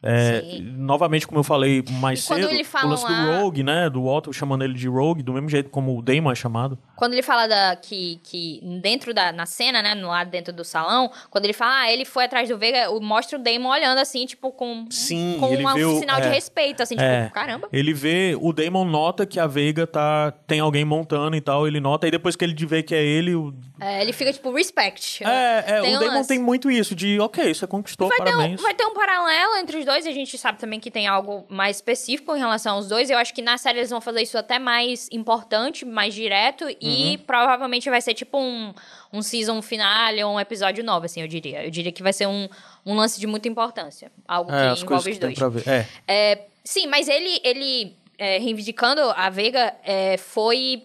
É, 0.02 0.60
novamente, 0.62 1.26
como 1.28 1.40
eu 1.40 1.44
falei 1.44 1.84
mais 2.00 2.24
cedo, 2.24 2.48
o 2.48 2.88
lance 2.88 3.06
do 3.08 3.14
Rogue, 3.42 3.64
né? 3.64 3.90
Do 3.90 4.04
Walter 4.04 4.32
chamando 4.32 4.64
ele 4.64 4.76
de 4.76 4.88
Rogue, 4.88 5.24
do 5.24 5.34
mesmo 5.34 5.50
jeito 5.50 5.70
como 5.72 5.98
o 5.98 6.02
Damon 6.04 6.32
é 6.32 6.36
chamado. 6.36 6.78
Quando 6.96 7.14
ele 7.14 7.24
fala 7.24 7.48
da, 7.48 7.76
que, 7.76 8.20
que 8.24 8.62
dentro 8.82 9.14
da 9.14 9.32
na 9.32 9.46
cena, 9.48 9.82
né, 9.82 9.96
no 9.96 10.08
lado 10.08 10.30
dentro 10.30 10.54
do 10.54 10.64
salão, 10.64 11.12
quando 11.32 11.46
ele 11.46 11.54
fala, 11.54 11.82
ah, 11.82 11.92
ele 11.92 12.06
foi 12.06 12.26
atrás 12.26 12.48
do 12.48 12.58
Vega, 12.58 12.90
mostra 13.02 13.40
o 13.40 13.42
Damon 13.42 13.70
olhando 13.70 13.98
assim, 13.98 14.26
tipo, 14.26 14.52
com, 14.52 14.86
Sim, 14.92 15.38
com 15.40 15.52
ele 15.52 15.66
um 15.66 15.74
vê 15.74 15.84
o- 15.86 16.00
sinal 16.00 16.22
de 16.22 16.28
é. 16.28 16.32
respeito, 16.32 16.84
assim, 16.84 16.96
tipo, 16.96 17.06
É. 17.08 17.30
caramba. 17.34 17.68
Ele 17.74 17.94
vê, 17.94 18.38
o 18.40 18.54
Damon 18.54 18.86
nota 18.86 19.26
que 19.26 19.40
a 19.40 19.48
Veiga 19.48 19.88
tá, 19.88 20.32
tem 20.46 20.60
alguém 20.60 20.86
montando 20.86 21.36
e 21.36 21.42
tal, 21.42 21.68
ele 21.68 21.80
nota, 21.80 22.08
e 22.08 22.12
depois 22.12 22.36
que 22.36 22.46
ele 22.46 22.54
vê 22.66 22.84
que 22.84 22.94
é 22.96 23.04
ele, 23.04 23.34
o, 23.36 23.54
É, 23.80 24.02
ele 24.02 24.14
fica, 24.14 24.32
tipo, 24.32 24.52
respect. 24.54 25.24
É, 25.24 25.64
é 25.68 25.82
Tem 25.82 25.94
o 25.96 25.98
um 25.98 26.00
Damon 26.02 26.14
lance. 26.18 26.28
tem 26.30 26.40
muito 26.40 26.70
isso, 26.70 26.96
de 26.96 27.20
ok, 27.20 27.54
você 27.54 27.66
conquistou, 27.68 28.08
Vai 28.10 28.18
ter, 28.20 28.24
um, 28.24 28.38
parabéns. 28.38 28.62
vai 28.62 28.74
ter 28.74 28.86
um 28.86 28.94
paralelo 28.94 29.56
entre 29.58 29.78
os 29.78 29.87
dois, 29.88 30.06
a 30.06 30.12
gente 30.12 30.38
sabe 30.38 30.60
também 30.60 30.80
que 30.80 30.92
tem 30.92 31.08
algo 31.08 31.44
mais 31.50 31.78
específico 31.78 32.36
em 32.36 32.40
relação 32.40 32.76
aos 32.76 32.88
dois. 32.88 33.10
Eu 33.10 33.18
acho 33.18 33.34
que 33.34 33.42
na 33.42 33.58
série 33.58 33.80
eles 33.80 33.90
vão 33.90 34.00
fazer 34.00 34.22
isso 34.22 34.38
até 34.38 34.60
mais 34.60 35.10
importante, 35.12 35.84
mais 35.84 36.14
direto, 36.14 36.66
Uhum. 36.66 36.76
e 36.80 37.18
provavelmente 37.18 37.90
vai 37.90 38.00
ser 38.00 38.14
tipo 38.14 38.38
um, 38.38 38.72
um 39.12 39.24
season 39.24 39.60
finale 39.64 40.24
ou 40.24 40.36
um 40.36 40.40
episódio 40.40 40.84
novo, 40.84 41.06
assim, 41.08 41.22
eu 41.22 41.28
diria. 41.28 41.64
Eu 41.66 41.72
diria 41.72 41.92
que 41.92 42.04
vai 42.04 42.14
ser 42.14 42.28
um, 42.28 42.48
um 42.86 42.94
lance 42.94 43.20
de 43.20 43.26
muita 43.26 43.48
importância. 43.48 44.12
Algo 44.28 44.52
É, 44.52 44.76
que 44.76 44.84
envolve 44.84 45.10
os 45.12 45.18
dois. 45.18 45.34
pra 45.34 45.50
ver. 45.50 45.64
É, 45.68 45.86
É, 46.08 46.46
sim, 46.64 46.86
mas 46.86 47.08
ele, 47.08 47.40
ele 47.44 47.96
é, 48.20 48.38
reivindicando 48.38 49.02
a 49.16 49.30
Veiga 49.30 49.74
é, 49.84 50.18
foi, 50.18 50.84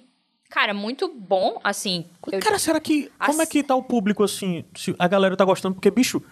cara, 0.49 0.73
muito 0.73 1.09
bom, 1.09 1.59
assim. 1.65 2.07
eu- 2.31 2.41
Cara, 2.41 2.59
será 2.59 2.79
que. 2.81 3.11
Como 3.19 3.41
é 3.41 3.45
As- 3.45 3.49
que 3.49 3.63
tá 3.63 3.75
o 3.75 3.83
público 3.83 4.23
assim? 4.23 4.65
Se 4.77 4.95
a 4.99 5.09
galera 5.09 5.37
tá 5.37 5.45
gostando? 5.45 5.75
Porque, 5.75 5.91
bicho, 5.91 6.23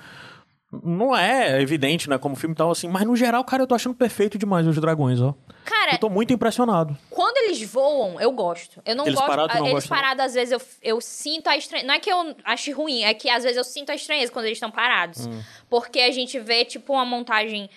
não 0.73 1.17
é 1.17 1.61
evidente, 1.61 2.09
né? 2.09 2.17
Como 2.19 2.35
o 2.35 2.39
filme 2.39 2.55
tal, 2.55 2.71
assim. 2.71 2.89
Mas 2.89 3.05
no 3.05 3.17
geral, 3.17 3.43
cara, 3.45 3.63
eu 3.63 3.67
tô 3.67 3.75
achando 3.75 3.95
perfeito 3.95 4.39
demais 4.39 4.67
os 4.67 4.77
dragões, 4.77 5.21
ó. 5.21 5.35
cara, 5.65 5.93
Eu 5.95 5.99
tô 5.99 6.09
muito 6.09 6.33
impressionado. 6.33 6.97
quando 7.11 7.37
eles 7.39 7.63
voam, 7.71 8.21
eu 8.21 8.31
gosto. 8.31 8.81
Eu 8.85 8.95
não 8.95 9.05
Eles 9.05 9.17
gosto. 9.17 9.27
parados, 9.29 9.57
não 9.57 9.67
eles 9.69 9.87
parados, 9.87 10.25
às 10.27 10.35
vezes, 10.35 10.53
eu, 10.53 10.61
eu 10.83 11.01
sinto 11.01 11.49
a 11.49 11.57
estranheza. 11.57 11.87
Não 11.89 11.95
é 11.95 11.99
que 11.99 12.11
eu 12.11 12.37
ache 12.45 12.71
ruim, 12.71 13.03
é 13.03 13.13
que 13.15 13.29
às 13.29 13.43
vezes 13.43 13.57
eu 13.59 13.65
sinto 13.65 13.91
a 13.91 13.95
estranheza 13.95 14.31
quando 14.31 14.45
eles 14.45 14.57
estão 14.57 14.71
parados. 14.71 15.27
Hum. 15.27 15.43
Porque 15.69 15.99
a 16.01 16.11
gente 16.13 16.39
vê, 16.39 16.65
tipo, 16.65 16.93
uma 16.93 17.05
montagem. 17.05 17.69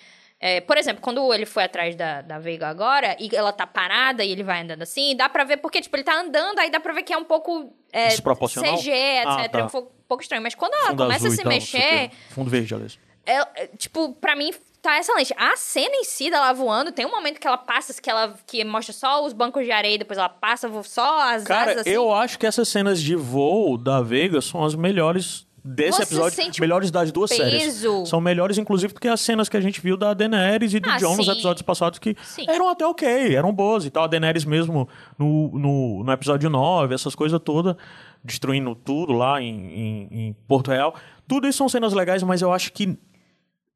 É, 0.46 0.60
por 0.60 0.76
exemplo, 0.76 1.00
quando 1.00 1.32
ele 1.32 1.46
foi 1.46 1.64
atrás 1.64 1.96
da, 1.96 2.20
da 2.20 2.38
Veiga 2.38 2.68
agora 2.68 3.16
e 3.18 3.34
ela 3.34 3.50
tá 3.50 3.66
parada 3.66 4.22
e 4.22 4.30
ele 4.30 4.42
vai 4.42 4.60
andando 4.60 4.82
assim, 4.82 5.16
dá 5.16 5.26
pra 5.26 5.42
ver, 5.42 5.56
porque, 5.56 5.80
tipo, 5.80 5.96
ele 5.96 6.04
tá 6.04 6.20
andando, 6.20 6.58
aí 6.58 6.70
dá 6.70 6.78
pra 6.78 6.92
ver 6.92 7.02
que 7.02 7.14
é 7.14 7.16
um 7.16 7.24
pouco. 7.24 7.72
É, 7.90 8.08
Desproporcional? 8.08 8.76
CG, 8.76 8.90
etc. 8.90 9.26
Ah, 9.26 9.48
tá. 9.48 9.58
É 9.60 9.64
um 9.64 9.68
pouco, 9.68 10.22
estranho. 10.22 10.42
Mas 10.42 10.54
quando 10.54 10.74
ela 10.74 10.88
Fundo 10.88 11.02
começa 11.04 11.26
azul 11.26 11.28
a 11.28 11.30
se 11.30 11.42
tal, 11.42 11.50
não 11.50 11.60
sei 11.62 11.80
o 11.80 11.82
mexer. 11.82 12.10
Fundo 12.28 12.50
verde, 12.50 12.74
aliás. 12.74 12.98
É, 13.24 13.68
tipo, 13.78 14.12
pra 14.16 14.36
mim 14.36 14.52
tá 14.82 14.98
excelente. 14.98 15.32
A 15.38 15.56
cena 15.56 15.94
em 15.94 16.04
si 16.04 16.30
dela 16.30 16.52
voando, 16.52 16.92
tem 16.92 17.06
um 17.06 17.10
momento 17.10 17.40
que 17.40 17.46
ela 17.46 17.56
passa, 17.56 17.98
que 17.98 18.10
ela 18.10 18.36
que 18.46 18.62
mostra 18.64 18.92
só 18.92 19.24
os 19.24 19.32
bancos 19.32 19.64
de 19.64 19.72
areia, 19.72 19.96
depois 19.96 20.18
ela 20.18 20.28
passa 20.28 20.70
só 20.82 21.22
as 21.22 21.44
Cara, 21.44 21.70
asas 21.70 21.80
assim. 21.80 21.90
eu 21.90 22.12
acho 22.12 22.38
que 22.38 22.46
essas 22.46 22.68
cenas 22.68 23.00
de 23.00 23.16
voo 23.16 23.78
da 23.78 24.02
Veiga 24.02 24.42
são 24.42 24.62
as 24.62 24.74
melhores 24.74 25.46
desse 25.64 25.96
Você 25.98 26.02
episódio. 26.02 26.36
sente 26.36 26.60
Melhores 26.60 26.90
das 26.90 27.10
duas 27.10 27.30
séries. 27.30 27.62
peso. 27.62 28.04
São 28.04 28.20
melhores, 28.20 28.58
inclusive, 28.58 28.92
do 28.92 29.00
que 29.00 29.08
as 29.08 29.20
cenas 29.20 29.48
que 29.48 29.56
a 29.56 29.60
gente 29.60 29.80
viu 29.80 29.96
da 29.96 30.12
Daenerys 30.12 30.74
e 30.74 30.80
do 30.80 30.90
Ah, 30.90 30.98
Jon 30.98 31.16
nos 31.16 31.26
episódios 31.28 31.62
passados, 31.62 31.98
que 31.98 32.14
Sim. 32.22 32.44
eram 32.48 32.68
até 32.68 32.86
ok, 32.86 33.34
eram 33.34 33.52
boas 33.52 33.86
e 33.86 33.90
tal. 33.90 34.04
A 34.04 34.06
Daenerys 34.06 34.44
mesmo 34.44 34.86
no, 35.18 35.50
no, 35.58 36.04
no 36.04 36.12
episódio 36.12 36.50
9, 36.50 36.94
essas 36.94 37.14
coisas 37.14 37.40
todas, 37.42 37.74
destruindo 38.22 38.74
tudo 38.74 39.12
lá 39.14 39.40
em, 39.40 39.48
em, 39.48 40.08
em 40.28 40.32
Porto 40.46 40.70
Real. 40.70 40.94
Tudo 41.26 41.48
isso 41.48 41.58
são 41.58 41.68
cenas 41.68 41.94
legais, 41.94 42.22
mas 42.22 42.42
eu 42.42 42.52
acho 42.52 42.70
que 42.72 42.98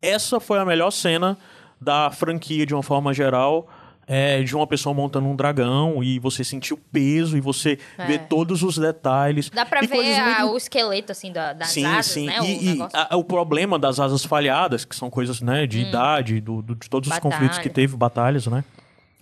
essa 0.02 0.38
foi 0.38 0.58
a 0.58 0.64
melhor 0.64 0.90
cena 0.90 1.38
da 1.80 2.10
franquia 2.10 2.66
de 2.66 2.74
uma 2.74 2.82
forma 2.82 3.14
geral. 3.14 3.66
É, 4.08 4.42
de 4.42 4.56
uma 4.56 4.66
pessoa 4.66 4.94
montando 4.94 5.26
um 5.28 5.36
dragão 5.36 6.02
e 6.02 6.18
você 6.18 6.42
sentir 6.42 6.72
o 6.72 6.78
peso 6.78 7.36
e 7.36 7.40
você 7.40 7.78
É. 7.98 8.06
ver 8.06 8.18
todos 8.28 8.62
os 8.62 8.78
detalhes. 8.78 9.50
Dá 9.50 9.66
pra 9.66 9.84
e 9.84 9.86
ver 9.86 10.14
a- 10.18 10.40
muito 10.40 10.54
o 10.54 10.56
esqueleto, 10.56 11.12
assim, 11.12 11.30
da- 11.30 11.52
das 11.52 11.68
sim, 11.68 11.84
asas, 11.84 12.06
sim. 12.06 12.26
né? 12.26 12.40
o 12.40 12.44
E, 12.44 12.62
e 12.64 12.68
negócio. 12.70 12.98
a- 12.98 13.16
o 13.16 13.22
problema 13.24 13.78
das 13.78 14.00
asas 14.00 14.24
falhadas, 14.24 14.84
que 14.84 14.96
são 14.96 15.10
coisas, 15.10 15.40
né, 15.42 15.66
de 15.66 15.80
idade, 15.80 16.40
do, 16.40 16.62
do- 16.62 16.74
de 16.74 16.88
todos 16.88 17.08
os 17.08 17.14
Hum. 17.14 17.20
Batalha. 17.20 17.32
conflitos 17.34 17.58
que 17.58 17.68
teve, 17.68 17.96
batalhas, 17.96 18.46
né? 18.46 18.64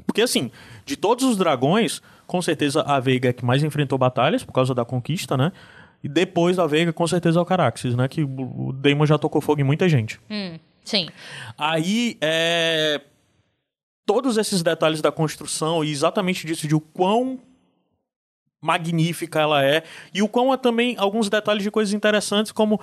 Porque, 0.06 0.22
assim, 0.22 0.50
de 0.84 0.96
todos 0.96 1.24
os 1.24 1.36
dragões, 1.36 2.00
com 2.26 2.40
certeza 2.40 2.82
a 2.82 3.00
Veiga 3.00 3.30
é 3.30 3.32
que 3.32 3.44
mais 3.44 3.64
enfrentou 3.64 3.98
batalhas 3.98 4.44
por 4.44 4.52
causa 4.52 4.72
da 4.72 4.84
conquista, 4.84 5.36
né? 5.36 5.50
E 6.04 6.08
depois 6.08 6.56
da 6.56 6.66
Veiga, 6.66 6.92
com 6.92 7.06
certeza 7.06 7.40
é 7.40 7.42
o 7.42 7.44
Caraxes, 7.44 7.96
né? 7.96 8.06
Que 8.06 8.22
o 8.22 8.68
o 8.68 8.72
Daemon 8.72 9.06
já 9.06 9.18
tocou 9.18 9.40
fogo 9.40 9.60
em 9.60 9.64
muita 9.64 9.88
gente. 9.88 10.20
Hum, 10.30 10.58
sim. 10.84 11.08
Aí, 11.58 12.16
é... 12.20 13.00
Todos 14.06 14.36
esses 14.38 14.62
detalhes 14.62 15.02
da 15.02 15.12
construção 15.12 15.84
e 15.84 15.90
exatamente 15.90 16.46
disso, 16.46 16.66
de 16.66 16.74
o 16.74 16.80
quão 16.80 17.40
magnífica 18.62 19.40
ela 19.40 19.64
é 19.64 19.82
e 20.14 20.22
o 20.22 20.28
quão 20.28 20.52
é 20.52 20.56
também 20.56 20.94
alguns 20.98 21.28
detalhes 21.28 21.62
de 21.62 21.70
coisas 21.70 21.92
interessantes, 21.92 22.52
como 22.52 22.80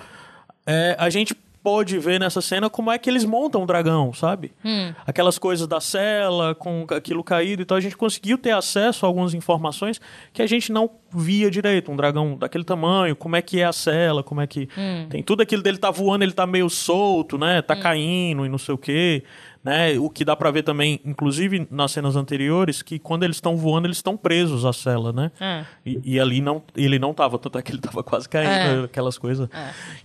é, 0.66 0.94
a 0.98 1.10
gente 1.10 1.34
pode 1.64 1.98
ver 1.98 2.20
nessa 2.20 2.42
cena 2.42 2.68
como 2.68 2.92
é 2.92 2.98
que 2.98 3.08
eles 3.08 3.24
montam 3.24 3.62
o 3.62 3.66
dragão, 3.66 4.12
sabe? 4.12 4.52
Hum. 4.62 4.92
Aquelas 5.06 5.38
coisas 5.38 5.66
da 5.66 5.80
cela, 5.80 6.54
com 6.54 6.86
aquilo 6.90 7.24
caído 7.24 7.62
e 7.62 7.64
tal, 7.64 7.78
a 7.78 7.80
gente 7.80 7.96
conseguiu 7.96 8.36
ter 8.36 8.50
acesso 8.50 9.06
a 9.06 9.08
algumas 9.08 9.32
informações 9.32 9.98
que 10.30 10.42
a 10.42 10.46
gente 10.46 10.70
não 10.70 10.90
via 11.10 11.50
direito. 11.50 11.90
Um 11.90 11.96
dragão 11.96 12.36
daquele 12.36 12.64
tamanho, 12.64 13.16
como 13.16 13.34
é 13.34 13.40
que 13.40 13.60
é 13.60 13.64
a 13.64 13.72
cela, 13.72 14.22
como 14.22 14.42
é 14.42 14.46
que... 14.46 14.68
Tem 15.08 15.22
tudo 15.22 15.40
aquilo 15.40 15.62
dele 15.62 15.78
tá 15.78 15.90
voando, 15.90 16.22
ele 16.22 16.32
tá 16.32 16.46
meio 16.46 16.68
solto, 16.68 17.38
né? 17.38 17.62
Tá 17.62 17.74
caindo 17.74 18.44
e 18.44 18.48
não 18.50 18.58
sei 18.58 18.74
o 18.74 18.78
quê. 18.78 19.24
Né? 19.64 19.98
O 19.98 20.10
que 20.10 20.26
dá 20.26 20.36
pra 20.36 20.50
ver 20.50 20.62
também, 20.62 21.00
inclusive 21.06 21.66
nas 21.70 21.90
cenas 21.92 22.16
anteriores, 22.16 22.82
que 22.82 22.98
quando 22.98 23.22
eles 23.22 23.36
estão 23.36 23.56
voando, 23.56 23.86
eles 23.86 23.96
estão 23.96 24.14
presos 24.14 24.66
à 24.66 24.74
cela, 24.74 25.10
né? 25.10 25.32
É. 25.40 25.64
E, 25.86 26.00
e 26.04 26.20
ali 26.20 26.42
não, 26.42 26.62
ele 26.76 26.98
não 26.98 27.14
tava, 27.14 27.38
tanto 27.38 27.56
é 27.58 27.62
que 27.62 27.72
ele 27.72 27.80
tava 27.80 28.02
quase 28.02 28.28
caindo, 28.28 28.82
É. 28.82 28.84
aquelas 28.84 29.16
coisas. 29.16 29.48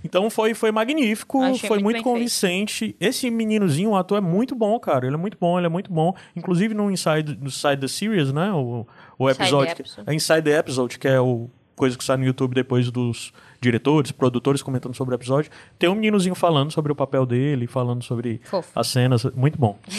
Então 0.02 0.30
foi, 0.30 0.53
foi 0.53 0.72
magnífico, 0.72 1.41
Achei 1.41 1.68
foi 1.68 1.80
muito 1.80 1.98
muito, 1.98 2.03
convincente. 2.03 2.95
Esse 3.02 3.30
meninozinho, 3.30 3.90
o 3.90 3.95
ator 3.98 4.19
é 4.19 4.22
muito 4.22 4.56
bom, 4.56 4.80
cara. 4.80 5.06
Ele 5.06 5.15
é 5.15 5.19
muito 5.19 5.38
bom, 5.40 5.57
ele 5.57 5.65
é 5.68 5.69
muito 5.69 5.91
bom. 5.91 6.15
Inclusive 6.36 6.73
no 6.73 6.90
Inside, 6.90 7.38
no 7.41 7.48
Inside 7.48 7.77
the 7.77 7.88
Series, 7.90 8.31
né? 8.31 8.52
O, 8.53 8.88
o 9.18 9.30
episódio. 9.30 9.76
é 10.07 10.14
Inside 10.14 10.41
the 10.44 10.57
Episode, 10.57 10.98
que 10.98 11.07
é 11.07 11.19
o 11.19 11.49
coisa 11.76 11.98
que 11.98 12.03
sai 12.03 12.18
no 12.18 12.26
YouTube 12.26 12.53
depois 12.53 12.91
dos 12.91 13.31
diretores, 13.61 14.11
produtores 14.11 14.61
comentando 14.61 14.95
sobre 14.95 15.14
o 15.14 15.18
episódio. 15.18 15.52
Tem 15.77 15.90
um 15.90 15.95
meninozinho 15.95 16.36
falando 16.36 16.72
sobre 16.72 16.91
o 16.91 16.95
papel 16.95 17.26
dele, 17.26 17.68
falando 17.68 18.03
sobre 18.03 18.41
Fofo. 18.44 18.72
as 18.73 18.88
cenas. 18.88 19.23
Muito 19.36 19.57
bom. 19.57 19.77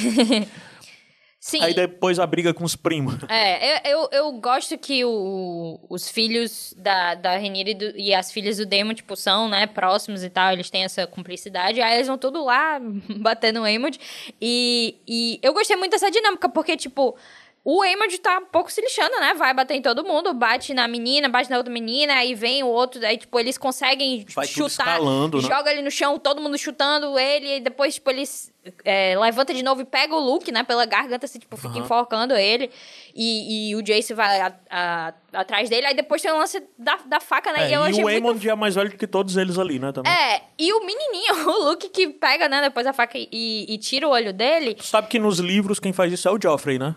Sim. 1.43 1.63
Aí 1.63 1.73
depois 1.73 2.19
a 2.19 2.27
briga 2.27 2.53
com 2.53 2.65
os 2.65 2.77
primos. 2.77 3.15
É, 3.31 3.91
eu, 3.91 4.09
eu, 4.13 4.33
gosto 4.33 4.77
que 4.77 5.03
o, 5.07 5.81
os 5.89 6.11
filhos 6.11 6.75
da, 6.77 7.15
da 7.15 7.39
Renira 7.39 7.71
e, 7.71 7.75
do- 7.75 7.97
e 7.97 8.13
as 8.13 8.31
filhas 8.31 8.59
do 8.59 8.67
Demon, 8.67 8.93
tipo, 8.93 9.17
são, 9.17 9.49
né, 9.49 9.67
próximos 9.67 10.23
e 10.23 10.29
tal, 10.29 10.53
eles 10.53 10.69
têm 10.69 10.85
essa 10.85 11.07
cumplicidade, 11.07 11.81
aí 11.81 11.95
eles 11.95 12.09
vão 12.09 12.19
tudo 12.19 12.45
lá 12.45 12.79
bater 13.21 13.55
no 13.55 13.67
Emond. 13.67 13.99
E, 14.39 14.97
e 15.09 15.41
eu 15.43 15.55
gostei 15.55 15.77
muito 15.77 15.93
dessa 15.93 16.11
dinâmica, 16.11 16.47
porque, 16.49 16.77
tipo, 16.77 17.17
o 17.63 17.85
Emond 17.85 18.19
tá 18.19 18.39
um 18.39 18.47
pouco 18.47 18.73
se 18.73 18.81
lixando, 18.81 19.19
né? 19.21 19.35
Vai 19.35 19.53
bater 19.53 19.75
em 19.75 19.83
todo 19.83 20.03
mundo, 20.03 20.33
bate 20.33 20.73
na 20.73 20.89
menina, 20.89 21.29
bate 21.29 21.51
na 21.51 21.59
outra 21.59 21.71
menina, 21.73 22.15
aí 22.15 22.35
vem 22.35 22.63
o 22.63 22.67
outro, 22.67 23.05
aí, 23.05 23.19
tipo, 23.19 23.39
eles 23.39 23.59
conseguem 23.59 24.25
Vai 24.35 24.47
chutar, 24.47 24.69
escalando, 24.69 25.43
né? 25.43 25.49
joga 25.49 25.71
ele 25.71 25.83
no 25.83 25.91
chão, 25.91 26.19
todo 26.19 26.41
mundo 26.41 26.57
chutando 26.57 27.19
ele, 27.19 27.57
e 27.57 27.61
depois, 27.61 27.95
tipo, 27.97 28.09
eles 28.11 28.51
é, 28.85 29.15
levanta 29.19 29.53
de 29.53 29.63
novo 29.63 29.83
e 29.83 29.85
pega 29.85 30.15
o 30.15 30.19
Luke, 30.19 30.51
né, 30.51 30.63
pela 30.65 30.87
garganta, 30.87 31.27
assim, 31.27 31.39
tipo, 31.39 31.57
fica 31.57 31.79
enforcando 31.79 32.35
ele. 32.35 32.71
E, 33.15 33.71
e 33.71 33.77
o 33.77 33.83
Jace 33.83 34.15
vai 34.15 34.41
a- 34.41 34.55
a- 34.71 35.15
atrás 35.33 35.69
dele. 35.69 35.87
Aí 35.87 35.95
depois 35.95 36.23
tem 36.23 36.31
o 36.31 36.39
lance 36.39 36.63
da, 36.79 36.97
da 37.07 37.21
faca, 37.21 37.53
né? 37.53 37.65
É, 37.67 37.71
e 37.71 37.75
eu 37.75 37.81
e 37.83 37.91
achei 37.91 38.05
o 38.05 38.09
muito... 38.09 38.27
Aemon 38.29 38.53
é 38.53 38.55
mais 38.55 38.75
velho 38.75 38.91
que 38.97 39.07
todos 39.07 39.37
eles 39.37 39.59
ali, 39.59 39.79
né? 39.79 39.93
Também. 39.93 40.11
É, 40.13 40.43
e 40.59 40.73
o 40.73 40.81
menininho, 40.85 41.35
o 41.49 41.65
Luke, 41.71 41.89
que 41.89 42.09
pega, 42.09 42.49
né, 42.49 42.63
depois 42.63 42.87
a 42.87 42.93
faca 42.93 43.19
e, 43.19 43.29
e 43.69 43.79
tira 43.79 44.07
o 44.07 44.11
olho 44.11 44.33
dele. 44.33 44.75
Tu 44.75 44.85
sabe 44.85 45.09
que 45.09 45.19
nos 45.19 45.39
livros 45.39 45.79
quem 45.81 45.93
faz 45.93 46.13
isso 46.13 46.27
é 46.29 46.31
o 46.33 46.39
Joffrey, 46.41 46.79
né? 46.79 46.95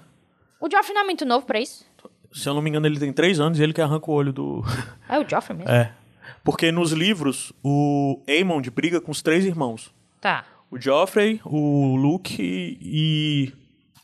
O 0.64 0.70
Joffrey 0.72 0.94
não 0.94 1.02
é 1.02 1.04
muito 1.04 1.26
novo 1.26 1.46
pra 1.46 1.60
isso. 1.60 1.86
Se 2.32 2.48
eu 2.48 2.54
não 2.54 2.62
me 2.62 2.70
engano, 2.70 2.88
ele 2.88 2.98
tem 2.98 3.12
três 3.12 3.38
anos 3.38 3.60
e 3.60 3.64
ele 3.64 3.74
que 3.74 3.82
arranca 3.82 4.10
o 4.10 4.14
olho 4.14 4.32
do. 4.32 4.64
É 5.10 5.20
o 5.20 5.28
Joffrey 5.30 5.58
mesmo? 5.58 5.70
é. 5.70 5.92
Porque 6.42 6.72
nos 6.72 6.94
livros, 6.94 7.52
o 7.62 8.22
Aemond 8.28 8.70
briga 8.72 9.02
com 9.02 9.12
os 9.12 9.22
três 9.22 9.44
irmãos. 9.46 9.94
Tá. 10.22 10.46
O 10.72 10.80
Joffrey, 10.80 11.42
o 11.44 11.98
Luke 11.98 12.42
e, 12.42 12.78
e 12.82 13.54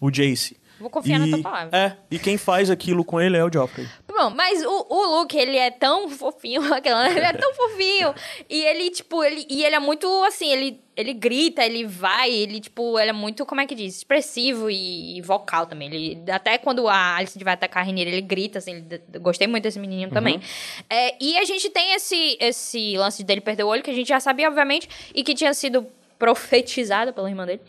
o 0.01 0.11
Jace. 0.11 0.57
Vou 0.79 0.89
confiar 0.89 1.19
e, 1.19 1.25
na 1.25 1.37
tua 1.37 1.43
palavra. 1.43 1.77
É, 1.77 1.97
e 2.09 2.17
quem 2.17 2.37
faz 2.37 2.69
aquilo 2.69 3.03
com 3.03 3.19
ele 3.19 3.35
é 3.35 3.43
o 3.43 3.51
Joffrey. 3.51 3.87
Bom, 4.07 4.29
mas 4.29 4.63
o, 4.63 4.85
o 4.89 5.19
Luke, 5.19 5.37
ele 5.37 5.57
é 5.57 5.71
tão 5.71 6.09
fofinho, 6.09 6.61
aquela, 6.73 7.09
ele 7.09 7.19
é 7.19 7.33
tão 7.33 7.53
fofinho. 7.53 8.13
E 8.49 8.63
ele, 8.65 8.89
tipo, 8.89 9.23
ele, 9.23 9.45
e 9.49 9.63
ele 9.63 9.75
é 9.75 9.79
muito, 9.79 10.07
assim, 10.23 10.49
ele, 10.51 10.79
ele 10.95 11.13
grita, 11.13 11.65
ele 11.65 11.85
vai, 11.85 12.29
ele, 12.31 12.59
tipo, 12.59 12.99
ele 12.99 13.09
é 13.09 13.13
muito, 13.13 13.45
como 13.45 13.61
é 13.61 13.65
que 13.65 13.75
diz? 13.75 13.97
Expressivo 13.97 14.69
e, 14.69 15.17
e 15.17 15.21
vocal 15.21 15.65
também. 15.65 15.93
Ele, 15.93 16.31
até 16.31 16.57
quando 16.57 16.87
a 16.87 17.15
Alice 17.15 17.41
vai 17.43 17.53
atacar 17.53 17.83
a 17.83 17.85
Rhaenyra, 17.85 18.09
ele 18.09 18.21
grita, 18.21 18.59
assim, 18.59 18.71
ele- 18.89 19.01
gostei 19.19 19.47
muito 19.47 19.63
desse 19.63 19.79
menininho 19.79 20.09
também. 20.09 20.41
É, 20.89 21.15
e 21.23 21.37
a 21.37 21.45
gente 21.45 21.69
tem 21.69 21.93
esse, 21.93 22.37
esse 22.39 22.97
lance 22.97 23.23
dele 23.23 23.41
perder 23.41 23.63
o 23.63 23.67
olho, 23.67 23.83
que 23.83 23.91
a 23.91 23.93
gente 23.95 24.07
já 24.09 24.19
sabia, 24.19 24.47
obviamente, 24.47 24.89
e 25.13 25.23
que 25.23 25.33
tinha 25.33 25.53
sido 25.53 25.87
profetizado 26.19 27.13
pela 27.13 27.29
irmã 27.29 27.45
dele. 27.45 27.61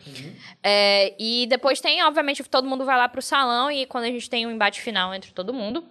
É, 0.62 1.14
e 1.18 1.46
depois 1.46 1.80
tem, 1.80 2.02
obviamente, 2.02 2.42
todo 2.42 2.68
mundo 2.68 2.84
vai 2.84 2.98
lá 2.98 3.08
pro 3.08 3.22
salão 3.22 3.70
e 3.70 3.86
quando 3.86 4.04
a 4.04 4.08
gente 4.08 4.28
tem 4.28 4.44
um 4.46 4.50
embate 4.50 4.80
final 4.82 5.14
entre 5.14 5.30
todo 5.32 5.54
mundo. 5.54 5.84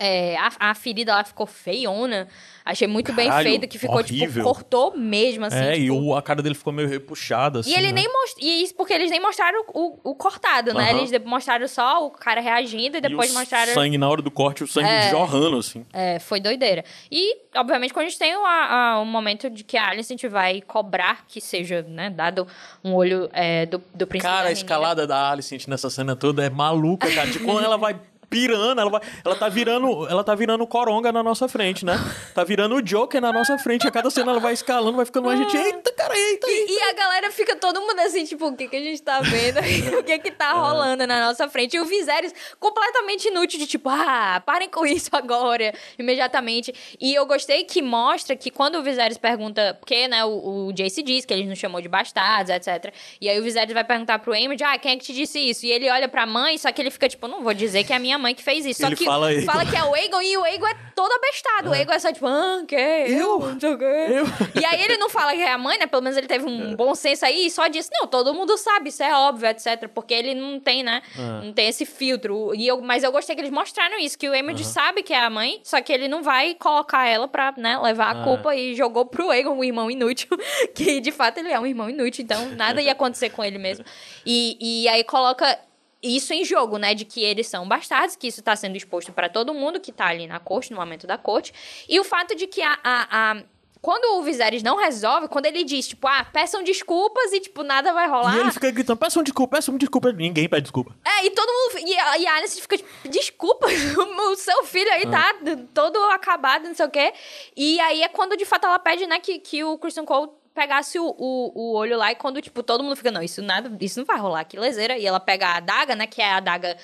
É, 0.00 0.36
a, 0.38 0.70
a 0.70 0.74
ferida 0.74 1.14
lá 1.14 1.22
ficou 1.22 1.46
feiona. 1.46 2.26
Achei 2.64 2.86
muito 2.86 3.12
bem 3.12 3.26
Caralho, 3.28 3.48
feito, 3.48 3.66
que 3.68 3.78
ficou, 3.78 4.02
tipo, 4.02 4.18
horrível. 4.22 4.44
cortou 4.44 4.96
mesmo, 4.96 5.44
assim. 5.46 5.56
é, 5.58 5.72
tipo, 5.72 5.84
e 5.84 5.90
o- 5.90 6.14
a 6.14 6.22
cara 6.22 6.42
dele 6.42 6.54
ficou 6.54 6.72
meio 6.72 6.88
repuxada, 6.88 7.60
assim. 7.60 7.70
e 7.70 7.74
ele 7.74 7.88
né? 7.88 7.92
nem 8.02 8.12
mostrou. 8.12 8.44
E 8.46 8.62
isso 8.62 8.74
porque 8.74 8.92
eles 8.92 9.10
nem 9.10 9.20
mostraram 9.20 9.64
o, 9.74 9.98
o 10.10 10.14
cortado, 10.14 10.72
né? 10.74 10.90
Eles 10.90 11.10
mostraram 11.24 11.66
só 11.68 12.06
o 12.06 12.10
cara 12.10 12.40
reagindo 12.40 12.96
e 12.98 13.00
depois 13.00 13.30
e 13.30 13.34
o 13.34 13.38
mostraram. 13.38 13.72
sangue 13.74 13.98
na 13.98 14.08
hora 14.08 14.22
do 14.22 14.30
corte, 14.30 14.62
o 14.62 14.66
sangue 14.66 14.88
jorrando, 15.10 15.58
assim. 15.58 15.84
É, 15.92 16.18
foi 16.18 16.38
doideira. 16.40 16.84
E, 17.10 17.36
obviamente, 17.56 17.92
quando 17.92 18.06
a 18.06 18.08
gente 18.08 18.18
tem 18.18 18.34
o, 18.36 18.44
a- 18.44 19.02
momento 19.04 19.50
de 19.50 19.64
que 19.64 19.76
a 19.76 19.88
Alicent 19.88 20.22
vai 20.26 20.60
cobrar 20.60 21.24
que 21.26 21.40
seja, 21.40 21.82
né, 21.88 22.08
dado 22.10 22.46
um 22.84 22.94
olho 22.94 23.28
é, 23.32 23.66
do, 23.66 23.82
do 23.94 24.06
príncipe 24.06 24.30
Cara, 24.32 24.48
a 24.48 24.52
escalada 24.52 25.06
da 25.06 25.30
Alicent 25.30 25.66
nessa 25.66 25.90
cena 25.90 26.14
toda 26.14 26.44
é 26.44 26.50
maluca, 26.50 27.10
cara. 27.12 27.28
De 27.30 27.38
quando 27.40 27.64
ela 27.64 27.76
vai 27.76 27.98
pirando, 28.30 28.80
ela, 28.80 28.88
vai, 28.90 29.00
ela 29.24 29.34
tá 29.36 29.48
virando, 29.48 30.08
ela 30.08 30.22
tá 30.24 30.34
virando 30.36 30.64
coronga 30.66 31.10
na 31.12 31.22
nossa 31.22 31.48
frente, 31.48 31.84
né? 31.84 31.94
Tá 32.32 32.44
virando 32.44 32.76
o 32.76 32.80
Joker 32.82 33.20
na 33.20 33.32
nossa 33.32 33.58
frente. 33.58 33.86
A 33.86 33.90
cada 33.90 34.08
cena 34.08 34.30
ela 34.30 34.40
vai 34.40 34.54
escalando, 34.54 34.96
vai 34.96 35.04
ficando 35.04 35.24
mais 35.26 35.38
gente. 35.40 35.56
Eita, 35.56 35.92
cara, 35.92 36.16
eita, 36.16 36.48
eita. 36.48 36.72
E, 36.72 36.76
e 36.76 36.82
a 36.82 36.92
galera 36.92 37.30
fica 37.32 37.56
todo 37.56 37.80
mundo 37.80 37.98
assim, 38.00 38.24
tipo, 38.24 38.46
o 38.46 38.56
que, 38.56 38.68
que 38.68 38.76
a 38.76 38.80
gente 38.80 39.02
tá 39.02 39.20
vendo? 39.20 39.58
o 39.98 40.02
que 40.04 40.18
que 40.20 40.28
É. 40.28 40.30
tá 40.30 40.52
rolando 40.52 41.04
na 41.06 41.26
nossa 41.26 41.48
frente? 41.48 41.76
E 41.76 41.80
o 41.80 41.84
Viserys 41.84 42.32
completamente 42.60 43.26
inútil 43.28 43.58
de 43.58 43.66
tipo, 43.66 43.88
ah, 43.88 44.40
parem 44.46 44.68
com 44.68 44.86
isso 44.86 45.10
agora, 45.12 45.74
imediatamente. 45.98 46.72
E 47.00 47.14
eu 47.14 47.26
gostei 47.26 47.64
que 47.64 47.82
mostra 47.82 48.36
que 48.36 48.50
quando 48.50 48.76
o 48.76 48.82
Viserys 48.82 49.18
pergunta, 49.18 49.76
porque, 49.80 50.06
né, 50.06 50.24
o, 50.24 50.68
o 50.68 50.72
Jace 50.72 51.02
diz 51.02 51.24
que 51.24 51.34
ele 51.34 51.46
nos 51.46 51.58
chamou 51.58 51.80
de 51.80 51.88
bastardos, 51.88 52.50
etc. 52.52 52.92
E 53.20 53.28
aí 53.28 53.40
o 53.40 53.42
Viserys 53.42 53.72
vai 53.74 53.82
perguntar 53.84 54.18
pro 54.20 54.32
Aemond, 54.32 54.62
ah, 54.62 54.78
quem 54.78 54.92
é 54.92 54.96
que 54.96 55.04
te 55.04 55.12
disse 55.12 55.38
isso? 55.40 55.66
E 55.66 55.72
ele 55.72 55.90
olha 55.90 56.08
pra 56.08 56.26
mãe, 56.26 56.56
só 56.58 56.70
que 56.70 56.80
ele 56.80 56.90
fica 56.90 57.08
tipo, 57.08 57.26
não 57.26 57.42
vou 57.42 57.52
dizer 57.54 57.82
que 57.84 57.92
é 57.92 57.96
a 57.96 57.98
minha 57.98 58.18
mãe 58.20 58.34
que 58.34 58.42
fez 58.42 58.64
isso. 58.64 58.80
Só 58.80 58.86
Ele 58.86 58.96
que 58.96 59.04
fala 59.04 59.28
fala 59.42 59.66
que 59.66 59.76
é 59.76 59.82
o 59.82 59.94
Aegon 59.94 60.22
e 60.22 60.36
o 60.36 60.44
Aegon 60.44 60.66
é 60.68 60.74
todo 60.94 61.12
abestado. 61.12 61.70
O 61.70 61.72
Aegon 61.72 61.92
é 61.92 61.98
só 61.98 62.12
tipo, 62.12 62.26
ah, 62.26 62.62
que? 62.66 62.74
Eu? 62.76 63.40
Quê. 63.58 63.84
Eu? 64.10 64.60
E 64.60 64.64
aí 64.64 64.82
ele 64.82 64.96
não 64.96 65.08
fala 65.08 65.32
que 65.32 65.40
é 65.40 65.52
a 65.52 65.58
mãe, 65.58 65.78
né? 65.78 65.86
Pelo 65.86 66.02
menos 66.02 66.16
ele 66.16 66.26
teve 66.26 66.46
um 66.46 66.74
bom 66.76 66.94
senso 66.94 67.24
aí 67.24 67.46
e 67.46 67.50
só 67.50 67.66
disse, 67.66 67.90
não, 67.92 68.06
todo 68.06 68.32
mundo 68.32 68.56
sabe, 68.56 68.90
isso 68.90 69.02
é 69.02 69.14
óbvio, 69.14 69.48
etc. 69.48 69.88
Porque 69.92 70.14
ele 70.14 70.34
não 70.34 70.60
tem, 70.60 70.82
né? 70.82 71.02
Não 71.42 71.52
tem 71.52 71.68
esse 71.68 71.84
filtro. 71.84 72.54
E 72.54 72.66
eu, 72.66 72.80
mas 72.80 73.02
eu 73.02 73.10
gostei 73.10 73.34
que 73.34 73.40
eles 73.40 73.50
mostraram 73.50 73.98
isso, 73.98 74.18
que 74.18 74.28
o 74.28 74.34
Emily 74.34 74.64
sabe 74.64 75.02
que 75.02 75.12
é 75.12 75.18
a 75.18 75.30
mãe, 75.30 75.60
só 75.64 75.80
que 75.80 75.92
ele 75.92 76.08
não 76.08 76.22
vai 76.22 76.54
colocar 76.54 77.06
ela 77.06 77.26
pra, 77.26 77.52
né, 77.56 77.78
levar 77.78 78.10
a 78.10 78.24
culpa 78.24 78.54
e 78.54 78.74
jogou 78.74 79.04
pro 79.06 79.32
Egon, 79.32 79.58
o 79.58 79.64
irmão 79.64 79.90
inútil, 79.90 80.28
que 80.74 81.00
de 81.00 81.12
fato 81.12 81.38
ele 81.38 81.50
é 81.50 81.58
um 81.58 81.66
irmão 81.66 81.88
inútil, 81.88 82.22
então 82.22 82.50
nada 82.50 82.80
ia 82.80 82.92
acontecer 82.92 83.30
com 83.30 83.44
ele 83.44 83.58
mesmo. 83.58 83.84
E, 84.26 84.56
e 84.60 84.88
aí 84.88 85.02
coloca 85.02 85.58
isso 86.02 86.32
em 86.32 86.44
jogo, 86.44 86.78
né? 86.78 86.94
De 86.94 87.04
que 87.04 87.22
eles 87.22 87.46
são 87.46 87.66
bastardos, 87.68 88.16
que 88.16 88.26
isso 88.28 88.42
tá 88.42 88.54
sendo 88.56 88.76
exposto 88.76 89.12
pra 89.12 89.28
todo 89.28 89.52
mundo 89.54 89.80
que 89.80 89.92
tá 89.92 90.06
ali 90.06 90.26
na 90.26 90.38
corte, 90.40 90.70
no 90.72 90.78
momento 90.78 91.06
da 91.06 91.18
corte. 91.18 91.52
E 91.88 91.98
o 92.00 92.04
fato 92.04 92.34
de 92.34 92.46
que 92.46 92.62
a. 92.62 92.78
a- 92.82 93.08
a- 93.32 93.42
quando 93.82 94.18
o 94.18 94.22
Viserys 94.22 94.62
não 94.62 94.76
resolve, 94.76 95.26
quando 95.26 95.46
ele 95.46 95.64
diz, 95.64 95.88
tipo, 95.88 96.06
ah, 96.06 96.22
peçam 96.22 96.62
desculpas 96.62 97.32
e, 97.32 97.40
tipo, 97.40 97.62
nada 97.62 97.94
vai 97.94 98.06
rolar. 98.06 98.36
E 98.36 98.40
ele 98.40 98.52
fica 98.52 98.70
gritando, 98.70 98.98
peçam 98.98 99.22
desculpa, 99.22 99.56
peçam 99.56 99.78
desculpa. 99.78 100.12
Ninguém 100.12 100.46
pede 100.50 100.64
desculpa. 100.64 100.94
É, 101.02 101.24
e 101.24 101.30
todo 101.30 101.48
mundo. 101.48 101.88
E 101.88 101.98
a, 101.98 102.18
e 102.18 102.26
a 102.26 102.34
Alice 102.34 102.60
fica, 102.60 102.76
tipo, 102.76 102.90
desculpa, 103.08 103.68
o 104.30 104.36
seu 104.36 104.64
filho 104.64 104.92
aí 104.92 105.06
tá 105.10 105.34
todo 105.72 105.96
acabado, 106.10 106.64
não 106.68 106.74
sei 106.74 106.84
o 106.84 106.90
quê. 106.90 107.10
E 107.56 107.80
aí 107.80 108.02
é 108.02 108.08
quando, 108.08 108.36
de 108.36 108.44
fato, 108.44 108.66
ela 108.66 108.78
pede, 108.78 109.06
né, 109.06 109.18
que, 109.18 109.38
que 109.38 109.64
o 109.64 109.78
Christian 109.78 110.04
Cole 110.04 110.28
pegasse 110.60 110.98
o, 110.98 111.06
o, 111.16 111.52
o 111.54 111.74
olho 111.74 111.96
lá 111.96 112.12
e 112.12 112.14
quando, 112.14 112.38
tipo, 112.42 112.62
todo 112.62 112.84
mundo 112.84 112.94
fica, 112.94 113.10
não, 113.10 113.22
isso 113.22 113.40
nada, 113.40 113.72
isso 113.80 113.98
não 113.98 114.04
vai 114.04 114.18
rolar, 114.18 114.44
que 114.44 114.58
lezeira. 114.58 114.98
E 114.98 115.06
ela 115.06 115.18
pega 115.18 115.46
a 115.46 115.56
adaga, 115.56 115.96
né, 115.96 116.06
que 116.06 116.20
é 116.20 116.32
a 116.32 116.36
adaga, 116.36 116.76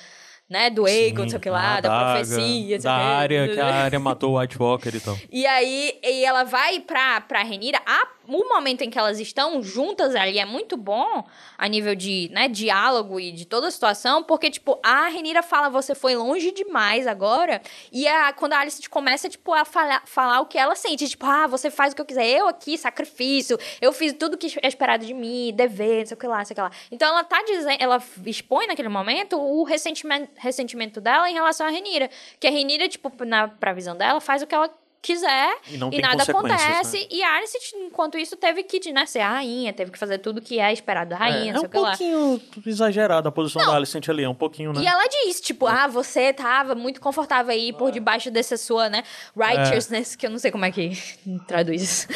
né, 0.49 0.69
do 0.69 0.85
Aegon, 0.85 1.23
não 1.23 1.29
sei 1.29 1.37
o 1.37 1.41
que 1.41 1.49
lá, 1.49 1.77
a 1.77 1.81
da 1.81 1.89
adaga, 1.89 2.25
profecia, 2.25 2.79
Da 2.79 2.93
área, 2.93 3.47
que 3.49 3.59
a 3.59 3.65
área 3.83 3.99
matou 3.99 4.33
o 4.33 4.39
White 4.39 4.57
Walker 4.57 4.95
e 4.95 4.99
tal. 4.99 5.17
E 5.29 5.45
aí, 5.45 5.99
e 6.01 6.23
ela 6.23 6.43
vai 6.45 6.79
pra, 6.79 7.19
pra 7.21 7.43
Renira. 7.43 7.81
A, 7.85 8.07
o 8.27 8.47
momento 8.47 8.81
em 8.81 8.89
que 8.89 8.97
elas 8.97 9.19
estão 9.19 9.61
juntas 9.61 10.15
ali 10.15 10.39
é 10.39 10.45
muito 10.45 10.77
bom 10.77 11.25
a 11.57 11.67
nível 11.67 11.95
de, 11.95 12.29
né, 12.31 12.47
diálogo 12.47 13.19
e 13.19 13.31
de 13.31 13.45
toda 13.45 13.67
a 13.67 13.71
situação, 13.71 14.23
porque, 14.23 14.49
tipo, 14.49 14.79
a 14.83 15.07
Renira 15.07 15.43
fala, 15.43 15.69
você 15.69 15.93
foi 15.93 16.15
longe 16.15 16.51
demais 16.51 17.07
agora. 17.07 17.61
E 17.91 18.07
a, 18.07 18.31
quando 18.31 18.53
a 18.53 18.59
Alice 18.59 18.89
começa, 18.89 19.27
tipo, 19.27 19.53
a 19.53 19.65
falar, 19.65 20.03
falar 20.05 20.39
o 20.39 20.45
que 20.45 20.57
ela 20.57 20.75
sente. 20.75 21.07
Tipo, 21.09 21.25
ah, 21.25 21.47
você 21.47 21.69
faz 21.69 21.91
o 21.91 21.95
que 21.95 22.01
eu 22.01 22.05
quiser. 22.05 22.25
Eu 22.25 22.47
aqui, 22.47 22.77
sacrifício. 22.77 23.57
Eu 23.81 23.91
fiz 23.91 24.13
tudo 24.13 24.37
que 24.37 24.47
é 24.61 24.67
esperado 24.67 25.05
de 25.05 25.13
mim, 25.13 25.51
dever, 25.53 25.99
não 25.99 26.05
sei 26.05 26.15
o 26.15 26.19
que 26.19 26.27
lá, 26.27 26.37
não 26.37 26.45
sei 26.45 26.53
o 26.53 26.55
que 26.55 26.61
lá. 26.61 26.71
Então 26.91 27.09
ela 27.09 27.23
tá 27.23 27.43
dizendo, 27.45 27.77
ela 27.79 28.01
expõe 28.25 28.67
naquele 28.67 28.89
momento 28.89 29.37
o 29.37 29.63
ressentimento, 29.63 30.29
ressentimento 30.37 31.01
dela 31.01 31.29
em 31.29 31.33
relação 31.33 31.65
à 31.67 31.69
Renira. 31.69 32.09
Que 32.39 32.47
a 32.47 32.51
Renira, 32.51 32.87
tipo, 32.87 33.11
na, 33.25 33.47
pra 33.47 33.73
visão 33.73 33.95
dela, 33.95 34.19
faz 34.19 34.41
o 34.41 34.47
que 34.47 34.55
ela 34.55 34.69
quiser 35.01 35.57
E 35.69 35.77
não 35.77 35.89
e 35.91 36.01
nada 36.01 36.25
consequências, 36.25 36.61
acontece. 36.61 36.99
né? 36.99 37.07
E 37.11 37.23
a 37.23 37.35
Alicent, 37.37 37.71
enquanto 37.75 38.17
isso, 38.17 38.35
teve 38.35 38.63
que 38.63 38.91
né, 38.91 39.05
ser 39.05 39.19
a 39.19 39.29
rainha, 39.29 39.71
teve 39.71 39.91
que 39.91 39.97
fazer 39.97 40.17
tudo 40.17 40.41
que 40.41 40.59
é 40.59 40.73
esperado 40.73 41.11
da 41.11 41.17
rainha, 41.17 41.51
é, 41.51 41.53
não 41.53 41.63
é 41.63 41.69
sei 41.69 41.79
um 41.79 41.83
pouquinho 41.83 42.41
exagerada 42.65 43.29
a 43.29 43.31
posição 43.31 43.65
da 43.65 43.75
Alicent 43.75 44.09
ali, 44.09 44.23
é 44.23 44.29
um 44.29 44.35
pouquinho, 44.35 44.73
né? 44.73 44.81
E 44.81 44.87
ela 44.87 45.07
diz, 45.07 45.39
tipo, 45.39 45.65
ah, 45.65 45.87
você 45.87 46.33
tava 46.33 46.75
muito 46.75 46.99
confortável 46.99 47.51
aí 47.51 47.71
por 47.71 47.91
debaixo 47.91 48.29
dessa 48.29 48.57
sua, 48.57 48.89
né, 48.89 49.03
righteousness, 49.35 50.15
que 50.15 50.25
eu 50.25 50.29
não 50.29 50.39
sei 50.39 50.51
como 50.51 50.65
é 50.65 50.71
que 50.71 50.91
traduz 51.47 51.81
isso. 51.81 52.07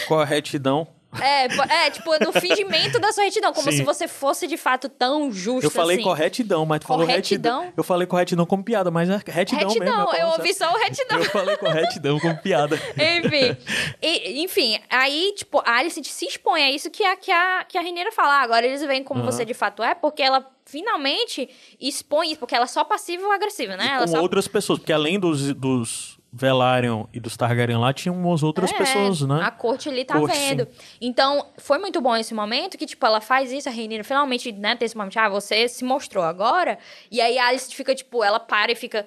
Retidão. 1.13 1.65
É, 1.69 1.87
é, 1.87 1.89
tipo, 1.91 2.11
no 2.23 2.31
fingimento 2.31 2.99
da 2.99 3.11
sua 3.11 3.23
retidão, 3.23 3.53
como 3.53 3.69
Sim. 3.71 3.77
se 3.77 3.83
você 3.83 4.07
fosse 4.07 4.47
de 4.47 4.57
fato 4.57 4.87
tão 4.87 5.31
justo 5.31 5.65
Eu 5.65 5.71
falei 5.71 5.97
assim. 5.97 6.03
corretidão, 6.03 6.65
mas 6.65 6.79
tu 6.79 6.87
falou 6.87 7.05
retidão. 7.05 7.71
Eu 7.75 7.83
falei 7.83 8.07
corretidão 8.07 8.45
como 8.45 8.63
piada, 8.63 8.89
mas 8.89 9.09
é 9.09 9.19
retidão, 9.25 9.67
mesmo. 9.67 9.83
Retidão, 9.83 10.13
é 10.13 10.21
eu 10.23 10.27
ouvi 10.27 10.53
só 10.53 10.71
o 10.71 10.77
retidão. 10.77 11.17
Eu 11.19 11.25
falei 11.25 11.57
corretidão 11.57 12.19
como 12.19 12.37
piada. 12.37 12.75
Enfim. 12.95 13.57
E- 14.01 14.41
enfim, 14.43 14.79
aí, 14.89 15.33
tipo, 15.35 15.61
a 15.65 15.77
Alice 15.77 16.01
se 16.03 16.25
expõe 16.25 16.63
a 16.63 16.71
isso 16.71 16.89
que 16.89 17.03
a, 17.03 17.15
que 17.15 17.31
a, 17.31 17.65
que 17.65 17.77
a 17.77 17.81
Renira 17.81 18.11
fala. 18.11 18.39
Ah, 18.39 18.41
agora 18.41 18.65
eles 18.65 18.81
veem 18.81 19.03
como 19.03 19.23
você 19.23 19.43
de 19.43 19.53
fato 19.53 19.83
é, 19.83 19.93
porque 19.93 20.21
ela 20.23 20.49
finalmente 20.65 21.49
expõe 21.79 22.31
isso, 22.31 22.39
porque 22.39 22.55
ela 22.55 22.63
é 22.63 22.67
só 22.67 22.83
passiva 22.83 23.25
ou 23.25 23.31
agressiva, 23.31 23.75
né? 23.75 23.87
Ela 23.87 24.05
com 24.05 24.11
só 24.11 24.21
outras 24.21 24.47
pessoas, 24.47 24.79
porque 24.79 24.93
além 24.93 25.19
dos, 25.19 25.53
dos 25.53 26.17
Velaryon 26.33 27.05
e 27.13 27.19
dos 27.19 27.35
Targaryen 27.35 27.77
lá 27.77 27.91
tinham 27.91 28.15
umas 28.15 28.41
outras 28.41 28.71
É, 28.71 28.77
pessoas, 28.77 29.21
né? 29.21 29.41
A 29.43 29.51
corte 29.51 29.89
ali 29.89 30.05
tá 30.05 30.17
Corte, 30.17 30.37
vendo. 30.37 30.67
Então, 31.01 31.45
foi 31.57 31.77
muito 31.77 31.99
bom 31.99 32.15
esse 32.15 32.33
momento 32.33 32.77
que, 32.77 32.85
tipo, 32.85 33.05
ela 33.05 33.19
faz 33.19 33.51
isso, 33.51 33.67
a 33.67 33.71
Rainira 33.71 34.03
finalmente, 34.03 34.51
né, 34.51 34.75
tem 34.75 34.85
esse 34.85 34.95
momento, 34.95 35.17
ah, 35.17 35.27
você 35.27 35.67
se 35.67 35.83
mostrou 35.83 36.23
agora. 36.23 36.77
E 37.11 37.19
aí 37.19 37.37
a 37.37 37.47
Alice 37.47 37.73
fica, 37.75 37.93
tipo, 37.93 38.23
ela 38.23 38.39
para 38.39 38.71
e 38.71 38.75
fica. 38.75 39.05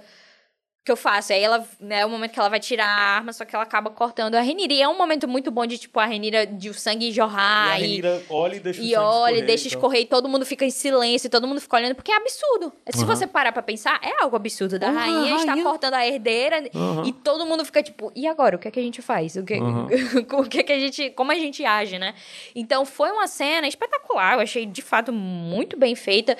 O 0.84 0.86
que 0.86 0.92
eu 0.92 0.96
faço? 0.98 1.32
Aí 1.32 1.42
ela, 1.42 1.66
né, 1.80 2.00
é 2.00 2.04
o 2.06 2.10
momento 2.10 2.32
que 2.32 2.38
ela 2.38 2.50
vai 2.50 2.60
tirar 2.60 2.84
a 2.86 3.16
arma, 3.16 3.32
só 3.32 3.46
que 3.46 3.54
ela 3.56 3.64
acaba 3.64 3.88
cortando 3.88 4.34
a 4.34 4.42
Renira. 4.42 4.70
E 4.70 4.82
é 4.82 4.86
um 4.86 4.98
momento 4.98 5.26
muito 5.26 5.50
bom 5.50 5.64
de, 5.64 5.78
tipo, 5.78 5.98
a 5.98 6.04
Renira, 6.04 6.46
de 6.46 6.68
o 6.68 6.74
sangue 6.74 7.10
jorrar. 7.10 7.80
E, 7.80 8.02
olha 8.28 8.56
e 8.56 8.60
deixa 8.60 8.82
e 8.82 8.94
olha, 8.94 9.38
e 9.38 9.42
deixa 9.42 9.66
escorrer, 9.66 10.02
e 10.02 10.04
todo 10.04 10.28
mundo 10.28 10.44
fica 10.44 10.62
em 10.62 10.68
silêncio, 10.68 11.26
e 11.26 11.30
todo 11.30 11.48
mundo 11.48 11.58
fica 11.58 11.74
olhando, 11.78 11.94
porque 11.94 12.12
é 12.12 12.16
absurdo. 12.18 12.70
Se 12.90 13.00
Uhum. 13.00 13.06
você 13.06 13.26
parar 13.26 13.50
pra 13.50 13.62
pensar, 13.62 13.98
é 14.02 14.22
algo 14.22 14.36
absurdo. 14.36 14.78
Da 14.78 14.88
Uhum, 14.90 14.94
rainha 14.94 15.36
está 15.36 15.52
rainha. 15.52 15.64
cortando 15.64 15.94
a 15.94 16.06
herdeira, 16.06 16.62
Uhum. 16.74 17.02
e 17.06 17.12
todo 17.14 17.46
mundo 17.46 17.64
fica 17.64 17.82
tipo, 17.82 18.12
e 18.14 18.26
agora? 18.26 18.56
O 18.56 18.58
que 18.58 18.68
é 18.68 18.70
que 18.70 18.78
a 18.78 18.82
gente 18.82 19.00
faz? 19.00 19.36
O 19.36 19.42
que, 19.42 19.54
Uhum. 19.54 19.86
o 20.38 20.44
que 20.46 20.58
é 20.60 20.62
que 20.62 20.72
a 20.74 20.78
gente. 20.78 21.08
Como 21.12 21.32
a 21.32 21.34
gente 21.36 21.64
age, 21.64 21.98
né? 21.98 22.12
Então 22.54 22.84
foi 22.84 23.10
uma 23.10 23.26
cena 23.26 23.66
espetacular, 23.66 24.34
eu 24.34 24.40
achei 24.40 24.66
de 24.66 24.82
fato 24.82 25.10
muito 25.14 25.78
bem 25.78 25.94
feita, 25.94 26.36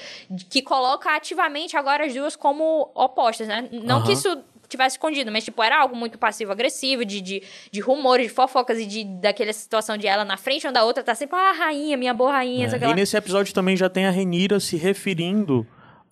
que 0.50 0.60
coloca 0.60 1.16
ativamente 1.16 1.78
agora 1.78 2.04
as 2.04 2.12
duas 2.12 2.36
como 2.36 2.90
opostas, 2.94 3.48
né? 3.48 3.70
Não 3.72 4.00
Uhum. 4.00 4.04
que 4.04 4.12
isso 4.12 4.33
tivesse 4.76 4.96
escondido, 4.96 5.30
mas 5.32 5.44
tipo, 5.44 5.62
era 5.62 5.80
algo 5.80 5.96
muito 5.96 6.18
passivo-agressivo, 6.18 7.04
de, 7.04 7.20
de, 7.20 7.42
de 7.70 7.80
rumores, 7.80 8.26
de 8.28 8.32
fofocas 8.32 8.78
e 8.78 8.86
de, 8.86 9.04
daquela 9.04 9.52
situação 9.52 9.96
de 9.96 10.06
ela 10.06 10.24
na 10.24 10.36
frente 10.36 10.66
uma 10.66 10.72
da 10.72 10.84
outra, 10.84 11.02
tá 11.02 11.14
sempre, 11.14 11.36
ah, 11.36 11.52
rainha, 11.52 11.96
minha 11.96 12.14
boa 12.14 12.32
rainha, 12.32 12.66
É, 12.66 12.78
lá. 12.86 12.90
E 12.90 12.94
nesse 12.94 13.16
episódio 13.16 13.52
também 13.54 13.76
já 13.76 13.88
tem 13.88 14.06
a 14.06 14.10
Renira 14.10 14.58
se 14.60 14.76
referindo 14.76 15.66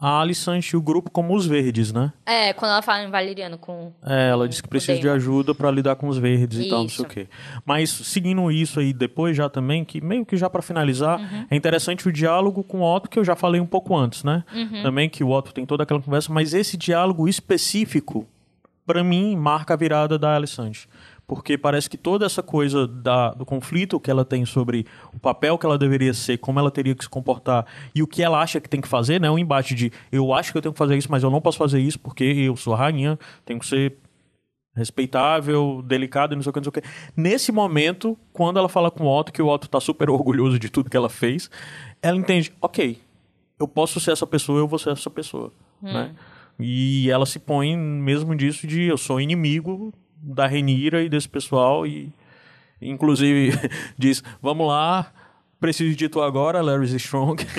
a 0.05 0.21
Alicent 0.21 0.69
e 0.73 0.77
o 0.77 0.83
grupo 0.83 1.09
como 1.13 1.33
os 1.33 1.47
verdes, 1.47 1.93
né? 1.93 2.13
É, 2.27 2.53
quando 2.53 2.73
ela 2.73 2.83
fala 2.83 3.05
em 3.05 3.11
valeriano 3.11 3.57
com. 3.57 3.93
É, 4.05 4.31
ela 4.31 4.49
disse 4.49 4.61
que 4.61 4.69
precisa 4.69 4.99
de 4.99 5.09
ajuda 5.09 5.55
pra 5.55 5.71
lidar 5.71 5.95
com 5.95 6.09
os 6.09 6.19
verdes 6.19 6.59
e 6.59 6.69
tal, 6.69 6.81
não 6.83 6.89
sei 6.89 6.95
Isso. 6.97 7.03
o 7.05 7.07
quê. 7.09 7.29
Mas 7.65 7.89
seguindo 7.91 8.51
isso 8.51 8.81
aí 8.81 8.93
depois 8.93 9.37
já 9.37 9.49
também, 9.49 9.85
que 9.85 10.01
meio 10.01 10.27
que 10.27 10.37
já 10.37 10.51
pra 10.51 10.61
finalizar, 10.61 11.21
Uhum. 11.21 11.47
é 11.49 11.55
interessante 11.55 12.09
o 12.09 12.13
diálogo 12.13 12.65
com 12.65 12.81
o 12.81 12.83
Otto, 12.97 13.09
que 13.09 13.17
eu 13.17 13.25
já 13.25 13.37
falei 13.37 13.61
um 13.61 13.67
pouco 13.67 13.97
antes, 13.97 14.25
né? 14.25 14.43
Uhum. 14.53 14.83
Também 14.83 15.09
que 15.09 15.23
o 15.23 15.31
Otto 15.31 15.55
tem 15.55 15.65
toda 15.65 15.85
aquela 15.85 16.01
conversa, 16.03 16.33
mas 16.33 16.53
esse 16.53 16.77
diálogo 16.77 17.29
específico, 17.29 18.27
pra 18.87 19.03
mim, 19.05 19.37
marca 19.37 19.75
a 19.75 19.77
virada 19.77 20.19
da 20.19 20.35
Alicent. 20.35 20.87
Porque 21.27 21.57
parece 21.57 21.89
que 21.89 21.97
toda 21.97 22.27
essa 22.27 22.43
coisa 22.43 22.87
da- 22.87 23.31
do 23.33 23.47
conflito 23.47 23.99
que 24.01 24.11
ela 24.11 24.25
tem 24.25 24.45
sobre 24.45 24.85
o 25.15 25.19
papel 25.19 25.57
que 25.57 25.65
ela 25.65 25.79
deveria 25.79 26.13
ser, 26.13 26.37
como 26.39 26.59
ela 26.59 26.71
teria 26.71 26.95
que 26.95 27.05
se 27.05 27.09
comportar 27.09 27.65
e 27.95 28.03
o 28.03 28.07
que 28.07 28.23
ela 28.23 28.41
acha 28.43 28.61
que 28.61 28.69
tem 28.69 28.81
que 28.81 28.89
fazer, 28.89 29.21
né? 29.21 29.31
Um 29.31 29.39
embate 29.39 29.75
de 29.75 29.91
eu 30.11 30.35
acho 30.35 30.53
que 30.53 30.59
eu 30.59 30.63
tenho 30.63 30.73
que 30.73 30.79
fazer 30.79 30.97
isso, 30.97 31.11
mas 31.11 31.23
eu 31.23 31.31
não 31.31 31.41
posso 31.41 31.57
fazer 31.57 31.81
isso 31.81 31.99
porque 31.99 32.25
eu 32.25 32.55
sou 32.57 32.75
a 32.75 32.77
rainha, 32.77 33.19
tenho 33.47 33.59
que 33.61 33.67
ser 33.67 33.97
respeitável, 34.75 35.83
delicado, 35.87 36.33
e 36.33 36.37
não 36.37 36.43
sei 36.43 36.51
o 36.51 36.53
que, 36.53 36.61
não 36.61 36.65
sei 36.65 36.71
o 36.71 36.73
que. 36.73 36.83
Nesse 37.17 37.53
momento, 37.53 38.19
quando 38.33 38.59
ela 38.59 38.69
fala 38.69 38.91
com 38.91 39.05
o 39.05 39.09
Otto, 39.19 39.33
que 39.33 39.43
o 39.43 39.49
Otto 39.49 39.69
tá 39.69 39.81
super 39.81 40.09
orgulhoso 40.11 40.59
de 40.59 40.69
tudo 40.71 40.91
que 40.91 40.97
ela 40.97 41.09
fez, 41.09 41.51
ela 42.03 42.17
entende, 42.17 42.53
ok, 42.61 42.99
eu 43.59 43.69
posso 43.69 44.01
ser 44.01 44.13
essa 44.13 44.27
pessoa, 44.27 44.59
eu 44.59 44.67
vou 44.69 44.79
ser 44.79 44.91
essa 44.91 45.11
pessoa, 45.11 45.53
né? 45.81 46.15
E 46.59 47.11
ela 47.11 47.27
se 47.27 47.39
põe 47.39 47.77
mesmo 47.77 48.35
disso 48.37 48.67
de 48.67 48.83
eu 48.83 48.97
sou 48.97 49.21
inimigo 49.21 49.93
da 50.17 50.47
Renira 50.47 51.03
e 51.03 51.09
desse 51.09 51.29
pessoal 51.29 51.87
e 51.87 52.13
inclusive 52.81 53.53
diz, 53.99 54.23
vamos 54.41 54.67
lá, 54.67 55.13
preciso 55.61 55.97
de 55.97 56.09
tu 56.09 56.21
agora, 56.21 56.61
Larry 56.61 56.97
Strong. 56.97 57.45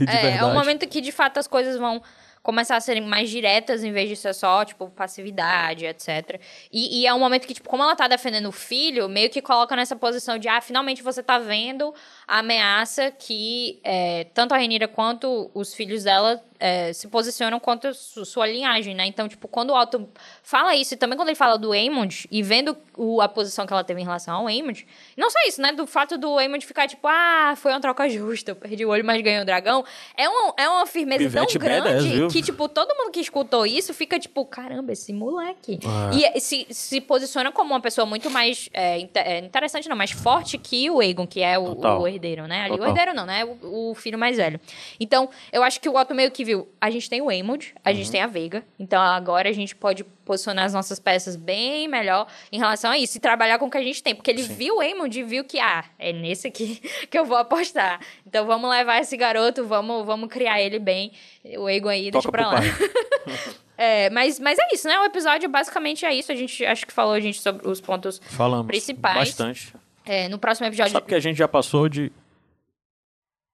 É, 0.00 0.02
é 0.02 0.22
verdade. 0.30 0.44
um 0.44 0.54
momento 0.54 0.86
que 0.88 1.00
de 1.00 1.12
fato 1.12 1.38
as 1.38 1.46
coisas 1.46 1.78
vão 1.78 2.02
começar 2.44 2.76
a 2.76 2.80
serem 2.80 3.02
mais 3.02 3.28
diretas 3.30 3.82
em 3.82 3.90
vez 3.90 4.08
de 4.08 4.14
ser 4.16 4.34
só, 4.34 4.64
tipo, 4.64 4.88
passividade, 4.90 5.86
etc. 5.86 6.38
E, 6.70 7.00
e 7.00 7.06
é 7.06 7.14
um 7.14 7.18
momento 7.18 7.46
que, 7.46 7.54
tipo, 7.54 7.68
como 7.68 7.82
ela 7.82 7.96
tá 7.96 8.06
defendendo 8.06 8.46
o 8.46 8.52
filho, 8.52 9.08
meio 9.08 9.30
que 9.30 9.40
coloca 9.42 9.74
nessa 9.74 9.96
posição 9.96 10.38
de, 10.38 10.46
ah, 10.46 10.60
finalmente 10.60 11.02
você 11.02 11.22
tá 11.22 11.38
vendo 11.38 11.92
a 12.28 12.38
ameaça 12.40 13.10
que 13.10 13.80
é, 13.82 14.24
tanto 14.34 14.54
a 14.54 14.58
Renira 14.58 14.86
quanto 14.86 15.50
os 15.54 15.74
filhos 15.74 16.04
dela 16.04 16.40
é, 16.60 16.92
se 16.92 17.08
posicionam 17.08 17.58
contra 17.58 17.92
su- 17.92 18.24
sua 18.24 18.46
linhagem, 18.46 18.94
né? 18.94 19.04
Então, 19.06 19.28
tipo, 19.28 19.48
quando 19.48 19.70
o 19.70 19.78
Otto 19.78 20.08
fala 20.42 20.74
isso, 20.74 20.94
e 20.94 20.96
também 20.96 21.16
quando 21.16 21.28
ele 21.28 21.34
fala 21.36 21.58
do 21.58 21.72
Aemond, 21.72 22.26
e 22.30 22.42
vendo 22.42 22.76
o- 22.96 23.20
a 23.20 23.28
posição 23.28 23.66
que 23.66 23.72
ela 23.72 23.82
teve 23.84 24.00
em 24.00 24.04
relação 24.04 24.34
ao 24.36 24.46
Aemond, 24.46 24.86
não 25.16 25.28
só 25.30 25.38
isso, 25.48 25.60
né? 25.60 25.72
Do 25.72 25.86
fato 25.86 26.16
do 26.16 26.38
Aemond 26.38 26.64
ficar, 26.64 26.86
tipo, 26.86 27.06
ah, 27.08 27.54
foi 27.56 27.72
uma 27.72 27.80
troca 27.80 28.08
justa, 28.08 28.52
eu 28.52 28.56
perdi 28.56 28.84
o 28.86 28.90
olho, 28.90 29.04
mas 29.04 29.20
ganhei 29.20 29.40
o 29.40 29.44
dragão. 29.44 29.84
É 30.16 30.28
uma, 30.28 30.54
é 30.56 30.68
uma 30.68 30.86
firmeza 30.86 31.18
Pivete 31.24 31.58
tão 31.58 31.60
grande 31.68 31.80
badass, 31.88 32.04
viu? 32.18 32.28
Que, 32.34 32.42
tipo, 32.42 32.68
todo 32.68 32.92
mundo 32.96 33.12
que 33.12 33.20
escutou 33.20 33.64
isso 33.64 33.94
fica, 33.94 34.18
tipo, 34.18 34.44
caramba, 34.44 34.90
esse 34.92 35.12
moleque. 35.12 35.78
É. 36.12 36.36
E 36.36 36.40
se, 36.40 36.66
se 36.68 37.00
posiciona 37.00 37.52
como 37.52 37.72
uma 37.72 37.80
pessoa 37.80 38.04
muito 38.04 38.28
mais 38.28 38.68
é, 38.74 38.98
é, 39.14 39.38
interessante, 39.38 39.88
não, 39.88 39.94
mais 39.94 40.10
forte 40.10 40.58
que 40.58 40.90
o 40.90 40.98
Aegon, 40.98 41.28
que 41.28 41.40
é 41.40 41.56
o, 41.56 41.76
o 41.80 42.08
herdeiro, 42.08 42.48
né? 42.48 42.62
Ali, 42.62 42.80
o 42.80 42.84
herdeiro 42.84 43.14
não, 43.14 43.24
né? 43.24 43.44
O, 43.44 43.90
o 43.90 43.94
filho 43.94 44.18
mais 44.18 44.36
velho. 44.36 44.58
Então, 44.98 45.30
eu 45.52 45.62
acho 45.62 45.80
que 45.80 45.88
o 45.88 45.94
Otto 45.96 46.12
meio 46.12 46.32
que 46.32 46.44
viu, 46.44 46.66
a 46.80 46.90
gente 46.90 47.08
tem 47.08 47.22
o 47.22 47.28
Aemond, 47.28 47.72
a 47.84 47.90
Uhum. 47.90 47.96
gente 47.96 48.10
tem 48.10 48.20
a 48.20 48.26
Veiga, 48.26 48.64
então 48.80 49.00
agora 49.00 49.48
a 49.48 49.52
gente 49.52 49.76
pode 49.76 50.02
posicionar 50.24 50.64
as 50.64 50.72
nossas 50.72 50.98
peças 50.98 51.36
bem 51.36 51.86
melhor 51.88 52.26
em 52.50 52.58
relação 52.58 52.90
a 52.90 52.98
isso 52.98 53.16
e 53.16 53.20
trabalhar 53.20 53.58
com 53.58 53.66
o 53.66 53.70
que 53.70 53.78
a 53.78 53.82
gente 53.82 54.02
tem, 54.02 54.14
porque 54.14 54.30
ele 54.30 54.42
viu 54.42 54.76
o 54.76 54.80
Aemond 54.80 55.18
e 55.18 55.22
viu 55.22 55.44
que, 55.44 55.58
ah, 55.60 55.84
é 55.98 56.12
nesse 56.12 56.48
aqui 56.48 56.80
que 57.10 57.18
eu 57.18 57.24
vou 57.24 57.36
apostar. 57.36 58.00
Então 58.26 58.46
vamos 58.46 58.70
levar 58.70 59.00
esse 59.00 59.16
garoto, 59.16 59.66
vamos, 59.66 60.04
vamos 60.06 60.28
criar 60.28 60.60
ele 60.60 60.78
bem. 60.78 61.12
O 61.58 61.66
Aegon 61.66 61.88
aí, 61.88 62.10
deixa 62.10 62.28
Toca 62.28 62.32
pra 62.32 62.48
pro 62.48 62.58
lá. 62.58 63.54
É, 63.76 64.08
mas, 64.10 64.38
mas 64.38 64.56
é 64.56 64.68
isso, 64.72 64.86
né? 64.86 64.96
O 65.00 65.04
episódio 65.04 65.48
basicamente 65.48 66.06
é 66.06 66.14
isso. 66.14 66.30
A 66.30 66.34
gente 66.36 66.64
acho 66.64 66.86
que 66.86 66.92
falou 66.92 67.12
a 67.12 67.18
gente 67.18 67.40
sobre 67.40 67.68
os 67.68 67.80
pontos 67.80 68.20
Falamos 68.24 68.68
principais. 68.68 69.16
bastante. 69.16 69.74
é, 70.06 70.28
no 70.28 70.38
próximo 70.38 70.68
episódio. 70.68 70.92
Sabe 70.92 71.06
que 71.06 71.14
a 71.14 71.18
gente 71.18 71.36
já 71.36 71.48
passou 71.48 71.88
de 71.88 72.12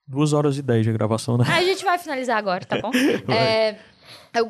2 0.06 0.32
horas 0.34 0.58
e 0.58 0.62
10 0.62 0.84
de 0.84 0.92
gravação, 0.92 1.38
né? 1.38 1.44
Ah, 1.48 1.56
a 1.56 1.62
gente 1.64 1.82
vai 1.84 1.96
finalizar 1.98 2.36
agora, 2.36 2.64
tá 2.64 2.78
bom? 2.78 2.90
É, 3.32 3.76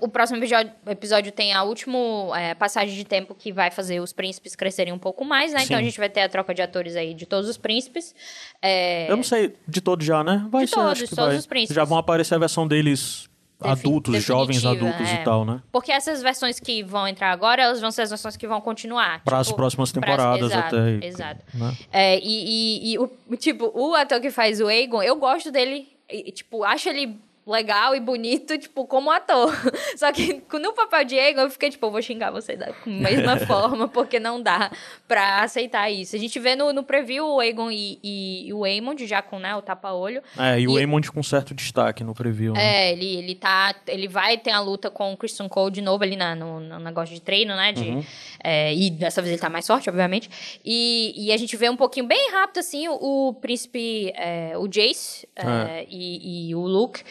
o 0.01 0.09
próximo 0.09 0.39
episódio, 0.87 1.33
tem 1.33 1.53
a 1.53 1.63
última 1.63 1.99
é, 2.39 2.55
passagem 2.55 2.95
de 2.95 3.05
tempo 3.05 3.35
que 3.35 3.53
vai 3.53 3.71
fazer 3.71 4.01
os 4.01 4.13
príncipes 4.13 4.55
crescerem 4.55 4.93
um 4.93 4.99
pouco 4.99 5.25
mais, 5.25 5.53
né? 5.53 5.61
Então 5.63 5.77
Sim. 5.77 5.83
a 5.83 5.85
gente 5.85 5.99
vai 5.99 6.09
ter 6.09 6.21
a 6.23 6.29
troca 6.29 6.55
de 6.55 6.63
atores 6.63 6.97
aí 6.97 7.15
de 7.15 7.27
todos 7.27 7.49
os 7.49 7.57
príncipes. 7.57 8.15
É, 8.63 9.11
Eu 9.11 9.17
não 9.17 9.23
sei 9.25 9.55
de 9.67 9.81
todos 9.81 10.05
já, 10.07 10.23
né? 10.23 10.47
Vai 10.51 10.65
De 10.65 10.71
ser, 10.71 10.77
todos, 10.77 10.93
acho 10.93 11.03
que 11.05 11.09
todos 11.17 11.27
vai. 11.31 11.37
os 11.37 11.47
príncipes. 11.47 11.75
Já 11.77 11.85
vão 11.85 11.99
aparecer 11.99 12.35
a 12.35 12.39
versão 12.39 12.67
deles 12.67 13.29
adultos, 13.63 14.23
jovens 14.23 14.63
definitiva, 14.63 14.89
adultos 14.89 15.11
é. 15.11 15.21
e 15.21 15.25
tal, 15.25 15.45
né? 15.45 15.61
Porque 15.71 15.93
essas 15.93 16.23
versões 16.23 16.59
que 16.59 16.83
vão 16.83 17.07
entrar 17.07 17.31
agora, 17.31 17.63
elas 17.63 17.81
vão 17.81 17.91
ser 17.91 18.03
as 18.03 18.09
versões 18.11 18.37
que 18.37 18.47
vão 18.47 18.61
continuar. 18.61 19.23
Para 19.23 19.39
as 19.39 19.49
tipo, 19.49 19.57
próximas 19.57 19.93
pras- 19.93 20.05
temporadas 20.07 20.51
exato, 20.51 20.77
até. 20.77 21.07
Exato. 21.07 21.45
né? 21.55 21.77
É, 21.93 22.19
e, 22.19 22.23
e- 22.23 22.93
e 22.95 22.99
o, 22.99 23.11
tipo, 23.37 23.71
o 23.75 23.95
ator 23.95 24.19
que 24.21 24.31
faz 24.31 24.61
o 24.61 24.67
Aegon, 24.67 25.03
eu 25.03 25.17
gosto 25.17 25.51
dele, 25.51 25.89
e, 26.11 26.33
tipo, 26.33 26.65
acho 26.65 26.89
ele 26.89 27.19
legal 27.51 27.95
e 27.95 28.01
bonito, 28.01 28.57
tipo, 28.57 28.87
como 28.87 29.11
ator. 29.11 29.53
Só 29.97 30.11
que 30.13 30.43
no 30.53 30.73
papel 30.73 31.05
de 31.05 31.19
Aegon, 31.19 31.43
eu 31.43 31.51
fiquei, 31.51 31.71
tipo, 31.71 31.87
eu 31.87 31.91
vou 31.91 32.01
xingar 32.03 32.31
você 32.31 32.57
da 32.57 32.73
mesma 32.87 33.37
forma, 33.47 33.89
porque 33.89 34.19
não 34.21 34.41
dá 34.41 34.71
pra 35.09 35.43
aceitar 35.43 35.91
isso. 35.91 36.15
A 36.15 36.19
gente 36.19 36.39
vê 36.39 36.55
no, 36.57 36.73
no 36.73 36.83
preview 36.83 37.27
o 37.27 37.41
Aegon 37.41 37.71
e, 37.71 37.99
e- 38.03 38.47
e 38.49 38.53
o 38.53 38.65
Aemond, 38.65 39.07
já 39.07 39.21
com, 39.23 39.39
né, 39.39 39.55
o 39.57 39.63
tapa-olho. 39.63 40.23
É, 40.39 40.61
e 40.61 40.69
o 40.69 40.77
E- 40.79 40.81
Aemond 40.81 41.11
com 41.11 41.23
certo 41.23 41.53
destaque 41.55 42.05
no 42.05 42.15
preview, 42.15 42.53
né? 42.55 42.89
É, 42.89 42.93
ele, 42.93 43.17
ele 43.17 43.35
tá. 43.35 43.75
Ele 43.87 44.07
vai 44.09 44.39
ter 44.39 44.51
a 44.51 44.61
luta 44.61 44.91
com 44.91 45.13
o 45.13 45.17
Christian 45.17 45.49
Cole 45.49 45.73
de 45.73 45.83
novo 45.83 46.03
ali 46.05 46.17
na, 46.17 46.35
no, 46.35 46.61
no 46.61 46.79
negócio 46.79 47.15
de 47.15 47.21
treino, 47.21 47.55
né? 47.57 47.73
De, 47.73 47.81
Uhum. 47.91 48.05
é, 48.45 48.73
e 48.75 48.91
dessa 48.91 49.21
vez 49.21 49.33
ele 49.33 49.41
tá 49.41 49.49
mais 49.51 49.67
forte, 49.67 49.89
obviamente. 49.89 50.31
E, 50.65 51.13
e 51.17 51.33
a 51.33 51.37
gente 51.37 51.57
vê 51.57 51.69
um 51.69 51.77
pouquinho, 51.77 52.07
bem 52.07 52.31
rápido, 52.31 52.59
assim, 52.59 52.87
o, 52.89 53.29
o 53.29 53.35
príncipe, 53.35 54.13
é, 54.15 54.53
o 54.57 54.69
Jace 54.69 55.29
é, 55.35 55.87
e, 55.91 56.49
e 56.51 56.55
o 56.55 56.61
Luke. 56.61 57.03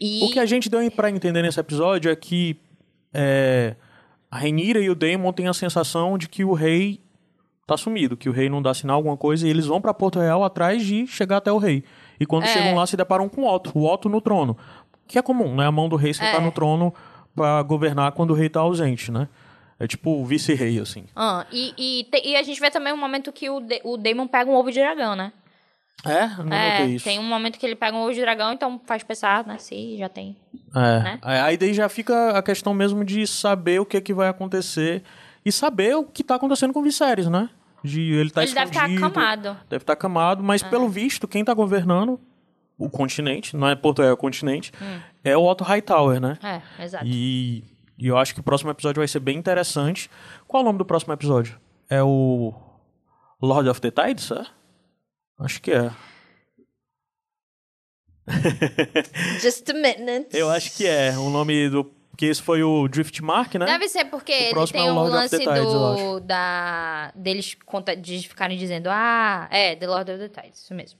E, 0.00 0.24
O 0.24 0.30
que 0.30 0.38
a 0.38 0.46
gente 0.46 0.68
deu 0.68 0.88
pra 0.90 1.10
entender 1.10 1.42
nesse 1.42 1.58
episódio 1.58 2.10
é 2.10 2.16
que 2.16 2.56
é, 3.12 3.74
a 4.30 4.38
Renira 4.38 4.80
e 4.80 4.88
o 4.90 4.94
Daemon 4.94 5.32
têm 5.32 5.48
a 5.48 5.52
sensação 5.54 6.16
de 6.18 6.28
que 6.28 6.44
o 6.44 6.52
rei 6.52 7.00
tá 7.66 7.76
sumido, 7.76 8.16
que 8.16 8.28
o 8.28 8.32
rei 8.32 8.48
não 8.48 8.62
dá 8.62 8.72
sinal 8.72 8.96
alguma 8.96 9.16
coisa 9.16 9.46
e 9.46 9.50
eles 9.50 9.66
vão 9.66 9.80
pra 9.80 9.92
Porto 9.92 10.18
Real 10.18 10.42
atrás 10.44 10.84
de 10.84 11.06
chegar 11.06 11.38
até 11.38 11.52
o 11.52 11.58
rei. 11.58 11.84
E 12.18 12.24
quando 12.24 12.44
É. 12.44 12.46
chegam 12.48 12.74
lá 12.74 12.86
se 12.86 12.96
deparam 12.96 13.28
com 13.28 13.42
o 13.42 13.46
Otto, 13.54 13.72
o 13.78 13.84
Otto 13.92 14.08
no 14.08 14.20
trono. 14.20 14.56
Que 15.06 15.18
é 15.18 15.22
comum, 15.22 15.54
né? 15.54 15.66
A 15.66 15.72
mão 15.72 15.88
do 15.88 15.96
rei 15.96 16.12
sentar 16.14 16.40
É. 16.40 16.44
no 16.44 16.50
trono 16.52 16.94
pra 17.34 17.62
governar 17.62 18.12
quando 18.12 18.30
o 18.30 18.34
rei 18.34 18.48
tá 18.48 18.60
ausente, 18.60 19.10
né? 19.10 19.28
É 19.80 19.86
tipo 19.86 20.10
o 20.10 20.24
vice-rei, 20.24 20.78
assim. 20.80 21.04
Ah, 21.14 21.46
e, 21.52 21.72
e, 21.78 22.04
te- 22.10 22.22
e 22.28 22.36
a 22.36 22.42
gente 22.42 22.58
vê 22.60 22.70
também 22.70 22.92
um 22.92 22.96
momento 22.96 23.30
que 23.32 23.48
o, 23.48 23.60
De- 23.60 23.80
o 23.84 23.96
Daemon 23.96 24.26
pega 24.26 24.50
um 24.50 24.54
ovo 24.54 24.70
de 24.72 24.80
dragão, 24.80 25.14
né? 25.14 25.32
É? 26.04 26.28
Não 26.42 26.52
é, 26.56 26.78
notei 26.78 26.94
isso. 26.94 27.04
tem 27.04 27.18
um 27.18 27.24
momento 27.24 27.58
que 27.58 27.66
ele 27.66 27.74
pega 27.74 27.96
um 27.96 28.00
ovo 28.02 28.14
de 28.14 28.20
dragão, 28.20 28.52
então 28.52 28.80
faz 28.86 29.02
pensar, 29.02 29.44
né? 29.44 29.58
Se 29.58 29.96
já 29.96 30.08
tem. 30.08 30.36
É. 30.74 31.02
né? 31.02 31.18
Aí 31.22 31.56
daí 31.56 31.74
já 31.74 31.88
fica 31.88 32.30
a 32.30 32.42
questão 32.42 32.72
mesmo 32.72 33.04
de 33.04 33.26
saber 33.26 33.80
o 33.80 33.86
que, 33.86 33.96
é 33.96 34.00
que 34.00 34.14
vai 34.14 34.28
acontecer 34.28 35.02
e 35.44 35.50
saber 35.50 35.96
o 35.96 36.04
que 36.04 36.22
tá 36.22 36.36
acontecendo 36.36 36.72
com 36.72 36.80
o 36.80 36.82
Viserys, 36.82 37.26
né? 37.26 37.50
De 37.82 38.12
ele 38.12 38.30
tá 38.30 38.42
ele 38.42 38.52
deve 38.52 38.70
estar 38.70 38.84
acamado. 38.84 39.56
Deve 39.68 39.82
estar 39.82 39.92
acamado, 39.92 40.42
mas 40.42 40.62
pelo 40.62 40.88
visto, 40.88 41.26
quem 41.26 41.44
tá 41.44 41.54
governando 41.54 42.20
o 42.76 42.88
continente, 42.88 43.56
não 43.56 43.68
é 43.68 43.74
Porto 43.74 44.02
é 44.02 44.12
o 44.12 44.16
continente, 44.16 44.72
é 45.24 45.36
o 45.36 45.44
Otto 45.44 45.64
Hightower, 45.64 46.20
né? 46.20 46.38
É, 46.42 46.84
exato. 46.84 47.04
E 47.06 47.64
E 47.98 48.06
eu 48.06 48.16
acho 48.16 48.32
que 48.32 48.40
o 48.40 48.42
próximo 48.42 48.70
episódio 48.70 49.00
vai 49.00 49.08
ser 49.08 49.18
bem 49.18 49.36
interessante. 49.36 50.08
Qual 50.46 50.60
é 50.60 50.62
o 50.62 50.66
nome 50.66 50.78
do 50.78 50.84
próximo 50.84 51.12
episódio? 51.12 51.58
É 51.90 52.00
o 52.02 52.54
Lord 53.42 53.68
of 53.68 53.80
the 53.80 53.90
Tides, 53.90 54.30
é? 54.30 54.46
Acho 55.38 55.62
que 55.62 55.70
é. 55.70 55.90
Just 59.40 59.68
a 59.70 59.74
minute. 59.74 60.36
Eu 60.36 60.50
acho 60.50 60.76
que 60.76 60.86
é. 60.86 61.16
O 61.16 61.30
nome 61.30 61.68
do. 61.68 61.90
Que 62.16 62.26
esse 62.26 62.42
foi 62.42 62.64
o 62.64 62.88
Drift 62.88 63.22
Mark, 63.22 63.54
né? 63.54 63.64
Deve 63.64 63.88
ser 63.88 64.06
porque 64.06 64.32
ele 64.32 64.50
próximo 64.50 64.80
tem 64.80 64.88
é 64.88 64.92
o 64.92 64.94
um 64.96 65.02
lance 65.04 65.38
Tides, 65.38 65.62
do, 65.62 66.18
da, 66.18 67.12
deles 67.14 67.56
conta, 67.64 67.94
de 67.94 68.28
ficarem 68.28 68.58
dizendo, 68.58 68.88
ah, 68.90 69.46
é, 69.52 69.76
The 69.76 69.86
Lord 69.86 70.10
of 70.10 70.18
the 70.18 70.28
Tides, 70.28 70.60
isso 70.60 70.74
mesmo. 70.74 70.98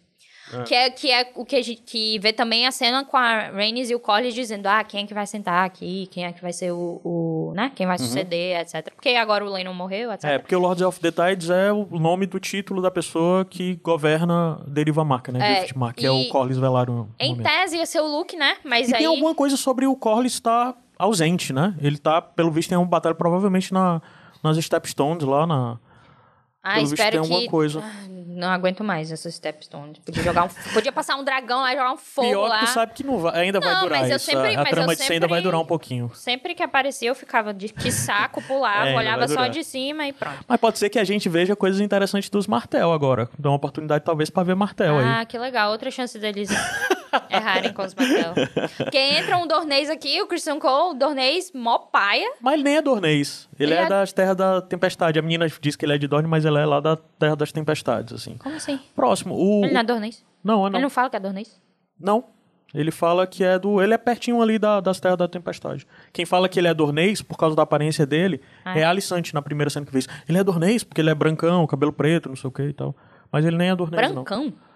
Que, 0.65 0.75
é, 0.75 0.91
que 0.91 1.11
é 1.11 1.31
o 1.35 1.45
que 1.45 1.57
a 1.57 1.63
gente 1.63 1.83
que 1.83 2.19
vê 2.19 2.33
também 2.33 2.67
a 2.67 2.71
cena 2.71 3.05
com 3.05 3.17
a 3.17 3.51
Rhaenys 3.51 3.91
e 3.91 3.95
o 3.95 4.01
Corlys 4.01 4.35
dizendo, 4.35 4.67
ah, 4.67 4.83
quem 4.85 5.05
é 5.05 5.07
que 5.07 5.15
vai 5.15 5.27
sentar 5.27 5.65
aqui, 5.65 6.09
quem 6.11 6.25
é 6.25 6.33
que 6.33 6.41
vai 6.41 6.53
ser 6.53 6.73
o, 6.73 7.01
o 7.05 7.53
né, 7.55 7.73
quem 7.75 7.87
vai 7.87 7.99
suceder, 7.99 8.61
etc. 8.61 8.93
Porque 8.95 9.11
agora 9.11 9.45
o 9.45 9.53
Lennon 9.53 9.75
morreu, 9.75 10.13
etc. 10.13 10.25
Uhum. 10.25 10.31
É, 10.31 10.39
porque 10.39 10.57
o 10.57 10.59
Lord 10.59 10.83
of 10.85 11.01
the 11.01 11.11
Tides 11.11 11.51
é 11.51 11.73
o 11.73 11.99
nome 11.99 12.27
do 12.27 12.39
título 12.39 12.81
da 12.81 12.91
pessoa 12.91 13.45
que 13.45 13.77
governa 13.77 14.61
Deriva 14.67 15.05
Marca, 15.05 15.33
né? 15.33 15.39
É, 15.39 15.59
Drift 15.59 15.79
Mark, 15.79 15.97
que 15.97 16.07
é 16.07 16.11
o 16.11 16.29
Corlys 16.29 16.59
Velaryon. 16.59 17.07
Em 17.19 17.31
momento. 17.31 17.47
tese 17.47 17.77
ia 17.77 17.87
ser 17.87 18.01
o 18.01 18.07
Luke, 18.07 18.37
né? 18.37 18.57
Mas 18.65 18.89
E 18.89 18.95
aí... 18.95 18.99
tem 18.99 19.07
alguma 19.07 19.35
coisa 19.35 19.57
sobre 19.57 19.87
o 19.87 19.97
Corlys 19.97 20.33
estar 20.33 20.75
ausente, 20.99 21.53
né? 21.53 21.75
Ele 21.81 21.97
tá, 21.97 22.21
pelo 22.21 22.51
visto, 22.51 22.73
em 22.73 22.77
uma 22.77 22.87
batalha 22.87 23.15
provavelmente 23.15 23.73
na, 23.73 24.03
nas 24.43 24.57
Stepstones 24.57 25.25
lá 25.25 25.47
na. 25.47 25.79
Ah, 26.63 26.81
visto 26.81 26.95
espero 26.95 27.23
tem 27.23 27.41
que... 27.43 27.49
coisa. 27.49 27.81
Ah, 27.83 28.05
Não 28.09 28.49
aguento 28.49 28.83
mais 28.85 29.11
essas 29.13 29.35
Stepstones. 29.35 29.99
Podia 29.99 30.23
jogar 30.23 30.45
um... 30.45 30.49
Podia 30.75 30.93
passar 30.93 31.17
um 31.17 31.25
dragão 31.25 31.61
lá 31.61 31.71
jogar 31.71 31.93
um 31.93 31.97
fogo 31.97 32.29
Pior 32.29 32.49
lá. 32.49 32.59
que 32.61 32.67
tu 32.67 32.71
sabe 32.73 32.93
que 32.95 33.05
não 33.05 33.19
vai, 33.19 33.41
ainda 33.43 33.61
vai 33.61 33.75
Não, 33.75 33.83
durar 33.83 34.01
mas 34.01 34.11
eu 34.11 34.17
isso. 34.17 34.27
sempre- 34.27 34.49
a 34.49 34.53
a 34.53 34.57
mas 34.57 34.67
eu 34.67 34.71
trama 34.73 34.97
de 34.97 35.03
100 35.03 35.15
ainda 35.15 35.27
vai 35.29 35.39
sempre- 35.39 35.43
durar 35.51 35.61
um 35.61 35.65
pouquinho. 35.67 36.11
Sempre 36.15 36.55
que 36.55 36.63
aparecia, 36.63 37.09
eu 37.09 37.15
ficava 37.15 37.55
de 37.55 37.69
que 37.69 37.91
saco, 37.93 38.43
pulava, 38.43 38.89
É, 38.91 38.97
olhava 38.97 39.27
vai 39.27 39.29
só 39.37 39.47
de 39.47 39.63
cima 39.65 40.07
e 40.07 40.13
pronto. 40.13 40.39
Mas 40.47 40.61
pode 40.61 40.79
ser 40.79 40.89
que 40.91 40.99
a 40.99 41.05
gente 41.05 41.29
veja 41.29 41.55
coisas 41.57 41.81
interessantes 41.81 42.29
dos 42.29 42.47
Martel 42.47 42.93
agora. 42.93 43.29
Dá 43.39 43.49
uma 43.51 43.57
oportunidade, 43.57 44.05
talvez, 44.05 44.29
pra 44.29 44.43
ver 44.43 44.55
Martel 44.57 44.99
aí. 44.99 45.05
Ah, 45.05 45.25
que 45.25 45.39
legal. 45.39 45.71
Outra 45.71 45.91
chance 45.91 46.19
deles 46.19 46.49
errarem 47.31 47.73
com 47.73 47.83
os 47.83 47.95
Martel. 47.95 48.35
Porque 48.77 48.99
entra 48.99 49.37
um 49.37 49.47
Dornês 49.47 49.89
aqui, 49.91 50.21
o 50.23 50.27
Christian 50.27 50.59
Cole, 50.59 50.99
Dornês, 50.99 51.51
mó 51.55 51.79
paia. 51.79 52.33
Mas 52.41 52.55
ele 52.55 52.63
nem 52.65 52.77
é 52.77 52.83
Dornês. 52.83 53.49
Ele, 53.59 53.73
Ele 53.73 53.81
é, 53.81 53.85
é- 53.85 53.89
das 53.89 54.13
terras 54.13 54.37
da 54.37 54.61
tempestade. 54.63 55.19
A 55.19 55.23
menina 55.23 55.47
diz 55.61 55.77
que 55.77 55.85
ele 55.85 55.95
é 55.95 55.99
de 55.99 56.07
Dorne, 56.09 56.29
mas 56.29 56.45
ele 56.45 56.59
é 56.59 56.65
lá 56.67 56.81
da 56.81 56.97
terra 56.97 57.37
das 57.37 57.53
tempestades, 57.53 58.13
assim. 58.13 58.37
Como 58.39 58.57
assim? 58.57 58.79
Próximo. 58.95 59.35
O... 59.35 59.65
Ele 59.65 59.73
não 59.75 59.81
é 59.81 59.85
Dornês? 59.85 60.25
Não, 60.43 60.65
é 60.65 60.69
Ele 60.69 60.75
não. 60.75 60.81
não 60.83 60.91
fala 60.91 61.11
que 61.11 61.17
é 61.17 61.21
Dornês? 61.21 61.61
Não. 62.01 62.25
Ele 62.75 62.91
fala 62.91 63.27
que 63.27 63.43
é 63.43 63.59
do. 63.59 63.81
Ele 63.81 63.95
é 63.95 63.99
pertinho 63.99 64.43
ali 64.43 64.59
da, 64.59 64.79
das 64.81 65.01
terras 65.01 65.17
da 65.17 65.27
tempestade. 65.27 65.87
Quem 66.13 66.27
fala 66.27 66.51
que 66.51 66.61
ele 66.61 66.69
é 66.69 66.75
dornês, 66.75 67.23
por 67.23 67.39
causa 67.39 67.57
da 67.57 67.63
aparência 67.63 68.05
dele, 68.05 68.43
Ah. 68.63 68.79
é 68.79 68.85
a 68.85 68.91
Alicante 68.91 69.33
na 69.33 69.41
primeira 69.41 69.71
cena 69.71 69.87
que 69.87 69.91
fez. 69.93 70.07
Ele 70.29 70.37
é 70.37 70.45
dornês 70.45 70.85
porque 70.85 71.01
ele 71.01 71.09
é 71.09 71.15
brancão, 71.15 71.67
cabelo 71.67 71.95
preto, 71.95 72.29
não 72.29 72.37
sei 72.37 72.49
o 72.49 72.51
que 72.53 72.63
e 72.65 72.73
tal. 72.75 72.95
Mas 73.33 73.47
ele 73.47 73.57
nem 73.57 73.71
é 73.71 73.75
dornês, 73.75 74.09
não. 74.09 74.23
Brancão? 74.23 74.49
É 74.49 74.68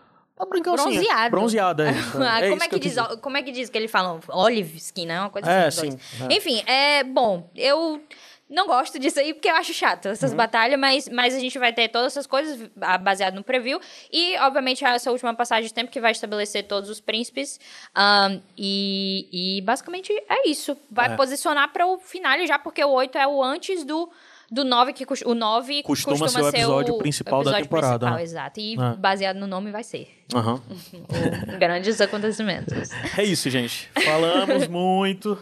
brancão, 0.46 0.76
sim. 0.76 0.84
Bronzeado. 0.84 1.30
Bronzeado, 1.30 1.82
é 1.82 1.90
isso. 1.92 2.18
Ah, 2.22 2.40
É 2.40 2.50
como, 2.50 2.62
é 2.62 2.68
que 2.68 2.74
eu 2.74 2.78
diz, 2.78 2.94
como 3.20 3.36
é 3.36 3.42
que 3.42 3.52
diz 3.52 3.68
que 3.70 3.78
ele 3.78 3.88
fala? 3.88 4.20
Olive 4.28 4.76
skin, 4.78 5.06
né? 5.06 5.20
Uma 5.20 5.30
coisa 5.30 5.50
É, 5.50 5.66
assim. 5.66 5.90
sim, 5.92 5.98
é. 6.28 6.34
Enfim, 6.34 6.62
é 6.66 7.04
bom. 7.04 7.48
Eu 7.56 8.02
não 8.50 8.66
gosto 8.66 8.98
disso 8.98 9.18
aí 9.18 9.32
porque 9.32 9.48
eu 9.48 9.54
acho 9.56 9.72
chato 9.72 10.08
essas 10.08 10.30
Uhum. 10.32 10.36
batalhas, 10.36 10.78
mas, 10.78 11.08
mas 11.08 11.34
a 11.34 11.38
gente 11.38 11.58
vai 11.58 11.72
ter 11.72 11.88
todas 11.88 12.12
essas 12.12 12.26
coisas 12.26 12.68
ah, 12.82 12.98
baseado 12.98 13.34
no 13.34 13.42
preview. 13.42 13.80
E, 14.12 14.36
obviamente, 14.40 14.84
essa 14.84 15.10
última 15.10 15.32
passagem 15.34 15.66
de 15.68 15.72
tempo 15.72 15.90
que 15.90 16.00
vai 16.00 16.12
estabelecer 16.12 16.64
todos 16.64 16.90
os 16.90 17.00
príncipes. 17.00 17.58
Ahn, 17.94 18.40
e, 18.58 19.56
e 19.58 19.60
basicamente 19.62 20.12
é 20.28 20.48
isso. 20.48 20.76
Vai 20.90 21.12
É. 21.12 21.16
posicionar 21.16 21.72
para 21.72 21.86
o 21.86 21.98
final 21.98 22.46
já, 22.46 22.58
porque 22.58 22.84
o 22.84 22.90
8 22.90 23.16
é 23.16 23.26
o 23.26 23.42
antes 23.42 23.84
do. 23.84 24.10
Do 24.52 24.64
9, 24.64 24.92
que 24.92 25.06
o 25.24 25.34
9 25.34 25.82
Costuma 25.82 26.18
costuma, 26.18 26.28
ser 26.28 26.42
o 26.42 26.48
episódio 26.48 26.94
o 26.94 26.98
principal 26.98 27.42
da 27.42 27.50
episódio 27.52 27.64
temporada, 27.64 27.98
principal, 27.98 28.16
né? 28.16 28.22
exato. 28.22 28.60
E 28.60 28.74
É. 28.74 28.96
baseado 28.96 29.36
no 29.38 29.46
nome 29.46 29.70
vai 29.70 29.82
ser. 29.82 30.08
O 30.34 31.58
grandes 31.58 32.00
acontecimentos. 32.00 32.90
É 33.16 33.24
isso, 33.24 33.48
gente. 33.50 33.90
Falamos 34.04 34.68
muito. 34.68 35.38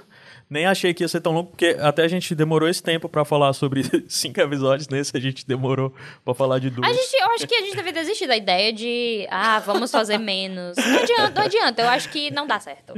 Nem 0.48 0.66
achei 0.66 0.92
que 0.92 1.04
ia 1.04 1.08
ser 1.08 1.20
tão 1.20 1.32
longo, 1.32 1.50
porque 1.50 1.76
até 1.80 2.02
a 2.02 2.08
gente 2.08 2.34
demorou 2.34 2.68
esse 2.68 2.82
tempo 2.82 3.08
pra 3.08 3.24
falar 3.24 3.52
sobre 3.52 3.82
cinco 4.08 4.40
episódios. 4.40 4.88
Nesse 4.88 5.16
a 5.16 5.20
gente 5.20 5.46
demorou 5.46 5.94
pra 6.24 6.34
falar 6.34 6.58
de 6.58 6.70
duas. 6.70 6.88
A 6.88 6.92
gente, 6.92 7.14
eu 7.20 7.30
acho 7.30 7.46
que 7.46 7.54
a 7.54 7.60
gente 7.60 7.76
deve 7.76 7.92
desistir 7.92 8.26
da 8.26 8.36
ideia 8.36 8.72
de, 8.72 9.28
ah, 9.30 9.60
vamos 9.60 9.92
fazer 9.92 10.18
menos. 10.18 10.76
Não 10.76 10.98
adianta, 10.98 11.32
não 11.36 11.42
adianta. 11.46 11.82
Eu 11.82 11.88
acho 11.88 12.08
que 12.08 12.30
não 12.32 12.46
dá 12.48 12.58
certo. 12.58 12.94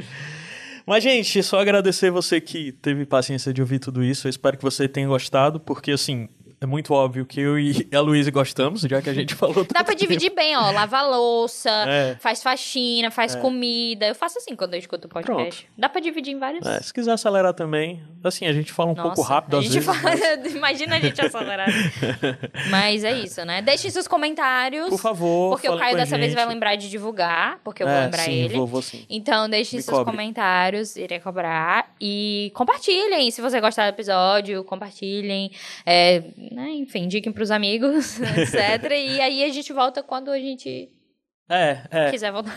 Mas, 0.86 1.02
gente, 1.02 1.42
só 1.42 1.60
agradecer 1.60 2.10
você 2.10 2.40
que 2.40 2.72
teve 2.72 3.06
paciência 3.06 3.52
de 3.52 3.60
ouvir 3.60 3.78
tudo 3.78 4.02
isso. 4.02 4.26
Eu 4.26 4.30
espero 4.30 4.56
que 4.56 4.62
você 4.62 4.88
tenha 4.88 5.06
gostado, 5.06 5.60
porque, 5.60 5.92
assim, 5.92 6.28
é 6.62 6.66
muito 6.66 6.94
óbvio 6.94 7.26
que 7.26 7.40
eu 7.40 7.58
e 7.58 7.86
a 7.94 8.00
Luísa 8.00 8.30
gostamos, 8.30 8.82
já 8.82 9.02
que 9.02 9.10
a 9.10 9.14
gente 9.14 9.34
falou 9.34 9.66
Dá 9.72 9.82
pra 9.84 9.94
dividir 9.94 10.30
bem, 10.34 10.56
ó. 10.56 10.70
Lava 10.70 11.02
louça, 11.02 11.70
É. 11.88 12.16
faz 12.20 12.42
faxina, 12.42 13.10
faz 13.10 13.34
comida. 13.34 14.06
Eu 14.06 14.14
faço 14.14 14.38
assim 14.38 14.54
quando 14.56 14.74
eu 14.74 14.78
escuto 14.78 15.06
o 15.06 15.10
podcast. 15.10 15.68
Dá 15.76 15.88
pra 15.88 16.00
dividir 16.00 16.32
em 16.34 16.38
vários. 16.38 16.62
tempo. 16.64 16.74
É, 16.76 16.80
se 16.80 16.92
quiser 16.94 17.12
acelerar 17.12 17.52
também, 17.54 18.02
assim, 18.24 18.46
a 18.46 18.52
gente 18.52 18.72
fala 18.72 18.90
um 18.90 18.94
pouco 18.94 19.18
Nossa, 19.18 19.28
rápido 19.34 19.56
a 19.56 19.58
às 19.60 19.64
gente 19.66 19.80
vezes. 19.80 19.86
fala- 19.86 20.16
mas- 20.16 20.52
Imagina 20.62 20.96
a 20.96 21.00
gente 21.00 21.20
acelerar. 21.20 21.68
Mas 22.70 23.04
é 23.04 23.12
isso, 23.18 23.44
né? 23.44 23.60
Deixem 23.62 23.90
seus 23.90 24.06
comentários. 24.08 24.88
Por 24.88 24.98
favor, 25.00 25.50
Porque 25.50 25.68
o 25.68 25.76
Caio 25.76 25.96
dessa 25.96 26.16
vez 26.16 26.30
gente. 26.30 26.36
vai 26.38 26.46
lembrar 26.46 26.76
de 26.76 26.88
divulgar, 26.88 27.58
porque 27.64 27.82
eu 27.82 27.86
vou 27.86 27.96
É, 27.96 28.04
lembrar 28.04 28.22
sim, 28.24 28.32
ele. 28.32 28.54
vou, 28.56 28.66
vou 28.66 28.82
sim. 28.82 29.04
Então, 29.10 29.48
deixem 29.48 29.78
Me 29.78 29.82
seus 29.82 29.98
cobre. 29.98 30.12
comentários, 30.12 30.96
irei 30.96 31.18
cobrar. 31.20 31.92
E 32.00 32.50
compartilhem, 32.54 33.30
se 33.30 33.40
você 33.40 33.60
gostar 33.60 33.90
do 33.90 33.94
episódio, 33.94 34.62
compartilhem. 34.64 35.50
É, 35.84 36.22
né, 36.52 36.70
enfim, 36.70 37.04
indiquem 37.04 37.32
pros 37.32 37.50
amigos, 37.50 38.20
etc. 38.36 38.90
e 38.92 39.20
aí 39.20 39.44
a 39.44 39.48
gente 39.50 39.72
volta 39.72 40.02
quando 40.02 40.30
a 40.30 40.38
gente 40.38 40.88
É, 41.48 41.78
é. 41.90 42.10
quiser 42.10 42.30
voltar. 42.32 42.56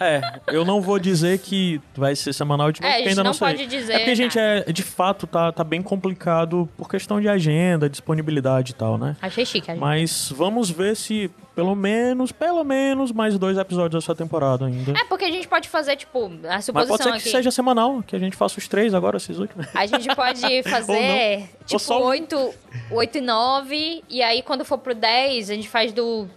É, 0.00 0.20
eu 0.48 0.64
não 0.64 0.80
vou 0.80 0.98
dizer 0.98 1.38
que 1.38 1.80
vai 1.94 2.16
ser 2.16 2.32
semanal 2.32 2.72
de 2.72 2.80
novo, 2.80 2.90
É, 2.92 2.96
porque 2.96 3.08
ainda 3.10 3.22
não, 3.22 3.28
não 3.28 3.34
sei. 3.34 3.46
pode 3.48 3.66
dizer 3.66 3.92
É 3.92 3.98
porque 3.98 4.10
a 4.10 4.14
gente 4.16 4.38
é, 4.38 4.64
de 4.72 4.82
fato, 4.82 5.26
tá, 5.26 5.52
tá 5.52 5.62
bem 5.62 5.80
complicado 5.82 6.68
por 6.76 6.88
questão 6.88 7.20
de 7.20 7.28
agenda, 7.28 7.88
disponibilidade 7.88 8.72
e 8.72 8.74
tal, 8.74 8.98
né? 8.98 9.16
Achei 9.22 9.44
chique, 9.46 9.70
a 9.70 9.74
gente. 9.74 9.80
Mas 9.80 10.32
vamos 10.34 10.70
ver 10.70 10.96
se 10.96 11.30
pelo 11.54 11.74
menos, 11.74 12.32
pelo 12.32 12.64
menos 12.64 13.12
mais 13.12 13.38
dois 13.38 13.58
episódios 13.58 14.02
dessa 14.02 14.14
temporada 14.14 14.66
ainda. 14.66 14.92
É, 14.92 15.04
porque 15.04 15.24
a 15.24 15.30
gente 15.30 15.46
pode 15.46 15.68
fazer, 15.68 15.96
tipo, 15.96 16.24
a 16.24 16.28
Mas 16.28 16.64
suposição 16.64 16.96
pode 16.96 17.02
ser 17.02 17.10
que 17.10 17.16
aqui. 17.18 17.28
seja 17.30 17.50
semanal, 17.50 18.02
que 18.02 18.16
a 18.16 18.18
gente 18.18 18.36
faça 18.36 18.58
os 18.58 18.66
três 18.68 18.94
agora, 18.94 19.16
esses 19.16 19.38
últimos. 19.38 19.66
A 19.74 19.86
gente 19.86 20.14
pode 20.14 20.62
fazer, 20.64 21.48
tipo. 21.66 21.94
8, 21.94 22.54
8 22.90 23.18
e 23.18 23.20
9, 23.20 24.04
e 24.08 24.22
aí 24.22 24.42
quando 24.42 24.64
for 24.64 24.78
pro 24.78 24.94
10, 24.94 25.50
a 25.50 25.54
gente 25.54 25.68
faz 25.68 25.92
do... 25.92 26.28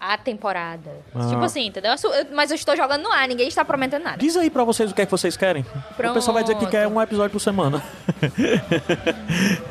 A 0.00 0.16
temporada. 0.16 0.90
Ah. 1.14 1.26
Tipo 1.28 1.42
assim, 1.42 1.66
entendeu? 1.66 1.92
Mas 2.32 2.50
eu 2.50 2.54
estou 2.54 2.76
jogando 2.76 3.02
no 3.02 3.12
ar, 3.12 3.26
ninguém 3.26 3.48
está 3.48 3.64
prometendo 3.64 4.04
nada. 4.04 4.16
Diz 4.18 4.36
aí 4.36 4.48
pra 4.48 4.62
vocês 4.64 4.90
o 4.90 4.94
que 4.94 5.02
é 5.02 5.04
que 5.04 5.10
vocês 5.10 5.36
querem. 5.36 5.64
O 5.98 6.12
pessoal 6.14 6.34
vai 6.34 6.42
dizer 6.44 6.54
que 6.54 6.60
Pronto. 6.60 6.70
quer 6.70 6.86
um 6.86 7.00
episódio 7.02 7.30
por 7.32 7.40
semana. 7.40 7.82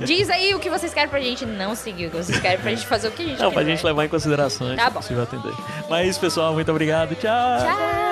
Diz 0.01 0.29
aí 0.29 0.53
o 0.53 0.59
que 0.59 0.69
vocês 0.69 0.93
querem 0.93 1.09
pra 1.09 1.19
gente 1.21 1.45
não 1.45 1.75
seguir, 1.75 2.07
o 2.07 2.11
que 2.11 2.17
vocês 2.17 2.39
querem 2.39 2.59
pra 2.59 2.71
gente 2.71 2.85
fazer 2.85 3.07
o 3.07 3.11
que 3.11 3.23
a 3.23 3.25
gente 3.25 3.41
Não, 3.41 3.51
pra 3.51 3.61
quiser. 3.61 3.75
gente 3.75 3.85
levar 3.85 4.05
em 4.05 4.09
consideração, 4.09 4.75
Tá 4.75 4.83
se 4.85 4.89
bom. 4.91 4.99
possível 4.99 5.23
atender. 5.23 5.53
Mas 5.89 5.99
é 5.99 6.05
isso, 6.09 6.19
pessoal. 6.19 6.53
Muito 6.53 6.69
obrigado. 6.69 7.15
Tchau. 7.15 7.59
Tchau! 7.59 8.07